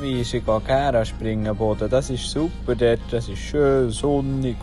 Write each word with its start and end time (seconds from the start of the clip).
wie 0.00 0.20
ist 0.20 0.32
Gera 0.32 1.04
Springenboden. 1.04 1.88
Das 1.88 2.10
ist 2.10 2.30
super 2.30 2.74
dort, 2.74 3.00
das 3.10 3.28
ist 3.28 3.38
schön 3.38 3.90
sonnig. 3.90 4.56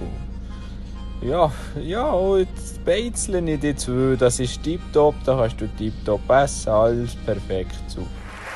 Ja, 1.21 1.51
ja, 1.81 2.11
und 2.11 2.47
das 2.55 2.77
Beizlen 2.85 3.47
in 3.47 3.59
die 3.59 3.75
zwei, 3.75 4.15
das 4.15 4.39
ist 4.39 4.61
tiptop, 4.61 5.15
da 5.25 5.35
kannst 5.35 5.59
du 5.59 5.67
tiptop 5.67 6.29
essen, 6.29 6.69
alles 6.69 7.15
perfekt 7.15 7.75
super. 7.87 8.07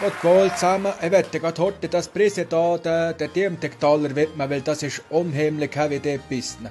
Gut, 0.02 0.24
wohl 0.24 0.52
zusammen. 0.54 0.94
Ich 1.02 1.12
werde 1.12 1.40
gerade 1.40 1.62
heute 1.62 1.88
das 1.88 2.08
Preise 2.08 2.46
da, 2.46 2.78
der, 2.78 3.14
der 3.14 3.28
Diemtektaler 3.28 4.16
widmen, 4.16 4.50
weil 4.50 4.62
das 4.62 4.84
ist 4.84 5.04
unheimlich 5.10 5.72
wie 5.90 6.00
der 6.00 6.18
Bissen. 6.18 6.70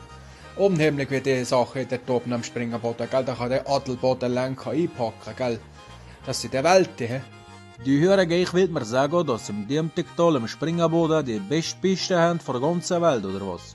Unheimlich 0.56 1.10
wie 1.10 1.20
die 1.20 1.44
Sache 1.44 1.86
dort 1.86 2.10
oben 2.10 2.32
am 2.32 2.42
Springenboden, 2.42 3.08
gell? 3.08 3.24
Da 3.24 3.34
kann 3.34 3.50
der 3.50 3.68
Adelboden 3.68 4.34
Lenker 4.34 4.70
einpacken, 4.70 5.34
gell? 5.36 5.60
Das 6.26 6.40
sind 6.40 6.54
die 6.54 6.64
Welt, 6.64 6.90
he? 6.98 7.20
Die 7.86 7.98
Hörer, 7.98 8.28
ich 8.28 8.52
will 8.52 8.68
mir 8.68 8.84
sagen, 8.84 9.26
dass 9.26 9.48
im 9.48 9.66
Diemtektal 9.66 10.36
im 10.36 10.46
Springenboden 10.46 11.24
die 11.24 11.38
beste 11.38 11.78
Piste 11.80 12.18
haben 12.18 12.38
von 12.38 12.60
der 12.60 12.68
ganzen 12.68 13.00
Welt, 13.00 13.24
oder 13.24 13.46
was? 13.46 13.74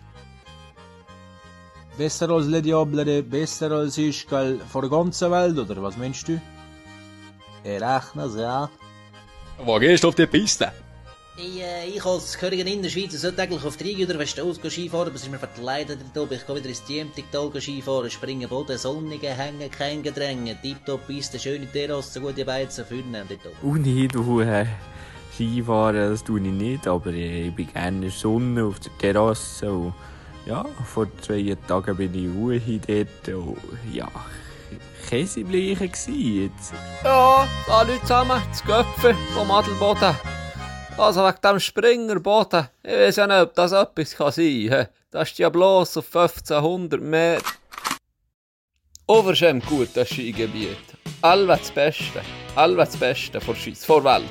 Besser 1.98 2.30
als 2.30 2.45
Le 2.45 2.62
Diable, 2.62 3.23
besser 3.23 3.72
als 3.72 3.98
ich, 3.98 4.28
von 4.28 4.81
der 4.81 4.90
ganzen 4.91 5.31
Welt, 5.31 5.58
oder 5.58 5.81
was 5.81 5.98
meinst 5.98 6.28
du? 6.28 6.40
Ich 7.64 7.81
rechne 7.81 8.30
ja. 8.38 8.70
Wo 9.58 9.80
gehst 9.80 10.04
du 10.04 10.09
auf 10.09 10.16
die 10.16 10.28
Piste? 10.28 10.72
Ich, 11.38 11.59
äh, 11.59 11.89
ich 11.89 12.05
als 12.05 12.38
Königin 12.38 12.66
in 12.66 12.81
der 12.81 12.89
Schweiz 12.89 13.12
sollte 13.12 13.41
eigentlich 13.41 13.66
auf 13.66 13.75
die 13.75 13.91
Rhein 13.91 14.09
oder 14.09 14.20
Westaus 14.20 14.55
Skifahren, 14.55 15.07
aber 15.07 15.16
es 15.16 15.23
ist 15.23 15.31
mir 15.31 15.38
verkleidet 15.38 15.99
da. 16.13 16.23
Ich 16.30 16.48
gehe 16.48 16.55
wieder 16.55 16.70
ins 16.70 16.84
Diemtigtal 16.85 17.52
Skifahren, 17.59 18.09
springen 18.09 18.48
Boden, 18.48 18.77
Sonnige, 18.77 19.27
hängen, 19.27 19.70
kein 19.70 20.02
Gedränge, 20.02 20.55
tiptop 20.61 21.05
Piste, 21.08 21.38
schöne 21.38 21.70
Terrasse, 21.70 22.21
gute 22.21 22.45
Beizen, 22.45 22.85
Fühlen 22.85 23.11
dort 23.11 23.45
oben. 23.45 23.70
Und 23.70 23.85
ich, 23.85 24.08
du, 24.08 24.39
äh, 24.39 24.66
Skifahren, 25.33 26.11
das 26.11 26.23
tue 26.23 26.39
ich 26.39 26.45
nicht, 26.45 26.88
aber 26.88 27.11
ich, 27.11 27.47
ich 27.47 27.53
bin 27.53 27.67
gerne 27.67 27.97
in 27.97 28.02
der 28.03 28.11
Sonne 28.11 28.64
auf 28.64 28.80
der 28.80 28.97
Terrasse 28.97 29.70
und 29.70 29.94
ja, 30.45 30.64
vor 30.86 31.08
zwei 31.22 31.58
Tagen 31.67 31.97
bin 31.97 32.14
ich 32.16 32.33
Ruhe 32.33 32.61
dort 32.61 33.36
und 33.36 33.58
ja, 33.92 34.08
Käsebleichen 35.09 35.92
gsi 35.92 36.44
jetzt. 36.44 36.73
Ja, 37.03 37.45
alle 37.67 37.99
zusammen, 38.02 38.42
das 38.49 38.64
Köpfe 38.64 39.14
vom 39.33 39.52
Adelboden. 39.52 40.16
Also 40.98 41.26
wegen 41.26 41.42
dem 41.44 41.60
Springerboden, 41.60 42.70
ich 42.82 42.92
weiß 42.92 43.16
ja 43.18 43.28
nicht, 43.28 43.42
ob 43.42 43.54
das 43.54 43.74
etwas 43.74 44.16
kann 44.16 44.32
sein 44.32 44.68
kann. 44.70 44.88
Das 45.12 45.30
ist 45.30 45.40
ja 45.40 45.50
bloß 45.50 45.98
auf 45.98 46.06
1500 46.06 47.02
Meter. 47.02 47.44
Overschämt 49.06 49.66
gut, 49.66 49.90
das 49.94 50.08
Skigebiet. 50.08 50.78
Allweg 51.22 51.60
das 51.60 51.72
Beste. 51.72 52.22
Allweg 52.56 52.86
das 52.86 52.98
Beste 52.98 53.42
vor 53.42 53.56
Schweiz, 53.56 53.84
vor 53.84 54.04
Welt. 54.06 54.23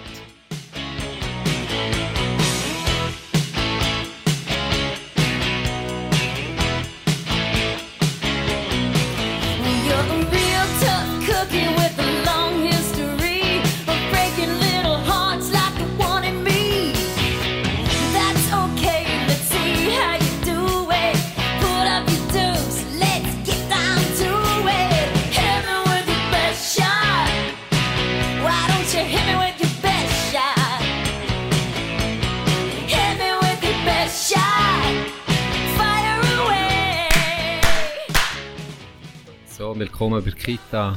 So, 39.74 39.80
willkommen 39.80 40.24
bei 40.24 40.30
Kita. 40.30 40.96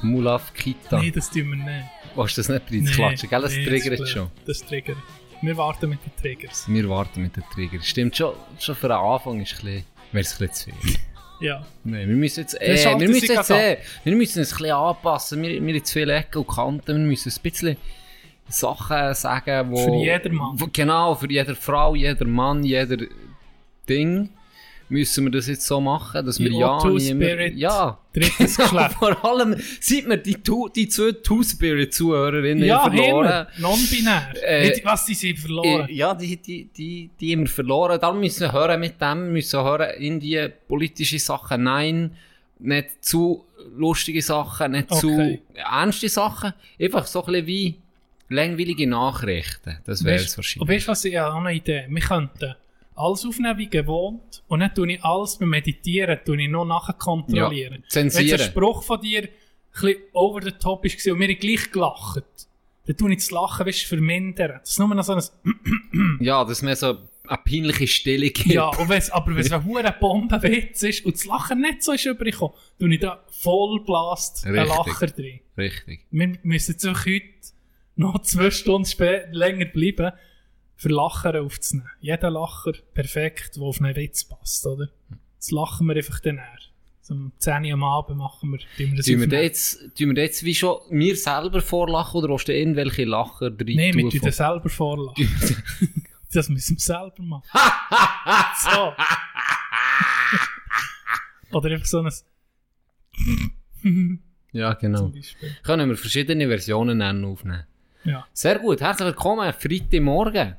Mulaf 0.00 0.54
Kita. 0.54 0.96
Nein, 0.98 1.12
das 1.14 1.30
tun 1.30 1.50
wir 1.50 1.56
nicht. 1.56 1.84
Willst 2.16 2.38
du 2.38 2.40
das 2.40 2.48
nicht 2.48 2.70
Nee, 2.70 2.90
klatschen? 2.90 3.28
Gell, 3.28 3.42
das 3.42 3.52
nee, 3.52 3.64
triggert 3.66 3.96
blöd. 3.98 4.08
schon. 4.08 4.30
Das 4.46 4.64
triggert. 4.64 4.96
Wir 5.42 5.56
warten 5.58 5.90
mit 5.90 5.98
den 6.04 6.12
Triggers. 6.16 6.66
Wir 6.66 6.88
warten 6.88 7.22
mit 7.22 7.36
den 7.36 7.44
Triggers. 7.52 7.86
Stimmt, 7.86 8.16
schon, 8.16 8.34
schon 8.58 8.76
für 8.76 8.88
den 8.88 8.96
Anfang 8.96 9.42
ist 9.42 9.62
wäre 9.62 9.82
es 10.12 10.40
ein 10.40 10.48
bisschen 10.48 10.52
zu 10.52 10.70
viel. 10.80 10.96
Ja. 11.40 11.66
Nein, 11.84 12.08
wir 12.08 12.16
müssen 12.16 12.40
jetzt, 12.40 12.54
Das 12.54 12.62
äh, 12.62 12.78
schaltet 12.78 13.00
wir 13.02 13.08
müssen 13.08 13.26
sich 13.26 13.36
jetzt, 13.36 13.50
äh, 13.50 13.78
wir 14.04 14.16
müssen 14.16 14.38
uns 14.38 14.52
ein 14.52 14.56
bisschen 14.58 14.72
anpassen. 14.74 15.42
Wir, 15.42 15.62
wir 15.62 15.74
haben 15.74 15.84
zu 15.84 15.92
viele 15.92 16.14
Ecken 16.14 16.38
und 16.38 16.48
Kanten. 16.48 16.96
Wir 16.96 17.06
müssen 17.06 17.30
ein 17.30 17.42
bisschen 17.42 17.76
Sachen 18.48 19.14
sagen, 19.14 19.70
wo... 19.70 19.76
Für 19.76 19.96
jedermann. 19.96 20.58
Wo, 20.58 20.68
genau, 20.72 21.14
für 21.14 21.30
jede 21.30 21.54
Frau, 21.54 21.94
jeder 21.94 22.24
Mann, 22.24 22.64
jeder 22.64 23.04
Ding. 23.86 24.30
Müssen 24.88 25.24
wir 25.24 25.30
das 25.32 25.46
jetzt 25.48 25.66
so 25.66 25.80
machen, 25.80 26.24
dass 26.26 26.38
wir 26.38 26.50
Die 26.50 26.56
ja 26.58 26.76
O2 26.78 26.98
niemand- 26.98 27.02
Spirit, 27.24 27.56
Ja. 27.56 27.98
drittes 28.12 28.56
Ja, 28.56 28.64
Geschlecht. 28.70 28.92
Vor 28.94 29.24
allem, 29.24 29.56
sieht 29.80 30.06
man 30.06 30.22
die, 30.22 30.34
Tu- 30.34 30.68
die 30.68 30.88
zwei 30.88 31.12
Two-Spirit-Zuhörerinnen 31.12 32.64
Ja, 32.64 32.80
verloren. 32.90 33.46
Non-binär. 33.58 34.34
Äh, 34.46 34.68
Nicht, 34.68 34.84
was, 34.84 35.04
die 35.06 35.14
sind 35.14 35.38
verloren. 35.38 35.88
Äh, 35.88 35.92
Ja, 35.92 36.14
die, 36.14 36.36
die, 36.36 36.68
die, 36.76 37.10
die 37.20 37.32
haben 37.32 37.40
wir 37.40 37.48
verloren. 37.48 37.98
Darum 38.00 38.20
müssen 38.20 38.40
wir 38.40 38.52
hören 38.52 38.80
mit 38.80 39.00
dem, 39.00 39.32
müssen 39.32 39.62
hören 39.62 39.90
in 40.00 40.20
die 40.20 40.48
politische 40.68 41.18
Sachen. 41.18 41.62
Nein, 41.64 42.16
nicht 42.58 43.04
zu 43.04 43.44
lustige 43.76 44.22
Sachen, 44.22 44.72
nicht 44.72 44.90
Okay. 44.90 45.00
zu 45.00 45.58
ernste 45.58 46.08
Sachen. 46.08 46.52
Einfach 46.80 47.06
so 47.06 47.20
ein 47.24 47.32
bisschen 47.32 47.46
wie 47.46 47.74
langweilige 48.28 48.86
Nachrichten. 48.86 49.78
Das 49.84 50.04
wäre 50.04 50.16
es 50.16 50.32
Und 50.32 50.36
wahrscheinlich. 50.38 50.68
weißt 50.76 50.86
du, 50.86 50.90
was 50.92 51.04
ich? 51.04 51.18
Auch 51.18 51.34
eine 51.36 51.52
Idee. 51.54 51.84
Wir 51.88 52.00
könnten 52.02 52.54
alles 52.94 53.24
aufnehmen 53.24 53.58
wie 53.58 53.68
gewohnt 53.68 54.42
und 54.48 54.60
dann 54.60 54.74
tue 54.74 54.92
ich 54.92 55.04
alles 55.04 55.38
beim 55.38 55.50
Meditieren, 55.50 56.18
tue 56.24 56.42
ich 56.42 56.48
noch 56.48 56.64
nachher 56.64 56.94
kontrollieren. 56.94 57.82
Ja, 57.82 57.88
zensieren. 57.88 58.38
Wenn 58.38 58.40
ein 58.46 58.50
Spruch 58.52 58.82
von 58.82 59.00
dir 59.00 59.22
ein 59.22 59.28
bisschen 59.72 59.96
over 60.12 60.42
the 60.42 60.52
top 60.52 60.84
ist 60.84 60.98
gewesen 60.98 61.12
und 61.12 61.22
haben 61.22 61.38
gleich 61.38 61.70
gelacht, 61.70 62.24
dann 62.86 62.96
tue 62.96 63.12
ich 63.12 63.18
das 63.18 63.30
Lachen 63.30 63.66
weißt, 63.66 63.82
vermindern. 63.84 64.60
Das 64.60 64.70
ist 64.70 64.78
nur 64.78 64.94
noch 64.94 65.04
so 65.04 65.14
ein 65.14 66.18
Ja, 66.20 66.44
dass 66.44 66.62
mir 66.62 66.76
so 66.76 66.98
eine 67.26 67.38
peinliche 67.38 67.86
Stille 67.86 68.30
gibt. 68.30 68.52
Ja, 68.52 68.68
und 68.68 68.88
wenn's, 68.88 69.10
aber 69.10 69.34
wenn 69.34 69.38
es 69.38 69.50
ein 69.50 69.64
hoher 69.64 69.90
Bombenwitz 69.92 70.82
ist 70.82 71.04
und 71.06 71.14
das 71.14 71.24
Lachen 71.24 71.60
nicht 71.60 71.82
so 71.82 71.92
ist 71.92 72.04
übergekommen, 72.04 72.54
tue 72.78 72.92
ich 72.92 73.00
da 73.00 73.24
voll 73.30 73.80
blast 73.84 74.46
einen. 74.46 74.66
Lacher 74.68 75.06
drin. 75.06 75.40
Richtig. 75.56 76.06
Wir 76.10 76.38
müssen 76.42 76.72
jetzt 76.72 76.86
heute 76.86 77.24
noch 77.96 78.20
zwei 78.22 78.50
Stunden 78.50 79.32
länger 79.32 79.66
bleiben, 79.66 80.12
für 80.76 80.88
Lacher 80.88 81.40
aufzunehmen. 81.40 81.90
Jeder 82.00 82.30
Lacher 82.30 82.72
perfekt, 82.92 83.56
der 83.56 83.62
auf 83.62 83.80
einen 83.80 83.96
Witz 83.96 84.24
passt, 84.24 84.66
oder? 84.66 84.88
Jetzt 85.34 85.50
lachen 85.50 85.86
wir 85.86 85.96
einfach 85.96 86.20
dann 86.20 86.36
näher. 86.36 86.58
So 87.00 87.12
um 87.12 87.32
10 87.36 87.66
Uhr 87.66 87.72
am 87.74 87.84
Abend 87.84 88.16
machen 88.16 88.52
wir, 88.52 88.58
tun 88.58 88.92
wir 88.92 88.96
das 88.96 89.04
Tun 89.04 89.20
wir, 89.20 89.28
da 89.28 89.40
jetzt, 89.40 89.78
tun 89.94 90.08
wir 90.08 90.14
da 90.14 90.22
jetzt 90.22 90.42
wie 90.42 90.54
schon 90.54 90.78
mir 90.88 91.14
selber 91.16 91.60
vorlachen 91.60 92.22
oder 92.22 92.32
hast 92.32 92.46
du 92.46 92.56
irgendwelche 92.56 93.04
Lacher 93.04 93.50
drin? 93.50 93.76
Nein, 93.76 93.94
wir 93.94 94.08
tun 94.08 94.20
das 94.22 94.38
selber 94.38 94.70
vorlachen. 94.70 95.28
das 96.32 96.48
müssen 96.48 96.76
wir 96.76 96.80
selber 96.80 97.22
machen. 97.22 97.46
so. 98.62 98.94
Oder 101.58 101.70
einfach 101.72 101.86
so 101.86 102.00
ein... 102.00 102.10
Ja, 104.52 104.72
genau. 104.72 105.12
Können 105.62 105.90
wir 105.90 105.96
verschiedene 105.96 106.48
Versionen 106.48 107.02
aufnehmen. 107.24 107.66
Ja. 108.04 108.26
Sehr 108.32 108.58
gut, 108.60 108.80
herzlich 108.80 109.08
willkommen, 109.08 109.52
Freitagmorgen. 109.52 110.56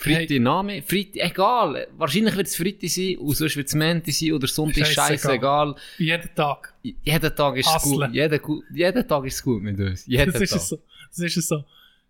Freitagname, 0.00 0.80
Freitag, 0.82 1.30
egal, 1.32 1.88
wahrscheinlich 1.96 2.36
wird 2.36 2.46
es 2.46 2.54
Freitag 2.54 2.88
sein, 2.88 3.16
und 3.18 3.34
sonst 3.34 3.56
wird 3.56 3.66
es 3.66 3.74
Montag 3.74 4.12
sein, 4.12 4.32
oder 4.32 4.46
Sonntag, 4.46 4.86
Scheissegal. 4.86 5.16
scheißegal. 5.18 5.74
Jeden 5.98 6.34
Tag. 6.36 6.74
Jeden 6.82 7.34
Tag 7.36 7.56
ist 7.56 7.66
es 7.68 7.82
gut, 7.82 8.08
jeden, 8.12 8.40
jeden 8.72 9.08
Tag 9.08 9.24
ist 9.24 9.34
es 9.34 9.42
gut 9.42 9.60
mit 9.60 9.78
uns. 9.80 10.06
Jeden 10.06 10.32
Das 10.32 10.40
ist 10.40 10.50
Tag. 10.50 10.60
es 10.60 10.68
so. 10.68 10.78
Das 11.08 11.18
ist 11.18 11.36
es 11.36 11.48
so. 11.48 11.64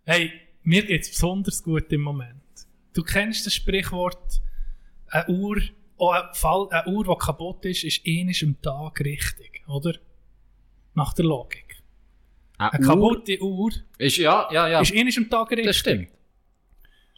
Hey, 0.05 0.31
mir 0.65 0.85
geht's 0.85 1.09
besonders 1.09 1.63
gut 1.63 1.91
im 1.91 2.03
Moment. 2.03 2.35
Du 2.93 3.03
kennst 3.03 3.47
das 3.47 3.55
Sprichwort, 3.55 4.43
eine 5.07 5.27
Uhr, 5.29 5.57
oh, 5.97 6.11
ein 6.11 6.25
Fall, 6.35 6.69
eine 6.71 6.93
Uhr, 6.93 7.05
die 7.05 7.25
kaputt 7.25 7.65
ist, 7.65 7.85
ist 7.85 8.03
einisch 8.07 8.43
am 8.43 8.61
Tag 8.61 9.01
richtig, 9.01 9.63
oder? 9.67 9.95
Nach 10.95 11.15
der 11.15 11.25
Logik. 11.25 11.77
Eine 12.59 12.73
Eine 12.73 12.87
Uhr 12.87 12.93
kaputte 12.93 13.41
Uhr 13.41 13.73
Ist, 13.97 14.19
ja, 14.19 14.47
ja, 14.53 14.69
ja. 14.69 14.81
ist 14.83 14.93
einisch 14.95 15.17
am 15.17 15.31
Tag 15.31 15.51
richtig. 15.53 15.67
Das 15.67 15.77
stimmt. 15.77 16.09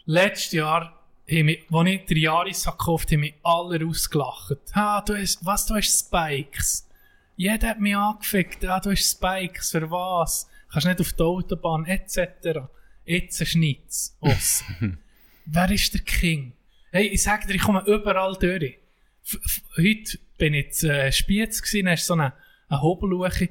Letztes 0.06 0.52
Jahr, 0.52 0.96
haben 1.30 1.46
wir- 1.46 1.58
als 1.70 1.88
ich 1.88 2.04
den 2.06 2.16
Jahres 2.18 2.64
gekauft 2.64 3.06
habe, 3.08 3.14
haben 3.16 3.20
mich 3.20 3.34
alle 3.42 3.86
ausgelacht. 3.86 4.56
Ha, 4.74 5.00
du 5.02 5.16
hast, 5.16 5.44
was, 5.44 5.66
du 5.66 5.74
hast 5.74 6.06
Spikes. 6.06 6.88
Jeder 7.36 7.68
hat 7.68 7.80
mich 7.80 7.96
angefickt. 7.96 8.64
Ah, 8.64 8.80
du 8.80 8.90
hast 8.90 9.10
Spikes, 9.10 9.70
für 9.70 9.90
was? 9.90 10.48
Kannst 10.72 10.86
nicht 10.86 11.00
auf 11.00 11.12
die 11.12 11.22
Autobahn, 11.22 11.86
etc. 11.86 12.60
Jetzt 13.04 13.46
schneit's 13.46 14.16
aus. 14.20 14.64
Wer 15.46 15.70
ist 15.70 15.94
der 15.94 16.00
King? 16.02 16.52
Hey, 16.92 17.06
ich 17.08 17.22
sag 17.22 17.46
dir, 17.46 17.54
ich 17.54 17.62
komme 17.62 17.82
überall 17.86 18.34
durch. 18.34 18.76
F 19.24 19.38
f 19.44 19.60
heute 19.76 20.18
bin 20.38 20.54
ich 20.54 20.82
in 20.82 20.90
äh, 20.90 21.12
Spiez 21.12 21.62
gewesen, 21.62 21.88
hast 21.88 22.06
so 22.06 22.14
eine, 22.14 22.32
eine 22.68 22.82
Hobelluche. 22.82 23.48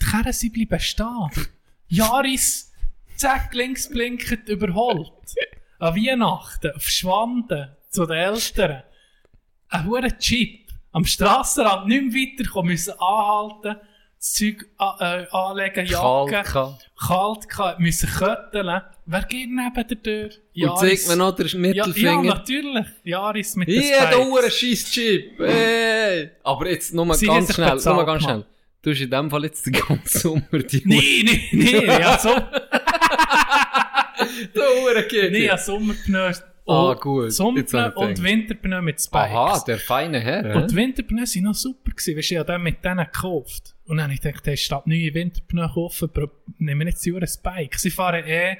Die 0.00 0.04
Kerren, 0.06 0.32
sie 0.32 0.50
bleiben 0.50 0.80
stehen. 0.80 1.30
Jahres, 1.88 2.72
zack, 3.16 3.54
links 3.54 3.88
blinkend, 3.88 4.48
überholt. 4.48 5.12
An 5.80 5.96
Weihnachten 5.96 6.72
auf 6.74 6.88
Schwanden 6.88 7.70
zu 7.88 8.06
den 8.06 8.16
Eltern 8.16 8.82
einen 9.68 9.86
hohen 9.88 10.18
Chip 10.18 10.68
am 10.92 11.04
Strassenrand 11.04 11.86
nicht 11.86 12.12
mehr 12.12 12.26
weiterkommen, 12.26 12.72
müssen 12.72 12.94
anhalten, 12.98 13.80
das 14.18 14.34
Zeug 14.34 14.66
äh, 14.78 15.26
anlegen, 15.30 15.86
Jacke, 15.86 16.42
Kalt 16.42 16.90
kalt 16.98 17.48
gehabt, 17.48 17.80
müssen 17.80 18.10
kötteln. 18.10 18.82
Wer 19.06 19.22
geht 19.22 19.48
neben 19.48 19.88
der 19.88 20.02
Tür? 20.02 20.30
Und 20.70 20.78
zeigt 20.78 21.08
mir 21.08 21.16
noch 21.16 21.34
den 21.34 21.46
ja, 21.46 21.52
ja, 21.52 21.58
Mittelfinger. 21.58 22.22
natürlich. 22.22 22.86
Jaris 23.02 23.56
mit 23.56 23.68
Hier, 23.68 23.98
da 23.98 24.12
Spikes. 24.12 24.44
ein 24.44 24.50
scheiß 24.50 24.90
Chip. 24.90 25.38
Hey. 25.38 26.30
Aber 26.42 26.68
jetzt 26.68 26.92
nur 26.92 27.14
Sie 27.14 27.26
ganz 27.26 27.54
schnell, 27.54 27.80
nur 27.82 28.04
ganz 28.04 28.22
schnell. 28.22 28.44
Du 28.82 28.90
hast 28.90 29.00
in 29.00 29.10
dem 29.10 29.30
Fall 29.30 29.44
jetzt 29.44 29.66
den 29.66 29.74
ganzen 29.74 30.18
Sommer 30.18 30.62
die 30.62 30.82
Nee, 30.84 31.22
nee, 31.24 31.48
nee, 31.52 31.86
ja, 31.86 32.18
so, 32.18 32.30
Uhr 34.84 35.02
geht. 35.02 35.32
nee, 35.32 35.46
ja, 35.46 35.58
Sommerpneu. 35.58 36.32
Ah, 36.66 36.94
gut. 36.94 37.32
Sommerpneu 37.32 37.90
und. 37.94 38.22
Winterpneu 38.22 38.82
mit 38.82 39.00
Spikes. 39.00 39.14
Aha, 39.14 39.64
der 39.66 39.78
feine 39.78 40.20
Herr. 40.20 40.56
Und 40.56 40.70
die? 40.70 40.76
Winterpneu 40.76 41.22
waren 41.22 41.42
noch 41.42 41.54
super. 41.54 41.90
Gewesen. 41.90 42.16
Weißt 42.16 42.30
du, 42.30 42.34
ich 42.34 42.38
habe 42.38 42.52
den 42.52 42.62
mit 42.62 42.84
denen 42.84 43.04
gekauft. 43.04 43.74
Und 43.84 43.96
dann 43.96 44.04
habe 44.04 44.14
ich 44.14 44.20
gedacht, 44.20 44.46
hey, 44.46 44.56
statt 44.56 44.86
neue 44.86 45.12
Winterpneu 45.12 45.66
kaufen, 45.68 46.10
nehmen 46.58 46.80
wir 46.80 46.88
jetzt 46.88 47.04
die 47.04 47.26
Spikes. 47.26 47.82
Sie 47.82 47.90
fahren 47.90 48.24
eh 48.24 48.56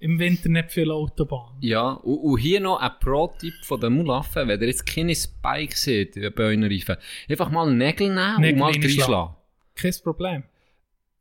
im 0.00 0.18
Winter 0.18 0.48
nicht 0.48 0.70
viel 0.70 0.90
Autobahn. 0.90 1.56
Ja, 1.60 1.92
und, 1.92 2.18
und 2.18 2.38
hier 2.38 2.60
noch 2.60 2.78
ein 2.78 2.90
Pro-Tipp 3.00 3.54
von 3.62 3.80
den 3.80 3.94
Mulaffen, 3.94 4.48
wenn 4.48 4.60
ihr 4.60 4.66
jetzt 4.66 4.84
keine 4.84 5.14
Spikes 5.14 5.82
seht 5.82 6.14
bei 6.34 6.42
euren 6.42 6.64
Reifen, 6.64 6.96
einfach 7.28 7.50
mal 7.50 7.72
Nägel 7.72 8.08
nehmen 8.08 8.40
Nägel 8.40 8.52
und 8.54 8.58
mal 8.58 8.72
reinschlagen. 8.72 9.34
Kein 9.74 9.94
Problem. 10.02 10.42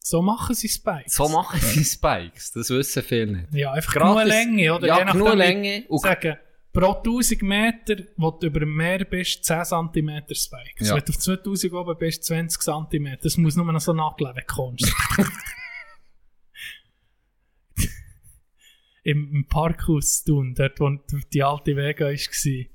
So 0.06 0.22
machen 0.22 0.54
sie 0.54 0.68
Spikes. 0.68 1.16
So 1.16 1.30
machen 1.30 1.62
sie 1.62 1.86
Spikes, 1.86 2.52
das 2.52 2.70
wissen 2.70 3.02
viele 3.04 3.38
nicht. 3.38 3.54
Ja, 3.54 3.72
einfach 3.72 3.94
Gratis. 3.94 4.16
genug 4.16 4.28
Länge, 4.28 4.76
oder? 4.76 4.88
Ja, 4.88 5.10
genug 5.10 5.34
Länge. 5.36 5.86
Und 5.88 6.00
Sagen, 6.00 6.36
pro 6.74 6.92
1000 6.92 7.42
Meter, 7.42 8.04
wo 8.18 8.32
du 8.32 8.48
über 8.48 8.60
dem 8.60 8.76
Meer 8.76 9.06
bist, 9.06 9.46
10 9.46 9.64
cm 9.64 10.24
Spikes. 10.36 10.90
Ja. 10.90 10.96
Wenn 10.96 11.06
du 11.06 11.14
auf 11.14 11.20
2000 11.20 11.74
oben 11.74 11.98
bist, 11.98 12.26
20 12.26 12.62
cm. 12.62 13.18
Das 13.22 13.38
muss 13.38 13.56
nur 13.56 13.72
noch 13.72 13.80
so 13.80 13.94
nageln, 13.94 14.36
wenn 14.36 14.44
du 14.46 14.54
kommst. 14.54 14.94
Im, 19.04 19.32
Im 19.34 19.48
Parkhaus 19.48 20.26
tun, 20.26 20.54
dort 20.54 20.82
wo 20.82 20.98
die 21.34 21.44
alte 21.44 21.78
Vega 21.78 22.08
war, 22.08 22.66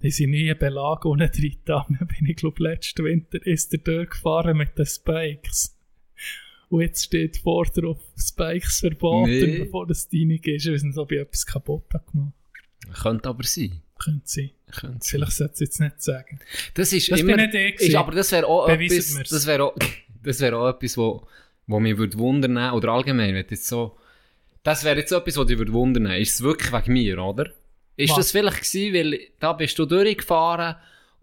da 0.00 0.10
sind 0.10 0.30
nie 0.30 0.52
Belag 0.52 1.06
ohne 1.06 1.30
drin. 1.30 1.56
Da 1.64 1.86
bin 1.88 2.26
ich, 2.28 2.36
glaube 2.36 2.62
letzten 2.62 3.06
Winter 3.06 3.38
ist 3.46 3.72
er 3.72 3.78
durchgefahren 3.78 4.58
mit 4.58 4.76
den 4.78 4.84
Spikes. 4.84 5.73
Und 6.74 6.80
jetzt 6.80 7.04
steht 7.04 7.36
vor 7.36 7.64
drauf, 7.66 7.98
Spikes 8.18 8.80
verboten, 8.80 9.30
Nee. 9.30 9.58
bevor 9.58 9.86
das 9.86 10.08
deine 10.08 10.34
ist. 10.42 10.66
Weiß 10.68 10.82
nicht, 10.82 10.98
ob 10.98 11.12
ich 11.12 11.20
etwas 11.20 11.46
kaputt 11.46 11.84
gemacht. 12.10 12.32
Könnte 13.00 13.28
aber 13.28 13.44
sein. 13.44 13.80
Könnte 13.96 14.22
sein. 14.24 14.50
Könnte. 14.72 15.08
Vielleicht 15.08 15.32
sollte 15.32 15.52
ich 15.52 15.54
es 15.54 15.60
jetzt 15.60 15.80
nicht 15.80 16.02
sagen. 16.02 16.40
Das 16.74 16.92
ist 16.92 17.12
Das 17.12 17.20
immer, 17.20 17.36
bin 17.36 17.50
ich 17.54 17.80
ist, 17.80 17.94
aber 17.94 18.10
das 18.10 18.32
wäre 18.32 18.46
auch 18.48 18.66
Beweiset 18.66 18.90
etwas, 18.98 19.14
mir's. 19.14 19.28
das 19.30 19.46
wäre 19.46 19.64
auch, 19.64 19.74
das 20.24 20.40
wäre 20.40 20.56
auch 20.58 20.68
etwas, 20.68 20.96
wo, 20.96 21.26
wo 21.68 21.78
mich 21.78 21.96
würde 21.96 22.18
wundern, 22.18 22.56
oder 22.72 22.88
allgemein, 22.88 23.34
wenn 23.36 23.46
jetzt 23.48 23.68
so, 23.68 23.96
das 24.64 24.82
wäre 24.82 24.98
jetzt 24.98 25.12
etwas, 25.12 25.36
was 25.36 25.46
dich 25.46 25.58
würde 25.58 25.72
wundern, 25.72 26.06
ist 26.06 26.34
es 26.34 26.42
wirklich 26.42 26.72
wegen 26.72 26.92
mir, 26.92 27.18
oder? 27.22 27.52
Ist 27.96 28.10
Was? 28.10 28.16
das 28.16 28.30
vielleicht 28.32 28.56
gewesen, 28.64 28.94
weil 28.94 29.20
da 29.38 29.52
bist 29.52 29.78
du 29.78 29.86
durchgefahren 29.86 30.74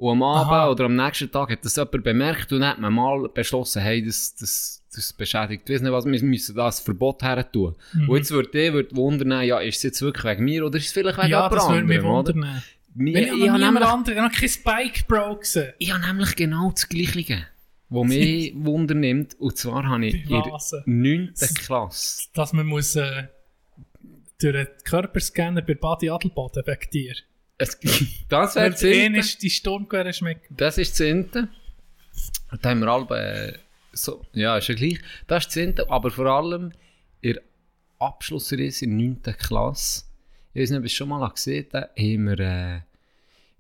und 0.02 0.14
am 0.14 0.24
Abend 0.24 0.52
Aha. 0.52 0.70
oder 0.72 0.86
am 0.86 0.96
nächsten 0.96 1.32
Tag 1.32 1.52
hat 1.52 1.64
das 1.64 1.76
jemand 1.76 2.04
bemerkt 2.04 2.52
und 2.52 2.66
hat 2.66 2.80
man 2.80 2.92
mal 2.92 3.30
beschlossen, 3.30 3.84
hey, 3.84 4.04
das, 4.04 4.34
das, 4.36 4.84
das 4.94 5.14
beschädigt, 5.14 5.70
ich 5.70 5.76
weiß 5.76 5.82
nicht 5.84 5.92
was, 5.92 6.06
wir 6.06 6.24
müssen 6.24 6.56
das 6.56 6.80
Verbot 6.80 7.22
her 7.22 7.50
tun. 7.52 7.76
Mhm. 7.94 8.10
Und 8.10 8.18
jetzt 8.18 8.32
würde 8.32 8.60
ich 8.60 8.74
würde 8.74 8.96
wundern, 8.96 9.44
ja, 9.44 9.60
ist 9.60 9.78
es 9.78 9.84
jetzt 9.84 10.02
wirklich 10.02 10.24
wegen 10.26 10.44
mir 10.46 10.66
oder 10.66 10.80
ist 10.80 10.88
es 10.88 10.92
vielleicht 10.92 11.20
wegen 11.20 11.30
ja, 11.30 11.38
jemand 11.44 11.54
das 11.54 11.70
würde 11.70 11.84
mich 11.86 11.98
anderem, 12.00 12.16
wundern. 12.16 12.64
Mir- 12.96 13.14
Wenn 13.14 13.24
ich 13.24 13.30
ich, 13.44 13.50
habe 13.50 13.60
nämlich- 13.60 13.86
anderen, 13.86 14.18
ich 14.18 14.24
habe 14.24 14.34
kein 14.34 14.50
Spike 14.50 15.04
Bro 15.08 15.36
gesehen. 15.38 15.74
ich 15.78 15.94
habe 15.94 16.06
nämlich 16.08 16.36
genau 16.36 16.72
das 16.72 16.90
Gleiche, 16.90 17.46
was 17.90 18.08
mich 18.08 18.54
Wunder 18.56 18.96
nimmt. 18.96 19.36
Und 19.40 19.56
zwar 19.56 19.88
habe 19.88 20.08
ich 20.08 20.24
in 20.24 20.30
der 20.30 20.42
Blasen. 20.42 20.82
9. 20.86 21.34
Klasse. 21.64 22.28
Dass 22.34 22.54
man 22.54 22.66
muss, 22.66 22.96
äh, 22.96 23.28
durch 24.42 24.56
den 24.56 24.68
Körperscanner 24.84 25.62
bei 25.62 25.76
Badi 25.76 26.10
Adelboden 26.10 26.64
wegen 26.66 26.90
dir. 26.92 27.14
Es, 27.62 27.78
das 28.30 28.56
wäre 28.56 28.72
das 28.72 28.80
du 28.80 28.88
eh 28.88 29.10
die 29.10 29.50
Sturmgewehr 29.50 30.12
schmecken. 30.14 30.56
Das 30.58 30.80
ist 30.80 30.92
das 30.92 30.98
Zehnte. 30.98 31.48
Und 32.52 32.66
da 32.66 32.72
haben 32.72 32.80
wir 32.80 32.88
alle, 32.88 33.54
äh, 33.54 33.58
so, 33.94 34.26
ja, 34.34 34.58
ist 34.58 34.68
ja 34.68 34.76
gleich. 34.76 35.00
Das 35.28 35.44
ist 35.44 35.48
das 35.48 35.54
Zehnte, 35.54 35.90
aber 35.90 36.10
vor 36.10 36.26
allem 36.26 36.72
der 37.24 37.40
Abschlussreise 38.00 38.86
in 38.86 38.98
der 38.98 39.34
9. 39.34 39.38
Klasse. 39.38 40.06
Ich 40.54 40.62
weiß 40.62 40.72
nicht, 40.72 40.80
ob 40.80 40.84
ihr 40.84 40.88
es 40.88 40.94
schon 40.94 41.10
mal 41.10 41.30
gesehen 41.30 41.68
habt, 41.72 42.00
haben 42.00 42.28
wir, 42.28 42.40
äh, 42.40 42.82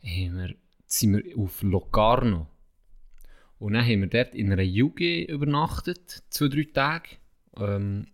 haben 0.03 0.37
wir, 0.37 0.55
sind 0.87 1.13
wir 1.13 1.37
auf 1.37 1.61
Locarno. 1.61 2.47
Und 3.59 3.73
dann 3.73 3.85
haben 3.85 4.01
wir 4.01 4.07
dort 4.07 4.33
in 4.33 4.51
einer 4.51 4.63
Juge 4.63 5.25
übernachtet, 5.25 6.23
zwei, 6.31 6.47
drei 6.47 6.67
Tage. 6.73 7.09
Ähm, 7.55 8.07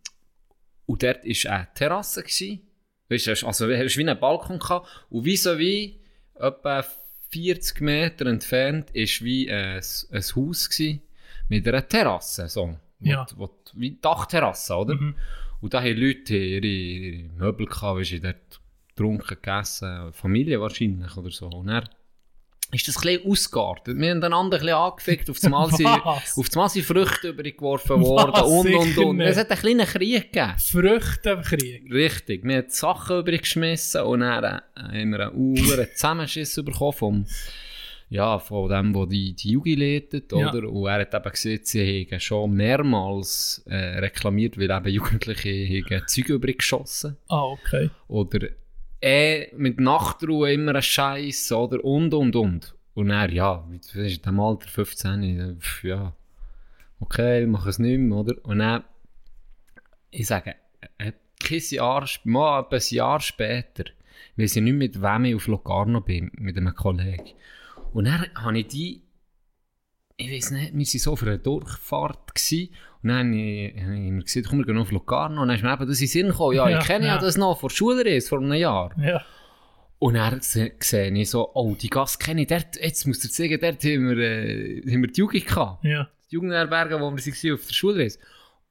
und 0.85 1.01
dort 1.01 1.23
war 1.23 1.51
eine 1.53 1.67
Terrasse. 1.73 2.23
Gewesen. 2.23 2.66
Weißt 3.09 3.27
du, 3.27 3.47
also 3.47 3.67
war 3.67 3.77
wie 3.77 4.09
ein 4.09 4.19
Balkon. 4.19 4.59
Gehabt. 4.59 4.87
Und 5.09 5.25
wie 5.25 5.37
so 5.37 5.57
wie 5.57 5.99
etwa 6.35 6.85
40 7.29 7.81
Meter 7.81 8.25
entfernt 8.27 8.93
war 8.93 9.25
wie 9.25 9.51
ein, 9.51 9.81
ein 10.11 10.23
Haus 10.35 10.69
gewesen, 10.69 11.01
mit 11.49 11.67
einer 11.67 11.87
Terrasse. 11.87 12.47
So. 12.47 12.77
Ja. 12.99 13.25
Wo, 13.35 13.47
wo, 13.47 13.49
wie 13.73 13.97
Dachterrasse, 14.01 14.75
oder? 14.75 14.95
Mhm. 14.95 15.15
Und 15.61 15.73
da 15.73 15.81
haben 15.81 15.97
Leute 15.97 16.35
ihre, 16.35 16.65
ihre 16.65 17.29
Möbel 17.33 17.65
gehabt, 17.65 17.99
weißt 17.99 18.11
du, 18.13 18.19
dort 18.19 18.61
getrunken, 18.89 19.27
gegessen, 19.27 20.13
Familie 20.13 20.59
wahrscheinlich 20.61 21.15
oder 21.17 21.31
so. 21.31 21.47
Und 21.47 21.67
dann 21.67 21.87
ist 22.71 22.87
das 22.87 22.97
ein 23.05 23.19
ausgeartet. 23.25 23.97
Wir 23.97 24.11
haben 24.11 24.23
einander 24.23 24.57
ein 24.57 24.61
bisschen 24.61 24.75
angefickt, 24.75 25.29
auf 25.29 25.43
einmal 25.43 25.71
sind, 25.71 25.85
Was? 26.03 26.37
auf 26.37 26.47
einmal 26.53 26.69
sind 26.69 26.85
Früchte 26.85 27.29
übergeworfen 27.29 28.01
worden 28.01 28.31
Was? 28.33 28.41
und 28.43 28.73
und 28.75 28.97
und. 28.97 29.19
Es 29.21 29.37
hat 29.37 29.49
einen 29.51 29.59
kleinen 29.59 29.85
Krieg 29.87 30.31
gegeben. 30.33 30.53
Früchtenkrieg. 30.57 31.91
Richtig, 31.91 32.43
wir 32.43 32.57
haben 32.57 32.69
Sachen 32.69 33.19
übergeschmissen 33.19 34.01
und 34.01 34.19
dann 34.19 34.43
äh, 34.43 34.59
haben 34.75 35.11
wir 35.11 35.19
einen 35.29 35.35
Uhren 35.35 35.87
Zusammenschiss 35.95 36.55
bekommen 36.63 36.93
vom, 36.93 37.25
ja, 38.09 38.39
von 38.39 38.69
dem, 38.69 38.93
der 38.93 39.05
die, 39.07 39.33
die 39.33 39.51
Jugend 39.51 39.79
leitet, 39.79 40.31
Ja. 40.31 40.49
oder? 40.51 40.69
Und 40.69 40.87
er 40.87 41.01
hat 41.01 41.13
eben 41.13 41.31
gesehen, 41.31 41.59
sie 41.63 42.07
haben 42.11 42.19
schon 42.19 42.51
mehrmals 42.53 43.63
äh, 43.67 43.75
reklamiert, 43.99 44.57
weil 44.57 44.71
eben 44.71 44.89
Jugendliche 44.89 45.85
haben 45.89 46.07
Zeug 46.07 46.29
übergeschossen 46.29 47.17
Ah, 47.29 47.43
okay. 47.43 47.89
oder 48.07 48.47
eh 49.01 49.47
mit 49.55 49.79
Nachtruhe 49.79 50.53
immer 50.53 50.75
ein 50.75 50.81
Scheiß 50.81 51.51
oder 51.51 51.83
und 51.83 52.13
und 52.13 52.35
und. 52.35 52.75
Und 52.93 53.11
er, 53.11 53.31
ja, 53.31 53.67
das 53.71 53.93
ist 53.93 54.17
in 54.17 54.23
dem 54.23 54.39
Alter 54.39 54.67
15, 54.67 55.23
äh, 55.23 55.55
pf, 55.59 55.83
ja, 55.83 56.15
okay, 56.99 57.43
ich 57.43 57.47
mache 57.47 57.69
es 57.69 57.79
nicht 57.79 57.99
mehr, 57.99 58.17
oder? 58.17 58.33
Und 58.43 58.59
dann, 58.59 58.83
ich 60.09 60.25
sage, 60.25 60.55
äh, 60.97 61.11
Jahr, 61.69 62.07
mal 62.23 62.65
ein 62.69 62.81
Jahr 62.89 63.19
später, 63.19 63.85
weiß 64.35 64.55
ich 64.55 64.63
nicht, 64.63 64.73
mit 64.73 65.01
wem 65.01 65.25
ich 65.25 65.35
auf 65.35 65.47
Locarno 65.47 66.01
bin, 66.01 66.31
mit 66.33 66.57
einem 66.57 66.73
Kollegen. 66.73 67.33
Und 67.93 68.05
dann 68.05 68.25
habe 68.35 68.59
ich 68.59 68.67
die, 68.67 69.03
ich 70.17 70.31
weiß 70.31 70.51
nicht, 70.51 70.73
wir 70.73 70.79
waren 70.79 70.85
so 70.99 71.11
auf 71.13 71.21
einer 71.23 71.37
Durchfahrt 71.37 72.33
gewesen, 72.35 72.69
und 73.03 73.09
dann 73.09 73.27
habe 73.27 73.35
ich, 73.39 73.81
habe 73.83 73.93
ich 73.95 74.11
mir 74.11 74.23
gesagt, 74.23 74.47
komm, 74.49 74.57
wir 74.59 74.65
gehen 74.65 74.77
auf 74.77 74.91
Locarno, 74.91 75.41
und 75.43 75.47
dann 75.49 75.57
ist 75.57 75.63
mir 75.63 75.73
eben 75.73 75.87
das 75.87 76.01
in 76.01 76.07
Sinn 76.07 76.27
gekommen, 76.29 76.55
ja, 76.55 76.67
Ja, 76.69 76.79
ich 76.79 76.85
kenne 76.85 77.05
ja. 77.07 77.15
ja. 77.15 77.21
das 77.21 77.37
noch, 77.37 77.59
von 77.59 77.69
der 77.69 77.75
Schulreise, 77.75 78.27
vor 78.27 78.39
einem 78.39 78.53
Jahr. 78.53 78.91
Ja. 78.99 79.23
Und 79.99 80.15
dann 80.15 80.41
se- 80.41 80.73
sehe 80.79 81.11
ich 81.11 81.29
so, 81.29 81.51
oh, 81.53 81.75
die 81.79 81.89
Gasse 81.89 82.17
kenne 82.19 82.41
ich, 82.41 82.47
dort, 82.47 82.75
jetzt 82.81 83.05
muss 83.07 83.23
ich 83.23 83.31
sagen, 83.31 83.57
dort 83.61 83.83
haben 83.83 84.09
wir, 84.09 84.17
äh, 84.17 84.81
haben 84.91 85.01
wir 85.01 85.11
die 85.11 85.19
Jugend 85.19 85.45
gehabt. 85.45 85.83
Ja. 85.83 86.09
Die 86.29 86.35
Jugendherberge, 86.35 86.95
wo 86.99 87.11
wir 87.11 87.17
waren 87.25 87.53
auf 87.53 87.67
der 87.67 87.73
Schulreise. 87.73 88.19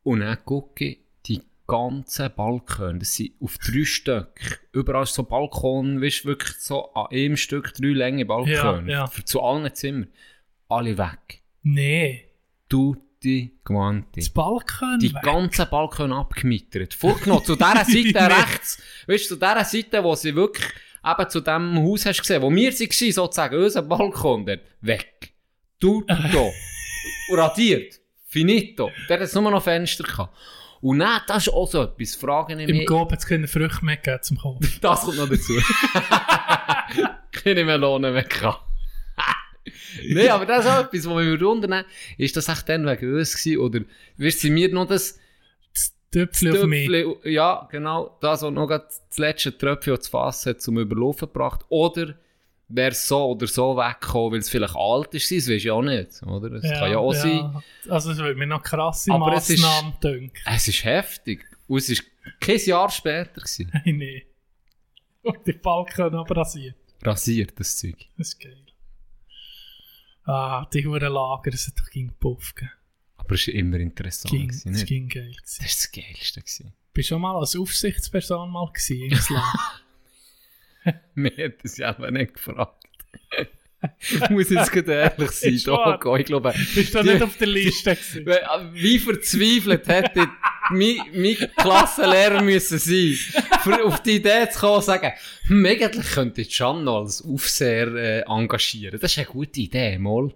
Und 0.03 0.21
dann 0.21 0.39
gucke 0.45 0.85
ich 0.85 0.99
die 1.27 1.43
ganzen 1.67 2.31
Balkone, 2.37 2.99
das 3.01 3.15
sind 3.15 3.33
auf 3.41 3.57
drei 3.59 3.85
Stück, 3.85 4.61
überall 4.73 5.03
ist 5.05 5.15
so 5.15 5.23
Balkon, 5.25 6.01
weißt 6.01 6.25
wirklich 6.27 6.53
so 6.59 6.93
an 6.93 7.07
einem 7.11 7.37
Stück 7.37 7.73
drei 7.75 7.89
Länge 7.89 8.25
Balkone, 8.25 8.53
Ja, 8.53 9.01
ja. 9.01 9.07
Für, 9.07 9.25
zu 9.25 9.43
allen 9.43 9.73
Zimmern. 9.75 10.09
Alle 10.69 10.97
weg. 10.99 11.43
Nee. 11.63 12.25
Tutti 12.69 13.59
quanti. 13.65 14.21
Das 14.21 14.31
Balkon 14.31 14.99
Die 15.01 15.15
weg. 15.15 15.23
ganzen 15.23 15.69
Balkone 15.71 16.15
abgemittert. 16.15 16.95
Vorgenommen, 16.95 17.45
zu 17.45 17.55
dieser 17.57 17.75
Seite 17.85 18.37
rechts. 18.37 18.83
Weißt 19.07 19.25
du, 19.31 19.35
zu 19.35 19.37
dieser 19.37 19.65
Seite, 19.65 20.03
wo 20.05 20.15
sie 20.15 20.35
wirklich 20.35 20.67
eben 21.05 21.31
zu 21.31 21.41
dem 21.41 21.79
Haus 21.79 22.07
hast 22.07 22.21
gesehen, 22.21 22.43
wo 22.43 22.51
wir 22.51 22.73
waren, 22.73 23.13
sozusagen, 23.13 23.57
unser 23.63 23.83
Balkon 23.83 24.45
dort, 24.47 24.61
weg. 24.81 25.33
Tutto. 25.79 26.53
Radiert. 27.33 28.01
Finito. 28.27 28.91
Der 29.09 29.21
hat 29.21 29.35
nur 29.35 29.51
noch 29.51 29.63
Fenster 29.63 30.05
gehabt. 30.05 30.37
Und 30.81 30.99
dann, 30.99 31.21
das 31.27 31.47
ist 31.47 31.53
auch 31.53 31.67
so 31.71 31.83
etwas, 31.83 32.15
fragen 32.17 32.59
ich 32.61 32.69
Im 32.69 32.77
mich. 32.79 32.87
Gob 32.87 33.11
hat 33.13 33.21
es 33.21 33.27
keine 33.27 33.49
Früchte 33.49 33.85
mehr 33.85 33.97
gegeben 33.97 34.23
zum 34.23 34.37
Kaufen. 34.39 34.71
Das 34.81 35.03
kommt 35.03 35.17
noch 35.17 35.29
dazu. 35.29 35.55
Keine 37.33 37.65
Melone 37.65 38.11
mehr 38.11 38.25
gehabt. 38.25 38.63
Nein, 40.09 40.29
aber 40.29 40.47
das 40.47 40.65
ist 40.65 40.71
auch 40.71 40.85
etwas, 40.85 41.07
was 41.07 41.25
mich 41.25 41.41
wundern 41.41 41.85
ist 42.19 42.37
das 42.37 42.49
echt 42.49 42.69
dann 42.69 42.87
wegen 42.87 43.15
uns 43.17 43.35
gewesen? 43.37 43.59
Oder 43.61 43.81
wirst 44.17 44.45
du 44.45 44.49
mir 44.51 44.69
noch 44.73 44.87
das, 44.87 45.19
Töpfchen 46.11 46.57
auf 46.57 46.65
mich. 46.65 46.89
Ja, 47.25 47.69
genau, 47.71 48.17
das, 48.21 48.43
was 48.43 48.51
noch 48.53 48.69
das 48.69 49.03
letzte 49.19 49.57
Tröpfchen 49.57 49.97
das 49.97 50.09
Fass 50.09 50.47
hat 50.47 50.63
zum 50.63 50.79
Überlaufen 50.79 51.27
gebracht. 51.29 51.61
Oder 51.69 52.15
wäre 52.69 52.93
es 52.93 53.07
so 53.07 53.27
oder 53.33 53.47
so 53.47 53.77
weggekommen, 53.77 54.33
weil 54.33 54.39
es 54.39 54.49
vielleicht 54.51 54.75
alt 54.77 55.15
ist, 55.15 55.31
das 55.31 55.49
weiß 55.49 55.65
ich 55.65 55.71
auch 55.71 55.83
nicht, 55.83 56.23
oder? 56.23 56.53
Es 56.53 56.63
kann 56.63 56.91
ja 56.91 56.99
auch 56.99 57.13
sein. 57.13 57.63
Also 57.89 58.13
es 58.13 58.19
würde 58.19 58.35
mir 58.37 58.47
noch 58.47 58.63
krasse 58.63 59.13
Aber 59.13 59.35
es 59.35 59.51
ist- 59.51 59.61
Massnahmen 59.63 59.95
denken. 60.03 60.33
Es 60.47 60.69
ist 60.69 60.85
heftig. 60.85 61.45
Und 61.69 61.79
es 61.79 61.91
war 61.91 62.05
kein 62.41 62.59
Jahr 62.59 62.91
später. 62.91 63.41
Gewesen. 63.41 63.71
Nein, 63.85 63.99
nein. 63.99 64.23
Und 65.23 65.47
die 65.47 65.53
Balken 65.53 66.13
noch 66.13 66.31
rasiert. 66.31 66.77
Rasiert, 67.03 67.53
das 67.59 67.77
Zeug. 67.77 67.97
Das 68.17 68.29
ist 68.29 68.41
geil. 68.41 68.57
Ah, 70.27 70.67
die 70.73 70.85
Huren 70.85 71.13
Lager, 71.13 71.55
es 71.55 71.69
hat 71.69 71.79
doch 71.79 71.89
ging 71.91 72.13
Puff 72.19 72.55
gegeben. 72.55 72.73
Aber 73.17 73.35
es 73.35 73.47
war 73.47 73.55
immer 73.55 73.79
interessant. 73.79 74.33
Ging, 74.33 74.49
gewesen, 74.49 74.75
es 74.75 74.85
ging 74.85 75.09
geil. 75.09 75.31
Gewesen. 75.31 75.43
Das 75.45 75.59
war 75.59 75.67
das 75.67 75.93
Geilste. 75.93 76.41
Gewesen. 76.41 76.73
Bist 76.93 77.11
du 77.11 77.15
schon 77.15 77.23
mal 77.23 77.37
als 77.37 77.57
Aufsichtsperson 77.57 78.51
mal 78.51 78.71
gewesen 78.73 79.03
in 79.03 79.13
Island? 79.13 79.45
Mir 81.15 81.37
hat 81.45 81.65
das 81.65 81.77
ja 81.77 81.91
aber 81.91 82.11
nicht 82.11 82.35
gefragt. 82.35 82.85
muss 84.31 84.51
jetzt 84.51 84.73
gerade 84.73 84.93
ehrlich 84.93 85.31
sein. 85.31 85.73
Wahr. 85.73 85.99
Doch, 86.03 86.17
ich 86.19 86.27
glaube, 86.27 86.55
Bist 86.75 86.95
du 86.95 87.03
nicht 87.03 87.23
auf 87.23 87.37
der 87.37 87.47
Liste 87.47 87.97
gewesen? 87.97 88.27
wie 88.75 88.99
verzweifelt 88.99 89.87
hätte 89.87 90.29
mein, 90.71 90.97
mein 91.15 91.37
Klassenlehrer 91.57 92.43
müssen 92.43 92.79
sein, 92.79 93.15
für 93.63 93.85
auf 93.85 94.03
die 94.03 94.17
Idee 94.17 94.49
zu 94.51 94.61
kommen 94.61 94.77
und 94.77 94.85
sagen, 94.85 95.13
hm, 95.47 95.67
eigentlich 95.67 96.07
könnte 96.07 96.41
ich 96.41 96.57
Can 96.57 96.85
noch 96.85 97.03
als 97.03 97.23
Aufseher 97.25 97.95
äh, 97.95 98.21
engagieren. 98.23 98.99
Das 99.01 99.13
ist 99.13 99.19
eine 99.19 99.27
gute 99.27 99.61
Idee, 99.61 99.99
mal. 99.99 100.33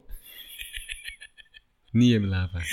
Nie 1.93 2.15
im 2.15 2.25
Leben. 2.25 2.65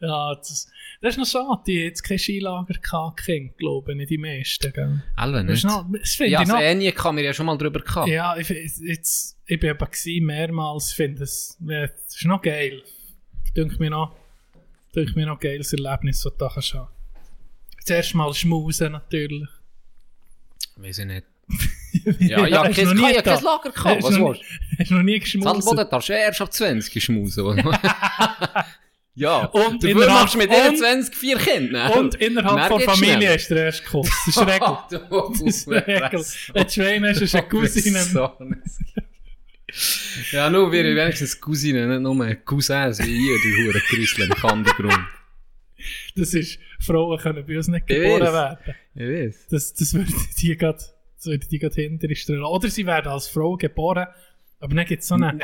Ja, 0.00 0.34
das, 0.34 0.70
das 1.00 1.16
ist 1.16 1.18
noch 1.18 1.26
schade, 1.26 1.62
die 1.66 1.74
jetzt 1.84 2.02
kein 2.02 2.18
Skilager 2.18 2.74
gehabt, 2.74 3.26
glaube 3.58 3.92
ich, 3.92 3.96
nicht 3.96 4.10
die 4.10 4.18
meisten, 4.18 4.72
gell? 4.72 5.02
Alle 5.16 5.44
nicht. 5.44 5.64
noch, 5.64 5.86
das 5.92 6.18
Ja, 6.18 6.42
ich 6.42 6.48
noch... 6.48 6.60
Ähnliche 6.60 6.92
kann 6.92 7.14
mir 7.14 7.22
ja 7.24 7.32
schon 7.32 7.46
mal 7.46 7.56
drüber 7.56 7.80
gehabt. 7.80 8.08
Ja, 8.08 8.36
ich, 8.36 8.50
ich- 8.50 8.78
jetzt, 8.78 9.38
ich 9.46 9.60
bin 9.60 9.70
eben 9.70 10.26
mehrmals, 10.26 10.90
ich 10.90 10.96
finde 10.96 11.22
es, 11.24 11.56
ja, 11.66 11.86
das 11.86 12.16
ist 12.16 12.24
noch 12.24 12.42
geil. 12.42 12.82
Denke 13.56 13.76
mir 13.78 13.90
noch, 13.90 14.16
denke 14.94 15.12
mir 15.14 15.26
noch 15.26 15.34
ein 15.36 15.40
geiles 15.40 15.72
Erlebnis, 15.72 16.20
das 16.22 16.32
du 16.32 16.38
da 16.38 16.50
kannst 16.52 16.74
haben. 16.74 16.88
Zuerst 17.84 18.14
mal 18.14 18.34
schmusen, 18.34 18.92
natürlich. 18.92 19.48
Weiß 20.76 20.98
ich 20.98 21.06
nicht. 21.06 21.26
Ja, 22.20 22.46
ja, 22.46 22.62
du 22.68 22.74
kein, 22.74 22.86
ich 22.88 22.94
nie 22.94 23.02
habe 23.02 23.14
ja 23.14 23.22
kein? 23.22 23.42
Lager 23.42 23.70
gehabt. 23.72 24.02
Was 24.02 24.10
du 24.14 24.18
noch 24.20 24.28
willst 24.28 24.42
nie- 24.42 24.76
Hast 24.78 24.90
du 24.90 24.94
noch 24.94 25.02
nie 25.02 25.14
du? 25.14 25.20
geschmusen? 25.20 25.48
Sadelboden 25.62 25.90
darfst 25.90 26.08
du 26.08 26.12
erst 26.12 26.40
ab 26.42 26.52
20 26.52 27.02
schmusen. 27.02 27.44
ja. 29.18 29.44
Und 29.46 29.84
innerhalb- 29.84 30.10
machst 30.12 30.34
du 30.34 30.38
mit 30.38 30.50
diesen 30.50 30.68
und- 30.68 30.76
20 30.78 31.14
vier 31.16 31.36
Kinder. 31.38 31.96
Und 31.96 32.14
innerhalb 32.16 32.68
von 32.68 32.80
Familie 32.80 33.34
ist 33.34 33.50
der 33.50 33.64
erste 33.66 33.84
Kuss. 33.84 34.08
Das 34.26 34.36
ist 34.36 34.46
Regel. 34.46 34.78
das 34.90 35.40
ist 35.40 35.68
Regel. 35.68 36.24
Wenn 36.54 36.66
du 37.14 37.22
ist 37.24 37.34
eine 37.34 37.48
Cousine. 37.48 38.62
Ja, 40.32 40.48
nur 40.48 40.72
wir 40.72 40.82
wenigstens 40.82 41.38
Cousinen, 41.40 41.90
nicht 41.90 42.00
nur 42.00 42.34
Cousins 42.44 42.98
wie 43.00 43.10
ihr, 43.16 43.36
die 43.44 43.66
Huren 43.66 43.82
Grüssel 43.90 44.24
im 44.24 44.30
Kandergrund. 44.30 44.98
Das 46.16 46.32
ist, 46.34 46.58
Frauen 46.80 47.18
können 47.18 47.44
bei 47.46 47.56
uns 47.56 47.68
nicht 47.68 47.84
Ich 47.88 47.96
geboren 47.96 48.22
werden. 48.32 48.58
Ich 48.94 49.02
weiß. 49.02 49.46
Das, 49.50 49.74
das 49.74 49.94
würde 49.94 50.10
die 50.40 50.56
gerade, 50.56 50.78
das 50.78 51.26
würde 51.26 51.46
die 51.46 51.58
gerade 51.58 51.74
hinter 51.74 52.12
stellen. 52.14 52.42
Oder 52.42 52.68
sie 52.68 52.86
werden 52.86 53.12
als 53.12 53.28
Frau 53.28 53.56
geboren, 53.56 54.06
aber 54.60 54.74
dann 54.74 54.84
gibt 54.86 55.02
es 55.02 55.08
so 55.08 55.14
eine, 55.14 55.38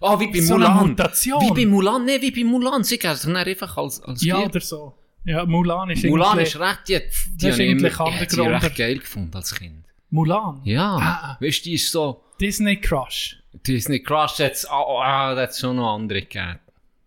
ah, 0.00 0.18
wie 0.20 0.26
bei 0.32 0.40
so 0.40 0.54
Mulan. 0.54 0.88
Mutation. 0.88 1.40
Wie 1.42 1.64
bei 1.64 1.70
Mulan, 1.70 2.04
nee, 2.04 2.20
wie 2.20 2.30
bei 2.30 2.44
Mulan. 2.44 2.82
Sie 2.84 2.98
gehen 2.98 3.14
sich 3.14 3.24
dann 3.32 3.36
einfach 3.36 3.76
als, 3.76 4.02
als 4.02 4.22
ja, 4.24 4.36
Gier- 4.38 4.46
oder 4.46 4.60
so. 4.60 4.94
Ja, 5.24 5.46
Mulan 5.46 5.90
ist 5.90 6.04
Mulan 6.04 6.38
ist 6.40 6.58
recht, 6.58 6.80
die, 6.88 6.94
die, 6.98 6.98
Das 6.98 7.44
ist 7.44 7.52
habe 7.52 7.62
ich 7.62 7.70
immer, 7.70 7.88
eigentlich 7.88 7.92
ich 7.92 8.00
Underground. 8.38 8.64
recht 8.64 8.76
geil 8.76 8.98
gefunden 8.98 9.36
als 9.36 9.54
Kind. 9.54 9.84
Mulan? 10.10 10.60
Ja, 10.64 10.96
Ah. 10.96 11.36
weißt 11.40 11.60
du, 11.64 11.70
die 11.70 11.74
ist 11.74 11.90
so, 11.90 12.22
Disney 12.40 12.76
Crush. 12.80 13.36
Disney 13.66 14.00
Crush, 14.02 14.38
jetzt, 14.40 14.68
ah, 14.68 14.82
ah, 14.82 15.36
hat 15.36 15.50
es 15.50 15.60
schon 15.60 15.76
noch 15.76 15.94
andere 15.94 16.22
gegeben. 16.22 16.58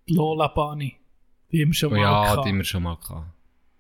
Lola 0.08 0.48
Bunny. 0.48 0.96
Die 1.52 1.62
haben 1.62 1.70
wir 1.70 1.74
schon 1.74 1.92
Oh, 1.92 1.96
mal 1.96 2.02
ja, 2.02 2.24
gehabt. 2.24 2.46
die 2.46 2.50
haben 2.50 2.58
wir 2.58 2.64
schon 2.64 2.84
mal 2.84 2.96
gehabt. 2.96 3.28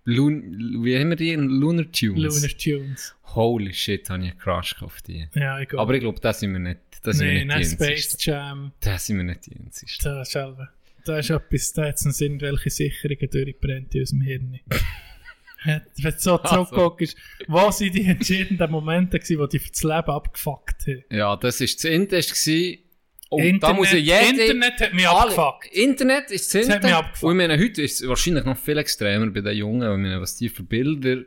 Lun 0.05 0.83
wie 0.83 0.97
haben 0.97 1.09
wir 1.09 1.15
die? 1.15 1.33
Lunar 1.33 1.91
Tunes. 1.91 2.35
Lunar 2.35 2.57
Tunes. 2.57 3.15
Holy 3.35 3.73
shit, 3.73 4.09
habe 4.09 4.23
ich 4.23 4.31
einen 4.31 4.39
Crush 4.39 4.75
auf 4.81 5.01
die. 5.01 5.27
Ja, 5.35 5.63
glaube. 5.63 5.81
Aber 5.81 5.93
ich 5.95 5.99
glaube, 5.99 6.19
das 6.21 6.39
sind 6.39 6.53
wir 6.53 6.59
nicht, 6.59 6.79
das 7.03 7.17
sind 7.17 7.27
nee, 7.27 7.39
wir 7.39 7.45
nein, 7.45 7.59
nicht 7.59 7.71
Space 7.71 7.89
einzigsten. 7.89 8.33
Jam. 8.33 8.71
Das 8.79 9.05
sind 9.05 9.17
wir 9.17 9.23
nicht 9.23 9.45
die 9.47 9.55
einzigsten. 9.57 10.05
Da 10.05 10.21
ist 10.21 10.31
selber. 10.31 10.69
Da 11.05 11.19
ist 11.19 11.29
etwas, 11.29 11.73
da 11.73 11.85
hat 11.87 11.95
es 11.95 12.21
irgendwelche 12.21 12.69
Sicherungen 12.69 13.29
durchgebrennt 13.29 13.93
in 13.93 14.01
unserem 14.01 14.21
Hirn. 14.21 14.59
Wenn 15.65 15.81
du 15.97 16.11
so 16.19 16.39
Also. 16.39 16.65
zurückguckst, 16.65 17.17
was 17.47 17.79
sind 17.79 17.95
die 17.95 18.05
entscheidenden 18.05 18.71
Momente 18.71 19.19
gewesen, 19.19 19.41
die 19.41 19.57
dich 19.57 19.61
für 19.63 19.71
das 19.71 19.83
Leben 19.83 20.11
abgefuckt 20.11 20.87
haben? 20.87 21.03
Ja, 21.09 21.35
das 21.35 21.59
war 21.59 21.67
das 22.07 22.27
gewesen. 22.45 22.77
Internet, 23.39 23.63
da 23.63 23.73
muss 23.73 23.91
ja 23.91 23.97
jeder... 23.97 24.41
Internet 24.45 24.79
hat 24.81 24.93
mich 24.93 25.07
alle- 25.07 25.19
abgefuckt. 25.31 25.67
Internet 25.73 26.31
ist 26.31 26.53
das 26.53 26.65
Das 26.67 26.75
hat 26.75 26.83
mich 26.83 26.93
abgefuckt. 26.93 27.23
Und 27.23 27.31
ich 27.39 27.47
meine, 27.47 27.61
heute 27.63 27.81
ist 27.81 28.01
es 28.01 28.07
wahrscheinlich 28.07 28.45
noch 28.45 28.57
viel 28.57 28.77
extremer 28.77 29.27
bei 29.31 29.41
den 29.41 29.57
Jungen, 29.57 29.81
weil 29.81 29.95
ich 29.95 30.01
meine, 30.01 30.21
was 30.21 30.35
die 30.35 30.49
für 30.49 30.63
Bilder 30.63 31.17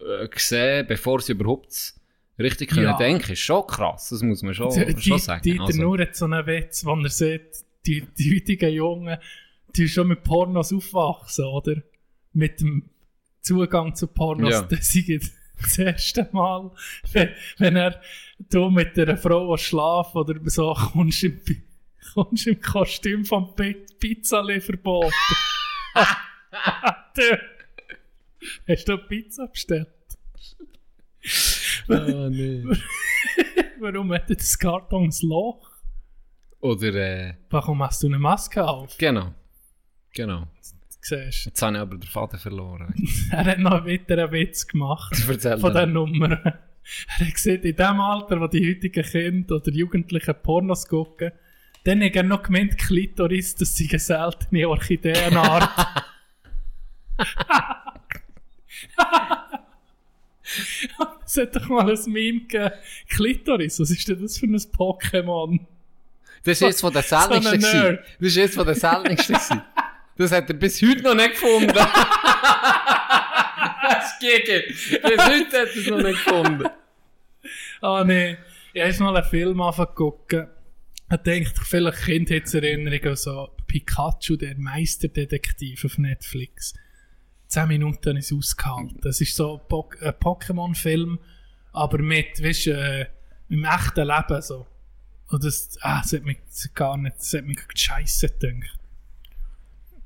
äh, 0.00 0.28
sehen, 0.36 0.86
bevor 0.86 1.20
sie 1.20 1.32
überhaupt 1.32 1.94
richtig 2.38 2.70
können 2.70 2.84
Ja. 2.84 2.96
denken, 2.96 3.32
ist 3.32 3.40
schon 3.40 3.66
krass. 3.66 4.08
Das 4.10 4.22
muss 4.22 4.42
man 4.42 4.54
schon, 4.54 4.70
Die- 4.72 5.00
schon 5.02 5.18
sagen. 5.18 5.42
Dieter 5.42 5.64
Also, 5.64 5.80
Nur 5.80 5.98
hat 5.98 6.14
so 6.14 6.24
einen 6.26 6.46
Witz, 6.46 6.84
wo 6.84 6.94
er 6.94 7.08
sieht, 7.10 7.42
die, 7.86 8.02
die 8.18 8.36
heutigen 8.36 8.70
Jungen, 8.72 9.16
die 9.76 9.88
schon 9.88 10.08
mit 10.08 10.22
Pornos 10.24 10.72
aufwachsen, 10.72 11.44
oder? 11.46 11.76
Mit 12.32 12.60
dem 12.60 12.84
Zugang 13.40 13.94
zu 13.94 14.06
Pornos. 14.06 14.50
Ja. 14.52 14.62
Das 14.70 14.94
ist 14.94 15.32
das 15.62 15.78
erste 15.78 16.28
Mal, 16.32 16.70
wenn, 17.12 17.30
wenn 17.58 17.76
er 17.76 18.00
du 18.50 18.70
mit 18.70 18.98
einer 18.98 19.16
Frau 19.16 19.56
schlafen 19.56 20.18
oder 20.18 20.34
so, 20.50 20.74
kommst 20.74 21.24
im, 21.24 21.40
kommst 22.14 22.46
im 22.46 22.60
Kostüm 22.60 23.24
vom 23.24 23.54
Pi- 23.54 23.84
Pizzalieferboten. 23.98 25.12
du, 27.14 27.38
hast 28.68 28.88
du 28.88 28.98
Pizza 28.98 29.46
bestellt? 29.46 29.88
Ah, 31.88 32.28
nee. 32.30 32.62
Warum 33.80 34.12
hat 34.12 34.30
das 34.30 34.58
Karton 34.58 35.04
ein 35.04 35.28
Loch? 35.28 35.70
Oder, 36.60 36.94
äh, 36.94 37.34
Warum 37.50 37.82
hast 37.82 38.02
du 38.02 38.06
eine 38.08 38.18
Maske 38.18 38.66
auf? 38.66 38.96
genau. 38.98 39.34
Genau. 40.14 40.48
Siehst. 41.08 41.46
Jetzt 41.46 41.62
habe 41.62 41.76
ich 41.76 41.80
aber 41.80 41.96
den 41.96 42.08
Faden 42.08 42.38
verloren. 42.38 42.94
Er 43.30 43.44
hat 43.44 43.58
noch 43.58 43.86
wieder 43.86 44.24
einen 44.24 44.32
Witz 44.32 44.66
gemacht 44.66 45.16
von 45.60 45.72
der 45.72 45.86
Nummer. 45.86 46.30
Er 47.18 47.26
hat 47.26 47.34
gesagt, 47.34 47.64
in 47.66 47.76
dem 47.76 48.00
Alter, 48.00 48.40
wo 48.40 48.46
die 48.46 48.66
heutigen 48.66 49.04
Kinder 49.04 49.56
oder 49.56 49.70
Jugendlichen 49.70 50.34
Pornos 50.42 50.88
gucken, 50.88 51.32
dann 51.84 52.02
hat 52.02 52.16
er 52.16 52.22
noch 52.22 52.42
gemeint, 52.42 52.78
Klitoris, 52.78 53.54
das 53.56 53.76
sei 53.76 53.88
eine 53.90 53.98
seltene 53.98 54.68
Orchideenart. 54.68 55.70
Es 61.26 61.36
hat 61.36 61.56
doch 61.56 61.68
mal 61.68 61.90
ein 61.90 62.12
Meme 62.12 62.40
gegeben. 62.40 62.70
Klitoris, 63.08 63.80
was 63.80 63.90
ist 63.90 64.08
denn 64.08 64.22
das 64.22 64.38
für 64.38 64.46
ein 64.46 64.56
Pokémon? 64.56 65.60
Das 66.44 66.52
ist 66.52 66.60
jetzt 66.60 66.80
von 66.80 66.92
der 66.92 67.02
So 67.02 67.16
seltensten. 67.18 67.60
Nerd. 67.60 68.04
Das 68.18 68.28
ist 68.28 68.36
jetzt 68.36 68.54
von 68.54 68.64
der 68.66 68.74
seltensten. 68.74 69.62
Das 70.18 70.32
hat 70.32 70.48
er 70.50 70.56
bis 70.56 70.82
heute 70.82 71.02
noch 71.02 71.14
nicht 71.14 71.30
gefunden. 71.32 71.68
das 73.82 74.18
geht. 74.20 74.46
Bis 74.66 75.00
heute 75.02 75.46
hat 75.46 75.52
er 75.52 75.76
es 75.76 75.86
noch 75.86 76.02
nicht 76.02 76.24
gefunden. 76.24 76.68
Ah, 77.80 78.02
nee. 78.04 78.36
Ich 78.72 78.82
habe 78.82 79.02
mal 79.04 79.16
einen 79.16 79.28
Film 79.28 79.60
angeguckt. 79.60 80.32
Ich 81.10 81.16
denke, 81.18 81.50
vielleicht 81.64 82.02
Kindheitserinnerungen, 82.04 83.16
so 83.16 83.50
Pikachu, 83.66 84.36
der 84.36 84.56
Meisterdetektiv 84.58 85.84
auf 85.84 85.96
Netflix. 85.98 86.74
Zehn 87.46 87.68
Minuten 87.68 88.16
es 88.18 88.30
ausgehalten. 88.32 88.98
Das 89.02 89.20
ist 89.22 89.34
so 89.34 89.54
ein 89.54 89.60
Po- 89.68 89.88
ein 90.02 90.12
Pokémon-Film, 90.12 91.18
aber 91.72 91.98
mit, 91.98 92.42
weißt 92.42 92.66
du, 92.66 92.70
äh, 92.72 93.06
im 93.48 93.64
echten 93.64 94.06
Leben 94.06 94.42
so. 94.42 94.66
Und 95.28 95.44
das, 95.44 95.78
ah, 95.80 96.02
das 96.02 96.12
hat 96.12 96.24
mich 96.24 96.38
gar 96.74 96.98
nicht, 96.98 97.16
das 97.18 97.32
hat 97.32 97.44
mich 97.44 97.58
scheiße 97.74 98.28
gedacht. 98.38 98.77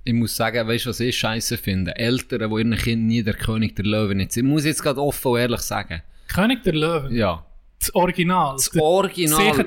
Ich 0.04 0.12
muss 0.12 0.35
sagen, 0.37 0.66
weißt 0.66 0.87
du, 0.87 0.90
was 0.90 1.00
ich 1.00 1.16
scheiße 1.16 1.56
finde? 1.59 1.94
Eltern, 1.97 2.50
die 2.50 2.56
ihren 2.56 2.76
Kindern 2.76 3.06
nie 3.06 3.23
der 3.23 3.35
König 3.35 3.76
der 3.76 3.85
Löwen 3.85 4.16
nicht 4.18 4.32
sind. 4.32 4.47
Ich 4.47 4.50
muss 4.52 4.64
jetzt 4.64 4.82
gerade 4.82 5.00
offen 5.00 5.28
und 5.32 5.38
ehrlich 5.38 5.61
sagen. 5.61 6.02
König 6.28 6.62
der 6.64 6.73
Löwen, 6.75 7.14
Ja. 7.14 7.47
das 7.78 7.94
Original. 7.94 8.54
Das 8.56 8.75
Original, 8.76 9.64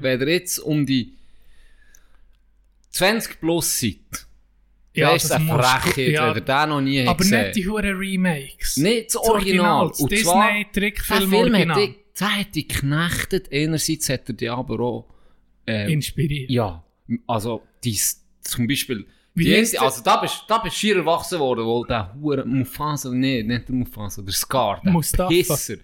wenn 0.00 0.20
ihr, 0.20 0.28
jetzt 0.28 0.58
um 0.58 0.84
die 0.84 1.14
20 2.90 3.40
plus 3.40 3.80
seid, 3.80 3.96
Ja, 4.94 5.14
ist 5.14 5.24
das 5.24 5.32
eine 5.32 5.44
musst 5.46 5.58
du- 5.58 5.62
Frechheit, 5.64 6.08
ja. 6.12 6.28
wenn 6.34 6.36
ihr 6.36 6.40
den 6.44 6.68
noch 6.68 6.80
nie 6.82 7.06
aber 7.06 7.16
gesehen. 7.16 7.42
nicht 7.44 7.56
die 7.56 7.66
huren 7.66 7.96
Remakes. 7.96 8.76
Nicht 8.76 9.06
das 9.08 9.16
Original. 9.16 9.88
Das 9.88 10.00
Und 10.00 10.18
zwar, 10.18 10.48
Disney-Trickfilm 10.52 11.30
Film 11.30 11.32
hat 11.32 11.50
Original. 11.68 11.76
dich, 11.86 11.96
der 12.20 12.36
hat 12.40 12.54
dich 12.54 12.68
geknechtet. 12.68 13.48
Einerseits 13.50 14.08
hat 14.10 14.28
er 14.28 14.34
dich 14.34 14.50
aber 14.50 14.80
auch, 14.80 15.08
äh, 15.66 15.90
Inspiriert. 15.90 16.50
ja, 16.50 16.84
also, 17.26 17.62
dies, 17.82 18.22
zum 18.42 18.66
Beispiel, 18.66 19.06
Wie 19.34 19.44
Die 19.44 19.50
erste, 19.52 19.80
also 19.80 20.02
da 20.02 20.18
bist 20.20 20.44
da 20.46 20.58
bist 20.58 20.76
du 20.76 20.80
schier 20.80 20.96
erwachsen 20.96 21.38
worden, 21.38 21.64
weil 21.64 21.86
der 21.88 22.14
Hure 22.14 22.44
Mufasa, 22.44 23.10
nee, 23.10 23.42
nicht 23.42 23.66
der 23.68 23.74
Mufasa, 23.74 24.20
der 24.22 24.32
Scar, 24.34 24.80
der 24.84 24.92
Mustafa. 24.92 25.28
Pisser, 25.30 25.76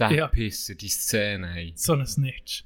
der 0.00 0.10
Ja. 0.10 0.26
Pisser, 0.28 0.74
die 0.74 0.88
Szene, 0.88 1.48
hey. 1.52 1.72
So 1.76 1.92
ein 1.92 2.04
Snitch. 2.06 2.64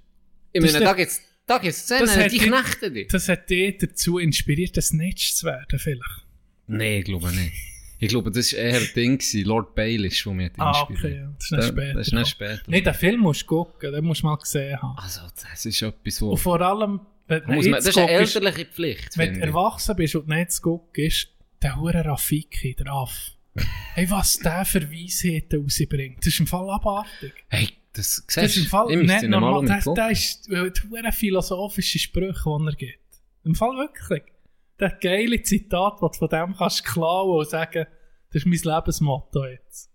Ich 0.53 0.63
Das 0.63 0.73
meine, 0.73 0.85
da 0.87 0.93
gibt's, 0.95 1.21
da 1.47 1.59
gibt's 1.59 1.83
Szenen, 1.83 2.29
die 2.31 2.39
knechten 2.39 2.95
dich. 2.95 3.09
Das 3.09 3.29
hat 3.29 3.51
dich 3.51 3.77
dazu 3.79 4.17
inspiriert, 4.19 4.77
ein 4.79 4.83
Snitch 4.83 5.35
zu 5.35 5.47
werden, 5.47 5.79
vielleicht. 5.79 6.27
Nee, 6.69 7.01
ich 7.01 7.05
glaube 7.05 7.31
nicht. 7.33 7.53
Ich 8.01 8.09
glaube, 8.09 8.31
das 8.31 8.53
war 8.53 8.61
eher 8.61 8.77
ein 8.81 8.89
Ding, 8.95 9.19
gewesen, 9.19 9.45
Lord 9.45 9.75
Baelish, 9.75 10.23
der 10.25 10.33
mich 10.33 10.47
hat 10.47 10.53
Ah, 10.59 10.87
inspiriert. 10.89 11.05
okay, 11.05 11.17
ja. 11.21 11.35
Das 11.37 11.45
ist 11.45 11.51
nicht 11.53 11.69
später. 11.69 11.95
Das 11.99 12.07
ist 12.07 12.13
nicht 12.15 12.29
später. 12.29 12.63
Nee, 12.69 12.81
den 12.81 12.95
Film 12.95 13.21
musst 13.21 13.43
du 13.43 13.47
gucken, 13.47 13.93
den 13.93 14.05
musst 14.05 14.23
du 14.23 14.27
mal 14.27 14.37
gesehen 14.37 14.81
haben. 14.81 14.97
Also, 14.97 15.21
das 15.35 15.67
ist 15.67 15.83
etwas, 15.83 16.23
wo... 16.23 16.31
Und 16.31 16.39
vor 16.39 16.61
allem, 16.61 17.01
Muss 17.47 17.67
man, 17.67 17.75
das 17.75 17.87
ist 17.89 17.99
eine 17.99 18.11
elterliche 18.11 18.65
Pflicht, 18.65 19.19
wenn 19.19 19.35
du 19.35 19.41
erwachsen 19.41 19.97
bist 19.97 20.15
und 20.17 20.29
nicht 20.29 20.53
zu 20.53 20.63
gucken, 20.63 21.05
ist 21.05 21.29
der 21.63 21.77
hure 21.77 22.05
Rafiki, 22.05 22.75
der 22.75 22.93
Aff. 22.93 23.33
Hey, 23.95 24.09
was 24.11 24.39
der 24.39 24.65
für 24.65 24.89
Weisheiten 24.91 25.63
rausbringt, 25.63 26.19
das 26.19 26.29
ist 26.29 26.41
im 26.41 26.47
Fall 26.47 26.71
abartig. 26.71 27.33
Hey, 27.49 27.69
das 27.93 28.25
Das 28.27 28.37
ist 28.37 28.57
im 28.57 28.63
siehst 28.63 28.71
Fall 28.71 28.97
nicht 28.97 29.23
normal. 29.25 29.67
Das, 29.67 29.85
das 29.93 30.13
ist 30.13 30.49
äh, 30.51 30.71
hure 30.89 31.13
philosophische 31.13 31.99
Sprüche, 31.99 32.45
die 32.45 32.67
er 32.67 32.77
gibt. 32.77 32.99
Im 33.45 33.55
Fall 33.55 33.77
wirklich. 33.77 34.23
Das 34.77 34.93
geile 35.01 35.43
Zitat, 35.43 35.95
das 36.01 36.13
du 36.13 36.19
von 36.19 36.29
dem 36.29 36.57
kannst 36.57 36.85
klauen 36.85 37.39
und 37.39 37.49
sagen, 37.49 37.87
das 38.31 38.45
ist 38.45 38.47
mein 38.47 38.77
Lebensmotto 38.77 39.45
jetzt. 39.45 39.91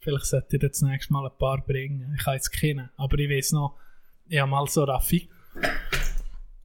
Vielleicht 0.00 0.26
sollte 0.26 0.56
ich 0.56 0.60
dir 0.60 0.68
das 0.68 0.82
nächste 0.82 1.12
Mal 1.12 1.26
ein 1.26 1.38
paar 1.38 1.64
bringen. 1.64 2.14
Ich 2.16 2.24
kann 2.24 2.34
jetzt 2.34 2.50
kennen, 2.50 2.90
aber 2.96 3.18
ich 3.18 3.30
weiß 3.30 3.52
noch, 3.52 3.78
ich 4.28 4.38
habe 4.38 4.50
mal 4.50 4.66
so 4.68 4.84
Raffi. 4.84 5.28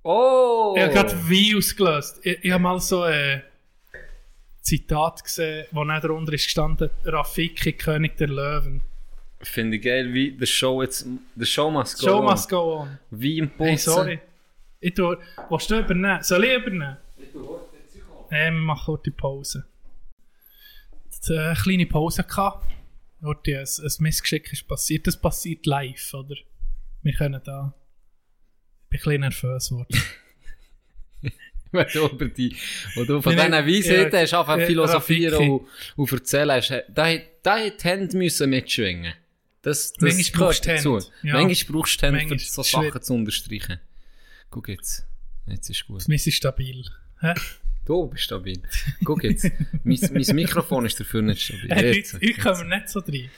Oh! 0.04 0.74
Ich 0.76 0.84
habe 0.84 0.94
gerade 0.94 1.30
wie 1.30 1.56
ausgelöst. 1.56 2.20
Ich, 2.24 2.44
ich 2.44 2.52
habe 2.52 2.64
mal 2.64 2.80
so 2.80 3.04
ein 3.04 3.44
Zitat 4.62 5.24
gesehen, 5.24 5.66
wo 5.72 5.84
nicht 5.84 6.04
darunter 6.04 6.34
ist 6.34 6.46
gestanden, 6.46 6.90
Rafiki, 7.04 7.74
König 7.74 8.18
der 8.18 8.30
Löwen. 8.30 8.82
Finde 9.42 9.78
ich 9.78 9.84
geil, 9.84 10.14
wie 10.14 10.32
der 10.32 10.46
Show 10.46 10.82
jetzt... 10.82 11.08
The 11.36 11.46
Show 11.46 11.72
must 11.72 12.00
go 12.00 12.08
Show 12.08 12.18
on. 12.20 12.26
must 12.26 12.50
go 12.50 12.80
on. 12.82 13.00
Wie 13.10 13.40
im 13.40 13.50
Putzen. 13.50 13.68
Hey, 13.68 13.78
sorry. 13.78 14.20
Ich 14.80 14.94
tue, 14.94 15.18
willst 15.50 15.70
du 15.70 15.80
übernehmen? 15.80 16.24
Soll 16.24 16.44
ich 16.44 16.56
übernehmen? 16.56 16.98
Nein, 18.30 18.54
wir 18.54 18.62
machen 18.62 18.98
die 19.06 19.12
Pause. 19.12 19.66
Jetzt, 21.06 21.30
äh, 21.30 21.38
eine 21.38 21.56
kleine 21.56 21.86
Pause 21.86 22.24
gehabt. 22.24 22.68
Ein, 23.22 23.36
ein 23.46 23.92
Missgeschick 24.00 24.52
ist 24.54 24.68
passiert. 24.68 25.06
Das 25.06 25.20
passiert 25.20 25.66
live, 25.66 26.14
oder? 26.14 26.36
Wir 27.04 27.14
können 27.14 27.42
da... 27.44 27.74
Ich 28.92 29.04
bin 29.04 29.24
ein 29.24 29.30
bisschen 29.30 29.50
nervös 29.50 29.70
geworden. 29.70 30.02
Wenn 31.72 31.88
du 31.94 32.08
über 32.08 32.28
die, 32.28 32.56
wo 32.96 33.06
du 33.06 33.22
von 33.22 33.34
diesen 33.34 33.52
Weisheiten 33.52 34.14
ja, 34.14 34.22
hast, 34.22 34.34
anfangen 34.34 34.64
äh, 34.64 34.66
philosophieren 34.66 35.50
und, 35.50 35.68
und 35.96 36.12
erzählen 36.12 36.52
hast, 36.52 36.72
da, 36.90 37.16
da 37.42 37.60
hat 37.60 37.82
die 37.82 37.88
Hände 37.88 38.18
müssen 38.18 38.50
mitschwingen. 38.50 39.14
Das, 39.62 39.94
das 39.94 40.02
Manchmal 40.02 40.24
gehört 40.24 40.34
brauchst 40.34 40.66
du 40.66 40.70
dazu. 40.70 41.12
Ja. 41.24 41.34
Manchmal 41.42 41.74
brauchst 41.74 42.02
du 42.02 42.06
Hände, 42.08 42.20
Manchmal 42.20 42.40
um 42.40 42.40
so 42.40 42.62
ist 42.62 42.72
Sachen 42.72 43.02
zu 43.02 43.14
unterstreichen. 43.14 43.80
Guck 44.50 44.68
jetzt. 44.68 45.08
Jetzt 45.48 45.70
ist 45.70 45.88
gut. 45.88 46.08
Wir 46.10 46.20
sind 46.20 46.34
stabil. 46.34 46.84
Hä? 47.22 47.34
Du 47.86 48.08
bist 48.08 48.24
stabil. 48.24 48.62
Guck 49.06 49.24
jetzt. 49.24 49.50
mein, 49.84 50.00
mein 50.12 50.36
Mikrofon 50.36 50.86
ist 50.86 51.00
dafür 51.00 51.22
nicht 51.22 51.42
stabil. 51.42 51.70
Hey, 51.70 51.94
Jetzt, 51.94 52.16
heute, 52.16 52.28
heute 52.28 52.42
kommen 52.42 52.70
wir 52.70 52.78
nicht 52.78 52.90
so 52.90 53.00
rein. 53.00 53.30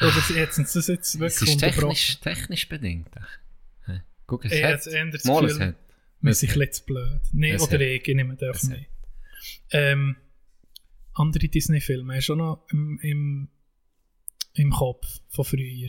Oder 0.00 0.36
jetzt 0.36 0.58
jetzt 0.58 0.76
Es 0.76 1.18
wirklich 1.18 1.42
ist 1.42 1.54
unterbrochen. 1.54 1.94
technisch, 1.94 2.20
technisch 2.20 2.68
bedingt. 2.68 3.08
Guck, 4.28 4.44
es 4.44 4.52
Ich 4.52 4.62
hat. 4.62 4.86
das 4.86 5.24
Mal, 5.24 5.44
es 5.46 5.58
hat. 5.58 5.74
Wir 6.20 6.34
sind 6.34 6.52
ein 6.52 6.58
bisschen 6.60 6.86
blöd. 6.86 7.20
Nee, 7.32 7.52
Es 7.52 7.62
oder 7.62 7.80
ich, 7.80 8.06
ich 8.06 8.14
nehme 8.14 8.36
es 8.38 8.64
nicht. 8.64 8.90
Ähm, 9.72 10.16
andere 11.14 11.48
Disney-Filme 11.48 12.14
hast 12.16 12.28
du 12.28 12.34
noch 12.36 12.66
im, 12.70 12.98
im, 13.02 13.48
im 14.54 14.70
Kopf 14.70 15.06
von 15.28 15.44
früher. 15.44 15.88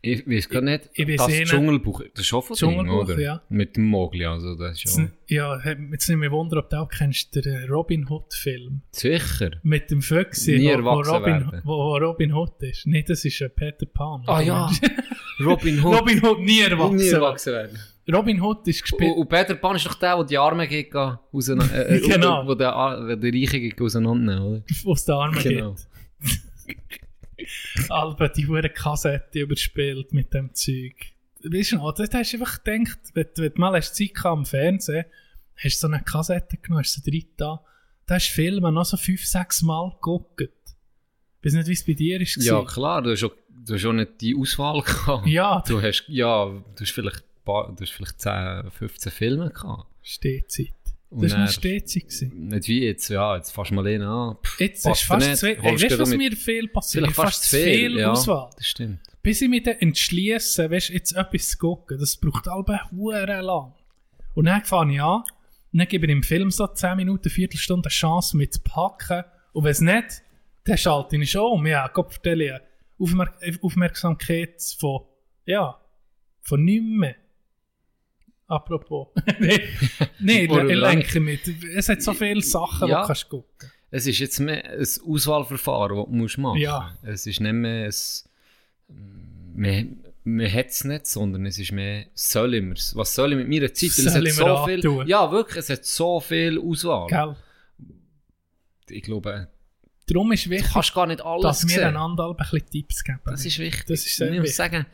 Ich 0.00 0.26
weiß 0.26 0.48
gar 0.48 0.60
nicht, 0.60 0.90
Ich 0.94 1.08
weiss 1.08 1.16
das 1.18 1.30
eh. 1.30 1.44
Dschungelbuch, 1.44 2.02
das 2.14 2.20
ist 2.20 2.26
schon 2.26 2.42
von 2.42 2.56
Dschungelbuch, 2.56 3.04
oder? 3.04 3.20
ja. 3.20 3.42
Mit 3.48 3.76
dem 3.76 3.84
Mogli, 3.86 4.24
also 4.24 4.56
das 4.56 4.82
ist 4.82 4.92
schon... 4.94 5.12
ja, 5.26 5.60
jetzt 5.90 6.08
nicht 6.08 6.18
mehr 6.18 6.30
Wunder, 6.30 6.58
ob 6.58 6.70
du 6.70 6.80
auch 6.80 6.88
kennst, 6.88 7.34
den 7.34 7.64
Robin 7.68 8.08
Hood-Film. 8.08 8.82
Sicher. 8.92 9.50
Mit 9.62 9.90
dem 9.90 10.00
Füchse, 10.02 10.52
Nie 10.52 10.74
wo, 10.78 10.84
wo, 10.84 11.00
Robin, 11.00 11.50
wo, 11.64 11.76
wo 11.76 11.96
Robin 11.96 12.32
Hood 12.32 12.62
ist. 12.62 12.86
Nee, 12.86 13.02
das 13.02 13.24
ist 13.24 13.40
äh, 13.40 13.48
Peter 13.48 13.86
Pan. 13.86 14.22
Ah 14.26 14.40
ja, 14.40 14.70
Robin 15.40 15.82
Hood. 15.84 15.94
Robin 16.00 16.22
Hood 16.22 16.40
nie 16.40 16.60
erwachsen. 16.60 16.96
Nie 16.96 17.08
erwachsen 17.08 17.52
werden. 17.52 17.78
Robin 18.12 18.40
Hood 18.42 18.66
ist 18.68 18.80
Und, 18.80 18.82
gespielt. 18.98 19.16
und 19.16 19.28
Peter 19.28 19.54
Pan 19.54 19.76
ist 19.76 19.84
doch 19.86 19.94
der, 19.94 20.16
der 20.16 20.24
die 20.24 20.38
Arme 20.38 20.66
geht, 20.66 20.94
auseinander, 20.94 21.74
äh, 21.90 21.96
äh, 21.98 22.00
Genau. 22.08 22.46
wo 22.46 22.54
der, 22.54 22.72
wo 22.72 23.14
der 23.16 23.32
Reiche 23.32 23.60
geht 23.60 23.80
auseinandernehmen, 23.80 24.42
oder? 24.42 24.62
aus 24.90 25.04
den 25.04 25.14
Armen 25.14 25.42
Genau. 25.42 25.74
geht. 25.74 26.38
Alba 27.88 28.28
die 28.28 28.46
hure 28.46 28.68
Kassette 28.70 29.40
überspielt 29.40 30.12
mit 30.12 30.32
dem 30.34 30.54
Zeug. 30.54 30.94
Weißt 31.44 31.72
du 31.72 31.76
noch, 31.76 31.92
da 31.92 32.02
hast 32.18 32.32
du 32.32 32.36
einfach 32.38 32.62
gedacht, 32.64 32.98
wenn, 33.14 33.26
du- 33.34 33.42
wenn 33.42 33.52
du 33.54 33.60
mal 33.60 33.74
hast 33.76 33.94
Zeit 33.94 34.14
gehabt 34.14 34.26
am 34.38 34.44
Fernsehen, 34.44 35.04
hast 35.56 35.76
du 35.82 35.86
so 35.86 35.92
eine 35.92 36.02
Kassette 36.02 36.56
genommen, 36.56 36.82
hast 36.82 36.94
sie 36.94 37.08
drin 37.10 37.26
da, 37.36 37.62
da 38.06 38.14
hast 38.16 38.30
du 38.30 38.34
Filme 38.34 38.72
noch 38.72 38.84
so 38.84 38.96
fünf, 38.96 39.24
sechs 39.24 39.62
Mal 39.62 39.90
geguckt. 39.92 40.40
Ich 40.40 41.44
weiß 41.44 41.52
nicht, 41.52 41.68
wie 41.68 41.72
es 41.72 41.86
bei 41.86 41.92
dir 41.92 42.20
ist. 42.20 42.36
Ja, 42.44 42.64
klar, 42.64 43.00
du 43.02 43.10
hast, 43.12 43.22
auch, 43.22 43.32
du 43.68 43.74
hast 43.74 43.84
auch 43.86 43.92
nicht 43.92 44.20
die 44.20 44.36
Auswahl 44.36 44.80
gehabt. 44.82 45.26
Ja. 45.26 45.62
Du 45.66 45.80
hast, 45.82 46.04
ja, 46.08 46.44
du 46.46 46.62
hast 46.80 46.90
vielleicht, 46.92 47.22
paar- 47.44 47.72
du 47.74 47.82
hast 47.82 47.90
vielleicht 47.92 48.20
10, 48.20 48.70
15 48.70 49.12
Filme 49.12 49.50
gehabt. 49.50 49.86
Stehzeit. 50.02 50.68
Und 51.10 51.22
Das 51.22 51.32
war 51.32 51.38
eine 51.40 51.48
Stehzeit. 51.48 52.32
Nicht 52.34 52.68
wie 52.68 52.84
jetzt, 52.84 53.08
ja, 53.08 53.36
jetzt 53.36 53.56
du 53.56 53.74
mal 53.74 53.86
einen 53.86 54.02
an. 54.02 54.36
Pff, 54.42 54.60
Jetzt 54.60 54.86
ist 54.86 55.02
fast 55.04 55.26
nicht, 55.26 55.38
zu 55.38 55.46
viel. 55.46 55.62
Hey, 55.62 55.74
weißt 55.74 55.90
du, 55.92 55.98
was 55.98 56.14
mir 56.14 56.32
viel 56.36 56.68
passiert? 56.68 57.04
Vielleicht 57.04 57.16
fast 57.16 57.44
zu 57.44 57.56
viel, 57.56 57.98
ja. 57.98 58.12
Auswahl. 58.12 58.50
Das 58.56 58.66
stimmt. 58.66 59.00
bis 59.22 59.40
ich 59.40 59.48
mich 59.48 59.62
dann 59.62 59.76
entschließe, 59.78 60.70
weißt, 60.70 60.90
jetzt 60.90 61.12
etwas 61.16 61.48
zu 61.50 61.58
gucken, 61.58 61.98
das 61.98 62.16
braucht 62.16 62.46
alle 62.48 62.90
hure 62.90 63.24
lang. 63.40 63.72
Und 64.34 64.44
dann 64.44 64.62
fange 64.64 64.94
ich 64.94 65.02
an, 65.02 65.22
und 65.72 65.78
dann 65.80 65.88
gebe 65.88 66.06
ich 66.06 66.12
im 66.12 66.22
Film 66.22 66.50
so 66.50 66.66
10 66.66 66.96
Minuten, 66.96 67.28
Viertelstunde 67.30 67.86
eine 67.88 67.90
Chance 67.90 68.36
mit 68.36 68.52
zu 68.54 68.60
packen. 68.60 69.24
Und 69.52 69.64
wenn 69.64 69.70
es 69.70 69.80
nicht, 69.80 70.22
dann 70.64 70.76
schalte 70.78 71.16
ich 71.16 71.30
schon 71.30 71.52
um. 71.52 71.66
Ja, 71.66 71.88
Gott 71.88 72.12
vertelle 72.12 72.44
ich 72.56 72.60
Aufmerk 72.98 73.34
Aufmerksamkeit 73.62 74.60
von, 74.78 75.02
ja, 75.46 75.80
von 76.42 76.64
nichts 76.64 76.86
mehr. 76.86 77.14
Apropos. 78.46 79.08
nee 80.20 80.44
ich, 80.44 80.50
lenke 80.50 81.20
mit. 81.20 81.40
Es 81.76 81.88
hat 81.88 82.02
so 82.02 82.14
viele 82.14 82.40
Sachen, 82.42 82.88
Ja. 82.88 82.96
die 82.96 83.02
du 83.02 83.06
kannst 83.06 83.28
gucken. 83.28 83.70
Es 83.90 84.06
ist 84.06 84.18
jetzt 84.18 84.38
mehr 84.40 84.64
ein 84.64 84.86
Auswahlverfahren, 85.06 85.96
das 85.96 86.06
du 86.06 86.12
musst 86.12 86.38
machen 86.38 86.58
Ja. 86.58 86.96
Es 87.02 87.26
ist 87.26 87.40
nicht 87.40 87.52
mehr 87.52 87.88
ein... 87.88 87.94
Man, 89.54 90.04
man 90.24 90.52
hat 90.52 90.66
es 90.68 90.84
nicht, 90.84 91.06
sondern 91.06 91.46
es 91.46 91.58
ist 91.58 91.72
mehr, 91.72 92.06
soll 92.14 92.54
ich 92.54 92.62
mir's? 92.62 92.94
Was 92.96 93.14
soll 93.14 93.32
ich 93.32 93.38
mit 93.38 93.48
meiner 93.48 93.72
Zeit? 93.72 93.90
Weil 93.98 94.06
es 94.26 94.36
Soll 94.36 94.48
hat 94.48 94.82
so 94.82 94.92
viel... 94.92 95.08
Ja, 95.08 95.30
wirklich, 95.30 95.58
es 95.58 95.70
hat 95.70 95.84
so 95.84 96.20
viel 96.20 96.58
Auswahl. 96.58 97.06
Gell? 97.08 97.36
Ich 98.90 99.02
glaube, 99.02 99.48
Darum 100.08 100.32
ist 100.32 100.48
wichtig, 100.48 100.72
kannst 100.72 100.94
gar 100.94 101.06
nicht 101.06 101.20
alles 101.20 101.42
dass 101.42 101.62
wir 101.68 101.74
sehen. 101.74 101.84
einander 101.84 102.24
alle 102.24 102.32
ein 102.32 102.36
bisschen 102.36 102.70
Tipps 102.70 103.04
geben. 103.04 103.20
Das 103.26 103.44
ist 103.44 103.58
wichtig. 103.58 103.86
Das 103.86 104.06
ist 104.06 104.16
sehr 104.16 104.32
ich 104.32 104.40
muss 104.40 104.56
sagen, 104.56 104.86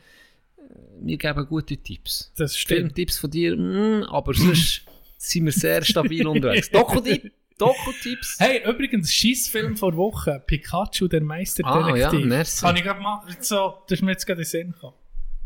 wir 1.01 1.17
geben 1.17 1.45
gute 1.47 1.77
Tipps. 1.77 2.31
Das 2.37 2.57
stimmt. 2.57 2.79
Filmtipps 2.79 3.17
von 3.19 3.31
dir, 3.31 3.55
mm, 3.55 4.03
aber 4.03 4.33
sonst 4.33 4.83
sind 5.17 5.45
wir 5.45 5.51
sehr 5.51 5.83
stabil 5.83 6.25
unterwegs. 6.27 6.69
Doku-Tipp- 6.71 7.31
Doku-Tipps? 7.57 8.37
Hey, 8.39 8.61
übrigens, 8.69 9.13
Schießfilm 9.13 9.77
vor 9.77 9.95
Woche. 9.95 10.43
Pikachu, 10.45 11.07
der 11.07 11.21
Meisterdetektiv. 11.21 12.05
Ah, 12.05 12.13
ja, 12.13 12.25
merci. 12.25 12.61
Kann 12.65 12.75
ich 12.75 12.83
gerade 12.83 12.99
mal, 12.99 13.21
so, 13.39 13.75
das 13.87 13.99
ist 13.99 14.03
mir 14.03 14.11
jetzt 14.11 14.25
gerade 14.25 14.41
in 14.41 14.43
den 14.43 14.49
Sinn 14.49 14.71
gekommen. 14.73 14.97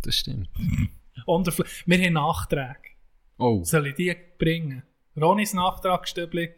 Das 0.01 0.15
stimmt. 0.15 0.49
Und 1.25 1.47
wir 1.85 1.97
haben 1.99 2.13
Nachträge. 2.13 2.77
Oh. 3.37 3.63
Soll 3.63 3.87
ich 3.87 3.95
die 3.95 4.15
bringen? 4.39 4.83
Ronis 5.15 5.53
Nachtragsstübli 5.53 6.49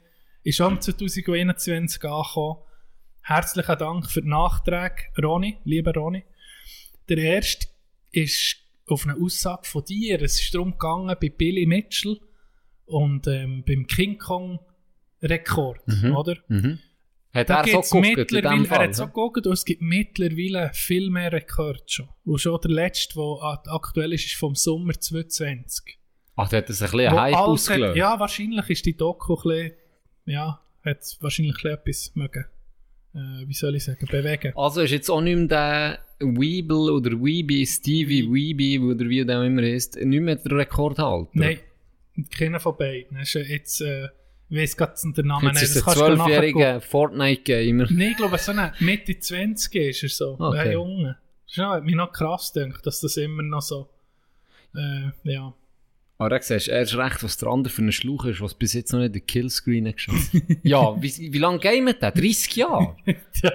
ist 0.43 0.55
schon 0.55 0.79
2021 0.79 2.03
angekommen. 2.05 2.59
Herzlichen 3.23 3.77
Dank 3.77 4.09
für 4.09 4.21
die 4.21 4.27
Nachträge, 4.29 5.03
Roni, 5.21 5.57
lieber 5.63 5.93
Roni. 5.93 6.23
Der 7.07 7.17
erste 7.17 7.67
ist 8.11 8.57
auf 8.87 9.05
eine 9.07 9.15
Aussage 9.21 9.67
von 9.67 9.83
dir. 9.85 10.21
Es 10.21 10.41
ist 10.41 10.53
darum 10.53 10.71
gegangen 10.71 11.15
bei 11.21 11.29
Billy 11.29 11.65
Mitchell 11.65 12.19
und 12.85 13.27
ähm, 13.27 13.63
beim 13.65 13.85
King 13.87 14.17
Kong 14.17 14.59
Rekord, 15.21 15.87
Mhm. 15.87 16.15
oder? 16.15 16.37
Mhm. 16.47 16.79
Hat 17.33 17.49
Da 17.49 17.61
er 17.63 17.81
so 17.83 18.01
geguckt 18.01 18.31
in 18.33 18.41
dem 18.41 18.63
er 18.63 18.65
Fall? 18.65 18.87
hat 18.87 18.95
so 18.95 19.03
ne? 19.03 19.07
geguckt 19.09 19.47
und 19.47 19.53
es 19.53 19.63
gibt 19.63 19.81
mittlerweile 19.81 20.71
viel 20.73 21.09
mehr 21.09 21.31
Rekorde 21.31 21.79
schon. 21.85 22.09
Und 22.25 22.41
schon 22.41 22.59
der 22.61 22.71
letzte, 22.71 23.13
der 23.15 23.61
aktuell 23.73 24.11
ist, 24.13 24.25
ist 24.25 24.35
vom 24.35 24.55
Sommer 24.55 24.93
2020. 24.99 25.97
Ach, 26.35 26.49
der 26.49 26.57
hat 26.59 26.69
das 26.69 26.81
ein 26.81 26.91
bisschen 26.91 27.11
Hype 27.11 27.35
ausgelöst. 27.37 27.89
Hat, 27.91 27.95
ja, 27.95 28.19
wahrscheinlich 28.19 28.69
ist 28.69 28.85
die 28.85 28.97
Doku 28.97 29.35
ein 29.35 29.41
bisschen, 29.43 29.71
ja, 30.25 30.59
hat 30.83 31.17
wahrscheinlich 31.21 31.55
ein 31.63 31.77
bisschen 31.85 32.11
etwas 32.11 32.11
mögen, 32.15 32.45
äh, 33.13 33.47
wie 33.47 33.53
soll 33.53 33.75
ich 33.75 33.83
sagen, 33.83 34.05
bewegen. 34.09 34.53
Also 34.55 34.81
ist 34.81 34.91
jetzt 34.91 35.09
auch 35.09 35.21
nicht 35.21 35.35
mehr 35.37 35.47
der 35.47 35.99
Weeble 36.19 36.91
oder 36.91 37.11
Weeby, 37.11 37.65
Stevie 37.65 38.23
Weeby 38.31 38.79
oder 38.79 39.07
wie 39.09 39.25
der 39.25 39.39
auch 39.39 39.43
immer 39.43 39.61
heißt, 39.63 39.97
nicht 39.97 40.21
mehr 40.21 40.35
der 40.35 40.51
Rekord 40.57 40.99
halten. 40.99 41.39
Nein, 41.39 41.59
keiner 42.37 42.59
von 42.59 42.75
beiden. 42.77 43.17
Ist, 43.17 43.33
jetzt, 43.33 43.81
äh, 43.81 44.09
Ich 44.49 44.57
weiss 44.57 44.77
gerade 44.77 44.93
den 45.13 45.27
Namen 45.27 45.47
Jetzt 45.47 45.61
nicht. 45.61 45.75
ist 45.75 45.85
du 45.85 45.89
nachher 45.89 46.15
gucken. 46.15 46.21
12-jährige 46.25 46.81
Fortnite-Gamer. 46.81 47.87
Nein, 47.89 48.11
ich 48.11 48.17
glaube, 48.17 48.37
so 48.37 48.51
eine 48.51 48.73
Mitte 48.79 49.17
20 49.17 49.75
ist 49.75 50.03
er 50.03 50.09
so. 50.09 50.35
Okay. 50.39 50.59
Ein 50.59 50.71
Junge. 50.73 51.17
Das 51.47 51.57
ist 51.57 51.63
hat 51.63 51.83
mich 51.83 51.95
noch 51.95 52.11
krass 52.11 52.53
gedacht, 52.53 52.85
dass 52.85 53.01
das 53.01 53.17
immer 53.17 53.43
noch 53.43 53.61
so. 53.61 53.89
Äh, 54.75 55.09
ja. 55.23 55.53
Aber 56.21 56.29
da 56.29 56.39
siehst 56.39 56.67
du 56.67 56.71
erst 56.71 56.95
recht, 56.95 57.23
was 57.23 57.37
der 57.37 57.49
andere 57.49 57.73
für 57.73 57.81
ein 57.81 57.91
Schlauch 57.91 58.25
ist, 58.25 58.41
was 58.41 58.53
bis 58.53 58.73
jetzt 58.73 58.93
noch 58.93 58.99
nicht 58.99 59.15
den 59.15 59.25
Killscreen 59.25 59.87
hat 59.87 59.95
geschafft. 59.95 60.29
ja, 60.61 61.01
wie, 61.01 61.33
wie 61.33 61.37
lange 61.39 61.57
gamet 61.57 61.99
der? 61.99 62.11
30 62.11 62.55
Jahre? 62.57 62.95
Ja, 63.41 63.51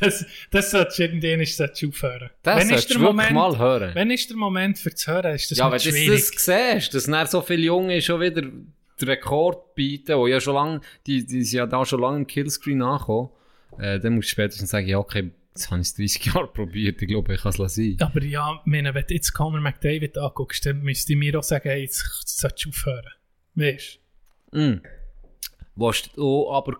das, 0.00 0.26
das 0.50 0.72
solltest 0.72 0.98
du 0.98 1.02
irgendwann 1.04 1.46
solltest 1.46 1.82
du 1.82 1.88
aufhören. 1.90 2.30
Das 2.42 2.56
Wann 2.56 2.68
solltest 2.68 2.92
du 2.92 3.00
wirklich 3.00 3.30
mal 3.30 3.56
hören. 3.56 3.94
Wenn 3.94 4.10
ist 4.10 4.28
der 4.30 4.36
Moment 4.36 4.78
für 4.80 4.92
zu 4.92 5.12
hören? 5.12 5.32
Ist 5.36 5.52
das 5.52 5.58
ja, 5.58 5.70
nicht 5.70 5.86
wenn 5.86 5.92
du 5.92 5.98
schwierig? 6.00 6.30
das 6.34 6.44
siehst, 6.44 6.94
dass 6.94 7.04
dann 7.04 7.26
so 7.28 7.40
viele 7.40 7.62
Junge 7.62 8.02
schon 8.02 8.20
wieder 8.20 8.42
den 8.42 8.72
Rekord 9.00 9.76
bieten, 9.76 10.20
die 10.20 10.30
ja 10.30 10.40
schon 10.40 10.54
lange, 10.54 10.80
die, 11.06 11.24
die 11.24 11.44
sind 11.44 11.56
ja 11.56 11.66
da 11.66 11.86
schon 11.86 12.00
lange 12.00 12.16
im 12.16 12.26
Killscreen 12.26 12.82
angekommen, 12.82 13.28
äh, 13.78 14.00
dann 14.00 14.16
musst 14.16 14.30
du 14.30 14.32
spätestens 14.32 14.70
sagen, 14.70 14.88
ja, 14.88 14.98
okay, 14.98 15.30
jetzt 15.58 15.70
habe 15.70 15.80
ich 15.80 15.88
es 15.88 15.94
30 15.94 16.24
Jahre 16.26 16.46
probiert, 16.52 17.02
ich 17.02 17.08
glaube, 17.08 17.34
ich 17.34 17.42
kann 17.42 17.52
es 17.52 17.74
sein. 17.74 17.96
Aber 18.00 18.22
ja, 18.22 18.60
meine, 18.64 18.94
wenn 18.94 19.04
du 19.06 19.14
jetzt 19.14 19.32
Conor 19.32 19.60
McDavid 19.60 20.16
anguckst, 20.16 20.64
dann 20.64 20.80
müsste 20.80 21.12
ich 21.12 21.18
mir 21.18 21.38
auch 21.38 21.42
sagen, 21.42 21.68
hey, 21.68 21.82
jetzt 21.82 22.04
solltest 22.24 22.64
du 22.64 22.68
aufhören. 22.70 23.12
Weißt 23.54 23.98
Mm. 24.50 24.80
Willst 25.76 26.10
du 26.16 26.50
aber, 26.50 26.78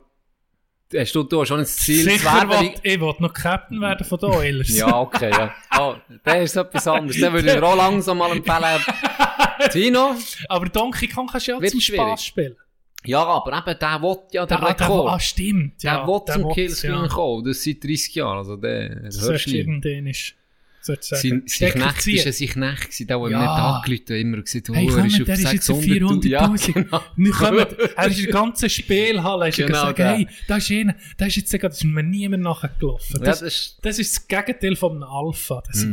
hast 0.97 1.15
du, 1.15 1.23
du 1.23 1.43
hast 1.43 1.49
schon 1.49 1.61
ein 1.61 1.67
Ziel, 1.67 2.03
Sicher, 2.03 2.49
will, 2.49 2.73
ich 2.83 2.99
will 2.99 3.15
noch 3.19 3.35
Captain 3.35 3.79
werden 3.79 4.07
von 4.07 4.19
den 4.19 4.31
Oilers. 4.31 4.75
Ja, 4.75 4.99
okay, 4.99 5.29
ja. 5.31 5.55
Oh, 5.79 5.97
der 6.25 6.43
ist 6.45 6.57
etwas 6.57 6.87
anderes. 6.89 7.21
Den 7.21 7.31
würde 7.31 7.47
ich 7.47 7.55
mir 7.57 7.63
auch 7.63 7.77
langsam 7.77 8.17
mal 8.17 8.33
empfehlen. 8.35 8.81
Tino? 9.71 10.15
Aber 10.49 10.67
Donkey 10.71 11.09
Kong 11.09 11.27
kannst 11.27 11.49
du 11.49 11.53
ja 11.53 11.61
zum 11.61 11.79
schwierig. 11.79 12.01
Spaß 12.01 12.25
spielen. 12.25 12.57
Ja, 13.07 13.23
aber 13.25 13.57
eben, 13.57 13.79
der 13.79 14.03
will 14.03 14.17
ja 14.33 14.45
den 14.45 14.59
Der, 14.59 14.75
der, 14.75 14.81
Rekord. 14.87 15.13
ah, 15.13 15.21
stimmt. 15.21 15.83
der 15.83 15.93
Ja, 15.93 16.07
will 16.07 16.21
der 16.27 16.35
zum 16.35 16.53
Killscreen 16.53 16.93
ja. 17.03 17.09
kommen. 17.09 17.45
Das 17.45 17.63
seit 17.65 17.83
30 17.85 18.15
Jahren. 18.17 18.39
Also, 18.39 18.57
der, 18.57 18.89
der 18.89 19.03
Das 19.05 19.21
hörst 19.23 19.47
du 19.47 19.51
Sein, 21.17 21.43
sein 21.47 21.71
Knecht 21.73 22.07
ist 22.07 22.25
ja 22.25 22.33
sein 22.33 22.49
Knecht 22.49 22.93
der, 23.11 23.19
der 23.19 23.31
Ja. 23.31 23.41
nicht 23.41 23.49
angelüht 23.49 24.11
hat, 24.11 24.17
immer 24.17 24.41
gesagt, 24.43 24.71
oh, 24.71 24.75
Hey, 24.75 24.87
er 24.89 25.05
ist 25.07 25.21
auf 25.21 25.27
der 25.27 25.35
ist 25.35 25.53
jetzt 25.53 25.71
auf 25.71 25.79
600'000. 25.81 26.23
400'000. 26.23 26.29
Ja, 26.29 26.73
genau. 26.73 27.01
Wir 27.17 27.33
kommen, 27.33 27.67
er 27.97 28.07
ist 28.09 28.19
in 28.19 28.25
der 28.25 28.33
ganzen 28.41 28.71
Spielhalle, 28.71 29.51
Genau, 29.51 29.69
gesagt, 29.69 29.99
der. 29.99 30.17
hey, 30.17 30.29
da 30.47 30.57
ist 30.57 30.71
einer, 30.71 30.95
da 31.19 31.27
ist 31.27 31.37
jetzt 31.37 31.53
das 31.63 31.77
ist 31.79 31.85
mir 31.85 32.03
niemand 32.03 32.43
nachgelaufen. 32.43 33.17
Ja, 33.21 33.25
Das, 33.25 33.41
das 33.41 33.43
ist, 33.55 33.79
das 33.83 33.99
ist 33.99 34.17
das 34.17 34.29
Gegenteil 34.29 34.77
einem 34.91 35.03
Alpha. 35.03 35.63
Das 35.67 35.87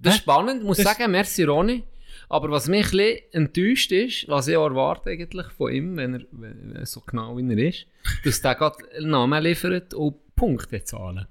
das 0.00 0.14
ist 0.14 0.20
spannend, 0.22 0.64
muss 0.64 0.78
Das- 0.78 0.86
sagen, 0.86 1.10
merci 1.12 1.44
Ronny. 1.44 1.84
Aber 2.32 2.48
was 2.52 2.68
mich 2.68 2.92
ein 2.92 3.18
enttäuscht 3.32 3.90
ist, 3.90 4.28
was 4.28 4.46
ich 4.46 4.56
auch 4.56 4.68
erwarte 4.68 5.10
eigentlich 5.10 5.48
von 5.48 5.72
ihm, 5.72 5.96
wenn 5.96 6.14
er, 6.14 6.20
wenn 6.30 6.76
er 6.76 6.86
so 6.86 7.00
genau 7.00 7.36
wie 7.36 7.50
er 7.52 7.58
ist, 7.68 7.86
dass 8.24 8.40
der 8.40 8.54
gerade 8.54 8.76
einen 8.96 9.10
Namen 9.10 9.42
liefert 9.42 9.92
und 9.94 10.14
Punkte 10.36 10.82
zahlen. 10.84 11.26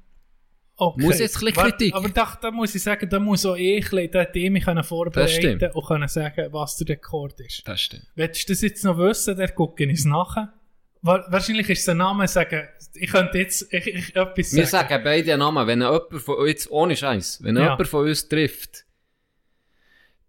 Okay. 0.75 1.01
Muss 1.01 1.19
jetzt 1.19 1.37
ein 1.37 1.45
bisschen 1.45 1.63
Kritik. 1.71 1.93
Aber 1.95 2.09
da, 2.09 2.37
da 2.41 2.51
muss 2.51 2.75
ich 2.75 2.83
sagen, 2.83 3.09
da 3.09 3.17
muss 3.19 3.45
auch 3.45 3.55
ich 3.55 3.91
ein 3.93 4.11
bisschen, 4.11 4.53
mich 4.53 4.65
vorbereiten 4.85 5.71
und 5.73 5.85
können 5.87 6.07
sagen, 6.09 6.51
was 6.51 6.75
der 6.77 6.89
Rekord 6.89 7.39
ist. 7.41 7.65
Das 7.65 7.79
stimmt. 7.81 8.05
Willst 8.15 8.47
du 8.47 8.53
das 8.53 8.61
jetzt 8.61 8.83
noch 8.83 8.97
wissen, 8.97 9.37
dann 9.37 9.55
gucke 9.55 9.85
ich 9.85 9.99
es 9.99 10.05
nachher. 10.05 10.53
Wa- 11.01 11.25
Wahrscheinlich 11.29 11.69
ist 11.69 11.87
der 11.87 11.95
Name 11.95 12.27
sagen, 12.27 12.67
ich 12.93 13.09
könnte 13.09 13.37
jetzt 13.37 13.73
ich, 13.73 13.87
ich, 13.87 14.15
etwas 14.17 14.53
Wir 14.53 14.65
sagen. 14.67 14.89
sagen 14.89 15.03
beide 15.03 15.37
Namen. 15.37 15.65
Wenn 15.65 15.79
jemand 15.81 16.13
von 16.21 16.35
uns, 16.37 16.69
ohne 16.69 16.95
Scheiß, 16.97 17.41
wenn 17.41 17.55
Ja. 17.55 17.63
jemand 17.71 17.87
von 17.87 18.05
uns 18.05 18.27
trifft, 18.27 18.85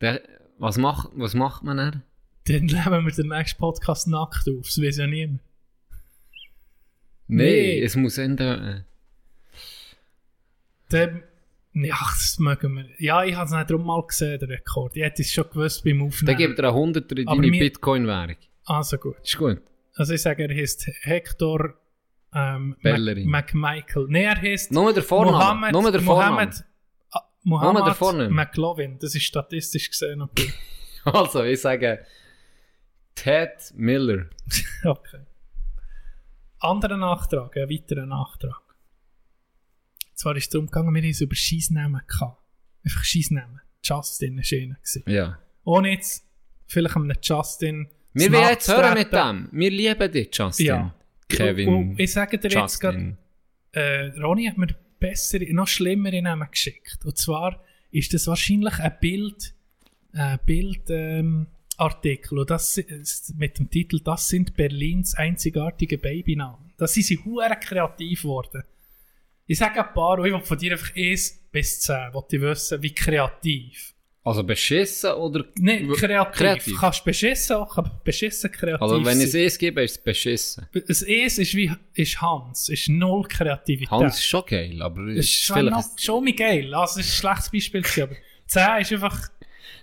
der, 0.00 0.20
was, 0.60 0.76
macht, 0.78 1.08
was 1.14 1.34
macht 1.34 1.62
man 1.64 1.76
dann? 1.78 2.02
Dann 2.46 2.66
nehmen 2.66 3.04
wir 3.06 3.12
den 3.12 3.28
nächsten 3.28 3.58
Podcast 3.58 4.06
nackt 4.08 4.48
auf, 4.48 4.66
das 4.66 4.80
weiß 4.80 4.98
ja 4.98 5.06
niemand. 5.06 5.40
Nee, 7.26 7.44
Nee. 7.78 7.82
es 7.82 7.96
muss 7.96 8.18
enden. 8.18 8.84
Dann, 10.88 11.22
ja, 11.74 11.96
das 12.00 12.38
mögen 12.40 12.74
wir. 12.76 12.86
Ja, 12.98 13.22
ich 13.24 13.34
habe 13.36 13.46
es 13.46 13.52
nicht 13.52 13.70
drum 13.70 13.86
mal 13.86 14.02
gesehen, 14.06 14.38
den 14.40 14.50
Rekord. 14.50 14.96
Ich 14.96 15.02
hätte 15.02 15.22
es 15.22 15.32
schon 15.32 15.44
gewusst 15.48 15.84
beim 15.84 15.98
Dann 15.98 16.08
Aufnehmen. 16.08 16.36
gibt 16.38 16.58
er 16.58 16.64
einen 16.68 16.74
Hunderter 16.76 17.16
in 17.16 17.28
Aber 17.28 17.40
deine 17.40 17.58
Bitcoin-Währung. 17.58 18.36
Also 18.64 18.98
gut. 18.98 19.16
Ist 19.22 19.38
gut. 19.38 19.62
Also 19.94 20.14
ich 20.14 20.22
sage, 20.22 20.44
er 20.48 20.54
heißt 20.56 20.90
Hector 21.02 21.74
ähm, 22.34 22.76
Bellerin. 22.82 23.28
Mac 23.28 23.54
McMichael. 23.54 24.06
Nee, 24.08 24.24
er 24.24 24.40
heißt 24.40 24.72
Nur 24.72 24.92
der 24.92 25.02
Vorname. 25.02 25.36
Mohammed, 25.36 25.72
Nur 25.72 25.92
der 25.92 26.00
Vorname. 26.00 26.30
Mohammed, 26.32 26.64
Mohammed. 27.42 28.30
McLovin. 28.30 28.98
Das 28.98 29.14
ist 29.14 29.24
statistisch 29.24 29.90
gesehen 29.90 30.22
okay. 30.22 30.52
Also, 31.04 31.42
ich 31.44 31.60
sage 31.60 32.04
Ted 33.14 33.72
Miller. 33.74 34.26
okay. 34.84 35.20
Anderer 36.58 36.98
Nachtrag, 36.98 37.56
ein 37.56 37.70
weiterer 37.70 38.04
Nachtrag. 38.06 38.60
Zwar 40.14 40.36
ist 40.36 40.44
es 40.44 40.50
darum 40.50 40.66
gegangen, 40.66 40.94
wir 40.94 41.00
haben 41.00 41.08
es 41.08 41.22
über 41.22 41.34
Scheissnamen 41.34 42.02
gehabt. 42.06 42.42
Einfach 42.84 43.04
Scheissnamen. 43.04 43.60
Justin 43.82 44.36
war 44.36 44.58
einer. 44.58 44.76
Ja. 45.06 45.38
Ohne 45.64 45.92
jetzt 45.92 46.26
vielleicht 46.66 46.96
einem 46.96 47.16
Justin 47.22 47.88
Wir 48.12 48.32
wollen 48.32 48.48
jetzt 48.48 48.68
hören 48.68 48.94
mit 48.94 49.12
dem. 49.12 49.48
Wir 49.52 49.70
lieben 49.70 50.12
dich, 50.12 50.28
Justin. 50.32 50.66
Ja. 50.66 50.94
Kevin. 51.28 51.68
Und, 51.68 51.90
und 51.92 52.00
ich 52.00 52.12
sage 52.12 52.38
dir 52.38 52.50
jetzt 52.50 52.80
gerade, 52.80 52.98
Justin. 52.98 53.18
äh, 53.72 54.20
Ronny 54.20 54.46
hat 54.46 54.58
mir 54.58 54.68
bessere, 55.00 55.52
noch 55.52 55.66
schlimmere 55.66 56.22
Namen 56.22 56.48
geschickt. 56.50 57.04
Und 57.04 57.18
zwar 57.18 57.64
ist 57.90 58.14
das 58.14 58.26
wahrscheinlich 58.26 58.78
ein 58.78 58.96
Bild, 59.00 59.54
ein 60.12 60.38
Bild, 60.46 60.82
ähm, 60.90 61.46
Artikel 61.80 62.38
und 62.38 62.50
das 62.50 62.82
mit 63.36 63.58
dem 63.58 63.70
Titel 63.70 64.00
Das 64.00 64.28
sind 64.28 64.54
Berlins 64.54 65.14
einzigartige 65.14 65.96
Babynamen. 65.96 66.72
Da 66.76 66.86
sind 66.86 67.04
sie 67.04 67.18
hure 67.24 67.56
kreativ 67.58 68.22
geworden. 68.22 68.62
Ich 69.46 69.58
sage 69.58 69.84
ein 69.84 69.92
paar 69.94 70.18
und 70.18 70.26
ich 70.26 70.32
will 70.32 70.42
von 70.42 70.58
dir 70.58 70.72
einfach 70.72 70.94
1 70.94 71.48
bis 71.50 71.80
10, 71.80 72.12
wollte 72.12 72.40
wissen, 72.40 72.82
wie 72.82 72.94
kreativ. 72.94 73.94
Also 74.22 74.44
beschissen 74.44 75.12
oder 75.12 75.46
Nein, 75.56 75.90
kreativ. 75.92 76.36
kreativ? 76.36 76.76
Kannst 76.78 77.04
beschissen 77.04 77.56
auch, 77.56 77.78
aber 77.78 78.00
beschissen 78.04 78.52
kreativ 78.52 78.82
Also 78.82 79.02
wenn 79.02 79.18
es 79.18 79.34
eins 79.34 79.56
gebe, 79.56 79.82
ist 79.82 79.92
es 79.92 80.02
beschissen. 80.02 80.66
Das 80.74 81.00
Es 81.02 81.38
ist 81.38 81.54
wie 81.54 81.72
ist 81.94 82.20
Hans, 82.20 82.68
ist 82.68 82.90
null 82.90 83.26
Kreativität. 83.26 83.90
Hans 83.90 84.16
ist 84.18 84.26
schon 84.26 84.44
geil, 84.46 84.82
aber 84.82 85.06
es 85.08 85.20
ist 85.20 85.24
ist 85.30 85.42
schon, 85.44 85.56
vielleicht... 85.56 85.76
noch, 85.76 85.98
schon 85.98 86.24
mal 86.24 86.32
geil. 86.34 86.74
Also, 86.74 87.00
es 87.00 87.06
ist 87.06 87.12
ein 87.12 87.20
schlechtes 87.20 87.50
Beispiel, 87.72 88.02
aber 88.02 88.16
10 88.46 88.80
ist 88.82 88.92
einfach 88.92 89.28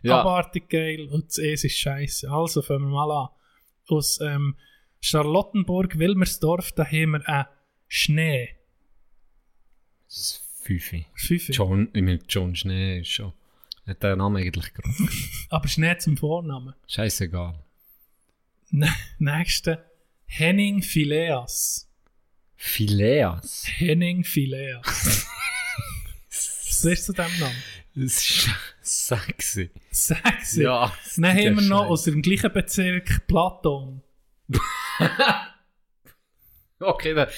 Ja. 0.04 0.22
abartig 0.22 0.70
geil 0.70 1.08
und 1.12 1.26
das 1.30 1.40
Es 1.40 1.64
ist 1.64 1.78
scheiße. 1.80 2.30
Also, 2.30 2.62
fangen 2.62 2.84
wir 2.84 2.90
mal 2.90 3.12
an. 3.12 3.30
Aus 3.88 4.20
ähm, 4.22 4.56
Charlottenburg, 5.00 5.98
Wilmersdorf, 5.98 6.74
da 6.74 6.86
haben 6.86 7.12
wir 7.12 7.28
einen 7.28 7.46
Schnee. 7.88 8.50
Das 10.08 10.18
ist 10.18 10.44
Fünfe. 10.64 11.06
Fünfe. 11.16 11.52
John, 11.54 11.90
ich 11.94 12.02
meine, 12.04 12.20
John 12.30 12.56
Schnee 12.56 13.00
ist 13.00 13.10
schon... 13.10 13.34
Hat 13.88 14.04
der 14.04 14.16
Name 14.16 14.40
eigentlich 14.40 14.74
gerade. 14.74 14.94
Aber 15.50 15.68
Schnee 15.68 15.98
zum 15.98 16.18
Vornamen. 16.18 16.74
Scheißegal. 16.88 17.64
Nächste. 19.18 19.86
Henning 20.26 20.82
Phileas. 20.82 21.90
Phileas. 22.58 23.64
Henning 23.66 24.24
Phileas. 24.24 25.26
Was 26.30 26.86
ist 26.86 27.06
zu 27.06 27.14
dem 27.14 27.40
Namen? 27.40 27.56
Das 27.96 28.18
ist 28.18 28.50
sexy. 28.82 29.72
Sexy. 29.90 30.64
Ja. 30.64 30.94
Dann 31.16 31.32
haben 31.32 31.56
wir 31.56 31.62
ist 31.62 31.70
noch 31.70 31.86
aus 31.86 32.04
dem 32.04 32.22
gleichen 32.22 32.52
Bezirk 32.52 33.26
Platon. 33.28 34.04
Okay, 36.80 37.16
der 37.16 37.32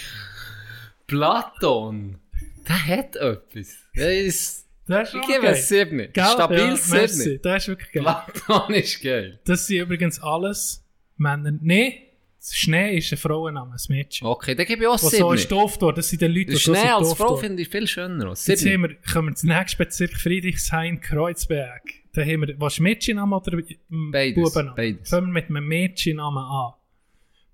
Platon. 1.08 2.20
Der 2.68 2.86
hat 2.86 3.16
etwas. 3.16 3.78
Der 3.96 4.22
ist... 4.22 4.69
Das 4.90 5.10
ist 5.10 5.16
Ich 5.22 5.28
gebe 5.28 5.42
geil. 5.44 5.54
es 5.54 5.68
sieben. 5.70 5.98
Gell? 5.98 6.26
Stabil 6.26 6.58
ja, 6.58 6.66
merci. 6.90 7.08
sieben. 7.16 7.42
Das 7.44 7.64
ist 7.64 7.68
wirklich 7.70 7.92
geil. 7.92 8.04
Platon 8.04 8.74
ist 8.74 9.02
geil. 9.02 9.40
Das 9.46 9.68
sind 9.68 9.78
übrigens 9.82 10.20
alles 10.20 10.84
Männer. 11.16 11.52
Nein, 11.62 11.94
Schnee 12.42 12.98
ist 12.98 13.12
ein 13.12 13.18
Frauenname, 13.18 13.74
ein 13.76 13.80
Mädchen. 13.90 14.26
Okay, 14.26 14.56
dann 14.56 14.66
gebe 14.66 14.82
ich 14.84 14.88
auch 14.88 14.94
Was 14.94 15.12
so 15.12 15.32
ist 15.34 15.52
doof 15.52 15.78
dort. 15.78 15.98
Das 15.98 16.10
sind 16.10 16.22
die 16.22 16.28
Leute, 16.28 16.52
die 16.52 16.56
so 16.56 16.74
Schnee 16.74 16.90
als 16.90 17.14
Frau 17.14 17.36
finde 17.38 17.62
ich 17.62 17.70
viel 17.70 17.86
schöner. 17.86 18.30
als 18.30 18.48
Jetzt 18.48 18.66
haben 18.66 18.82
wir, 18.82 18.96
kommen 19.14 19.30
wir 19.30 19.36
zum 19.36 19.50
nächsten 19.50 19.78
Bezirk 19.78 20.14
Friedrichshain, 20.14 21.00
Kreuzberg. 21.02 21.84
Da 22.14 22.22
haben 22.22 22.48
wir, 22.48 22.56
was 22.60 22.74
ist 22.74 22.80
Mädchenname 22.80 23.36
oder 23.36 23.62
Beides, 23.90 24.54
beides. 24.76 25.10
Fangen 25.10 25.28
wir 25.28 25.34
mit 25.34 25.50
einem 25.50 25.68
Mädchennamen 25.68 26.44
an. 26.44 26.74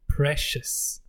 Precious. 0.07 1.01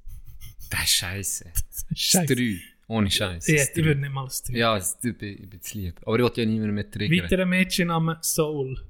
Das 0.70 0.82
ist 0.84 0.90
scheiße. 0.94 1.44
Das 1.70 1.86
ist 1.90 2.00
Scheisse. 2.00 2.34
drei. 2.34 2.56
Ohne 2.88 3.10
Scheiß. 3.10 3.46
Ja, 3.48 3.54
das 3.54 3.62
ist 3.68 3.76
ich 3.78 3.84
würde 3.84 4.00
nicht 4.00 4.12
mal 4.12 4.24
das 4.24 4.42
tun. 4.42 4.54
Ja, 4.54 4.74
das- 4.76 4.98
ich 5.02 5.16
bin, 5.18 5.42
ich 5.42 5.50
bin 5.50 5.60
zu 5.60 5.78
lieb. 5.78 6.00
Aber 6.04 6.16
ich 6.16 6.22
wollte 6.22 6.40
ja 6.40 6.46
niemanden 6.46 6.74
mehr 6.74 6.90
triggern. 6.90 7.24
Weiterer 7.24 7.46
Mädchenname 7.46 8.18
Soul. 8.22 8.80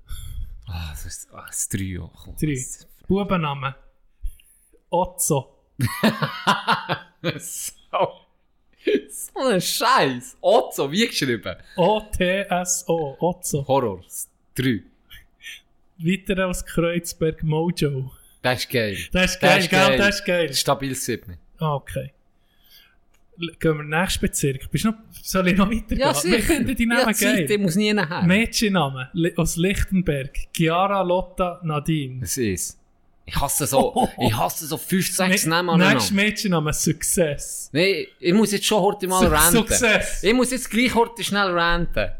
Ah, 0.66 0.90
das 0.90 1.06
ist 1.06 1.28
ah, 1.32 1.44
das 1.46 1.64
ist. 1.66 1.74
Oh, 1.98 2.10
komm. 2.14 2.36
Drei. 2.36 2.64
Bubenname 3.08 3.74
Otzo. 4.90 5.52
so. 7.38 8.10
so 9.08 9.40
ein 9.48 9.60
Scheiß. 9.60 10.36
Otzo, 10.40 10.90
wie 10.90 11.06
geschrieben? 11.06 11.56
O-T-S-O. 11.76 13.16
Otzo. 13.20 13.66
Horror. 13.66 14.02
Das 14.02 14.28
Drei. 14.54 14.82
Weiter 15.98 16.46
aus 16.46 16.64
Kreuzberg 16.64 17.42
Mojo. 17.42 18.10
Das 18.42 18.60
ist 18.60 18.70
geil. 18.70 18.98
Das 19.12 19.32
ist 19.32 19.40
geil, 19.40 19.66
gell? 19.68 19.96
Das 19.98 20.20
ist 20.20 20.24
geil. 20.24 20.54
Stabil 20.54 20.94
7. 20.94 21.38
Ah, 21.58 21.74
okay. 21.74 22.12
Gehen 23.38 23.58
wir 23.60 23.70
in 23.84 23.90
den 23.90 24.00
nächsten 24.00 24.20
Bezirk. 24.20 24.70
Bist 24.70 24.84
du 24.84 24.88
noch, 24.90 24.96
soll 25.22 25.48
ich 25.48 25.56
noch 25.56 25.70
weitergehen? 25.70 25.98
Ja, 25.98 26.24
Wir 26.24 26.42
finden 26.42 26.74
die 26.74 26.86
Namen 26.86 27.08
ja, 27.08 27.12
Zeit, 27.12 27.38
ich 27.40 27.48
geil. 27.48 27.58
muss 27.58 27.76
nie 27.76 27.92
nachher. 27.92 28.22
Mädchennamen 28.22 29.08
aus 29.36 29.56
Lichtenberg. 29.56 30.34
Chiara, 30.56 31.02
Lotta, 31.02 31.60
Nadine. 31.62 32.20
Das 32.20 32.36
ist. 32.36 32.78
Ich 33.28 33.34
hasse 33.40 33.66
so, 33.66 34.08
ich 34.20 34.36
hasse 34.36 34.66
so 34.66 34.76
5, 34.76 35.12
6 35.12 35.46
Namen 35.46 35.78
Nächstes 35.78 36.10
aneinander. 36.12 36.14
Mädchenname 36.14 36.72
Success. 36.72 37.70
Nee, 37.72 38.06
ich 38.20 38.32
muss 38.32 38.52
jetzt 38.52 38.64
schon 38.66 38.80
heute 38.80 39.08
mal 39.08 39.20
Su- 39.24 39.26
ranten. 39.32 39.56
Success. 39.66 40.22
Ich 40.22 40.32
muss 40.32 40.52
jetzt 40.52 40.70
gleich 40.70 40.94
heute 40.94 41.24
schnell 41.24 41.50
ranten. 41.50 42.10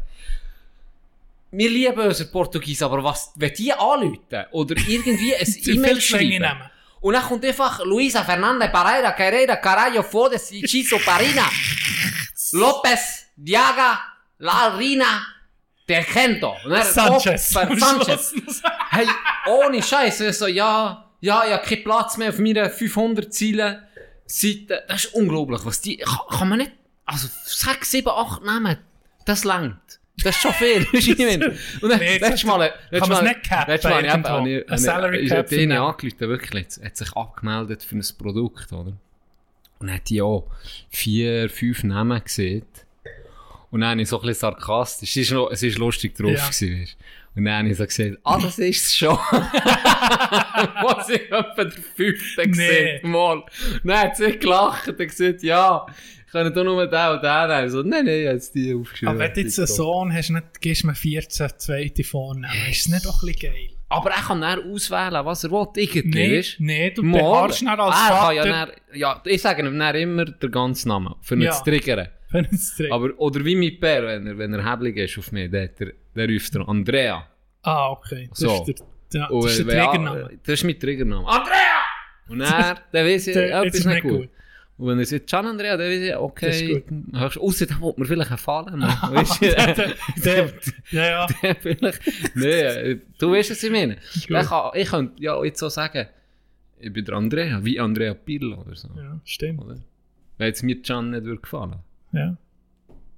Wir 1.51 1.69
lieben 1.69 1.97
unser 1.99 2.25
Portugies, 2.25 2.81
aber 2.81 3.01
was, 3.03 3.31
wenn 3.35 3.53
die 3.53 3.71
anrufen 3.71 4.19
oder 4.51 4.75
irgendwie 4.87 5.33
ein 5.33 5.47
E-Mail 5.65 6.01
schreiben 6.01 6.27
nehmen. 6.27 6.61
Und 7.01 7.13
dann 7.13 7.23
kommt 7.23 7.45
einfach 7.45 7.83
Luisa 7.85 8.23
Fernanda 8.23 8.67
Pereira 8.67 9.11
Carreira 9.11 9.55
Carallo 9.57 10.03
Fodes 10.03 10.51
Ichizo 10.51 10.97
Parina 10.99 11.49
Lopez 12.51 13.25
Diaga 13.35 13.99
Larina 14.39 15.25
Tergento 15.87 16.55
Sanchez. 16.83 17.55
Oh, 17.55 17.59
Am 17.59 17.79
Sanchez. 17.79 18.33
Hey, 18.89 19.07
ohne 19.47 19.83
Scheiße, 19.83 20.33
so, 20.33 20.47
ja, 20.47 21.05
ja, 21.19 21.45
ich 21.45 21.53
habe 21.53 21.65
keinen 21.65 21.83
Platz 21.83 22.17
mehr 22.17 22.29
auf 22.29 22.39
meiner 22.39 22.69
500 22.69 23.33
Ziele 23.33 23.87
Seite. 24.25 24.83
Das 24.87 25.05
ist 25.05 25.13
unglaublich, 25.13 25.61
was 25.65 25.81
die, 25.81 25.97
kann, 25.97 26.19
kann 26.29 26.49
man 26.49 26.59
nicht, 26.59 26.71
also 27.05 27.27
6, 27.45 27.91
7, 27.91 28.07
8 28.09 28.43
nehmen, 28.43 28.77
das 29.25 29.43
langt. 29.43 29.79
Das 30.23 30.35
ist 30.35 30.41
schon 30.41 30.53
viel. 30.53 30.85
Und 31.81 31.89
dann, 31.89 31.99
Nee, 31.99 32.17
letztes 32.17 32.43
Mal, 32.45 32.73
letztes 32.89 33.09
Mal, 33.09 33.23
nicht 33.23 33.43
cappen 33.43 33.71
letztes 33.73 33.91
Mal, 33.91 34.03
ich 34.03 34.11
habe, 34.11 35.47
für 35.47 35.79
angerufen, 35.79 36.19
wirklich, 36.19 36.65
hat 36.83 36.97
sich 36.97 37.13
abgemeldet 37.13 37.83
für 37.83 37.95
ein 37.97 38.03
Produkt, 38.17 38.71
oder? 38.73 38.93
Und 39.79 39.93
hat 39.93 40.09
die 40.09 40.21
auch 40.21 40.49
vier, 40.89 41.49
fünf 41.49 41.83
Namen 41.83 42.23
gesehen. 42.23 42.65
Und 43.69 43.81
dann 43.81 43.91
habe 43.91 44.01
ich 44.01 44.09
so 44.09 44.19
ein 44.19 44.25
bisschen 44.25 44.39
sarkastisch, 44.51 45.17
es 45.17 45.63
ist 45.63 45.77
lustig 45.77 46.15
drauf 46.15 46.31
Ja. 46.31 46.45
gewesen. 46.47 46.87
Und 47.35 47.45
dann 47.45 47.57
habe 47.59 47.67
ich 47.69 47.77
so 47.77 47.85
gesagt, 47.85 48.17
ah, 48.23 48.39
das 48.41 48.57
ist 48.57 48.85
es 48.87 48.95
schon. 48.95 49.15
Was 50.83 51.09
ich 51.09 51.31
etwa 51.31 51.63
der 51.63 51.71
fünfte 51.95 52.47
gesehen 52.47 53.11
mal. 53.11 53.33
Und 53.37 53.45
dann 53.83 53.99
hat 53.99 54.17
sie 54.17 54.31
gelacht 54.39 54.87
und 54.87 54.97
gesagt, 54.97 55.43
ja, 55.43 55.85
ich 56.27 56.31
kann 56.33 56.53
doch 56.53 56.63
nur 56.63 56.85
den 56.87 57.09
und 57.09 57.23
den 57.23 57.47
nehmen. 57.49 57.69
So, 57.69 57.81
nein, 57.81 58.05
nein, 58.05 58.19
jetzt 58.19 58.53
die 58.53 58.73
aufgeschrieben. 58.75 59.09
Aber 59.15 59.19
wenn 59.19 59.33
du 59.33 59.41
jetzt 59.41 59.57
einen 59.57 59.67
Sohn 59.67 60.13
hast, 60.13 60.29
nicht, 60.29 60.61
gibst 60.61 60.83
du 60.83 60.87
mir 60.87 60.95
14 60.95 61.49
zweite 61.57 62.03
vornehmen. 62.03 62.53
Ist 62.69 62.85
es 62.85 62.89
nicht 62.89 63.07
auch 63.07 63.23
ein 63.23 63.27
bisschen 63.27 63.53
geil? 63.53 63.69
Aber 63.89 64.09
er 64.11 64.21
kann 64.21 64.41
dann 64.41 64.69
auswählen, 64.71 65.23
was 65.25 65.45
er 65.45 65.51
will, 65.51 65.67
irgendwie, 65.75 66.09
Nee, 66.09 66.43
nee, 66.59 66.91
du 66.91 67.03
Mal. 67.03 67.19
beharrst 67.21 67.61
dann 67.61 67.79
als 67.79 67.95
er 67.95 68.15
Vater. 68.17 68.31
ja, 68.33 68.45
dann, 68.45 68.71
ja, 68.93 69.21
ich 69.25 69.41
sage 69.41 69.65
ihm 69.65 69.79
dann 69.79 69.95
immer 69.95 70.25
den 70.25 70.51
ganzen 70.51 70.89
Namen, 70.89 71.15
für 71.21 71.35
ihn 71.35 71.41
Ja. 71.43 71.51
zu 71.53 71.63
triggern. 71.63 72.09
Aber, 72.91 73.09
oder 73.17 73.45
wie 73.45 73.55
mein 73.55 73.79
Pär, 73.79 74.03
wenn 74.05 74.27
er, 74.27 74.37
wenn 74.37 74.53
er 74.53 74.69
hebelig 74.69 74.97
ist 74.97 75.17
auf 75.17 75.31
mich, 75.31 75.49
der, 75.49 75.69
der, 75.69 75.93
der 76.13 76.27
ruft 76.29 76.53
er 76.55 76.67
Andrea. 76.67 77.25
Ah, 77.61 77.91
okay. 77.91 78.27
Das 78.29 78.39
So. 78.39 78.65
ist 78.67 78.83
der, 79.13 79.21
ja, 79.21 79.29
das 79.31 79.57
ist 79.59 79.69
der 79.69 79.83
Triggername. 79.85 80.29
Das 80.43 80.53
ist 80.55 80.63
mein 80.65 80.77
Triggername. 80.77 81.25
Andrea! 81.25 81.55
Und 82.27 82.41
er, 82.41 82.77
der 82.91 83.05
weiß 83.05 83.27
ich, 83.27 83.35
etwas 83.37 83.65
ist 83.73 83.85
nicht 83.85 83.93
nicht 83.93 84.03
gut. 84.03 84.11
gut. 84.23 84.29
Und 84.77 84.87
wenn 84.89 84.99
er 84.99 85.05
sagt, 85.05 85.27
Gian 85.27 85.45
Andrea, 85.47 85.75
dann 85.75 85.89
weiß 85.89 86.01
ich, 86.01 86.15
okay. 86.15 86.49
Ist 86.49 86.61
dann 87.65 87.81
will 87.81 87.93
mir 87.97 88.05
vielleicht 88.05 88.29
einen 88.31 88.37
Fallen 88.37 88.77
machen. 88.79 89.15
Weisst 89.15 89.41
du? 89.41 89.45
der, 89.47 89.73
der, 90.23 90.53
ja, 90.91 91.05
ja. 91.05 91.27
Der 91.41 91.55
vielleicht, 91.55 92.01
nee, 92.35 92.45
äh, 92.61 92.99
du 93.17 93.31
weißt, 93.31 93.49
was 93.51 93.63
ich 93.63 93.71
meine. 93.71 93.97
Kann, 94.45 94.71
ich 94.75 94.87
könnte 94.89 95.23
ja 95.23 95.43
jetzt 95.43 95.59
so 95.59 95.69
sagen, 95.69 96.07
ich 96.79 96.93
bin 96.93 97.03
der 97.05 97.15
Andrea, 97.15 97.63
wie 97.65 97.79
Andrea 97.79 98.13
Pirlo 98.13 98.61
oder 98.61 98.75
so. 98.75 98.89
ja, 98.95 99.19
stimmt. 99.25 99.63
Oder? 99.63 99.77
Wenn 100.37 100.47
jetzt 100.47 100.61
mir 100.61 100.79
Can 100.81 101.09
nicht 101.09 101.23
würde 101.23 101.41
gefallen. 101.41 101.77
Ja, 102.13 102.37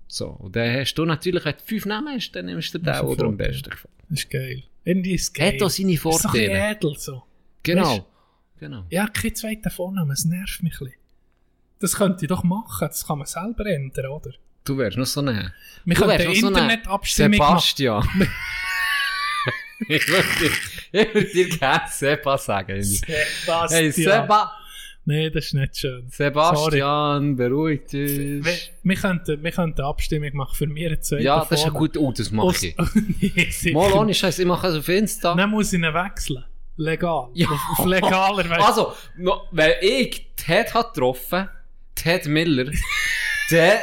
So, 0.07 0.27
und 0.29 0.55
dann 0.55 0.73
hast 0.73 0.93
du 0.95 1.03
natürlich, 1.03 1.43
wenn 1.43 1.53
du 1.53 1.59
fünf 1.65 1.85
Namen 1.85 2.15
hast, 2.15 2.31
dann 2.31 2.45
nimmst 2.45 2.73
du 2.73 2.77
den, 2.79 2.87
ist 3.11 3.17
der 3.19 3.25
am 3.27 3.37
besten 3.37 3.69
gefällt. 3.69 3.93
das 4.09 4.19
ist 4.19 4.29
geil. 4.29 4.63
Irgendwie 4.85 5.13
ist 5.13 5.23
es 5.23 5.33
geil. 5.33 5.53
Hat 5.55 5.61
auch 5.61 5.69
seine 5.69 5.91
Ist 5.93 6.05
doch 6.05 6.13
ein 6.13 6.31
bisschen 6.31 6.31
Vorteile. 6.47 6.71
edel 6.71 6.95
so. 6.97 7.23
Genau. 7.63 7.91
Weisst 7.95 8.05
genau. 8.61 8.85
Ja, 8.89 9.07
kein 9.07 9.35
zweiter 9.35 9.69
Vorname, 9.69 10.13
es 10.13 10.23
nervt 10.23 10.63
mich 10.63 10.73
ein 10.79 10.85
bisschen. 10.85 10.99
Das 11.79 11.95
könnte 11.95 12.25
ich 12.25 12.29
doch 12.29 12.43
machen, 12.43 12.87
das 12.87 13.07
kann 13.07 13.19
man 13.19 13.27
selber 13.27 13.65
ändern, 13.65 14.07
oder? 14.07 14.31
Du 14.65 14.77
wärst 14.77 14.97
noch 14.97 15.05
so 15.05 15.21
eine. 15.21 15.53
Wir 15.85 15.95
Du 15.95 16.01
könnten 16.05 16.35
so 16.35 16.47
Internetabstimmung 16.47 17.37
machen. 17.37 17.59
Sebastian. 17.59 18.07
ich 19.87 20.07
würde 20.07 21.25
dir, 21.33 21.49
gerne 21.49 21.83
Seba 21.89 22.37
sagen. 22.37 22.73
Hey, 22.73 22.83
Sebastian. 22.83 23.91
Seba, 23.91 24.51
Nee, 25.05 25.31
das 25.31 25.45
ist 25.45 25.53
nicht 25.55 25.77
schön. 25.77 26.07
Sebastian, 26.09 27.35
beruhig 27.35 27.85
dich. 27.85 28.43
Wir, 28.45 28.53
wir, 28.83 28.95
könnten, 28.95 29.43
wir 29.43 29.51
könnten 29.51 29.79
eine 29.79 29.89
Abstimmung 29.89 30.29
machen 30.35 30.53
für 30.53 30.65
einen 30.65 31.01
zweiten 31.01 31.23
Ja, 31.23 31.39
das 31.39 31.51
ist 31.51 31.61
Vornamen. 31.61 31.79
gut. 31.79 31.97
Oh, 31.97 32.11
das 32.15 32.29
mache 32.29 32.67
ich. 32.67 32.75
nee. 33.63 33.71
Mal 33.73 33.91
ohne 33.93 34.13
Scheiß, 34.13 34.37
ich 34.37 34.45
mache 34.45 34.67
es 34.67 34.75
auf 34.75 34.87
Insta. 34.87 35.33
Dann 35.33 35.49
muss 35.49 35.73
ich 35.73 35.79
ihn 35.79 35.93
wechseln. 35.93 36.43
Legal. 36.75 37.29
Ja. 37.33 37.47
Auf, 37.49 37.85
legaler 37.85 38.49
Weise. 38.49 38.63
Also, 38.63 38.93
no, 39.17 39.41
wenn 39.51 39.71
ich 39.81 40.27
Ted 40.35 40.73
hat 40.73 40.93
getroffen, 40.93 41.49
Ted 42.01 42.25
Miller, 42.27 42.71
der 43.51 43.81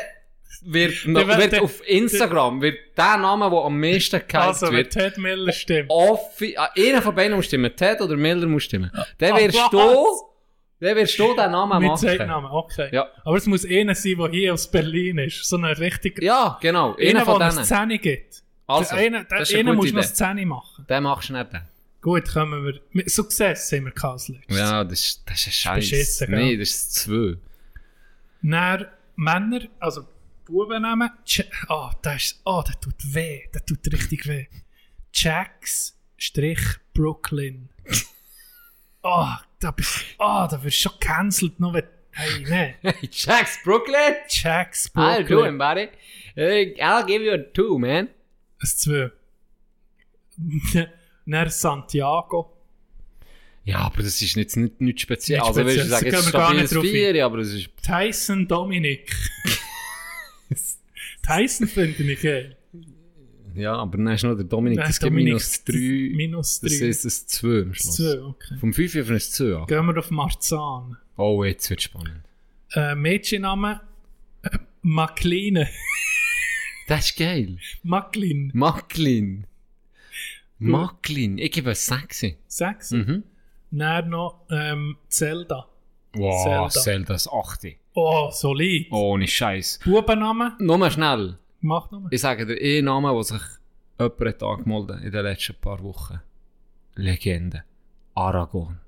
wird, 0.63 1.07
noch, 1.07 1.25
Der 1.27 1.39
wird- 1.39 1.53
der- 1.53 1.63
auf 1.63 1.81
Instagram, 1.87 2.61
wird 2.61 2.79
der 2.97 3.17
Name, 3.19 3.49
der 3.51 3.59
am 3.61 3.79
meisten 3.81 4.19
gehypt 4.19 4.35
Also, 4.35 4.73
wird, 4.73 4.91
Ted 4.93 5.19
Miller 5.19 5.53
stimmt. 5.53 5.91
offi 5.91 6.57
ah, 6.57 6.71
einer 6.77 7.03
von 7.03 7.15
beiden 7.15 7.37
muss 7.37 7.47
stimmen, 7.47 7.75
Ted 7.77 8.01
oder 8.01 8.17
Miller 8.17 8.47
muss 8.47 8.65
stimmen. 8.65 8.91
Dann 9.19 9.33
Ah, 9.33 9.39
wirst 9.39 9.57
was? 9.59 9.71
du, 9.71 10.07
dann 10.81 10.97
wirst 10.97 11.19
du 11.19 11.29
den 11.35 11.51
Namen 11.53 11.79
Mit 11.81 11.89
machen. 11.91 12.07
Zeitnamen, 12.09 12.51
okay. 12.51 12.89
Ja. 12.93 13.09
Aber 13.25 13.37
es 13.37 13.47
muss 13.47 13.65
einer 13.65 13.95
sein, 13.95 14.17
der 14.19 14.29
hier 14.31 14.55
aus 14.55 14.69
Berlin 14.71 15.19
ist. 15.19 15.45
So 15.49 15.57
ein 15.57 15.65
richtiger... 15.65 16.23
Ja, 16.23 16.59
genau, 16.61 16.95
einer 16.97 17.11
einer, 17.11 17.25
von 17.25 17.39
der 17.39 17.47
eine 17.49 17.55
denen. 17.57 17.65
Szene 17.67 17.99
gibt. 17.99 18.43
Also, 18.67 18.97
der 18.97 19.05
eine, 19.07 19.25
der 19.25 19.39
das 19.39 19.49
ist 19.51 19.55
eine 19.57 19.71
einer 19.71 19.77
muss 19.79 19.93
eine. 19.93 20.03
Szene 20.03 20.47
machen. 20.47 20.85
Den 20.89 21.03
machst 21.05 21.29
du 21.29 21.33
nicht. 21.35 21.53
Den. 21.53 21.63
Gut, 22.03 22.29
kommen 22.33 22.65
wir... 22.65 22.81
Mit 22.93 23.11
Success 23.11 23.73
haben 23.73 23.85
wir 23.87 23.93
letztes. 23.93 24.37
Ja, 24.49 24.85
das 24.85 25.01
ist, 25.01 25.23
das 25.27 25.39
ist 25.41 25.47
ein 25.47 25.53
Scheiß. 25.53 25.91
beschissen? 25.91 26.31
Nee, 26.35 26.57
das 26.57 26.69
ist 26.71 26.95
zwei. 26.95 27.37
Dann 28.43 28.87
Männer, 29.17 29.61
also 29.81 30.07
Bubennamen. 30.45 31.11
Ch- 31.25 31.45
Oh, 31.69 31.91
das 32.03 32.17
ist, 32.23 32.41
oh, 32.45 32.63
das 32.65 32.79
tut 32.81 32.95
weh. 33.15 33.43
Das 33.53 33.65
tut 33.65 33.81
richtig 33.93 34.27
weh. 34.27 34.47
Jax 35.13 35.99
Strich 36.17 36.61
Brooklyn. 36.95 37.69
Oh, 39.03 39.27
da 39.61 39.71
bist 39.71 40.05
oh, 40.19 40.47
da 40.51 40.63
wirst 40.63 40.85
du 40.85 40.89
schon 40.91 41.01
cancelled, 41.01 41.59
nur 41.61 41.75
wenn, 41.75 41.85
hey, 42.13 42.43
ne. 42.45 42.75
Hey, 42.83 43.09
Jax 43.11 43.59
Brooklyn? 43.65 44.15
Jax 44.29 44.91
How 44.95 45.19
you 45.21 45.25
doing, 45.27 45.59
Brooklyn. 45.59 45.59
buddy? 45.59 46.81
I'll 46.83 47.05
give 47.07 47.23
you 47.25 47.33
a 47.33 47.39
two, 47.39 47.79
man. 47.79 48.09
Das 48.61 48.77
zwei. 48.79 49.11
Dann 51.27 51.51
Santiago. 51.51 52.56
Ja, 53.67 53.81
aber 53.81 53.97
das 53.97 54.23
ist 54.23 54.37
jetzt 54.37 54.57
nicht, 54.57 54.81
nicht 54.81 55.01
speziell. 55.01 55.41
Nicht 55.41 55.47
also, 55.49 55.61
speziell, 55.61 55.87
sagen, 55.87 56.07
es 56.07 56.15
gehen 56.15 56.25
wir 56.25 56.33
gar 56.33 56.67
stabiles 56.67 56.91
Vier, 56.91 57.27
aber 57.27 57.39
es 57.39 57.53
ist... 57.53 57.69
Tyson 57.83 58.47
Dominik. 58.47 59.13
Tyson 61.27 61.67
finde 61.67 62.13
ich 62.13 62.23
geil. 62.23 62.57
Ja, 63.57 63.75
aber 63.75 63.97
dann 63.97 64.09
hast 64.09 64.23
du 64.23 64.29
noch 64.29 64.37
den 64.37 64.49
Dominik, 64.49 64.79
Nein, 64.79 64.87
das 64.87 65.01
gibt 65.01 65.11
Dominik, 65.11 65.33
minus 65.33 65.65
drei. 65.65 66.11
Minus 66.15 66.61
Das 66.61 66.79
drei. 66.79 66.87
ist 66.87 67.05
ein 67.07 67.11
2 67.11 67.49
am 67.49 67.75
Schluss. 67.75 67.97
Zwei, 67.97 68.23
okay. 68.23 68.55
Vom 68.61 68.73
5 68.73 68.97
auf 68.97 69.11
ein 69.11 69.21
2 69.21 69.57
an. 69.57 69.67
Gehen 69.67 69.87
wir 69.87 69.99
auf 69.99 70.11
Marzahn. 70.13 70.97
Oh, 71.17 71.43
jetzt 71.43 71.69
wird 71.69 71.83
spannend. 71.83 72.23
Äh, 72.73 72.95
Mädchenname 72.95 73.81
äh, 74.43 74.59
Makline. 74.83 75.69
Das 76.89 77.07
ist 77.07 77.17
geil. 77.19 77.59
Maklin. 77.83 78.53
Macklin. 78.55 79.49
Macklin. 80.61 81.37
Ich 81.39 81.51
gebe 81.51 81.71
ein 81.71 81.75
6. 81.75 82.27
Sechs. 82.47 82.93
Mhm. 82.93 83.25
Dann 83.71 84.09
noch 84.11 84.41
ähm, 84.51 84.97
Zelda. 85.09 85.67
Wow, 86.15 86.43
Zelda. 86.43 86.71
Zelda 86.71 87.13
das 87.15 87.29
8. 87.31 87.67
Oh, 87.95 88.31
solid. 88.31 88.91
Ohne 88.93 89.27
Scheiß. 89.29 89.81
Bubenname. 89.85 90.53
Nur 90.59 90.91
schnell. 90.91 91.39
Mach 91.61 91.91
nochmal. 91.91 92.09
Ich 92.13 92.21
sage 92.21 92.47
dir, 92.47 92.61
eh 92.61 92.81
Name, 92.83 93.13
der 93.13 93.23
sich 93.25 93.41
jemand 93.99 94.21
hat 94.21 94.43
angemeldet 94.43 95.03
in 95.05 95.11
den 95.13 95.23
letzten 95.25 95.55
paar 95.61 95.83
Wochen. 95.83 96.21
Legende. 96.95 97.65
Aragorn. 98.15 98.79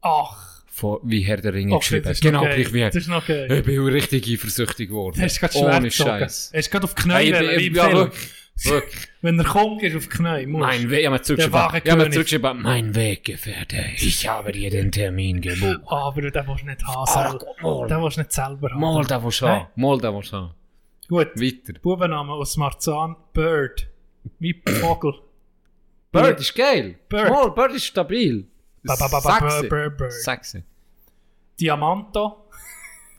Ach. 0.00 0.62
Von, 0.66 0.98
wie 1.02 1.20
Herr 1.20 1.36
der 1.36 1.52
Ringe 1.52 1.74
Okay, 1.74 2.00
geschrieben. 2.00 2.16
Genau 2.20 2.42
geil. 2.44 2.54
gleich 2.62 2.72
wie 2.72 2.80
Das 2.80 2.96
ist 2.96 3.08
noch 3.08 3.26
geil. 3.26 3.52
Ich 3.52 3.64
bin 3.64 3.84
richtig 3.86 4.26
eifersüchtig 4.28 4.88
geworden. 4.88 5.16
Du 5.18 5.22
hast 5.24 5.38
gerade 5.38 5.52
schwer 5.52 5.76
Ohne. 5.76 5.90
Scheiß. 5.90 6.50
Er 6.52 6.60
ist 6.60 6.70
gerade 6.70 6.84
auf 6.84 6.94
die 6.94 7.10
Hey, 7.12 7.30
Knie. 7.30 7.46
ich 7.56 7.66
ich- 7.70 7.76
ja, 7.76 7.92
wirklich. 7.92 8.30
Wirklich. 8.64 9.08
Wenn 9.22 9.38
er 9.38 9.44
kommt, 9.44 9.82
du 9.82 9.96
auf 9.96 10.02
die 10.04 10.08
Knie. 10.08 10.46
Musst. 10.46 10.60
Mein 10.60 10.90
Weg, 10.90 11.00
ich 11.00 11.06
habe 11.06 11.16
mir 11.16 11.22
zurückgeschrieben. 11.22 11.82
König. 11.82 12.12
zurückgeschrieben, 12.12 12.62
mein 12.62 12.94
Weggefährte, 12.94 13.84
ich 13.96 14.28
habe 14.28 14.52
dir 14.52 14.70
den 14.70 14.92
Termin 14.92 15.40
gebucht. 15.40 15.80
Aber 15.86 16.20
den 16.22 16.46
willst 16.46 16.62
du 16.62 16.66
nicht 16.66 16.84
haben. 16.84 17.38
Mal, 17.62 17.88
Den 17.88 18.02
willst 18.02 18.16
du 18.16 18.20
nicht 18.20 18.32
selber 18.32 18.70
haben. 18.70 18.80
mal, 18.80 19.04
da 19.04 19.22
willst 19.22 19.40
du 19.40 19.48
haben. 19.48 19.66
Mal, 19.76 19.98
da 19.98 20.14
willst 20.14 20.32
du 20.32 20.36
haben. 20.36 20.54
Gut. 21.08 21.28
Weiter. 21.36 21.78
Bubenname 21.80 22.32
aus 22.32 22.56
Marzahn. 22.56 23.16
Bird. 23.32 23.88
Wie 24.38 24.54
Vogel. 24.80 25.14
Bird 26.10 26.40
ist 26.40 26.54
geil. 26.54 26.98
Bird. 27.08 27.30
Mal, 27.30 27.50
Bird 27.50 27.74
ist 27.74 27.86
stabil. 27.86 28.46
Ba, 28.84 30.10
Sexy. 30.10 30.62
Diamanto. 31.60 32.48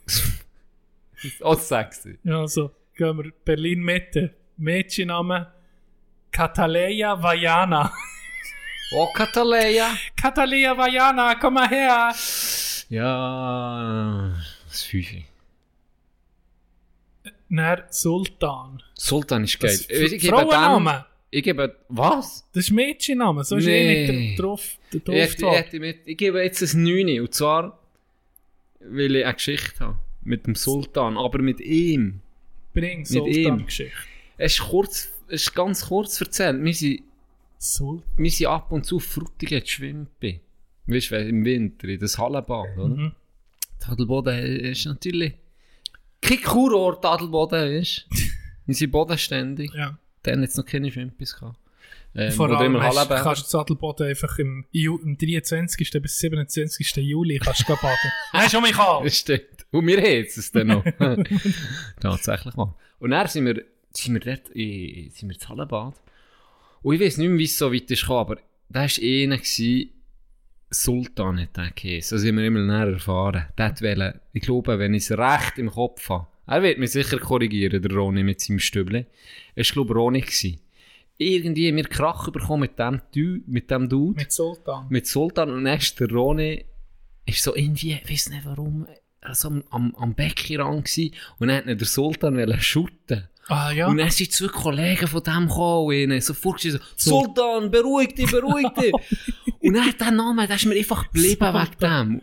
Auch 1.42 1.60
sexy. 1.60 2.18
Ja, 2.24 2.42
also 2.42 2.72
gehen 2.96 3.18
wir 3.18 3.32
Berlin 3.46 3.82
Mitte. 3.82 4.34
Mädchenname 4.58 5.48
Kataleya 6.32 7.16
Vajana. 7.22 7.92
Oh, 8.96 9.08
Kataleya. 9.14 9.90
Kataleya 10.16 10.76
Vajana, 10.78 11.36
komm 11.40 11.56
mal 11.56 11.68
her. 11.70 12.14
Ja, 12.90 14.34
das 14.68 14.84
Fünfe. 14.84 15.24
Ner 17.50 17.86
Sultan. 17.90 18.82
Sultan 18.96 19.44
ist 19.44 19.60
geil. 19.60 19.72
Ich, 19.88 19.88
gebe 19.88 20.18
dem, 20.20 20.30
Frauenname. 20.50 21.06
ich 21.30 21.44
gebe, 21.44 21.76
was? 21.90 22.48
Das 22.54 22.66
ist 22.66 22.72
Mädchenname, 22.72 23.44
so 23.44 23.58
ist 23.58 23.66
Nee. 23.66 24.06
eh 24.06 24.12
nicht 24.12 24.40
drauf. 24.40 24.78
Der 24.92 25.02
Ich, 25.08 25.32
hätte- 25.32 25.36
ich, 25.36 25.42
drauf 25.42 25.96
ich 26.06 26.18
gebe 26.18 26.44
jetzt 26.44 26.62
ein 26.74 26.84
9. 26.84 27.20
Und 27.22 27.34
zwar, 27.34 27.80
weil 28.80 29.16
ich 29.16 29.24
eine 29.26 29.34
Geschichte 29.36 29.80
habe. 29.86 29.98
Mit 30.24 30.48
dem 30.48 30.56
Sultan, 30.56 31.18
aber 31.18 31.40
mit 31.42 31.60
ihm. 31.60 32.22
Bring. 32.74 33.06
Sultan-Geschichte. 33.06 33.98
Es 34.38 34.54
ist, 34.54 34.62
kurz, 34.62 35.10
es 35.28 35.44
ist 35.44 35.56
ganz 35.56 35.88
kurz 35.88 36.20
erzählt. 36.20 36.64
Wir 36.64 36.74
sind, 36.74 37.04
wir 38.18 38.32
sind 38.32 38.48
ab 38.48 38.72
und 38.72 38.86
zu 38.86 39.00
Frutigen 39.00 39.66
Schwimpen. 39.66 40.40
Weißt 40.86 41.12
du, 41.12 41.18
im 41.18 41.46
Winter, 41.46 41.88
in 41.88 42.00
das 42.00 42.18
Hallenbad, 42.18 42.78
oder? 42.78 42.88
Mhm. 42.88 43.12
Adelboden 43.86 44.38
ist 44.38 44.86
natürlich 44.86 45.34
kein 46.22 46.42
Kurort, 46.42 47.06
Adelboden 47.06 47.74
ist. 47.74 48.08
Wir 48.66 48.76
sind 48.76 48.92
bodenständig. 48.92 49.74
Ja. 49.74 49.98
Dann 50.24 50.42
hat 50.42 50.50
es 50.50 50.56
noch 50.56 50.66
keine 50.66 50.90
Schwimpis 50.90 51.36
gehabt. 51.36 51.58
Ähm, 52.16 52.32
Vor 52.32 52.50
allem 52.50 52.82
hast, 52.82 53.10
kannst 53.10 53.42
du 53.42 53.46
das 53.46 53.56
Adelboden 53.56 54.08
einfach 54.08 54.38
im, 54.40 54.66
Ju, 54.72 55.00
im 55.00 55.18
23. 55.18 56.02
bis 56.02 56.20
27. 56.20 56.96
Juli 56.98 57.40
kannst 57.40 57.68
du 57.68 57.76
baden. 57.76 58.12
Nein, 58.32 58.50
schon 58.50 58.64
mich 58.64 58.78
an. 58.78 59.04
Das 59.04 59.18
stimmt. 59.18 59.66
Und 59.72 59.88
wir 59.88 59.98
haben 59.98 60.26
es 60.26 60.52
dann 60.52 60.68
noch. 60.68 60.86
Tatsächlich 62.00 62.56
mal. 62.56 62.74
Und 63.00 63.10
dann 63.10 63.28
sind 63.28 63.46
wir, 63.48 63.66
sind 63.96 64.14
wir 64.16 64.22
dort, 64.22 64.50
in, 64.50 65.10
sind 65.12 65.30
wir 65.30 65.36
ins 65.36 65.48
Hallenbad. 65.48 65.96
Und 66.82 66.96
ich 66.96 67.02
weiß 67.02 67.18
nicht 67.18 67.30
mehr, 67.30 67.38
wie 67.38 67.44
es 67.46 67.58
so 67.58 67.74
weit 67.74 67.90
ist 67.92 68.10
aber 68.10 68.38
da 68.70 68.82
war 68.82 68.90
einer, 69.02 69.38
gewesen, 69.38 69.90
Sultan 70.72 71.40
hat 71.40 71.56
der 71.56 71.72
geheißen. 71.76 72.18
Das 72.18 72.26
haben 72.28 72.38
wir 72.38 72.46
immer 72.46 72.62
näher 72.62 72.94
erfahren. 72.94 73.46
Der 73.58 73.66
hat 73.66 73.82
wollen, 73.84 74.20
ich 74.34 74.42
glaube, 74.42 74.80
wenn 74.80 74.94
ich 74.96 75.04
es 75.10 75.18
recht 75.18 75.58
im 75.60 75.70
Kopf 75.70 76.10
habe, 76.10 76.28
er 76.48 76.64
wird 76.64 76.80
mich 76.80 76.92
sicher 76.92 77.20
korrigieren, 77.20 77.82
der 77.82 77.92
Roni 77.92 78.24
mit 78.24 78.42
seinem 78.42 78.60
Stübli. 78.60 79.06
Es 79.56 79.70
war, 79.70 79.86
glaube 79.86 79.94
ich, 79.94 79.98
Roni. 79.98 80.22
Gewesen. 80.22 80.60
Irgendwie 81.18 81.70
haben 81.70 81.76
wir 81.78 81.84
Krach 81.84 82.30
bekommen 82.32 82.62
mit 82.62 82.80
dem, 82.80 83.00
Du- 83.14 83.44
mit 83.46 83.70
dem 83.70 83.88
Dude 83.88 84.18
Mit 84.20 84.32
Sultan. 84.32 84.88
mit 84.90 85.06
Sultan 85.08 85.52
und 85.52 85.64
dann 85.66 85.78
ist 85.78 86.00
der 86.00 86.10
Roni 86.10 86.66
ist 87.26 87.44
so 87.44 87.56
irgendwie, 87.56 87.94
ich 88.04 88.10
weiß 88.10 88.30
nicht 88.32 88.44
warum, 88.46 88.88
also 89.22 89.50
am, 89.50 89.64
am, 89.70 89.96
am 89.96 90.16
Beckenrand 90.16 90.86
gsi 90.86 91.12
und 91.38 91.48
dann 91.50 91.66
hat 91.66 91.80
der 91.80 91.88
Sultan 91.88 92.60
shooten. 92.60 93.30
Ah 93.48 93.72
ja. 93.72 93.88
Und 93.88 93.98
dann 93.98 94.10
sind 94.10 94.32
zwei 94.32 94.48
Kollegen 94.48 95.08
von 95.08 95.22
dem 95.22 95.48
gekommen 95.48 96.22
so 96.22 96.34
so, 96.34 96.80
Sultan, 96.96 97.70
beruhig 97.70 98.16
dich, 98.16 98.32
beruhig 98.32 98.68
dich. 98.80 98.94
und 99.60 99.74
dann 99.74 99.86
hat 99.86 100.00
der 100.00 100.12
Name, 100.12 100.48
der 100.48 100.56
ist 100.56 100.66
mir 100.66 100.76
einfach 100.76 101.12
geblieben 101.12 101.54
wegen 101.54 101.80
dem. 101.82 102.22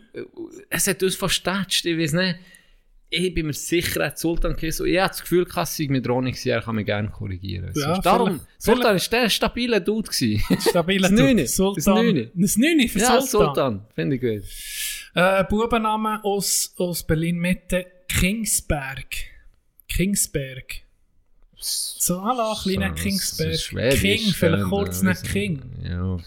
Es 0.69 0.87
hat 0.87 1.03
uns 1.03 1.15
verstatscht, 1.15 1.85
ich 1.85 1.97
weiß 1.97 2.13
nicht. 2.13 2.39
Ich 3.13 3.33
bin 3.33 3.47
mir 3.47 3.53
sicher, 3.53 3.99
er 3.99 4.07
hat 4.07 4.19
Sultan 4.19 4.53
und 4.53 4.63
Ich 4.63 4.79
habe 4.79 5.09
das 5.09 5.21
Gefühl, 5.21 5.45
dass 5.45 5.77
ich 5.77 5.89
mit 5.89 6.07
Ronny 6.07 6.31
war, 6.31 6.53
er 6.53 6.61
kann 6.61 6.75
mich 6.75 6.85
gerne 6.85 7.09
korrigieren. 7.09 7.71
Ja, 7.75 7.95
Sonst- 7.95 8.05
Darum, 8.05 8.39
Sultan 8.57 8.95
ist 8.95 9.11
der 9.11 9.29
stabile 9.29 9.81
Dude 9.81 10.09
gewesen. 10.09 10.41
Stabiler 10.69 11.09
Das 11.09 11.19
Neune. 11.19 11.35
Typ. 11.35 11.45
Das 11.45 11.55
Sultan. 11.55 11.95
Neune. 11.95 12.31
Das 12.33 12.57
Neune 12.57 12.87
für 12.87 12.99
ja, 12.99 13.21
Sultan. 13.21 13.27
Sultan, 13.47 13.85
finde 13.93 14.15
ich 14.15 14.21
gut. 14.21 14.49
Äh, 15.13 15.43
Bubenname 15.43 16.23
aus, 16.23 16.73
aus 16.77 17.05
Berlin-Mitte. 17.05 17.85
Kingsberg. 18.07 19.07
Kingsberg. 19.89 20.83
So, 21.63 22.23
hallo, 22.23 22.55
kleiner 22.63 22.89
So, 22.97 23.03
Kingsberg. 23.03 23.55
so 23.55 23.75
King, 24.01 24.33
vielleicht 24.33 24.63
kurz 24.63 25.01
nach 25.03 25.21
King. 25.21 25.61
Ja, 25.83 26.17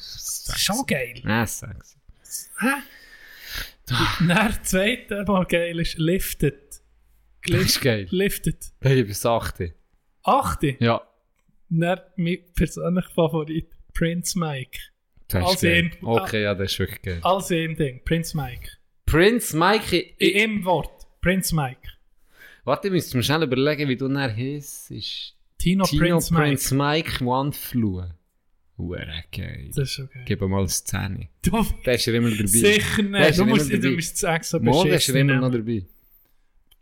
Schon 0.56 0.86
geil. 0.86 1.20
Ja, 1.24 1.44
sag's. 1.44 1.96
Hä? 2.60 2.66
Dann 3.86 4.58
zweite 4.62 5.24
Mal 5.24 5.44
geil 5.46 5.80
ist 5.80 5.98
Lifted. 5.98 6.80
Das 7.48 7.60
ist 7.62 7.80
geil. 7.80 8.06
Lifted. 8.10 8.56
Hey, 8.80 9.02
bis 9.02 9.26
8. 9.26 9.72
Achte. 10.22 10.76
Ja, 10.78 11.02
Dann 11.68 12.00
mein 12.16 12.38
persönlicher 12.54 13.10
Favorit. 13.10 13.70
Prince 13.92 14.38
Mike. 14.38 14.78
das 15.28 15.44
Als 15.44 15.60
geil. 15.60 15.90
Okay, 16.00 16.42
ja, 16.44 16.54
das 16.54 16.72
ist 16.72 16.78
wirklich 16.78 17.02
geil. 17.02 17.18
Als 17.22 17.50
im 17.50 17.76
Ding. 17.76 18.02
Prince 18.04 18.36
Mike. 18.36 18.68
Prince 19.06 19.56
Mikey. 19.56 20.14
In 20.18 20.40
einem 20.42 20.64
Wort. 20.64 21.06
Prince 21.20 21.54
Mike. 21.54 21.88
Warte, 22.64 22.88
ich 22.88 22.92
müsste 22.92 23.16
mir 23.16 23.22
schnell 23.22 23.42
überlegen, 23.42 23.88
wie 23.88 23.96
du 23.96 24.08
nachher 24.08 24.34
hieß. 24.34 24.90
Ist 24.90 25.34
Tino, 25.58 25.84
Tino 25.84 26.02
Prince, 26.02 26.34
Prince 26.34 26.74
Mike 26.74 27.24
Wandflue. 27.24 28.14
Hure 28.76 29.24
geil. 29.32 29.62
Mike. 29.66 29.70
Das 29.76 29.96
ist 29.98 30.12
geil. 30.12 30.24
Gib 30.26 30.42
ihm 30.42 30.50
mal 30.50 30.58
eine 30.58 30.68
Szene. 30.68 31.28
Du, 31.42 31.64
Der 31.84 31.94
ist 31.94 32.06
ja 32.06 32.14
immer 32.14 32.30
dabei. 32.30 32.46
sicher 32.46 33.02
Der 33.02 33.26
nicht. 33.28 33.38
Du 33.38 33.44
musst, 33.46 33.72
du 33.72 33.90
musst 33.90 34.16
es 34.16 34.22
extra 34.24 34.58
Mal, 34.58 34.72
der 34.72 34.80
ist 34.96 35.06
beschissen 35.06 35.16
immer 35.16 35.36
noch 35.36 35.52
dabei. 35.52 35.84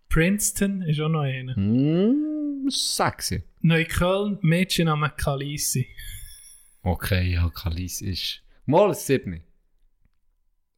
Princeton 0.08 0.82
ist 0.82 1.00
auch 1.00 1.08
noch 1.08 1.20
einer. 1.20 1.56
Mm, 1.58 2.68
sexy. 2.68 3.44
Neukölln, 3.60 4.38
Mädchenname 4.42 5.10
Kalisi. 5.16 5.86
Okay, 6.82 7.32
ja, 7.34 7.48
Kalis 7.48 8.00
ist... 8.02 8.42
Mal 8.66 8.92
7. 8.94 9.42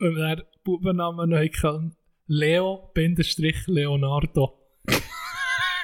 Und 0.01 0.14
dann 0.17 0.43
Bubenname 0.62 1.27
Neukölln. 1.27 1.97
Leo-Leonardo. 2.27 4.61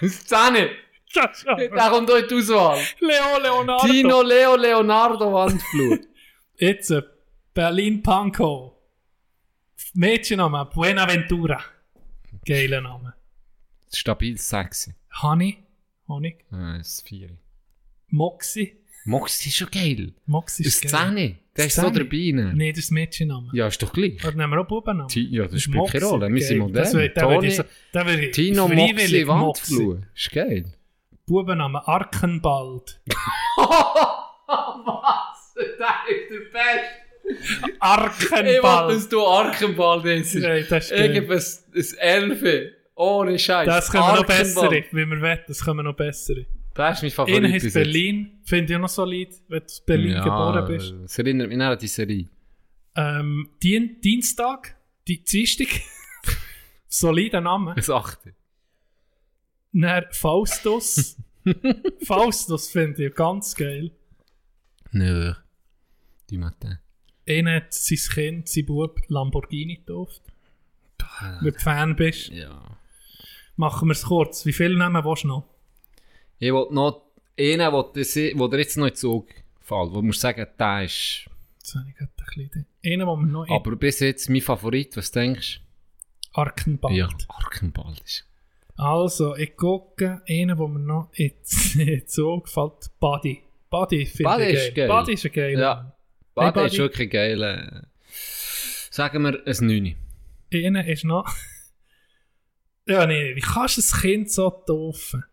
Szene! 0.09 0.71
Da 1.13 1.91
kommt 1.91 2.09
heute 2.11 2.29
die 2.29 2.35
Auswahl. 2.37 2.79
Leo 3.01 3.39
Leonardo. 3.43 3.87
Tino 3.87 4.23
Leo 4.23 4.57
Leonardo 4.57 5.33
Wandflur. 5.33 5.99
Jetzt 6.57 6.93
Berlin 7.53 8.03
Pankow. 8.03 8.73
Mädchenname 9.95 10.67
Buenaventura. 10.67 11.61
Geiler 12.47 12.81
Name. 12.81 13.15
Stabil 13.93 14.39
sexy. 14.39 14.95
Honey. 15.21 15.65
Honig. 16.07 16.45
Ah, 16.53 16.79
das 16.79 17.03
4. 17.03 17.37
Moxie. 18.09 18.77
Moxie 19.05 19.49
ist 19.49 19.57
schon 19.57 19.71
geil. 19.71 20.15
Moxie 20.27 20.63
ist 20.65 20.83
geil. 20.83 21.15
10. 21.15 21.39
Der 21.61 21.67
ist 21.67 21.77
so 21.77 21.91
dabei. 21.91 22.31
Ne? 22.33 22.53
Nee, 22.55 22.71
das 22.73 22.79
ist 22.85 22.91
Mädchenname. 22.91 23.49
Ja, 23.53 23.67
ist 23.67 23.83
doch 23.83 23.93
gleich. 23.93 24.25
Oder 24.25 24.37
nehmen 24.37 24.53
wir 24.53 24.61
auch 24.61 24.67
Bubennamen? 24.67 25.09
Ti- 25.09 25.29
Ja, 25.31 25.47
das 25.47 25.63
spielt 25.63 25.91
keine 25.91 26.05
Rolle. 26.07 26.33
Wir 26.33 26.43
sind 26.43 26.59
modern. 26.59 27.13
Toni, 27.15 27.47
ich 27.47 27.59
ich 27.59 28.31
Tino 28.33 28.69
Moxie. 28.69 29.27
Wandflur. 29.29 30.03
Ist 30.15 30.33
geil. 30.33 30.65
Bubenname 31.27 31.87
Arkenbald. 31.87 33.01
Was? 34.47 35.55
Der 35.55 35.67
ist 35.67 36.31
der 36.31 36.39
Beste. 36.53 37.67
Ich 37.69 37.75
Arkenbald. 37.83 38.63
wollte, 38.63 38.95
dass 38.95 39.09
du 39.09 39.25
Arkenball 39.25 40.07
ist. 40.09 40.35
Nein, 40.35 40.67
das 40.69 40.85
ist 40.87 40.91
geil. 40.91 41.15
Irgendwas, 41.15 41.65
ein 41.75 41.99
Elfe. 41.99 42.73
Ohne 42.97 43.39
Scheiß. 43.39 43.67
Das 43.67 43.91
können 43.91 44.03
wir 44.05 44.17
noch 44.17 44.27
bessere, 44.27 44.85
wie 44.91 45.07
wir 45.07 45.23
wetten, 45.23 45.45
das 45.49 45.65
können 45.65 45.79
wir 45.79 45.83
noch 45.85 45.95
bessere. 45.97 46.45
Das 46.75 46.99
ist 46.99 47.03
mein 47.03 47.11
Favorit. 47.11 47.37
Einer 47.37 47.49
bis 47.53 47.65
heißt. 47.65 47.75
Berlin, 47.75 48.41
finde 48.45 48.73
ich 48.73 48.77
auch 48.77 48.81
noch 48.83 48.89
solid, 48.89 49.29
wenn 49.49 49.61
du 49.61 49.65
in 49.67 49.85
Berlin 49.87 50.13
ja, 50.13 50.23
geboren 50.25 50.67
bist. 50.67 50.93
Es 51.05 51.19
erinnert 51.19 51.49
mich 51.49 51.61
an 51.61 51.79
die 51.79 51.87
Serie. 51.89 52.29
Ähm, 52.97 53.49
Dien 53.63 54.01
Dienstag, 54.01 54.77
die 55.07 55.23
Dienstag, 55.23 55.69
solider 56.89 57.41
Name. 57.41 57.75
Das 57.77 57.91
achte. 57.91 58.35
Dann 59.73 60.05
Faustus. 60.11 61.17
Faustus 62.05 62.71
finde 62.71 63.07
ich 63.07 63.15
ganz 63.15 63.55
geil. 63.55 63.91
Nö. 64.93 65.33
Die 66.29 66.39
Matin. 66.39 66.79
Einer 67.29 67.57
hat 67.57 67.73
sein 67.73 67.99
Kind, 68.13 68.49
sein 68.49 68.67
Bub 68.67 69.01
Lamborghini 69.09 69.77
getauft. 69.77 70.23
Wenn 71.41 71.53
du 71.53 71.59
Fan 71.59 71.97
bist, 71.97 72.29
Ja. 72.29 72.79
machen 73.57 73.89
wir 73.89 73.93
es 73.93 74.03
kurz. 74.03 74.45
Wie 74.47 74.53
viele 74.53 74.77
Namen 74.77 75.05
willst 75.05 75.25
du 75.25 75.29
noch? 75.29 75.49
Ich 76.41 76.53
wollte 76.53 76.75
noch 76.75 77.03
einen, 77.39 77.73
wo 77.73 77.83
se- 78.03 78.33
wo 78.35 78.49
dir 78.49 78.59
jetzt 78.59 78.77
noch 78.77 78.87
in 78.87 78.93
den 78.93 78.97
Zug 78.97 79.29
fällt, 79.61 79.91
wo 79.93 79.97
du 79.97 80.03
musst 80.03 80.21
sagen, 80.21 80.47
der 80.59 80.85
ist... 80.85 81.27
Jetzt 81.59 81.75
habe 81.77 81.87
ich 81.89 81.95
gerade 81.97 82.11
ein 82.19 82.49
bisschen... 82.49 82.67
Einer, 82.85 83.07
den 83.07 83.21
wir 83.21 83.27
noch... 83.27 83.49
Aber 83.51 83.77
bis 83.77 84.01
jetzt 84.01 84.29
mein 84.31 84.41
Favorit, 84.41 84.97
was 84.97 85.11
denkst 85.13 85.61
Arkenbald. 86.33 86.95
Ja, 86.97 87.09
Arkenbald 87.29 88.01
ist... 88.05 88.27
Also, 88.77 89.37
ich 89.37 89.55
gucke, 89.57 90.23
einen, 90.27 90.57
der 90.57 90.69
mir 90.69 90.79
noch 90.79 91.11
jetzt 91.15 91.77
so 92.11 92.41
gefällt, 92.41 92.91
Buddy. 92.99 93.43
Buddy 93.69 94.07
finde 94.07 94.31
Buddy 94.33 94.45
ich 94.51 94.75
geil. 94.75 94.89
Buddy 94.89 95.13
ist 95.13 95.27
ein 95.27 95.33
geiler. 95.33 95.61
Ja. 95.61 95.97
Bade 96.35 96.53
Buddy. 96.53 96.67
ist 96.67 96.79
wirklich 96.79 97.11
geil. 97.11 97.43
äh, 97.43 97.83
Sagen 98.91 99.23
wir 99.23 99.47
ein 99.47 99.67
9. 99.67 99.97
Einer 100.53 100.87
ist 100.87 101.05
noch... 101.05 101.31
ja, 102.87 103.07
nee, 103.07 103.37
wie 103.37 103.41
kannst 103.41 103.77
du 103.77 103.81
das 103.83 104.01
Kind 104.01 104.31
so 104.33 104.49
taufen? 104.51 105.25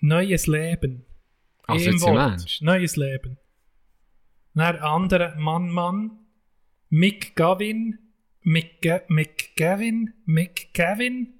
Neues 0.00 0.46
Leben. 0.46 1.04
Also 1.66 1.90
Im 1.90 2.00
Wort. 2.02 2.58
Neues 2.60 2.96
Leben. 2.96 3.38
Dann 4.54 4.76
andere 4.76 5.34
Mann, 5.38 5.68
Mann. 5.68 6.10
McGavin, 6.88 7.98
McGa- 8.44 9.02
McGavin, 9.08 10.12
McGavin, 10.24 11.34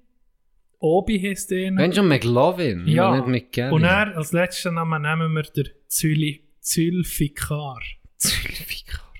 Obi 0.79 1.19
heisst 1.21 1.49
der. 1.51 1.73
Wenn 1.75 1.93
schon 1.93 2.07
McLovin, 2.09 2.85
Ja. 2.87 3.15
nicht 3.15 3.27
McGavin. 3.27 3.73
Und 3.73 3.83
er, 3.83 4.15
als 4.17 4.33
letzten 4.33 4.75
Namen 4.75 5.01
nehmen 5.03 5.33
wir 5.33 5.43
den 5.43 5.69
Züli, 5.87 6.43
Zülfikar. 6.59 7.79
Zülfikar. 8.17 9.13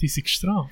Die 0.00 0.08
sind 0.08 0.24
gestraft. 0.24 0.70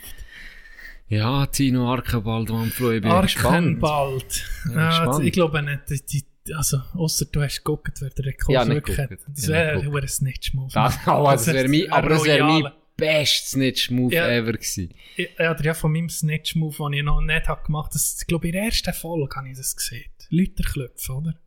Ja, 1.08 1.46
Tino 1.46 1.90
Arkenbald, 1.90 2.50
Mann, 2.50 2.70
Flo, 2.70 2.90
ich 2.92 3.00
bin 3.02 3.10
gespannt. 3.22 3.54
Arkenbald. 3.82 4.44
Ja, 4.68 4.74
Ja, 4.74 4.88
gespannt. 5.04 5.24
ich 5.26 5.32
glaube 5.32 5.62
nicht, 5.62 5.80
die, 5.90 6.06
die, 6.06 6.24
also, 6.52 6.78
ausser 6.94 7.26
du 7.26 7.42
hast 7.42 7.58
geguckt, 7.58 8.00
wer 8.00 8.10
der 8.10 8.24
Rekord 8.26 8.54
Ja, 8.54 8.66
wirklich 8.66 8.98
hat. 8.98 9.10
Das 9.28 9.48
wäre 9.48 9.82
nicht 9.82 9.94
ein 9.94 10.08
Snitch-Move. 10.08 10.70
Das, 10.72 10.98
oh, 11.06 11.24
das 11.24 11.46
wäre 11.46 11.68
mein, 11.68 11.90
aber 11.90 12.08
das 12.10 12.24
wäre 12.24 12.44
mein 12.44 12.72
bestes 12.96 13.50
Snitch-Move 13.52 14.14
Ja. 14.14 14.28
ever 14.28 14.52
gewesen. 14.52 14.94
Ja, 15.38 15.54
der 15.54 15.64
ja 15.66 15.74
von 15.74 15.92
meinem 15.92 16.08
Snitch-Move, 16.08 16.76
den 16.76 16.92
ich 16.92 17.02
noch 17.02 17.20
nicht 17.20 17.48
habe 17.48 17.62
gemacht 17.64 17.92
habe, 17.92 18.00
ich 18.20 18.26
glaube, 18.26 18.46
in 18.48 18.52
der 18.52 18.64
ersten 18.64 18.92
Folge 18.92 19.34
habe 19.36 19.48
ich 19.48 19.56
das 19.56 19.74
gesehen. 19.74 20.04
Leute 20.30 20.62
klopfen, 20.62 21.14
oder? 21.16 21.40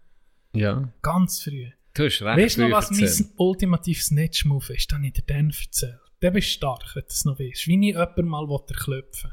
Ja. 0.53 0.91
Ganz 1.01 1.43
früh. 1.43 1.69
Du 1.93 2.05
hast 2.05 2.21
recht 2.21 2.37
Weißt 2.37 2.57
du 2.57 2.67
noch, 2.67 2.77
was 2.77 2.91
erzählt. 2.91 3.29
mein 3.29 3.33
ultimativ 3.37 4.03
Snitch-Move 4.03 4.73
ist? 4.73 4.91
Das 4.91 4.97
habe 4.97 5.07
ich 5.07 5.13
dir 5.13 5.23
dann 5.25 5.49
erzählt. 5.49 5.99
Der 6.21 6.31
bist 6.31 6.49
stark, 6.49 6.95
wenn 6.95 7.03
du 7.03 7.07
es 7.09 7.25
noch 7.25 7.39
weißt. 7.39 7.67
Wie 7.67 7.75
ich 7.89 7.95
jemanden 7.95 8.27
mal 8.27 8.47
will 8.47 8.75
klopfen 8.75 9.31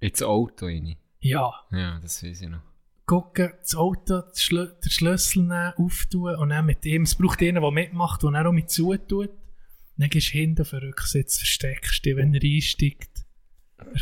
Ins 0.00 0.22
Auto 0.22 0.66
rein. 0.66 0.96
Ja. 1.20 1.52
Ja, 1.70 2.00
das 2.00 2.22
weiß 2.22 2.40
ich 2.40 2.48
noch. 2.48 2.62
Gucken, 3.10 3.52
das 3.60 3.74
Auto, 3.74 4.20
den, 4.22 4.36
Schlü 4.36 4.68
den 4.84 4.90
Schlüssel 4.90 5.40
nehmen, 5.42 5.72
auftun 5.76 6.36
und 6.36 6.50
dann 6.50 6.64
mit 6.66 6.86
ihm, 6.86 7.02
es 7.02 7.16
braucht 7.16 7.40
einen, 7.42 7.60
der 7.60 7.70
mitmacht, 7.72 8.22
der 8.22 8.30
dann 8.30 8.46
auch 8.46 8.52
mit 8.52 8.70
zutut. 8.70 9.30
Dann 9.96 10.08
gehst 10.08 10.28
du 10.28 10.38
hinten 10.38 10.62
auf 10.62 10.70
den 10.70 10.78
Rücksitz, 10.78 11.38
versteckst 11.38 12.04
dich, 12.04 12.14
wenn 12.16 12.32
er 12.32 12.40
einsteigt. 12.42 13.10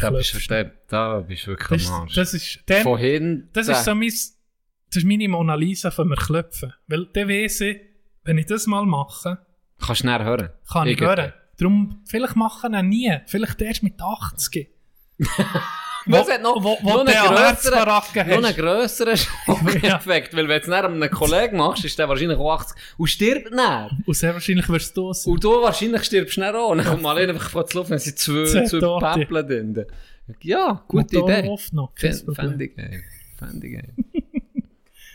Da 0.00 0.10
bist, 0.10 0.34
du, 0.34 0.38
da, 0.48 0.64
da 0.88 1.20
bist 1.20 1.46
du 1.46 1.52
wirklich 1.52 1.82
Das, 1.84 1.90
am 1.90 2.02
Arsch. 2.02 2.14
das 2.14 2.34
ist, 2.34 2.60
dann, 2.66 2.82
Von 2.82 2.98
hinten. 2.98 3.48
das 3.54 3.68
ist 3.68 3.84
so 3.84 3.94
mein, 3.94 4.08
das 4.08 4.96
ist 4.96 5.04
meine 5.06 5.28
Mona 5.28 5.54
Lisa 5.54 5.90
von 5.90 6.08
mir 6.08 6.16
klopfen. 6.16 6.74
Weil 6.86 7.06
dann 7.06 7.28
weiss 7.28 7.60
ich, 7.62 7.80
wenn 8.24 8.36
ich 8.38 8.46
das 8.46 8.66
mal 8.66 8.84
mache, 8.84 9.38
Kannst 9.78 9.88
du 10.02 10.04
schnell 10.04 10.22
hören. 10.24 10.50
kann 10.70 10.86
ich 10.86 11.00
Irgendwie. 11.00 11.06
hören. 11.22 11.32
Darum, 11.56 12.02
vielleicht 12.06 12.36
machen 12.36 12.72
wir 12.72 12.82
nie. 12.82 13.16
Vielleicht 13.26 13.62
erst 13.62 13.82
mit 13.82 14.00
80. 14.00 14.68
Was 16.08 16.30
hat 16.30 16.42
noch, 16.42 16.62
wo, 16.62 16.76
wo 16.82 16.88
noch 16.90 17.00
einen 17.00 17.08
eine 17.08 17.28
grösseren, 17.54 17.86
noch 17.88 18.44
einen 18.44 18.56
grösseren 18.56 19.16
Schockeffekt. 19.46 20.34
Weil 20.34 20.48
wenn 20.48 20.60
du 20.60 20.64
es 20.64 20.66
dann 20.66 20.84
einem 21.02 21.10
Kollegen 21.10 21.56
machst, 21.58 21.84
ist 21.84 21.98
der 21.98 22.08
wahrscheinlich 22.08 22.38
auch 22.38 22.52
80 22.60 22.76
und 22.98 23.06
stirbt 23.06 23.52
dann. 23.52 24.02
Und 24.06 24.14
sehr 24.16 24.32
wahrscheinlich 24.34 24.68
wirst 24.68 24.96
du 24.96 25.12
sein. 25.12 25.32
Und 25.32 25.44
du 25.44 25.62
wahrscheinlich 25.62 26.04
stirbst 26.04 26.34
schnell 26.34 26.54
auch. 26.56 26.70
Und 26.70 26.78
dann 26.78 26.86
kommt 26.86 27.02
mal 27.02 27.16
einfach 27.18 27.50
von 27.50 27.66
zu 27.66 27.78
Luft, 27.78 27.90
wenn 27.90 27.98
sie 27.98 28.14
zwei, 28.14 28.64
Zwei. 28.64 29.14
Päppeln 29.14 29.46
drin. 29.46 29.86
Ja, 30.42 30.84
gute 30.88 31.16
Motor 31.18 31.30
Idee. 31.38 31.48
läuft 31.48 31.72
noch, 31.72 31.94
kein 31.94 32.12
Fänd- 32.12 32.24
Problem. 32.26 32.48
Fände 32.50 32.64
ich 32.64 32.76
geil. 32.76 33.02
Fände 33.38 33.66
ich 33.66 33.72
geil. 33.74 33.94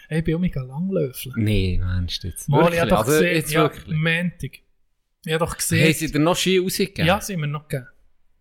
Hey, 0.09 0.19
ich 0.19 0.25
bin 0.25 0.35
auch 0.35 0.39
mega 0.39 0.61
langlöffeln. 0.61 1.33
Nee, 1.37 1.79
meinst 1.81 2.23
du 2.23 2.27
jetzt? 2.27 2.47
Mal, 2.47 2.71
ich 2.71 2.79
habe 2.79 2.89
doch 2.89 2.99
Also, 2.99 3.13
gesehen, 3.13 3.35
jetzt 3.35 3.51
ja, 3.51 3.63
wirklich. 3.63 3.97
Montag. 3.97 4.51
Ich 5.25 5.33
habe 5.33 5.45
doch 5.45 5.55
gesehen... 5.57 5.85
Haben 5.85 5.93
sie 5.93 6.11
dir 6.11 6.19
noch 6.19 6.35
Ski 6.35 6.59
rausgegeben? 6.59 7.05
ja, 7.07 7.19
sind 7.21 7.39
wir 7.39 7.47
noch 7.47 7.67
gegeben. 7.67 7.87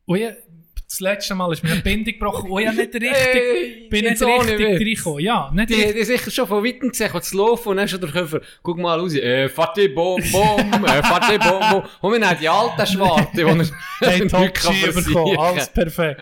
Und 0.04 0.16
ich, 0.18 0.28
das 0.92 1.00
letzte 1.00 1.34
Mal 1.34 1.50
ist 1.52 1.62
mir 1.64 1.72
eine 1.72 1.80
Bindung 1.80 2.12
gebrochen 2.12 2.50
und 2.50 2.60
ich 2.60 2.68
habe 2.68 2.76
nicht 2.76 2.94
richtig... 2.94 3.12
Hey, 3.12 3.86
bin 3.90 4.04
nicht 4.04 4.22
richtig 4.22 4.66
reingekommen. 4.68 5.20
Ja, 5.20 5.50
nicht 5.54 5.70
Die 5.70 5.74
richtig. 5.74 6.06
sicher 6.06 6.30
schon 6.30 6.46
von 6.48 6.64
weitem 6.64 6.90
gesehen, 6.90 7.22
zu 7.22 7.36
laufen 7.36 7.68
und 7.70 7.76
dann 7.78 7.88
schon 7.88 8.00
der 8.00 8.10
Köfer, 8.10 8.40
guck 8.62 8.78
mal 8.78 8.98
raus, 9.00 9.14
äh, 9.14 9.48
Fatih 9.48 9.88
Bom 9.88 10.22
Bom, 10.30 10.84
äh, 10.84 11.02
Fatih 11.02 11.38
Bom 11.38 11.60
Bom. 11.70 11.82
Und 12.02 12.20
wir 12.20 12.28
haben 12.28 12.38
die 12.38 12.48
alten 12.48 12.86
Schwarten, 12.86 13.36
die 13.36 13.40
er 13.42 13.46
Hey, 14.00 14.20
nichts 14.20 14.32
top 14.32 14.54
kann 14.54 14.74
Ski 14.74 14.90
bekommen, 14.92 15.38
alles 15.38 15.68
perfekt. 15.70 16.20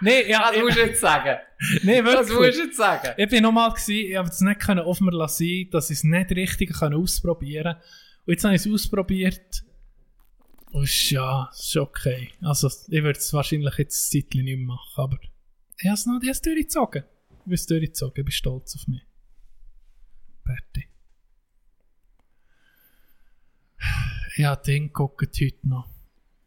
Nee, 0.00 0.30
ja, 0.30 0.50
Das 0.50 0.62
musst 0.62 0.76
du 0.76 0.80
jetzt 0.80 1.00
sagen. 1.00 1.38
nee, 1.82 2.00
Das 2.02 2.28
wirklich. 2.28 2.38
musst 2.38 2.58
du 2.58 2.62
jetzt 2.64 2.76
sagen. 2.76 3.08
Ich 3.16 3.28
bin 3.28 3.42
nochmal 3.42 3.70
gewesen, 3.70 3.92
ich 4.10 4.16
habe 4.16 4.28
es 4.28 4.40
nicht 4.40 4.60
können 4.60 4.84
mir 5.00 5.10
lassen, 5.12 5.68
dass 5.70 5.90
ich 5.90 5.98
es 5.98 6.04
nicht 6.04 6.30
richtig 6.30 6.72
können 6.78 6.94
ausprobieren 6.94 7.74
Und 8.26 8.32
jetzt 8.32 8.44
habe 8.44 8.54
ich 8.54 8.64
es 8.64 8.72
ausprobiert. 8.72 9.62
Ist, 10.72 11.10
ja, 11.10 11.50
ist 11.52 11.76
okay. 11.76 12.30
Also, 12.42 12.68
ich 12.68 13.02
würde 13.02 13.18
es 13.18 13.32
wahrscheinlich 13.32 13.76
jetzt 13.78 14.14
ein 14.14 14.18
nicht 14.18 14.32
mehr 14.34 14.56
machen, 14.56 15.02
aber 15.02 15.18
ich 15.78 15.86
habe 15.86 15.94
es 15.94 16.06
noch, 16.06 16.20
ich 16.22 16.28
habe 16.28 16.30
es 16.30 16.42
durchgezogen. 16.42 17.04
Ich 17.30 17.44
bin 17.44 17.54
es 17.54 17.66
durchgezogen, 17.66 18.20
ich 18.20 18.24
bin 18.24 18.32
stolz 18.32 18.76
auf 18.76 18.86
mich. 18.86 19.02
Berti. 20.44 20.88
Habe 24.44 24.62
den 24.64 24.86
geguckt 24.86 25.38
heute 25.40 25.68
noch. 25.68 25.88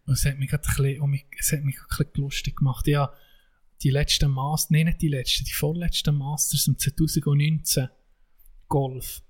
Es 0.08 0.26
hat 0.26 0.38
mich 0.38 0.50
gerade 0.50 0.68
ein 0.68 0.76
bisschen, 0.76 1.10
mich, 1.10 1.26
hat 1.52 1.64
mich 1.64 1.80
ein 1.80 1.88
bisschen 1.90 2.14
lustig 2.16 2.56
gemacht. 2.58 2.88
Habe 2.88 3.16
die 3.82 3.90
letzten 3.90 4.32
Masters, 4.32 4.72
nein, 4.72 4.86
nicht 4.86 5.02
die 5.02 5.10
letzten, 5.10 5.46
die 5.46 5.54
vorletzten 5.54 6.16
Masters 6.16 6.68
im 6.68 6.78
2019 6.78 7.90
Golf, 8.68 9.22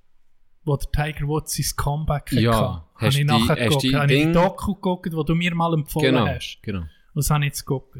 wo 0.66 0.78
der 0.78 0.90
Tiger 0.92 1.28
Woods 1.28 1.56
sein 1.56 1.66
Comeback 1.76 2.32
Ja, 2.32 2.52
hatte, 2.52 2.84
hast 2.96 3.02
habe 3.02 3.08
ich 3.10 3.16
die- 3.18 3.24
nachher 3.26 3.56
geguckt. 3.56 3.84
die 3.84 3.96
Habe 3.96 4.06
ich 4.14 4.20
die 4.20 4.24
Ding- 4.26 4.34
Doku 4.34 4.74
geguckt, 4.76 5.14
wo 5.14 5.24
du 5.24 5.36
mir 5.36 5.54
mal 5.56 5.74
empfohlen 5.74 6.14
Genau, 6.16 6.28
hast. 6.28 6.60
genau. 6.62 6.84
Was 7.14 7.30
habe 7.30 7.44
ich 7.44 7.50
jetzt 7.50 7.66
geguckt? 7.66 7.98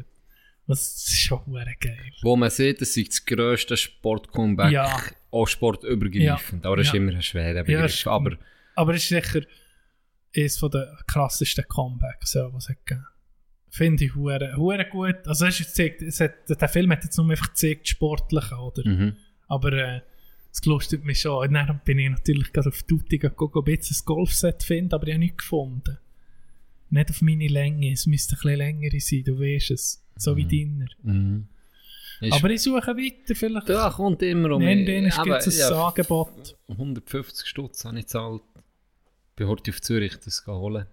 Das 0.66 0.80
ist 0.80 1.18
schon 1.20 1.40
geil. 1.78 2.12
Wo 2.22 2.36
man 2.36 2.48
sieht, 2.48 2.80
das 2.80 2.96
ist 2.96 3.08
das 3.10 3.24
grösste 3.26 3.76
Sportcomeback, 3.76 4.72
Ja. 4.72 4.98
auch 5.30 5.46
sportübergreifend. 5.46 6.64
Aber 6.64 6.76
das 6.78 6.86
ist 6.86 6.94
Ja. 6.94 7.00
immer 7.00 7.12
ein 7.12 7.22
schwerer 7.22 7.56
Ja, 7.56 7.62
Begriff. 7.62 7.84
ist- 7.94 8.06
aber 8.06 8.36
Aber 8.76 8.94
es 8.94 9.02
ist 9.02 9.08
sicher 9.10 9.42
eines 10.36 10.58
der 10.58 10.98
krassesten 11.06 11.64
Comebacks, 11.68 12.34
ja, 12.34 12.52
was 12.52 12.64
es 12.64 12.70
hat 12.70 12.86
gegeben. 12.86 13.06
Finde 13.70 14.04
ich 14.04 14.14
hure 14.14 14.56
hure 14.56 14.84
gut. 14.86 15.16
Also 15.26 15.46
es 15.46 15.60
ist 15.60 15.66
gezeigt, 15.68 16.02
es 16.02 16.20
hat, 16.20 16.32
der 16.48 16.68
Film 16.68 16.90
hat 16.92 17.04
jetzt 17.04 17.16
nur 17.18 17.30
einfach 17.30 17.48
gezeigt, 17.50 17.86
sportliche, 17.88 18.54
oder? 18.56 18.82
Mhm. 18.88 19.16
Aber 19.48 19.72
äh, 19.72 20.00
es 20.54 20.60
gelustet 20.60 21.04
mich 21.04 21.20
schon. 21.20 21.48
Und 21.48 21.54
dann 21.54 21.80
bin 21.84 21.98
ich 21.98 22.08
natürlich 22.08 22.52
gerade 22.52 22.68
auf 22.68 22.84
Tutti 22.84 23.18
geguckt, 23.18 23.56
ob 23.56 23.66
ich 23.66 23.74
jetzt 23.74 23.90
ein 23.90 24.04
Golfset 24.04 24.62
finde, 24.62 24.94
aber 24.94 25.08
ich 25.08 25.14
habe 25.14 25.18
nichts 25.18 25.38
gefunden. 25.38 25.98
Nicht 26.90 27.10
auf 27.10 27.22
meine 27.22 27.48
Länge, 27.48 27.92
es 27.92 28.06
müsste 28.06 28.36
ein 28.36 28.38
bisschen 28.40 28.58
länger 28.58 28.88
sein, 29.00 29.24
du 29.24 29.40
weißt 29.40 29.72
es. 29.72 30.00
So 30.16 30.36
wie 30.36 30.44
deiner. 30.44 30.86
Mhm. 31.02 31.48
Aber 32.30 32.50
ich 32.50 32.62
suche 32.62 32.96
weiter, 32.96 33.34
vielleicht. 33.34 33.68
da 33.68 33.90
kommt 33.90 34.22
immer 34.22 34.52
um 34.52 34.62
Nein, 34.62 34.86
denen 34.86 35.10
gibt 35.10 35.46
es 35.46 35.60
ein 35.60 35.72
ja, 35.72 35.88
Angebot. 35.88 36.56
150 36.68 37.48
Stutz 37.48 37.84
habe 37.84 37.98
ich 37.98 38.04
gezahlt. 38.04 38.42
Bin 39.34 39.48
heute 39.48 39.72
auf 39.72 39.80
Zürich 39.80 40.16
das 40.24 40.46
holen. 40.46 40.86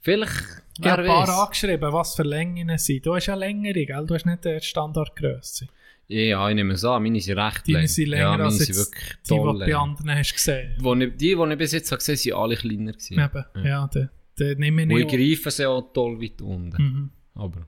Vielleicht, 0.00 0.62
Ich 0.78 0.86
habe 0.86 1.04
wer 1.04 1.10
ein 1.12 1.24
paar 1.24 1.28
weiß. 1.28 1.38
angeschrieben, 1.46 1.92
was 1.94 2.14
für 2.14 2.24
Längen 2.24 2.76
sind. 2.76 3.06
Du 3.06 3.14
hast 3.14 3.24
ja 3.24 3.34
längere, 3.34 3.86
gell? 3.86 4.06
Du 4.06 4.14
hast 4.14 4.26
nicht 4.26 4.44
die 4.44 4.60
Standardgröße. 4.60 5.66
Ja, 6.12 6.48
ich 6.48 6.54
nehme 6.56 6.74
es 6.74 6.84
an, 6.84 7.02
meine 7.04 7.20
sind 7.20 7.38
recht 7.38 7.68
Deine 7.68 7.78
lang. 7.78 7.86
sind 7.86 8.08
länger 8.08 8.22
ja, 8.22 8.30
meine 8.32 8.44
als 8.46 8.58
sind 8.58 8.68
jetzt 8.68 8.78
wirklich 8.92 9.16
die, 9.28 9.34
die 9.34 9.36
du 9.36 9.58
bei 9.60 9.76
anderen 9.76 10.10
hast 10.10 10.32
gesehen. 10.32 10.72
Wo 10.80 10.94
ich, 10.94 11.16
die, 11.16 11.36
die 11.36 11.52
ich 11.52 11.58
bis 11.58 11.72
jetzt 11.72 11.90
gesehen 11.90 12.14
habe, 12.14 12.16
sind 12.16 12.32
alle 12.34 12.56
kleiner 12.56 12.92
gewesen. 12.92 13.20
Eben, 13.20 13.66
ja, 13.66 13.86
den, 13.86 14.08
den 14.38 14.58
nehme 14.58 14.82
Und 14.82 14.90
ich 14.90 14.96
ich 14.98 15.04
auch. 15.06 15.10
greife 15.10 15.50
sie 15.52 15.66
auch 15.66 15.92
toll 15.92 16.20
weit 16.20 16.42
unten. 16.42 16.82
Mhm. 16.82 17.10
Aber. 17.34 17.66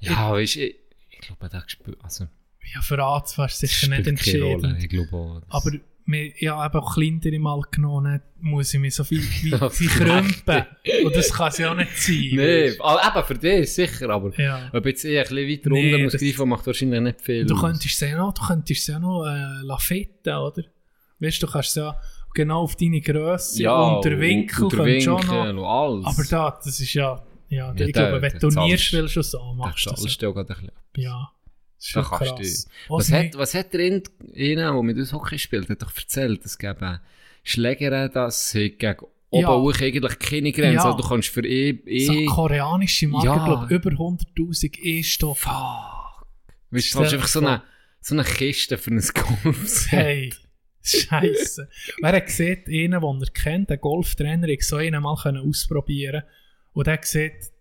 Ja, 0.00 0.32
weißt 0.32 0.56
du, 0.56 0.60
ich, 0.66 0.76
ich 1.10 1.18
glaube, 1.20 1.48
der 1.48 1.60
gespürt. 1.60 1.98
Also, 2.02 2.26
Ja, 2.74 2.80
für 2.80 2.98
Arzt 3.02 3.36
du 3.36 3.42
das 3.42 3.58
sicher 3.58 3.88
nicht 3.88 4.06
entschieden. 4.06 4.76
Ich 4.78 4.88
glaube 4.88 5.14
auch. 5.14 5.42
Aber 5.48 5.72
mir, 6.06 6.32
ja, 6.38 6.64
eben 6.66 6.74
auch 6.74 6.94
kleinere 6.94 7.38
mal 7.38 7.60
genommen, 7.70 8.20
muss 8.40 8.74
ich 8.74 8.80
mich 8.80 8.94
so 8.94 9.04
viel 9.04 9.22
wie, 9.42 9.50
Das 9.50 9.80
wie 9.80 9.86
krümpen. 9.86 10.64
Und 11.04 11.16
das 11.16 11.32
kann 11.32 11.48
es 11.48 11.58
ja 11.58 11.70
auch 11.72 11.76
nicht 11.76 11.96
sein. 11.96 12.30
Weisst 12.36 12.80
ah, 12.82 13.10
eben 13.16 13.26
für 13.26 13.34
dich 13.38 13.72
sicher, 13.72 14.10
aber 14.10 14.38
Ja. 14.40 14.70
ob 14.72 14.84
jetzt 14.86 15.04
eh 15.04 15.18
ein 15.18 15.24
bisschen 15.24 15.48
weiter 15.48 15.70
Nee, 15.70 15.92
runter 15.92 16.04
muss 16.04 16.12
greifen, 16.20 16.48
macht 16.48 16.66
wahrscheinlich 16.66 17.00
nicht 17.00 17.20
viel. 17.22 17.46
Du 17.46 17.58
könntest 17.58 17.98
sie 17.98 18.06
ja 18.06 18.16
noch, 18.18 18.34
du 18.34 18.42
könntest 18.46 18.84
sie 18.84 18.92
ja 18.92 18.98
noch 18.98 19.24
äh, 19.24 19.64
lafetten, 19.64 20.34
oder? 20.34 20.62
Weißt 21.20 21.42
du, 21.42 21.46
du 21.46 21.52
kannst 21.52 21.76
ja 21.76 21.98
genau 22.34 22.62
auf 22.62 22.76
deine 22.76 23.00
Größe 23.00 23.62
ja, 23.62 23.74
und 23.74 24.04
der 24.04 24.18
Winkel 24.20 24.64
und 24.64 24.72
der 24.72 24.78
könntest 24.80 25.04
schon 25.04 25.18
Winkel 25.22 25.52
noch. 25.54 25.68
alles. 25.68 26.04
Aber 26.06 26.24
da, 26.28 26.58
das 26.62 26.80
ist 26.80 26.92
ja, 26.94 27.22
ja, 27.48 27.68
Ja, 27.68 27.70
ich 27.72 27.76
der- 27.76 28.10
glaube, 28.10 28.20
wenn 28.20 28.32
du 28.32 28.38
turnierst, 28.50 28.92
willst 28.92 29.16
du 29.16 29.22
so 29.22 29.54
machst 29.54 29.86
du 29.86 29.90
das. 29.90 30.00
zahlst 30.02 30.20
du 30.20 30.28
auch 30.28 30.34
gerade 30.34 30.52
ein 30.54 30.56
bisschen. 30.92 31.04
Ja, 31.04 31.30
Da 31.92 32.02
kannst 32.02 32.36
krass. 32.36 32.68
du. 32.88 32.94
Was 32.94 33.12
hat, 33.12 33.34
was 33.36 33.54
hat 33.54 33.72
der 33.72 33.80
Ind- 33.80 34.10
einer, 34.34 34.72
der 34.72 34.82
mit 34.82 34.96
uns 34.96 35.12
Hockey 35.12 35.38
spielt, 35.38 35.68
hat 35.68 35.82
doch 35.82 35.94
erzählt, 35.96 36.44
es 36.44 36.56
gäbe 36.58 37.00
Schläger, 37.42 38.08
das 38.08 38.52
gegen 38.52 38.96
oben 39.30 39.42
Ja. 39.42 39.54
hoch 39.56 39.74
eigentlich 39.80 40.18
keine 40.18 40.52
Grenze. 40.52 40.74
Ja. 40.76 40.84
Also 40.84 40.96
du 41.02 41.06
kannst 41.08 41.28
für 41.28 41.44
eh, 41.44 41.70
eh 41.70 42.06
so 42.06 42.24
koreanische 42.34 43.08
Marke, 43.08 43.26
Ja. 43.26 43.44
glaube 43.44 43.74
über 43.74 43.90
100'000 43.90 44.78
E-Stoff. 44.82 45.44
weißt, 46.70 46.86
Stell 46.88 47.02
du, 47.04 47.08
dir 47.10 47.14
einfach 47.16 47.28
so 47.28 47.40
eine, 47.40 47.62
so 48.00 48.14
eine 48.14 48.24
Kiste 48.24 48.78
für 48.78 48.90
ein 48.92 49.02
Golfset. 49.42 49.90
Hey, 49.92 50.32
Scheiße. 50.82 51.68
Wer 52.02 52.12
hat 52.12 52.26
gesehen, 52.26 52.62
einen, 52.66 52.90
den 53.00 53.22
er 53.22 53.30
kennt, 53.32 53.70
einen 53.70 53.80
Golftrainer, 53.80 54.48
ich 54.48 54.66
so 54.66 54.76
einen 54.76 55.02
mal 55.02 55.16
können 55.16 55.46
ausprobieren 55.48 56.22
und 56.72 56.86
der 56.86 57.00
sieht 57.02 57.52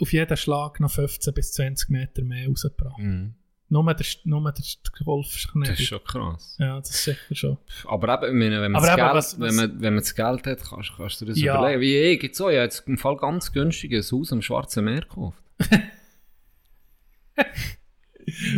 auf 0.00 0.12
jeden 0.12 0.36
Schlag 0.36 0.80
noch 0.80 0.90
15 0.90 1.34
bis 1.34 1.52
20 1.52 1.90
Meter 1.90 2.22
mehr 2.22 2.48
rausgebracht. 2.48 2.98
Mhm. 2.98 3.34
Nur 3.72 3.94
der, 3.94 4.06
nur 4.24 4.52
der 4.52 4.64
Golfknecht. 5.02 5.72
Das 5.72 5.80
ist 5.80 5.86
schon 5.86 6.04
krass. 6.04 6.56
Ja, 6.58 6.76
das 6.78 6.90
ist 6.90 7.04
sicher 7.04 7.34
schon. 7.34 7.56
Aber 7.86 8.22
eben, 8.22 8.38
meine, 8.38 8.60
wenn, 8.60 8.70
man 8.72 8.82
Aber 8.82 8.86
das 8.86 8.96
eben, 8.98 9.06
Geld, 9.06 9.14
was- 9.16 9.40
was- 9.40 9.48
wenn, 9.48 9.54
man, 9.56 9.80
wenn 9.80 9.94
man 9.94 10.02
das 10.02 10.14
Geld 10.14 10.46
hat, 10.46 10.62
kannst, 10.68 10.92
kannst 10.94 11.20
du 11.20 11.24
dir 11.24 11.30
das 11.32 11.40
Ja. 11.40 11.56
überlegen. 11.58 11.80
Wie 11.80 11.96
ich, 11.96 12.20
gibt's 12.20 12.38
auch, 12.42 12.50
ich 12.50 12.56
habe 12.56 12.64
jetzt 12.64 12.86
im 12.86 12.98
Fall 12.98 13.16
ganz 13.16 13.50
günstig 13.50 13.92
ein 13.94 14.02
Haus 14.02 14.30
am 14.30 14.42
Schwarzen 14.42 14.84
Meer 14.84 15.00
gekauft. 15.00 15.38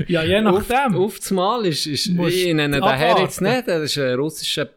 Ja, 0.09 0.23
je 0.23 0.41
nachdem. 0.43 0.95
Auf, 0.95 1.15
auf 1.15 1.19
das 1.19 1.31
Mal 1.31 1.65
ist, 1.67 1.87
ist 1.87 2.07
ich 2.07 2.15
nenne 2.55 2.81
den 2.81 2.85
Herr 2.85 3.19
jetzt 3.21 3.41
nicht, 3.41 3.67
das 3.67 3.83
ist 3.85 3.99
ein 3.99 4.15
russischer 4.15 4.69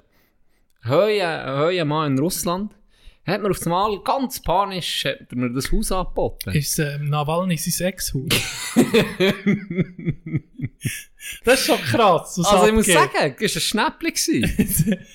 Höhe, 0.81 1.45
Höhe 1.57 1.83
Mann 1.83 2.13
in 2.13 2.19
Russland. 2.19 2.73
Hat 3.28 3.41
mir 3.41 3.49
auf 3.49 3.57
das 3.57 3.67
Mal 3.67 3.99
ganz 4.03 4.41
panisch 4.41 5.03
hat 5.03 5.32
mir 5.34 5.51
das 5.51 5.69
Haus 5.71 5.91
angeboten. 5.91 6.51
Ist 6.51 6.80
äh, 6.80 6.97
Nawalny 6.99 7.57
sein 7.57 7.88
Ex-Haus? 7.88 8.23
das 11.43 11.59
ist 11.59 11.65
schon 11.65 11.78
krass. 11.80 12.38
was 12.38 12.45
also 12.45 12.67
ich 12.67 12.73
muss 12.73 12.86
sagen, 12.86 13.36
es 13.39 13.55
war 13.55 13.84
ein 13.84 13.91
Schnäppchen. 13.99 14.43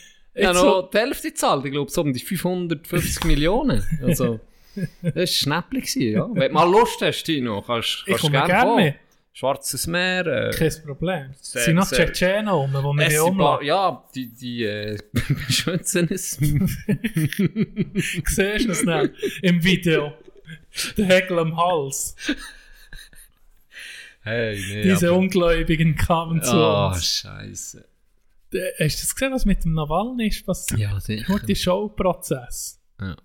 habe 0.46 0.54
noch 0.54 0.60
so- 0.60 0.82
die 0.92 0.98
Hälfte 0.98 1.28
gezahlt, 1.28 1.64
ich 1.64 1.72
glaube 1.72 1.90
so 1.90 2.02
um 2.02 2.12
die 2.12 2.20
550 2.20 3.24
Millionen. 3.24 3.82
Also, 4.02 4.40
das 5.02 5.14
war 5.14 5.22
ein 5.22 5.26
Schnäppchen, 5.26 6.12
ja. 6.12 6.28
Wenn 6.32 6.48
du 6.48 6.54
mal 6.54 6.70
Lust 6.70 7.00
hast, 7.00 7.24
Tino, 7.24 7.62
kannst, 7.62 8.04
komme 8.20 8.32
gerne 8.32 8.46
gerne 8.46 8.64
kommen. 8.64 8.94
Schwarzes 9.34 9.86
Meer. 9.86 10.26
Äh, 10.26 10.50
Kein 10.54 10.70
Problem. 10.84 11.30
Es 11.40 11.52
sind 11.52 11.76
noch 11.76 11.90
Tschetschenen 11.90 12.48
rum, 12.48 12.70
die 12.70 12.98
wir 13.00 13.08
hier 13.08 13.24
umlassen. 13.24 13.64
Ja, 13.64 14.04
die, 14.14 14.28
die 14.28 14.64
äh, 14.64 14.98
beschützen 15.12 16.08
es. 16.10 16.32
Siehst 18.26 18.36
du 18.66 18.70
es 18.72 18.84
nicht? 18.84 19.12
Im 19.42 19.64
Video. 19.64 20.12
Der 20.98 21.06
Hegel 21.06 21.38
am 21.38 21.56
Hals. 21.56 22.14
Hey, 24.20 24.60
nee, 24.68 24.82
Diese 24.82 25.08
aber- 25.08 25.18
Ungläubigen 25.18 25.96
kamen 25.96 26.42
zu 26.42 26.54
Oh, 26.56 26.88
uns. 26.88 27.04
Scheiße. 27.06 27.84
Äh, 28.52 28.84
Hast 28.84 28.98
du 28.98 29.02
das 29.06 29.14
gesehen, 29.14 29.32
was 29.32 29.44
mit 29.46 29.64
dem 29.64 29.72
Nawalny 29.74 30.28
ist 30.28 30.44
passiert? 30.46 30.78
Ja, 30.80 31.00
sicher. 31.00 31.24
Nur 31.28 31.40
die 31.40 31.56
Showprozess. 31.56 32.78
Ja. 33.00 33.16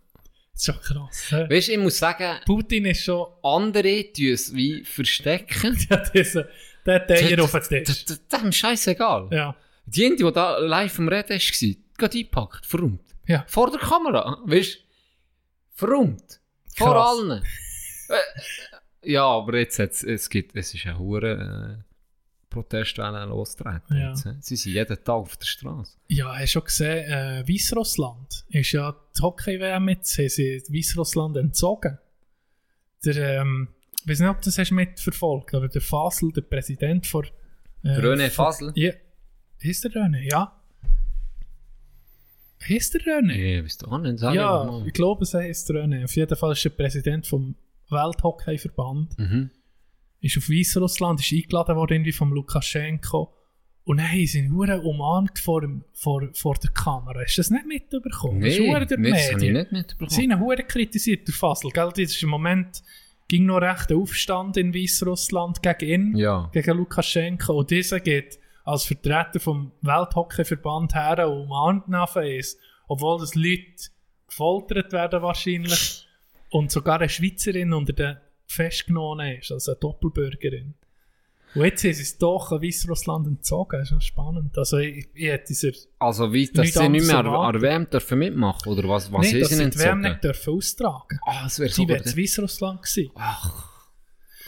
Das 0.58 0.68
ist 0.70 0.74
schon 0.74 0.82
krass. 0.82 1.32
hä? 1.32 1.48
Weißt 1.50 1.68
du, 1.68 1.72
ich 1.74 1.78
muss 1.78 1.98
sagen, 2.00 2.40
Putin 2.46 2.86
ist 2.86 3.04
schon. 3.04 3.28
andere 3.44 4.12
tun 4.12 4.32
es 4.34 4.54
wie 4.56 4.84
verstecken. 4.84 5.78
Ja, 5.90 5.98
diese, 6.14 6.50
der 6.86 6.96
hat 6.96 7.12
Eier 7.12 7.44
auf 7.44 7.52
den 7.52 7.84
Das, 7.84 8.06
Tisch. 8.06 8.18
das, 8.28 8.44
ist 8.44 8.56
scheißegal. 8.56 9.30
Ja. 9.32 9.56
Die 9.86 10.06
eine, 10.06 10.16
die 10.16 10.32
da 10.32 10.58
live 10.58 10.98
am 11.00 11.08
Reden 11.10 11.30
war, 11.30 11.38
geht 11.38 12.16
eingepackt, 12.16 12.66
verrummt. 12.66 13.02
Ja. 13.28 13.46
Vor 13.48 13.70
der 13.70 13.80
Kamera, 13.80 14.40
weißt 14.46 14.76
du? 14.76 14.80
Verrummt. 15.76 16.40
Vor 16.76 16.94
Krass. 16.94 17.08
allen. 17.20 17.44
Äh, 18.10 19.12
ja, 19.12 19.26
aber 19.26 19.58
jetzt 19.60 19.80
es 19.80 20.30
gibt, 20.30 20.56
es 20.56 20.74
ist 20.74 20.86
ein 20.88 20.98
hure 20.98 21.86
äh, 22.58 22.64
Protestwelle 22.64 23.26
losgetreten. 23.26 23.98
Ja. 23.98 24.12
Äh. 24.14 24.36
Sie 24.40 24.56
sind 24.56 24.74
jeden 24.74 25.04
Tag 25.04 25.10
auf 25.10 25.38
der 25.38 25.46
Straße. 25.46 25.98
Ja, 26.08 26.34
hast 26.34 26.42
du 26.42 26.48
schon 26.48 26.64
gesehen, 26.66 27.12
äh, 27.12 27.44
Weißrussland 27.48 28.46
ist 28.50 28.72
ja 28.72 28.96
die 29.18 29.22
Hockey-WM 29.22 29.90
jetzt, 29.90 30.18
haben 30.18 30.30
sie 30.30 30.64
Weißrussland 30.70 31.38
entzogen. 31.38 31.98
Der, 33.06 33.42
ähm, 33.42 33.70
ich 34.04 34.10
weiß 34.10 34.20
nicht, 34.20 34.30
ob 34.30 34.42
du 34.42 34.46
das 34.46 34.58
hast 34.58 34.72
mitverfolgt, 34.72 35.54
aber 35.54 35.68
der 35.68 35.82
Fasel, 35.82 36.32
der 36.32 36.42
Präsident 36.42 37.06
von... 37.06 37.26
Äh, 37.84 37.98
René 38.00 38.30
Fasel? 38.30 38.72
Ja. 38.76 38.94
Ist 39.60 39.84
der 39.84 39.92
René? 39.92 40.30
Ja. 40.30 40.54
Ist 42.68 42.94
der 42.94 43.02
René? 43.02 43.60
Ich 43.60 43.64
weiß 43.64 43.84
auch 43.86 43.98
nicht, 44.00 44.20
sag 44.20 44.34
ja, 44.34 44.64
mal. 44.64 44.86
ich 44.86 44.94
glaube, 44.94 45.24
es 45.24 45.34
heißt 45.34 45.70
René. 45.72 46.04
Auf 46.04 46.16
jeden 46.16 46.36
Fall 46.36 46.52
ist 46.54 46.66
er 46.66 46.72
Präsident 46.72 47.28
vom 47.28 47.56
Welthockeyverband. 47.90 49.18
Mhm. 49.18 49.52
Ist 50.22 50.38
auf 50.38 50.50
Weißrussland, 50.50 51.20
ist 51.20 51.32
eingeladen 51.32 51.76
worden 51.76 51.94
irgendwie 51.94 52.12
vom 52.12 52.34
Lukaschenko. 52.34 53.34
Und 53.84 53.98
dann 53.98 54.12
haben 54.12 54.26
sie 54.26 54.40
ihn 54.40 54.52
hure 54.54 54.82
umarmt 54.82 55.40
vor, 55.40 55.62
vor, 55.94 56.28
vor 56.34 56.56
der 56.56 56.72
Kamera. 56.72 57.22
Hast 57.22 57.38
du 57.38 57.40
das 57.42 57.52
nicht 57.52 57.66
mitbekommen? 57.68 58.42
das 58.42 58.54
ist 58.54 58.60
Nee, 58.60 58.72
durch 58.74 58.88
die 58.88 58.98
nee, 58.98 59.12
das 59.12 59.32
habe 59.32 59.46
ich 59.46 59.52
nicht 59.54 59.72
mitbekommen. 59.72 60.10
Sie 60.10 60.22
haben 60.24 60.32
ihn 60.32 60.40
hure 60.40 60.64
kritisiert, 60.64 61.28
der 61.28 61.34
Fassel. 61.36 61.72
Gell? 61.72 61.90
Das 61.92 62.00
ist 62.00 62.22
im 62.24 62.30
Moment 62.30 62.84
ging 63.30 63.46
noch 63.46 63.58
recht 63.60 63.90
ein 63.92 63.98
Aufstand 63.98 64.58
in 64.58 64.74
Weißrussland 64.74 65.62
gegen 65.64 65.90
ihn, 66.14 66.18
Ja. 66.18 66.50
gegen 66.54 66.78
Lukaschenko. 66.78 67.60
Und 67.60 67.72
dieser 67.72 68.00
geht 68.02 68.40
als 68.66 68.84
Vertreter 68.84 69.40
vom 69.40 69.72
Welthockeyverband 69.82 70.94
her 70.96 71.30
und 71.30 71.44
umarmt 71.44 71.86
eins. 72.18 72.58
Obwohl 72.90 73.20
das 73.20 73.36
Leute 73.36 73.64
gefoltert 74.28 74.92
werden 74.92 75.22
wahrscheinlich. 75.22 76.06
Und 76.50 76.72
sogar 76.72 77.00
eine 77.00 77.10
Schweizerin 77.10 77.74
unter 77.74 77.94
den 77.94 78.18
festgenommen 78.48 79.38
ist, 79.38 79.52
also 79.52 79.72
eine 79.72 79.80
Doppelbürgerin. 79.80 80.74
Und 81.56 81.64
jetzt 81.64 81.82
sie 81.82 81.90
es 81.90 82.18
doch 82.18 82.52
an 82.52 82.62
Weißrussland 82.62 83.26
entzogen. 83.28 83.72
Das 83.80 83.84
ist 83.84 83.90
schon 83.90 84.02
spannend. 84.02 84.58
Also 84.58 84.78
ich, 84.78 85.08
ich 85.14 85.28
hätte 85.28 85.48
dieser... 85.48 85.72
Also 85.98 86.32
wie, 86.32 86.46
dass 86.48 86.74
sie 86.74 86.90
nicht 86.90 87.08
mehr 87.08 87.18
an 87.20 87.28
an 87.28 87.62
WM 87.62 87.90
dürfen 87.90 88.20
mitmachen 88.20 88.72
oder 88.72 88.88
was, 88.88 89.12
was 89.12 89.22
nee, 89.22 89.32
haben 89.34 89.40
dass 89.40 89.50
sie 89.50 89.56
sie 89.56 89.62
denn 89.62 89.72
die 89.72 89.80
WM 89.80 89.88
entzogen? 89.98 90.02
nicht 90.12 90.24
dürfen 90.24 90.54
austragen 90.54 91.20
Ah, 91.26 91.44
das 91.44 91.60
wäre 91.60 91.70
Sie 91.70 91.82
so 91.84 91.88
wäre 91.88 92.04
in 92.04 92.18
Weißrussland 92.18 92.82
gewesen. 92.84 93.12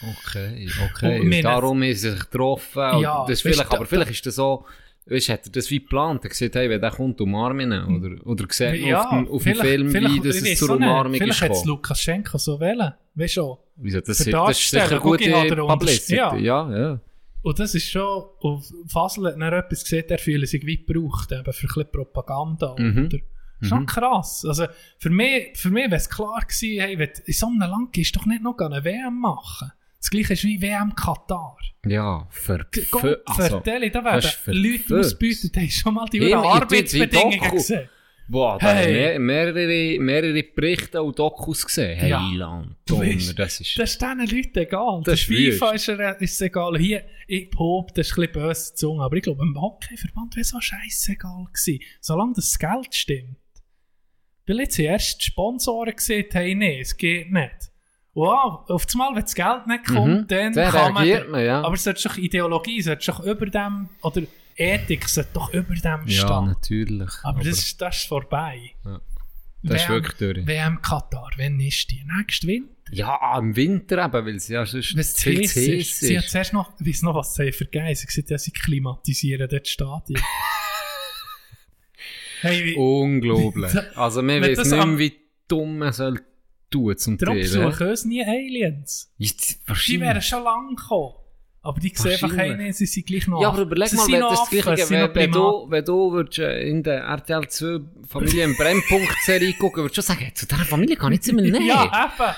Okay, 0.02 0.70
Und 0.80 0.91
okay. 0.91 1.30
wir 1.30 1.41
Darum 1.43 1.84
ist 1.84 2.02
sie 2.02 2.12
sich 2.12 2.20
getroffen. 2.20 2.80
und 2.91 3.02
Ja, 3.02 3.26
das 3.28 3.30
weißt 3.30 3.41
vielleicht, 3.41 3.72
du, 3.72 3.76
aber 3.76 3.86
da- 3.86 3.89
vielleicht 3.89 4.12
ist 4.12 4.26
das 4.26 4.36
so, 4.36 4.66
weißt 5.10 5.30
hat 5.30 5.45
er 5.47 5.51
das 5.51 5.70
wie 5.70 5.80
geplant? 5.80 6.24
Er 6.24 6.30
gesagt, 6.30 6.55
hey, 6.55 6.70
wenn 6.70 6.82
der 6.82 6.91
kommt, 6.91 7.20
umarmen 7.22 7.72
ihn. 7.72 7.95
Oder, 7.95 8.26
oder 8.28 8.45
sieht 8.49 8.82
man 8.82 8.95
auf 8.95 9.10
dem, 9.10 9.28
auf 9.28 9.43
dem 9.43 9.55
Film, 9.55 9.93
wie 9.93 10.20
dass 10.28 10.36
es 10.41 10.60
zur. 10.60 10.76
Umarmung 10.76 11.14
ist 11.14 11.22
Vielleicht 11.22 11.41
hat 11.41 11.51
es 11.51 11.57
gekommen. 11.62 11.76
Lukaschenko 11.78 12.38
so 12.38 12.60
wollen. 12.60 12.93
Weißt 13.16 13.38
du 13.38 13.41
schon? 13.41 13.57
Wieso, 13.78 13.99
das, 14.01 14.20
ist- 14.20 14.34
das 14.34 14.60
ist 14.60 14.70
sicher 14.72 14.82
Darsteller, 14.99 14.99
gute 15.01 15.55
Publicity. 15.68 16.16
unterst- 16.20 16.39
Ja, 16.39 16.78
ja. 16.78 16.99
Und 17.41 17.57
das 17.60 17.74
ist 17.74 17.89
schon, 17.89 18.24
und 18.39 18.66
Fasel 18.88 19.28
hat 19.28 19.36
dann 19.39 19.53
etwas 19.53 19.84
gesehen, 19.84 20.03
er 20.10 20.18
fühlt 20.20 20.47
sich 20.49 20.66
wie 20.66 20.84
gebraucht, 20.86 21.32
eben 21.32 21.43
für 21.43 21.49
ein 21.49 21.68
bisschen 21.68 21.91
Propaganda. 21.91 22.76
Mhm. 22.78 23.05
Oder? 23.05 23.18
Schon 23.62 23.86
krass. 23.86 24.45
Also 24.47 24.66
für 24.97 25.10
mich, 25.10 25.49
für 25.57 25.70
mich 25.70 25.86
wäre 25.86 25.95
es 25.95 26.10
klar 26.10 26.39
gewesen, 26.41 26.80
hey, 26.82 26.97
wenn 26.99 27.10
in 27.26 27.34
so 27.34 27.47
einem 27.47 27.60
Land 27.60 27.91
gehst, 27.93 28.16
doch 28.16 28.26
nicht 28.26 28.41
noch 28.41 28.57
eine 28.57 28.84
WM 28.84 29.20
machen. 29.20 29.72
Das 30.00 30.10
gleiche 30.10 30.34
ist 30.34 30.43
wie 30.43 30.62
WM 30.62 30.95
Katar. 30.95 31.58
Ja, 31.86 32.28
ver... 32.30 32.66
Gott, 32.91 33.22
also, 33.26 33.41
vertelle, 33.41 33.91
da 33.91 34.04
werden 34.04 34.30
Leute 34.47 35.00
ausbeutet, 35.00 35.56
die 35.56 35.60
haben 35.60 35.70
schon 35.70 35.93
mal 35.93 36.06
die 36.12 36.34
Arbeitsbedingungen 36.34 37.52
gesehen. 37.52 37.89
Boah, 38.30 38.60
da 38.60 38.74
Hey. 38.74 38.86
haben 38.86 38.93
mehr, 38.93 39.20
mehrere, 39.20 40.00
mehrere 40.00 40.43
Berichte 40.43 41.02
und 41.02 41.18
Dokus 41.18 41.66
gesehen. 41.66 41.97
Hey, 41.97 42.12
Ja. 42.12 42.30
Land, 42.34 42.76
Du 42.86 42.97
das 43.02 43.60
ist... 43.60 43.78
Das 43.80 43.91
ist 43.91 44.02
diesen 44.02 44.20
Leuten 44.20 44.60
egal. 44.60 45.02
Das 45.04 45.14
Das 45.14 45.20
ist 45.22 45.26
FIFA 45.26 45.72
ist, 45.72 45.89
ist 46.22 46.41
egal. 46.41 46.78
Hier, 46.78 47.06
ich 47.28 47.50
Pop, 47.50 47.93
das 47.95 48.08
ist 48.08 48.18
ein 48.18 48.28
bisschen 48.28 48.34
böse 48.34 48.76
Zunge, 48.76 49.04
aber 49.04 49.16
ich 49.16 49.24
glaube, 49.24 49.41
im 49.41 49.60
Hockeyverband 49.60 50.36
wäre 50.36 50.47
auch 50.56 50.62
scheißegal 50.62 51.45
gewesen. 51.52 51.80
Solange 52.02 52.34
das 52.36 52.58
Geld 52.60 52.93
stimmt. 52.93 53.38
Weil 54.45 54.60
jetzt 54.60 54.78
die 54.78 54.86
ersten 54.86 55.22
Sponsoren 55.22 55.95
gesehen 55.95 56.28
haben, 56.34 56.58
nee, 56.60 56.82
es 56.82 56.95
geht 56.95 57.32
nicht. 57.32 57.68
Wow, 58.14 58.70
auf 58.70 58.86
einmal, 58.93 59.16
wenn 59.16 59.22
das 59.22 59.36
Geld 59.36 59.68
nicht 59.68 59.86
kommt, 59.86 60.07
Mhm, 60.22 60.28
dann 60.28 60.53
dann 60.53 60.72
kann 60.72 60.93
man... 60.93 61.30
man, 61.32 61.45
ja. 61.45 61.62
Aber 61.62 61.76
es 61.76 61.84
sollte 61.84 62.07
doch 62.10 62.18
Ideologie, 62.18 62.80
es 62.80 62.86
sollte 62.86 63.05
doch 63.05 63.20
über 63.22 63.45
dem, 63.45 63.89
oder 64.01 64.22
Ethik, 64.55 65.07
sollte 65.07 65.30
doch 65.34 65.53
über 65.53 65.76
dem 65.76 66.07
ja, 66.07 66.26
stehen. 66.26 66.45
natürlich. 66.47 67.12
Aber, 67.24 67.39
das, 67.43 67.60
ist- 67.60 67.80
das 67.82 67.97
ist 67.97 68.07
vorbei. 68.07 68.72
Ja. 68.84 68.99
Das 69.62 69.82
ist 69.84 69.89
wirklich 69.89 70.16
durch. 70.16 70.47
WM 70.47 70.82
Katar, 70.82 71.30
wann 71.38 71.60
ist 71.60 71.91
die? 71.91 72.03
Nächsten 72.18 72.47
Winter? 72.47 72.74
Ja, 72.91 73.38
im 73.38 73.55
Winter 73.55 74.03
eben, 74.05 74.14
weil 74.26 74.36
es 74.36 74.47
ja 74.47 74.66
sonst 74.66 74.93
Wenn 74.93 75.01
es 75.01 75.14
zu 75.14 75.30
viel 75.30 75.39
heiß 75.41 75.55
ist. 75.57 75.99
Sie 75.99 76.18
hat 76.18 76.26
zuerst 76.30 76.53
noch, 76.53 76.72
weiss 76.80 77.01
noch, 77.03 77.14
was 77.14 77.36
sie 77.36 77.51
vergessen. 77.51 77.95
Sie 77.95 78.05
gesagt, 78.07 78.30
ja, 78.32 78.38
sie 78.38 78.51
klimatisieren 78.51 79.47
dort 79.49 79.64
das 79.66 79.70
Stadion. 79.70 80.22
hey, 82.41 82.66
wie, 82.66 82.76
Unglaublich. 82.76 83.72
Also, 83.95 84.26
weiß 84.26 84.57
das 84.57 84.72
nicht 84.72 84.86
mehr, 84.86 84.97
wie 84.97 85.14
dumm 85.47 85.78
man 85.80 85.93
soll 85.93 86.20
tun 86.70 86.97
zum 86.97 87.17
darum 87.17 87.36
Teil. 87.36 87.43
besuchen 87.43 87.88
uns 87.88 88.05
nie 88.05 88.24
Aliens. 88.24 89.11
Jetzt, 89.17 89.59
Die 89.88 89.99
wären 89.99 90.22
schon 90.22 90.43
lange 90.43 90.76
gekommen. 90.76 91.15
Aber 91.61 91.80
die 91.82 91.91
sehen 91.93 92.11
einfach 92.13 92.38
hey, 92.38 92.72
sie 92.72 92.86
sind 92.86 93.05
gleich 93.05 93.28
noch 93.28 93.41
Ja, 93.41 93.49
aber 93.49 93.63
überleg 93.63 93.91
mal, 93.91 94.05
sind 94.05 94.13
wenn 94.13 94.22
das 94.22 94.49
Gleiche, 94.49 94.78
sind 94.86 94.97
wenn, 94.97 95.13
wenn, 95.15 95.32
du, 95.32 95.65
wenn 95.70 95.84
du 95.84 96.11
würdest, 96.13 96.39
äh, 96.39 96.61
in 96.70 96.82
der 96.84 97.01
RTL 97.03 97.47
2 97.49 97.80
Familie 98.07 98.45
im 98.45 98.55
Brennpunkt-Serie 98.55 99.53
gucken, 99.59 99.84
würdest 99.84 99.97
du 99.97 100.01
schon 100.01 100.15
sagen, 100.15 100.32
zu 100.34 100.47
dieser 100.47 100.63
Familie 100.63 100.95
kann 100.95 101.11
ich 101.11 101.17
jetzt 101.17 101.28
immer 101.28 101.41
nicht. 101.41 101.59
Ja, 101.61 101.84
eben. 102.17 102.36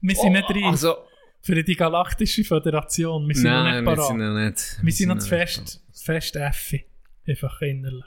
Wir 0.00 0.16
sind 0.16 0.26
Oh, 0.26 0.30
nicht 0.32 0.50
reif 0.50 0.64
Also, 0.64 0.96
für 1.40 1.62
die 1.62 1.76
Galaktische 1.76 2.42
Föderation. 2.42 3.28
Wir 3.28 3.34
sind 3.36 3.44
nein, 3.44 3.84
noch 3.84 3.92
wir 3.92 3.96
nicht 3.96 4.06
sind 4.08 4.18
parat. 4.18 4.34
noch 4.34 4.44
nicht. 4.44 4.78
Wir 4.82 4.92
sind 4.92 5.08
noch 5.08 5.18
zu 5.18 5.28
fest, 5.28 5.80
fest 5.92 6.36
Effi. 6.36 6.84
Einfach 7.28 7.62
innerlich. 7.62 8.04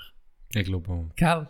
Ich 0.53 0.65
glaube 0.65 0.91
auch. 0.91 1.09
Gell? 1.15 1.47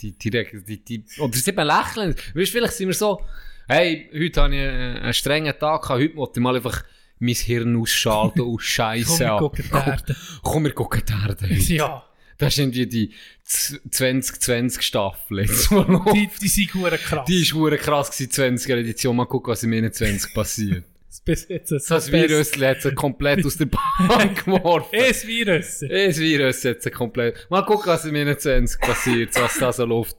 Die, 0.00 0.12
die, 0.16 0.30
die, 0.30 0.84
die, 0.84 1.04
oder 1.18 1.36
sie 1.36 1.50
eben 1.50 1.66
lächeln. 1.66 2.14
Weißt 2.14 2.34
du, 2.34 2.44
vielleicht 2.46 2.74
sind 2.74 2.86
wir 2.88 2.94
so, 2.94 3.20
hey, 3.68 4.10
heute 4.12 4.42
habe 4.42 4.54
ich 4.56 4.60
einen, 4.62 5.12
strengen 5.14 5.52
Tag 5.58 5.82
gehabt, 5.82 5.88
heute 6.00 6.16
wollte 6.16 6.40
ich 6.40 6.42
mal 6.42 6.56
einfach 6.56 6.84
mein 7.20 7.34
Hirn 7.34 7.76
ausschalten 7.76 8.40
und 8.40 8.46
Komm, 8.56 8.60
Scheiße 8.60 9.18
wir 9.20 9.32
ab. 9.32 9.38
gucken 9.40 9.64
die 9.70 9.76
Erde. 9.76 10.16
Komm, 10.42 10.64
wir 10.64 10.72
gucken 10.72 11.02
die 11.06 11.12
Erde 11.12 11.36
heute. 11.48 11.72
Ja, 11.74 12.04
Das 12.38 12.52
ist 12.54 12.58
irgendwie 12.58 12.86
die 12.86 13.12
z- 13.44 13.80
2020 13.90 14.82
Staffel 14.82 15.40
jetzt. 15.40 15.70
die, 15.70 16.28
die 16.40 16.48
sind 16.48 16.70
krass. 16.70 17.24
Die 17.26 17.42
ist 17.42 17.54
krass 17.80 18.10
gewesen, 18.16 18.56
20er 18.58 18.76
Edition. 18.78 19.16
Mal 19.16 19.26
gucken, 19.26 19.50
was 19.52 19.62
im 19.62 19.72
21 19.72 20.32
passiert. 20.34 20.84
So 21.10 21.94
ein 21.96 22.12
Virus 22.12 22.52
hat 22.62 22.80
sie 22.82 22.94
komplett 22.94 23.44
aus 23.44 23.56
der 23.56 23.66
Bahn 23.66 24.34
geworfen. 24.44 24.94
Ein 24.98 25.14
Virus. 25.26 25.82
Ein 25.82 26.16
Virus 26.16 26.64
hat 26.64 26.80
sie 26.82 26.90
komplett... 26.90 27.46
Mal 27.50 27.62
gucken, 27.66 27.86
was 27.86 28.04
im 28.06 28.14
21 28.14 28.80
passiert, 28.80 29.34
was 29.34 29.58
da 29.58 29.72
so 29.72 29.84
läuft. 29.84 30.16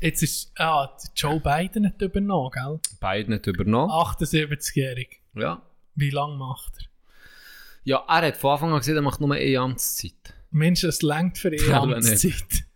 Jetzt 0.00 0.22
ist, 0.22 0.52
ah, 0.58 0.94
Joe 1.14 1.40
Biden 1.40 1.86
hat 1.86 2.00
übernommen, 2.02 2.50
gell? 2.52 2.80
Beide 3.00 3.30
nicht 3.30 3.46
übernommen. 3.46 3.90
78-jährig. 3.90 5.20
Ja. 5.34 5.62
Wie 5.94 6.10
lange 6.10 6.36
macht 6.36 6.74
er? 6.78 6.86
Ja, 7.84 8.04
er 8.08 8.26
hat 8.28 8.36
von 8.36 8.52
Anfang 8.52 8.72
an 8.72 8.78
gesagt, 8.78 8.96
er 8.96 9.02
macht 9.02 9.20
nur 9.20 9.34
eine 9.34 9.58
Amtszeit. 9.58 10.34
Mensch, 10.50 10.82
das 10.82 11.02
längt 11.02 11.38
für 11.38 11.52
aber 11.72 11.96
Amtszeit. 11.96 12.66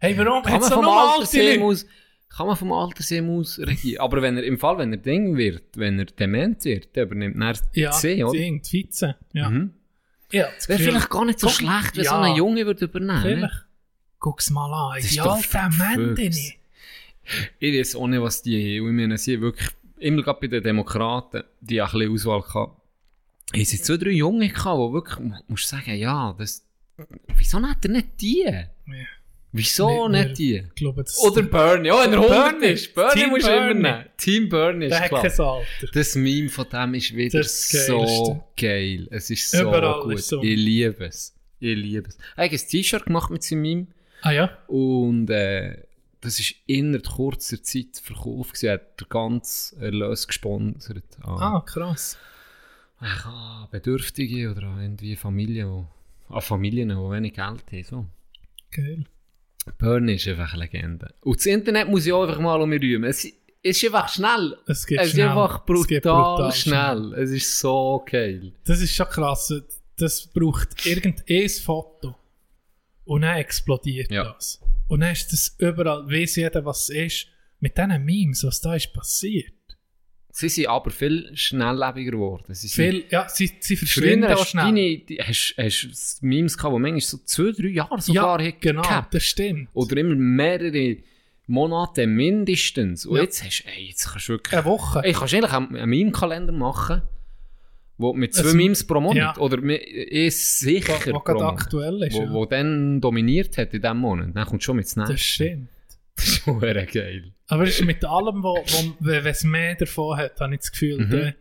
Hey, 0.00 0.16
warum? 0.18 0.42
Kann 0.42 0.60
man 0.60 0.70
vom 0.70 0.88
Altersheim 0.88 1.62
aus... 1.62 1.86
Kann 2.28 2.46
man 2.46 2.56
vom 2.56 2.72
Altersheim 2.72 3.30
aus 3.30 3.58
regieren. 3.58 4.02
Aber 4.02 4.20
wenn 4.20 4.36
er, 4.36 4.44
im 4.44 4.58
Fall, 4.58 4.76
wenn 4.76 4.92
er 4.92 4.98
Ding 4.98 5.38
wird, 5.38 5.76
wenn 5.76 5.98
er 5.98 6.04
dement 6.04 6.62
wird, 6.64 6.94
dann 6.94 7.04
übernimmt 7.04 7.36
er 7.40 7.54
Ja, 7.72 7.90
C, 7.92 8.22
oder? 8.22 8.32
Ding, 8.38 8.60
die 8.60 8.70
Vize. 8.70 9.16
Ja. 9.32 9.48
Mhm. 9.48 9.72
ja 10.30 10.46
das 10.54 10.68
Wäre 10.68 10.78
vielleicht 10.78 11.08
gar 11.08 11.24
nicht 11.24 11.40
so 11.40 11.46
Guck, 11.46 11.56
schlecht, 11.56 11.96
wenn 11.96 12.04
ja, 12.04 12.10
so 12.10 12.16
ein 12.16 12.36
Junge 12.36 12.66
würde 12.66 12.84
übernehmen. 12.84 13.22
Vielleicht. 13.22 13.66
Guck's 14.18 14.50
mal 14.50 14.72
an. 14.72 14.96
Das 14.96 15.04
ist 15.06 15.14
Die 15.14 15.18
doch 15.18 15.36
alten 15.36 15.72
verflüxt. 15.72 16.57
Ich 17.58 17.78
weiß 17.78 17.96
auch 17.96 18.06
nicht, 18.06 18.22
was 18.22 18.42
die 18.42 18.56
haben. 18.80 18.86
Ich 18.88 18.92
meine, 18.94 19.18
sie 19.18 19.34
haben 19.36 19.42
wirklich, 19.42 19.68
immer 19.98 20.22
gerade 20.22 20.40
bei 20.40 20.46
den 20.46 20.62
Demokraten, 20.62 21.42
die 21.60 21.80
auch 21.82 21.92
ein 21.92 21.98
bisschen 21.98 22.14
Auswahl 22.14 22.42
gehabt, 22.42 22.80
haben 23.54 23.64
sie 23.64 23.80
zwei, 23.82 23.96
drei 23.96 24.10
Junge 24.10 24.48
gehabt, 24.48 24.78
die 24.78 24.92
wirklich, 24.92 25.18
mu- 25.18 25.34
musst 25.48 25.64
du 25.72 25.76
sagen, 25.76 25.94
ja, 25.96 26.34
das, 26.38 26.64
wieso 27.36 27.58
nicht 27.60 27.84
er 27.84 27.90
nicht 27.90 28.08
die? 28.20 28.46
Wieso 29.50 29.88
Wir- 29.88 30.08
nicht 30.10 30.38
die? 30.38 30.62
Glaube, 30.76 31.04
Oder 31.24 31.42
Bernie, 31.42 31.88
ja, 31.88 32.04
wenn 32.04 32.12
er 32.12 32.18
100 32.20 32.60
Bernie. 32.60 32.66
ist. 32.74 32.94
Bernie 32.94 33.22
du 33.22 33.36
immer 33.36 33.74
nehmen. 33.74 34.04
Team 34.18 34.48
Bernie 34.48 34.86
ist 34.86 35.02
klar. 35.04 35.24
Alter. 35.24 35.62
Das 35.94 36.14
Meme 36.16 36.50
von 36.50 36.66
dem 36.70 36.94
ist 36.94 37.16
wieder 37.16 37.40
ist 37.40 37.70
so 37.86 38.44
geil. 38.60 39.08
Es 39.10 39.30
ist 39.30 39.50
so 39.50 39.62
Überall 39.62 40.02
gut. 40.02 40.14
ist 40.16 40.28
so. 40.28 40.42
Ich 40.42 40.54
liebe 40.56 41.06
es. 41.06 41.34
Ich 41.60 41.76
liebe 41.76 42.08
es. 42.10 42.18
Er 42.36 42.44
hat 42.44 42.52
ein 42.52 42.58
T-Shirt 42.58 43.06
gemacht 43.06 43.30
mit 43.30 43.42
seinem 43.42 43.62
Meme. 43.62 43.86
Ah 44.20 44.32
ja? 44.32 44.58
Und 44.66 45.30
äh, 45.30 45.78
das 46.20 46.40
ist 46.40 46.54
innerhalb 46.66 47.06
kurzer 47.08 47.62
Zeit 47.62 48.00
verkauft. 48.02 48.62
Er 48.62 48.74
hat 48.74 49.00
den 49.00 49.08
ganzen 49.08 49.80
Erlös 49.80 50.26
gesponsert 50.26 51.04
Ah, 51.22 51.62
krass. 51.66 52.16
an 53.00 53.68
Bedürftige 53.70 54.50
oder 54.50 54.76
irgendwie 54.80 55.14
Familien, 55.16 55.86
die, 56.28 56.34
an 56.34 56.40
Familien, 56.40 56.88
die 56.88 56.94
wenig 56.96 57.34
Geld 57.34 57.62
haben. 57.72 57.84
So. 57.84 58.06
Geil. 58.70 59.04
Bernie 59.78 60.14
ist 60.14 60.26
einfach 60.28 60.54
eine 60.54 60.62
Legende. 60.64 61.14
Und 61.22 61.38
das 61.38 61.46
Internet 61.46 61.88
muss 61.88 62.06
ich 62.06 62.12
auch 62.12 62.22
einfach 62.26 62.40
mal 62.40 62.60
um 62.60 62.68
mich 62.70 62.82
rühmen. 62.82 63.08
Es 63.08 63.24
ist 63.62 63.84
einfach 63.84 64.08
schnell. 64.08 64.56
Es 64.66 64.86
geht 64.86 64.98
es 65.00 65.08
ist 65.08 65.12
schnell. 65.12 65.28
einfach 65.28 65.60
Es 65.60 65.64
brutal, 65.66 65.86
geht 65.86 66.02
brutal 66.02 66.52
schnell. 66.52 67.12
Es 67.14 67.30
ist 67.30 67.60
so 67.60 68.04
geil. 68.10 68.52
Das 68.64 68.80
ist 68.80 68.94
schon 68.94 69.06
krass. 69.06 69.52
Das 69.96 70.26
braucht 70.28 70.84
irgendein 70.86 71.48
Foto. 71.48 72.14
Und 73.04 73.22
dann 73.22 73.36
explodiert 73.36 74.10
Ja. 74.10 74.32
das. 74.32 74.60
Und 74.88 75.00
dann 75.00 75.12
ist 75.12 75.32
das 75.32 75.54
überall, 75.58 76.08
weiss 76.10 76.36
jeder, 76.36 76.64
was 76.64 76.88
es 76.88 76.90
ist. 76.90 77.26
Mit 77.60 77.76
diesen 77.76 78.04
Memes, 78.04 78.44
was 78.44 78.60
da 78.60 78.74
ist 78.74 78.92
passiert. 78.92 79.52
Sie 80.30 80.48
sind 80.48 80.68
aber 80.68 80.90
viel 80.90 81.30
schnelllebiger 81.34 82.12
geworden. 82.12 82.54
Sie 82.54 82.68
Viel, 82.68 83.04
ja, 83.10 83.28
sie, 83.28 83.50
sie 83.58 83.76
verschwinden 83.76 84.30
auch 84.32 84.46
schnell. 84.46 84.66
deine, 84.66 84.98
die, 84.98 85.18
hast, 85.20 85.54
hast 85.58 86.22
Memes 86.22 86.56
gehabt, 86.56 86.74
die 86.76 86.78
manchmal 86.78 87.00
so 87.00 87.18
zwei, 87.24 87.50
drei 87.50 87.68
Jahre 87.68 88.00
sogar 88.00 88.40
ja, 88.40 88.52
genau, 88.60 88.82
gehabt. 88.82 89.14
das 89.14 89.24
stimmt. 89.24 89.68
Oder 89.72 89.96
immer 89.96 90.14
mehrere 90.14 90.98
Monate 91.48 92.06
mindestens. 92.06 93.04
Und 93.06 93.16
Ja. 93.16 93.22
jetzt 93.24 93.42
hast 93.42 93.64
du, 93.64 93.68
ey, 93.70 93.88
jetzt 93.88 94.08
kannst 94.12 94.28
du 94.28 94.32
wirklich... 94.34 94.52
Eine 94.54 94.64
Woche. 94.66 95.00
Ey, 95.02 95.12
kannst 95.12 95.34
eigentlich 95.34 95.52
einen, 95.52 95.74
einen 95.76 95.90
Meme-Kalender 95.90 96.52
machen, 96.52 97.02
wo 97.98 98.12
mit 98.14 98.32
zwei 98.34 98.48
Es- 98.48 98.54
Memes 98.54 98.86
pro 98.86 99.00
Monat, 99.00 99.16
ja. 99.16 99.36
oder 99.38 99.62
ist 99.62 100.60
sicher 100.60 100.94
Wo- 101.06 101.14
wo 101.14 101.20
pro 101.20 101.34
Monat, 101.34 101.52
aktuell 101.52 102.02
ist, 102.04 102.14
Wo, 102.16 102.22
ja. 102.22 102.32
wo 102.32 102.46
dann 102.46 103.00
dominiert 103.00 103.58
hat 103.58 103.74
in 103.74 103.82
diesem 103.82 103.98
Monat. 103.98 104.28
Dann 104.34 104.46
kommt 104.46 104.62
schon 104.62 104.76
mit 104.76 104.88
Snap. 104.88 105.08
Das 105.08 105.20
stimmt. 105.20 105.68
Das 106.16 106.26
ist 106.26 106.38
schon 106.42 106.58
geil. 106.60 107.32
Aber 107.48 107.62
es 107.64 107.78
ist 107.78 107.84
mit 107.84 108.04
allem, 108.04 108.42
wo, 108.42 108.56
wo, 108.56 108.94
wenn 109.00 109.26
es 109.26 109.44
mehr 109.44 109.74
davon 109.76 110.16
hat, 110.16 110.40
habe 110.40 110.54
ich 110.54 110.60
das 110.60 110.72
Gefühl, 110.72 110.98
Mhm. 110.98 111.10
dann 111.10 111.34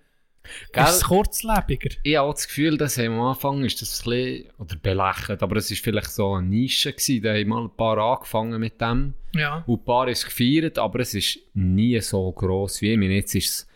Gell? 0.72 0.84
ist 0.84 0.89
es 0.91 1.03
kurzlebiger. 1.03 1.89
Ich 2.03 2.16
habe 2.16 2.32
das 2.32 2.47
Gefühl, 2.47 2.78
dass 2.78 2.97
am 2.99 3.20
Anfang 3.20 3.66
ist 3.66 3.82
das 3.82 3.99
ein 4.05 4.10
bisschen, 4.10 4.45
oder 4.60 4.76
belächelt, 4.78 5.43
aber 5.43 5.58
es 5.58 5.70
war 5.72 5.78
vielleicht 5.78 6.12
so 6.12 6.34
eine 6.36 6.47
Nische 6.47 6.93
gewesen. 6.93 7.22
Da 7.22 7.34
haben 7.34 7.47
mal 7.49 7.64
ein 7.64 7.76
paar 7.76 7.97
angefangen 7.97 8.60
mit 8.60 8.80
dem. 8.80 9.14
Ja. 9.36 9.64
Und 9.68 9.82
ein 9.82 9.86
paar 9.86 10.08
ist 10.08 10.24
gefeiert, 10.26 10.78
aber 10.80 10.99
es 11.01 11.14
ist 11.14 11.39
nie 11.53 11.99
so 11.99 12.32
gross 12.32 12.82
wie 12.82 12.93
ich 12.93 12.97
meine. 12.97 13.16
Jetzt 13.16 13.36
ist 13.36 13.49
es, 13.49 13.68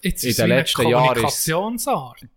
Jetzt 0.00 0.22
in 0.22 0.30
ist 0.30 0.38
es 0.38 0.44
den 0.44 0.48
letzten 0.50 0.88
Jahren 0.88 1.24
ist, 1.24 1.48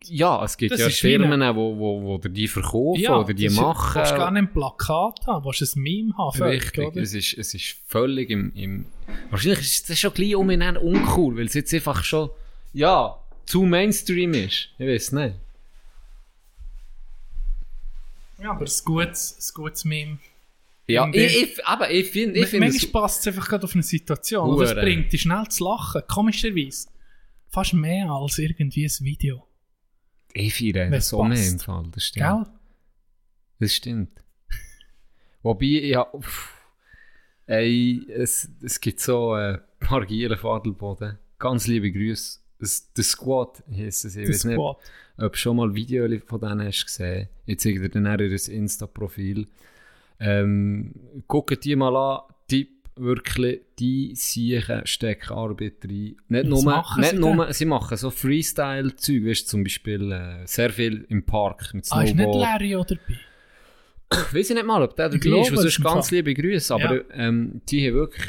ja, 0.05 0.43
es 0.43 0.57
gibt 0.57 0.71
Das 0.71 0.79
ja 0.79 0.89
Firmen, 0.89 1.55
wo, 1.55 1.77
wo, 1.77 2.01
wo 2.03 2.17
dir 2.17 2.29
die 2.29 2.47
verkaufen 2.47 3.05
oder 3.07 3.33
die 3.35 3.49
machen. 3.49 4.01
Du 4.03 4.09
gar 4.17 4.31
nicht 4.31 4.41
ein 4.41 4.53
Plakat 4.53 5.19
haben, 5.27 5.43
du 5.43 5.49
ein 5.49 5.81
Meme 5.83 6.17
haben. 6.17 6.37
völlig, 6.37 6.63
Richtig, 6.63 6.87
oder? 6.87 7.01
es 7.01 7.13
ist, 7.13 7.37
es 7.37 7.53
ist 7.53 7.75
völlig 7.85 8.31
im, 8.31 8.51
im... 8.55 8.85
Wahrscheinlich 9.29 9.59
ist 9.59 9.89
das 9.91 9.99
schon 9.99 10.11
gleich 10.11 10.35
um 10.35 10.49
uncool, 10.49 11.37
weil 11.37 11.45
es 11.45 11.53
jetzt 11.53 11.71
einfach 11.75 12.03
schon, 12.03 12.31
ja, 12.73 13.15
zu 13.45 13.61
Mainstream 13.61 14.33
ist. 14.33 14.69
Ich 14.79 14.87
weiß 14.87 15.11
nicht. 15.11 15.35
Ja, 18.41 18.51
aber 18.51 18.65
ein 18.65 18.71
gutes, 18.85 19.37
ein 19.37 19.53
gutes 19.53 19.85
Meme. 19.85 20.17
Ja, 20.87 21.05
ich, 21.07 21.11
die- 21.13 21.19
ich, 21.43 21.65
aber 21.67 21.91
ich 21.91 22.09
finde, 22.09 22.39
ich 22.39 22.47
finde 22.47 22.67
Manchmal 22.67 22.85
es... 22.85 22.91
passt 22.91 23.19
es 23.21 23.27
einfach 23.27 23.47
gerade 23.47 23.65
auf 23.65 23.73
eine 23.73 23.83
Situation. 23.83 24.49
Und 24.49 24.59
das 24.61 24.71
Hure. 24.71 24.81
bringt 24.81 25.13
dich 25.13 25.21
schnell 25.21 25.47
zu 25.47 25.63
lachen. 25.63 26.01
Komischerweise. 26.07 26.87
Fast 27.51 27.73
mehr 27.73 28.09
als 28.09 28.37
irgendwie 28.39 28.85
ein 28.85 29.05
Video. 29.05 29.45
Ich 30.33 30.55
feiere 30.55 30.89
das 30.89 31.13
auch 31.13 31.25
mehr 31.25 31.37
im 31.47 31.59
Fall, 31.59 31.85
das 31.91 32.05
stimmt. 32.05 32.25
Gell? 32.25 32.45
Das 33.59 33.73
stimmt. 33.75 34.23
Wobei, 35.43 35.65
ja, 35.65 36.07
uff, 36.13 36.53
ey, 37.47 38.05
es, 38.09 38.49
es 38.63 38.79
gibt 38.79 38.99
so 39.01 39.35
äh, 39.35 39.55
ein 39.55 39.61
paar 39.87 40.05
Gielen 40.05 40.37
von 40.37 40.57
Adelboden. 40.59 41.17
Ganz 41.37 41.67
liebe 41.67 41.91
Grüße. 41.91 42.39
Das- 42.59 42.93
Der 42.93 43.03
Squad 43.03 43.63
heisst 43.69 44.05
es. 44.05 44.15
Ich 44.15 44.29
weiß 44.29 44.45
nicht, 44.45 44.57
ob 44.57 44.81
du 45.33 45.37
schon 45.37 45.57
mal 45.57 45.73
Video 45.75 46.07
von 46.25 46.39
denen 46.39 46.65
hast 46.65 46.85
gesehen. 46.85 47.27
Ich 47.45 47.59
zeige 47.59 47.81
dir 47.81 47.89
dann 47.89 48.05
ihr 48.19 48.29
Insta-Profil. 48.47 49.47
Ähm, 50.19 50.93
guckt 51.27 51.63
die 51.65 51.75
mal 51.75 51.95
an. 51.95 52.21
Wirklich, 53.03 53.61
die 53.79 54.13
Siechen 54.15 54.85
stecken 54.85 55.33
Arbeit 55.33 55.73
rein. 55.83 56.15
Nicht 56.27 56.45
nur, 56.45 56.63
machen 56.63 57.01
nicht 57.01 57.11
sie 57.13 57.17
nur 57.17 57.51
sie 57.53 57.65
machen 57.65 57.97
so 57.97 58.11
Freestyle-Zeug, 58.11 59.25
weißt 59.25 59.41
du, 59.43 59.47
zum 59.49 59.63
Beispiel 59.63 60.11
äh, 60.11 60.45
sehr 60.45 60.69
viel 60.69 61.05
im 61.09 61.23
Park 61.25 61.73
mit 61.73 61.87
Ah, 61.89 62.03
ist 62.03 62.13
nicht 62.15 62.23
Snowboard. 62.23 62.41
Larry 62.47 62.75
auch 62.75 62.85
dabei? 62.85 63.01
Ich 64.13 64.33
weiß 64.35 64.49
nicht 64.51 64.65
mal, 64.65 64.83
ob 64.83 64.95
der 64.95 65.09
dabei 65.09 65.39
ist, 65.41 65.51
es 65.51 65.63
ist 65.65 65.83
ganz 65.83 66.11
liebe 66.11 66.33
Grüße, 66.33 66.73
aber 66.75 66.97
Ja. 66.97 67.03
ähm, 67.13 67.61
die 67.69 67.87
haben 67.87 67.95
wirklich 67.95 68.27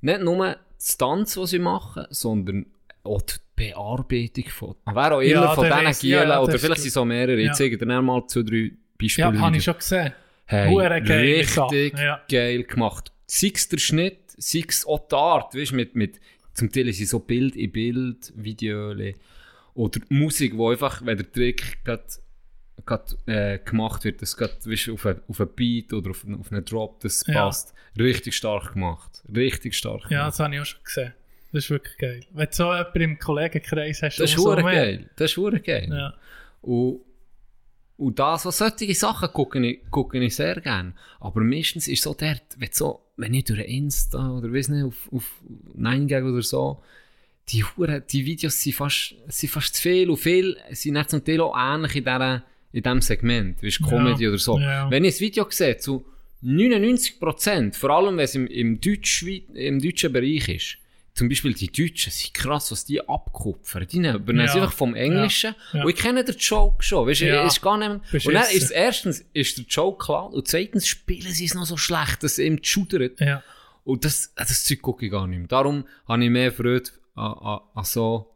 nicht 0.00 0.20
nur 0.22 0.56
das 0.78 0.96
Tanz, 0.96 1.36
was 1.36 1.50
sie 1.50 1.58
machen, 1.58 2.06
sondern 2.10 2.66
auch 3.02 3.20
die 3.22 3.34
Bearbeitung 3.56 4.44
von, 4.48 4.74
wer 4.86 5.12
auch 5.16 5.20
immer 5.20 5.30
Ja, 5.30 5.54
von 5.54 5.64
diesen 5.64 6.00
Gielen, 6.00 6.28
ja, 6.28 6.40
oder 6.40 6.52
das 6.52 6.60
vielleicht 6.62 6.80
sind 6.80 6.88
es 6.88 6.96
auch 6.96 7.04
mehrere, 7.04 7.40
Ja. 7.40 7.50
ich 7.50 7.56
zeige 7.58 7.76
dir 7.76 8.00
mal 8.00 8.26
zwei, 8.26 8.42
drei 8.42 8.70
Beispiele. 8.98 9.34
Ja, 9.34 9.40
habe 9.40 9.56
ich 9.56 9.64
schon 9.64 9.74
gesehen. 9.76 10.12
Hey, 10.46 10.74
richtig 10.78 11.94
geil 12.28 12.62
gemacht. 12.64 13.10
Sei 13.26 13.52
es 13.54 13.68
der 13.68 13.78
Schnitt, 13.78 14.18
sei 14.36 14.64
es 14.68 14.86
auch 14.86 15.08
die 15.08 15.14
Art, 15.14 15.54
weißt, 15.54 15.72
mit, 15.72 15.94
mit, 15.94 16.20
zum 16.54 16.70
Teil 16.70 16.92
sind 16.92 17.08
so 17.08 17.18
Bild 17.20 17.56
in 17.56 17.72
Bild, 17.72 18.32
Videos 18.36 18.96
oder 19.74 20.00
die 20.00 20.14
Musik, 20.14 20.56
wo 20.56 20.70
einfach, 20.70 21.04
wenn 21.04 21.16
der 21.16 21.30
Trick 21.32 21.82
gerade 21.84 22.04
grad, 22.86 23.16
äh, 23.26 23.58
gemacht 23.58 24.04
wird, 24.04 24.20
das 24.22 24.36
gerade 24.36 24.54
weißt, 24.64 24.90
auf 24.90 25.06
einen 25.06 25.20
auf 25.28 25.40
ein 25.40 25.48
Beat 25.56 25.92
oder 25.92 26.10
auf, 26.10 26.24
einen- 26.24 26.38
auf 26.38 26.52
einen 26.52 26.64
Drop, 26.64 27.00
das 27.00 27.24
Ja. 27.26 27.34
passt. 27.46 27.72
Richtig 27.98 28.34
stark 28.36 28.74
gemacht. 28.74 29.22
Richtig 29.34 29.74
stark 29.74 30.02
Ja, 30.04 30.08
gemacht. 30.08 30.28
das 30.28 30.40
habe 30.40 30.54
ich 30.54 30.60
auch 30.60 30.66
schon 30.66 30.82
gesehen. 30.84 31.14
Das 31.52 31.64
ist 31.64 31.70
wirklich 31.70 31.96
geil. 31.98 32.20
Wenn 32.32 32.46
du 32.46 32.52
so 32.52 32.72
jemanden 32.74 33.00
im 33.00 33.18
Kollegenkreis 33.18 34.02
hast, 34.02 34.18
Das 34.18 34.30
ist 34.30 34.44
mehr. 34.44 34.56
geil. 34.62 35.10
Das 35.16 35.30
ist 35.36 35.64
geil. 35.64 35.88
Ja. 35.90 36.14
Und, 36.62 37.00
und 37.96 38.18
das, 38.18 38.44
was 38.44 38.58
solche 38.58 38.94
Sachen 38.94 39.32
gucke 39.32 39.64
ich, 39.64 39.80
gucke 39.90 40.22
ich 40.22 40.34
sehr 40.34 40.60
gerne. 40.60 40.94
Aber 41.20 41.40
meistens 41.42 41.86
ist 41.86 42.02
so 42.02 42.14
dort, 42.14 42.42
wenn, 42.56 42.72
so, 42.72 43.00
wenn 43.16 43.34
ich 43.34 43.44
durch 43.44 43.60
Insta 43.60 44.30
oder 44.30 44.52
weiss 44.52 44.68
nicht, 44.68 44.84
auf, 44.84 45.08
auf 45.12 45.40
9gag 45.78 46.28
oder 46.28 46.42
so, 46.42 46.82
die, 47.50 47.62
Hure, 47.62 48.00
die 48.00 48.24
Videos 48.24 48.60
sind 48.60 48.74
fast, 48.74 49.14
sind 49.28 49.50
fast 49.50 49.76
zu 49.76 49.82
viel 49.82 50.10
und 50.10 50.16
viel 50.16 50.56
sind 50.72 50.94
nicht 50.94 51.10
zum 51.10 51.24
Teil 51.24 51.40
auch 51.40 51.54
ähnlich 51.56 51.94
in, 51.94 52.04
dieser, 52.04 52.42
in 52.72 52.82
diesem 52.82 53.00
Segment, 53.00 53.62
wie 53.62 53.68
Ja. 53.68 53.86
Comedy 53.86 54.28
oder 54.28 54.38
so. 54.38 54.58
Ja. 54.58 54.90
Wenn 54.90 55.04
ich 55.04 55.16
ein 55.16 55.20
Video 55.20 55.46
sehe, 55.48 55.76
zu 55.76 56.04
99%, 56.42 57.74
vor 57.74 57.90
allem 57.90 58.16
wenn 58.16 58.24
es 58.24 58.34
im, 58.34 58.46
im, 58.46 58.80
Deutsch, 58.80 59.22
im 59.22 59.80
deutschen 59.80 60.12
Bereich 60.12 60.48
ist, 60.48 60.78
zum 61.14 61.28
Beispiel 61.28 61.54
die 61.54 61.68
Deutschen 61.70 62.10
sind 62.10 62.34
krass, 62.34 62.72
was 62.72 62.84
die 62.84 63.08
abkupfern. 63.08 63.86
Die 63.86 64.00
nehmen 64.00 64.36
Ja. 64.36 64.52
einfach 64.52 64.72
vom 64.72 64.94
Englischen. 64.96 65.54
Ja. 65.72 65.78
Ja. 65.78 65.84
Und 65.84 65.90
ich 65.90 65.96
kenne 65.96 66.24
den 66.24 66.36
Joke 66.36 66.82
schon. 66.82 67.06
Weißt, 67.06 67.20
Ja. 67.20 67.46
ist 67.46 67.62
gar 67.62 67.76
nicht 67.78 67.88
mehr. 67.88 68.20
Und 68.26 68.34
dann 68.34 68.50
ist 68.52 68.70
erstens 68.70 69.24
ist 69.32 69.56
der 69.58 69.64
Joke 69.66 70.04
klar 70.04 70.32
und 70.32 70.48
zweitens 70.48 70.86
spielen 70.88 71.32
sie 71.32 71.44
es 71.44 71.54
noch 71.54 71.66
so 71.66 71.76
schlecht, 71.76 72.22
dass 72.24 72.32
es 72.32 72.38
ihm 72.38 72.58
schudert. 72.62 73.20
Ja. 73.20 73.42
Und 73.84 74.04
das, 74.04 74.32
das 74.34 74.64
Zeug 74.64 74.82
gucke 74.82 75.06
ich 75.06 75.12
gar 75.12 75.26
nicht 75.28 75.38
mehr. 75.38 75.46
Darum 75.46 75.84
habe 76.08 76.24
ich 76.24 76.30
mehr 76.30 76.50
Freude 76.52 76.90
an, 77.14 77.32
an, 77.34 77.60
an 77.74 77.84
so 77.84 78.30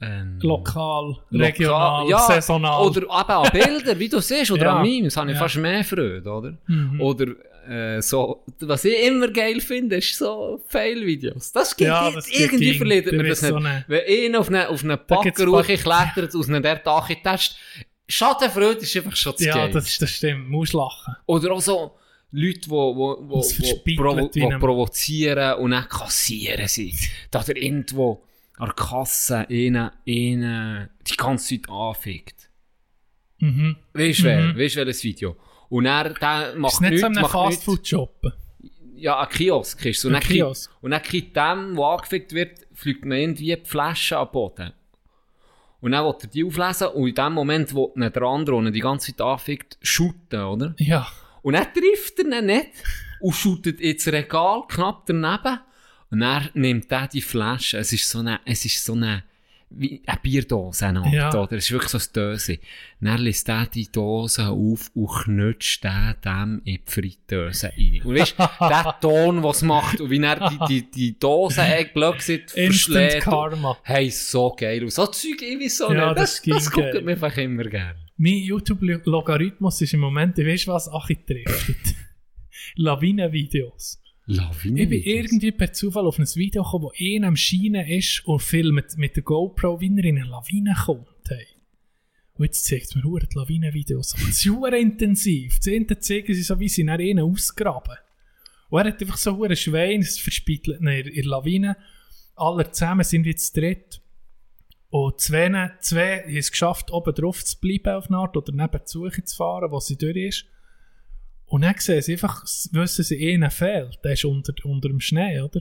ähm, 0.00 0.38
Lokal, 0.42 1.16
lokal- 1.30 1.40
regional, 1.46 2.08
ja, 2.10 2.18
saisonal. 2.18 2.82
Oder 2.86 3.02
eben 3.02 3.10
an 3.10 3.48
Bilder, 3.52 3.98
wie 3.98 4.08
du 4.08 4.20
siehst, 4.20 4.50
oder 4.50 4.62
Ja, 4.66 4.76
an 4.76 4.82
Memes, 4.82 5.16
habe 5.16 5.30
ich 5.30 5.34
ja. 5.36 5.40
fast 5.42 5.56
mehr 5.56 5.82
Freude, 5.82 6.28
oder? 6.30 6.58
Mhm. 6.66 7.00
Oder 7.00 7.26
äh, 7.68 8.00
so, 8.02 8.44
was 8.60 8.84
ich 8.84 9.02
immer 9.06 9.28
geil 9.28 9.60
finde, 9.60 9.96
ist 9.96 10.16
so 10.16 10.62
Fail-Videos. 10.68 11.52
Das 11.52 11.76
geht 11.76 11.88
Ja, 11.88 12.10
das 12.10 12.28
irgendwie 12.30 12.70
ging. 12.70 12.78
verliert 12.78 13.12
man 13.12 13.26
das 13.26 13.42
nicht. 13.42 13.48
so 13.50 13.56
eine- 13.56 13.84
Wenn 13.88 14.02
einer 14.26 14.40
auf 14.40 14.48
einen 14.48 14.66
auf 14.66 14.82
eine 14.84 14.96
Backeruche 14.96 15.76
paar- 15.78 16.12
klettert, 16.12 16.34
aus 16.34 16.48
einem 16.48 16.62
der 16.62 16.82
Test, 17.22 17.56
Schadenfreude 18.08 18.80
ist 18.80 18.96
einfach 18.96 19.16
schon 19.16 19.36
zu 19.36 19.44
ja, 19.46 19.66
das, 19.68 19.96
das 19.98 20.10
stimmt. 20.10 20.48
Muss 20.50 20.72
lachen. 20.72 21.16
Oder 21.26 21.52
auch 21.52 21.60
so 21.60 21.92
Leute, 22.32 22.60
die 22.60 22.70
wo, 22.70 22.94
wo, 22.94 23.16
wo, 23.28 23.40
provo 23.96 24.30
wo 24.34 24.58
provozieren 24.58 25.54
und 25.60 25.70
dann 25.70 25.88
kassieren 25.88 26.68
sie. 26.68 26.94
Da 27.30 27.42
der 27.42 27.56
irgendwo 27.56 28.22
an 28.58 28.66
der 28.66 28.74
Kasse 28.74 29.46
einen, 29.48 29.90
einen 30.06 30.90
die 31.06 31.16
ganze 31.16 31.60
Zeit 31.60 31.70
anfickt. 31.70 32.50
Mhm. 33.38 33.76
Weißt 33.94 34.20
du? 34.20 34.28
Mhm. 34.52 34.56
Welches 34.56 35.02
Video? 35.04 35.36
Und 35.74 35.86
er, 35.86 36.10
der 36.14 36.50
Ist 36.52 36.56
macht 36.58 36.80
nicht 36.82 36.90
nichts, 36.90 37.00
so 37.00 37.06
einem. 37.06 37.24
Fastfood-Job. 37.28 38.32
Ja, 38.94 39.18
ein 39.18 39.28
Kiosk 39.28 39.84
ist 39.86 40.00
so. 40.02 40.08
Ein 40.08 40.14
Und 40.14 40.20
dann 40.20 40.22
kriegt- 40.28 40.34
Kiosk. 40.44 40.70
Und 40.80 40.90
dann 40.92 41.02
kriegt 41.02 41.36
dem, 41.36 41.74
der 41.74 41.84
angefickt 41.84 42.32
wird, 42.32 42.58
fliegt 42.74 43.04
man 43.04 43.18
irgendwie 43.18 43.56
die 43.56 43.64
Flasche 43.68 44.16
am 44.16 44.30
Boden. 44.30 44.72
Und 45.80 45.90
dann 45.90 46.04
will 46.06 46.14
er 46.22 46.28
die 46.28 46.44
auflesen 46.44 46.86
und 46.88 47.08
in 47.08 47.14
dem 47.16 47.32
Moment, 47.32 47.74
wo 47.74 47.92
der 47.96 48.22
andere, 48.22 48.70
die 48.70 48.78
ganze 48.78 49.10
Zeit 49.16 49.20
anfickt, 49.20 49.76
shooten, 49.82 50.40
oder? 50.44 50.74
Ja. 50.78 51.08
Und 51.42 51.54
dann 51.54 51.66
trifft 51.74 52.20
er 52.20 52.38
ihn 52.38 52.46
nicht 52.46 52.70
und 53.20 53.34
shootet 53.34 53.80
ins 53.80 54.06
Regal 54.06 54.62
knapp 54.68 55.06
daneben. 55.06 55.58
Und 56.10 56.20
dann 56.20 56.50
nimmt 56.54 56.90
er 56.92 57.08
die 57.08 57.20
Flasche. 57.20 57.78
Es 57.78 57.92
ist 57.92 58.08
so 58.08 58.20
eine, 58.20 58.38
es 58.44 58.64
ist 58.64 58.84
so 58.84 58.92
eine, 58.92 59.24
wie 59.76 60.02
eine 60.06 60.18
Bierdose, 60.22 60.86
eine 60.86 61.00
Art, 61.02 61.12
Ja. 61.12 61.28
oder? 61.34 61.52
Es 61.56 61.64
ist 61.66 61.72
wirklich 61.72 61.90
so 61.90 61.98
eine 61.98 62.30
Dose. 62.30 62.58
Dann 63.00 63.20
lässt 63.20 63.48
er 63.48 63.66
die 63.66 63.90
Dose 63.90 64.48
auf 64.48 64.90
und 64.94 65.08
knutscht 65.08 65.84
den 65.84 66.14
dem 66.24 66.62
in 66.64 66.74
die 66.76 66.82
Fritteuse 66.86 67.68
rein. 67.76 68.02
Und 68.04 68.14
weißt 68.18 68.34
du, 68.38 68.44
der 68.68 68.96
Ton, 69.00 69.42
was 69.42 69.62
macht, 69.62 70.00
und 70.00 70.10
wie 70.10 70.22
er 70.22 70.48
die, 70.50 70.58
die, 70.68 70.90
die 70.90 71.18
Dose 71.18 71.60
Instant 72.54 72.54
verschlägt. 72.54 73.20
Karma. 73.22 73.76
Hey, 73.82 74.10
so 74.10 74.54
geil. 74.58 74.82
Und 74.84 74.92
so 74.92 75.06
Zeug, 75.06 75.42
ich 75.42 75.60
weiß 75.60 75.76
so 75.78 75.92
Ja, 75.92 76.06
nicht. 76.08 76.18
das 76.18 76.42
Das, 76.42 76.64
das 76.64 76.70
guckt 76.70 77.04
mir 77.04 77.12
einfach 77.12 77.36
immer 77.36 77.64
gerne. 77.64 77.96
Mein 78.16 78.34
YouTube-Logarithmus 78.38 79.80
ist 79.80 79.92
im 79.94 80.00
Moment, 80.00 80.38
ich 80.38 80.46
weiß 80.46 80.66
was, 80.68 80.88
Achi 80.88 81.18
driftet. 81.26 81.76
Lawinenvideos. 82.76 84.00
Lawine. 84.26 84.82
Ich 84.82 84.88
bin 84.88 85.02
irgendwie 85.02 85.52
per 85.52 85.72
Zufall 85.72 86.06
auf 86.06 86.18
ein 86.18 86.26
Video 86.34 86.62
gekommen, 86.62 86.84
wo 86.84 86.92
einer 86.98 87.28
am 87.28 87.36
Schienen 87.36 87.86
ist 87.86 88.26
und 88.26 88.40
filmt 88.40 88.96
mit 88.96 89.16
der 89.16 89.22
GoPro, 89.22 89.80
wie 89.80 89.94
er 89.96 90.04
in 90.04 90.18
eine 90.18 90.28
Lawine 90.28 90.74
kommt. 90.84 91.08
Hey. 91.28 91.46
Und 92.34 92.46
jetzt 92.46 92.64
zeigt 92.64 92.86
es 92.86 92.94
mir 92.94 93.04
hure 93.04 93.26
die 93.26 93.38
Lawinenvideos. 93.38 94.14
Es 94.14 94.38
ist 94.38 94.46
hure 94.46 94.78
intensiv. 94.78 95.58
Das 95.58 95.68
eine 95.68 95.98
zeigen 95.98 96.34
sie 96.34 96.42
so, 96.42 96.58
wie 96.58 96.68
sie 96.68 96.84
nach 96.84 96.98
ihnen 96.98 97.24
ausgraben. 97.24 97.96
Und 98.70 98.80
er 98.80 98.92
hat 98.92 99.00
einfach 99.00 99.18
so 99.18 99.36
hure 99.36 99.54
Schwein, 99.54 100.00
es 100.00 100.18
verspittelt 100.18 100.80
in 100.80 100.86
der 100.86 101.24
Lawine. 101.24 101.76
Alle 102.34 102.70
zusammen 102.72 103.04
sind 103.04 103.26
jetzt 103.26 103.56
dritt. 103.56 104.00
Und 104.88 105.20
zwei, 105.20 105.72
zwei 105.80 106.22
haben 106.22 106.36
es 106.36 106.50
geschafft, 106.50 106.90
oben 106.92 107.14
drauf 107.14 107.44
zu 107.44 107.58
bleiben 107.60 107.94
auf 107.94 108.08
eine 108.08 108.18
Art 108.18 108.36
oder 108.36 108.52
neben 108.52 108.80
die 108.84 108.90
Suche 108.90 109.22
zu 109.22 109.36
fahren, 109.36 109.70
wo 109.70 109.80
sie 109.80 109.96
durch 109.96 110.16
ist. 110.16 110.46
Und 111.54 111.60
dann 111.60 111.76
sehen 111.78 112.02
sie 112.02 112.14
einfach, 112.14 112.42
wissen 112.72 113.04
sie, 113.04 113.32
einer 113.32 113.48
fehlt. 113.48 114.00
Der 114.02 114.14
ist 114.14 114.24
unter, 114.24 114.52
unter 114.64 114.88
dem 114.88 114.98
Schnee, 114.98 115.40
oder? 115.40 115.60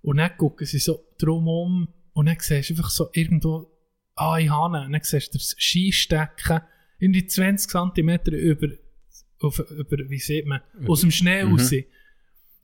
Und 0.00 0.16
dann 0.16 0.34
gucken 0.38 0.66
sie 0.66 0.78
so 0.78 1.04
drumherum 1.18 1.88
und 2.14 2.26
dann 2.26 2.38
siehst 2.40 2.70
du 2.70 2.72
einfach 2.72 2.88
so 2.88 3.10
irgendwo, 3.12 3.70
ah, 4.14 4.38
ich 4.38 4.48
habe 4.48 4.78
ihn. 4.78 4.86
Und 4.86 4.92
dann 4.92 5.02
siehst 5.02 5.34
du 5.34 5.38
das 5.38 5.54
Skistecken 5.58 6.62
in 6.98 7.12
die 7.12 7.26
20 7.26 7.70
cm 7.70 8.20
über, 8.32 8.68
auf, 9.40 9.58
über, 9.58 9.98
wie 10.08 10.18
sieht 10.18 10.46
man, 10.46 10.62
aus 10.88 11.02
dem 11.02 11.10
Schnee 11.10 11.44
Mhm. 11.44 11.52
raus. 11.58 11.74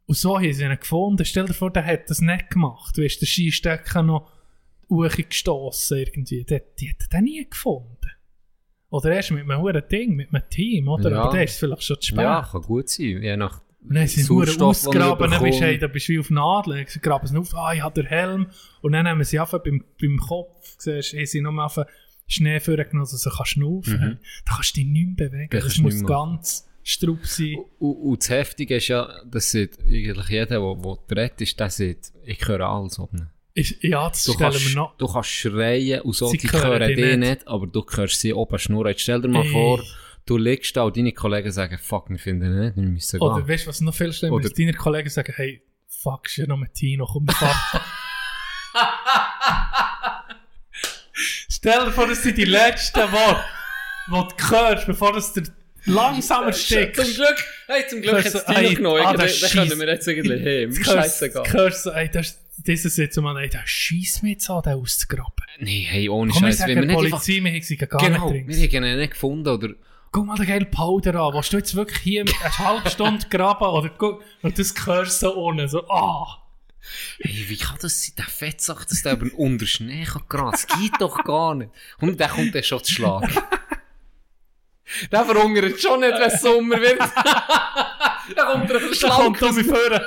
Und 0.07 0.17
so 0.17 0.39
haben 0.39 0.51
sie 0.51 0.65
ihn 0.65 0.81
gefunden. 0.81 1.27
Stell 1.27 1.45
dir 1.45 1.53
vor, 1.53 1.71
der 1.71 1.85
hat 1.85 2.09
das 2.09 2.23
nicht 2.23 2.49
gemacht. 2.49 2.97
Du 2.97 3.05
hast 3.05 3.19
den 3.19 3.27
Skistecken 3.27 4.07
noch 4.07 4.33
hochgestossen 4.89 5.99
irgendwie. 5.99 6.45
Die, 6.45 6.61
die 6.81 6.89
hat 6.89 7.13
er 7.13 7.21
nie 7.21 7.47
gefunden. 7.47 8.11
Oder 8.91 9.13
erst 9.13 9.31
mit 9.33 9.43
einem 9.43 9.61
hohen 9.61 9.83
Ding, 9.91 10.17
mit 10.17 10.33
einem 10.33 10.49
Team, 10.49 10.89
oder? 10.89 11.11
Ja. 11.11 11.23
Aber 11.23 11.33
der 11.33 11.45
ist 11.45 11.59
vielleicht 11.59 11.83
schon 11.83 12.01
zu 12.01 12.09
spät. 12.09 12.21
Ja, 12.21 12.49
kann 12.51 12.63
gut 12.63 12.89
sein. 12.89 13.23
Je 13.23 13.37
nach 13.37 13.61
Und 13.87 13.95
dann 13.95 14.07
sind 14.07 14.25
sie 14.25 14.63
ausgraben, 14.63 15.31
dann 15.31 15.43
bist 15.43 15.61
du, 15.61 15.65
hey, 15.65 15.79
da 15.79 15.87
bist 15.89 16.09
du 16.09 16.13
wie 16.15 16.19
auf 16.21 16.31
Nadeln. 16.31 16.87
Sie 16.89 17.01
graben 17.01 17.27
es 17.27 17.35
auf, 17.35 17.55
ah, 17.55 17.75
ich 17.75 17.83
habe 17.83 18.03
den 18.03 18.07
Helm. 18.07 18.47
Und 18.81 18.93
dann 18.93 19.05
nehmen 19.05 19.25
sie 19.25 19.39
einfach 19.39 19.63
beim, 19.63 19.85
beim 20.01 20.19
Kopf, 20.19 20.75
siehst 20.79 21.13
du, 21.13 21.19
haben 21.19 21.27
sie 21.27 21.41
nur 21.41 21.65
auf 21.65 21.79
Schnee 22.27 22.61
vorgenommen, 22.61 23.09
dass 23.11 23.23
du 23.23 23.31
kannst 23.31 23.53
schnaufen 23.53 24.01
Mhm. 24.01 24.19
Da 24.47 24.55
kannst 24.55 24.77
du 24.77 24.81
dich 24.81 24.89
nicht 24.89 25.19
mehr 25.19 25.29
bewegen. 25.29 25.49
Da 25.51 25.61
Das 25.61 25.75
du 25.75 25.83
muss 25.83 26.05
ganz 26.05 26.69
strupp 26.83 27.27
sein. 27.27 27.57
Und, 27.79 27.95
und 27.95 28.23
das 28.23 28.31
Heftige 28.31 28.77
ist 28.77 28.89
ja, 28.89 29.09
dass 29.25 29.51
sieht 29.51 29.79
eigentlich 29.81 30.29
jeder, 30.29 30.61
der, 30.61 30.97
der 31.11 31.17
redet 31.17 31.41
ist, 31.43 31.59
der 31.59 31.71
sieht, 31.71 32.13
ich 32.25 32.47
höre 32.47 32.61
alles. 32.61 32.99
Oder? 32.99 33.31
Ist, 33.59 33.83
ja, 33.83 34.09
das 34.09 34.25
Du 34.25 34.33
stellen 34.33 34.53
kannst, 34.53 34.69
wir 34.69 34.75
noch. 34.77 34.97
du 34.97 35.07
kannst 35.13 35.31
schreien 35.31 36.01
und 36.03 36.13
so, 36.15 36.29
Sie 36.29 36.39
die 36.39 36.51
hören 36.53 36.65
hören 36.67 36.89
dich 36.89 36.97
dich 36.97 37.05
nicht. 37.17 37.19
nicht. 37.19 37.49
aber 37.49 37.67
du 37.67 37.85
hörst 37.97 38.21
sie 38.21 38.33
oben 38.33 38.59
schnurren. 38.59 38.89
Jetzt 38.91 39.03
stell 39.03 39.21
dir 39.21 39.29
mal 39.29 39.45
Ey. 39.45 39.51
vor, 39.53 39.83
du 40.27 40.37
liegst 40.37 40.77
da 40.77 40.83
und 40.83 40.97
deine 40.97 41.13
Kollegen 41.13 41.51
sagen, 41.51 41.79
fuck, 41.83 42.09
wir 42.11 42.19
finden 42.19 42.47
ihn 42.53 42.61
nicht, 42.61 42.77
wir 42.77 42.83
müssen 42.85 43.21
Oder 43.21 43.37
gehen. 43.41 43.49
weißt 43.49 43.65
du, 43.65 43.69
was 43.69 43.81
noch 43.81 43.95
viel 43.95 44.13
schlimmer 44.13 44.41
ist? 44.41 44.59
Deine 44.59 44.73
Kollegen 44.75 45.09
sagen, 45.11 45.33
hey, 45.37 45.63
fuck, 45.87 46.27
ist 46.27 46.37
ja 46.37 46.47
noch 46.47 46.57
mit 46.59 46.73
Tino, 46.75 47.07
komm, 47.07 47.27
fahren. 47.29 47.81
Stell 51.51 51.85
dir 51.87 51.91
vor, 51.93 52.07
das 52.07 52.23
sind 52.23 52.39
die 52.39 52.45
letzten 52.45 53.01
Worte, 53.01 53.43
die 54.07 54.13
du 54.13 54.51
hörst, 54.51 54.87
bevor 54.87 55.13
du 55.13 55.21
dir 55.21 55.51
langsamer 55.87 56.53
Zum 56.53 56.61
steckst. 56.63 57.17
Glück, 57.17 57.45
hey, 57.67 57.85
zum 57.89 58.01
Glück 58.03 58.17
hat 58.19 58.27
es 58.27 58.33
du, 58.45 58.55
Tino 58.55 58.75
genommen. 58.75 59.01
ah, 59.05 59.15
scheisst- 59.29 59.53
können 59.53 59.81
wir 59.81 59.89
jetzt 59.89 60.07
irgendwie. 60.07 60.35
Jetzt 60.35 60.85
Scheißegal. 60.85 61.43
hörst- 61.45 61.55
hörst 61.55 61.87
du, 61.87 61.91
ey, 61.91 62.11
das, 62.11 62.39
das 62.67 62.85
ist 62.85 62.99
jetzt 62.99 63.17
mal, 63.21 63.37
ey, 63.39 63.49
der 63.49 63.63
schießt 63.65 64.23
mich 64.23 64.33
jetzt 64.33 64.51
an, 64.51 64.63
den 64.63 64.75
auszugraben. 64.75 65.33
Nee, 65.61 65.87
hey, 65.89 66.09
ohne 66.09 66.33
wir 66.33 66.41
Scheiß. 66.41 66.59
sagen 66.59 66.75
wir 66.77 66.85
nicht 66.87 66.97
einfach, 66.99 67.19
Polizei, 67.21 67.43
wir 67.43 67.53
haben 67.53 67.63
sie 67.63 67.77
gar 67.77 68.01
genau, 68.01 68.31
nicht 68.31 68.47
wir 68.47 68.69
drin. 68.69 68.85
haben 68.85 68.85
ihn 68.93 68.99
nicht 68.99 69.13
gefunden 69.13 69.49
oder 69.49 69.69
Guck 70.11 70.25
mal 70.25 70.37
den 70.37 70.47
geilen 70.47 70.71
Powder 70.71 71.15
an. 71.21 71.35
Willst 71.35 71.53
du 71.53 71.59
jetzt 71.59 71.75
wirklich 71.75 71.99
hier 71.99 72.23
eine 72.23 72.33
halbe 72.59 72.89
Stunde 72.91 73.27
graben? 73.29 73.65
Oder 73.67 73.91
guck, 73.91 74.23
und 74.43 74.59
das 74.59 74.75
du 74.75 75.05
so 75.05 75.35
unten, 75.35 75.69
so, 75.69 75.87
ah. 75.89 76.43
Hey, 77.21 77.45
wie 77.49 77.57
kann 77.57 77.77
das 77.83 78.03
sein, 78.03 78.15
der 78.17 78.25
Fettsack, 78.25 78.87
dass 78.89 79.03
der 79.03 79.13
über 79.15 79.27
unter 79.37 79.67
Schnee 79.67 80.05
kann 80.05 80.23
grasen? 80.29 80.67
Das 80.69 80.79
geht 80.81 81.01
doch 81.01 81.23
gar 81.25 81.55
nicht. 81.55 81.71
Und 82.01 82.19
der 82.19 82.29
kommt 82.29 82.55
dann 82.55 82.63
schon 82.63 82.83
zu 82.83 82.95
schlagen. 82.95 83.31
der 85.13 85.25
verhungert 85.27 85.81
schon 85.81 86.01
nicht, 86.01 86.13
wenn 86.15 86.31
es 86.31 86.41
Sommer 86.41 86.81
wird. 86.81 86.99
da 88.37 88.45
kommt 88.53 88.71
er 88.71 88.75
Da 88.75 88.81
verschlagen. 88.81 89.35
kommt 89.35 89.43
um 89.43 89.57
mich 89.57 89.67
vorne. 89.67 90.03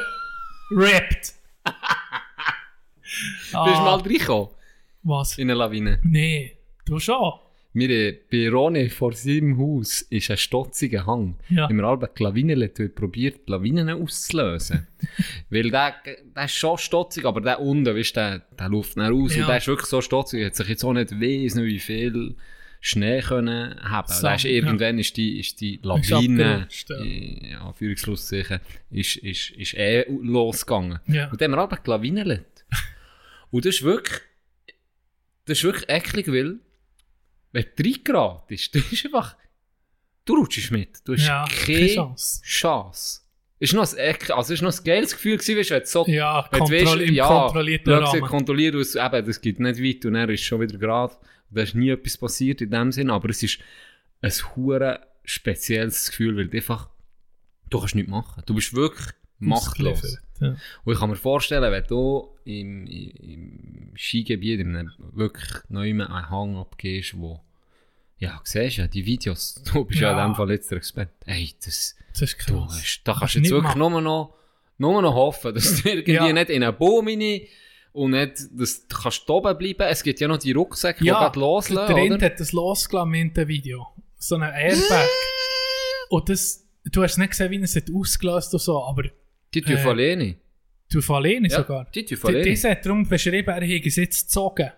Ripped. 0.72 1.34
Bist 3.42 3.54
du 3.54 3.58
mal 3.58 4.00
reingekommen 4.00 4.50
Was? 5.04 5.38
in 5.38 5.50
eine 5.50 5.58
Lawine? 5.58 6.00
Nee, 6.04 6.58
du 6.86 7.00
schon. 7.00 7.34
Wir 7.74 8.18
bei 8.30 8.50
Ronny 8.50 8.90
vor 8.90 9.14
seinem 9.14 9.58
Haus 9.58 10.02
ist 10.02 10.30
ein 10.30 10.36
stotziger 10.38 11.06
Hang. 11.06 11.38
Ja. 11.50 11.64
Haben 11.70 11.78
wir 11.78 11.86
alle 11.86 12.10
die 12.18 12.24
Lawinen 12.24 12.70
probiert, 12.94 13.48
die 13.48 13.52
Lawinen 13.52 13.90
auszulösen. 13.90 14.88
Weil 15.50 15.72
der, 15.72 15.96
der 16.36 16.46
ist 16.46 16.56
schon 16.56 16.78
stotzig, 16.78 17.24
aber 17.26 17.40
der 17.40 17.62
unten, 17.62 17.96
weißt 17.96 18.16
der, 18.18 18.40
der 18.60 18.68
läuft 18.68 18.98
dann 18.98 19.14
raus 19.14 19.36
Ja. 19.36 19.44
und 19.44 19.48
der 19.48 19.58
ist 19.58 19.68
wirklich 19.68 19.88
so 19.88 20.02
stotzig. 20.02 20.46
Hat 20.46 20.56
sich 20.56 20.68
jetzt 20.68 20.84
auch 20.84 20.92
nicht 20.92 21.12
weiss, 21.14 21.56
nicht 21.56 21.66
wie 21.66 21.80
viel 21.80 22.36
Schnee 22.82 23.22
können 23.22 23.80
haben. 23.82 24.12
Da 24.22 24.36
ist 24.36 24.44
irgendwann 24.44 25.00
ist 25.00 25.16
die, 25.16 25.40
ist 25.40 25.62
die 25.62 25.80
Lawine, 25.82 26.68
ja. 26.90 27.04
ja, 27.06 27.74
Führungsschlusszeichen, 27.74 28.60
ist, 28.90 29.16
ist, 29.18 29.52
ist 29.52 29.76
eh 29.76 30.06
losgegangen. 30.10 31.00
Ja. 31.08 31.30
Und 31.30 31.40
dann 31.40 31.56
haben 31.56 31.72
wir 31.72 31.78
alle 31.78 31.82
die 31.86 31.90
Lawinen 31.90 32.46
Und 33.52 33.66
das 33.66 33.76
ist 33.76 33.84
wirklich, 33.84 34.22
das 35.46 35.58
ist 35.60 35.64
wirklich 35.64 35.90
eklig, 35.90 36.28
weil, 36.28 36.60
wenn 37.52 37.66
du 37.76 37.84
reingeratest, 37.84 38.74
du 38.76 38.80
ist 38.80 39.06
einfach, 39.06 39.36
du 40.26 40.36
rutschst 40.36 40.72
mit. 40.72 41.00
Du 41.06 41.14
hast 41.14 41.26
Ja, 41.28 41.46
keine, 41.48 41.78
keine 41.80 41.94
Chance. 41.96 42.42
Chance. 42.44 43.22
Ist 43.60 43.74
noch 43.74 43.94
ein, 43.96 44.16
also 44.32 44.54
ist 44.56 44.62
noch 44.64 44.76
ein 44.76 44.84
geiles 44.84 45.12
Gefühl 45.12 45.38
gewesen, 45.38 45.58
weißt 45.60 45.70
du, 45.70 45.74
wenn 45.76 45.82
du 45.82 45.88
so, 45.88 46.06
Ja, 46.08 46.48
kontroll, 46.52 46.82
weisst, 46.82 46.96
im 47.10 47.14
ja, 47.14 47.28
kontrollierten 47.28 47.94
Rahmen. 47.94 48.22
kontrolliert, 48.22 48.76
es- 48.76 48.96
eben, 48.96 49.26
das 49.26 49.40
geht 49.42 49.60
nicht 49.60 49.84
weit 49.84 50.06
und 50.06 50.14
dann 50.16 50.30
ist 50.30 50.42
schon 50.42 50.62
wieder 50.62 50.78
gerade, 50.80 51.16
da 51.52 51.62
ist 51.62 51.76
nie 51.76 51.90
etwas 51.90 52.18
passiert 52.18 52.62
in 52.62 52.72
dem 52.72 52.92
Sinn, 52.92 53.12
aber 53.12 53.30
es 53.30 53.44
ist 53.44 53.60
ein 54.22 54.32
hure 54.56 55.06
spezielles 55.26 56.10
Gefühl, 56.10 56.38
weil 56.38 56.48
du 56.48 56.58
einfach, 56.58 56.90
du 57.70 57.80
kannst 57.80 57.94
nichts 57.94 58.10
machen. 58.10 58.42
Du 58.48 58.56
bist 58.56 58.74
wirklich 58.74 59.10
machtlos. 59.38 60.18
Ja. 60.42 60.56
Und 60.84 60.94
ich 60.94 61.00
kann 61.00 61.10
mir 61.10 61.16
vorstellen, 61.16 61.72
wenn 61.72 61.84
du 61.86 62.30
im, 62.46 62.88
im 62.88 63.92
Skigebiet, 63.96 64.60
in 64.60 64.92
wirklich 65.14 65.50
neuen 65.70 66.02
einen 66.02 66.30
Hang 66.30 66.58
abgehst, 66.58 67.18
wo, 67.18 67.40
ja, 68.18 68.40
siehst 68.44 68.78
ja, 68.78 68.88
die 68.88 69.06
Videos, 69.06 69.62
du 69.74 69.86
bist 69.86 70.02
ja, 70.02 70.12
Ja. 70.12 70.26
in 70.26 70.32
dem 70.32 70.36
Fall 70.36 70.52
jetzt 70.52 70.70
der 70.72 70.78
Experte. 70.80 71.12
Ey, 71.26 71.52
das, 71.64 71.96
Das 72.14 72.22
ist 72.24 72.50
du 72.50 72.60
krass. 72.66 72.74
hast, 72.74 73.02
da 73.06 73.14
kannst 73.18 73.36
du 73.36 73.40
jetzt 73.40 73.52
wirklich 73.52 73.76
machen. 73.76 73.80
nur 73.80 74.02
noch, 74.02 74.34
nur 74.78 75.02
noch 75.02 75.14
hoffen, 75.14 75.54
dass 75.54 75.82
du 75.82 75.90
irgendwie 75.94 76.12
Ja. 76.14 76.34
nicht 76.34 76.50
in 76.50 76.64
einen 76.64 76.76
Baum 76.78 77.08
rein, 77.08 77.42
Und 77.94 78.12
nicht, 78.12 78.34
dass 78.54 78.88
du 78.88 78.96
kannst 78.96 79.30
oben 79.30 79.58
bleiben. 79.58 79.82
Es 79.90 80.02
gibt 80.02 80.20
ja 80.22 80.28
noch 80.28 80.38
die 80.38 80.54
Rucksäcke, 80.54 81.00
die 81.02 81.08
Ja, 81.08 81.20
gerade 81.20 81.40
loslassen, 81.40 81.94
der 81.94 82.04
Rind 82.04 82.22
hat 82.24 82.40
das 82.40 82.52
losgelassen 82.54 83.14
in 83.14 83.34
dem 83.34 83.48
Video. 83.48 83.88
So 84.18 84.36
ein 84.36 84.44
Airbag. 84.44 85.08
und 86.10 86.30
das, 86.30 86.66
du 86.86 87.04
hast 87.04 87.18
nicht 87.18 87.32
gesehen, 87.32 87.52
wie 87.52 87.58
er 87.58 87.64
es 87.64 87.76
ausgelöst 87.94 88.54
und 88.54 88.60
so, 88.62 88.82
aber 88.84 89.04
Die 89.54 89.62
tun 89.62 89.72
Äh, 89.78 90.36
du 90.92 91.02
von 91.02 91.16
alleine 91.18 91.48
Ja, 91.48 91.58
sogar. 91.58 91.86
die 91.94 92.06
tun 92.06 92.18
von 92.18 92.34
Die-. 92.34 92.42
Diese 92.44 92.70
hat 92.72 92.86
darum 92.86 93.08
beschrieben, 93.08 93.50
er 93.50 93.66
hätte 93.66 93.88
es 93.88 93.96
jetzt 93.96 94.28
gezogen. 94.28 94.72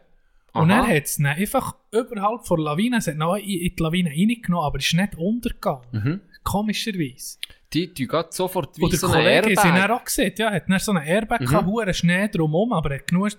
Und 0.53 0.69
Aha. 0.69 0.88
er 0.88 0.97
hat 0.97 1.05
es 1.05 1.19
einfach 1.19 1.76
überhalb 1.91 2.45
von 2.45 2.57
der 2.57 2.65
Lawine, 2.65 2.97
es 2.97 3.07
hat 3.07 3.15
noch 3.15 3.36
in, 3.36 3.43
in 3.43 3.76
die 3.76 3.84
Lawine 3.84 4.09
reingenommen, 4.11 4.65
aber 4.65 4.78
es 4.78 4.86
ist 4.86 4.93
nicht 4.93 5.15
untergegangen. 5.17 5.82
Mhm. 5.91 6.21
Komischerweise. 6.43 7.38
Die 7.74 7.91
tun 7.91 8.07
gerade 8.07 8.30
sofort 8.32 8.78
wie 8.78 8.84
Und 8.84 8.91
der 8.91 8.99
so 8.99 9.07
ein 9.07 9.13
Kollege 9.13 9.36
hat 9.38 9.45
ihn 9.45 9.57
Airbag. 9.57 9.82
dann 9.88 9.91
auch 9.91 10.03
gesehen, 10.03 10.34
ja, 10.38 10.51
hat 10.51 10.69
dann 10.69 10.80
so 10.80 10.91
einen 10.91 11.03
Airbag 11.07 11.41
Mhm. 11.41 11.45
gehabt, 11.45 11.65
hohen 11.65 11.93
Schnee 11.93 12.28
drumherum, 12.28 12.74
aber 12.74 12.91
er 12.91 12.99
hat 12.99 13.07
genug 13.07 13.30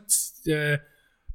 äh, 0.46 0.78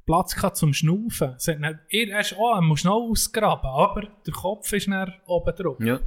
Platz 0.04 0.34
gehabt 0.34 0.56
zum 0.58 0.74
Schnaufen. 0.74 1.34
Es 1.36 1.48
hat 1.48 1.62
dann, 1.62 1.78
er 1.88 2.20
ist 2.20 2.36
auch, 2.36 2.56
er 2.56 2.60
muss 2.62 2.84
noch 2.84 2.96
ausgraben, 3.00 3.70
aber 3.70 4.02
der 4.26 4.34
Kopf 4.34 4.70
ist 4.74 4.86
dann 4.88 5.14
oben 5.26 5.54
drauf. 5.56 5.76
Ja. 5.80 5.98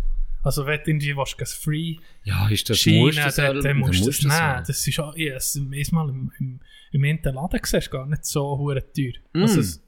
Also 0.43 0.65
wenn 0.65 0.79
du 0.83 0.89
irgendwie 0.91 1.15
willst, 1.15 1.35
das 1.39 1.53
Free 1.53 1.95
Ja, 2.23 2.47
ist 2.49 2.69
das 2.69 2.77
Schiene, 2.79 3.05
musst 3.05 3.17
du 3.17 3.21
das 3.23 3.35
dann, 3.35 3.61
dann 3.61 3.77
musst 3.77 4.01
du 4.01 4.05
das 4.07 4.15
das 4.17 4.23
nehmen. 4.25 4.33
haben. 4.35 4.65
Das 4.67 4.87
ist 4.87 4.99
auch, 4.99 5.13
habe 5.13 5.23
es 5.35 5.55
einmal 5.55 6.09
im, 6.09 6.31
im, 6.39 6.59
im 6.91 7.03
Inter 7.05 7.31
Laden 7.31 7.59
gesehen, 7.61 7.79
ist 7.79 7.89
gar 7.91 8.05
nicht 8.05 8.25
so 8.25 8.57
hure 8.57 8.83
teuer. 8.93 9.13
Mm. 9.33 9.41
Also 9.41 9.59
es 9.61 9.81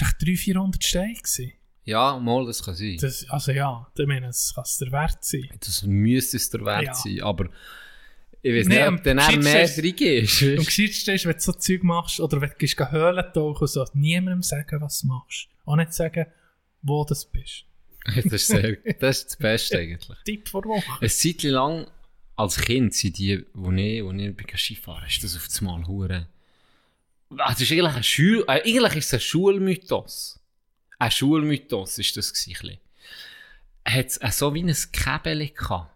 war 0.00 0.08
echt 0.08 0.22
300, 0.22 0.38
400 0.38 0.84
Steine. 0.84 1.14
gewesen. 1.14 1.52
Ja, 1.84 2.18
mal, 2.18 2.46
das 2.46 2.62
kann 2.64 2.74
sein. 2.74 2.96
Das, 3.00 3.20
Das, 3.20 3.30
also 3.30 3.52
ja, 3.52 3.86
ich 3.96 4.06
meine, 4.06 4.26
das 4.26 4.52
kann 4.54 4.64
es 4.64 4.76
der 4.78 4.90
Wert 4.90 5.22
sein. 5.24 5.48
müsste 5.86 6.36
es 6.38 6.50
der 6.50 6.64
Wert 6.64 6.84
Ja. 6.86 6.94
sein, 6.94 7.20
aber 7.22 7.48
ich 8.42 8.54
weiß 8.54 8.66
Nee, 8.68 8.74
nicht, 8.90 8.98
ob 8.98 9.02
dann 9.04 9.18
er 9.18 9.26
geschicktesten 9.26 9.82
mehr 9.84 9.94
drin 9.94 10.24
ist. 10.24 10.42
Am 10.42 10.64
gescheitsten 10.64 11.14
ist, 11.14 11.26
wenn 11.26 11.32
du 11.34 11.40
so 11.40 11.52
Zeug 11.52 11.82
machst 11.82 12.20
oder 12.20 12.40
wenn 12.40 12.50
du 12.50 12.56
gehst 12.56 12.78
Höhlen 12.78 13.24
tauchen 13.32 13.60
und 13.62 13.68
so, 13.68 13.86
niemandem 13.94 14.42
sagen, 14.42 14.80
was 14.80 15.00
du 15.00 15.06
machst. 15.06 15.48
Auch 15.64 15.76
nicht 15.76 15.92
sagen, 15.94 16.26
wo 16.82 17.04
du 17.04 17.14
bist. 17.32 17.64
das, 18.14 18.24
ist 18.26 18.48
sehr, 18.48 18.76
das 19.00 19.18
ist 19.18 19.26
das 19.26 19.36
Beste 19.36 19.78
eigentlich. 19.78 20.18
Tipp 20.24 20.48
vor 20.48 20.64
Woche. 20.64 21.00
Eine 21.00 21.08
Zeit 21.08 21.42
lang 21.44 21.86
als 22.36 22.60
Kind 22.60 22.94
sind 22.94 23.18
die, 23.18 23.44
wo 23.54 23.70
ich, 23.72 24.04
wo 24.04 24.12
ich 24.12 24.36
bei 24.36 24.56
Skifahren 24.56 25.06
ist 25.06 25.22
das 25.22 25.36
auf 25.36 25.46
das 25.46 25.60
Mal 25.60 25.86
hure. 25.86 26.28
Ah, 27.30 27.50
Das 27.50 27.60
ist 27.60 27.72
eigentlich 27.72 27.94
ein 27.94 28.02
Schul, 28.02 28.44
äh, 28.48 28.62
eigentlich 28.62 28.96
ist 28.96 29.06
es 29.06 29.14
ein 29.14 29.20
Schulmythos. 29.20 30.40
Ein 30.98 31.10
Schulmythos 31.10 31.98
ist 31.98 32.16
das 32.16 32.32
gewesen. 32.32 32.78
Hat 33.86 34.06
es 34.06 34.16
äh, 34.18 34.30
so 34.30 34.54
wie 34.54 34.62
ein 34.62 34.76
Käbeli 34.92 35.48
gehabt. 35.48 35.90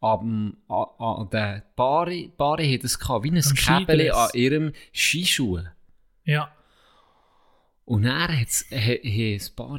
An, 0.00 0.56
an 0.68 1.30
den 1.30 1.62
Paare, 1.74 2.28
Paare 2.36 2.70
hat 2.70 2.84
es 2.84 2.98
gehabt, 2.98 3.24
wie 3.24 3.30
ein 3.30 3.40
Käbeli 3.40 4.10
an 4.10 4.28
ihrem 4.34 4.72
Skischuh. 4.92 5.62
Ja. 6.24 6.54
Und 7.86 8.04
dann 8.04 8.40
hat 8.40 8.48
ein 8.70 9.40
paar 9.54 9.78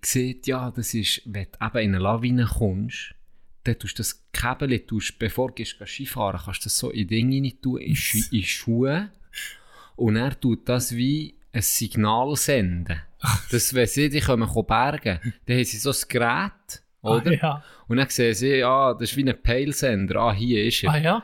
gesehen, 0.00 0.40
ja, 0.46 0.70
das 0.70 0.94
ist, 0.94 1.22
wenn 1.26 1.46
du 1.46 1.66
eben 1.66 1.78
in 1.78 1.94
eine 1.94 1.98
Lawine 1.98 2.46
kommst, 2.46 3.14
dann 3.64 3.78
tust 3.78 3.98
du 3.98 4.02
das 4.02 4.22
tust, 4.86 5.18
bevor 5.18 5.48
du 5.48 5.54
gehst 5.54 5.76
Skifahren 5.84 6.40
kannst 6.42 6.62
du 6.62 6.64
das 6.64 6.78
so 6.78 6.90
in 6.90 7.06
Dinge 7.06 7.42
rein 7.42 7.52
tun, 7.60 7.80
in, 7.80 7.96
Schu 7.96 8.18
in 8.30 8.42
Schuhe. 8.42 9.10
Und 9.96 10.16
er 10.16 10.38
tut 10.38 10.68
das 10.68 10.96
wie 10.96 11.34
ein 11.52 11.62
Signal 11.62 12.34
senden. 12.36 13.00
Dass, 13.50 13.72
wenn 13.72 13.86
sie 13.86 14.10
dich 14.10 14.24
kommen, 14.24 14.48
bergen, 14.66 15.18
dann 15.46 15.56
haben 15.56 15.64
sie 15.64 15.78
so 15.78 15.90
ein 15.90 16.08
Gerät, 16.08 16.82
oder? 17.00 17.30
Ah, 17.30 17.34
ja. 17.34 17.64
Und 17.88 17.96
dann 17.98 18.08
sehen 18.08 18.34
sie, 18.34 18.56
ja, 18.56 18.92
das 18.92 19.10
ist 19.10 19.16
wie 19.16 19.28
ein 19.28 19.42
Peilsender, 19.42 20.16
ah, 20.16 20.32
hier 20.32 20.64
ist 20.64 20.82
er. 20.82 20.90
Ah 20.90 20.98
ja. 20.98 21.22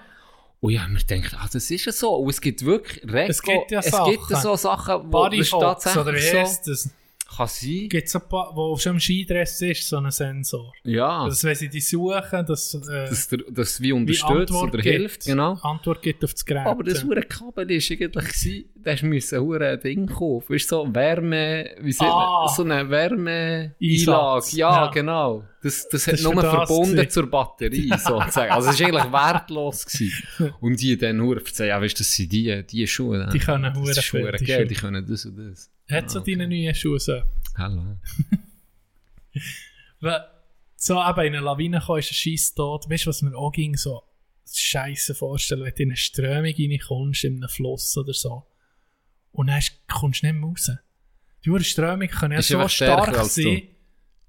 Und 0.61 0.73
ja, 0.73 0.87
wir 0.91 1.01
denken, 1.01 1.37
ah, 1.39 1.49
das 1.51 1.71
ist 1.71 1.85
ja 1.87 1.93
so. 1.93 2.15
Und 2.17 2.31
es 2.31 2.41
gibt 2.41 2.65
wirklich 2.65 3.03
Rego, 3.05 3.31
Es 3.31 3.43
gibt 3.43 3.71
ja 3.71 3.79
es 3.81 3.87
Sachen. 3.87 4.13
gibt 4.13 4.27
so 4.29 4.57
Sachen, 4.57 4.95
wo 5.05 5.09
Bodyfox, 5.11 5.51
tatsächlich 5.63 6.03
oder 6.03 6.15
wie 6.15 6.21
so 6.21 6.39
heisst 6.39 6.67
das? 6.69 6.91
kann 7.37 7.47
sein. 7.47 7.89
Gibt 7.89 8.09
es 8.09 8.17
ein 8.17 8.23
paar, 8.29 8.51
wo 8.57 8.77
schon 8.77 8.95
im 8.95 9.01
Skidress 9.01 9.63
ist, 9.63 9.89
so 9.89 9.99
ein 9.99 10.11
Sensor. 10.11 10.73
Ja, 10.83 11.27
Dass 11.27 11.45
wenn 11.45 11.55
sie 11.55 11.69
die 11.69 11.81
suchen, 11.81 12.45
dass 12.45 12.75
äh, 12.75 13.09
dass 13.09 13.29
das 13.51 13.81
wie 13.81 13.93
unterstützt 13.93 14.53
oder 14.53 14.79
gibt. 14.79 14.85
hilft, 14.85 15.25
genau. 15.27 15.53
Antwort 15.63 16.03
gibt 16.03 16.25
auf 16.25 16.33
das 16.33 16.45
Gerät. 16.45 16.67
Aber 16.67 16.83
das 16.83 17.05
hure 17.05 17.23
Kabel 17.23 17.71
ist 17.71 17.89
eigentlich 17.93 18.67
da 18.83 18.95
müssen 19.07 19.41
hure 19.41 19.79
Ding 19.79 20.07
kaufen. 20.09 20.53
Weißt 20.53 20.73
du, 20.73 20.77
so 20.85 20.93
Wärme, 20.95 21.71
wie 21.81 21.95
Ah. 22.01 22.49
so 22.49 22.65
eine 22.65 22.91
Wärmeeinlage. 22.91 24.57
Ja, 24.57 24.85
ja. 24.87 24.91
genau. 24.91 25.45
Das, 25.63 25.87
das 25.91 26.07
hat 26.07 26.15
Das 26.15 26.23
nur 26.23 26.35
das 26.37 26.55
verbunden 26.55 26.97
gewesen. 26.97 27.11
zur 27.11 27.31
Batterie, 27.31 27.89
sozusagen. 27.99 28.51
Also 28.51 28.71
es 28.71 28.81
war 28.81 28.87
eigentlich 28.87 29.13
wertlos. 29.13 29.85
Gewesen. 29.85 30.55
Und 30.61 30.81
die 30.81 30.97
dann 30.97 31.21
hure 31.21 31.41
erzählen, 31.41 31.69
ja, 31.69 31.81
weißt 31.83 31.99
du, 31.99 31.99
das 32.03 32.13
sind 32.15 32.33
die, 32.33 32.65
die 32.67 32.87
Schuhe. 32.87 33.29
Die 33.33 33.39
können 33.39 33.65
das 33.65 33.75
hure 33.77 33.91
ist 33.91 34.01
viel, 34.05 34.23
hure 34.23 34.37
die 34.39 34.45
geil, 34.47 34.61
Schuhe. 34.61 34.67
die 34.69 34.75
können 34.75 35.07
das 35.07 35.25
und 35.27 35.37
das. 35.37 35.71
Hat 35.91 36.11
so 36.11 36.19
Ah, 36.19 36.23
okay. 36.23 36.33
deine 36.37 36.49
neuen 36.49 36.75
Schuhe 36.75 36.99
so? 36.99 37.21
Hallo. 37.59 37.99
Wenn 40.01 40.15
so 40.77 40.95
eben 40.95 41.21
in 41.27 41.35
eine 41.37 41.41
Lawine 41.41 41.81
kommen, 41.81 41.99
ist 41.99 42.11
ein 42.11 42.15
scheiß 42.15 42.55
Tod. 42.55 42.89
Weißt 42.89 43.05
du, 43.05 43.11
was 43.11 43.21
mir 43.23 43.37
auch 43.37 43.53
ging, 43.53 43.77
so 43.77 44.03
Scheiße 44.53 45.15
vorstellen, 45.15 45.63
wenn 45.65 45.75
du 45.75 45.83
in 45.83 45.89
eine 45.91 45.97
Strömung 45.97 46.55
reinkommst, 46.59 47.25
in 47.25 47.35
einen 47.35 47.49
Fluss 47.49 47.97
oder 47.97 48.13
so. 48.15 48.47
Und 49.33 49.49
dann 49.49 49.63
kommst 49.89 50.23
du 50.23 50.27
nicht 50.27 50.37
mehr 50.37 50.49
raus. 50.49 50.71
Die 51.45 51.65
Strömung 51.65 52.09
kann 52.09 52.33
ja 52.33 52.43
so 52.43 52.67
stark 52.67 53.15
sein, 53.27 53.63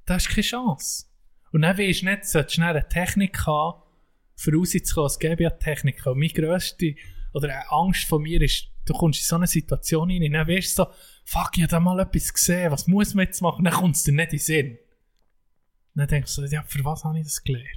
da 0.06 0.16
hast 0.16 0.28
du 0.28 0.32
keine 0.32 0.42
Chance. 0.44 1.06
Und 1.52 1.62
dann 1.64 1.78
weisst 1.78 2.02
du 2.02 2.06
nicht, 2.06 2.26
solltest 2.26 2.58
du 2.58 2.62
schnell 2.62 2.76
eine 2.76 2.88
Technik 2.88 3.46
haben, 3.46 3.82
für 4.36 4.54
rauszukommen. 4.54 5.08
Es 5.08 5.20
gäbe 5.20 5.44
ja 5.44 5.50
Technik. 5.52 6.06
Und 6.06 6.18
meine 6.20 6.34
grösste, 6.34 6.96
oder 7.34 7.50
eine 7.50 7.72
Angst 7.72 8.06
von 8.06 8.22
mir 8.24 8.42
ist, 8.42 8.68
du 8.86 8.94
kommst 8.94 9.20
in 9.22 9.26
so 9.26 9.36
eine 9.36 9.48
Situation 9.48 10.10
rein, 10.10 10.24
und 10.24 10.32
dann 10.34 10.48
weißt 10.48 10.78
du 10.80 10.84
so, 10.84 10.90
fuck, 11.26 11.52
ich 11.56 11.64
habe 11.64 11.72
da 11.72 11.80
mal 11.80 12.00
etwas 12.00 12.34
gesehen, 12.34 12.72
was 12.72 12.88
muss 12.88 13.14
man 13.14 13.26
jetzt 13.26 13.42
machen? 13.42 13.64
Dann 13.64 13.74
kommt 13.74 13.96
es 13.96 14.04
dir 14.04 14.14
nicht 14.14 14.26
in 14.34 14.38
den 14.38 14.40
Sinn. 14.40 14.78
Dann 15.94 16.08
denkst 16.08 16.36
du, 16.36 16.44
ja, 16.46 16.64
für 16.64 16.84
was 16.86 17.04
habe 17.04 17.20
ich 17.20 17.26
das 17.26 17.44
gelernt? 17.44 17.68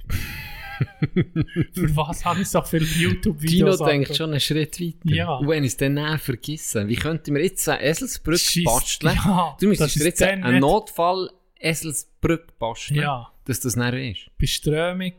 für 1.73 1.95
was 1.95 2.25
habe 2.25 2.41
ich 2.41 2.49
so 2.49 2.61
viele 2.61 2.85
Tino 2.85 3.11
YouTube-Videos 3.11 3.79
denkt 3.79 4.15
schon 4.15 4.31
einen 4.31 4.39
Schritt 4.39 4.79
weiter. 4.81 5.15
Ja. 5.15 5.35
Und 5.35 5.47
wenn 5.47 5.63
ich 5.63 5.71
es 5.71 5.77
dann 5.77 5.93
näher 5.93 6.17
vergessen, 6.17 6.87
wie 6.89 6.95
könnten 6.95 7.33
wir 7.35 7.43
jetzt 7.43 7.67
eine 7.69 7.81
Eselsbrücke 7.81 8.63
basteln? 8.63 9.15
Ja, 9.15 9.55
du 9.59 9.67
müsstest 9.67 9.97
jetzt 9.97 10.21
dann 10.21 10.43
eine 10.43 10.53
nicht- 10.53 10.61
Notfall-Eselsbrücke 10.61 12.53
basteln, 12.59 13.01
Ja, 13.01 13.31
dass 13.45 13.59
das 13.61 13.75
näher 13.75 14.11
ist. 14.11 14.29
bei 14.39 14.45
Strömung. 14.47 15.13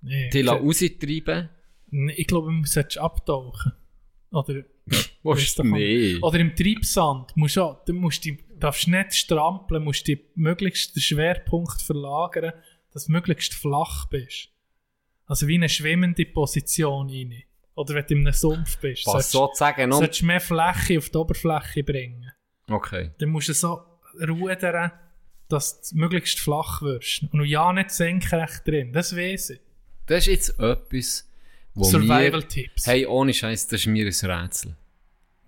Nee, 0.00 0.30
Die 0.30 0.40
ich, 0.40 0.48
raustreiben. 0.48 1.48
ich 2.16 2.26
glaube, 2.26 2.50
man 2.50 2.64
solltest 2.64 2.98
abtauchen. 2.98 3.72
Oder, 4.30 4.64
Was? 4.86 5.10
Weißt 5.22 5.58
du, 5.60 5.62
Nee. 5.64 6.16
oder 6.22 6.40
im 6.40 6.56
Treibsand. 6.56 7.36
Musst 7.36 7.56
du, 7.56 7.76
du 7.86 7.92
musst 7.92 8.24
die, 8.24 8.38
darfst 8.58 8.88
nicht 8.88 9.14
strampeln, 9.14 9.84
musst 9.84 10.08
die 10.08 10.18
möglichst 10.34 10.96
den 10.96 11.00
Schwerpunkt 11.02 11.80
verlagern, 11.82 12.52
dass 12.92 13.06
du 13.06 13.12
möglichst 13.12 13.54
flach 13.54 14.06
bist. 14.08 14.48
Also 15.26 15.46
wie 15.46 15.54
eine 15.54 15.68
schwimmende 15.68 16.26
Position 16.26 17.08
rein. 17.08 17.42
Oder 17.74 17.94
wenn 17.94 18.06
du 18.06 18.14
in 18.14 18.20
einem 18.26 18.32
Sumpf 18.34 18.78
bist. 18.78 19.06
Was 19.06 19.12
solltest- 19.12 19.30
sozusagen 19.32 19.88
noch... 19.90 19.98
solltest 19.98 20.22
du 20.22 20.26
mehr 20.26 20.40
Fläche 20.40 20.98
auf 20.98 21.08
die 21.10 21.16
Oberfläche 21.16 21.84
bringen. 21.84 22.30
Okay. 22.68 23.12
Dann 23.18 23.28
musst 23.30 23.48
du 23.48 23.54
so 23.54 23.80
rudern, 24.20 24.90
dass 25.52 25.90
du 25.90 25.96
möglichst 25.98 26.38
flach 26.40 26.82
wirst. 26.82 27.24
Und 27.30 27.44
ja, 27.44 27.72
nicht 27.72 27.90
senkrecht 27.90 28.66
drin. 28.66 28.92
Das 28.92 29.14
weiß 29.16 29.50
ich. 29.50 29.60
Das 30.06 30.26
ist 30.26 30.26
jetzt 30.26 30.58
etwas, 30.58 31.28
wo 31.74 31.84
Survival-Tipps. 31.84 32.86
Hey, 32.86 33.06
ohne 33.06 33.32
Scheiß, 33.32 33.68
das 33.68 33.80
ist 33.82 33.86
mir 33.86 34.06
ein 34.06 34.30
Rätsel. 34.30 34.76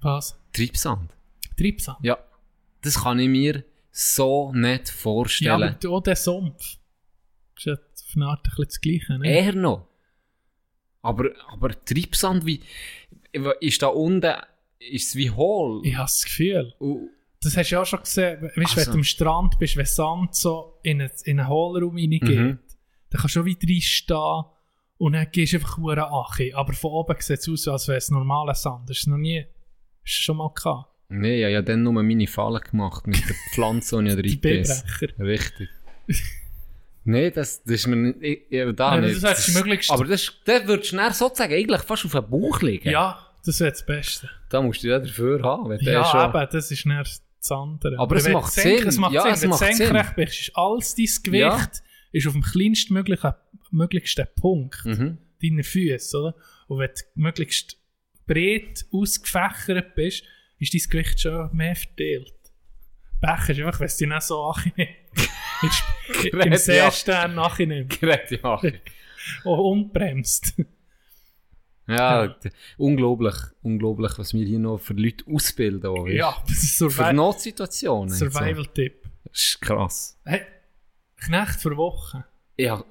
Was? 0.00 0.38
Treibsand. 0.52 1.10
Treibsand. 1.58 1.98
Ja. 2.02 2.18
Das 2.82 3.02
kann 3.02 3.18
ich 3.18 3.28
mir 3.28 3.64
so 3.90 4.52
nicht 4.52 4.88
Ja, 4.88 4.92
vorstellen. 4.94 5.62
aber 5.82 5.88
auch 5.90 6.02
der 6.02 6.16
Sumpf. 6.16 6.76
Das 7.54 7.58
ist 7.58 7.64
ja 7.66 7.72
auf 7.74 8.16
eine 8.16 8.26
Art 8.26 8.40
ein 8.46 8.50
bisschen 8.50 8.64
das 8.66 8.80
Gleiche. 8.80 9.18
Ne? 9.18 9.28
Eher 9.28 9.54
noch. 9.54 9.88
Aber, 11.02 11.30
aber 11.48 11.84
Treibsand, 11.84 12.44
wie... 12.46 12.60
Ist 13.60 13.82
da 13.82 13.88
unten... 13.88 14.32
Ist 14.78 15.08
es 15.08 15.16
wie 15.16 15.30
hohl? 15.30 15.80
Ich 15.86 15.94
habe 15.94 16.04
das 16.04 16.24
Gefühl. 16.24 16.74
Und- 16.78 17.10
Das 17.44 17.56
hast 17.56 17.70
du 17.70 17.74
ja 17.74 17.82
auch 17.82 17.86
schon 17.86 18.00
gesehen. 18.00 18.42
Weißt 18.42 18.56
wenn 18.56 18.64
Also. 18.66 18.90
du 18.92 18.96
am 18.98 19.04
Strand 19.04 19.58
bist, 19.58 19.76
wenn 19.76 19.86
Sand 19.86 20.34
so 20.34 20.78
in 20.82 21.00
einen, 21.00 21.10
in 21.24 21.38
einen 21.40 21.48
Hohlraum 21.48 21.96
reingeht, 21.96 22.22
Mhm. 22.22 22.58
dann 23.10 23.20
kannst 23.20 23.24
du 23.36 23.40
schon 23.40 23.44
wieder 23.46 23.68
reinstehen 23.68 24.44
und 24.98 25.12
dann 25.12 25.26
gehst 25.30 25.52
du 25.52 25.56
einfach 25.58 25.76
hure 25.78 26.08
Achi. 26.10 26.52
Aber 26.54 26.72
von 26.72 26.90
oben 26.92 27.16
sieht 27.20 27.38
es 27.40 27.48
aus, 27.48 27.68
als 27.68 27.88
wäre 27.88 27.98
es 27.98 28.10
normaler 28.10 28.54
Sand. 28.54 28.88
Das 28.90 28.98
ist 28.98 29.06
noch 29.06 29.16
nie... 29.18 29.40
Hast 30.04 30.18
du 30.18 30.22
schon 30.22 30.36
mal 30.38 30.50
gehabt? 30.54 30.90
Nee, 31.08 31.42
habe 31.44 31.52
ja 31.52 31.62
dann 31.62 31.82
nur 31.82 31.92
meine 31.92 32.26
Fallen 32.26 32.60
gemacht 32.60 33.06
mit 33.06 33.22
der 33.28 33.36
Pflanze, 33.52 34.02
die 34.02 34.08
ich 34.26 34.40
Die 34.40 34.48
reingebissen 34.48 34.84
Billbrecher. 35.00 35.18
Richtig. 35.24 35.68
nee, 37.04 37.30
das, 37.30 37.62
das 37.62 37.74
ist 37.74 37.86
mir 37.86 37.96
nicht... 37.96 38.18
Ich, 38.22 38.40
ich, 38.50 38.76
da 38.76 38.94
Ja, 38.96 39.00
nicht. 39.00 39.22
das 39.22 39.46
Das- 39.46 39.54
möglichst- 39.54 39.90
Aber 39.90 40.04
das, 40.04 40.32
das 40.44 40.66
würdest 40.66 40.92
du 40.92 41.12
sozusagen 41.12 41.52
eigentlich 41.54 41.82
fast 41.82 42.04
auf 42.06 42.12
den 42.12 42.28
Bauch 42.30 42.60
liegen. 42.62 42.88
Ja, 42.90 43.18
das 43.44 43.60
wäre 43.60 43.70
das 43.70 43.84
Beste. 43.84 44.30
Da 44.50 44.62
musst 44.62 44.82
du 44.82 44.88
ja 44.88 44.98
dafür 44.98 45.42
haben. 45.42 45.76
Ja, 45.80 46.04
schon... 46.04 46.20
eben, 46.30 46.48
das 46.50 46.70
ist 46.70 46.86
nicht 46.86 47.22
das 47.44 47.52
andere. 47.58 47.98
Aber 47.98 48.16
es 48.16 48.24
wenn 48.24 48.32
macht 48.32 48.56
du 48.56 48.60
senk- 48.60 48.78
Sinn. 48.78 48.88
Es 48.88 48.98
macht 48.98 49.12
Ja, 49.12 49.22
Sinn. 49.22 49.32
es 49.32 49.42
Wenn 49.42 49.50
du 49.50 49.54
macht 49.56 49.64
Sinn. 49.66 49.76
senkrecht 49.76 50.16
bist, 50.16 50.40
ist 50.40 50.56
alles 50.56 50.94
dein 50.94 51.06
Gewicht 51.22 51.40
Ja. 51.42 51.68
ist 52.12 52.26
auf 52.26 52.32
dem 52.32 52.42
kleinstmöglichen 52.42 53.32
möglichsten 53.70 54.26
Punkt 54.40 54.84
Mhm. 54.84 55.18
deiner 55.42 55.64
Füße, 55.64 56.16
oder? 56.18 56.34
Und 56.68 56.78
wenn 56.78 56.90
du 56.90 57.02
möglichst 57.14 57.76
breit 58.26 58.84
ausgefächert 58.92 59.94
bist, 59.94 60.24
ist 60.58 60.72
dein 60.74 60.90
Gewicht 60.90 61.20
schon 61.20 61.54
mehr 61.54 61.74
verteilt. 61.76 62.32
Becher 63.20 63.50
ist 63.50 63.58
einfach, 63.60 63.80
wenn 63.80 63.86
es 63.86 63.96
dich 63.96 64.08
nicht 64.08 64.22
so 64.22 64.42
annimmst. 64.44 65.84
Im 66.32 66.54
Seestern 66.56 67.34
nachnimmt. 67.34 68.00
Gerät, 68.00 68.30
ja. 68.30 68.54
Und 69.44 69.58
unbremst. 69.58 70.54
Ja, 71.86 72.28
d- 72.28 72.50
unglaublich, 72.78 73.34
unglaublich, 73.62 74.12
was 74.18 74.32
wir 74.32 74.44
hier 74.46 74.58
noch 74.58 74.78
für 74.78 74.94
Leute 74.94 75.24
ausbilden. 75.30 75.86
auch? 75.90 76.06
Ja, 76.08 76.36
das 76.48 76.62
ist 76.62 76.78
Für 76.78 76.90
Survi 76.90 77.12
Notsituationen. 77.12 78.02
und 78.12 78.18
so. 78.18 78.24
Survival-Tipp. 78.30 79.02
Das 79.24 79.40
ist 79.42 79.60
krass. 79.60 80.18
Hey, 80.24 80.42
Knecht 81.16 81.60
vor 81.60 81.76
Woche. 81.76 82.24
Ja, 82.58 82.84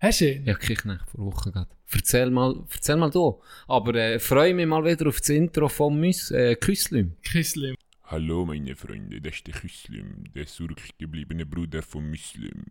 Hast 0.00 0.20
du 0.20 0.30
ihn? 0.32 0.42
ich 0.44 0.48
habe 0.50 0.58
keine 0.60 0.76
Knecht 0.76 1.10
vor 1.10 1.26
Wochen 1.26 1.50
gehabt. 1.52 1.74
Erzähl 1.92 2.30
mal, 2.30 2.54
erzähl 2.70 2.96
mal 2.96 3.10
du. 3.10 3.40
Aber 3.66 3.94
äh, 3.94 4.18
freue 4.20 4.54
mich 4.54 4.66
mal 4.66 4.84
wieder 4.84 5.08
auf 5.08 5.18
das 5.18 5.30
Intro 5.30 5.68
vom 5.68 5.98
Mus 6.00 6.30
äh, 6.30 6.54
Küslim. 6.56 7.16
Küsslim. 7.28 7.74
Hallo 8.04 8.46
meine 8.46 8.76
Freunde, 8.76 9.20
das 9.20 9.34
ist 9.34 9.46
der 9.48 9.54
Muslim, 9.62 10.24
der 10.34 10.46
zurückgebliebene 10.46 11.44
Bruder 11.44 11.82
von 11.82 12.08
Muslim. 12.08 12.64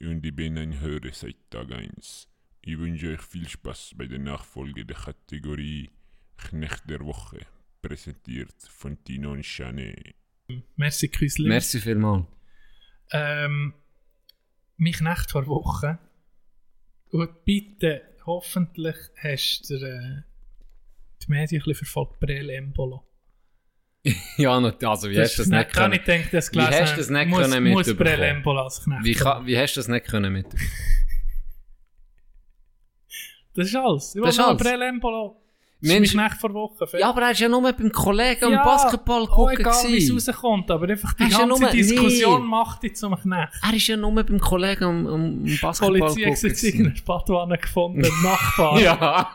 Und 0.00 0.24
ich 0.26 0.34
bin 0.36 0.58
ein 0.58 0.78
Hörer 0.80 1.12
seit 1.12 1.36
Tag 1.50 1.72
1. 1.72 2.28
Ich 2.68 2.76
wünsche 2.80 3.12
euch 3.12 3.20
viel 3.20 3.48
Spaß 3.48 3.94
bei 3.96 4.06
der 4.06 4.18
Nachfolge 4.18 4.84
der 4.84 4.96
Kategorie 4.96 5.88
Knecht 6.36 6.90
der 6.90 6.98
Woche, 6.98 7.38
präsentiert 7.80 8.56
von 8.68 8.98
Tino 9.04 9.30
und 9.30 9.44
Chanet. 9.44 10.16
Merci, 10.74 11.06
Küsslim. 11.06 11.46
Merci 11.46 11.78
vielmals. 11.80 12.26
Ähm, 13.12 13.72
mein 14.78 14.92
Knecht 14.92 15.30
vor 15.30 15.46
Woche. 15.46 16.00
Und 17.10 17.44
bitte, 17.44 18.02
hoffentlich 18.26 18.96
hast 19.22 19.70
du 19.70 19.74
äh, 19.76 20.22
die 21.22 21.30
Medien 21.30 21.62
ein 21.62 21.66
bisschen 21.66 21.86
verfolgt, 21.86 22.18
Brel 22.18 22.50
Embolo. 22.50 23.06
Ja, 24.38 24.58
also 24.58 25.08
wie 25.08 25.20
hast 25.20 25.38
du 25.38 25.42
das 25.42 25.48
nicht 25.50 25.72
können? 25.72 25.92
ich 25.92 26.02
denke, 26.02 26.30
das 26.32 26.50
Wie 26.50 26.58
gelesen 26.58 26.80
hast 26.80 26.92
du 26.94 26.96
das 26.96 27.10
nicht 27.10 27.28
muss, 27.28 27.42
können 27.42 27.64
muss 27.68 27.86
mitbekommen? 27.86 28.16
Brel 28.16 28.28
Embolo 28.28 28.62
als 28.64 28.82
Knecht. 28.82 29.04
Wie, 29.04 29.14
haben. 29.14 29.22
kann, 29.22 29.46
wie 29.46 29.56
hast 29.56 29.76
du 29.76 29.78
das 29.78 29.86
nicht 29.86 30.06
können 30.08 30.32
mit? 30.32 30.46
Das 33.56 33.66
ist 33.68 33.74
alles. 33.76 34.14
Ich 34.14 34.22
Das 34.22 34.34
ist 34.34 34.40
alles. 34.40 34.62
Mensch- 35.80 36.12
Knecht 36.12 36.38
vor 36.40 36.52
Woche. 36.54 36.86
Ja, 36.98 37.10
aber 37.10 37.22
er 37.22 37.30
ist 37.32 37.40
ja 37.40 37.48
nur 37.48 37.60
beim 37.60 37.92
Kollegen 37.92 38.44
am 38.46 38.52
Ja, 38.52 38.64
Basketball 38.64 39.22
auch 39.24 39.30
gucken. 39.30 39.58
egal, 39.60 39.74
wie 39.88 39.96
es 40.16 40.28
rauskommt, 40.28 40.70
aber 40.70 40.88
einfach 40.88 41.12
die 41.14 41.24
ist 41.24 41.32
ja 41.32 41.46
ganze 41.46 41.62
nur- 41.62 41.70
Diskussion 41.70 42.42
nee. 42.42 42.48
macht 42.48 42.82
dich 42.82 42.96
zum 42.96 43.14
Knecht. 43.14 43.52
Er 43.62 43.74
ist 43.76 43.86
ja 43.86 43.96
nur 43.96 44.14
beim 44.14 44.40
Kollegen 44.40 44.84
am, 44.84 45.06
am 45.06 45.44
Die 45.44 45.56
Basketball 45.58 45.98
Polizei 45.98 46.22
hat 46.30 46.34
gucken. 46.34 46.48
jetzt 46.50 46.62
irgendeine 46.64 46.96
Spatwanne 46.96 47.58
gefunden, 47.58 48.06
Nachbar. 48.22 48.80
Ja. 48.80 49.30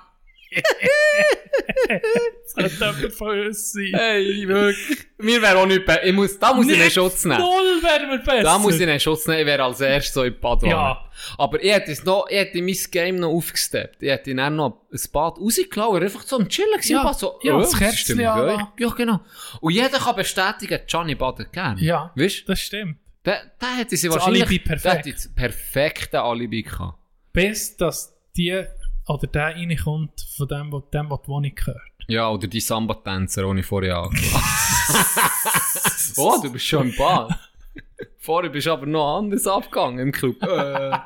Das 2.56 2.56
könnte 2.56 2.95
jemand 2.97 3.14
von 3.14 3.39
uns 3.39 3.72
sein. 3.72 3.91
Hey, 3.93 4.47
wirklich. 4.47 4.97
Mir 5.18 5.41
wäre 5.41 5.58
auch 5.58 5.66
nicht 5.66 5.86
be- 5.86 5.99
ich 6.04 6.14
muss, 6.14 6.38
Da 6.39 6.54
muss 6.54 6.68
ich 6.68 6.74
einen 6.74 6.84
Nicht 6.84 6.93
Schutz 6.93 7.24
nehmen. 7.26 7.39
Null 7.39 7.82
wären 7.82 8.10
wir 8.12 8.18
besser. 8.20 8.43
Da 8.43 8.58
muss 8.58 8.76
ich 8.76 8.82
einen 8.84 8.99
Schutz 8.99 9.26
nehmen. 9.28 9.39
Ich 9.41 9.45
wäre 9.45 9.64
als 9.64 9.80
erstes 9.82 10.14
so 10.14 10.24
in 10.24 10.39
Bad 10.39 10.64
Ja. 10.64 11.06
Aber 11.38 11.64
ich 11.64 11.72
hätte, 11.72 11.91
es 11.91 12.04
noch, 12.04 12.28
ich 12.30 12.38
hätte 12.38 12.62
mein 12.62 12.76
Game 12.91 13.16
noch 13.18 13.30
aufgesteppt. 13.30 14.02
Ich 14.04 14.10
hätte 14.10 14.36
dann 14.36 14.56
noch 14.56 14.88
ein 14.91 14.99
Bad 15.14 15.38
rausgelassen. 15.39 15.95
Er 15.95 16.02
einfach 16.02 16.24
so 16.24 16.36
am 16.38 16.49
Chillen 16.49 16.72
gewesen. 16.74 16.91
Ja. 16.93 17.14
So, 17.14 17.39
Ja, 17.43 17.56
oh, 17.56 17.60
das 17.60 17.78
Kerzchen 17.78 18.20
euch? 18.20 18.60
Ja, 18.80 18.89
genau. 18.89 19.20
Und 19.62 19.74
jeder 19.74 19.89
kann 19.99 20.16
bestätigen, 20.16 20.80
Johnny 20.88 21.16
badet 21.16 21.52
gerne. 21.54 21.82
Ja, 21.82 22.12
Weißt 22.16 22.41
du? 22.41 22.45
das 22.47 22.60
stimmt. 22.62 22.97
Der 23.26 23.43
hätte 23.78 23.95
sie 23.95 24.08
Das 24.08 24.16
wahrscheinlich... 24.18 24.43
Alibi 24.43 24.60
Der 24.60 24.70
perfekt. 24.70 24.95
hätte 25.06 25.12
das 25.14 25.34
perfekte 25.34 26.22
Alibi 26.22 26.64
gehabt. 26.64 26.97
Bis, 27.34 27.78
dass 27.78 28.14
die 28.36 28.64
oder 29.14 29.28
der 29.28 29.55
reinkommt 29.55 30.26
von 30.38 30.47
dem, 30.47 30.72
wo, 30.72 30.80
dem, 30.80 31.09
wo 31.09 31.18
die 31.18 31.28
Wohnung 31.28 31.55
gehört. 31.55 31.82
Ja, 32.07 32.30
oder 32.30 32.47
die 32.47 32.59
Samba-Tänzer, 32.59 33.47
ohne 33.47 33.64
vorher 33.64 33.97
angelassen. 34.03 34.95
oh, 36.18 36.39
du 36.41 36.51
bist 36.51 36.66
schon 36.66 36.89
im 36.89 36.95
Bad. 36.95 37.38
Vorher 38.18 38.49
bist 38.49 38.68
du 38.68 38.72
aber 38.72 38.86
noch 38.86 39.18
anders 39.18 39.47
abgegangen 39.47 39.99
im 39.99 40.12
Club. 40.12 40.38
Äh. 40.43 40.97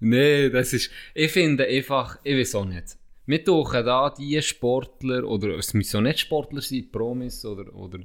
nee, 0.00 0.50
das 0.50 0.72
ist... 0.72 0.90
Ich 1.14 1.30
finde 1.32 1.66
einfach... 1.66 2.18
Ich 2.22 2.36
weiß 2.36 2.54
auch 2.56 2.64
nicht. 2.64 2.96
Wir 3.26 3.44
tauchen 3.44 3.84
da 3.84 4.10
die 4.10 4.40
Sportler, 4.42 5.24
oder 5.24 5.56
es 5.56 5.74
müssen 5.74 5.98
auch 5.98 6.02
nicht 6.02 6.20
Sportler 6.20 6.60
sein, 6.60 6.88
Promis 6.90 7.44
oder, 7.44 7.72
oder 7.74 7.98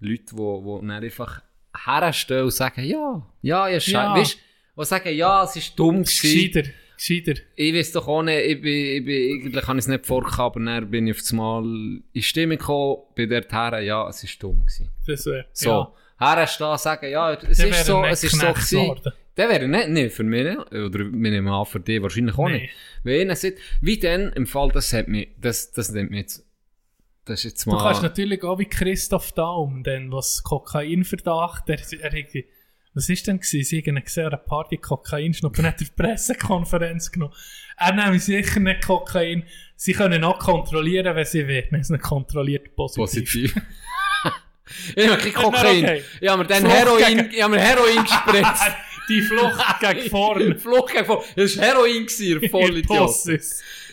Leute, 0.00 0.24
die 0.30 0.36
wo, 0.36 0.62
wo 0.64 0.80
einfach 0.80 1.42
herstellen 1.84 2.44
und 2.44 2.52
sagen, 2.52 2.84
ja, 2.84 3.26
ja, 3.42 3.68
ja, 3.68 3.80
scheiße. 3.80 3.94
Ja. 3.94 4.14
Weißt 4.14 4.34
du, 4.34 4.38
die 4.80 4.84
sagen, 4.84 5.16
ja, 5.16 5.44
es 5.44 5.56
ist 5.56 5.78
dumm 5.78 6.02
gewesen. 6.02 6.72
Gescheiter. 7.08 7.40
Ich 7.56 7.74
weiß 7.74 7.92
doch 7.92 8.06
auch 8.08 8.22
nicht, 8.22 8.46
ich 8.46 8.60
bin, 8.60 8.72
ich 8.74 9.04
bin, 9.04 9.42
eigentlich 9.44 9.66
habe 9.66 9.78
ich 9.78 9.84
es 9.84 9.88
nicht 9.88 10.06
vorgehabt, 10.06 10.56
aber 10.56 10.64
dann 10.64 10.90
bin 10.90 11.06
ich 11.06 11.14
auf 11.14 11.20
das 11.20 11.32
Mal 11.32 11.64
in 12.12 12.22
Stimmung 12.22 12.58
gekommen, 12.58 13.02
bei 13.16 13.26
der 13.26 13.44
Herren, 13.48 13.84
ja, 13.84 14.08
es 14.08 14.22
war 14.22 14.30
dumm 14.40 14.60
gewesen. 14.60 14.90
Das 15.06 15.26
wäre, 15.26 15.46
So, 15.52 15.68
ja. 15.70 15.92
herstehen, 16.36 16.78
sagen, 16.78 17.10
ja, 17.10 17.32
es 17.34 17.58
Der 17.58 17.68
ist 17.68 17.86
so, 17.86 18.04
es 18.04 18.24
ist 18.24 18.38
so 18.38 18.46
gewesen. 18.52 19.12
Der 19.36 19.48
wäre 19.48 19.66
nicht, 19.66 19.88
nicht 19.88 20.14
für 20.14 20.24
mich, 20.24 20.44
nicht. 20.44 20.58
oder 20.72 20.98
wir 20.98 21.10
nehmen 21.30 21.48
an, 21.48 21.64
für 21.64 21.80
dich 21.80 22.02
wahrscheinlich 22.02 22.36
auch 22.36 22.48
Nee. 22.48 22.62
nicht. 22.62 22.74
Wenn 23.02 23.20
einer 23.22 23.34
sagt, 23.36 23.58
wie 23.80 23.98
denn, 23.98 24.30
im 24.34 24.46
Fall, 24.46 24.68
das 24.72 24.92
hat 24.92 25.08
mich, 25.08 25.28
das, 25.40 25.72
das 25.72 25.90
nimmt 25.90 26.10
mich 26.10 26.20
jetzt, 26.20 26.46
das 27.24 27.42
jetzt 27.44 27.64
Du 27.64 27.70
mal... 27.70 27.82
kannst 27.82 28.02
natürlich 28.02 28.42
auch 28.44 28.58
wie 28.58 28.66
Christoph 28.66 29.32
Daum, 29.32 29.82
denn 29.84 30.12
was 30.12 30.42
Kokainverdacht, 30.42 31.66
der, 31.68 31.78
er, 32.00 32.12
irgendwie- 32.14 32.44
was 32.94 33.08
ist 33.08 33.26
denn 33.26 33.40
gewesen? 33.40 33.64
Sie 33.64 33.82
haben 33.86 34.02
gesehen, 34.04 34.24
an 34.26 34.32
einer 34.32 34.38
Party 34.42 34.76
Kokain 34.76 35.32
schnuppern, 35.34 35.66
hat 35.66 35.80
er 35.80 35.86
die 35.86 35.92
Pressekonferenz 35.96 37.10
genommen. 37.10 37.32
Er 37.78 37.92
nehmen 37.94 38.18
sicher 38.18 38.60
nicht 38.60 38.84
Kokain. 38.84 39.44
Sie 39.76 39.92
können 39.94 40.22
auch 40.24 40.38
kontrollieren, 40.38 41.16
wenn 41.16 41.24
sie 41.24 41.46
wollen. 41.48 41.74
Es 41.80 41.88
nicht 41.90 42.02
kontrolliert 42.02 42.76
positiv. 42.76 43.54
Positiv. 43.54 43.54
ich 44.96 45.08
habe 45.08 45.20
kein 45.22 45.32
Kokain. 45.32 45.84
okay. 45.84 46.02
Ich 46.20 46.28
habe 46.28 46.42
mir 46.42 46.48
dann 46.48 46.60
Flucht 46.62 46.74
Heroin, 46.76 47.16
gegen- 47.16 47.30
ich 47.34 47.42
habe 47.42 47.54
mir 47.54 47.60
Heroin 47.60 47.96
gespritzt. 48.04 48.62
Die 49.08 49.20
Flucht 49.22 49.80
gegen 49.80 50.10
vorne. 50.10 50.58
Flucht 50.58 50.92
gegen 50.92 51.04
vorne. 51.04 51.24
Das 51.34 51.56
war 51.58 51.64
Heroin, 51.64 52.06
ihr 52.20 52.50
Vollidiot. 52.50 53.10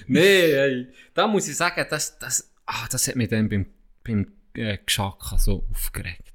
Nee, 0.07 0.51
ey. 0.51 0.87
Da 1.13 1.27
muss 1.27 1.47
ich 1.47 1.57
sagen, 1.57 1.85
das, 1.89 2.17
das, 2.19 2.51
ah, 2.65 2.85
das 2.91 3.07
hat 3.07 3.15
mich 3.15 3.29
dann 3.29 3.49
beim, 3.49 3.65
beim 4.03 4.27
äh, 4.53 4.77
Geschacke 4.85 5.37
so 5.37 5.65
aufgeregt. 5.71 6.28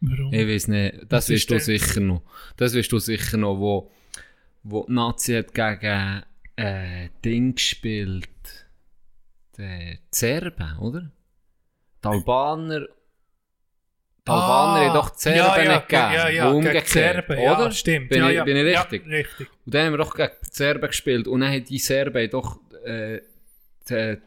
Warum? 0.00 0.32
Ich 0.32 0.46
weiß 0.46 0.68
nicht, 0.68 0.94
das 1.08 1.28
wirst 1.28 1.50
du 1.50 1.58
sicher 1.58 2.00
noch. 2.00 2.22
Das 2.56 2.74
wirst 2.74 2.92
du 2.92 2.98
sicher 2.98 3.36
noch, 3.36 3.58
wo, 3.58 3.90
wo 4.62 4.84
die 4.86 4.92
Nazi 4.92 5.34
hat 5.34 5.54
gegen 5.54 6.22
äh, 6.56 7.08
Ding 7.24 7.54
gespielt. 7.54 8.28
Die 9.58 9.98
Serben, 10.10 10.78
oder? 10.78 11.10
Die 12.04 12.08
Albaner. 12.08 12.80
Die 12.80 14.30
Albaner 14.32 14.86
haben 14.86 14.94
doch 14.94 15.10
die 15.10 15.20
Serben 15.20 15.40
Ah, 15.40 15.56
ja, 15.56 15.62
ja, 15.64 15.74
nicht 15.76 15.88
gegeben. 15.88 16.12
Ja, 16.12 16.28
ja, 16.28 16.50
umgekehrt, 16.50 16.88
Serben, 16.88 17.38
ja, 17.40 17.58
oder? 17.58 17.70
stimmt. 17.70 18.08
Bin, 18.10 18.18
ja, 18.18 18.28
ich, 18.28 18.36
ja, 18.36 18.44
bin 18.44 18.56
ich 18.56 18.72
ja, 18.72 18.80
richtig? 18.82 19.06
richtig. 19.06 19.48
Und 19.64 19.74
dann 19.74 19.86
haben 19.86 19.92
wir 19.94 19.98
doch 19.98 20.14
gegen 20.14 20.32
die 20.42 20.48
Serben 20.52 20.86
gespielt. 20.88 21.28
Und 21.28 21.40
dann 21.40 21.52
haben 21.52 21.64
die 21.64 21.78
Serben 21.78 22.30
doch 22.30 22.60
äh, 22.84 23.20
die 23.88 24.18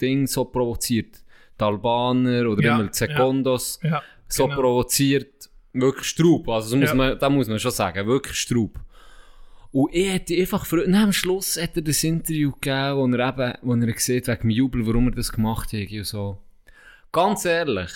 Ding 0.00 0.26
so 0.26 0.44
provoziert. 0.44 1.22
Die 1.58 1.64
Albaner 1.64 2.48
oder 2.48 2.62
Ja, 2.62 2.74
immer 2.76 2.88
die 2.88 2.96
Secondos 2.96 3.80
Ja, 3.82 4.00
so 4.28 4.44
genau. 4.46 4.60
provoziert. 4.60 5.48
Wirklich 5.72 6.06
Straub. 6.06 6.48
Also, 6.48 6.70
das 6.70 6.80
muss 6.80 6.88
Ja. 6.90 6.94
man, 6.94 7.18
da 7.18 7.30
muss 7.30 7.48
man 7.48 7.58
schon 7.58 7.70
sagen. 7.70 8.06
Wirklich 8.06 8.36
Straub. 8.36 8.78
Und 9.70 9.94
ich 9.94 10.10
hätte 10.10 10.34
einfach, 10.34 10.70
und 10.72 10.94
am 10.94 11.12
Schluss 11.12 11.60
hat 11.60 11.76
er 11.76 11.82
das 11.82 12.02
Interview 12.02 12.52
gegeben, 12.52 12.96
wo 12.96 13.06
er 13.16 13.28
eben, 13.28 13.58
wo 13.62 13.74
er 13.74 13.98
sieht, 13.98 14.26
wegen 14.26 14.40
dem 14.40 14.50
Jubel, 14.50 14.86
warum 14.86 15.08
er 15.08 15.14
das 15.14 15.30
gemacht 15.30 15.72
hat 15.72 15.90
und 15.90 16.06
so. 16.06 16.38
Ganz 17.12 17.44
ehrlich, 17.44 17.90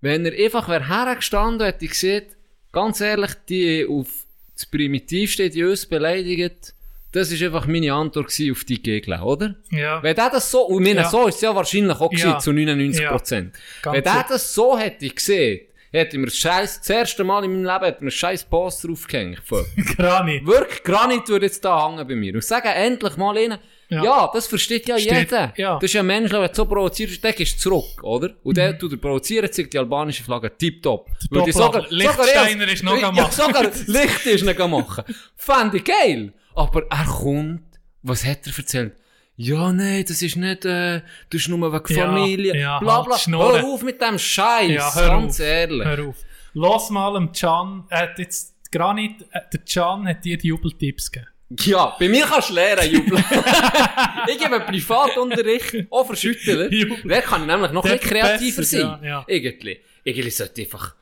wenn 0.00 0.26
er 0.26 0.32
einfach 0.32 0.68
wäre 0.68 0.88
hergestanden 0.88 1.64
hätte 1.64 1.84
ich 1.84 1.92
gesehen, 1.92 2.24
ganz 2.72 3.00
ehrlich, 3.00 3.32
die 3.48 3.86
auf 3.86 4.26
das 4.54 4.66
Primitivste, 4.66 5.48
die 5.50 5.64
uns 5.64 5.86
beleidigt, 5.86 6.74
das 7.12 7.30
ist 7.30 7.42
einfach 7.42 7.66
meine 7.66 7.92
Antwort 7.92 8.26
auf 8.50 8.64
die 8.64 8.82
Gegner, 8.82 9.24
oder? 9.24 9.54
Ja, 9.70 10.02
Wenn 10.02 10.14
der 10.16 10.30
das 10.30 10.50
so, 10.50 10.62
und 10.66 10.82
meine, 10.82 11.00
Ja. 11.02 11.08
so 11.10 11.26
ist 11.26 11.36
es 11.36 11.40
ja 11.42 11.54
wahrscheinlich 11.54 11.96
auch 12.00 12.12
Ja. 12.12 12.38
zu 12.38 12.52
99%. 12.52 13.52
Ganz 13.82 13.96
Wenn 13.96 14.02
der 14.04 14.24
das 14.28 14.54
so 14.54 14.78
hätte 14.78 15.08
gesehen, 15.08 15.60
hätte 15.92 16.16
mir 16.18 16.30
scheiß, 16.30 16.78
das 16.80 16.88
erste 16.90 17.22
Mal 17.22 17.44
in 17.44 17.52
meinem 17.52 17.64
Leben 17.64 17.84
hätte 17.84 18.04
mir 18.04 18.10
scheiß 18.10 18.44
Poster 18.44 18.88
aufgehängt. 18.90 19.40
Voll. 19.44 19.66
Granit. 19.96 20.46
Wirklich, 20.46 20.82
Granit 20.82 21.28
würde 21.28 21.46
jetzt 21.46 21.62
da 21.64 21.86
hängen 21.86 22.06
bei 22.08 22.14
mir. 22.14 22.34
Und 22.34 22.42
sagen 22.44 22.68
endlich 22.74 23.16
mal 23.18 23.36
ihnen, 23.36 23.58
ja. 23.90 24.02
Ja. 24.02 24.30
das 24.32 24.46
versteht 24.46 24.88
ja 24.88 24.98
Steht- 24.98 25.12
jeder. 25.30 25.52
ja. 25.56 25.74
Das 25.74 25.84
ist 25.84 25.92
ja 25.92 26.00
ein 26.00 26.06
Mensch, 26.06 26.30
der 26.30 26.48
so 26.54 26.64
provoziert, 26.64 27.22
der 27.22 27.34
gehst 27.34 27.60
zurück, 27.60 28.02
oder? 28.02 28.30
Und 28.42 28.56
der 28.56 28.78
tut 28.78 28.92
er 28.92 28.96
provozieren, 28.96 29.52
zeigt 29.52 29.74
die 29.74 29.78
albanische 29.78 30.22
Flagge 30.24 30.50
tipptopp. 30.56 31.10
Würde 31.28 31.50
ich 31.50 31.54
Top-Flagge. 31.56 31.88
Liechtensteiner 31.94 32.72
ist 32.72 32.82
noch 32.84 32.98
ja, 32.98 33.08
am 33.08 33.14
machen. 33.16 33.30
sogar 33.32 33.64
Licht 33.64 34.24
ist 34.26 34.44
noch 34.46 34.58
am 34.60 34.70
machen. 34.70 35.04
Fände 35.36 35.76
ich 35.76 35.84
geil. 35.84 36.32
Aber 36.54 36.82
er 36.90 37.04
kommt, 37.04 37.62
was 38.02 38.24
hat 38.24 38.46
er 38.46 38.58
erzählt? 38.58 38.96
Ja, 39.36 39.72
nee, 39.72 40.04
das 40.04 40.20
ist 40.22 40.36
nicht, 40.36 40.64
äh, 40.64 41.00
das 41.30 41.40
ist 41.40 41.48
nur 41.48 41.72
wegen 41.72 41.94
Ja, 41.98 42.06
Familie. 42.06 42.56
ja, 42.56 42.78
bla 42.78 42.96
halt 42.98 43.06
bla. 43.06 43.18
Schnurren. 43.18 43.62
Hör 43.62 43.68
auf 43.68 43.82
mit 43.82 44.00
dem 44.00 44.18
Scheiß. 44.18 44.70
Ja, 44.70 44.94
hör 44.94 45.08
ganz 45.08 45.40
auf. 45.40 45.46
ehrlich. 45.46 45.86
Hör 45.86 46.08
auf. 46.08 46.16
Los 46.54 46.90
mal 46.90 47.16
am 47.16 47.32
Can, 47.32 47.84
hat 47.90 48.18
jetzt 48.18 48.54
Granit, 48.70 49.22
äh, 49.32 49.40
der 49.52 49.60
Can 49.60 50.06
hat 50.06 50.24
dir 50.24 50.36
die 50.36 50.48
Jubeltipps 50.48 51.10
gegeben. 51.10 51.28
Ja, 51.60 51.96
bei 51.98 52.08
mir 52.08 52.24
kannst 52.24 52.50
du 52.50 52.54
lernen, 52.54 52.90
Jubel. 52.92 53.18
ich 54.28 54.38
gebe 54.38 54.60
Privatunterricht, 54.60 55.86
auch 55.90 56.06
für 56.06 56.16
Schüttler. 56.16 56.70
Wer 57.04 57.22
kann 57.22 57.46
nämlich 57.46 57.72
noch 57.72 57.84
ein 57.84 57.92
bisschen 57.92 58.08
kreativer 58.10 58.56
besser, 58.58 58.80
sein? 58.80 59.02
ja, 59.02 59.08
ja. 59.08 59.24
Irgendwie. 59.26 59.78
Irgendwie 60.04 60.30
sollte 60.30 60.62
einfach 60.62 60.94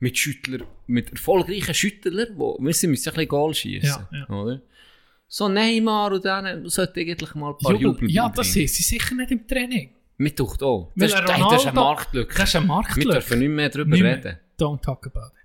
mit 0.00 0.16
Schüttler, 0.16 0.60
mit 0.86 1.10
erfolgreichen 1.10 1.74
Schüttlern, 1.74 2.28
die 2.38 2.62
müssen, 2.62 2.90
müssen 2.90 3.08
ein 3.10 3.14
bisschen 3.14 3.28
Goal 3.28 3.54
schießen. 3.54 4.06
Ja, 4.12 4.18
ja. 4.28 4.34
Oder? 4.34 4.60
So 5.30 5.46
Neymar 5.48 6.12
und 6.12 6.24
denen 6.24 6.68
sollte 6.70 7.00
eigentlich 7.00 7.34
mal 7.34 7.50
ein 7.50 7.58
paar 7.58 7.74
Jubel, 7.74 8.10
ja, 8.10 8.28
das 8.30 8.50
sind 8.52 8.68
sie 8.70 8.82
sicher 8.82 9.14
nicht 9.14 9.30
im 9.30 9.46
Training. 9.46 9.90
Mir 10.16 10.34
taucht 10.34 10.62
auch. 10.62 10.90
Das, 10.96 11.12
ist- 11.12 11.18
das 11.28 11.52
ist 11.62 11.66
eine 11.66 11.72
Marktlücke. 11.74 12.34
Das 12.34 12.48
ist 12.48 12.56
eine 12.56 12.66
Marktlücke. 12.66 13.08
Wir 13.08 13.12
dürfen 13.14 13.38
nicht 13.38 13.48
mehr 13.50 13.68
darüber 13.68 13.90
Nicht 13.90 14.02
mehr. 14.02 14.16
reden. 14.16 14.38
Don't 14.58 14.80
talk 14.80 15.06
about 15.06 15.28
it. 15.36 15.37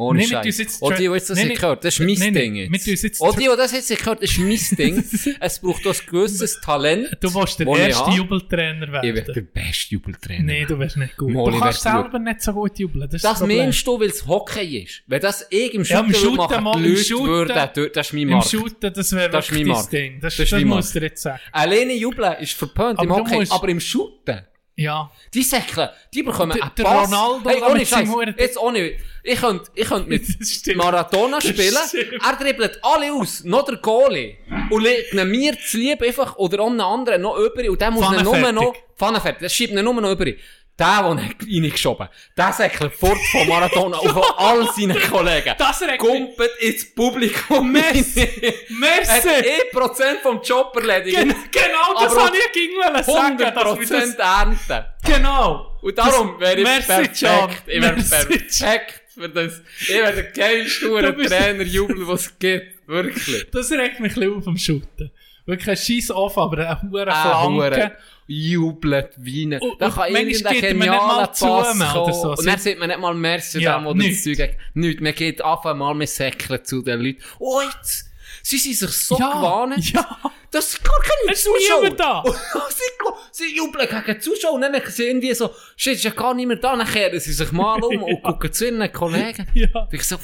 Ohne 0.00 0.22
Scheiß. 0.22 0.58
jetzt 0.58 0.82
Und 0.82 0.98
die, 0.98 1.06
die 1.08 1.12
jetzt 1.14 1.30
das 1.30 1.38
nicht 1.42 1.60
gehört, 1.60 1.84
das 1.84 1.94
ist 1.98 2.00
mein 2.00 2.32
Nee, 2.32 2.40
Ding 2.40 2.54
jetzt. 2.56 2.86
jetzt 2.86 3.20
tra- 3.20 3.32
die, 3.36 3.44
die 3.48 3.56
das 3.56 3.72
jetzt 3.72 3.90
nicht 3.90 4.02
gehört, 4.02 4.22
das 4.22 4.30
ist 4.30 4.38
mein 4.38 4.76
Ding. 4.78 5.04
es 5.40 5.58
braucht 5.58 5.86
auch 5.86 5.94
ein 5.94 6.06
gewisses 6.10 6.60
Talent. 6.60 7.08
Du 7.20 7.34
willst 7.34 7.58
der 7.60 7.66
erste. 7.68 8.10
Jubeltrainer 8.10 8.86
Ich 8.86 8.92
werde 8.92 9.14
werden. 9.14 9.34
der 9.34 9.40
beste 9.62 9.94
Jubeltrainer. 9.94 10.44
Nee, 10.44 10.64
du 10.64 10.78
wärst 10.78 10.96
nicht 10.96 11.16
gut. 11.16 11.30
Mal, 11.32 11.50
du 11.50 11.58
kannst 11.60 11.82
selber 11.82 12.18
nicht 12.18 12.42
so 12.42 12.52
gut 12.52 12.78
jubeln. 12.78 13.08
Das, 13.10 13.22
Das 13.22 13.40
meinst 13.40 13.86
du, 13.86 14.00
weil 14.00 14.08
es 14.08 14.26
Hockey 14.26 14.82
ist? 14.84 15.02
Wenn 15.06 15.20
das 15.20 15.46
ich 15.50 15.74
im 15.74 15.82
Ja, 15.84 16.00
im 16.00 16.06
Shooter 16.12 16.18
Shooten 16.20 16.36
machen, 16.36 16.64
mal- 16.64 16.84
im 16.84 16.96
Shooten- 16.96 17.26
würde, 17.26 17.90
das 17.94 18.06
ist 18.06 18.12
mein 18.12 18.22
Im 18.22 18.28
Markt. 18.30 18.50
Shooten, 18.50 18.92
das 18.92 19.12
wäre 19.12 19.30
Das 19.30 19.44
ist 19.46 19.50
wirklich 19.52 19.74
mein. 19.74 19.90
Ding. 19.90 20.20
Das, 20.20 20.36
Das 20.36 20.44
ist 20.46 20.52
das 20.52 20.62
musst 20.64 20.94
du 20.94 21.00
jetzt 21.00 21.22
sagen. 21.22 21.40
Alleine 21.52 21.92
jubeln 21.94 22.34
ist 22.40 22.52
verpönt 22.54 23.02
im 23.02 23.12
Hockey, 23.14 23.44
aber 23.50 23.68
im 23.68 23.80
Shooten, 23.80 24.40
Ja. 24.80 25.10
die 25.34 25.42
Säckeln, 25.42 25.90
die 26.14 26.22
bekommen 26.22 26.52
einen 26.52 26.70
der 26.74 26.84
Pass. 26.84 27.12
Ronaldo 27.12 27.50
hey, 27.50 27.62
ohne 27.62 27.84
Scheiß, 27.84 28.08
jetzt 28.38 28.56
ohne, 28.56 28.92
ich 29.22 29.38
könnte, 29.38 29.70
ich 29.74 29.86
könnte 29.86 30.08
mit 30.08 30.22
Das. 30.40 30.74
Maradona 30.74 31.38
Das 31.38 31.48
spielen, 31.48 31.76
er 32.24 32.36
dribbelt 32.36 32.78
alle 32.82 33.12
aus, 33.12 33.44
noch 33.44 33.66
der 33.66 33.76
Goalie, 33.76 34.38
und 34.70 34.82
legt 34.82 35.12
ihn 35.12 35.30
mir 35.30 35.54
zu 35.60 35.76
lieb 35.76 36.02
einfach, 36.02 36.36
oder 36.36 36.64
einen 36.64 36.80
anderen 36.80 37.20
noch 37.20 37.36
über, 37.36 37.68
und 37.70 37.78
der 37.78 37.90
muss 37.90 38.10
ihn 38.10 38.24
nur 38.24 38.52
noch, 38.52 38.74
Pfannenfertig, 38.96 39.40
der 39.40 39.48
schiebt 39.50 39.72
ihn 39.74 39.84
nur 39.84 40.00
noch 40.00 40.12
über. 40.12 40.32
Der, 40.80 41.02
der 41.02 41.46
ihn 41.46 41.64
reingeschoben 41.64 42.08
der 42.36 42.52
säckelt 42.54 42.94
fort 42.94 43.18
von 43.30 43.46
Maradona 43.46 43.98
und 43.98 44.10
von 44.12 44.22
all 44.38 44.66
seinen 44.74 44.98
Kollegen. 44.98 45.54
Das 45.58 45.82
Gumpet 45.98 46.50
ins 46.60 46.94
Publikum. 46.94 47.70
Merci. 47.70 48.22
Hat 48.26 48.54
Merci. 48.70 49.28
1% 49.72 50.20
vom 50.22 50.40
Job 50.42 50.74
erledigt. 50.76 51.16
Gen 51.18 51.28
genau 51.52 52.00
das 52.02 52.18
habe 52.18 52.34
ich 52.36 52.52
gegen 52.52 52.80
sagen. 53.04 53.38
dass 53.38 53.54
wir 53.78 53.86
100% 53.86 53.88
das- 53.88 54.14
ernten. 54.14 54.84
Genau. 55.06 55.76
Und 55.82 55.98
darum 55.98 56.36
Das- 56.38 56.40
wäre 56.48 56.58
ich 56.58 56.64
Merci, 56.64 56.86
perfekt. 56.86 57.20
John. 57.20 57.50
Ich 57.66 57.82
wäre 57.82 57.92
perfekt 57.94 59.02
für 59.14 59.28
das. 59.28 59.60
Ich 59.82 59.88
wäre 59.90 60.12
der 60.14 60.22
geilste 60.32 61.26
Trainerjubel, 61.26 62.08
was 62.08 62.20
es 62.22 62.34
gibt. 62.38 62.88
Wirklich. 62.88 63.46
Das 63.52 63.70
regt 63.70 64.00
mich 64.00 64.12
ein 64.16 64.20
bisschen 64.20 64.38
auf 64.38 64.46
am 64.48 64.56
Shooten. 64.56 65.10
Wirklich 65.46 65.68
ein 65.70 65.76
Scheiß 65.76 66.10
off, 66.12 66.36
aber 66.38 66.58
eine 66.58 66.82
hohe 66.82 67.04
Flanke. 67.04 67.92
Jubelt, 68.26 69.10
weinen. 69.18 69.60
Und- 69.60 69.80
Da 69.80 69.86
und 69.86 69.94
kann 69.94 70.14
irgendein 70.14 70.52
nicht 70.52 70.60
genialer 70.62 71.06
mal 71.06 71.26
Pass 71.26 71.38
zu 71.38 71.46
oder 71.46 72.12
so. 72.12 72.30
Und 72.36 72.46
dann 72.46 72.58
sieht 72.58 72.78
man 72.78 72.88
nicht 72.88 73.00
mal 73.00 73.14
Merci 73.14 73.60
Ja, 73.60 73.78
dem, 73.78 73.86
oder 73.88 74.04
das. 74.04 74.22
Zeug 74.22 74.38
hat. 74.40 74.50
Nichts. 74.74 75.00
Man 75.02 75.14
geht 75.14 75.42
einfach 75.42 75.74
mal 75.74 75.94
mit 75.94 76.08
Säckeln 76.08 76.64
zu 76.64 76.82
den 76.82 77.00
Leuten. 77.00 77.22
Oh, 77.38 77.60
jetzt! 77.60 78.06
Sie 78.42 78.56
sind 78.58 78.74
sich 78.74 78.90
so 78.90 79.18
Ja, 79.18 79.32
gewarnt. 79.32 79.92
ja. 79.92 80.16
Das 80.50 80.68
ist 80.72 80.82
gar 80.84 80.98
keine 81.00 81.32
Es 81.32 81.40
ist 81.40 81.44
Zuschauer. 81.44 81.80
niemand 81.82 82.00
da. 82.00 82.22
Sie, 82.70 83.44
sie 83.44 83.56
jubeln 83.56 83.88
gegen 84.06 84.20
Zuschauer. 84.20 84.52
Und 84.54 84.60
dann 84.62 84.72
merken 84.72 84.90
sie 84.90 85.04
irgendwie 85.08 85.34
so, 85.34 85.50
shit, 85.76 85.94
ist 85.94 86.04
ja 86.04 86.10
gar 86.12 86.32
niemand 86.34 86.62
da. 86.64 86.74
Dann 86.76 86.86
kehren 86.86 87.18
sie 87.20 87.32
sich 87.32 87.52
mal 87.52 87.82
um 87.82 88.02
und 88.02 88.22
gucken 88.22 88.52
zu 88.52 88.66
ihren 88.66 88.90
Kollegen. 88.92 89.46
Ja. 89.54 89.68
Und 89.74 89.92
ich 89.92 90.04
so, 90.04 90.16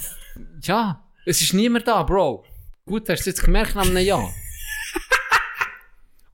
ja, 0.62 1.02
es 1.24 1.42
ist 1.42 1.52
niemand 1.54 1.86
da, 1.88 2.02
Bro. 2.04 2.44
Gut, 2.86 3.08
hast 3.08 3.24
du 3.26 3.30
jetzt 3.30 3.42
gemerkt 3.44 3.74
nach 3.74 3.84
einem 3.86 3.98
Jahr. 3.98 4.32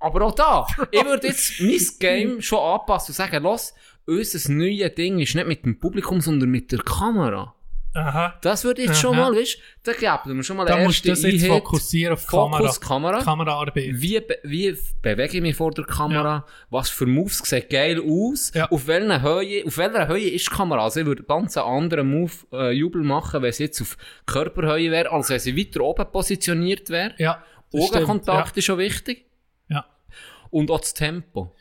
Aber 0.02 0.26
auch 0.26 0.34
da, 0.34 0.66
ich 0.90 1.04
würde 1.04 1.28
jetzt 1.28 1.60
mein 1.60 1.80
Game 2.00 2.42
schon 2.42 2.58
anpassen 2.58 3.12
und 3.12 3.16
sagen, 3.16 3.42
los, 3.42 3.72
unser 4.04 4.52
neues 4.52 4.94
Ding 4.94 5.20
ist 5.20 5.34
nicht 5.34 5.46
mit 5.46 5.64
dem 5.64 5.78
Publikum, 5.78 6.20
sondern 6.20 6.50
mit 6.50 6.72
der 6.72 6.80
Kamera. 6.80 7.54
Aha. 7.94 8.34
Das 8.40 8.64
würde 8.64 8.80
ich 8.80 8.88
jetzt 8.88 9.00
schon 9.00 9.14
mal, 9.16 9.36
weißt 9.36 9.58
da 9.82 9.92
geben 9.92 10.36
wir 10.36 10.42
schon 10.42 10.56
mal 10.56 10.64
Da 10.64 10.78
musst 10.78 11.04
du 11.04 11.10
das 11.10 11.22
jetzt 11.22 11.44
Einheit. 11.44 11.62
fokussieren 11.62 12.14
auf 12.14 12.22
Fokus, 12.22 12.80
Kamera. 12.80 13.18
Kamera. 13.18 13.22
Kameraarbeit. 13.22 13.90
Wie, 13.92 14.18
be 14.18 14.38
wie 14.44 14.76
bewege 15.02 15.36
ich 15.36 15.42
mich 15.42 15.56
vor 15.56 15.72
der 15.72 15.84
Kamera? 15.84 16.46
Was 16.70 16.88
für 16.88 17.04
Moves 17.04 17.38
sehen 17.40 17.64
geil 17.68 18.00
aus? 18.00 18.50
Ja. 18.54 18.70
Auf, 18.70 18.86
welcher 18.86 19.20
Höhe, 19.20 19.66
auf 19.66 19.76
welcher 19.76 20.08
Höhe 20.08 20.30
ist 20.30 20.50
die 20.50 20.54
Kamera? 20.54 20.84
Also 20.84 21.00
ich 21.00 21.06
würde 21.06 21.22
ganz 21.22 21.58
einen 21.58 21.66
anderen 21.66 22.10
Move, 22.10 22.32
äh, 22.52 22.70
Jubel 22.72 23.02
machen, 23.02 23.42
wenn 23.42 23.52
sie 23.52 23.64
jetzt 23.64 23.82
auf 23.82 23.98
Körperhöhe 24.24 24.90
wäre, 24.90 25.12
als 25.12 25.28
wenn 25.28 25.38
sie 25.38 25.56
weiter 25.56 25.82
oben 25.82 26.06
positioniert 26.10 26.88
wäre. 26.88 27.12
Ja. 27.18 27.44
Augenkontakt 27.74 28.48
stimmt, 28.48 28.56
ist 28.56 28.64
schon 28.64 28.78
wichtig. 28.78 29.26
Ja. 30.52 30.58
ja. 30.58 30.58
Und 30.60 30.70
auch 30.70 30.80
das 30.80 30.94
Tempo. 30.94 31.54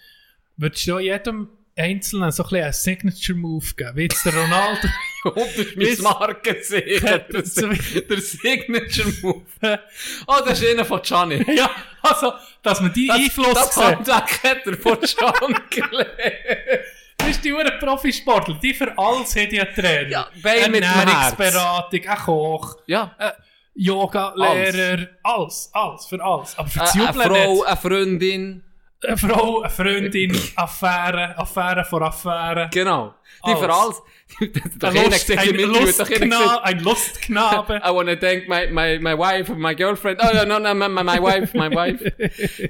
Würdest 0.58 0.86
du 0.88 1.00
jedem 1.00 1.50
Einzelnen 1.78 2.32
so 2.32 2.44
ein 2.44 2.50
bisschen 2.50 2.64
einen 2.64 2.74
Signature-Move 2.74 3.66
geben? 3.78 3.96
Wie 3.96 4.02
jetzt 4.04 4.26
der 4.26 4.36
Ronaldo. 4.36 4.88
Und 5.24 5.36
das 5.38 5.58
ist 5.58 6.02
mein 6.02 6.14
Markenzeichen. 6.14 7.22
Der, 7.32 7.46
So 7.46 7.72
wie- 7.72 8.02
der 8.02 8.20
Signature 8.22 9.14
Move. 9.22 9.80
oh, 10.28 10.36
das 10.46 10.62
ist 10.62 10.70
einer 10.70 10.84
von 10.86 11.02
Gianni. 11.02 11.44
ja, 11.56 11.70
also, 12.02 12.34
dass 12.64 12.82
man 12.82 12.92
die 12.94 13.08
Das, 13.08 13.18
Einfluss 13.18 13.54
das 13.54 13.76
sieht. 13.76 14.14
Hat 14.14 14.68
er 14.68 14.78
von 14.78 14.98
Gian 15.00 15.60
gelernt. 15.70 16.12
Das 17.18 17.30
ist 17.30 17.44
die 17.46 17.54
Uhren 17.54 17.72
Profisportler, 17.80 18.56
die 18.62 18.74
für 18.74 18.98
alles 18.98 19.32
die 19.34 19.62
einen 19.62 19.74
Trainer. 19.76 20.10
Ja, 20.10 20.28
beide 20.42 20.70
mit 20.72 20.84
Ernährungsberatung, 20.84 22.02
ein 22.08 22.18
Koch, 22.18 22.78
Ja. 22.88 23.16
ein 23.18 23.32
Yoga-Lehrer, 23.76 25.08
alles. 25.24 25.70
alles, 25.72 26.06
für 26.08 26.24
alles. 26.24 26.58
Aber 26.58 26.68
für 26.70 26.80
das 26.80 26.94
eine 26.96 27.14
Frau, 27.14 27.64
eine 27.64 27.78
Freundin. 27.78 28.64
Eine 29.04 29.18
Frau, 29.18 29.62
eine 29.62 29.70
Freundin, 29.72 30.38
Affäre, 30.56 31.36
Affäre 31.38 31.84
vor 31.86 32.02
Affäre. 32.04 32.70
Genau. 32.72 33.16
Die 33.48 33.56
für 33.56 33.74
alles. 33.74 34.02
Doch 34.80 34.94
Ein, 34.94 35.06
Lust, 35.12 35.32
ein, 35.32 35.50
im 35.50 35.56
Interview, 35.56 35.92
doch 35.98 36.10
einer 36.10 36.26
Lustkna 36.26 36.40
gesagt, 36.40 36.66
ein 36.66 36.80
Lustknabe. 36.80 37.82
I 37.84 37.90
wanna 37.90 38.16
thank 38.16 38.48
my, 38.48 38.68
my, 38.72 39.00
my 39.00 39.18
wife, 39.18 39.54
my 39.56 39.76
girlfriend. 39.76 40.20
Oh, 40.24 40.46
no, 40.46 40.60
no, 40.60 40.74
no, 40.74 40.90
my, 40.90 41.04
my 41.04 41.20
wife, 41.20 41.58
my 41.58 41.70
wife. 41.70 42.12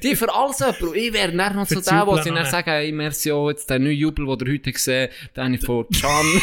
Die 0.02 0.16
für 0.16 0.34
alles 0.34 0.60
jemand. 0.60 0.96
Ich 0.96 1.14
wäre 1.14 1.32
dann 1.36 1.56
noch 1.56 1.68
so 1.68 1.82
der, 1.82 2.08
wo 2.08 2.18
sie 2.18 2.32
dann 2.32 2.46
sagen, 2.46 2.70
hey, 2.70 3.32
auch, 3.32 3.50
jetzt 3.50 3.70
den 3.70 3.84
neuen 3.84 3.98
Jubel, 3.98 4.26
den 4.38 4.48
ihr 4.48 4.54
heute 4.54 4.72
gesehen 4.72 5.10
habt, 5.24 5.38
den 5.38 5.54
ich 5.56 5.66
von 5.66 5.86
Can. 5.90 6.42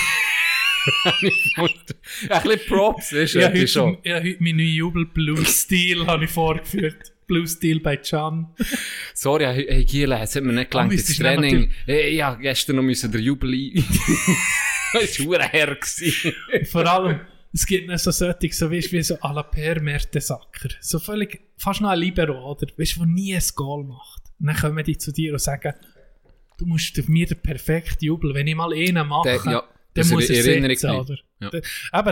Ein 2.31 2.43
bisschen 2.43 2.61
Props, 2.69 3.13
ist 3.13 3.35
Ja, 3.35 3.41
ja, 3.43 3.49
heute, 3.49 3.69
schon. 3.69 3.99
ja, 4.05 4.17
heute 4.17 4.37
meinen 4.43 4.57
neuen 4.57 4.69
Jubel 4.69 5.07
Blue 5.07 5.45
Steel 5.45 6.07
habe 6.07 6.25
ich 6.25 6.31
vorgeführt. 6.31 7.13
Blue 7.29 7.47
Steel 7.47 7.79
bei 7.79 7.97
Can. 7.99 8.49
Sorry, 9.15 9.45
hey, 9.45 9.85
Giela, 9.85 10.21
es 10.23 10.35
hat 10.35 10.43
mir 10.43 10.53
nicht 10.53 10.71
gelangt, 10.73 10.93
Ah, 10.93 10.97
das 10.97 11.17
Training. 11.17 11.71
Hey, 11.87 12.17
ja, 12.17 12.35
gestern 12.35 12.77
noch 12.77 12.83
müssen 12.83 13.13
der 13.13 13.21
Jubel 13.21 13.53
ein... 13.53 13.85
das 14.95 15.21
war 15.25 15.43
her. 15.49 15.77
Vor 16.73 16.87
allem, 16.87 17.21
es 17.53 17.67
gibt 17.67 17.89
nicht 17.89 18.01
so 18.01 18.11
solche, 18.11 18.53
so 18.53 18.71
weißt, 18.71 18.93
wie 18.93 19.03
so 19.03 19.15
à 19.17 19.33
la 19.33 19.43
Per 19.45 19.81
Mertesacker. 19.81 20.71
So 20.81 20.99
völlig, 20.99 21.41
fast 21.57 21.81
noch 21.81 21.91
ein 21.91 21.99
Libero, 22.01 22.51
oder? 22.51 22.67
Weißt 22.77 22.97
du, 22.97 23.01
der 23.01 23.07
nie 23.09 23.35
ein 23.35 23.43
Goal 23.55 23.85
macht. 23.85 24.23
Und 24.41 24.47
dann 24.47 24.57
kommen 24.57 24.85
die 24.85 24.97
zu 24.99 25.13
dir 25.13 25.33
und 25.35 25.41
sagen, 25.41 25.75
du 26.59 26.67
musst 26.67 26.97
mir 27.09 27.27
den 27.27 27.41
perfekten 27.41 28.05
Jubel, 28.05 28.35
wenn 28.35 28.47
ich 28.47 28.55
mal 28.57 28.73
einen 28.73 29.07
mache, 29.07 29.29
Der- 29.45 29.53
ja, 29.53 29.63
dann 30.03 30.09
muss 30.11 30.29
in 30.31 30.37
er 30.37 30.43
sitzen, 30.71 30.91
oder? 30.91 31.17
Ja. 31.41 31.49
Eben, 31.53 31.63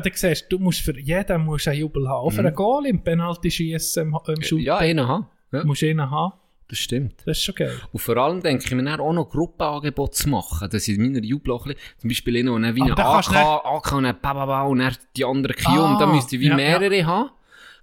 dann 0.02 0.12
siehst 0.14 0.46
du, 0.50 0.56
du 0.58 0.64
musst 0.64 0.80
für 0.80 0.98
jeden 0.98 1.42
musst 1.44 1.68
einen 1.68 1.78
Jubel 1.80 2.08
haben. 2.08 2.16
Auch 2.26 2.30
für 2.30 2.40
Mhm. 2.42 2.46
einen 2.46 2.56
Goal 2.56 2.86
im 2.86 3.02
Penalty 3.02 3.50
schießen, 3.50 4.02
im, 4.02 4.18
im 4.28 4.42
Shooten. 4.42 4.64
Ja, 4.64 4.76
einen 4.78 5.06
haben. 5.06 5.26
Ja, 5.52 5.64
musst 5.64 5.82
einen 5.82 6.10
haben. 6.10 6.32
das 6.68 6.78
stimmt. 6.78 7.14
Das 7.24 7.38
ist 7.38 7.44
schon 7.44 7.54
geil. 7.54 7.72
Und 7.92 8.00
vor 8.00 8.16
allem 8.16 8.42
denke 8.42 8.64
ich 8.66 8.72
mir 8.74 9.00
auch 9.00 9.12
noch 9.12 9.28
Gruppenangebote 9.30 10.12
zu 10.12 10.28
machen, 10.28 10.68
dass 10.68 10.88
ich 10.88 10.96
in 10.98 11.02
meiner 11.12 11.24
Jubel 11.24 11.52
auch 11.52 11.64
ein 11.66 11.74
bisschen, 11.74 11.98
zum 12.00 12.08
Beispiel 12.08 12.36
einer, 12.38 12.58
der 12.60 12.74
wie 12.74 12.82
eine 12.82 12.96
AK, 12.98 13.34
AK 13.36 13.92
und 13.92 14.02
dann 14.04 14.20
Bababa 14.20 14.62
und 14.64 14.80
dann 14.80 14.96
die 15.16 15.24
anderen 15.24 15.54
Q 15.56 15.70
Ah, 15.70 15.92
und 15.92 16.00
dann 16.00 16.12
müsste 16.14 16.36
ich 16.36 16.42
wie 16.42 16.48
ja, 16.48 16.56
mehrere 16.56 17.06
haben. 17.06 17.30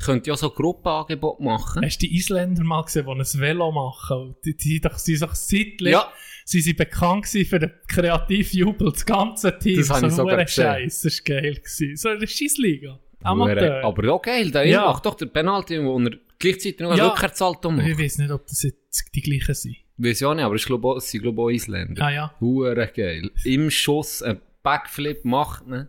Könnte 0.04 0.32
ja 0.32 0.36
so 0.36 0.50
Gruppenangebote 0.50 1.42
machen. 1.42 1.86
Hast 1.86 2.02
du 2.02 2.08
die 2.08 2.18
Isländer 2.18 2.64
mal 2.66 2.84
gesehen, 2.84 3.06
die 3.06 3.12
ein 3.12 3.40
Velo 3.40 3.72
machen? 3.72 4.36
Die, 4.44 4.58
die, 4.58 4.82
sie 4.98 5.18
doch 5.18 5.34
seitlich, 5.36 5.94
Ja. 5.94 6.12
Sie 6.46 6.62
sind 6.62 6.78
bekannt 6.78 7.28
für 7.28 7.60
den 7.60 7.72
Kreativjubel, 7.88 8.92
das 8.92 9.06
ganze 9.06 9.58
Team. 9.60 9.78
Das 9.86 10.02
ich 10.04 10.12
sogar. 10.12 10.48
Scheiß, 10.48 11.02
das 11.02 11.20
war 11.20 11.42
geil. 11.42 11.56
Gewesen. 11.56 11.96
So 11.96 12.10
eine 12.10 12.28
Scheissliga. 12.28 13.00
Amateur. 13.24 13.84
Aber 13.84 14.14
auch 14.14 14.22
geil, 14.22 14.52
der 14.52 14.66
Ja. 14.66 14.82
ja. 14.84 14.86
macht 14.88 15.06
doch 15.06 15.16
der 15.16 15.28
Penalty, 15.28 15.82
wo 15.84 15.98
er 16.00 16.12
gleichzeitig 16.40 16.80
noch 16.80 16.90
einen 16.92 17.00
Ja. 17.00 17.08
Rückwärtssalto 17.10 17.72
macht. 17.72 17.88
ich 17.88 17.98
weiß 17.98 18.18
nicht, 18.18 18.32
ob 18.32 18.46
das 18.48 18.64
jetzt 18.64 19.10
die 19.16 19.22
gleichen 19.22 19.54
sind. 19.56 19.78
Weiß 19.98 20.24
auch 20.24 20.34
nicht, 20.34 20.44
aber 20.44 20.56
ich 20.56 20.66
glaube, 20.66 20.96
es 20.98 21.10
sind 21.10 21.22
glaube 21.22 21.42
auch 21.42 21.50
Isländer. 21.50 22.04
Ah 22.06 22.12
ja. 22.12 22.36
Hure 22.42 22.88
geil. 22.94 23.30
Im 23.46 23.70
Schuss 23.70 24.22
ein 24.22 24.42
Backflip 24.64 25.24
macht, 25.24 25.68
ne? 25.68 25.88